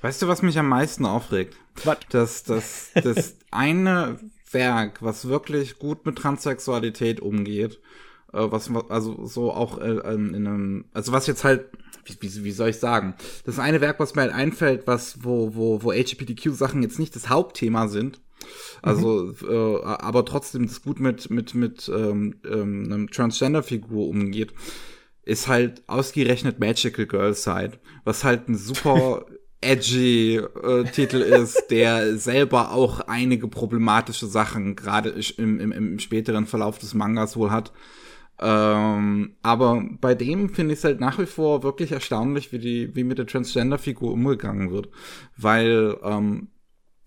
Weißt 0.00 0.22
du, 0.22 0.28
was 0.28 0.42
mich 0.42 0.58
am 0.58 0.68
meisten 0.68 1.06
aufregt? 1.06 1.56
Was? 1.84 1.98
Das, 2.10 2.42
das, 2.42 2.90
das 2.94 3.36
eine 3.52 4.18
Werk, 4.50 5.02
was 5.02 5.28
wirklich 5.28 5.78
gut 5.78 6.04
mit 6.04 6.16
Transsexualität 6.16 7.20
umgeht, 7.20 7.80
was 8.32 8.70
also 8.88 9.24
so 9.26 9.52
auch 9.52 9.78
äh, 9.78 10.14
in 10.14 10.34
einem, 10.34 10.84
also 10.92 11.12
was 11.12 11.26
jetzt 11.26 11.44
halt, 11.44 11.66
wie, 12.04 12.16
wie, 12.20 12.44
wie 12.44 12.52
soll 12.52 12.70
ich 12.70 12.78
sagen, 12.78 13.14
das 13.44 13.58
eine 13.58 13.80
Werk, 13.80 13.98
was 14.00 14.14
mir 14.14 14.22
halt 14.22 14.32
einfällt, 14.32 14.86
was 14.86 15.24
wo 15.24 15.54
wo 15.54 15.82
wo 15.82 15.92
LGBTQ-Sachen 15.92 16.82
jetzt 16.82 16.98
nicht 16.98 17.16
das 17.16 17.28
Hauptthema 17.28 17.88
sind, 17.88 18.20
also 18.82 19.32
äh, 19.48 19.82
aber 19.84 20.24
trotzdem 20.24 20.66
das 20.66 20.82
gut 20.82 21.00
mit 21.00 21.30
mit 21.30 21.54
mit 21.54 21.88
ähm, 21.88 22.36
ähm, 22.44 22.84
einem 22.84 23.10
Transgender-Figur 23.10 24.08
umgeht, 24.08 24.52
ist 25.22 25.48
halt 25.48 25.82
ausgerechnet 25.88 26.60
Magical 26.60 27.06
Girl 27.06 27.34
Side, 27.34 27.72
was 28.04 28.24
halt 28.24 28.48
ein 28.48 28.56
super 28.56 29.26
edgy 29.60 30.36
äh, 30.36 30.84
Titel 30.84 31.16
ist, 31.16 31.70
der 31.70 32.16
selber 32.18 32.72
auch 32.72 33.00
einige 33.00 33.48
problematische 33.48 34.26
Sachen 34.26 34.76
gerade 34.76 35.14
im, 35.36 35.58
im, 35.60 35.72
im 35.72 35.98
späteren 35.98 36.46
Verlauf 36.46 36.78
des 36.78 36.94
Mangas 36.94 37.36
wohl 37.36 37.50
hat. 37.50 37.72
Ähm, 38.38 39.36
aber 39.42 39.82
bei 40.00 40.14
dem 40.14 40.50
finde 40.50 40.74
ich 40.74 40.80
es 40.80 40.84
halt 40.84 41.00
nach 41.00 41.18
wie 41.18 41.26
vor 41.26 41.62
wirklich 41.62 41.92
erstaunlich, 41.92 42.52
wie 42.52 42.58
die, 42.58 42.94
wie 42.94 43.04
mit 43.04 43.18
der 43.18 43.26
Transgender-Figur 43.26 44.12
umgegangen 44.12 44.70
wird. 44.70 44.90
Weil 45.36 45.96
ähm, 46.02 46.48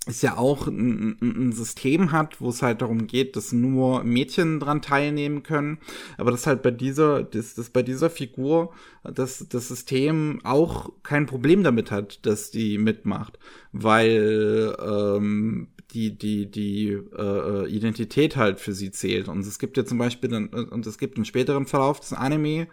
es 0.10 0.22
ja 0.22 0.38
auch 0.38 0.68
ein, 0.68 1.18
ein, 1.22 1.51
System 1.51 2.11
hat, 2.11 2.41
wo 2.41 2.49
es 2.49 2.61
halt 2.61 2.81
darum 2.81 3.07
geht, 3.07 3.35
dass 3.35 3.51
nur 3.51 4.03
Mädchen 4.03 4.60
dran 4.60 4.81
teilnehmen 4.81 5.43
können, 5.43 5.77
aber 6.18 6.31
das 6.31 6.47
halt 6.47 6.61
bei 6.61 6.72
dieser, 6.72 7.23
das, 7.23 7.53
das 7.53 7.69
bei 7.69 7.84
dieser 7.84 8.10
Figur, 8.10 8.73
dass 9.03 9.47
das 9.49 9.68
System 9.68 10.39
auch 10.43 10.91
kein 11.03 11.26
Problem 11.26 11.64
damit 11.64 11.91
hat, 11.91 12.26
dass 12.26 12.49
die 12.49 12.77
mitmacht, 12.77 13.39
weil 13.72 14.76
ähm, 14.81 15.68
die 15.94 16.18
die 16.18 16.49
die 16.49 16.90
äh, 17.18 17.68
Identität 17.70 18.36
halt 18.36 18.60
für 18.60 18.74
sie 18.74 18.91
zählt 18.91 19.28
und 19.28 19.40
es 19.40 19.60
gibt 19.60 19.78
ja 19.78 19.86
zum 19.86 19.98
Beispiel 19.98 20.30
dann, 20.30 20.48
und 20.48 20.86
es 20.86 20.98
gibt 20.98 21.18
im 21.18 21.26
späteren 21.26 21.66
Verlauf 21.66 21.99
des 21.99 22.14
Anime 22.14 22.68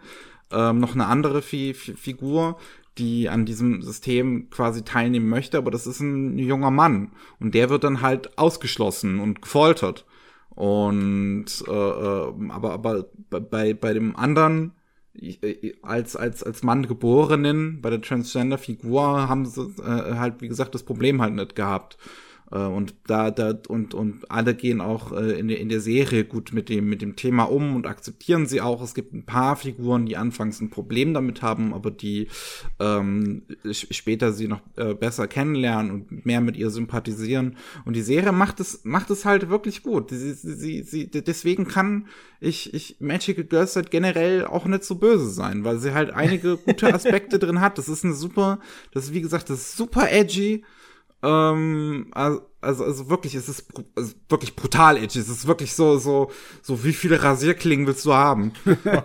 ähm, 0.51 0.79
noch 0.79 0.93
eine 0.93 1.07
andere 1.07 1.41
Fi 1.41 1.73
Fi 1.73 1.93
Figur, 1.93 2.57
die 2.97 3.29
an 3.29 3.45
diesem 3.45 3.81
System 3.81 4.49
quasi 4.49 4.83
teilnehmen 4.83 5.29
möchte, 5.29 5.57
aber 5.57 5.71
das 5.71 5.87
ist 5.87 5.99
ein 5.99 6.37
junger 6.37 6.71
Mann 6.71 7.11
und 7.39 7.55
der 7.55 7.69
wird 7.69 7.83
dann 7.83 8.01
halt 8.01 8.37
ausgeschlossen 8.37 9.19
und 9.19 9.41
gefoltert. 9.41 10.05
Und 10.49 11.45
äh, 11.67 11.71
äh, 11.71 12.33
aber 12.49 12.73
aber 12.73 13.05
bei 13.29 13.73
bei 13.75 13.93
dem 13.93 14.15
anderen 14.15 14.73
äh, 15.13 15.73
als 15.83 16.15
als 16.15 16.43
als 16.43 16.63
Mann 16.63 16.87
geborenen 16.87 17.81
bei 17.81 17.91
der 17.91 18.01
Transgender 18.01 18.57
Figur 18.57 19.29
haben 19.29 19.45
sie 19.45 19.61
äh, 19.79 20.15
halt 20.15 20.41
wie 20.41 20.47
gesagt 20.47 20.73
das 20.73 20.83
Problem 20.83 21.21
halt 21.21 21.35
nicht 21.35 21.55
gehabt. 21.55 21.97
Äh, 22.51 22.59
Und 22.59 22.95
da, 23.07 23.31
da, 23.31 23.57
und, 23.67 23.93
und 23.93 24.29
alle 24.31 24.55
gehen 24.55 24.81
auch 24.81 25.11
äh, 25.11 25.39
in, 25.39 25.47
der, 25.47 25.59
in 25.59 25.69
der 25.69 25.81
Serie 25.81 26.23
gut 26.23 26.53
mit 26.53 26.69
dem, 26.69 26.87
mit 26.87 27.01
dem 27.01 27.15
Thema 27.15 27.43
um 27.43 27.75
und 27.75 27.87
akzeptieren 27.87 28.45
sie 28.45 28.61
auch. 28.61 28.81
Es 28.81 28.93
gibt 28.93 29.13
ein 29.13 29.25
paar 29.25 29.55
Figuren, 29.55 30.05
die 30.05 30.17
anfangs 30.17 30.61
ein 30.61 30.69
Problem 30.69 31.13
damit 31.13 31.41
haben, 31.41 31.73
aber 31.73 31.91
die 31.91 32.27
ähm, 32.79 33.43
später 33.71 34.31
sie 34.31 34.47
noch 34.47 34.61
äh, 34.77 34.93
besser 34.93 35.27
kennenlernen 35.27 35.91
und 35.91 36.25
mehr 36.25 36.41
mit 36.41 36.55
ihr 36.55 36.69
sympathisieren. 36.69 37.57
Und 37.85 37.95
die 37.95 38.01
Serie 38.01 38.31
macht 38.31 38.59
es, 38.59 38.81
macht 38.83 39.09
es 39.09 39.25
halt 39.25 39.49
wirklich 39.49 39.83
gut. 39.83 40.09
Sie, 40.11 40.33
sie, 40.33 40.53
sie, 40.53 40.83
sie, 40.83 41.07
deswegen 41.09 41.67
kann 41.67 42.07
ich, 42.39 42.73
ich 42.73 42.97
Magical 42.99 43.43
Girls 43.43 43.75
halt 43.75 43.91
generell 43.91 44.45
auch 44.45 44.65
nicht 44.65 44.83
so 44.83 44.95
böse 44.95 45.29
sein, 45.29 45.63
weil 45.63 45.79
sie 45.79 45.93
halt 45.93 46.11
einige 46.11 46.57
gute 46.57 46.93
Aspekte 46.93 47.39
drin 47.39 47.59
hat. 47.61 47.77
Das 47.77 47.89
ist 47.89 48.05
eine 48.05 48.13
super, 48.13 48.59
das 48.91 49.05
ist 49.05 49.13
wie 49.13 49.21
gesagt, 49.21 49.49
das 49.49 49.59
ist 49.59 49.77
super 49.77 50.11
edgy. 50.11 50.63
Ähm, 51.23 52.07
also, 52.11 52.41
also, 52.61 52.83
also 52.83 53.09
wirklich, 53.09 53.35
es 53.35 53.49
ist 53.49 53.67
also 53.95 54.13
wirklich 54.29 54.55
brutal 54.55 54.97
edgy. 54.97 55.19
Es 55.19 55.29
ist 55.29 55.47
wirklich 55.47 55.73
so, 55.73 55.97
so, 55.97 56.31
so, 56.61 56.83
wie 56.83 56.93
viele 56.93 57.21
Rasierklingen 57.21 57.87
willst 57.87 58.05
du 58.05 58.13
haben? 58.13 58.53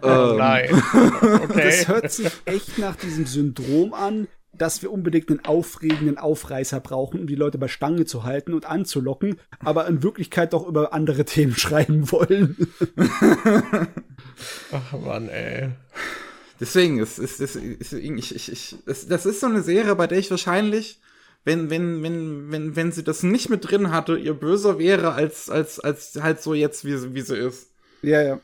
Oh 0.03 0.35
nein. 0.37 0.71
Okay. 1.23 1.65
Das 1.65 1.89
hört 1.89 2.13
sich 2.13 2.31
echt 2.45 2.79
nach 2.79 2.97
diesem 2.97 3.27
Syndrom 3.27 3.95
an, 3.95 4.27
dass 4.53 4.83
wir 4.83 4.93
unbedingt 4.93 5.31
einen 5.31 5.45
aufregenden 5.45 6.19
Aufreißer 6.19 6.81
brauchen, 6.81 7.21
um 7.21 7.27
die 7.27 7.35
Leute 7.35 7.59
bei 7.59 7.69
Stange 7.69 8.05
zu 8.05 8.25
halten 8.25 8.53
und 8.53 8.67
anzulocken, 8.67 9.37
aber 9.61 9.87
in 9.87 10.03
Wirklichkeit 10.03 10.53
doch 10.53 10.67
über 10.67 10.93
andere 10.93 11.25
Themen 11.25 11.57
schreiben 11.57 12.11
wollen. 12.11 12.57
Ach 14.73 14.93
Mann, 15.01 15.29
ey. 15.29 15.71
Deswegen, 16.61 17.01
es 17.01 17.19
ist, 17.19 17.41
es 17.41 17.57
ist, 17.57 17.93
ich, 17.93 18.35
ich, 18.35 18.53
ich, 18.53 18.77
das 18.85 19.27
ist 19.27 19.41
so 19.41 19.47
eine 19.47 19.63
Serie, 19.63 19.97
bei 19.97 20.07
der 20.07 20.19
ich 20.19 20.31
wahrscheinlich, 20.31 21.01
wenn, 21.45 21.71
wenn, 21.71 22.03
wenn, 22.03 22.51
wenn, 22.53 22.77
wenn 22.77 22.93
sie 22.93 23.03
das 23.05 23.23
nicht 23.23 23.49
mit 23.51 23.69
drin 23.71 23.91
hatte, 23.91 24.17
ihr 24.19 24.35
böser 24.35 24.79
wäre 24.79 25.13
als, 25.13 25.51
als, 25.51 25.81
als 25.81 26.19
halt 26.23 26.41
so 26.43 26.55
jetzt, 26.55 26.85
wie, 26.85 26.97
sie- 26.97 27.15
wie 27.15 27.21
sie 27.23 27.37
ist. 27.39 27.71
Ja, 28.03 28.23
ja. 28.23 28.41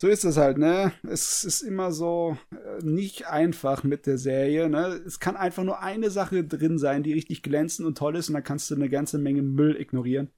So 0.00 0.06
ist 0.06 0.24
es 0.24 0.36
halt, 0.36 0.58
ne? 0.58 0.92
Es 1.02 1.42
ist 1.42 1.60
immer 1.62 1.90
so 1.90 2.36
äh, 2.52 2.84
nicht 2.84 3.26
einfach 3.26 3.82
mit 3.82 4.06
der 4.06 4.16
Serie, 4.16 4.68
ne? 4.68 5.00
Es 5.04 5.18
kann 5.18 5.36
einfach 5.36 5.64
nur 5.64 5.80
eine 5.82 6.10
Sache 6.10 6.44
drin 6.44 6.78
sein, 6.78 7.02
die 7.02 7.12
richtig 7.12 7.42
glänzend 7.42 7.86
und 7.86 7.98
toll 7.98 8.14
ist, 8.16 8.28
und 8.28 8.34
dann 8.34 8.44
kannst 8.44 8.70
du 8.70 8.76
eine 8.76 8.88
ganze 8.88 9.18
Menge 9.18 9.42
Müll 9.42 9.76
ignorieren. 9.80 10.30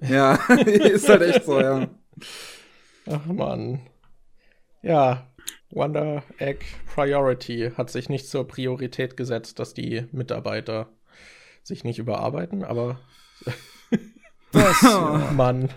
Ja, 0.00 0.34
ist 0.66 1.08
halt 1.08 1.22
echt 1.22 1.44
so, 1.44 1.60
ja. 1.60 1.88
Ach 3.06 3.26
man. 3.26 3.80
Ja, 4.82 5.29
Wonder 5.70 6.22
Egg 6.38 6.64
Priority 6.94 7.72
hat 7.76 7.90
sich 7.90 8.08
nicht 8.08 8.28
zur 8.28 8.46
Priorität 8.46 9.16
gesetzt, 9.16 9.58
dass 9.58 9.74
die 9.74 10.06
Mitarbeiter 10.12 10.88
sich 11.62 11.84
nicht 11.84 11.98
überarbeiten, 11.98 12.64
aber 12.64 12.98
Das, 14.52 14.82
Mann. 15.32 15.68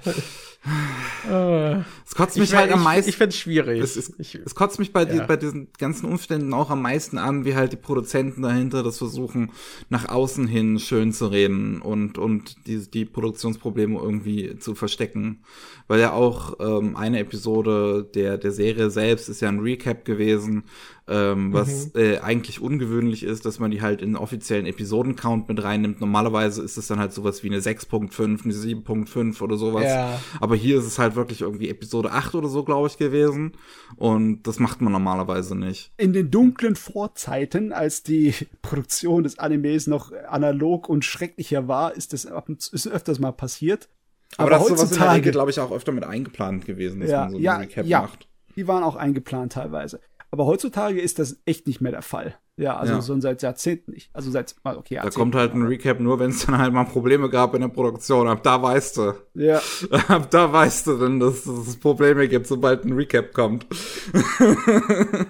Es 2.05 2.15
kotzt 2.15 2.37
mich 2.37 2.53
halt 2.53 2.69
ich, 2.69 2.75
am 2.75 2.83
meisten. 2.83 3.09
Ich 3.09 3.17
finde 3.17 3.29
es 3.29 3.37
schwierig. 3.37 3.81
Es, 3.81 3.95
es, 3.95 4.13
es 4.17 4.55
kotzt 4.55 4.79
mich 4.79 4.93
bei, 4.93 5.03
die, 5.05 5.17
Ja. 5.17 5.25
bei 5.25 5.35
diesen 5.35 5.67
ganzen 5.77 6.05
Umständen 6.05 6.53
auch 6.53 6.69
am 6.69 6.81
meisten 6.81 7.17
an, 7.17 7.43
wie 7.45 7.55
halt 7.55 7.73
die 7.73 7.77
Produzenten 7.77 8.41
dahinter 8.41 8.83
das 8.83 8.97
versuchen, 8.97 9.51
nach 9.89 10.07
außen 10.07 10.47
hin 10.47 10.79
schön 10.79 11.11
zu 11.11 11.27
reden 11.27 11.81
und, 11.81 12.17
und 12.17 12.67
die, 12.67 12.89
die 12.89 13.05
Produktionsprobleme 13.05 13.99
irgendwie 13.99 14.57
zu 14.57 14.75
verstecken. 14.75 15.39
Weil 15.87 15.99
ja 15.99 16.13
auch 16.13 16.57
ähm, 16.59 16.95
eine 16.95 17.19
Episode 17.19 18.07
der, 18.15 18.37
der 18.37 18.51
Serie 18.51 18.89
selbst 18.89 19.27
ist 19.27 19.41
ja 19.41 19.49
ein 19.49 19.59
Recap 19.59 20.05
gewesen, 20.05 20.63
ähm, 21.05 21.51
was 21.51 21.93
äh, 21.95 22.19
eigentlich 22.19 22.61
ungewöhnlich 22.61 23.23
ist, 23.23 23.45
dass 23.45 23.59
man 23.59 23.71
die 23.71 23.81
halt 23.81 24.01
in 24.01 24.11
den 24.11 24.15
offiziellen 24.15 24.65
Episodencount 24.65 25.49
mit 25.49 25.61
reinnimmt. 25.61 25.99
Normalerweise 25.99 26.61
ist 26.63 26.77
es 26.77 26.87
dann 26.87 26.99
halt 26.99 27.11
sowas 27.11 27.43
wie 27.43 27.49
eine 27.49 27.59
6.5, 27.59 28.45
eine 28.45 28.53
7.5 28.53 29.41
oder 29.41 29.57
sowas. 29.57 29.83
Ja. 29.83 30.21
Aber 30.39 30.52
hier 30.55 30.77
ist 30.79 30.85
es 30.85 30.99
halt 30.99 31.15
wirklich 31.15 31.41
irgendwie 31.41 31.69
Episode 31.69 32.11
8 32.11 32.35
oder 32.35 32.47
so, 32.47 32.63
glaube 32.63 32.87
ich, 32.87 32.97
gewesen. 32.97 33.53
Und 33.95 34.43
das 34.43 34.59
macht 34.59 34.81
man 34.81 34.91
normalerweise 34.93 35.55
nicht. 35.55 35.91
in 35.97 36.13
den 36.13 36.31
dunklen 36.31 36.75
Vorzeiten, 36.75 37.71
als 37.71 38.03
die 38.03 38.33
Produktion 38.61 39.23
des 39.23 39.39
Animes 39.39 39.87
noch 39.87 40.11
analog 40.29 40.89
und 40.89 41.05
schrecklicher 41.05 41.67
war, 41.67 41.93
ist 41.95 42.13
das 42.13 42.25
ist 42.25 42.87
öfters 42.87 43.19
mal 43.19 43.31
passiert. 43.31 43.89
Aber, 44.37 44.49
das 44.49 44.69
ist 44.69 44.99
Regel, 45.01 45.31
glaube 45.31 45.51
ich, 45.51 45.59
auch 45.59 45.71
öfter 45.71 45.91
mit 45.91 46.03
eingeplant 46.03 46.65
gewesen, 46.65 47.01
dass 47.01 47.11
Ja, 47.11 47.21
man 47.21 47.29
so 47.31 47.35
einen 47.37 47.43
ja, 47.43 47.57
Recap 47.57 47.85
ja. 47.85 48.01
macht. 48.01 48.27
die 48.55 48.67
waren 48.67 48.83
auch 48.83 48.95
eingeplant 48.95 49.53
teilweise. 49.53 49.99
Aber 50.33 50.47
heutzutage 50.47 50.99
ist 50.99 51.19
das 51.19 51.37
echt 51.45 51.67
nicht 51.67 51.79
mehr 51.79 51.91
der 51.91 52.01
Fall. 52.01 52.33
Ja, 52.57 52.75
also 52.75 52.93
Ja. 52.93 53.01
so 53.01 53.19
seit 53.21 53.43
Jahrzehnten 53.43 53.91
nicht. 53.91 54.09
Also 54.13 54.31
seit, 54.31 54.55
okay, 54.63 54.95
Da 54.95 54.95
Jahrzehnten. 55.03 55.15
kommt 55.19 55.35
halt 55.35 55.53
ein 55.53 55.61
Recap 55.61 55.99
nur, 55.99 56.17
wenn 56.19 56.31
es 56.31 56.43
dann 56.47 56.57
halt 56.57 56.73
mal 56.73 56.85
Probleme 56.85 57.29
gab 57.29 57.53
in 57.53 57.61
der 57.61 57.67
Produktion. 57.67 58.27
Ab 58.27 58.41
da 58.41 58.59
weißt 58.59 58.97
du. 58.97 59.13
Ja, 59.35 59.61
Ab 60.07 60.31
da 60.31 60.51
weißt 60.51 60.87
du 60.87 60.97
dann, 60.97 61.19
dass 61.19 61.45
es 61.45 61.77
Probleme 61.77 62.27
gibt, 62.27 62.47
sobald 62.47 62.83
ein 62.83 62.93
Recap 62.93 63.31
kommt. 63.33 63.67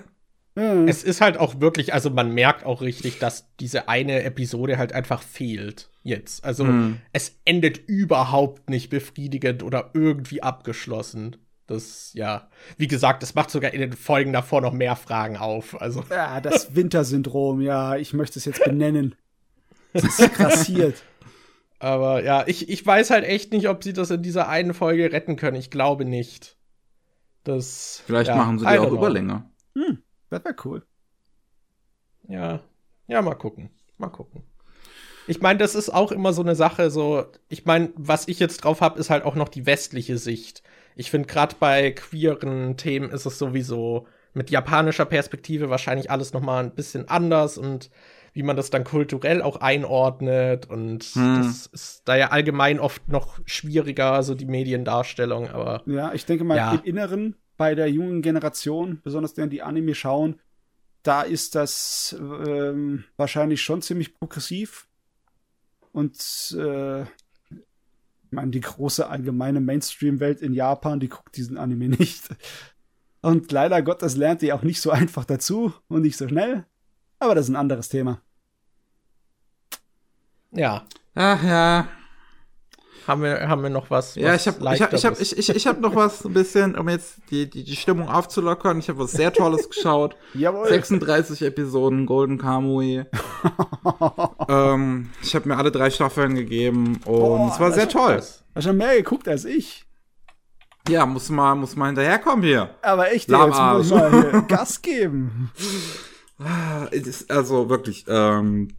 Es 0.56 1.04
ist 1.04 1.20
halt 1.20 1.38
auch 1.40 1.62
wirklich, 1.62 1.96
also 1.96 2.12
man 2.12 2.32
merkt 2.32 2.64
auch 2.64 2.82
richtig, 2.84 3.18
dass 3.18 3.48
diese 3.60 3.88
eine 3.90 4.22
Episode 4.22 4.78
halt 4.78 4.94
einfach 4.94 5.24
fehlt 5.24 5.90
jetzt. 6.04 6.46
Also 6.46 6.66
Hm. 6.68 6.98
es 7.12 7.40
endet 7.44 7.80
überhaupt 7.88 8.70
nicht 8.70 8.92
befriedigend 8.92 9.64
oder 9.64 9.90
irgendwie 9.96 10.44
abgeschlossen. 10.44 11.38
Das, 11.68 12.12
ja, 12.14 12.50
wie 12.78 12.88
gesagt, 12.88 13.24
es 13.24 13.36
macht 13.36 13.50
sogar 13.50 13.74
in 13.74 13.80
den 13.80 13.94
Folgen 13.94 14.34
davor 14.34 14.62
noch 14.62 14.74
mehr 14.74 14.96
Fragen 14.96 15.38
auf. 15.38 15.80
Also, 15.82 16.04
ja, 16.10 16.42
das 16.42 16.76
Wintersyndrom, 16.76 17.62
ja, 17.62 17.96
ich 17.96 18.14
möchte 18.14 18.40
es 18.40 18.46
jetzt 18.46 18.64
benennen. 18.64 19.16
Das 19.94 20.04
ist 20.04 20.34
grassiert. 20.34 21.04
aber 21.80 22.24
ja, 22.24 22.44
ich, 22.48 22.68
ich 22.70 22.86
weiß 22.86 23.12
halt 23.12 23.24
echt 23.24 23.54
nicht, 23.54 23.70
ob 23.70 23.84
sie 23.84 23.94
das 23.94 24.12
in 24.12 24.24
dieser 24.24 24.50
einen 24.50 24.74
Folge 24.74 25.12
retten 25.12 25.36
können. 25.36 25.56
Ich 25.56 25.70
glaube 25.70 26.04
nicht. 26.04 26.58
Das. 27.44 28.02
Vielleicht 28.06 28.30
ja, 28.30 28.36
machen 28.36 28.60
sie 28.60 28.66
die 28.66 28.80
auch 28.80 28.88
know. 28.88 28.98
Überlänge. 28.98 29.50
Das 30.30 30.44
wäre 30.44 30.56
cool. 30.66 30.86
Ja, 32.28 32.62
ja, 33.08 33.22
mal 33.22 33.36
gucken. 33.36 33.70
Mal 33.98 34.10
gucken. 34.10 34.44
Ich 35.28 35.42
meine, 35.42 35.60
das 35.60 35.76
ist 35.76 35.90
auch 35.90 36.12
immer 36.12 36.34
so 36.34 36.42
eine 36.42 36.56
Sache, 36.56 36.90
so, 36.90 37.26
ich 37.48 37.66
meine, 37.66 37.92
was 37.96 38.28
ich 38.28 38.40
jetzt 38.40 38.58
drauf 38.58 38.82
habe, 38.82 39.00
ist 39.00 39.10
halt 39.10 39.24
auch 39.24 39.36
noch 39.36 39.48
die 39.48 39.66
westliche 39.66 40.18
Sicht. 40.18 40.64
Ich 40.96 41.10
finde, 41.12 41.28
gerade 41.28 41.56
bei 41.60 41.92
queeren 41.92 42.78
Themen 42.78 43.10
ist 43.10 43.26
es 43.26 43.38
sowieso 43.40 44.08
mit 44.34 44.50
japanischer 44.50 45.06
Perspektive 45.06 45.70
wahrscheinlich 45.70 46.10
alles 46.10 46.34
noch 46.34 46.42
mal 46.42 46.64
ein 46.64 46.74
bisschen 46.76 47.08
anders 47.08 47.58
und 47.58 47.90
wie 48.34 48.42
man 48.44 48.56
das 48.56 48.72
dann 48.72 48.84
kulturell 48.84 49.44
auch 49.44 49.58
einordnet 49.58 50.68
und 50.68 51.04
Hm. 51.14 51.36
das 51.38 51.68
ist 51.68 52.02
da 52.06 52.16
ja 52.16 52.30
allgemein 52.30 52.80
oft 52.80 53.08
noch 53.08 53.40
schwieriger, 53.46 54.24
so 54.24 54.34
die 54.34 54.46
Mediendarstellung, 54.48 55.50
aber 55.50 55.84
Ja, 55.86 56.14
ich 56.14 56.26
denke 56.26 56.44
mal, 56.44 56.58
Ja. 56.58 56.74
im 56.74 56.84
Inneren 56.84 57.36
bei 57.58 57.76
der 57.76 57.88
jungen 57.92 58.24
Generation, 58.24 59.02
besonders 59.04 59.36
denen, 59.36 59.52
die 59.52 59.62
Anime 59.62 59.94
schauen, 59.94 60.40
da 61.04 61.22
ist 61.22 61.54
das 61.54 62.16
ähm, 62.20 63.04
wahrscheinlich 63.18 63.62
schon 63.62 63.84
ziemlich 63.84 64.16
progressiv. 64.16 64.88
Und 65.92 66.18
äh, 66.60 67.06
ich 68.34 68.36
meine, 68.36 68.50
die 68.50 68.62
große 68.62 69.08
allgemeine 69.08 69.60
Mainstream-Welt 69.60 70.42
in 70.42 70.54
Japan, 70.54 71.00
die 71.00 71.08
guckt 71.08 71.38
diesen 71.38 71.56
Anime 71.56 71.90
nicht. 71.90 72.30
Und 73.22 73.52
leider 73.52 73.84
Gottes 73.84 74.18
lernt 74.18 74.42
die 74.42 74.52
auch 74.52 74.64
nicht 74.64 74.82
so 74.82 74.90
einfach 74.90 75.24
dazu 75.24 75.72
und 75.88 76.02
nicht 76.02 76.18
so 76.18 76.28
schnell. 76.28 76.66
Aber 77.20 77.36
das 77.36 77.46
ist 77.46 77.52
ein 77.52 77.56
anderes 77.56 77.90
Thema. 77.90 78.22
ja, 80.52 80.84
Ach 81.14 81.44
ja. 81.44 81.88
Haben 83.08 83.22
wir, 83.22 83.48
haben 83.48 83.64
wir 83.64 83.70
noch 83.70 83.90
was? 83.90 84.16
Ja, 84.16 84.34
was 84.34 84.42
ich 84.42 84.48
habe 84.48 84.76
ich 84.76 84.82
hab, 84.82 84.94
ich 84.94 85.06
hab, 85.06 85.20
ich, 85.20 85.38
ich, 85.38 85.50
ich 85.50 85.68
hab 85.68 85.80
noch 85.80 85.96
was 85.96 86.24
ein 86.26 86.34
bisschen, 86.34 86.78
um 86.78 86.88
jetzt 86.88 87.18
die, 87.30 87.50
die, 87.50 87.64
die 87.64 87.76
Stimmung 87.76 88.08
aufzulockern. 88.08 88.80
Ich 88.80 88.90
habe 88.90 89.00
was 89.00 89.12
sehr 89.12 89.34
Tolles 89.34 89.70
geschaut. 89.70 90.16
Jawohl. 90.34 90.68
36 90.68 91.42
Episoden 91.42 92.06
Golden 92.06 92.38
Kamui. 92.38 93.06
ähm, 94.48 95.10
ich 95.22 95.36
habe 95.36 95.50
mir 95.50 95.58
alle 95.58 95.72
drei 95.72 95.90
Staffeln 95.90 96.36
gegeben 96.36 97.00
und 97.06 97.20
Boah, 97.20 97.52
es 97.52 97.60
war 97.60 97.72
sehr 97.72 97.90
toll. 97.90 98.22
Hast 98.56 98.64
schon 98.64 98.78
mehr 98.78 98.96
geguckt 98.96 99.28
als 99.28 99.46
ich. 99.46 99.86
Ja, 100.88 101.06
muss 101.06 101.30
mal, 101.30 101.56
muss 101.56 101.76
mal 101.76 101.88
hinterherkommen 101.88 102.44
hier. 102.44 102.70
Aber 102.82 103.12
echt, 103.12 103.30
Lahm 103.30 103.50
jetzt 103.50 103.60
muss 103.60 103.86
ich 103.86 103.92
mal 103.94 104.32
hier 104.32 104.42
Gas 104.44 104.82
geben. 104.82 105.52
Also 107.30 107.70
wirklich, 107.70 108.04
ähm, 108.10 108.70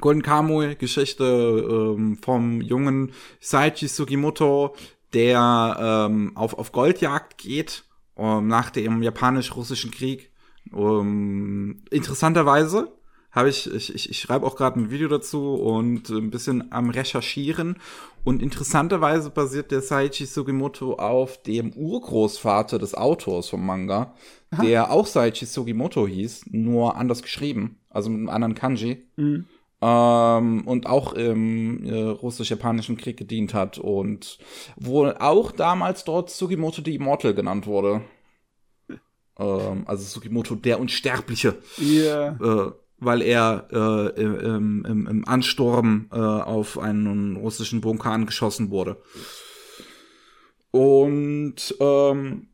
Golden 0.00 0.22
Kamui, 0.22 0.76
Geschichte 0.76 1.24
ähm, 1.24 2.18
vom 2.22 2.60
jungen 2.60 3.12
Saichi 3.40 3.88
Sugimoto, 3.88 4.74
der 5.12 6.08
ähm, 6.08 6.36
auf, 6.36 6.54
auf 6.54 6.72
Goldjagd 6.72 7.38
geht 7.38 7.84
ähm, 8.16 8.46
nach 8.46 8.70
dem 8.70 9.02
japanisch-russischen 9.02 9.90
Krieg. 9.90 10.30
Ähm, 10.72 11.82
interessanterweise 11.90 12.92
habe 13.30 13.50
ich, 13.50 13.72
ich, 13.72 13.94
ich, 13.94 14.10
ich 14.10 14.18
schreibe 14.18 14.46
auch 14.46 14.56
gerade 14.56 14.80
ein 14.80 14.90
Video 14.90 15.08
dazu 15.08 15.54
und 15.54 16.08
ein 16.10 16.30
bisschen 16.30 16.72
am 16.72 16.90
Recherchieren. 16.90 17.76
Und 18.24 18.42
interessanterweise 18.42 19.30
basiert 19.30 19.70
der 19.70 19.80
Saichi 19.80 20.26
Sugimoto 20.26 20.94
auf 20.94 21.42
dem 21.42 21.72
Urgroßvater 21.72 22.78
des 22.78 22.94
Autors 22.94 23.48
vom 23.48 23.64
Manga, 23.64 24.14
der 24.62 24.90
auch 24.90 25.06
Saichi 25.06 25.44
Sugimoto 25.44 26.06
hieß, 26.06 26.46
nur 26.50 26.96
anders 26.96 27.22
geschrieben, 27.22 27.78
also 27.90 28.10
mit 28.10 28.20
einem 28.20 28.28
anderen 28.28 28.54
Kanji. 28.54 29.06
Mhm. 29.16 29.46
Ähm, 29.80 30.66
und 30.66 30.86
auch 30.86 31.12
im 31.12 31.84
äh, 31.84 32.00
russisch-japanischen 32.02 32.96
Krieg 32.96 33.16
gedient 33.16 33.54
hat 33.54 33.78
und 33.78 34.38
wohl 34.76 35.14
auch 35.18 35.52
damals 35.52 36.04
dort 36.04 36.30
Sugimoto 36.30 36.82
the 36.84 36.96
Immortal 36.96 37.32
genannt 37.32 37.66
wurde. 37.66 38.02
Ähm, 39.38 39.84
also 39.86 40.02
Sugimoto 40.02 40.56
der 40.56 40.80
Unsterbliche 40.80 41.58
Ja. 41.76 42.30
äh, 42.32 42.72
weil 43.00 43.22
er 43.22 43.68
äh, 43.70 44.20
im, 44.20 44.84
im, 44.84 45.06
im 45.06 45.28
Ansturm 45.28 46.08
äh, 46.10 46.16
auf 46.16 46.78
einen 46.78 47.36
russischen 47.36 47.84
Vulkan 47.84 48.26
geschossen 48.26 48.70
wurde. 48.70 49.00
Und 50.72 51.74
ähm, 51.78 52.48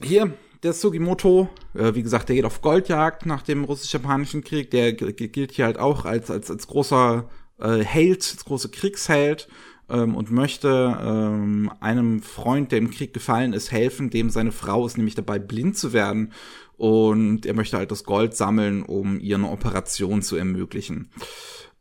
hier, 0.00 0.32
der 0.62 0.72
Sugimoto, 0.72 1.48
äh, 1.74 1.94
wie 1.94 2.02
gesagt, 2.02 2.28
der 2.28 2.36
geht 2.36 2.44
auf 2.44 2.62
Goldjagd 2.62 3.26
nach 3.26 3.42
dem 3.42 3.64
russisch-japanischen 3.64 4.42
Krieg. 4.42 4.70
Der 4.70 4.92
gilt 4.92 5.52
hier 5.52 5.66
halt 5.66 5.78
auch 5.78 6.04
als, 6.04 6.30
als, 6.30 6.50
als 6.50 6.66
großer 6.66 7.28
äh, 7.58 7.78
Held, 7.78 8.18
als 8.18 8.44
großer 8.44 8.68
Kriegsheld 8.68 9.48
ähm, 9.88 10.14
und 10.14 10.30
möchte 10.30 10.98
ähm, 11.00 11.70
einem 11.80 12.22
Freund, 12.22 12.72
der 12.72 12.78
im 12.78 12.90
Krieg 12.90 13.12
gefallen 13.12 13.52
ist, 13.52 13.72
helfen, 13.72 14.10
dem 14.10 14.30
seine 14.30 14.52
Frau 14.52 14.86
ist 14.86 14.96
nämlich 14.96 15.14
dabei, 15.14 15.38
blind 15.38 15.76
zu 15.76 15.92
werden. 15.92 16.32
Und 16.76 17.44
er 17.44 17.54
möchte 17.54 17.76
halt 17.76 17.90
das 17.90 18.04
Gold 18.04 18.36
sammeln, 18.36 18.82
um 18.84 19.18
ihr 19.18 19.36
eine 19.36 19.50
Operation 19.50 20.22
zu 20.22 20.36
ermöglichen. 20.36 21.10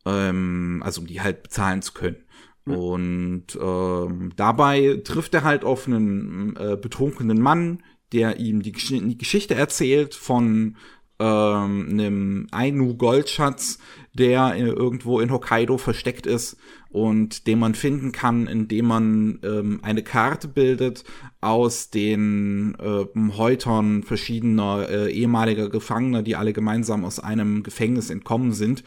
Ähm, 0.05 0.81
also 0.83 1.01
um 1.01 1.07
die 1.07 1.21
halt 1.21 1.43
bezahlen 1.43 1.81
zu 1.81 1.93
können. 1.93 2.17
Und 2.65 3.57
ähm, 3.61 4.33
dabei 4.35 5.01
trifft 5.05 5.33
er 5.33 5.43
halt 5.43 5.63
auf 5.63 5.87
einen 5.87 6.55
äh, 6.57 6.75
betrunkenen 6.75 7.39
Mann, 7.39 7.81
der 8.13 8.39
ihm 8.39 8.61
die, 8.61 8.71
Gesch 8.71 8.87
die 8.89 9.17
Geschichte 9.17 9.55
erzählt 9.55 10.15
von 10.15 10.77
ähm, 11.19 11.87
einem 11.89 12.47
Ainu-Goldschatz, 12.51 13.79
der 14.13 14.55
irgendwo 14.55 15.19
in 15.19 15.31
Hokkaido 15.31 15.77
versteckt 15.77 16.25
ist 16.25 16.57
und 16.89 17.47
den 17.47 17.59
man 17.59 17.75
finden 17.75 18.11
kann, 18.11 18.47
indem 18.47 18.85
man 18.87 19.39
ähm, 19.43 19.79
eine 19.83 20.03
Karte 20.03 20.47
bildet 20.47 21.03
aus 21.41 21.89
den 21.89 22.75
äh, 22.79 23.05
Häutern 23.37 24.03
verschiedener 24.03 24.87
äh, 24.89 25.11
ehemaliger 25.11 25.69
Gefangener, 25.69 26.23
die 26.23 26.35
alle 26.35 26.53
gemeinsam 26.53 27.05
aus 27.05 27.19
einem 27.19 27.63
Gefängnis 27.63 28.09
entkommen 28.09 28.53
sind 28.53 28.83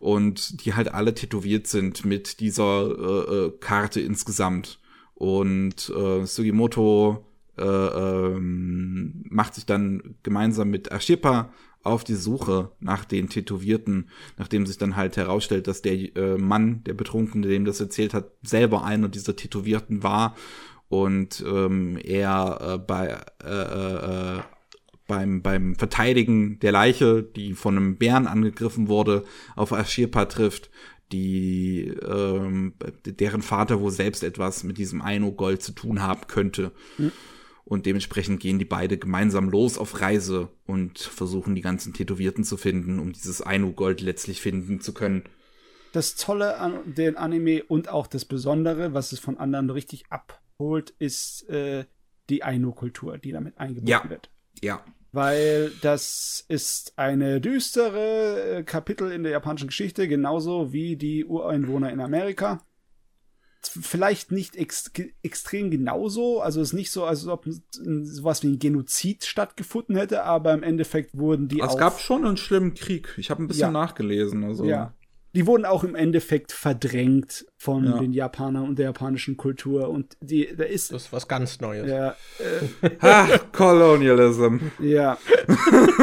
und 0.00 0.64
die 0.64 0.74
halt 0.74 0.92
alle 0.92 1.14
tätowiert 1.14 1.66
sind 1.66 2.04
mit 2.04 2.40
dieser 2.40 2.86
äh, 2.90 3.34
äh, 3.34 3.52
Karte 3.60 4.00
insgesamt. 4.00 4.80
Und 5.14 5.92
äh, 5.96 6.26
Sugimoto 6.26 7.24
äh, 7.58 7.64
ähm, 7.64 9.24
macht 9.28 9.54
sich 9.54 9.66
dann 9.66 10.16
gemeinsam 10.22 10.70
mit 10.70 10.92
Ashipa 10.92 11.52
auf 11.82 12.04
die 12.04 12.14
Suche 12.14 12.70
nach 12.80 13.04
den 13.04 13.28
Tätowierten, 13.28 14.08
nachdem 14.38 14.66
sich 14.66 14.78
dann 14.78 14.96
halt 14.96 15.16
herausstellt, 15.16 15.66
dass 15.66 15.82
der 15.82 15.94
äh, 16.16 16.38
Mann, 16.38 16.84
der 16.84 16.94
Betrunkene, 16.94 17.48
dem 17.48 17.64
das 17.64 17.80
erzählt 17.80 18.14
hat, 18.14 18.30
selber 18.42 18.84
einer 18.84 19.08
dieser 19.08 19.34
Tätowierten 19.34 20.02
war 20.02 20.36
und 20.88 21.42
ähm, 21.46 21.98
er 22.02 22.74
äh, 22.74 22.78
bei 22.78 23.18
äh, 23.44 24.38
äh, 24.38 24.40
beim, 25.08 25.42
beim 25.42 25.74
Verteidigen 25.74 26.58
der 26.60 26.72
Leiche, 26.72 27.22
die 27.22 27.54
von 27.54 27.76
einem 27.76 27.96
Bären 27.96 28.26
angegriffen 28.26 28.88
wurde, 28.88 29.24
auf 29.56 29.72
Ashirpa 29.72 30.26
trifft, 30.26 30.70
die 31.12 31.88
ähm, 31.88 32.74
deren 33.04 33.42
Vater 33.42 33.80
wohl 33.80 33.90
selbst 33.90 34.22
etwas 34.22 34.64
mit 34.64 34.78
diesem 34.78 35.02
Aino 35.02 35.32
Gold 35.32 35.62
zu 35.62 35.72
tun 35.72 36.00
haben 36.00 36.26
könnte. 36.28 36.72
Mhm. 36.96 37.12
Und 37.64 37.86
dementsprechend 37.86 38.40
gehen 38.40 38.58
die 38.58 38.64
beide 38.64 38.98
gemeinsam 38.98 39.48
los 39.48 39.78
auf 39.78 40.00
Reise 40.00 40.48
und 40.66 40.98
versuchen 40.98 41.54
die 41.54 41.60
ganzen 41.60 41.92
Tätowierten 41.92 42.44
zu 42.44 42.56
finden, 42.56 42.98
um 42.98 43.12
dieses 43.12 43.40
Ainu-Gold 43.40 44.00
letztlich 44.00 44.40
finden 44.40 44.80
zu 44.80 44.92
können. 44.92 45.24
Das 45.92 46.16
Tolle 46.16 46.58
an 46.58 46.94
den 46.94 47.16
Anime 47.16 47.62
und 47.64 47.88
auch 47.88 48.06
das 48.06 48.24
Besondere, 48.24 48.94
was 48.94 49.12
es 49.12 49.20
von 49.20 49.38
anderen 49.38 49.70
richtig 49.70 50.04
abholt, 50.10 50.94
ist 50.98 51.48
äh, 51.50 51.84
die 52.30 52.42
Ainu-Kultur, 52.42 53.18
die 53.18 53.30
damit 53.30 53.58
eingebunden 53.58 53.88
ja. 53.88 54.10
wird. 54.10 54.30
Ja. 54.60 54.84
Weil 55.12 55.70
das 55.82 56.44
ist 56.48 56.94
eine 56.96 57.40
düstere 57.40 58.58
äh, 58.58 58.62
Kapitel 58.64 59.12
in 59.12 59.22
der 59.22 59.32
japanischen 59.32 59.68
Geschichte, 59.68 60.08
genauso 60.08 60.72
wie 60.72 60.96
die 60.96 61.26
Ureinwohner 61.26 61.92
in 61.92 62.00
Amerika 62.00 62.64
vielleicht 63.68 64.32
nicht 64.32 64.56
ex 64.56 64.90
extrem 65.22 65.70
genauso. 65.70 66.40
Also 66.40 66.60
es 66.60 66.68
ist 66.68 66.74
nicht 66.74 66.90
so, 66.90 67.04
als 67.04 67.26
ob 67.26 67.46
sowas 67.46 68.42
wie 68.42 68.48
ein 68.48 68.58
Genozid 68.58 69.24
stattgefunden 69.24 69.96
hätte, 69.96 70.24
aber 70.24 70.52
im 70.52 70.62
Endeffekt 70.62 71.16
wurden 71.16 71.48
die. 71.48 71.60
Es 71.60 71.76
gab 71.76 72.00
schon 72.00 72.24
einen 72.24 72.36
schlimmen 72.36 72.74
Krieg. 72.74 73.14
Ich 73.16 73.30
habe 73.30 73.42
ein 73.42 73.48
bisschen 73.48 73.62
ja. 73.62 73.70
nachgelesen. 73.70 74.44
Also. 74.44 74.64
Ja. 74.64 74.94
Die 75.34 75.46
wurden 75.46 75.64
auch 75.64 75.82
im 75.82 75.94
Endeffekt 75.94 76.52
verdrängt 76.52 77.46
von 77.56 77.84
ja. 77.84 77.98
den 77.98 78.12
Japanern 78.12 78.68
und 78.68 78.78
der 78.78 78.86
japanischen 78.86 79.38
Kultur. 79.38 79.88
Und 79.88 80.16
die, 80.20 80.54
da 80.54 80.64
ist. 80.64 80.92
Das 80.92 81.04
ist 81.04 81.12
was 81.12 81.26
ganz 81.26 81.60
Neues. 81.60 81.88
Ja. 81.88 82.16
Äh, 82.82 82.90
Ach, 83.00 83.52
Colonialism. 83.52 84.58
Ja. 84.78 85.16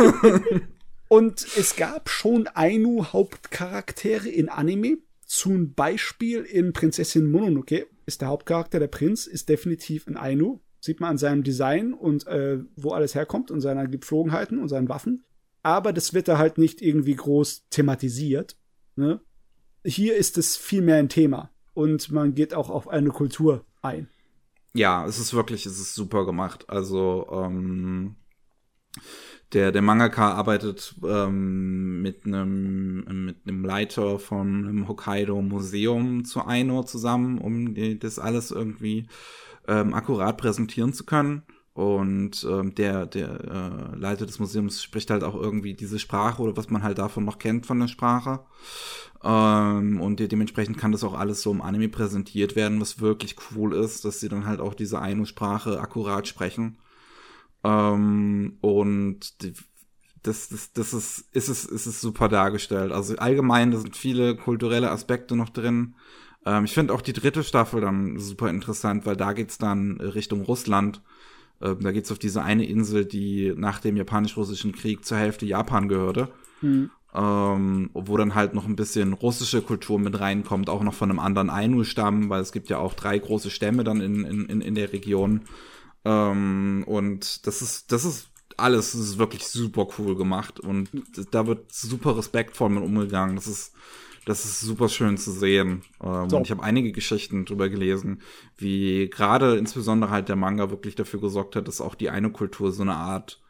und 1.09 1.45
es 1.57 1.75
gab 1.75 2.09
schon 2.09 2.47
Ainu-Hauptcharaktere 2.47 4.29
in 4.29 4.49
Anime 4.49 4.97
zum 5.29 5.75
Beispiel 5.75 6.41
in 6.41 6.73
Prinzessin 6.73 7.29
Mononoke 7.29 7.85
ist 8.07 8.21
der 8.21 8.29
Hauptcharakter, 8.29 8.79
der 8.79 8.87
Prinz, 8.87 9.27
ist 9.27 9.47
definitiv 9.47 10.07
ein 10.07 10.17
Ainu. 10.17 10.59
Sieht 10.79 10.99
man 10.99 11.11
an 11.11 11.17
seinem 11.19 11.43
Design 11.43 11.93
und 11.93 12.25
äh, 12.25 12.63
wo 12.75 12.93
alles 12.93 13.13
herkommt 13.13 13.51
und 13.51 13.61
seiner 13.61 13.87
Gepflogenheiten 13.87 14.57
und 14.57 14.69
seinen 14.69 14.89
Waffen. 14.89 15.23
Aber 15.61 15.93
das 15.93 16.15
wird 16.15 16.29
da 16.29 16.39
halt 16.39 16.57
nicht 16.57 16.81
irgendwie 16.81 17.15
groß 17.15 17.67
thematisiert. 17.69 18.57
Ne? 18.95 19.21
Hier 19.85 20.15
ist 20.15 20.39
es 20.39 20.57
viel 20.57 20.81
mehr 20.81 20.97
ein 20.97 21.09
Thema 21.09 21.51
und 21.75 22.11
man 22.11 22.33
geht 22.33 22.55
auch 22.55 22.71
auf 22.71 22.87
eine 22.87 23.11
Kultur 23.11 23.67
ein. 23.83 24.09
Ja, 24.73 25.05
es 25.05 25.19
ist 25.19 25.35
wirklich, 25.35 25.67
es 25.67 25.79
ist 25.79 25.93
super 25.93 26.25
gemacht. 26.25 26.71
Also, 26.71 27.27
ähm, 27.31 28.15
der, 29.53 29.71
der 29.71 29.81
Mangaka 29.81 30.33
arbeitet 30.33 30.95
ähm, 31.03 32.01
mit 32.01 32.25
einem 32.25 33.25
mit 33.25 33.37
einem 33.47 33.65
Leiter 33.65 34.19
von 34.19 34.67
einem 34.67 34.87
Hokkaido 34.87 35.41
Museum 35.41 36.23
zu 36.23 36.45
Aino 36.45 36.83
zusammen, 36.83 37.39
um 37.39 37.73
die, 37.73 37.97
das 37.97 38.19
alles 38.19 38.51
irgendwie 38.51 39.07
ähm, 39.67 39.93
akkurat 39.93 40.37
präsentieren 40.37 40.93
zu 40.93 41.05
können. 41.05 41.43
Und 41.73 42.45
ähm, 42.49 42.75
der, 42.75 43.05
der 43.05 43.29
äh, 43.29 43.95
Leiter 43.95 44.25
des 44.25 44.37
Museums 44.39 44.83
spricht 44.83 45.09
halt 45.11 45.23
auch 45.23 45.35
irgendwie 45.35 45.75
diese 45.75 45.97
Sprache 45.97 46.41
oder 46.41 46.57
was 46.57 46.69
man 46.69 46.83
halt 46.83 46.97
davon 46.97 47.23
noch 47.23 47.39
kennt 47.39 47.65
von 47.65 47.79
der 47.79 47.87
Sprache. 47.87 48.41
Ähm, 49.23 50.01
und 50.01 50.19
dementsprechend 50.19 50.77
kann 50.77 50.91
das 50.91 51.03
auch 51.03 51.13
alles 51.13 51.41
so 51.41 51.51
im 51.51 51.61
Anime 51.61 51.87
präsentiert 51.87 52.55
werden, 52.55 52.81
was 52.81 52.99
wirklich 52.99 53.35
cool 53.55 53.73
ist, 53.73 54.03
dass 54.03 54.19
sie 54.19 54.29
dann 54.29 54.45
halt 54.45 54.59
auch 54.59 54.73
diese 54.73 55.01
Aino-Sprache 55.01 55.79
akkurat 55.79 56.27
sprechen. 56.27 56.77
Ähm, 57.63 58.57
und 58.61 59.33
das, 60.23 60.49
das, 60.49 60.73
das 60.73 60.93
ist, 60.93 61.25
ist 61.33 61.49
es, 61.49 61.65
ist 61.65 61.85
es 61.85 62.01
super 62.01 62.27
dargestellt. 62.27 62.91
Also 62.91 63.15
allgemein, 63.17 63.71
da 63.71 63.77
sind 63.77 63.95
viele 63.95 64.35
kulturelle 64.35 64.91
Aspekte 64.91 65.35
noch 65.35 65.49
drin. 65.49 65.95
Ähm, 66.45 66.65
ich 66.65 66.73
finde 66.73 66.93
auch 66.93 67.01
die 67.01 67.13
dritte 67.13 67.43
Staffel 67.43 67.81
dann 67.81 68.17
super 68.17 68.49
interessant, 68.49 69.05
weil 69.05 69.15
da 69.15 69.33
geht's 69.33 69.57
dann 69.57 69.99
Richtung 69.99 70.41
Russland. 70.41 71.01
Ähm, 71.61 71.79
da 71.81 71.91
geht's 71.91 72.11
auf 72.11 72.19
diese 72.19 72.43
eine 72.43 72.65
Insel, 72.65 73.05
die 73.05 73.53
nach 73.55 73.79
dem 73.79 73.97
japanisch-russischen 73.97 74.71
Krieg 74.71 75.05
zur 75.05 75.17
Hälfte 75.17 75.45
Japan 75.45 75.87
gehörte. 75.87 76.29
Mhm. 76.61 76.91
Ähm, 77.11 77.89
wo 77.95 78.17
dann 78.17 78.35
halt 78.35 78.53
noch 78.53 78.67
ein 78.67 78.75
bisschen 78.75 79.13
russische 79.13 79.63
Kultur 79.63 79.97
mit 79.97 80.19
reinkommt, 80.19 80.69
auch 80.69 80.83
noch 80.83 80.93
von 80.93 81.09
einem 81.09 81.17
anderen 81.17 81.49
Ainu-Stamm, 81.49 82.29
weil 82.29 82.41
es 82.41 82.51
gibt 82.51 82.69
ja 82.69 82.77
auch 82.77 82.93
drei 82.93 83.17
große 83.17 83.49
Stämme 83.49 83.83
dann 83.83 83.99
in, 83.99 84.25
in, 84.25 84.61
in 84.61 84.75
der 84.75 84.93
Region. 84.93 85.41
Ähm, 86.05 86.83
und 86.87 87.45
das 87.47 87.61
ist, 87.61 87.91
das 87.91 88.05
ist 88.05 88.29
alles, 88.57 88.91
das 88.91 89.01
ist 89.01 89.17
wirklich 89.17 89.47
super 89.47 89.87
cool 89.97 90.15
gemacht 90.15 90.59
und 90.59 90.89
da 91.31 91.47
wird 91.47 91.71
super 91.71 92.17
respektvoll 92.17 92.69
mit 92.69 92.83
umgegangen. 92.83 93.35
Das 93.35 93.47
ist, 93.47 93.73
das 94.25 94.45
ist 94.45 94.61
super 94.61 94.89
schön 94.89 95.17
zu 95.17 95.31
sehen. 95.31 95.83
Ähm, 96.03 96.29
so. 96.29 96.37
Und 96.37 96.43
ich 96.43 96.51
habe 96.51 96.63
einige 96.63 96.91
Geschichten 96.91 97.45
drüber 97.45 97.69
gelesen, 97.69 98.21
wie 98.57 99.09
gerade 99.09 99.57
insbesondere 99.57 100.11
halt 100.11 100.29
der 100.29 100.35
Manga 100.35 100.69
wirklich 100.69 100.95
dafür 100.95 101.21
gesorgt 101.21 101.55
hat, 101.55 101.67
dass 101.67 101.81
auch 101.81 101.95
die 101.95 102.09
eine 102.09 102.31
Kultur 102.31 102.71
so 102.71 102.81
eine 102.81 102.95
Art 102.95 103.41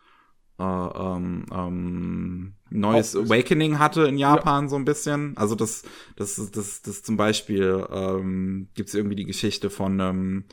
äh, 0.59 0.63
ähm, 0.63 1.45
ähm, 1.51 2.53
neues 2.69 3.15
auch, 3.15 3.23
Awakening 3.23 3.79
hatte 3.79 4.03
in 4.03 4.17
Japan 4.17 4.65
ja. 4.65 4.69
so 4.69 4.75
ein 4.75 4.85
bisschen. 4.85 5.35
Also 5.37 5.55
das, 5.55 5.83
das, 6.15 6.35
das, 6.35 6.51
das, 6.51 6.81
das 6.81 7.03
zum 7.03 7.17
Beispiel 7.17 7.85
ähm, 7.91 8.67
gibt 8.75 8.89
es 8.89 8.95
irgendwie 8.95 9.15
die 9.15 9.25
Geschichte 9.25 9.69
von 9.69 9.99
ähm, 9.99 10.43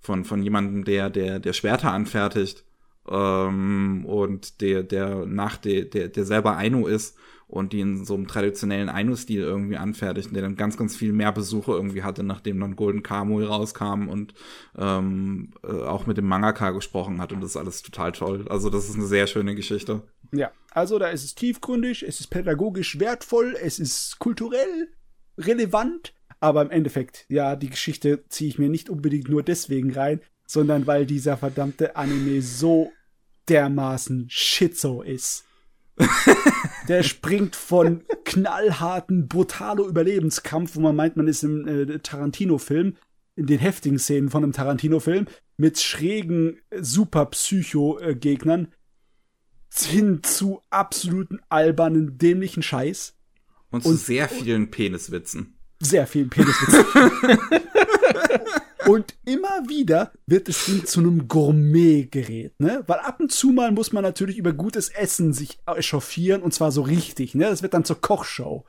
von, 0.00 0.24
von 0.24 0.42
jemandem, 0.42 0.84
der, 0.84 1.10
der, 1.10 1.38
der 1.38 1.52
Schwerter 1.52 1.92
anfertigt 1.92 2.64
ähm, 3.08 4.04
und 4.06 4.60
der, 4.60 4.82
der 4.82 5.26
nach 5.26 5.56
der, 5.56 5.84
der, 5.84 6.08
der 6.08 6.24
selber 6.24 6.56
Ainu 6.56 6.86
ist 6.86 7.16
und 7.50 7.72
die 7.72 7.80
in 7.80 8.04
so 8.04 8.14
einem 8.14 8.28
traditionellen 8.28 8.88
Ainu-Stil 8.88 9.42
irgendwie 9.42 9.76
anfertigt 9.76 10.28
und 10.28 10.34
der 10.34 10.42
dann 10.42 10.56
ganz, 10.56 10.76
ganz 10.76 10.96
viel 10.96 11.12
mehr 11.12 11.32
Besuche 11.32 11.72
irgendwie 11.72 12.02
hatte, 12.02 12.22
nachdem 12.22 12.60
dann 12.60 12.76
Golden 12.76 13.02
Kamui 13.02 13.44
rauskam 13.44 14.08
und 14.08 14.34
ähm, 14.78 15.52
äh, 15.64 15.66
auch 15.66 16.06
mit 16.06 16.16
dem 16.16 16.26
Mangaka 16.26 16.70
gesprochen 16.70 17.20
hat 17.20 17.32
und 17.32 17.40
das 17.40 17.50
ist 17.50 17.56
alles 17.56 17.82
total 17.82 18.12
toll. 18.12 18.46
Also 18.48 18.70
das 18.70 18.88
ist 18.88 18.94
eine 18.94 19.06
sehr 19.06 19.26
schöne 19.26 19.56
Geschichte. 19.56 20.02
Ja, 20.32 20.52
also 20.70 21.00
da 21.00 21.08
ist 21.08 21.24
es 21.24 21.34
tiefgründig, 21.34 22.04
es 22.06 22.20
ist 22.20 22.28
pädagogisch 22.28 23.00
wertvoll, 23.00 23.56
es 23.60 23.80
ist 23.80 24.20
kulturell 24.20 24.88
relevant 25.36 26.14
aber 26.40 26.62
im 26.62 26.70
Endeffekt, 26.70 27.26
ja, 27.28 27.54
die 27.54 27.68
Geschichte 27.68 28.24
ziehe 28.28 28.48
ich 28.48 28.58
mir 28.58 28.70
nicht 28.70 28.88
unbedingt 28.88 29.28
nur 29.28 29.42
deswegen 29.42 29.92
rein, 29.92 30.20
sondern 30.46 30.86
weil 30.86 31.06
dieser 31.06 31.36
verdammte 31.36 31.96
Anime 31.96 32.42
so 32.42 32.90
dermaßen 33.48 34.26
schizo 34.30 35.02
ist. 35.02 35.44
Der 36.88 37.02
springt 37.02 37.54
von 37.56 38.04
knallharten, 38.24 39.28
brutalo 39.28 39.86
Überlebenskampf, 39.86 40.76
wo 40.76 40.80
man 40.80 40.96
meint, 40.96 41.16
man 41.16 41.28
ist 41.28 41.42
im 41.44 41.68
äh, 41.68 41.98
Tarantino-Film, 41.98 42.96
in 43.36 43.46
den 43.46 43.58
heftigen 43.58 43.98
Szenen 43.98 44.30
von 44.30 44.42
einem 44.42 44.52
Tarantino-Film, 44.52 45.26
mit 45.58 45.78
schrägen 45.78 46.58
Super-Psycho-Gegnern 46.74 48.68
hin 49.72 50.22
zu 50.22 50.62
absoluten 50.70 51.40
albernen, 51.48 52.16
dämlichen 52.18 52.62
Scheiß. 52.62 53.16
Und 53.70 53.82
zu 53.82 53.90
und, 53.90 53.98
sehr 53.98 54.28
vielen 54.28 54.70
Peniswitzen 54.70 55.59
sehr 55.80 56.06
vielen 56.06 56.30
Peniswitzen. 56.30 56.84
Und 58.86 59.14
immer 59.24 59.68
wieder 59.68 60.10
wird 60.26 60.48
es 60.48 60.68
ihm 60.68 60.84
zu 60.84 61.00
einem 61.00 61.28
Gourmetgerät, 61.28 62.58
ne? 62.58 62.82
Weil 62.86 62.98
ab 62.98 63.20
und 63.20 63.30
zu 63.30 63.50
mal 63.50 63.70
muss 63.70 63.92
man 63.92 64.02
natürlich 64.02 64.36
über 64.36 64.52
gutes 64.52 64.88
Essen 64.88 65.32
sich 65.32 65.60
echauffieren 65.66 66.42
und 66.42 66.52
zwar 66.54 66.72
so 66.72 66.82
richtig, 66.82 67.34
ne? 67.34 67.44
Das 67.44 67.62
wird 67.62 67.74
dann 67.74 67.84
zur 67.84 68.00
Kochshow. 68.00 68.64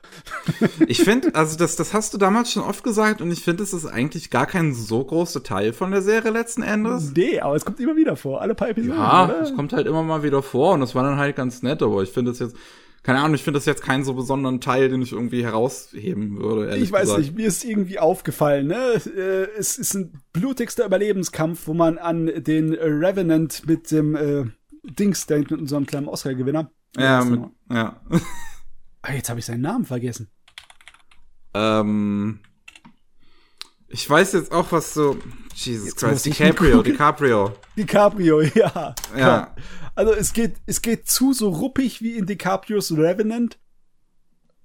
Ich 0.86 1.02
finde, 1.02 1.34
also 1.34 1.56
das, 1.56 1.76
das 1.76 1.92
hast 1.94 2.14
du 2.14 2.18
damals 2.18 2.52
schon 2.52 2.62
oft 2.62 2.84
gesagt 2.84 3.20
und 3.20 3.32
ich 3.32 3.42
finde, 3.42 3.62
es 3.62 3.72
ist 3.72 3.86
eigentlich 3.86 4.30
gar 4.30 4.46
kein 4.46 4.74
so 4.74 5.02
großer 5.02 5.42
Teil 5.42 5.72
von 5.72 5.90
der 5.90 6.02
Serie 6.02 6.30
letzten 6.30 6.62
Endes. 6.62 7.12
Nee, 7.16 7.40
aber 7.40 7.56
es 7.56 7.64
kommt 7.64 7.80
immer 7.80 7.96
wieder 7.96 8.14
vor, 8.16 8.42
alle 8.42 8.54
paar 8.54 8.68
Episoden. 8.68 8.98
Ja, 8.98 9.24
oder? 9.24 9.40
es 9.40 9.54
kommt 9.54 9.72
halt 9.72 9.86
immer 9.86 10.02
mal 10.02 10.22
wieder 10.22 10.42
vor 10.42 10.74
und 10.74 10.80
das 10.80 10.94
war 10.94 11.02
dann 11.02 11.16
halt 11.16 11.34
ganz 11.34 11.62
nett, 11.62 11.82
aber 11.82 12.02
ich 12.02 12.10
finde 12.10 12.30
es 12.30 12.38
jetzt, 12.38 12.54
keine 13.02 13.20
Ahnung, 13.20 13.34
ich 13.34 13.42
finde 13.42 13.58
das 13.58 13.66
jetzt 13.66 13.82
keinen 13.82 14.04
so 14.04 14.14
besonderen 14.14 14.60
Teil, 14.60 14.88
den 14.88 15.02
ich 15.02 15.12
irgendwie 15.12 15.44
herausheben 15.44 16.38
würde. 16.38 16.76
Ich 16.76 16.92
weiß 16.92 17.02
gesagt. 17.02 17.18
nicht, 17.20 17.34
mir 17.34 17.48
ist 17.48 17.64
irgendwie 17.64 17.98
aufgefallen, 17.98 18.68
ne? 18.68 18.94
Äh, 19.16 19.48
Es 19.58 19.76
ist 19.78 19.94
ein 19.94 20.20
blutigster 20.32 20.86
Überlebenskampf, 20.86 21.66
wo 21.66 21.74
man 21.74 21.98
an 21.98 22.26
den 22.26 22.72
Revenant 22.74 23.66
mit 23.66 23.90
dem 23.90 24.14
äh, 24.14 24.44
Dings 24.84 25.26
denkt, 25.26 25.50
mit 25.50 25.60
unserem 25.60 25.86
kleinen 25.86 26.08
Oscar-Gewinner. 26.08 26.70
Ja, 26.96 27.24
mit, 27.24 27.40
ja. 27.70 28.00
Ah, 29.02 29.12
jetzt 29.14 29.28
habe 29.30 29.40
ich 29.40 29.46
seinen 29.46 29.62
Namen 29.62 29.84
vergessen. 29.84 30.30
ähm, 31.54 32.38
ich 33.92 34.08
weiß 34.08 34.32
jetzt 34.32 34.52
auch, 34.52 34.72
was 34.72 34.94
so, 34.94 35.18
Jesus 35.54 35.88
Jetzt 35.88 35.96
Christ, 35.98 36.24
DiCaprio. 36.24 36.82
DiCaprio. 36.82 37.52
DiCaprio, 37.76 38.40
ja. 38.54 38.94
Ja. 39.16 39.54
Also 39.94 40.12
es 40.14 40.32
geht, 40.32 40.54
es 40.66 40.80
geht 40.80 41.08
zu 41.08 41.34
so 41.34 41.50
ruppig 41.50 42.00
wie 42.00 42.16
in 42.16 42.26
DiCaprios 42.26 42.92
Revenant. 42.92 43.58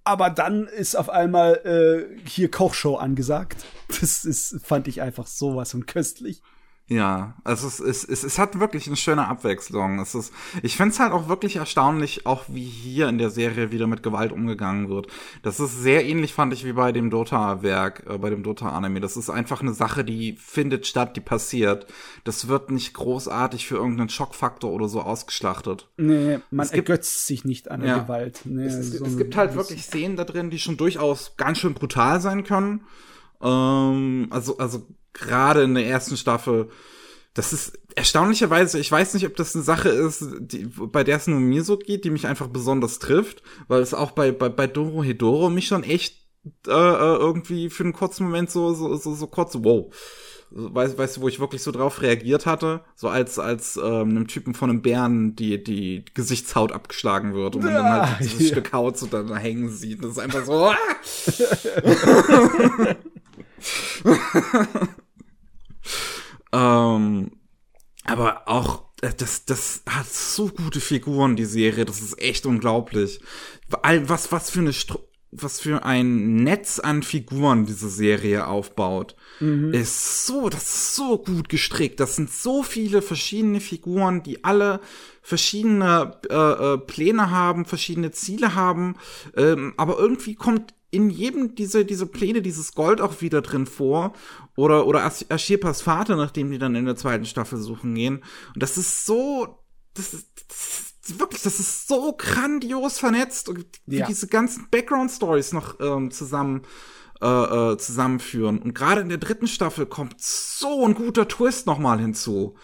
Aber 0.06 0.30
dann 0.30 0.68
ist 0.68 0.96
auf 0.96 1.10
einmal 1.10 1.56
äh, 1.66 2.28
hier 2.28 2.50
Kochshow 2.50 2.96
angesagt. 2.96 3.66
Das 4.00 4.24
ist, 4.24 4.62
fand 4.64 4.88
ich 4.88 5.02
einfach 5.02 5.28
sowas 5.28 5.74
und 5.74 5.86
köstlich. 5.86 6.42
Ja, 6.90 7.34
also 7.44 7.68
es, 7.68 7.82
es, 7.82 8.06
es, 8.06 8.24
es 8.24 8.40
hat 8.40 8.62
wirklich 8.62 8.88
eine 8.88 8.96
schöne 8.96 9.28
Abwechslung. 9.28 10.00
Es 10.00 10.16
ist, 10.16 10.34
ich 10.64 10.78
find's 10.78 11.02
halt 11.02 11.12
auch 11.12 11.28
wirklich 11.28 11.58
erstaunlich, 11.58 12.26
auch 12.26 12.46
wie 12.48 12.64
hier 12.64 13.10
in 13.10 13.18
der 13.18 13.30
Serie 13.30 13.74
wieder 13.74 13.88
mit 13.88 14.04
Gewalt 14.04 14.32
umgegangen 14.32 14.88
wird. 14.88 15.08
Das 15.44 15.60
ist 15.60 15.82
sehr 15.82 16.06
ähnlich, 16.06 16.34
fand 16.34 16.54
ich, 16.54 16.64
wie 16.64 16.72
bei 16.72 16.94
dem 16.94 17.10
Dota-Werk, 17.10 18.06
äh, 18.10 18.18
bei 18.18 18.30
dem 18.30 18.42
Dota-Anime. 18.42 19.02
Das 19.02 19.18
ist 19.18 19.30
einfach 19.30 19.60
eine 19.60 19.74
Sache, 19.74 20.06
die 20.06 20.38
findet 20.40 20.88
statt, 20.88 21.18
die 21.18 21.20
passiert. 21.22 21.88
Das 22.24 22.48
wird 22.48 22.72
nicht 22.72 22.94
großartig 22.94 23.68
für 23.68 23.76
irgendeinen 23.76 24.08
Schockfaktor 24.08 24.72
oder 24.72 24.88
so 24.88 25.02
ausgeschlachtet. 25.02 25.90
Nee, 25.98 26.40
man 26.52 26.66
Es 26.68 26.72
gibt- 26.72 26.88
ergötzt 26.88 27.28
sich 27.28 27.44
nicht 27.44 27.70
an 27.70 27.82
der 27.82 27.90
Ja. 27.90 27.98
Gewalt. 28.04 28.44
Nee, 28.46 28.64
Es, 28.66 28.76
es, 28.76 28.92
so 28.98 29.04
es 29.04 29.18
gibt 29.18 29.36
halt 29.36 29.56
wirklich 29.56 29.84
Szenen 29.84 30.16
da 30.16 30.24
drin, 30.24 30.50
die 30.50 30.60
schon 30.60 30.78
durchaus 30.78 31.36
ganz 31.36 31.58
schön 31.58 31.74
brutal 31.74 32.22
sein 32.22 32.46
können. 32.46 32.86
Ähm, 33.42 34.28
also, 34.30 34.58
also 34.58 34.88
gerade 35.18 35.64
in 35.64 35.76
der 35.76 35.88
ersten 35.88 36.18
Staffel. 36.18 36.70
Das 37.34 37.54
ist 37.54 37.78
erstaunlicherweise, 37.96 38.80
ich 38.80 38.92
weiß 38.92 39.14
nicht, 39.14 39.26
ob 39.26 39.36
das 39.36 39.56
eine 39.56 39.64
Sache 39.64 39.90
ist, 39.90 40.26
die, 40.40 40.66
bei 40.66 41.04
der 41.04 41.18
es 41.18 41.28
nur 41.28 41.40
mir 41.40 41.64
so 41.64 41.78
geht, 41.78 42.06
die 42.06 42.10
mich 42.10 42.28
einfach 42.28 42.48
besonders 42.48 43.00
trifft, 43.00 43.44
weil 43.68 43.82
es 43.82 43.94
auch 43.94 44.12
bei, 44.12 44.32
bei, 44.32 44.50
bei 44.50 44.68
Doro 44.68 45.04
Hedoro 45.04 45.50
mich 45.50 45.68
schon 45.68 45.84
echt 45.84 46.16
äh, 46.68 46.72
äh, 46.72 47.16
irgendwie 47.18 47.70
für 47.70 47.84
einen 47.84 47.94
kurzen 47.94 48.26
Moment 48.26 48.50
so, 48.50 48.74
so, 48.74 48.96
so, 48.96 49.14
so 49.14 49.28
kurz, 49.28 49.56
wow. 49.62 49.94
Weißt, 50.50 50.98
weißt 50.98 51.18
du, 51.18 51.22
wo 51.22 51.28
ich 51.28 51.42
wirklich 51.42 51.62
so 51.62 51.72
drauf 51.72 52.02
reagiert 52.02 52.46
hatte? 52.46 52.80
So 52.96 53.10
als, 53.10 53.38
als 53.38 53.76
ähm, 53.76 54.12
einem 54.12 54.28
Typen 54.28 54.54
von 54.54 54.70
einem 54.70 54.82
Bären 54.82 55.36
die, 55.36 55.62
die 55.62 56.06
Gesichtshaut 56.14 56.72
abgeschlagen 56.72 57.34
wird 57.34 57.58
und 57.58 57.66
man 57.66 57.74
dann 57.74 57.86
Ah, 57.86 58.10
halt 58.12 58.22
dieses 58.22 58.40
ja. 58.40 58.48
Stück 58.54 58.72
Haut 58.72 58.98
so 58.98 59.08
da 59.08 59.36
hängen 59.36 59.70
sieht. 59.70 60.02
Das 60.04 60.12
ist 60.12 60.20
einfach 60.20 60.46
so. 60.46 60.54
Ah! 60.54 60.78
ähm, 66.52 67.32
aber 68.06 68.48
auch, 68.48 68.86
äh, 69.02 69.14
das, 69.16 69.46
das 69.46 69.84
hat 69.88 70.08
so 70.08 70.48
gute 70.48 70.80
Figuren, 70.80 71.36
die 71.36 71.46
Serie. 71.46 71.86
Das 71.86 72.02
ist 72.02 72.20
echt 72.20 72.46
unglaublich. 72.46 73.20
Was, 73.70 74.32
was 74.32 74.50
für 74.50 74.60
eine, 74.60 74.74
Stru 74.74 75.00
was 75.30 75.60
für 75.60 75.84
ein 75.84 76.36
Netz 76.44 76.80
an 76.80 77.04
Figuren 77.04 77.66
diese 77.66 77.90
Serie 77.90 78.48
aufbaut, 78.48 79.18
ist 79.74 80.26
so, 80.26 80.48
das 80.48 80.64
ist 80.64 80.96
so 80.96 81.18
gut 81.18 81.50
gestrickt. 81.50 82.00
Das 82.00 82.16
sind 82.16 82.32
so 82.32 82.64
viele 82.64 83.02
verschiedene 83.02 83.60
Figuren, 83.60 84.24
die 84.24 84.46
alle 84.46 84.80
verschiedene 85.22 86.20
äh, 86.30 86.34
äh, 86.74 86.78
Pläne 86.78 87.30
haben, 87.30 87.66
verschiedene 87.66 88.12
Ziele 88.12 88.56
haben, 88.56 88.96
ähm, 89.36 89.74
aber 89.76 90.00
irgendwie 90.00 90.36
kommt 90.36 90.74
in 90.90 91.10
jedem 91.10 91.54
diese 91.54 91.84
diese 91.84 92.06
Pläne 92.06 92.42
dieses 92.42 92.74
Gold 92.74 93.02
auch 93.02 93.22
wieder 93.22 93.42
drin 93.42 93.66
vor 93.66 94.14
oder 94.58 94.86
oder 94.86 95.06
Ash- 95.06 95.26
Ashirpas 95.30 95.82
Vater, 95.82 96.18
nachdem 96.18 96.52
die 96.52 96.58
dann 96.58 96.76
in 96.76 96.84
der 96.86 96.98
zweiten 96.98 97.24
Staffel 97.26 97.58
suchen 97.60 97.96
gehen 97.96 98.22
und 98.54 98.62
das 98.62 98.78
ist 98.78 99.06
so 99.06 99.60
das 99.94 100.14
ist, 100.14 100.28
das 100.50 100.94
ist 101.10 101.20
wirklich 101.22 101.42
das 101.44 101.60
ist 101.62 101.88
so 101.88 102.14
grandios 102.18 103.00
vernetzt 103.00 103.48
und 103.48 103.66
wie 103.86 104.00
Ja. 104.00 104.08
diese 104.08 104.28
ganzen 104.28 104.68
Background 104.70 105.10
Stories 105.12 105.54
noch 105.54 105.80
ähm, 105.80 106.12
zusammen 106.12 106.64
äh, 107.22 107.26
äh, 107.74 107.78
zusammenführen 107.78 108.60
und 108.60 108.74
gerade 108.76 109.02
in 109.02 109.10
der 109.10 109.18
dritten 109.18 109.48
Staffel 109.48 109.86
kommt 109.86 110.20
so 110.22 110.86
ein 110.86 110.94
guter 110.96 111.28
Twist 111.30 111.66
noch 111.66 111.80
mal 111.80 112.00
hinzu. 112.00 112.56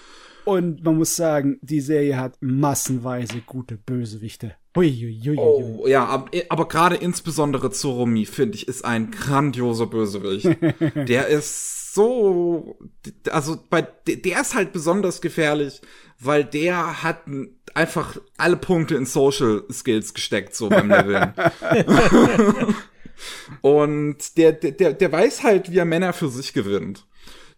Und 0.45 0.83
man 0.83 0.97
muss 0.97 1.15
sagen, 1.15 1.57
die 1.61 1.79
Serie 1.79 2.17
hat 2.17 2.35
massenweise 2.41 3.39
gute 3.45 3.77
Bösewichte. 3.77 4.55
Hui. 4.75 5.33
Oh, 5.37 5.85
ja, 5.87 6.05
aber, 6.05 6.29
aber 6.49 6.67
gerade 6.67 6.97
insbesondere 6.97 7.71
Zoromi, 7.71 8.25
finde 8.25 8.57
ich, 8.57 8.67
ist 8.67 8.83
ein 8.83 9.09
grandioser 9.09 9.85
Bösewicht. 9.87 10.45
der 11.07 11.27
ist 11.27 11.82
so, 11.93 12.75
also 13.29 13.59
bei, 13.69 13.83
der 14.07 14.41
ist 14.41 14.55
halt 14.55 14.73
besonders 14.73 15.21
gefährlich, 15.21 15.79
weil 16.19 16.43
der 16.43 17.03
hat 17.03 17.19
einfach 17.75 18.17
alle 18.35 18.57
Punkte 18.57 18.95
in 18.95 19.05
Social 19.05 19.63
Skills 19.71 20.15
gesteckt, 20.15 20.55
so 20.55 20.69
beim 20.69 20.89
Leveln. 20.89 21.33
Und 23.61 24.37
der, 24.37 24.53
der, 24.53 24.71
der, 24.71 24.93
der 24.93 25.11
weiß 25.11 25.43
halt, 25.43 25.71
wie 25.71 25.77
er 25.77 25.85
Männer 25.85 26.13
für 26.13 26.29
sich 26.29 26.53
gewinnt. 26.53 27.05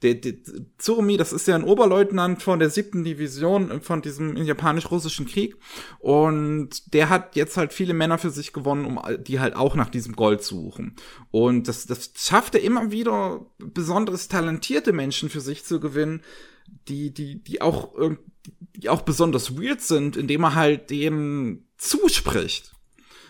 Der, 0.06 0.14
der 0.14 0.34
Tsurumi, 0.78 1.18
das 1.18 1.34
ist 1.34 1.48
ja 1.48 1.56
ein 1.56 1.64
Oberleutnant 1.64 2.44
von 2.44 2.60
der 2.60 2.70
siebten 2.70 3.04
Division 3.04 3.82
von 3.82 4.04
diesem 4.04 4.38
japanisch-russischen 4.38 5.26
Krieg. 5.26 5.56
Und 5.98 6.94
der 6.94 7.10
hat 7.10 7.36
jetzt 7.36 7.58
halt 7.58 7.74
viele 7.74 7.96
Männer 7.96 8.20
für 8.20 8.30
sich 8.30 8.54
gewonnen, 8.54 8.86
um 8.86 9.00
die 9.24 9.40
halt 9.40 9.56
auch 9.56 9.74
nach 9.74 9.90
diesem 9.90 10.16
Gold 10.16 10.44
suchen. 10.44 10.96
Und 11.32 11.68
das, 11.68 11.88
das 11.88 12.12
schafft 12.16 12.54
er 12.54 12.62
immer 12.62 12.92
wieder, 12.92 13.48
besonders 13.58 14.28
talentierte 14.28 14.94
Menschen 14.94 15.30
für 15.30 15.42
sich 15.42 15.66
zu 15.66 15.80
gewinnen, 15.80 16.22
die, 16.88 17.12
die, 17.12 17.44
die 17.44 17.62
auch, 17.62 17.96
die 18.76 18.90
auch 18.90 19.02
besonders 19.02 19.58
weird 19.58 19.82
sind, 19.82 20.18
indem 20.18 20.44
er 20.44 20.54
halt 20.54 20.92
denen 20.92 21.68
zuspricht 21.78 22.75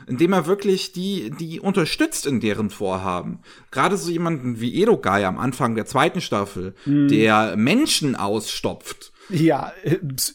indem 0.08 0.34
er 0.34 0.46
wirklich 0.46 0.92
die, 0.92 1.32
die 1.32 1.60
unterstützt 1.60 2.26
in 2.26 2.40
deren 2.40 2.70
Vorhaben. 2.70 3.40
Gerade 3.72 3.98
so 3.98 4.12
jemanden 4.12 4.60
wie 4.60 4.82
Edogai 4.82 5.26
am 5.26 5.38
Anfang 5.38 5.76
der 5.76 5.86
zweiten 5.86 6.22
Staffel, 6.22 6.76
der 6.86 7.56
Menschen 7.56 8.16
ausstopft. 8.16 9.12
Ja, 9.30 9.72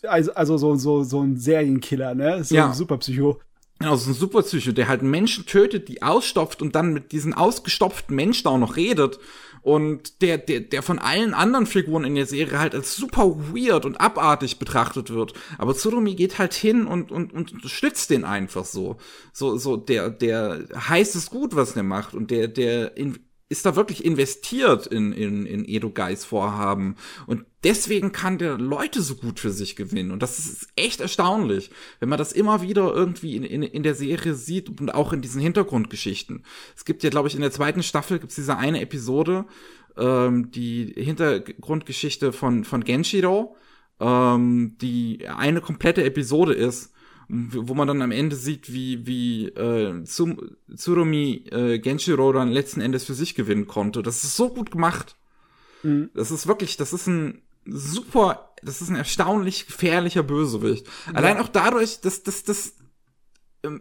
also, 0.09 0.33
also 0.35 0.57
so, 0.57 0.75
so, 0.75 1.03
so 1.05 1.21
ein 1.21 1.37
Serienkiller, 1.37 2.15
ne? 2.15 2.43
So 2.43 2.55
Ja. 2.57 2.69
ein 2.69 2.75
Superpsycho. 2.75 3.41
Genau, 3.79 3.97
so 3.97 4.11
ein 4.11 4.15
Superpsycho, 4.15 4.73
der 4.73 4.89
halt 4.89 5.03
Menschen 5.03 5.47
tötet, 5.47 5.89
die 5.89 6.03
ausstopft 6.03 6.61
und 6.61 6.75
dann 6.75 6.93
mit 6.93 7.13
diesen 7.13 7.33
ausgestopften 7.33 8.15
Menschen 8.15 8.47
auch 8.49 8.59
noch 8.59 8.77
redet. 8.77 9.19
Und 9.63 10.23
der, 10.23 10.39
der, 10.39 10.61
der 10.61 10.83
von 10.83 10.99
allen 10.99 11.35
anderen 11.35 11.67
Figuren 11.67 12.05
in 12.05 12.15
der 12.15 12.27
Serie 12.27 12.59
halt 12.59 12.75
als 12.75 12.97
super 12.97 13.37
weird 13.55 13.85
und 13.85 14.01
abartig 14.01 14.59
betrachtet 14.59 15.11
wird. 15.11 15.35
Aber 15.59 15.75
Tsurumi 15.75 16.15
geht 16.15 16.39
halt 16.39 16.55
hin 16.55 16.87
und, 16.87 17.13
und, 17.13 17.33
und 17.33 17.53
unterstützt 17.53 18.11
den 18.11 18.25
einfach 18.25 18.65
so. 18.65 18.97
So, 19.33 19.57
so, 19.59 19.77
der, 19.77 20.11
der 20.11 20.65
heißt 20.75 21.15
es 21.15 21.31
gut, 21.31 21.55
was 21.55 21.75
der 21.75 21.83
macht. 21.83 22.15
Und 22.15 22.31
der, 22.31 22.49
der 22.49 22.97
in, 22.97 23.19
ist 23.51 23.67
da 23.67 23.75
wirklich 23.75 24.05
investiert 24.05 24.87
in, 24.87 25.13
in, 25.13 25.45
in 25.45 25.65
Edogais 25.69 26.25
Vorhaben. 26.25 26.95
Und 27.27 27.45
deswegen 27.65 28.13
kann 28.13 28.39
der 28.39 28.57
Leute 28.57 29.03
so 29.03 29.17
gut 29.17 29.41
für 29.41 29.51
sich 29.51 29.75
gewinnen. 29.75 30.13
Und 30.13 30.23
das 30.23 30.39
ist 30.39 30.69
echt 30.77 31.01
erstaunlich, 31.01 31.71
wenn 31.99 32.09
man 32.09 32.19
das 32.19 32.33
immer 32.33 32.63
wieder 32.63 32.95
irgendwie 32.95 33.35
in, 33.35 33.43
in, 33.43 33.65
in 33.65 33.83
der 33.83 33.97
Serie 33.97 34.35
sieht 34.35 34.81
und 34.81 34.95
auch 34.95 35.13
in 35.13 35.21
diesen 35.21 35.41
Hintergrundgeschichten. 35.41 36.45
Es 36.77 36.85
gibt 36.85 37.03
ja, 37.03 37.11
glaube 37.11 37.27
ich, 37.27 37.35
in 37.35 37.41
der 37.41 37.51
zweiten 37.51 37.83
Staffel 37.83 38.21
gibt's 38.21 38.37
diese 38.37 38.57
eine 38.57 38.81
Episode, 38.81 39.47
ähm, 39.99 40.53
die 40.53 40.95
Hintergrundgeschichte 40.97 42.33
von, 42.33 42.63
von 42.63 42.85
Genshiro, 42.85 43.57
ähm, 43.99 44.77
die 44.81 45.27
eine 45.27 45.61
komplette 45.61 46.05
Episode 46.05 46.55
ist, 46.55 46.93
wo 47.33 47.75
man 47.75 47.87
dann 47.87 48.03
am 48.03 48.11
Ende 48.11 48.35
sieht, 48.35 48.73
wie, 48.73 49.07
wie 49.07 49.47
äh, 49.49 50.03
Tsum- 50.05 50.57
Tsurumi 50.75 51.45
äh, 51.53 51.79
Genshiro 51.79 52.33
dann 52.33 52.51
letzten 52.51 52.81
Endes 52.81 53.05
für 53.05 53.15
sich 53.15 53.35
gewinnen 53.35 53.67
konnte. 53.67 54.03
Das 54.03 54.25
ist 54.25 54.37
so 54.37 54.49
gut 54.49 54.71
gemacht. 54.73 55.17
Mhm. 55.83 56.11
Das 56.15 56.31
ist 56.31 56.47
wirklich, 56.47 56.77
das 56.77 56.93
ist 56.93 57.07
ein 57.07 57.43
super, 57.67 58.51
das 58.63 58.81
ist 58.83 58.89
ein 58.91 58.97
erstaunlich 58.97 59.67
gefährlicher 59.67 60.23
Bösewicht. 60.23 60.87
Allein 61.15 61.39
auch 61.39 61.49
dadurch, 61.49 62.01
dass, 62.01 62.23
dass, 62.23 62.43
dass 62.43 62.75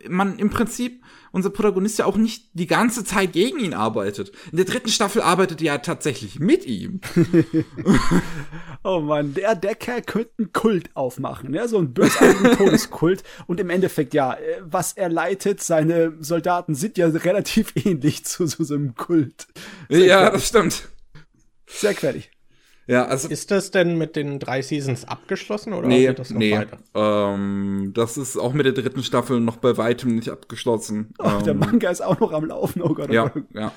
man 0.07 0.37
im 0.39 0.49
Prinzip 0.49 1.03
unser 1.31 1.49
Protagonist 1.49 1.99
ja 1.99 2.05
auch 2.05 2.17
nicht 2.17 2.49
die 2.53 2.67
ganze 2.67 3.03
Zeit 3.03 3.33
gegen 3.33 3.59
ihn 3.59 3.73
arbeitet. 3.73 4.31
In 4.51 4.57
der 4.57 4.65
dritten 4.65 4.89
Staffel 4.89 5.21
arbeitet 5.21 5.61
er 5.61 5.65
ja 5.65 5.77
tatsächlich 5.77 6.39
mit 6.39 6.65
ihm. 6.65 7.01
oh 8.83 8.99
man, 8.99 9.33
der, 9.33 9.55
der 9.55 9.75
Kerl 9.75 10.01
könnte 10.01 10.31
einen 10.37 10.53
Kult 10.53 10.89
aufmachen, 10.95 11.53
ja, 11.53 11.67
so 11.67 11.77
einen 11.77 11.93
bösartigen 11.93 12.51
Todeskult. 12.57 13.23
Und 13.47 13.59
im 13.59 13.69
Endeffekt, 13.69 14.13
ja, 14.13 14.33
äh, 14.33 14.61
was 14.61 14.93
er 14.93 15.09
leitet, 15.09 15.61
seine 15.61 16.13
Soldaten 16.19 16.75
sind 16.75 16.97
ja 16.97 17.07
relativ 17.07 17.73
ähnlich 17.75 18.25
zu, 18.25 18.45
zu 18.45 18.63
so 18.63 18.75
einem 18.75 18.95
Kult. 18.95 19.47
Sehr 19.89 20.05
ja, 20.05 20.19
fertig. 20.19 20.33
das 20.33 20.47
stimmt. 20.47 20.89
Sehr 21.67 21.93
querlich. 21.93 22.31
Ja, 22.89 23.05
also 23.05 23.27
ist 23.27 23.51
das 23.51 23.69
denn 23.69 23.99
mit 23.99 24.15
den 24.15 24.39
drei 24.39 24.63
Seasons 24.63 25.07
abgeschlossen 25.07 25.73
oder 25.73 25.87
nee, 25.87 26.11
das 26.11 26.31
noch 26.31 26.39
nee. 26.39 26.57
weiter? 26.57 26.79
Ähm, 26.95 27.91
das 27.93 28.17
ist 28.17 28.35
auch 28.35 28.51
mit 28.53 28.65
der 28.65 28.73
dritten 28.73 29.03
Staffel 29.03 29.39
noch 29.39 29.57
bei 29.57 29.77
weitem 29.77 30.15
nicht 30.15 30.29
abgeschlossen. 30.29 31.13
Oh, 31.19 31.25
ähm, 31.25 31.43
der 31.43 31.53
Manga 31.53 31.91
ist 31.91 32.01
auch 32.01 32.19
noch 32.19 32.31
am 32.31 32.45
Laufen, 32.45 32.81
oh 32.81 32.95
Gott. 32.95 33.11
Oh 33.11 33.13
ja, 33.13 33.27
Gott. 33.27 33.43
ja. 33.53 33.71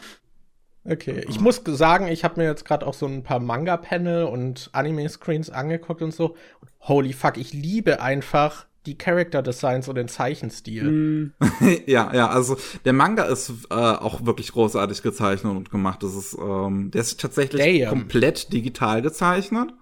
Okay, 0.86 1.26
ich 1.28 1.40
muss 1.40 1.60
sagen, 1.62 2.08
ich 2.08 2.24
habe 2.24 2.40
mir 2.40 2.46
jetzt 2.46 2.64
gerade 2.64 2.86
auch 2.86 2.94
so 2.94 3.04
ein 3.04 3.22
paar 3.22 3.38
Manga-Panel 3.38 4.24
und 4.24 4.70
Anime-Screens 4.72 5.50
angeguckt 5.50 6.00
und 6.00 6.14
so. 6.14 6.34
Holy 6.80 7.12
fuck, 7.12 7.36
ich 7.36 7.52
liebe 7.52 8.00
einfach 8.00 8.64
die 8.86 8.98
Character 8.98 9.42
Designs 9.42 9.88
und 9.88 9.94
den 9.94 10.08
Zeichenstil. 10.08 10.90
Mm. 10.90 11.32
ja, 11.86 12.12
ja, 12.14 12.28
also 12.28 12.56
der 12.84 12.92
Manga 12.92 13.24
ist 13.24 13.52
äh, 13.70 13.74
auch 13.74 14.26
wirklich 14.26 14.52
großartig 14.52 15.02
gezeichnet 15.02 15.54
und 15.54 15.70
gemacht. 15.70 16.02
Das 16.02 16.14
ist, 16.14 16.36
ähm, 16.40 16.90
der 16.90 17.00
ist 17.02 17.20
tatsächlich 17.20 17.80
Damn. 17.80 17.88
komplett 17.88 18.52
digital 18.52 19.02
gezeichnet. 19.02 19.72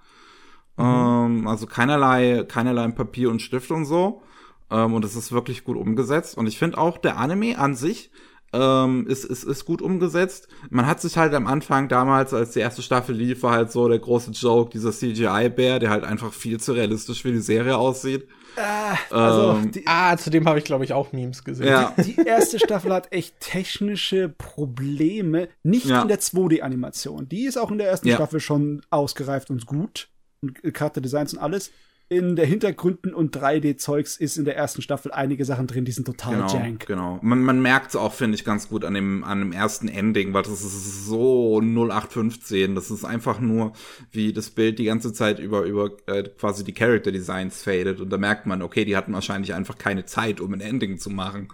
Mhm. 0.76 0.84
Ähm, 0.84 1.48
also 1.48 1.66
keinerlei, 1.66 2.44
keinerlei 2.46 2.88
Papier 2.88 3.30
und 3.30 3.40
Stift 3.40 3.70
und 3.70 3.86
so. 3.86 4.22
Ähm, 4.70 4.94
und 4.94 5.04
es 5.04 5.16
ist 5.16 5.32
wirklich 5.32 5.64
gut 5.64 5.76
umgesetzt. 5.76 6.36
Und 6.36 6.46
ich 6.46 6.58
finde 6.58 6.78
auch 6.78 6.98
der 6.98 7.16
Anime 7.16 7.58
an 7.58 7.74
sich 7.74 8.10
ähm, 8.52 9.06
ist, 9.06 9.24
ist, 9.24 9.44
ist 9.44 9.64
gut 9.64 9.80
umgesetzt. 9.80 10.48
Man 10.70 10.86
hat 10.86 11.00
sich 11.00 11.16
halt 11.16 11.34
am 11.34 11.46
Anfang 11.46 11.88
damals, 11.88 12.34
als 12.34 12.52
die 12.52 12.60
erste 12.60 12.82
Staffel 12.82 13.14
lief, 13.14 13.42
war 13.42 13.52
halt 13.52 13.70
so 13.70 13.88
der 13.88 13.98
große 13.98 14.32
Joke, 14.32 14.70
dieser 14.70 14.92
CGI-Bär, 14.92 15.78
der 15.78 15.90
halt 15.90 16.04
einfach 16.04 16.32
viel 16.32 16.58
zu 16.58 16.72
realistisch 16.72 17.22
für 17.22 17.32
die 17.32 17.40
Serie 17.40 17.76
aussieht. 17.76 18.26
Ah, 18.56 18.96
also, 19.10 19.58
ähm, 19.58 19.70
die, 19.70 19.86
ah, 19.86 20.16
zu 20.16 20.30
dem 20.30 20.46
habe 20.46 20.58
ich, 20.58 20.64
glaube 20.64 20.84
ich, 20.84 20.92
auch 20.92 21.12
Memes 21.12 21.44
gesehen. 21.44 21.68
Ja. 21.68 21.94
Die, 21.96 22.16
die, 22.16 22.26
erste 22.26 22.58
Staffel 22.58 22.92
hat 22.92 23.12
echt 23.12 23.38
technische 23.38 24.28
Probleme. 24.28 25.48
Nicht 25.62 25.86
ja. 25.86 26.02
in 26.02 26.08
der 26.08 26.20
2D-Animation. 26.20 27.28
Die 27.28 27.44
ist 27.44 27.56
auch 27.56 27.70
in 27.70 27.78
der 27.78 27.88
ersten 27.88 28.08
ja. 28.08 28.16
Staffel 28.16 28.40
schon 28.40 28.82
ausgereift 28.90 29.50
und 29.50 29.66
gut. 29.66 30.08
Und 30.42 30.60
Charakterdesigns 30.74 31.34
und 31.34 31.38
alles 31.38 31.70
in 32.10 32.34
der 32.34 32.44
Hintergründen 32.44 33.14
und 33.14 33.36
3D-Zeugs 33.36 34.16
ist 34.16 34.36
in 34.36 34.44
der 34.44 34.56
ersten 34.56 34.82
Staffel 34.82 35.12
einige 35.12 35.44
Sachen 35.44 35.68
drin, 35.68 35.84
die 35.84 35.92
sind 35.92 36.06
total 36.06 36.34
genau, 36.34 36.52
jank. 36.52 36.86
Genau. 36.86 37.20
Man, 37.22 37.40
man 37.40 37.62
merkt 37.62 37.90
es 37.90 37.96
auch, 37.96 38.12
finde 38.12 38.34
ich, 38.34 38.44
ganz 38.44 38.68
gut 38.68 38.84
an 38.84 38.94
dem, 38.94 39.22
an 39.22 39.38
dem 39.38 39.52
ersten 39.52 39.86
Ending, 39.86 40.34
weil 40.34 40.42
das 40.42 40.60
ist 40.60 41.06
so 41.06 41.60
0815. 41.60 42.74
Das 42.74 42.90
ist 42.90 43.04
einfach 43.04 43.38
nur, 43.38 43.74
wie 44.10 44.32
das 44.32 44.50
Bild 44.50 44.80
die 44.80 44.86
ganze 44.86 45.12
Zeit 45.12 45.38
über, 45.38 45.62
über 45.62 45.92
äh, 46.06 46.24
quasi 46.24 46.64
die 46.64 46.74
Character 46.74 47.12
Designs 47.12 47.62
fadet. 47.62 48.00
Und 48.00 48.10
da 48.10 48.18
merkt 48.18 48.44
man, 48.44 48.60
okay, 48.60 48.84
die 48.84 48.96
hatten 48.96 49.12
wahrscheinlich 49.12 49.54
einfach 49.54 49.78
keine 49.78 50.04
Zeit, 50.04 50.40
um 50.40 50.52
ein 50.52 50.60
Ending 50.60 50.98
zu 50.98 51.10
machen. 51.10 51.46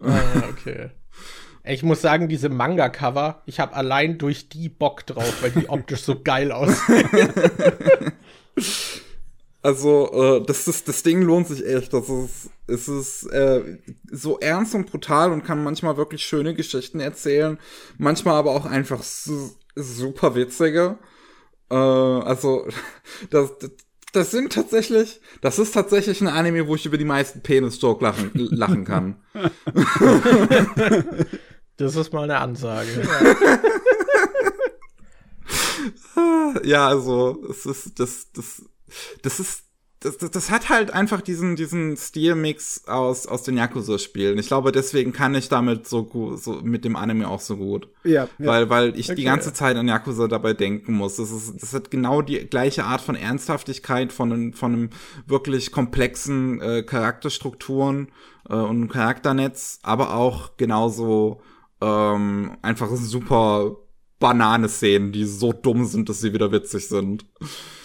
Ah, 0.00 0.44
okay. 0.50 0.92
Ich 1.62 1.82
muss 1.82 2.00
sagen, 2.00 2.28
diese 2.30 2.48
Manga-Cover, 2.48 3.42
ich 3.44 3.60
habe 3.60 3.74
allein 3.74 4.16
durch 4.16 4.48
die 4.48 4.70
Bock 4.70 5.04
drauf, 5.04 5.42
weil 5.42 5.50
die 5.50 5.68
optisch 5.68 6.00
so 6.00 6.22
geil 6.22 6.52
aussehen. 6.52 7.06
Also, 9.64 10.10
äh, 10.12 10.44
das, 10.44 10.68
ist, 10.68 10.88
das 10.88 11.02
Ding 11.02 11.22
lohnt 11.22 11.48
sich 11.48 11.64
echt. 11.64 11.94
Das 11.94 12.10
ist, 12.10 12.50
es 12.66 12.86
ist 12.86 13.22
äh, 13.32 13.78
so 14.12 14.38
ernst 14.38 14.74
und 14.74 14.90
brutal 14.90 15.32
und 15.32 15.42
kann 15.42 15.64
manchmal 15.64 15.96
wirklich 15.96 16.22
schöne 16.22 16.52
Geschichten 16.52 17.00
erzählen. 17.00 17.58
Manchmal 17.96 18.34
aber 18.34 18.50
auch 18.50 18.66
einfach 18.66 19.02
su 19.02 19.52
super 19.74 20.34
witzige. 20.34 20.98
Äh, 21.70 21.76
also, 21.76 22.68
das, 23.30 23.56
das, 23.58 23.70
das 24.12 24.30
sind 24.30 24.52
tatsächlich, 24.52 25.22
das 25.40 25.58
ist 25.58 25.72
tatsächlich 25.72 26.20
ein 26.20 26.28
Anime, 26.28 26.68
wo 26.68 26.74
ich 26.74 26.84
über 26.84 26.98
die 26.98 27.06
meisten 27.06 27.40
Penis-Joke 27.40 28.04
lachen, 28.04 28.32
lachen 28.34 28.84
kann. 28.84 29.16
Das 31.76 31.96
ist 31.96 32.12
mal 32.12 32.22
eine 32.22 32.38
Ansage. 32.38 33.02
ja, 36.62 36.86
also, 36.86 37.44
es 37.50 37.66
ist, 37.66 37.98
das, 37.98 38.30
das, 38.32 38.62
das 39.22 39.40
ist, 39.40 39.64
das, 40.04 40.18
das, 40.18 40.30
das 40.30 40.50
hat 40.50 40.68
halt 40.68 40.90
einfach 40.90 41.22
diesen, 41.22 41.56
diesen 41.56 41.96
Stilmix 41.96 42.86
aus, 42.86 43.26
aus 43.26 43.42
den 43.42 43.56
Yakuza-Spielen. 43.56 44.38
Ich 44.38 44.48
glaube, 44.48 44.70
deswegen 44.70 45.14
kann 45.14 45.34
ich 45.34 45.48
damit 45.48 45.88
so 45.88 46.04
gut, 46.04 46.42
so 46.42 46.60
mit 46.62 46.84
dem 46.84 46.94
Anime 46.94 47.26
auch 47.26 47.40
so 47.40 47.56
gut. 47.56 47.88
Ja. 48.04 48.28
ja. 48.38 48.46
Weil, 48.46 48.68
weil 48.68 48.98
ich 48.98 49.06
okay. 49.06 49.16
die 49.16 49.24
ganze 49.24 49.54
Zeit 49.54 49.76
an 49.76 49.88
Yakuza 49.88 50.28
dabei 50.28 50.52
denken 50.52 50.92
muss. 50.92 51.16
Das 51.16 51.30
ist, 51.30 51.62
das 51.62 51.72
hat 51.72 51.90
genau 51.90 52.20
die 52.20 52.38
gleiche 52.46 52.84
Art 52.84 53.00
von 53.00 53.14
Ernsthaftigkeit, 53.14 54.12
von 54.12 54.32
einem, 54.32 54.52
von 54.52 54.72
einem 54.72 54.90
wirklich 55.26 55.72
komplexen 55.72 56.60
äh, 56.60 56.82
Charakterstrukturen 56.82 58.08
äh, 58.50 58.54
und 58.54 58.88
Charakternetz, 58.88 59.78
aber 59.82 60.14
auch 60.14 60.58
genauso 60.58 61.40
ähm, 61.80 62.58
einfach 62.60 62.90
super 62.90 63.76
Banane-Szenen, 64.18 65.12
die 65.12 65.24
so 65.24 65.52
dumm 65.52 65.84
sind, 65.84 66.08
dass 66.08 66.20
sie 66.20 66.32
wieder 66.32 66.52
witzig 66.52 66.88
sind. 66.88 67.26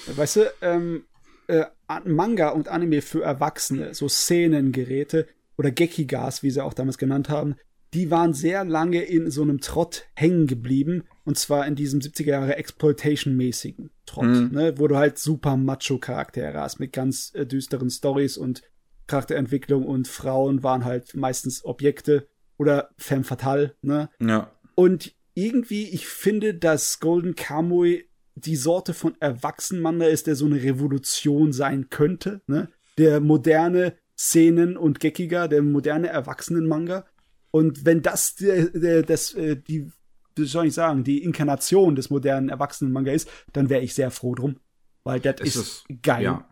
Weißt 0.08 0.38
du, 0.38 0.52
ähm, 0.62 1.04
äh, 1.48 1.66
Manga 2.06 2.50
und 2.50 2.68
Anime 2.68 3.02
für 3.02 3.24
Erwachsene, 3.24 3.94
so 3.94 4.08
Szenengeräte 4.08 5.28
oder 5.58 5.72
Gekigas, 5.72 6.44
wie 6.44 6.52
sie 6.52 6.64
auch 6.64 6.74
damals 6.74 6.98
genannt 6.98 7.30
haben, 7.30 7.56
die 7.94 8.12
waren 8.12 8.34
sehr 8.34 8.64
lange 8.66 9.02
in 9.02 9.32
so 9.32 9.42
einem 9.42 9.60
Trott 9.60 10.06
hängen 10.14 10.48
geblieben. 10.48 11.04
Und 11.26 11.38
zwar 11.38 11.66
in 11.68 11.76
diesem 11.76 12.00
70er 12.00 12.30
Jahre 12.30 12.56
Exploitation-mäßigen 12.56 13.90
Trott, 14.06 14.26
mhm. 14.26 14.50
ne, 14.52 14.74
wo 14.78 14.88
du 14.88 14.96
halt 14.96 15.18
super 15.18 15.58
Macho-Charaktere 15.58 16.60
hast 16.60 16.80
mit 16.80 16.94
ganz 16.94 17.32
äh, 17.34 17.46
düsteren 17.46 17.90
Stories 17.90 18.38
und 18.38 18.62
Charakterentwicklung 19.08 19.86
und 19.86 20.08
Frauen 20.08 20.62
waren 20.62 20.86
halt 20.86 21.16
meistens 21.16 21.66
Objekte 21.66 22.28
oder 22.58 22.90
femme 22.98 23.24
fatale, 23.24 23.76
ne? 23.82 24.10
Ja. 24.20 24.52
Und 24.76 25.16
irgendwie, 25.46 25.90
ich 25.90 26.08
finde, 26.08 26.54
dass 26.54 27.00
Golden 27.00 27.36
Kamuy 27.36 28.10
die 28.36 28.56
Sorte 28.56 28.94
von 28.94 29.16
Erwachsenmanga 29.20 30.06
ist, 30.06 30.28
der 30.28 30.36
so 30.36 30.46
eine 30.46 30.62
Revolution 30.62 31.52
sein 31.54 31.90
könnte. 31.90 32.42
Ne? 32.48 32.70
Der 32.98 33.20
moderne 33.20 33.96
Szenen- 34.18 34.78
und 34.78 35.00
Geckiger, 35.00 35.48
der 35.48 35.62
moderne 35.62 36.08
Erwachsenenmanga. 36.08 37.06
Und 37.52 37.86
wenn 37.86 38.02
das 38.02 38.36
der, 38.36 38.68
der, 38.68 39.04
das, 39.04 39.34
äh, 39.34 39.56
die, 39.56 39.92
wie 40.36 40.46
soll 40.46 40.68
ich 40.68 40.74
sagen, 40.74 41.04
die 41.04 41.24
Inkarnation 41.24 41.96
des 41.96 42.10
modernen 42.10 42.50
Erwachsenenmanga 42.50 43.12
ist, 43.12 43.30
dann 43.54 43.70
wäre 43.70 43.82
ich 43.82 43.94
sehr 43.94 44.12
froh 44.12 44.36
drum. 44.36 44.58
Weil 45.04 45.20
das 45.20 45.42
ist, 45.42 45.56
ist 45.56 45.86
geil. 46.04 46.24
Ja. 46.24 46.49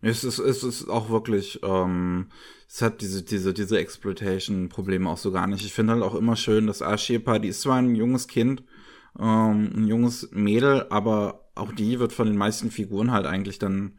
Es 0.00 0.22
ist, 0.24 0.38
es 0.38 0.62
ist 0.62 0.88
auch 0.88 1.10
wirklich, 1.10 1.60
ähm, 1.62 2.26
es 2.68 2.82
hat 2.82 3.00
diese, 3.00 3.22
diese, 3.22 3.52
diese 3.52 3.78
Exploitation-Probleme 3.78 5.08
auch 5.08 5.16
so 5.16 5.32
gar 5.32 5.46
nicht. 5.46 5.64
Ich 5.64 5.72
finde 5.72 5.94
halt 5.94 6.02
auch 6.02 6.14
immer 6.14 6.36
schön, 6.36 6.66
dass 6.66 6.82
Ashepa, 6.82 7.38
die 7.38 7.48
ist 7.48 7.62
zwar 7.62 7.76
ein 7.76 7.96
junges 7.96 8.28
Kind, 8.28 8.62
ähm, 9.18 9.72
ein 9.74 9.88
junges 9.88 10.30
Mädel, 10.32 10.86
aber 10.90 11.48
auch 11.56 11.72
die 11.72 11.98
wird 11.98 12.12
von 12.12 12.28
den 12.28 12.36
meisten 12.36 12.70
Figuren 12.70 13.10
halt 13.10 13.26
eigentlich 13.26 13.58
dann 13.58 13.98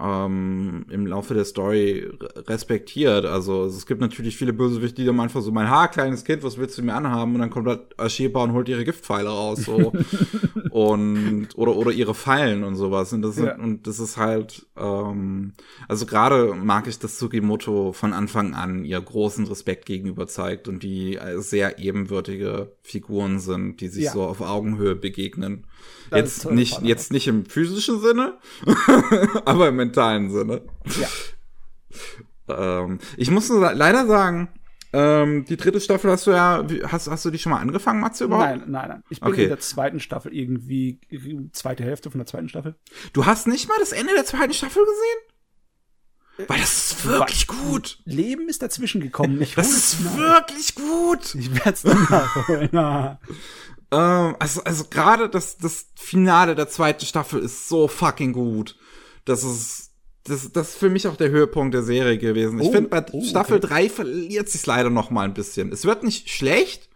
ähm, 0.00 0.86
im 0.90 1.06
Laufe 1.06 1.34
der 1.34 1.44
Story 1.44 2.10
respektiert. 2.48 3.24
Also 3.26 3.64
es 3.66 3.86
gibt 3.86 4.00
natürlich 4.00 4.36
viele 4.36 4.52
Bösewichte, 4.52 5.02
die 5.02 5.06
dann 5.06 5.20
einfach 5.20 5.40
so, 5.40 5.52
mein 5.52 5.70
Haar, 5.70 5.88
kleines 5.88 6.24
Kind, 6.24 6.42
was 6.42 6.58
willst 6.58 6.76
du 6.78 6.82
mir 6.82 6.94
anhaben? 6.94 7.34
Und 7.34 7.40
dann 7.40 7.50
kommt 7.50 7.68
halt 7.68 7.94
Asheba 7.96 8.42
und 8.42 8.52
holt 8.52 8.68
ihre 8.68 8.84
Giftpfeile 8.84 9.28
raus. 9.28 9.64
So. 9.64 9.92
und 10.70 11.48
oder, 11.54 11.76
oder 11.76 11.92
ihre 11.92 12.14
Fallen 12.14 12.64
und 12.64 12.74
sowas. 12.74 13.12
Und 13.12 13.22
das, 13.22 13.38
ja. 13.38 13.54
und 13.54 13.86
das 13.86 14.00
ist 14.00 14.16
halt, 14.16 14.66
ähm, 14.76 15.52
also 15.86 16.06
gerade 16.06 16.54
mag 16.54 16.88
ich, 16.88 16.98
dass 16.98 17.18
Sugimoto 17.18 17.92
von 17.92 18.12
Anfang 18.12 18.54
an 18.54 18.84
ihr 18.84 19.00
großen 19.00 19.46
Respekt 19.46 19.86
gegenüber 19.86 20.26
zeigt 20.26 20.66
und 20.66 20.82
die 20.82 21.18
sehr 21.36 21.78
ebenwürdige 21.78 22.72
Figuren 22.82 23.38
sind, 23.38 23.80
die 23.80 23.88
sich 23.88 24.04
ja. 24.04 24.12
so 24.12 24.24
auf 24.24 24.40
Augenhöhe 24.40 24.96
begegnen. 24.96 25.66
Jetzt 26.12 26.50
nicht, 26.50 26.82
jetzt 26.82 27.12
nicht 27.12 27.26
im 27.26 27.44
physischen 27.44 28.00
Sinne, 28.00 28.38
aber 29.44 29.68
im 29.68 29.76
mentalen 29.76 30.30
Sinne. 30.30 30.62
Ja. 32.46 32.84
ähm, 32.84 32.98
ich 33.16 33.30
muss 33.30 33.48
nur 33.48 33.72
leider 33.72 34.06
sagen, 34.06 34.48
ähm, 34.92 35.44
die 35.44 35.56
dritte 35.56 35.80
Staffel 35.80 36.10
hast 36.12 36.28
du 36.28 36.30
ja, 36.30 36.64
hast, 36.86 37.10
hast 37.10 37.24
du 37.24 37.30
die 37.30 37.38
schon 37.38 37.50
mal 37.50 37.58
angefangen, 37.58 38.00
Matze, 38.00 38.24
überhaupt? 38.24 38.60
Nein, 38.60 38.70
nein, 38.70 38.88
nein. 38.88 39.02
Ich 39.10 39.20
bin 39.20 39.32
okay. 39.32 39.42
in 39.44 39.48
der 39.48 39.58
zweiten 39.58 39.98
Staffel 39.98 40.32
irgendwie, 40.32 41.00
zweite 41.52 41.82
Hälfte 41.82 42.12
von 42.12 42.18
der 42.20 42.26
zweiten 42.26 42.48
Staffel. 42.48 42.76
Du 43.12 43.26
hast 43.26 43.48
nicht 43.48 43.68
mal 43.68 43.76
das 43.80 43.90
Ende 43.90 44.14
der 44.14 44.24
zweiten 44.24 44.54
Staffel 44.54 44.84
gesehen? 44.84 46.48
Weil 46.48 46.60
das 46.60 46.92
ist 46.92 47.04
wirklich 47.06 47.46
gut. 47.46 47.98
Leben 48.04 48.48
ist 48.48 48.62
dazwischen 48.62 49.00
gekommen. 49.00 49.40
Ich 49.40 49.54
das 49.54 49.70
ist 49.70 50.16
wirklich 50.16 50.74
gut. 50.74 51.34
Ich 51.34 51.52
werde 51.54 51.70
es 51.70 51.84
nachholen. 51.84 52.70
Ähm, 53.90 54.36
also, 54.38 54.62
also 54.64 54.84
gerade 54.90 55.28
das, 55.28 55.56
das 55.58 55.86
Finale 55.96 56.54
der 56.54 56.68
zweiten 56.68 57.04
Staffel 57.06 57.40
ist 57.40 57.68
so 57.68 57.88
fucking 57.88 58.32
gut. 58.32 58.76
Das 59.24 59.44
ist, 59.44 59.92
das, 60.24 60.52
das 60.52 60.70
ist 60.70 60.78
für 60.78 60.90
mich 60.90 61.06
auch 61.06 61.16
der 61.16 61.30
Höhepunkt 61.30 61.74
der 61.74 61.82
Serie 61.82 62.18
gewesen. 62.18 62.58
Ich 62.60 62.68
Oh, 62.68 62.72
finde, 62.72 62.88
bei 62.90 63.04
oh, 63.12 63.22
Staffel 63.24 63.58
okay. 63.58 63.66
3 63.66 63.88
verliert 63.90 64.48
sich 64.48 64.64
leider 64.66 64.90
noch 64.90 65.10
mal 65.10 65.24
ein 65.24 65.34
bisschen. 65.34 65.72
Es 65.72 65.84
wird 65.84 66.02
nicht 66.02 66.30
schlecht, 66.30 66.88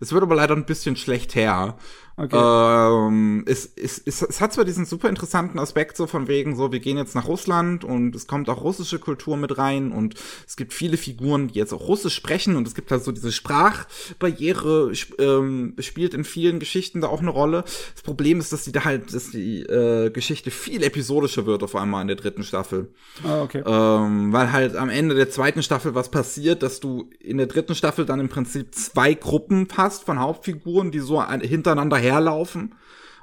es 0.00 0.12
wird 0.12 0.22
aber 0.22 0.34
leider 0.36 0.54
ein 0.56 0.66
bisschen 0.66 0.96
schlecht 0.96 1.34
her. 1.34 1.76
Okay. 2.18 2.36
Ähm, 2.36 3.44
es, 3.46 3.70
es, 3.76 4.00
es, 4.06 4.22
es 4.22 4.40
hat 4.40 4.54
zwar 4.54 4.64
diesen 4.64 4.86
super 4.86 5.10
interessanten 5.10 5.58
Aspekt 5.58 5.98
so 5.98 6.06
von 6.06 6.28
wegen 6.28 6.56
so, 6.56 6.72
wir 6.72 6.80
gehen 6.80 6.96
jetzt 6.96 7.14
nach 7.14 7.28
Russland 7.28 7.84
und 7.84 8.14
es 8.14 8.26
kommt 8.26 8.48
auch 8.48 8.64
russische 8.64 8.98
Kultur 8.98 9.36
mit 9.36 9.58
rein 9.58 9.92
und 9.92 10.14
es 10.46 10.56
gibt 10.56 10.72
viele 10.72 10.96
Figuren, 10.96 11.48
die 11.48 11.58
jetzt 11.58 11.74
auch 11.74 11.88
Russisch 11.88 12.14
sprechen 12.14 12.56
und 12.56 12.66
es 12.66 12.74
gibt 12.74 12.90
halt 12.90 13.04
so 13.04 13.12
diese 13.12 13.32
Sprachbarriere, 13.32 14.92
sp 14.96 15.12
ähm, 15.18 15.74
spielt 15.80 16.14
in 16.14 16.24
vielen 16.24 16.58
Geschichten 16.58 17.02
da 17.02 17.08
auch 17.08 17.20
eine 17.20 17.30
Rolle. 17.30 17.64
Das 17.92 18.02
Problem 18.02 18.40
ist, 18.40 18.50
dass 18.50 18.64
die 18.64 18.72
da 18.72 18.84
halt, 18.84 19.12
dass 19.12 19.30
die 19.30 19.60
äh, 19.60 20.10
Geschichte 20.10 20.50
viel 20.50 20.82
episodischer 20.82 21.44
wird 21.44 21.62
auf 21.62 21.76
einmal 21.76 22.00
in 22.00 22.08
der 22.08 22.16
dritten 22.16 22.44
Staffel. 22.44 22.88
Ah, 23.24 23.42
okay. 23.42 23.62
Ähm, 23.66 24.32
weil 24.32 24.52
halt 24.52 24.74
am 24.74 24.88
Ende 24.88 25.14
der 25.14 25.28
zweiten 25.28 25.62
Staffel 25.62 25.94
was 25.94 26.10
passiert, 26.10 26.62
dass 26.62 26.80
du 26.80 27.10
in 27.20 27.36
der 27.36 27.46
dritten 27.46 27.74
Staffel 27.74 28.06
dann 28.06 28.20
im 28.20 28.30
Prinzip 28.30 28.74
zwei 28.74 29.12
Gruppen 29.12 29.68
hast 29.76 30.04
von 30.04 30.18
Hauptfiguren, 30.18 30.90
die 30.90 31.00
so 31.00 31.18
an, 31.18 31.42
hintereinander 31.42 32.05
herlaufen 32.06 32.74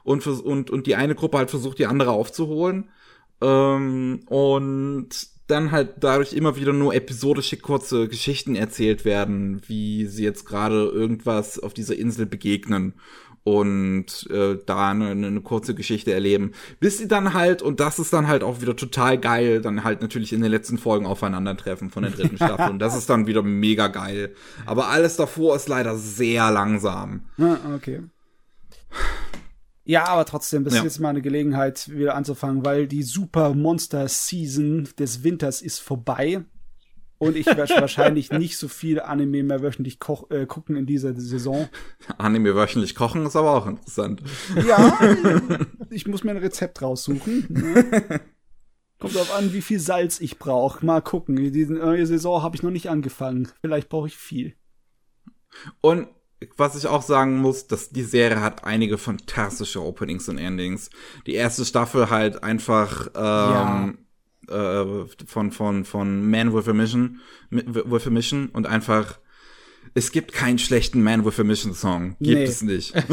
und, 0.03 0.25
und, 0.27 0.69
und 0.69 0.87
die 0.87 0.95
eine 0.95 1.15
Gruppe 1.15 1.37
halt 1.37 1.49
versucht, 1.49 1.79
die 1.79 1.87
andere 1.87 2.11
aufzuholen. 2.11 2.89
Ähm, 3.41 4.21
und 4.27 5.09
dann 5.47 5.71
halt 5.71 5.95
dadurch 5.99 6.33
immer 6.33 6.55
wieder 6.55 6.73
nur 6.73 6.95
episodische 6.95 7.57
kurze 7.57 8.07
Geschichten 8.07 8.55
erzählt 8.55 9.03
werden, 9.03 9.61
wie 9.67 10.05
sie 10.07 10.23
jetzt 10.23 10.45
gerade 10.45 10.85
irgendwas 10.85 11.59
auf 11.59 11.73
dieser 11.73 11.97
Insel 11.97 12.25
begegnen 12.25 12.93
und 13.43 14.29
äh, 14.31 14.57
da 14.65 14.91
eine, 14.91 15.09
eine 15.09 15.41
kurze 15.41 15.75
Geschichte 15.75 16.13
erleben, 16.13 16.53
bis 16.79 16.97
sie 16.97 17.09
dann 17.09 17.33
halt, 17.33 17.61
und 17.61 17.81
das 17.81 17.99
ist 17.99 18.13
dann 18.13 18.27
halt 18.27 18.41
auch 18.41 18.61
wieder 18.61 18.75
total 18.75 19.17
geil, 19.17 19.61
dann 19.61 19.83
halt 19.83 20.01
natürlich 20.01 20.31
in 20.31 20.41
den 20.41 20.51
letzten 20.51 20.77
Folgen 20.77 21.05
aufeinandertreffen 21.05 21.89
von 21.89 22.03
der 22.03 22.13
dritten 22.13 22.37
Staffel. 22.37 22.71
Und 22.71 22.79
das 22.79 22.95
ist 22.95 23.09
dann 23.09 23.27
wieder 23.27 23.43
mega 23.43 23.87
geil. 23.87 24.33
Aber 24.65 24.87
alles 24.87 25.17
davor 25.17 25.57
ist 25.57 25.67
leider 25.67 25.97
sehr 25.97 26.51
langsam. 26.51 27.25
Ah, 27.37 27.57
okay. 27.75 28.01
Ja, 29.85 30.05
aber 30.07 30.25
trotzdem, 30.25 30.63
das 30.63 30.73
Ja. 30.75 30.79
ist 30.79 30.85
jetzt 30.85 30.99
mal 30.99 31.09
eine 31.09 31.21
Gelegenheit, 31.21 31.89
wieder 31.89 32.15
anzufangen, 32.15 32.63
weil 32.65 32.87
die 32.87 33.03
Super 33.03 33.53
Monster 33.53 34.07
Season 34.07 34.87
des 34.97 35.23
Winters 35.23 35.61
ist 35.61 35.79
vorbei. 35.79 36.43
Und 37.17 37.35
ich 37.37 37.45
werde 37.45 37.73
wahrscheinlich 37.79 38.31
nicht 38.31 38.57
so 38.57 38.67
viel 38.67 38.99
Anime 39.01 39.43
mehr 39.43 39.61
wöchentlich 39.61 39.99
koch, 39.99 40.29
äh, 40.31 40.45
gucken 40.45 40.75
in 40.75 40.85
dieser 40.85 41.13
Saison. 41.13 41.67
Anime 42.17 42.55
wöchentlich 42.55 42.95
kochen 42.95 43.25
ist 43.25 43.35
aber 43.35 43.51
auch 43.55 43.67
interessant. 43.67 44.21
Ja, 44.67 44.97
ich 45.89 46.07
muss 46.07 46.23
mir 46.23 46.31
ein 46.31 46.37
Rezept 46.37 46.81
raussuchen. 46.81 47.45
Ne? 47.49 48.21
Kommt 48.99 49.15
darauf 49.15 49.35
an, 49.35 49.51
wie 49.53 49.61
viel 49.61 49.79
Salz 49.79 50.21
ich 50.21 50.39
brauche. 50.39 50.85
Mal 50.85 51.01
gucken. 51.01 51.35
Diese 51.51 51.73
neue 51.73 52.05
Saison 52.05 52.41
habe 52.41 52.55
ich 52.55 52.63
noch 52.63 52.71
nicht 52.71 52.89
angefangen. 52.89 53.49
Vielleicht 53.59 53.89
brauche 53.89 54.07
ich 54.07 54.15
viel. 54.15 54.53
Und 55.81 56.07
was 56.57 56.75
ich 56.75 56.87
auch 56.87 57.01
sagen 57.01 57.37
muss, 57.37 57.67
dass 57.67 57.89
die 57.89 58.03
Serie 58.03 58.41
hat 58.41 58.63
einige 58.63 58.97
fantastische 58.97 59.81
Openings 59.81 60.27
und 60.29 60.37
Endings. 60.37 60.89
Die 61.27 61.33
erste 61.35 61.65
Staffel 61.65 62.09
halt 62.09 62.43
einfach 62.43 63.07
ähm, 63.15 63.97
äh, 64.49 65.05
von 65.25 65.51
von 65.51 65.85
von 65.85 66.29
Man 66.29 66.53
with 66.53 66.67
a 66.67 66.73
Mission 66.73 67.19
mi- 67.49 67.63
with 67.65 68.05
a 68.07 68.09
Mission 68.09 68.49
und 68.49 68.67
einfach 68.67 69.19
es 69.95 70.11
gibt 70.11 70.31
keinen 70.33 70.59
schlechten 70.59 71.03
Man 71.03 71.25
with 71.25 71.39
a 71.39 71.43
Mission 71.43 71.73
Song. 71.73 72.15
Gibt 72.19 72.39
Nee. 72.39 72.43
es 72.45 72.61
nicht. 72.61 72.93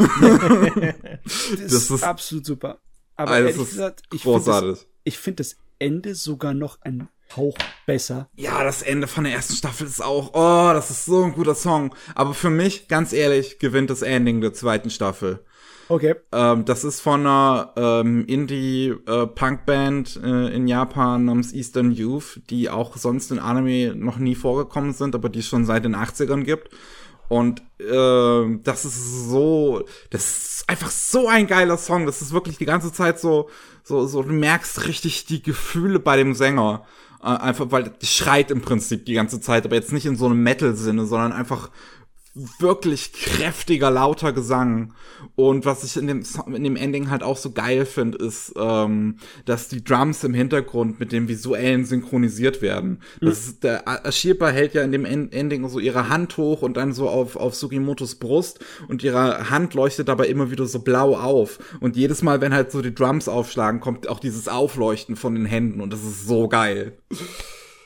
Das, 0.71 1.57
Das 1.59 1.91
ist- 1.91 2.03
absolut 2.03 2.45
super. 2.45 2.79
Aber 3.15 3.31
Also, 3.31 3.47
ehrlich 3.49 3.69
gesagt, 3.69 4.03
ich 4.13 4.21
finde 4.23 4.41
das, 4.43 5.15
find 5.15 5.39
das 5.39 5.57
Ende 5.79 6.15
sogar 6.15 6.53
noch 6.53 6.79
ein 6.81 7.07
Hauch 7.35 7.57
besser. 7.85 8.29
Ja, 8.35 8.63
das 8.63 8.81
Ende 8.81 9.07
von 9.07 9.23
der 9.23 9.33
ersten 9.33 9.55
Staffel 9.55 9.87
ist 9.87 10.03
auch, 10.03 10.31
oh, 10.33 10.73
das 10.73 10.89
ist 10.89 11.05
so 11.05 11.23
ein 11.23 11.33
guter 11.33 11.55
Song. 11.55 11.95
Aber 12.15 12.33
für 12.33 12.49
mich, 12.49 12.87
ganz 12.87 13.13
ehrlich, 13.13 13.59
gewinnt 13.59 13.89
das 13.89 14.01
Ending 14.01 14.41
der 14.41 14.53
zweiten 14.53 14.89
Staffel. 14.89 15.43
Okay. 15.91 16.15
Ähm, 16.31 16.63
das 16.63 16.85
ist 16.85 17.01
von 17.01 17.21
einer 17.21 17.73
ähm, 17.75 18.25
Indie-Punk-Band 18.25 20.21
äh, 20.23 20.55
in 20.55 20.67
Japan 20.67 21.25
namens 21.25 21.51
Eastern 21.51 21.91
Youth, 21.91 22.39
die 22.49 22.69
auch 22.69 22.95
sonst 22.95 23.29
in 23.29 23.39
Anime 23.39 23.93
noch 23.95 24.17
nie 24.17 24.35
vorgekommen 24.35 24.93
sind, 24.93 25.15
aber 25.15 25.27
die 25.27 25.39
es 25.39 25.47
schon 25.47 25.65
seit 25.65 25.83
den 25.83 25.95
80ern 25.95 26.43
gibt. 26.43 26.69
Und 27.27 27.61
äh, 27.79 28.59
das 28.63 28.85
ist 28.85 29.29
so, 29.29 29.85
das 30.09 30.21
ist 30.21 30.69
einfach 30.69 30.91
so 30.91 31.27
ein 31.27 31.47
geiler 31.47 31.77
Song. 31.77 32.05
Das 32.05 32.21
ist 32.21 32.33
wirklich 32.33 32.57
die 32.57 32.65
ganze 32.65 32.93
Zeit 32.93 33.19
so, 33.19 33.49
so, 33.83 34.05
so, 34.05 34.21
du 34.21 34.33
merkst 34.33 34.87
richtig 34.87 35.25
die 35.25 35.41
Gefühle 35.41 35.99
bei 35.99 36.17
dem 36.17 36.33
Sänger. 36.33 36.85
Äh, 37.23 37.27
einfach, 37.27 37.71
weil 37.71 37.83
der 37.83 37.93
schreit 38.05 38.51
im 38.51 38.61
Prinzip 38.61 39.05
die 39.05 39.13
ganze 39.13 39.39
Zeit, 39.41 39.65
aber 39.65 39.75
jetzt 39.75 39.93
nicht 39.93 40.05
in 40.05 40.15
so 40.15 40.25
einem 40.25 40.41
Metal-Sinne, 40.41 41.05
sondern 41.05 41.33
einfach 41.33 41.69
wirklich 42.59 43.11
kräftiger, 43.13 43.91
lauter 43.91 44.31
Gesang. 44.31 44.93
Und 45.35 45.65
was 45.65 45.83
ich 45.83 45.97
in 45.97 46.07
dem, 46.07 46.23
in 46.53 46.63
dem 46.63 46.75
Ending 46.75 47.09
halt 47.09 47.23
auch 47.23 47.37
so 47.37 47.51
geil 47.51 47.85
finde, 47.85 48.17
ist, 48.19 48.53
ähm, 48.57 49.17
dass 49.45 49.67
die 49.67 49.83
Drums 49.83 50.23
im 50.23 50.33
Hintergrund 50.33 50.99
mit 50.99 51.11
dem 51.11 51.27
Visuellen 51.27 51.85
synchronisiert 51.85 52.61
werden. 52.61 53.01
Das 53.19 53.47
ist, 53.47 53.63
der 53.63 53.83
Ashirpa 54.05 54.47
hält 54.47 54.73
ja 54.73 54.81
in 54.81 54.91
dem 54.91 55.05
En- 55.05 55.31
Ending 55.31 55.67
so 55.67 55.79
ihre 55.79 56.09
Hand 56.09 56.37
hoch 56.37 56.61
und 56.61 56.77
dann 56.77 56.93
so 56.93 57.09
auf, 57.09 57.35
auf 57.35 57.55
Sugimotos 57.55 58.15
Brust 58.15 58.59
und 58.87 59.03
ihre 59.03 59.49
Hand 59.49 59.73
leuchtet 59.73 60.07
dabei 60.07 60.27
immer 60.27 60.51
wieder 60.51 60.65
so 60.65 60.79
blau 60.79 61.17
auf. 61.17 61.59
Und 61.81 61.97
jedes 61.97 62.21
Mal, 62.21 62.41
wenn 62.41 62.53
halt 62.53 62.71
so 62.71 62.81
die 62.81 62.95
Drums 62.95 63.27
aufschlagen, 63.27 63.81
kommt 63.81 64.07
auch 64.07 64.19
dieses 64.19 64.47
Aufleuchten 64.47 65.15
von 65.15 65.35
den 65.35 65.45
Händen 65.45 65.81
und 65.81 65.91
das 65.91 66.03
ist 66.03 66.27
so 66.27 66.47
geil. 66.47 66.97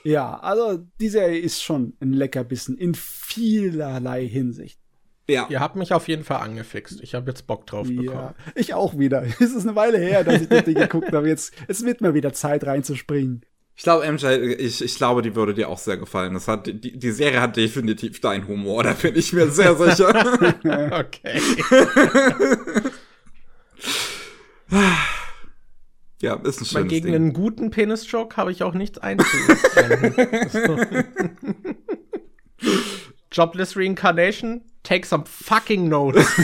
Ja, 0.06 0.38
also 0.38 0.86
die 1.00 1.10
Serie 1.10 1.40
ist 1.40 1.64
schon 1.64 1.94
ein 2.00 2.14
Leckerbissen 2.14 2.78
in 2.78 2.94
vielerlei 2.94 4.28
Hinsicht. 4.28 4.80
Ja. 5.28 5.48
Ihr 5.50 5.60
habt 5.60 5.76
mich 5.76 5.94
auf 5.94 6.08
jeden 6.08 6.24
Fall 6.24 6.42
angefixt. 6.42 7.02
Ich 7.02 7.16
habe 7.16 7.32
jetzt 7.32 7.48
Bock 7.48 7.66
drauf 7.66 7.88
bekommen. 7.88 8.06
Ja, 8.06 8.36
ich 8.54 8.76
auch 8.76 9.00
wieder. 9.00 9.24
Es 9.40 9.56
ist 9.56 9.66
eine 9.66 9.76
Weile 9.76 9.98
her, 9.98 10.24
dass 10.24 10.44
ich 10.44 10.48
das 10.48 10.64
Ding 10.64 10.76
geguckt 10.80 11.12
habe. 11.12 11.28
Jetzt, 11.28 11.54
es 11.68 11.84
wird 11.84 12.02
mal 12.02 12.14
wieder 12.14 12.34
Zeit 12.34 12.66
reinzuspringen. 12.66 13.42
Ich 13.76 13.82
glaube, 13.84 14.10
MJ, 14.10 14.28
ich, 14.28 14.84
ich 14.84 14.96
glaube, 14.96 15.24
die 15.24 15.36
würde 15.36 15.56
dir 15.56 15.70
auch 15.70 15.80
sehr 15.80 15.98
gefallen. 15.98 16.36
Das 16.36 16.48
hat, 16.48 16.68
die, 16.68 16.98
die 16.98 17.12
Serie 17.12 17.42
hat 17.42 17.58
definitiv 17.58 18.22
deinen 18.22 18.48
Humor, 18.48 18.84
da 18.84 18.94
bin 18.94 19.16
ich 19.16 19.34
mir 19.34 19.50
sehr 19.50 19.76
sicher. 19.76 20.14
Okay. 21.00 21.42
Ja, 26.26 26.36
ist 26.36 26.60
ein 26.62 26.66
Weil 26.66 26.68
schönes 26.68 26.90
gegen 26.90 27.06
Ding. 27.08 27.16
einen 27.16 27.34
guten 27.34 27.70
Penis-Joke 27.70 28.36
habe 28.36 28.52
ich 28.52 28.64
auch 28.64 28.74
nichts 28.74 28.98
einzuwenden. 28.98 30.16
Jobless 33.32 33.76
Reincarnation, 33.78 34.62
take 34.84 35.06
some 35.06 35.26
fucking 35.28 35.88
notes. 35.90 36.26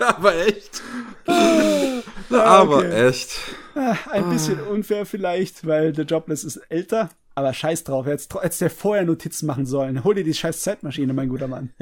Aber 0.00 0.34
echt. 0.46 0.82
Aber 2.30 2.78
okay. 2.78 3.08
echt. 3.08 3.38
Ah, 3.74 3.96
Ein 4.10 4.28
bisschen 4.30 4.60
unfair 4.60 5.06
vielleicht, 5.06 5.66
weil 5.66 5.92
der 5.92 6.04
Jobless 6.04 6.44
ist 6.44 6.56
älter. 6.68 7.08
Aber 7.34 7.52
scheiß 7.54 7.84
drauf, 7.84 8.06
er 8.06 8.12
hätte 8.12 8.38
jetzt 8.42 8.60
der 8.60 8.70
vorher 8.70 9.04
Notizen 9.04 9.46
machen 9.46 9.64
sollen. 9.64 10.04
Hol 10.04 10.14
dir 10.14 10.24
die 10.24 10.34
scheiß 10.34 10.60
Zeitmaschine, 10.60 11.12
mein 11.12 11.28
guter 11.28 11.48
Mann. 11.48 11.70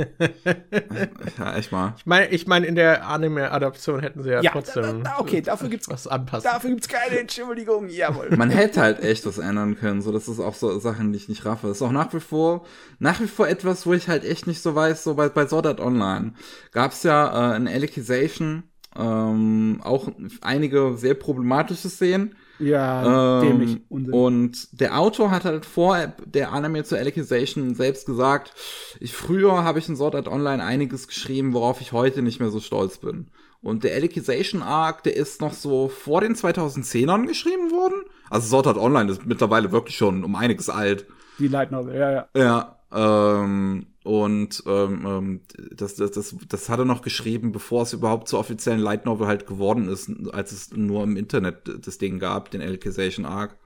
Ja, 1.38 1.56
echt 1.56 1.72
mal. 1.72 1.94
Ich 1.96 2.06
meine, 2.06 2.28
ich 2.28 2.46
mein, 2.46 2.64
in 2.64 2.74
der 2.74 3.06
Anime-Adaption 3.06 4.00
hätten 4.00 4.22
sie 4.22 4.30
ja, 4.30 4.40
Ja, 4.42 4.50
trotzdem 4.52 4.82
da, 4.82 5.10
da, 5.10 5.18
okay, 5.18 5.40
dafür 5.40 5.68
gibt's, 5.68 5.88
was 5.88 6.06
anpassen. 6.06 6.50
dafür 6.50 6.70
gibt's 6.70 6.88
keine 6.88 7.18
Entschuldigung. 7.18 7.88
Jawohl. 7.88 8.30
Man 8.36 8.50
hätte 8.50 8.80
halt 8.80 9.02
echt 9.02 9.26
was 9.26 9.38
ändern 9.38 9.76
können. 9.78 10.02
So, 10.02 10.12
das 10.12 10.28
ist 10.28 10.40
auch 10.40 10.54
so 10.54 10.78
Sachen, 10.78 11.12
die 11.12 11.18
ich 11.18 11.28
nicht 11.28 11.44
raffe. 11.44 11.68
Das 11.68 11.78
ist 11.78 11.82
auch 11.82 11.92
nach 11.92 12.12
wie 12.12 12.20
vor, 12.20 12.64
nach 12.98 13.20
wie 13.20 13.26
vor 13.26 13.48
etwas, 13.48 13.86
wo 13.86 13.92
ich 13.92 14.08
halt 14.08 14.24
echt 14.24 14.46
nicht 14.46 14.62
so 14.62 14.74
weiß, 14.74 15.04
so 15.04 15.14
bei, 15.14 15.28
bei 15.28 15.46
Sword 15.46 15.66
Art 15.66 15.80
Online 15.80 16.32
gab's 16.72 17.02
ja 17.02 17.52
äh, 17.52 17.56
in 17.56 17.68
Alicization 17.68 18.64
ähm, 18.96 19.80
auch 19.82 20.08
einige 20.40 20.94
sehr 20.96 21.14
problematische 21.14 21.88
Szenen. 21.88 22.34
Ja, 22.60 23.40
Ähm, 23.42 23.48
dämlich. 23.48 23.80
Unsinn. 23.88 24.12
und 24.14 24.80
der 24.80 24.98
Autor 24.98 25.30
hat 25.30 25.44
halt 25.44 25.64
vor 25.66 26.12
der 26.26 26.52
Anime 26.52 26.84
zur 26.84 26.98
Alicization 26.98 27.74
selbst 27.74 28.06
gesagt, 28.06 28.52
ich, 29.00 29.14
früher 29.14 29.64
habe 29.64 29.78
ich 29.78 29.88
in 29.88 29.96
Sword 29.96 30.14
Art 30.14 30.28
Online 30.28 30.62
einiges 30.62 31.08
geschrieben, 31.08 31.52
worauf 31.54 31.80
ich 31.80 31.92
heute 31.92 32.22
nicht 32.22 32.40
mehr 32.40 32.50
so 32.50 32.60
stolz 32.60 32.98
bin. 32.98 33.28
Und 33.62 33.84
der 33.84 33.94
Alicization 33.94 34.62
Arc, 34.62 35.02
der 35.02 35.16
ist 35.16 35.40
noch 35.40 35.52
so 35.52 35.88
vor 35.88 36.20
den 36.22 36.34
2010ern 36.34 37.26
geschrieben 37.26 37.70
worden. 37.70 38.02
Also 38.30 38.48
Sword 38.48 38.66
Art 38.68 38.78
Online 38.78 39.10
ist 39.10 39.26
mittlerweile 39.26 39.70
wirklich 39.72 39.96
schon 39.96 40.24
um 40.24 40.34
einiges 40.36 40.68
alt. 40.70 41.06
die 41.38 41.48
Light 41.48 41.70
Novel, 41.72 41.94
ja, 41.98 42.10
ja. 42.10 42.28
Ja, 42.34 43.42
ähm, 43.42 43.86
und 44.02 44.62
ähm, 44.66 45.04
ähm, 45.06 45.40
das, 45.72 45.96
das, 45.96 46.12
das, 46.12 46.34
das 46.48 46.68
hat 46.68 46.78
er 46.78 46.86
noch 46.86 47.02
geschrieben, 47.02 47.52
bevor 47.52 47.82
es 47.82 47.92
überhaupt 47.92 48.28
zur 48.28 48.38
offiziellen 48.38 48.80
Light 48.80 49.04
Novel 49.04 49.26
halt 49.26 49.46
geworden 49.46 49.88
ist, 49.88 50.10
als 50.32 50.52
es 50.52 50.70
nur 50.72 51.02
im 51.02 51.16
Internet 51.16 51.70
das 51.86 51.98
Ding 51.98 52.18
gab, 52.18 52.50
den 52.50 52.62
Alicization 52.62 53.26
Arc. 53.26 53.58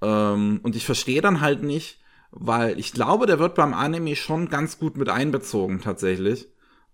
Ähm, 0.00 0.60
und 0.62 0.76
ich 0.76 0.86
verstehe 0.86 1.20
dann 1.22 1.40
halt 1.40 1.64
nicht, 1.64 2.00
weil 2.30 2.78
ich 2.78 2.92
glaube, 2.92 3.26
der 3.26 3.40
wird 3.40 3.56
beim 3.56 3.74
Anime 3.74 4.14
schon 4.14 4.48
ganz 4.48 4.78
gut 4.78 4.96
mit 4.96 5.08
einbezogen 5.08 5.80
tatsächlich. 5.80 6.48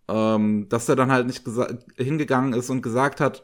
Ähm, 0.07 0.69
dass 0.69 0.87
er 0.89 0.97
dann 0.97 1.11
halt 1.11 1.27
nicht 1.27 1.45
hingegangen 1.97 2.53
ist 2.53 2.69
und 2.69 2.83
gesagt 2.83 3.21
hat, 3.21 3.43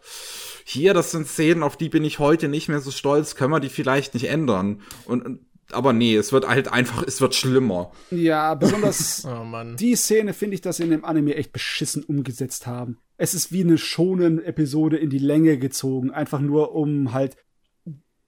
hier, 0.63 0.93
das 0.93 1.11
sind 1.11 1.27
Szenen, 1.27 1.63
auf 1.63 1.79
die 1.79 1.89
bin 1.89 2.05
ich 2.05 2.19
heute 2.19 2.49
nicht 2.49 2.69
mehr 2.69 2.81
so 2.81 2.91
stolz, 2.91 3.35
können 3.35 3.53
wir 3.53 3.61
die 3.61 3.71
vielleicht 3.71 4.13
nicht 4.13 4.29
ändern. 4.29 4.83
Und, 5.07 5.25
und 5.25 5.41
aber 5.75 5.93
nee, 5.93 6.17
es 6.17 6.33
wird 6.33 6.47
halt 6.49 6.73
einfach, 6.73 7.03
es 7.07 7.21
wird 7.21 7.35
schlimmer. 7.35 7.93
Ja, 8.11 8.55
besonders 8.55 9.25
Oh 9.29 9.45
Mann. 9.45 9.77
die 9.77 9.97
Szene 9.97 10.33
finde 10.33 10.55
ich, 10.55 10.61
dass 10.61 10.79
sie 10.79 10.85
in 10.85 10.91
dem 10.91 11.05
Anime 11.05 11.35
echt 11.37 11.53
beschissen 11.53 12.05
umgesetzt 12.05 12.67
haben. 12.67 12.99
Es 13.17 13.35
ist 13.35 13.53
wie 13.53 13.63
eine 13.63 13.79
schonen 13.79 14.43
Episode 14.43 14.97
in 14.97 15.11
die 15.11 15.19
Länge 15.19 15.59
gezogen, 15.59 16.11
einfach 16.11 16.41
nur 16.41 16.75
um 16.75 17.13
halt 17.13 17.37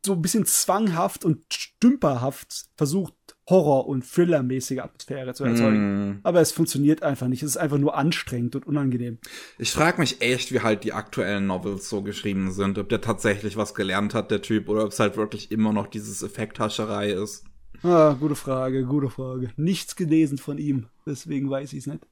so 0.04 0.14
ein 0.14 0.22
bisschen 0.22 0.44
zwanghaft 0.46 1.24
und 1.24 1.44
stümperhaft 1.52 2.66
versucht, 2.76 3.14
Horror- 3.48 3.88
und 3.88 4.04
Thriller-mäßige 4.04 4.78
Atmosphäre 4.78 5.34
zu 5.34 5.44
erzeugen. 5.44 6.10
Mm. 6.10 6.20
Aber 6.22 6.40
es 6.40 6.52
funktioniert 6.52 7.02
einfach 7.02 7.26
nicht. 7.26 7.42
Es 7.42 7.50
ist 7.50 7.56
einfach 7.56 7.78
nur 7.78 7.96
anstrengend 7.96 8.54
und 8.54 8.66
unangenehm. 8.66 9.18
Ich 9.58 9.72
frage 9.72 10.00
mich 10.00 10.20
echt, 10.20 10.52
wie 10.52 10.60
halt 10.60 10.84
die 10.84 10.92
aktuellen 10.92 11.48
Novels 11.48 11.88
so 11.88 12.02
geschrieben 12.02 12.52
sind, 12.52 12.78
ob 12.78 12.88
der 12.88 13.00
tatsächlich 13.00 13.56
was 13.56 13.74
gelernt 13.74 14.14
hat, 14.14 14.30
der 14.30 14.42
Typ, 14.42 14.68
oder 14.68 14.84
ob 14.84 14.92
es 14.92 15.00
halt 15.00 15.16
wirklich 15.16 15.50
immer 15.50 15.72
noch 15.72 15.88
dieses 15.88 16.22
Effekthascherei 16.22 17.10
ist. 17.10 17.44
Ah, 17.82 18.14
gute 18.18 18.36
Frage, 18.36 18.84
gute 18.84 19.10
Frage. 19.10 19.50
Nichts 19.56 19.96
gelesen 19.96 20.38
von 20.38 20.58
ihm, 20.58 20.86
deswegen 21.04 21.50
weiß 21.50 21.72
ich 21.72 21.80
es 21.80 21.86
nicht. 21.88 22.06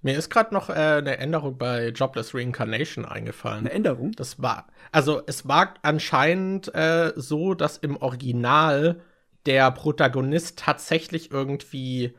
Mir 0.00 0.16
ist 0.16 0.30
gerade 0.30 0.52
noch 0.52 0.68
äh, 0.68 0.72
eine 0.72 1.18
Änderung 1.18 1.58
bei 1.58 1.88
Jobless 1.88 2.34
Reincarnation 2.34 3.04
eingefallen. 3.04 3.60
Eine 3.60 3.72
Änderung? 3.72 4.12
Das 4.12 4.42
war, 4.42 4.66
also 4.90 5.22
es 5.26 5.46
war 5.46 5.74
anscheinend 5.82 6.72
äh, 6.74 7.12
so, 7.16 7.54
dass 7.54 7.78
im 7.78 7.96
Original 7.96 9.00
der 9.46 9.70
Protagonist 9.70 10.58
tatsächlich 10.58 11.30
irgendwie 11.30 12.14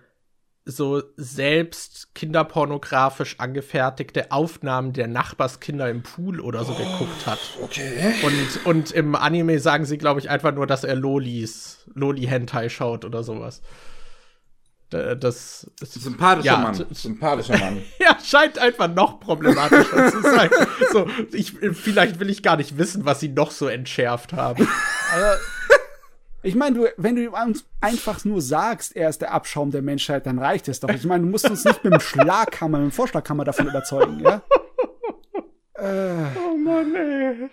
so 0.65 1.03
selbst 1.17 2.15
kinderpornografisch 2.15 3.35
angefertigte 3.39 4.31
Aufnahmen 4.31 4.93
der 4.93 5.07
Nachbarskinder 5.07 5.89
im 5.89 6.03
Pool 6.03 6.39
oder 6.39 6.63
so 6.63 6.73
geguckt 6.73 7.25
hat. 7.25 7.39
Okay. 7.61 8.13
Und, 8.23 8.65
und 8.65 8.91
im 8.91 9.15
Anime 9.15 9.59
sagen 9.59 9.85
sie, 9.85 9.97
glaube 9.97 10.21
ich, 10.21 10.29
einfach 10.29 10.53
nur, 10.53 10.65
dass 10.65 10.85
er 10.85 10.95
Lolis, 10.95 11.85
Loli-Hentai 11.93 12.69
schaut 12.69 13.03
oder 13.03 13.23
sowas. 13.23 13.61
Das 14.89 15.67
ist 15.81 15.93
Sympathischer 15.95 16.45
Ja, 16.45 16.57
Mann. 16.59 16.85
Sympathischer 16.91 17.57
Mann. 17.57 17.81
ja, 17.99 18.15
scheint 18.23 18.59
einfach 18.59 18.87
noch 18.87 19.19
problematischer 19.19 20.11
zu 20.11 20.21
sein. 20.21 20.49
So, 20.91 21.07
ich, 21.31 21.53
vielleicht 21.73 22.19
will 22.19 22.29
ich 22.29 22.43
gar 22.43 22.57
nicht 22.57 22.77
wissen, 22.77 23.03
was 23.03 23.19
sie 23.19 23.29
noch 23.29 23.49
so 23.49 23.67
entschärft 23.67 24.33
haben. 24.33 24.67
Also, 25.11 25.43
ich 26.43 26.55
meine, 26.55 26.75
du, 26.75 26.87
wenn 26.97 27.15
du 27.15 27.23
ihm 27.23 27.33
ein- 27.35 27.57
einfach 27.81 28.23
nur 28.25 28.41
sagst, 28.41 28.95
er 28.95 29.09
ist 29.09 29.21
der 29.21 29.33
Abschaum 29.33 29.71
der 29.71 29.81
Menschheit, 29.81 30.25
dann 30.25 30.39
reicht 30.39 30.67
es 30.67 30.79
doch. 30.79 30.89
Ich 30.89 31.05
meine, 31.05 31.23
du 31.23 31.29
musst 31.29 31.49
uns 31.49 31.63
nicht 31.65 31.83
mit 31.83 31.93
dem 31.93 31.99
Schlaghammer, 31.99 32.79
mit 32.79 32.91
dem 32.91 32.91
Vorschlaghammer 32.91 33.43
davon 33.45 33.67
überzeugen, 33.67 34.19
ja? 34.19 34.41
Äh, 35.75 36.25
Oh 36.47 36.57
Mann, 36.57 36.93
ey. 36.95 37.49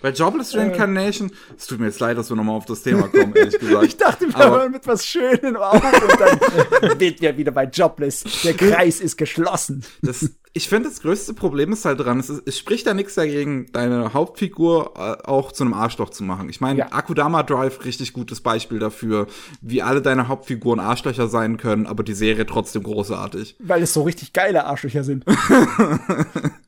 Bei 0.00 0.10
Jobless 0.10 0.54
Reincarnation, 0.56 1.30
es 1.56 1.66
tut 1.66 1.78
mir 1.80 1.86
jetzt 1.86 2.00
leid, 2.00 2.16
dass 2.18 2.30
wir 2.30 2.36
nochmal 2.36 2.56
auf 2.56 2.66
das 2.66 2.82
Thema 2.82 3.08
kommen, 3.08 3.34
ehrlich 3.34 3.58
gesagt. 3.58 3.84
ich 3.84 3.96
dachte, 3.96 4.28
wir 4.28 4.36
Aber- 4.36 4.56
hören 4.60 4.72
mit 4.72 4.86
was 4.86 5.06
Schönem 5.06 5.56
auf 5.56 5.74
und 5.82 6.20
dann 6.20 7.00
wird 7.00 7.20
wir 7.20 7.36
wieder 7.36 7.52
bei 7.52 7.64
Jobless. 7.64 8.24
Der 8.44 8.54
Kreis 8.54 9.00
ist 9.00 9.16
geschlossen. 9.16 9.84
Das, 10.02 10.30
ich 10.54 10.68
finde, 10.68 10.88
das 10.90 11.00
größte 11.00 11.32
Problem 11.34 11.72
ist 11.72 11.84
halt 11.84 12.00
dran, 12.00 12.20
es, 12.20 12.28
ist, 12.28 12.42
es 12.46 12.58
spricht 12.58 12.86
da 12.86 12.92
nichts 12.94 13.14
dagegen, 13.14 13.72
deine 13.72 14.12
Hauptfigur 14.12 14.92
äh, 14.96 15.26
auch 15.26 15.50
zu 15.52 15.64
einem 15.64 15.72
Arschloch 15.72 16.10
zu 16.10 16.24
machen. 16.24 16.48
Ich 16.50 16.60
meine, 16.60 16.80
Ja. 16.80 16.92
Akudama 16.92 17.42
Drive, 17.42 17.84
richtig 17.84 18.12
gutes 18.12 18.40
Beispiel 18.40 18.78
dafür, 18.78 19.26
wie 19.62 19.82
alle 19.82 20.02
deine 20.02 20.28
Hauptfiguren 20.28 20.78
Arschlöcher 20.80 21.28
sein 21.28 21.56
können, 21.56 21.86
aber 21.86 22.02
die 22.02 22.14
Serie 22.14 22.44
trotzdem 22.46 22.82
großartig. 22.82 23.56
Weil 23.60 23.82
es 23.82 23.94
so 23.94 24.02
richtig 24.02 24.32
geile 24.34 24.66
Arschlöcher 24.66 25.04
sind. 25.04 25.24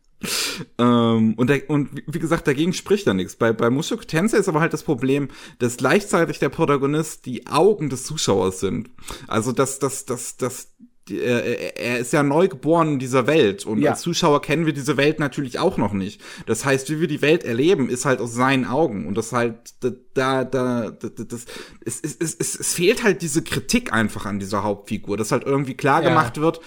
Ähm, 0.78 1.35
und, 1.35 1.51
der, 1.51 1.69
und 1.70 1.91
wie- 2.07 2.19
gesagt, 2.19 2.47
dagegen 2.47 2.73
spricht 2.73 3.07
da 3.07 3.15
nichts. 3.15 3.36
Bei, 3.36 3.53
bei 3.53 3.70
Mushoku 3.70 4.05
Tensei 4.05 4.39
ist 4.39 4.49
aber 4.49 4.61
halt 4.61 4.73
das 4.73 4.83
Problem, 4.83 5.28
dass 5.59 5.77
gleichzeitig 5.77 6.39
der 6.39 6.49
Protagonist 6.49 7.27
die 7.27 7.47
Augen 7.47 7.91
des 7.91 8.05
Zuschauers 8.05 8.61
sind. 8.61 8.91
Also, 9.28 9.53
dass, 9.53 9.78
dass, 9.78 10.05
dass, 10.05 10.36
dass 10.36 10.69
die, 11.09 11.20
er, 11.20 11.77
er 11.78 11.99
ist 11.99 12.15
ja 12.15 12.23
neu 12.23 12.49
geboren 12.49 12.94
in 12.94 12.99
dieser 12.99 13.27
Welt 13.27 13.67
und 13.67 13.78
Ja. 13.83 13.91
als 13.91 14.01
Zuschauer 14.01 14.41
kennen 14.41 14.65
wir 14.65 14.73
diese 14.73 14.97
Welt 14.97 15.20
natürlich 15.20 15.59
auch 15.59 15.77
noch 15.77 15.93
nicht. 15.93 16.23
Das 16.47 16.65
heißt, 16.65 16.89
wie 16.89 16.99
wir 16.99 17.09
die 17.09 17.20
Welt 17.20 17.44
erleben, 17.44 17.91
ist 17.91 18.07
halt 18.07 18.20
aus 18.20 18.33
seinen 18.33 18.65
Augen 18.65 19.07
und 19.07 19.15
das 19.19 19.33
halt 19.33 19.55
da 19.83 19.91
da 20.15 20.44
da 20.44 20.91
da- 20.93 21.09
das 21.25 21.44
es, 21.85 22.01
es, 22.03 22.17
es, 22.19 22.35
es, 22.36 22.59
es 22.59 22.73
fehlt 22.73 23.03
halt 23.05 23.20
diese 23.20 23.43
Kritik 23.43 23.93
einfach 23.93 24.25
an 24.25 24.39
dieser 24.39 24.62
Hauptfigur, 24.62 25.19
dass 25.19 25.31
halt 25.31 25.44
irgendwie 25.44 25.75
klar 25.75 26.03
Ja. 26.03 26.09
gemacht 26.09 26.41
wird, 26.41 26.61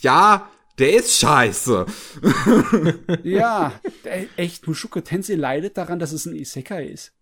ja, 0.00 0.48
der 0.78 0.96
ist 0.96 1.18
scheiße. 1.18 1.86
Ja, 3.22 3.72
der, 4.04 4.26
echt, 4.36 4.66
Mushoku 4.66 5.00
Tensei 5.00 5.34
leidet 5.34 5.76
daran, 5.76 5.98
dass 5.98 6.12
es 6.12 6.26
ein 6.26 6.34
Isekai 6.34 6.86
ist. 6.86 7.12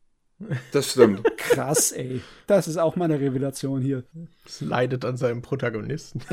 Das 0.72 0.92
stimmt. 0.92 1.24
Krass, 1.38 1.92
ey. 1.92 2.20
Das 2.46 2.68
ist 2.68 2.76
auch 2.76 2.96
meine 2.96 3.18
Revelation 3.18 3.80
hier. 3.80 4.04
Es 4.44 4.60
leidet 4.60 5.04
an 5.04 5.16
seinem 5.16 5.42
Protagonisten. 5.42 6.20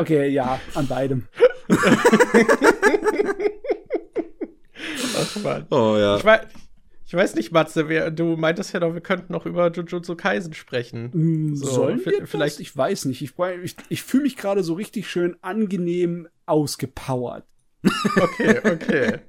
Okay, 0.00 0.28
ja, 0.28 0.60
an 0.74 0.86
beidem. 0.86 1.26
Ach, 5.16 5.36
Mann. 5.42 5.66
Oh 5.70 5.96
ja. 5.98 6.18
Ich, 6.18 6.24
wei 6.24 6.46
ich 7.08 7.14
weiß 7.14 7.34
nicht, 7.34 7.50
Matze, 7.52 7.88
wir, 7.88 8.10
du 8.10 8.36
meintest 8.36 8.72
ja 8.74 8.80
doch, 8.80 8.92
wir 8.94 9.00
könnten 9.00 9.32
noch 9.32 9.46
über 9.46 9.72
Jujutsu 9.72 10.14
Kaisen 10.14 10.52
sprechen. 10.54 11.10
Mm, 11.12 11.54
So, 11.56 11.66
Sollen 11.66 12.04
wir 12.04 12.20
das? 12.20 12.30
vielleicht- 12.30 12.60
Ich 12.60 12.76
weiß 12.76 13.06
nicht. 13.06 13.22
Ich, 13.22 13.32
ich, 13.64 13.76
ich 13.88 14.02
fühle 14.02 14.22
mich 14.24 14.36
gerade 14.36 14.62
so 14.62 14.74
richtig 14.74 15.08
schön 15.10 15.36
angenehm 15.40 16.28
ausgepowert. 16.46 17.44
Okay, 18.20 18.60
okay. 18.64 19.18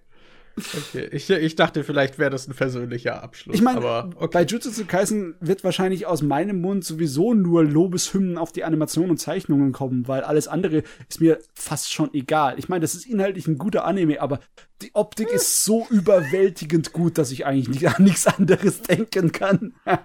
Okay, 0.78 1.10
ich, 1.12 1.30
ich 1.30 1.56
dachte, 1.56 1.84
vielleicht 1.84 2.20
wäre 2.20 2.30
das 2.30 2.48
ein 2.48 2.54
versöhnlicher 2.54 3.24
Abschluss. 3.24 3.56
Ich 3.56 3.62
meine, 3.62 3.86
okay. 4.16 4.28
bei 4.32 4.44
Jujutsu 4.44 4.86
Kaisen 4.86 5.36
wird 5.40 5.64
wahrscheinlich 5.64 6.06
aus 6.06 6.22
meinem 6.22 6.62
Mund 6.62 6.84
sowieso 6.86 7.34
nur 7.34 7.64
Lobeshymnen 7.64 8.38
auf 8.38 8.52
die 8.52 8.64
Animation 8.64 9.10
und 9.10 9.18
Zeichnungen 9.18 9.72
kommen, 9.72 10.08
weil 10.08 10.22
alles 10.22 10.48
andere 10.48 10.84
ist 11.08 11.22
mir 11.22 11.40
fast 11.54 11.92
schon 11.92 12.14
egal. 12.14 12.56
Ich 12.58 12.70
meine, 12.70 12.82
das 12.82 12.96
ist 12.96 13.06
inhaltlich 13.06 13.48
ein 13.48 13.58
guter 13.58 13.86
Anime, 13.86 14.22
aber 14.22 14.40
die 14.82 14.92
Optik 14.94 15.30
ist 15.30 15.64
so 15.66 15.88
überwältigend 15.90 16.94
gut, 16.94 17.18
dass 17.18 17.32
ich 17.32 17.46
eigentlich 17.46 17.70
nicht 17.70 17.88
an 17.88 18.04
nichts 18.04 18.28
anderes 18.28 18.82
denken 18.82 19.32
kann. 19.32 19.74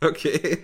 Okay. 0.00 0.58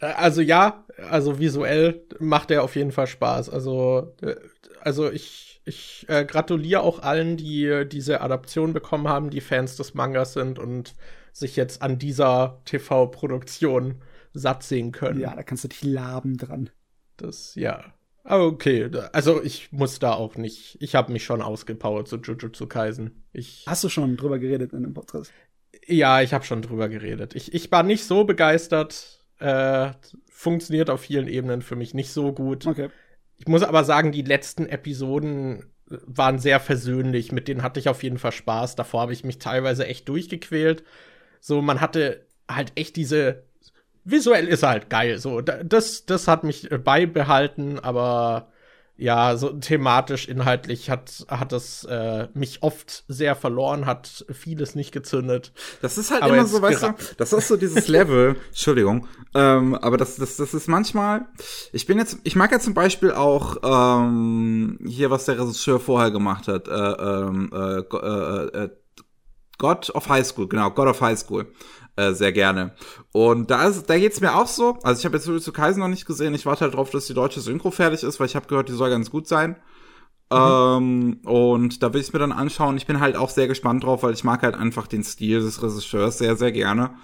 Also 0.00 0.40
ja, 0.40 0.84
also 1.10 1.38
visuell 1.38 2.04
macht 2.18 2.50
er 2.50 2.62
auf 2.62 2.74
jeden 2.74 2.92
Fall 2.92 3.06
Spaß. 3.06 3.50
Also, 3.50 4.14
äh, 4.22 4.36
also 4.80 5.10
ich, 5.10 5.51
ich 5.64 6.06
äh, 6.08 6.24
gratuliere 6.24 6.82
auch 6.82 7.00
allen, 7.00 7.36
die 7.36 7.64
äh, 7.66 7.86
diese 7.86 8.20
Adaption 8.20 8.72
bekommen 8.72 9.08
haben, 9.08 9.30
die 9.30 9.40
Fans 9.40 9.76
des 9.76 9.94
Mangas 9.94 10.32
sind 10.32 10.58
und 10.58 10.94
sich 11.32 11.56
jetzt 11.56 11.82
an 11.82 11.98
dieser 11.98 12.60
TV-Produktion 12.64 14.02
satt 14.34 14.62
sehen 14.62 14.92
können. 14.92 15.20
ja, 15.20 15.34
da 15.34 15.42
kannst 15.42 15.64
du 15.64 15.68
dich 15.68 15.82
laben 15.84 16.36
dran. 16.36 16.70
Das, 17.16 17.54
ja. 17.54 17.84
Aber 18.24 18.46
okay, 18.46 18.88
also 19.12 19.42
ich 19.42 19.72
muss 19.72 19.98
da 19.98 20.12
auch 20.12 20.36
nicht. 20.36 20.78
Ich 20.80 20.94
habe 20.94 21.12
mich 21.12 21.24
schon 21.24 21.42
ausgepowert 21.42 22.06
zu 22.06 22.16
Jujutsu 22.18 22.66
Kaisen. 22.66 23.24
Ich, 23.32 23.64
Hast 23.66 23.82
du 23.82 23.88
schon 23.88 24.16
drüber 24.16 24.38
geredet 24.38 24.72
in 24.72 24.82
dem 24.82 24.94
Podcast? 24.94 25.32
ja, 25.86 26.22
ich 26.22 26.32
habe 26.32 26.44
schon 26.44 26.62
drüber 26.62 26.88
geredet. 26.88 27.34
Ich, 27.34 27.54
ich 27.54 27.70
war 27.70 27.82
nicht 27.82 28.04
so 28.04 28.24
begeistert. 28.24 29.24
Äh, 29.38 29.90
funktioniert 30.30 30.90
auf 30.90 31.00
vielen 31.00 31.28
Ebenen 31.28 31.62
für 31.62 31.76
mich 31.76 31.94
nicht 31.94 32.12
so 32.12 32.32
gut. 32.32 32.66
Okay. 32.66 32.90
Ich 33.42 33.48
muss 33.48 33.64
aber 33.64 33.82
sagen, 33.82 34.12
die 34.12 34.22
letzten 34.22 34.66
Episoden 34.66 35.64
waren 35.88 36.38
sehr 36.38 36.60
versöhnlich. 36.60 37.32
Mit 37.32 37.48
denen 37.48 37.64
hatte 37.64 37.80
ich 37.80 37.88
auf 37.88 38.04
jeden 38.04 38.18
Fall 38.18 38.30
Spaß. 38.30 38.76
Davor 38.76 39.00
habe 39.00 39.12
ich 39.12 39.24
mich 39.24 39.38
teilweise 39.40 39.84
echt 39.84 40.08
durchgequält. 40.08 40.84
So, 41.40 41.60
man 41.60 41.80
hatte 41.80 42.24
halt 42.48 42.70
echt 42.76 42.94
diese. 42.94 43.42
Visuell 44.04 44.46
ist 44.46 44.62
er 44.62 44.68
halt 44.70 44.90
geil. 44.90 45.18
So, 45.18 45.40
da- 45.40 45.64
das, 45.64 46.06
das 46.06 46.28
hat 46.28 46.44
mich 46.44 46.70
äh, 46.70 46.78
beibehalten, 46.78 47.80
aber 47.80 48.51
ja, 49.02 49.36
so 49.36 49.50
thematisch, 49.50 50.28
inhaltlich 50.28 50.88
hat, 50.88 51.26
hat 51.28 51.52
es 51.52 51.84
äh, 51.84 52.28
mich 52.34 52.62
oft 52.62 53.04
sehr 53.08 53.34
verloren, 53.34 53.84
hat 53.84 54.24
vieles 54.32 54.74
nicht 54.76 54.92
gezündet. 54.92 55.52
Das 55.80 55.98
ist 55.98 56.10
halt 56.12 56.22
Aber 56.22 56.34
immer 56.34 56.46
so, 56.46 56.62
weißt 56.62 56.82
du, 56.84 56.94
das 57.16 57.32
ist 57.32 57.48
so 57.48 57.56
dieses 57.56 57.88
Level, 57.96 58.36
Entschuldigung, 58.48 59.08
ähm, 59.34 59.74
aber 59.74 59.96
das, 59.96 60.16
das, 60.16 60.36
das 60.36 60.54
ist 60.54 60.68
manchmal, 60.68 61.26
ich 61.72 61.86
bin 61.86 61.98
jetzt, 61.98 62.18
ich 62.22 62.36
mag 62.36 62.52
ja 62.52 62.60
zum 62.60 62.74
Beispiel 62.74 63.10
auch 63.12 63.56
ähm, 63.64 64.78
hier, 64.86 65.10
was 65.10 65.24
der 65.24 65.38
Regisseur 65.38 65.80
vorher 65.80 66.12
gemacht 66.12 66.46
hat, 66.46 66.68
äh, 66.68 66.72
ähm, 66.72 67.50
äh, 67.52 67.82
Go- 67.82 67.98
äh, 68.00 68.64
äh, 68.64 68.70
God 69.58 69.90
of 69.94 70.08
High 70.08 70.26
School, 70.26 70.48
genau, 70.48 70.70
God 70.70 70.88
of 70.88 71.00
High 71.00 71.18
School. 71.18 71.46
Äh, 71.96 72.12
sehr 72.12 72.32
gerne. 72.32 72.74
Und 73.12 73.50
da 73.50 73.66
ist, 73.68 73.88
da 73.88 73.98
geht's 73.98 74.20
mir 74.20 74.34
auch 74.34 74.46
so. 74.46 74.78
Also 74.82 74.98
ich 74.98 75.04
habe 75.04 75.16
jetzt 75.16 75.26
Jujutsu 75.26 75.52
Kaisen 75.52 75.80
noch 75.80 75.88
nicht 75.88 76.06
gesehen. 76.06 76.34
Ich 76.34 76.46
warte 76.46 76.62
halt 76.62 76.74
drauf, 76.74 76.90
dass 76.90 77.06
die 77.06 77.14
deutsche 77.14 77.40
Synchro 77.40 77.70
fertig 77.70 78.02
ist, 78.02 78.18
weil 78.18 78.26
ich 78.26 78.36
habe 78.36 78.46
gehört, 78.46 78.68
die 78.68 78.74
soll 78.74 78.88
ganz 78.90 79.10
gut 79.10 79.28
sein. 79.28 79.56
Ähm, 80.32 81.20
und 81.24 81.82
da 81.82 81.92
will 81.92 82.00
ich 82.00 82.12
mir 82.12 82.18
dann 82.18 82.32
anschauen. 82.32 82.76
Ich 82.76 82.86
bin 82.86 83.00
halt 83.00 83.16
auch 83.16 83.28
sehr 83.28 83.48
gespannt 83.48 83.84
drauf, 83.84 84.02
weil 84.02 84.14
ich 84.14 84.24
mag 84.24 84.42
halt 84.42 84.54
einfach 84.54 84.86
den 84.86 85.04
Stil 85.04 85.40
des 85.40 85.62
Regisseurs 85.62 86.18
sehr, 86.18 86.36
sehr 86.36 86.52
gerne. 86.52 86.94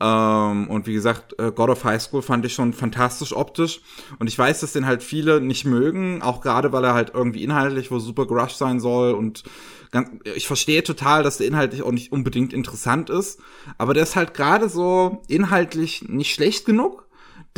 Ähm, 0.00 0.68
und 0.68 0.86
wie 0.86 0.92
gesagt, 0.92 1.34
äh, 1.38 1.50
God 1.50 1.70
of 1.70 1.84
High 1.84 2.00
School 2.00 2.22
fand 2.22 2.44
ich 2.44 2.54
schon 2.54 2.72
fantastisch 2.72 3.34
optisch. 3.34 3.80
Und 4.18 4.28
ich 4.28 4.38
weiß, 4.38 4.60
dass 4.60 4.72
den 4.72 4.86
halt 4.86 5.02
viele 5.02 5.40
nicht 5.40 5.64
mögen, 5.64 6.22
auch 6.22 6.40
gerade 6.40 6.72
weil 6.72 6.84
er 6.84 6.94
halt 6.94 7.12
irgendwie 7.14 7.42
inhaltlich 7.42 7.90
wohl 7.90 8.00
super 8.00 8.26
gerusht 8.26 8.58
sein 8.58 8.80
soll. 8.80 9.12
Und 9.12 9.42
ganz, 9.90 10.10
ich 10.24 10.46
verstehe 10.46 10.82
total, 10.82 11.22
dass 11.22 11.38
der 11.38 11.46
inhaltlich 11.46 11.82
auch 11.82 11.92
nicht 11.92 12.12
unbedingt 12.12 12.52
interessant 12.52 13.10
ist. 13.10 13.40
Aber 13.76 13.94
der 13.94 14.02
ist 14.02 14.16
halt 14.16 14.34
gerade 14.34 14.68
so 14.68 15.22
inhaltlich 15.28 16.08
nicht 16.08 16.34
schlecht 16.34 16.66
genug 16.66 17.08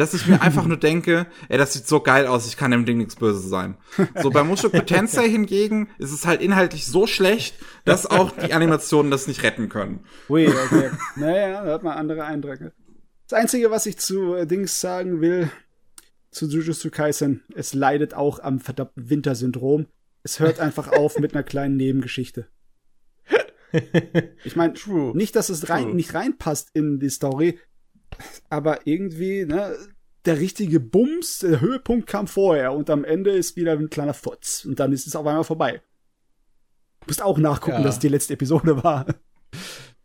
dass 0.01 0.15
ich 0.15 0.27
mir 0.27 0.41
einfach 0.43 0.65
nur 0.65 0.77
denke, 0.79 1.27
ey, 1.49 1.59
das 1.59 1.75
sieht 1.75 1.87
so 1.87 2.01
geil 2.01 2.27
aus, 2.27 2.47
ich 2.47 2.57
kann 2.57 2.71
dem 2.71 2.87
Ding 2.87 2.99
nichts 2.99 3.17
Böses 3.17 3.49
sein. 3.49 3.77
So 4.21 4.31
bei 4.31 4.43
Mushoku 4.43 4.81
Tensei 4.81 5.29
hingegen 5.29 5.91
ist 5.99 6.13
es 6.13 6.27
halt 6.27 6.41
inhaltlich 6.41 6.87
so 6.87 7.07
schlecht, 7.07 7.55
dass 7.85 8.07
auch 8.07 8.33
die 8.33 8.53
Animationen 8.53 9.11
das 9.11 9.27
nicht 9.27 9.43
retten 9.43 9.69
können. 9.69 10.05
Ui, 10.29 10.49
okay. 10.49 10.91
naja, 11.17 11.65
da 11.65 11.73
hat 11.73 11.83
man 11.83 11.97
andere 11.97 12.25
Eindrücke. 12.25 12.73
Das 13.29 13.39
Einzige, 13.39 13.71
was 13.71 13.87
ich 13.87 13.99
zu 13.99 14.35
äh, 14.35 14.47
Dings 14.47 14.81
sagen 14.81 15.21
will, 15.21 15.51
zu 16.31 16.47
Jujutsu 16.47 16.91
Kaisen, 16.91 17.43
es 17.55 17.75
leidet 17.75 18.15
auch 18.15 18.41
am 18.41 18.61
verdammten 18.61 19.11
Wintersyndrom. 19.11 19.87
Es 20.23 20.41
hört 20.41 20.61
einfach 20.61 20.93
auf 20.93 21.19
mit 21.19 21.35
einer 21.35 21.43
kleinen 21.43 21.77
Nebengeschichte. 21.77 22.49
Ich 24.45 24.57
meine, 24.57 24.75
nicht, 25.15 25.37
dass 25.37 25.49
es 25.49 25.69
rein, 25.69 25.95
nicht 25.95 26.15
reinpasst 26.15 26.71
in 26.75 26.99
die 26.99 27.09
Story, 27.09 27.59
aber 28.49 28.87
irgendwie, 28.87 29.45
ne, 29.45 29.77
der 30.25 30.41
richtige 30.41 30.81
Bums, 30.81 31.39
der 31.39 31.61
Höhepunkt 31.61 32.07
kam 32.07 32.27
vorher 32.27 32.73
und 32.73 32.91
am 32.91 33.05
Ende 33.05 33.31
ist 33.31 33.57
wieder 33.57 33.73
ein 33.73 33.89
kleiner 33.89 34.15
Futz 34.15 34.65
und 34.65 34.81
dann 34.81 34.93
ist 34.93 35.07
es 35.07 35.17
auf 35.17 35.27
einmal 35.27 35.45
vorbei. 35.45 35.83
Du 37.01 37.07
musst 37.07 37.23
auch 37.23 37.39
nachgucken, 37.39 37.79
ja. 37.79 37.83
dass 37.83 37.95
es 37.95 38.01
die 38.01 38.09
letzte 38.09 38.35
Episode 38.35 38.83
war. 38.83 39.07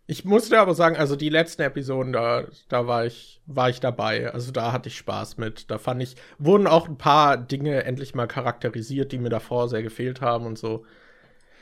Ich 0.07 0.23
musste 0.23 0.59
aber 0.59 0.75
sagen, 0.75 0.97
also 0.97 1.15
die 1.15 1.29
letzten 1.29 1.63
Episoden, 1.63 2.13
da, 2.13 2.45
da 2.69 2.85
war 2.85 3.05
ich, 3.05 3.41
war 3.47 3.69
ich 3.69 3.79
dabei. 3.79 4.31
Also 4.31 4.51
da 4.51 4.71
hatte 4.71 4.89
ich 4.89 4.97
Spaß 4.97 5.37
mit. 5.37 5.71
Da 5.71 5.79
fand 5.79 6.03
ich, 6.03 6.15
wurden 6.37 6.67
auch 6.67 6.87
ein 6.87 6.97
paar 6.97 7.37
Dinge 7.37 7.83
endlich 7.83 8.13
mal 8.13 8.27
charakterisiert, 8.27 9.11
die 9.11 9.17
mir 9.17 9.29
davor 9.29 9.67
sehr 9.67 9.81
gefehlt 9.81 10.21
haben 10.21 10.45
und 10.45 10.59
so. 10.59 10.85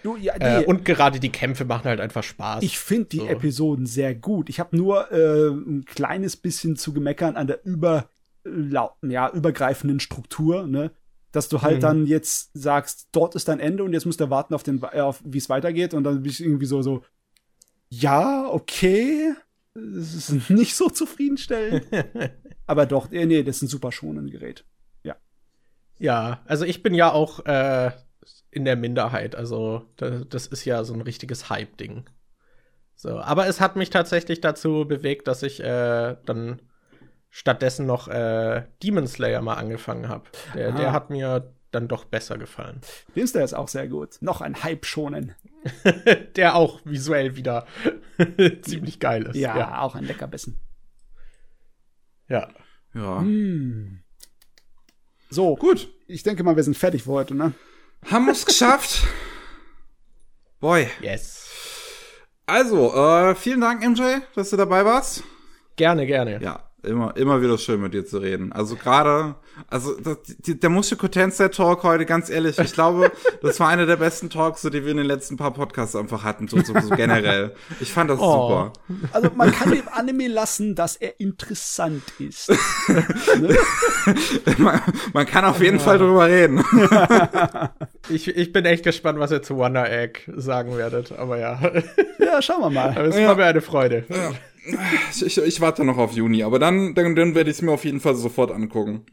Du, 0.03 0.17
ja, 0.17 0.33
äh, 0.37 0.65
und 0.65 0.83
gerade 0.83 1.21
die 1.21 1.31
Kämpfe 1.31 1.63
machen 1.63 1.85
halt 1.85 2.01
einfach 2.01 2.23
Spaß. 2.23 2.61
Ich 2.61 2.77
finde 2.77 3.05
die 3.05 3.17
so. 3.19 3.27
Episoden 3.27 3.85
sehr 3.85 4.13
gut. 4.13 4.49
Ich 4.49 4.59
habe 4.59 4.75
nur 4.75 5.09
äh, 5.13 5.47
ein 5.47 5.85
kleines 5.85 6.35
bisschen 6.35 6.75
zu 6.75 6.93
gemeckern 6.93 7.37
an 7.37 7.47
der 7.47 7.65
über, 7.65 8.09
ja, 8.43 9.29
übergreifenden 9.31 10.01
Struktur, 10.01 10.67
ne? 10.67 10.91
Dass 11.31 11.47
du 11.47 11.61
halt 11.61 11.77
mhm. 11.77 11.81
dann 11.81 12.05
jetzt 12.05 12.51
sagst, 12.53 13.07
dort 13.13 13.33
ist 13.35 13.47
dein 13.47 13.61
Ende 13.61 13.83
und 13.85 13.93
jetzt 13.93 14.05
musst 14.05 14.19
du 14.19 14.29
warten 14.29 14.53
auf 14.53 14.63
den, 14.63 14.83
äh, 14.91 14.99
auf 14.99 15.21
wie 15.23 15.37
es 15.37 15.49
weitergeht 15.49 15.93
und 15.93 16.03
dann 16.03 16.21
bin 16.21 16.31
ich 16.31 16.43
irgendwie 16.43 16.65
so, 16.65 16.81
so, 16.81 17.03
ja, 18.01 18.47
okay, 18.49 19.33
das 19.73 20.29
ist 20.29 20.49
nicht 20.49 20.75
so 20.75 20.89
zufriedenstellend. 20.89 21.85
Aber 22.65 22.85
doch, 22.85 23.11
äh, 23.11 23.25
nee, 23.25 23.43
das 23.43 23.57
ist 23.57 23.61
ein 23.63 23.67
super 23.67 23.91
schonendes 23.91 24.31
Gerät. 24.31 24.65
Ja. 25.03 25.15
Ja, 25.99 26.41
also 26.45 26.65
ich 26.65 26.81
bin 26.81 26.93
ja 26.93 27.11
auch 27.11 27.45
äh, 27.45 27.91
in 28.51 28.65
der 28.65 28.75
Minderheit. 28.75 29.35
Also, 29.35 29.85
das 29.97 30.47
ist 30.47 30.65
ja 30.65 30.83
so 30.83 30.93
ein 30.93 31.01
richtiges 31.01 31.49
Hype-Ding. 31.49 32.05
So, 32.95 33.19
aber 33.19 33.47
es 33.47 33.59
hat 33.59 33.75
mich 33.75 33.89
tatsächlich 33.89 34.39
dazu 34.39 34.85
bewegt, 34.87 35.27
dass 35.27 35.43
ich 35.43 35.59
äh, 35.61 36.15
dann 36.25 36.61
stattdessen 37.29 37.85
noch 37.85 38.07
äh, 38.07 38.65
Demon 38.81 39.07
Slayer 39.07 39.41
mal 39.41 39.55
angefangen 39.55 40.07
habe. 40.07 40.25
Der, 40.53 40.71
der, 40.71 40.93
hat 40.93 41.09
mir 41.09 41.51
dann 41.71 41.87
doch 41.87 42.05
besser 42.05 42.37
gefallen. 42.37 42.81
Demon 43.15 43.27
Slayer 43.27 43.43
ist 43.43 43.55
auch 43.55 43.67
sehr 43.67 43.87
gut. 43.87 44.17
Noch 44.21 44.41
ein 44.41 44.63
Hype 44.63 44.85
schonen. 44.85 45.35
der 46.35 46.55
auch 46.55 46.81
visuell 46.83 47.35
wieder 47.35 47.67
ziemlich 48.61 48.99
geil 48.99 49.23
ist. 49.23 49.35
Ja, 49.35 49.57
ja, 49.57 49.79
auch 49.81 49.95
ein 49.95 50.05
Leckerbissen. 50.05 50.59
Ja. 52.27 52.49
Ja. 52.93 53.19
Hm. 53.19 54.03
So, 55.29 55.55
gut. 55.55 55.89
Ich 56.07 56.23
denke 56.23 56.43
mal, 56.43 56.55
wir 56.55 56.63
sind 56.63 56.77
fertig 56.77 57.03
für 57.03 57.11
heute, 57.11 57.33
ne? 57.35 57.53
Haben 58.05 58.25
wir 58.25 58.33
es 58.33 58.45
geschafft? 58.45 59.03
Boy. 60.59 60.87
Yes. 61.01 61.49
Also, 62.45 62.93
äh, 62.93 63.35
vielen 63.35 63.61
Dank, 63.61 63.83
MJ, 63.87 64.19
dass 64.35 64.49
du 64.49 64.57
dabei 64.57 64.85
warst. 64.85 65.23
Gerne, 65.75 66.05
gerne. 66.05 66.41
Ja, 66.41 66.69
immer, 66.83 67.15
immer 67.15 67.41
wieder 67.41 67.57
schön 67.57 67.81
mit 67.81 67.93
dir 67.93 68.05
zu 68.05 68.17
reden. 68.17 68.51
Also 68.51 68.75
gerade, 68.75 69.35
also 69.67 69.95
das, 69.99 70.17
die, 70.23 70.59
der 70.59 70.69
Musiko 70.69 71.07
Tensei 71.07 71.47
Talk 71.47 71.83
heute, 71.83 72.05
ganz 72.05 72.29
ehrlich, 72.29 72.59
ich 72.59 72.73
glaube, 72.73 73.11
das 73.41 73.59
war 73.59 73.69
einer 73.69 73.85
der 73.85 73.95
besten 73.95 74.29
Talks, 74.29 74.61
so, 74.61 74.69
die 74.69 74.83
wir 74.83 74.91
in 74.91 74.97
den 74.97 75.05
letzten 75.05 75.37
paar 75.37 75.51
Podcasts 75.51 75.95
einfach 75.95 76.23
hatten, 76.23 76.47
so, 76.47 76.61
so, 76.61 76.73
so 76.79 76.89
generell. 76.95 77.55
Ich 77.79 77.91
fand 77.91 78.09
das 78.09 78.19
oh. 78.19 78.31
super. 78.31 78.73
Also 79.13 79.29
man 79.35 79.51
kann 79.51 79.71
dem 79.71 79.87
Anime 79.91 80.27
lassen, 80.27 80.75
dass 80.75 80.95
er 80.97 81.19
interessant 81.19 82.03
ist. 82.19 82.49
ne? 83.39 83.57
man, 84.57 84.81
man, 85.13 85.25
kann 85.25 85.45
auf 85.45 85.61
jeden 85.61 85.77
ja. 85.77 85.83
Fall 85.83 85.97
drüber 85.97 86.27
reden. 86.27 86.63
ich, 88.09 88.27
ich 88.27 88.51
bin 88.51 88.65
echt 88.65 88.83
gespannt, 88.83 89.19
was 89.19 89.31
ihr 89.31 89.41
zu 89.41 89.55
Wonder 89.55 89.89
Egg 89.89 90.21
sagen 90.35 90.77
werdet, 90.77 91.11
aber 91.13 91.39
ja. 91.39 91.59
Ja, 92.19 92.41
schauen 92.41 92.61
wir 92.61 92.69
mal. 92.69 92.89
Aber 92.89 93.05
es 93.05 93.17
ja. 93.17 93.27
war 93.27 93.35
mir 93.35 93.45
eine 93.45 93.61
Freude. 93.61 94.05
Ja. 94.09 94.31
Ich, 95.11 95.37
ich, 95.37 95.61
warte 95.61 95.83
noch 95.83 95.97
auf 95.97 96.13
Juni, 96.13 96.43
aber 96.43 96.59
dann, 96.59 96.93
dann, 96.95 97.15
dann 97.15 97.35
werde 97.35 97.49
ich 97.49 97.57
es 97.57 97.61
mir 97.61 97.71
auf 97.71 97.85
jeden 97.85 97.99
Fall 97.99 98.15
sofort 98.15 98.51
angucken. 98.51 99.05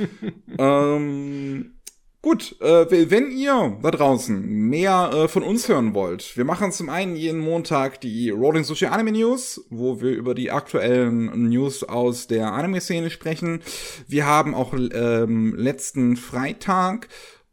ähm, 0.58 1.78
gut, 2.20 2.60
äh, 2.60 3.10
wenn 3.10 3.30
ihr 3.30 3.78
da 3.80 3.90
draußen 3.90 4.40
mehr 4.42 5.10
äh, 5.14 5.28
von 5.28 5.42
uns 5.42 5.68
hören 5.68 5.94
wollt, 5.94 6.36
wir 6.36 6.44
machen 6.44 6.72
zum 6.72 6.88
einen 6.88 7.14
jeden 7.14 7.40
Montag 7.40 8.00
die 8.00 8.30
Rolling 8.30 8.64
Sushi 8.64 8.86
Anime 8.86 9.12
News, 9.12 9.64
wo 9.70 10.00
wir 10.00 10.10
über 10.10 10.34
die 10.34 10.50
aktuellen 10.50 11.48
News 11.48 11.84
aus 11.84 12.26
der 12.26 12.52
Anime-Szene 12.52 13.10
sprechen. 13.10 13.60
Wir 14.08 14.26
haben 14.26 14.54
auch 14.54 14.74
ähm, 14.74 15.54
letzten 15.56 16.16
Freitag 16.16 17.08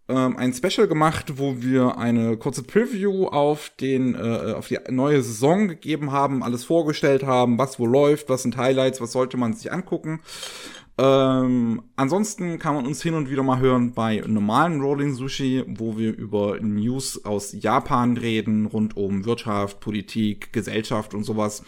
ähm, 0.08 0.38
ein 0.38 0.53
Special 0.53 0.88
gemacht, 0.88 1.38
wo 1.38 1.61
wir 1.61 1.98
eine 1.98 2.38
kurze 2.38 2.64
Preview 2.64 3.27
auf 3.27 3.72
den 3.80 4.16
äh, 4.16 4.53
auf 4.53 4.67
die 4.67 4.77
neue 4.90 5.22
Saison 5.22 5.67
gegeben 5.67 6.11
haben, 6.11 6.43
alles 6.43 6.64
vorgestellt 6.64 7.24
haben, 7.24 7.58
was 7.58 7.80
wo 7.80 7.85
läuft, 7.85 8.30
was 8.30 8.43
sind 8.43 8.58
Highlights, 8.58 9.01
was 9.01 9.11
sollte 9.11 9.38
man 9.38 9.53
sich 9.53 9.72
angucken. 9.72 10.22
Ähm, 10.98 11.84
ansonsten 11.98 12.58
kann 12.58 12.75
man 12.75 12.85
uns 12.85 13.01
hin 13.01 13.16
und 13.16 13.30
wieder 13.30 13.43
mal 13.43 13.59
hören 13.59 13.93
bei 13.93 14.24
normalen 14.25 14.80
Rolling 14.80 15.14
Sushi, 15.14 15.64
wo 15.67 15.98
wir 15.98 16.16
über 16.16 16.59
News 16.61 17.25
aus 17.25 17.51
Japan 17.51 18.16
reden, 18.16 18.66
rund 18.67 18.95
um 18.95 19.25
Wirtschaft, 19.25 19.82
Politik, 19.82 20.53
Gesellschaft 20.53 21.14
und 21.14 21.24
sowas. 21.24 21.64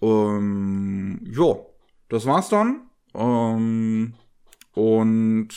Ähm, 0.00 1.20
ja, 1.24 1.56
das 2.08 2.26
war's 2.26 2.48
dann. 2.48 2.82
Ähm, 3.14 4.14
und 4.74 5.48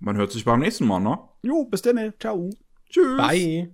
man 0.00 0.16
hört 0.16 0.32
sich 0.32 0.44
beim 0.44 0.60
nächsten 0.60 0.86
Mal, 0.86 1.00
ne? 1.00 1.18
Jo, 1.42 1.64
bis 1.64 1.82
dann. 1.82 2.12
Ciao. 2.18 2.50
Tschüss. 2.88 3.16
Bye. 3.16 3.70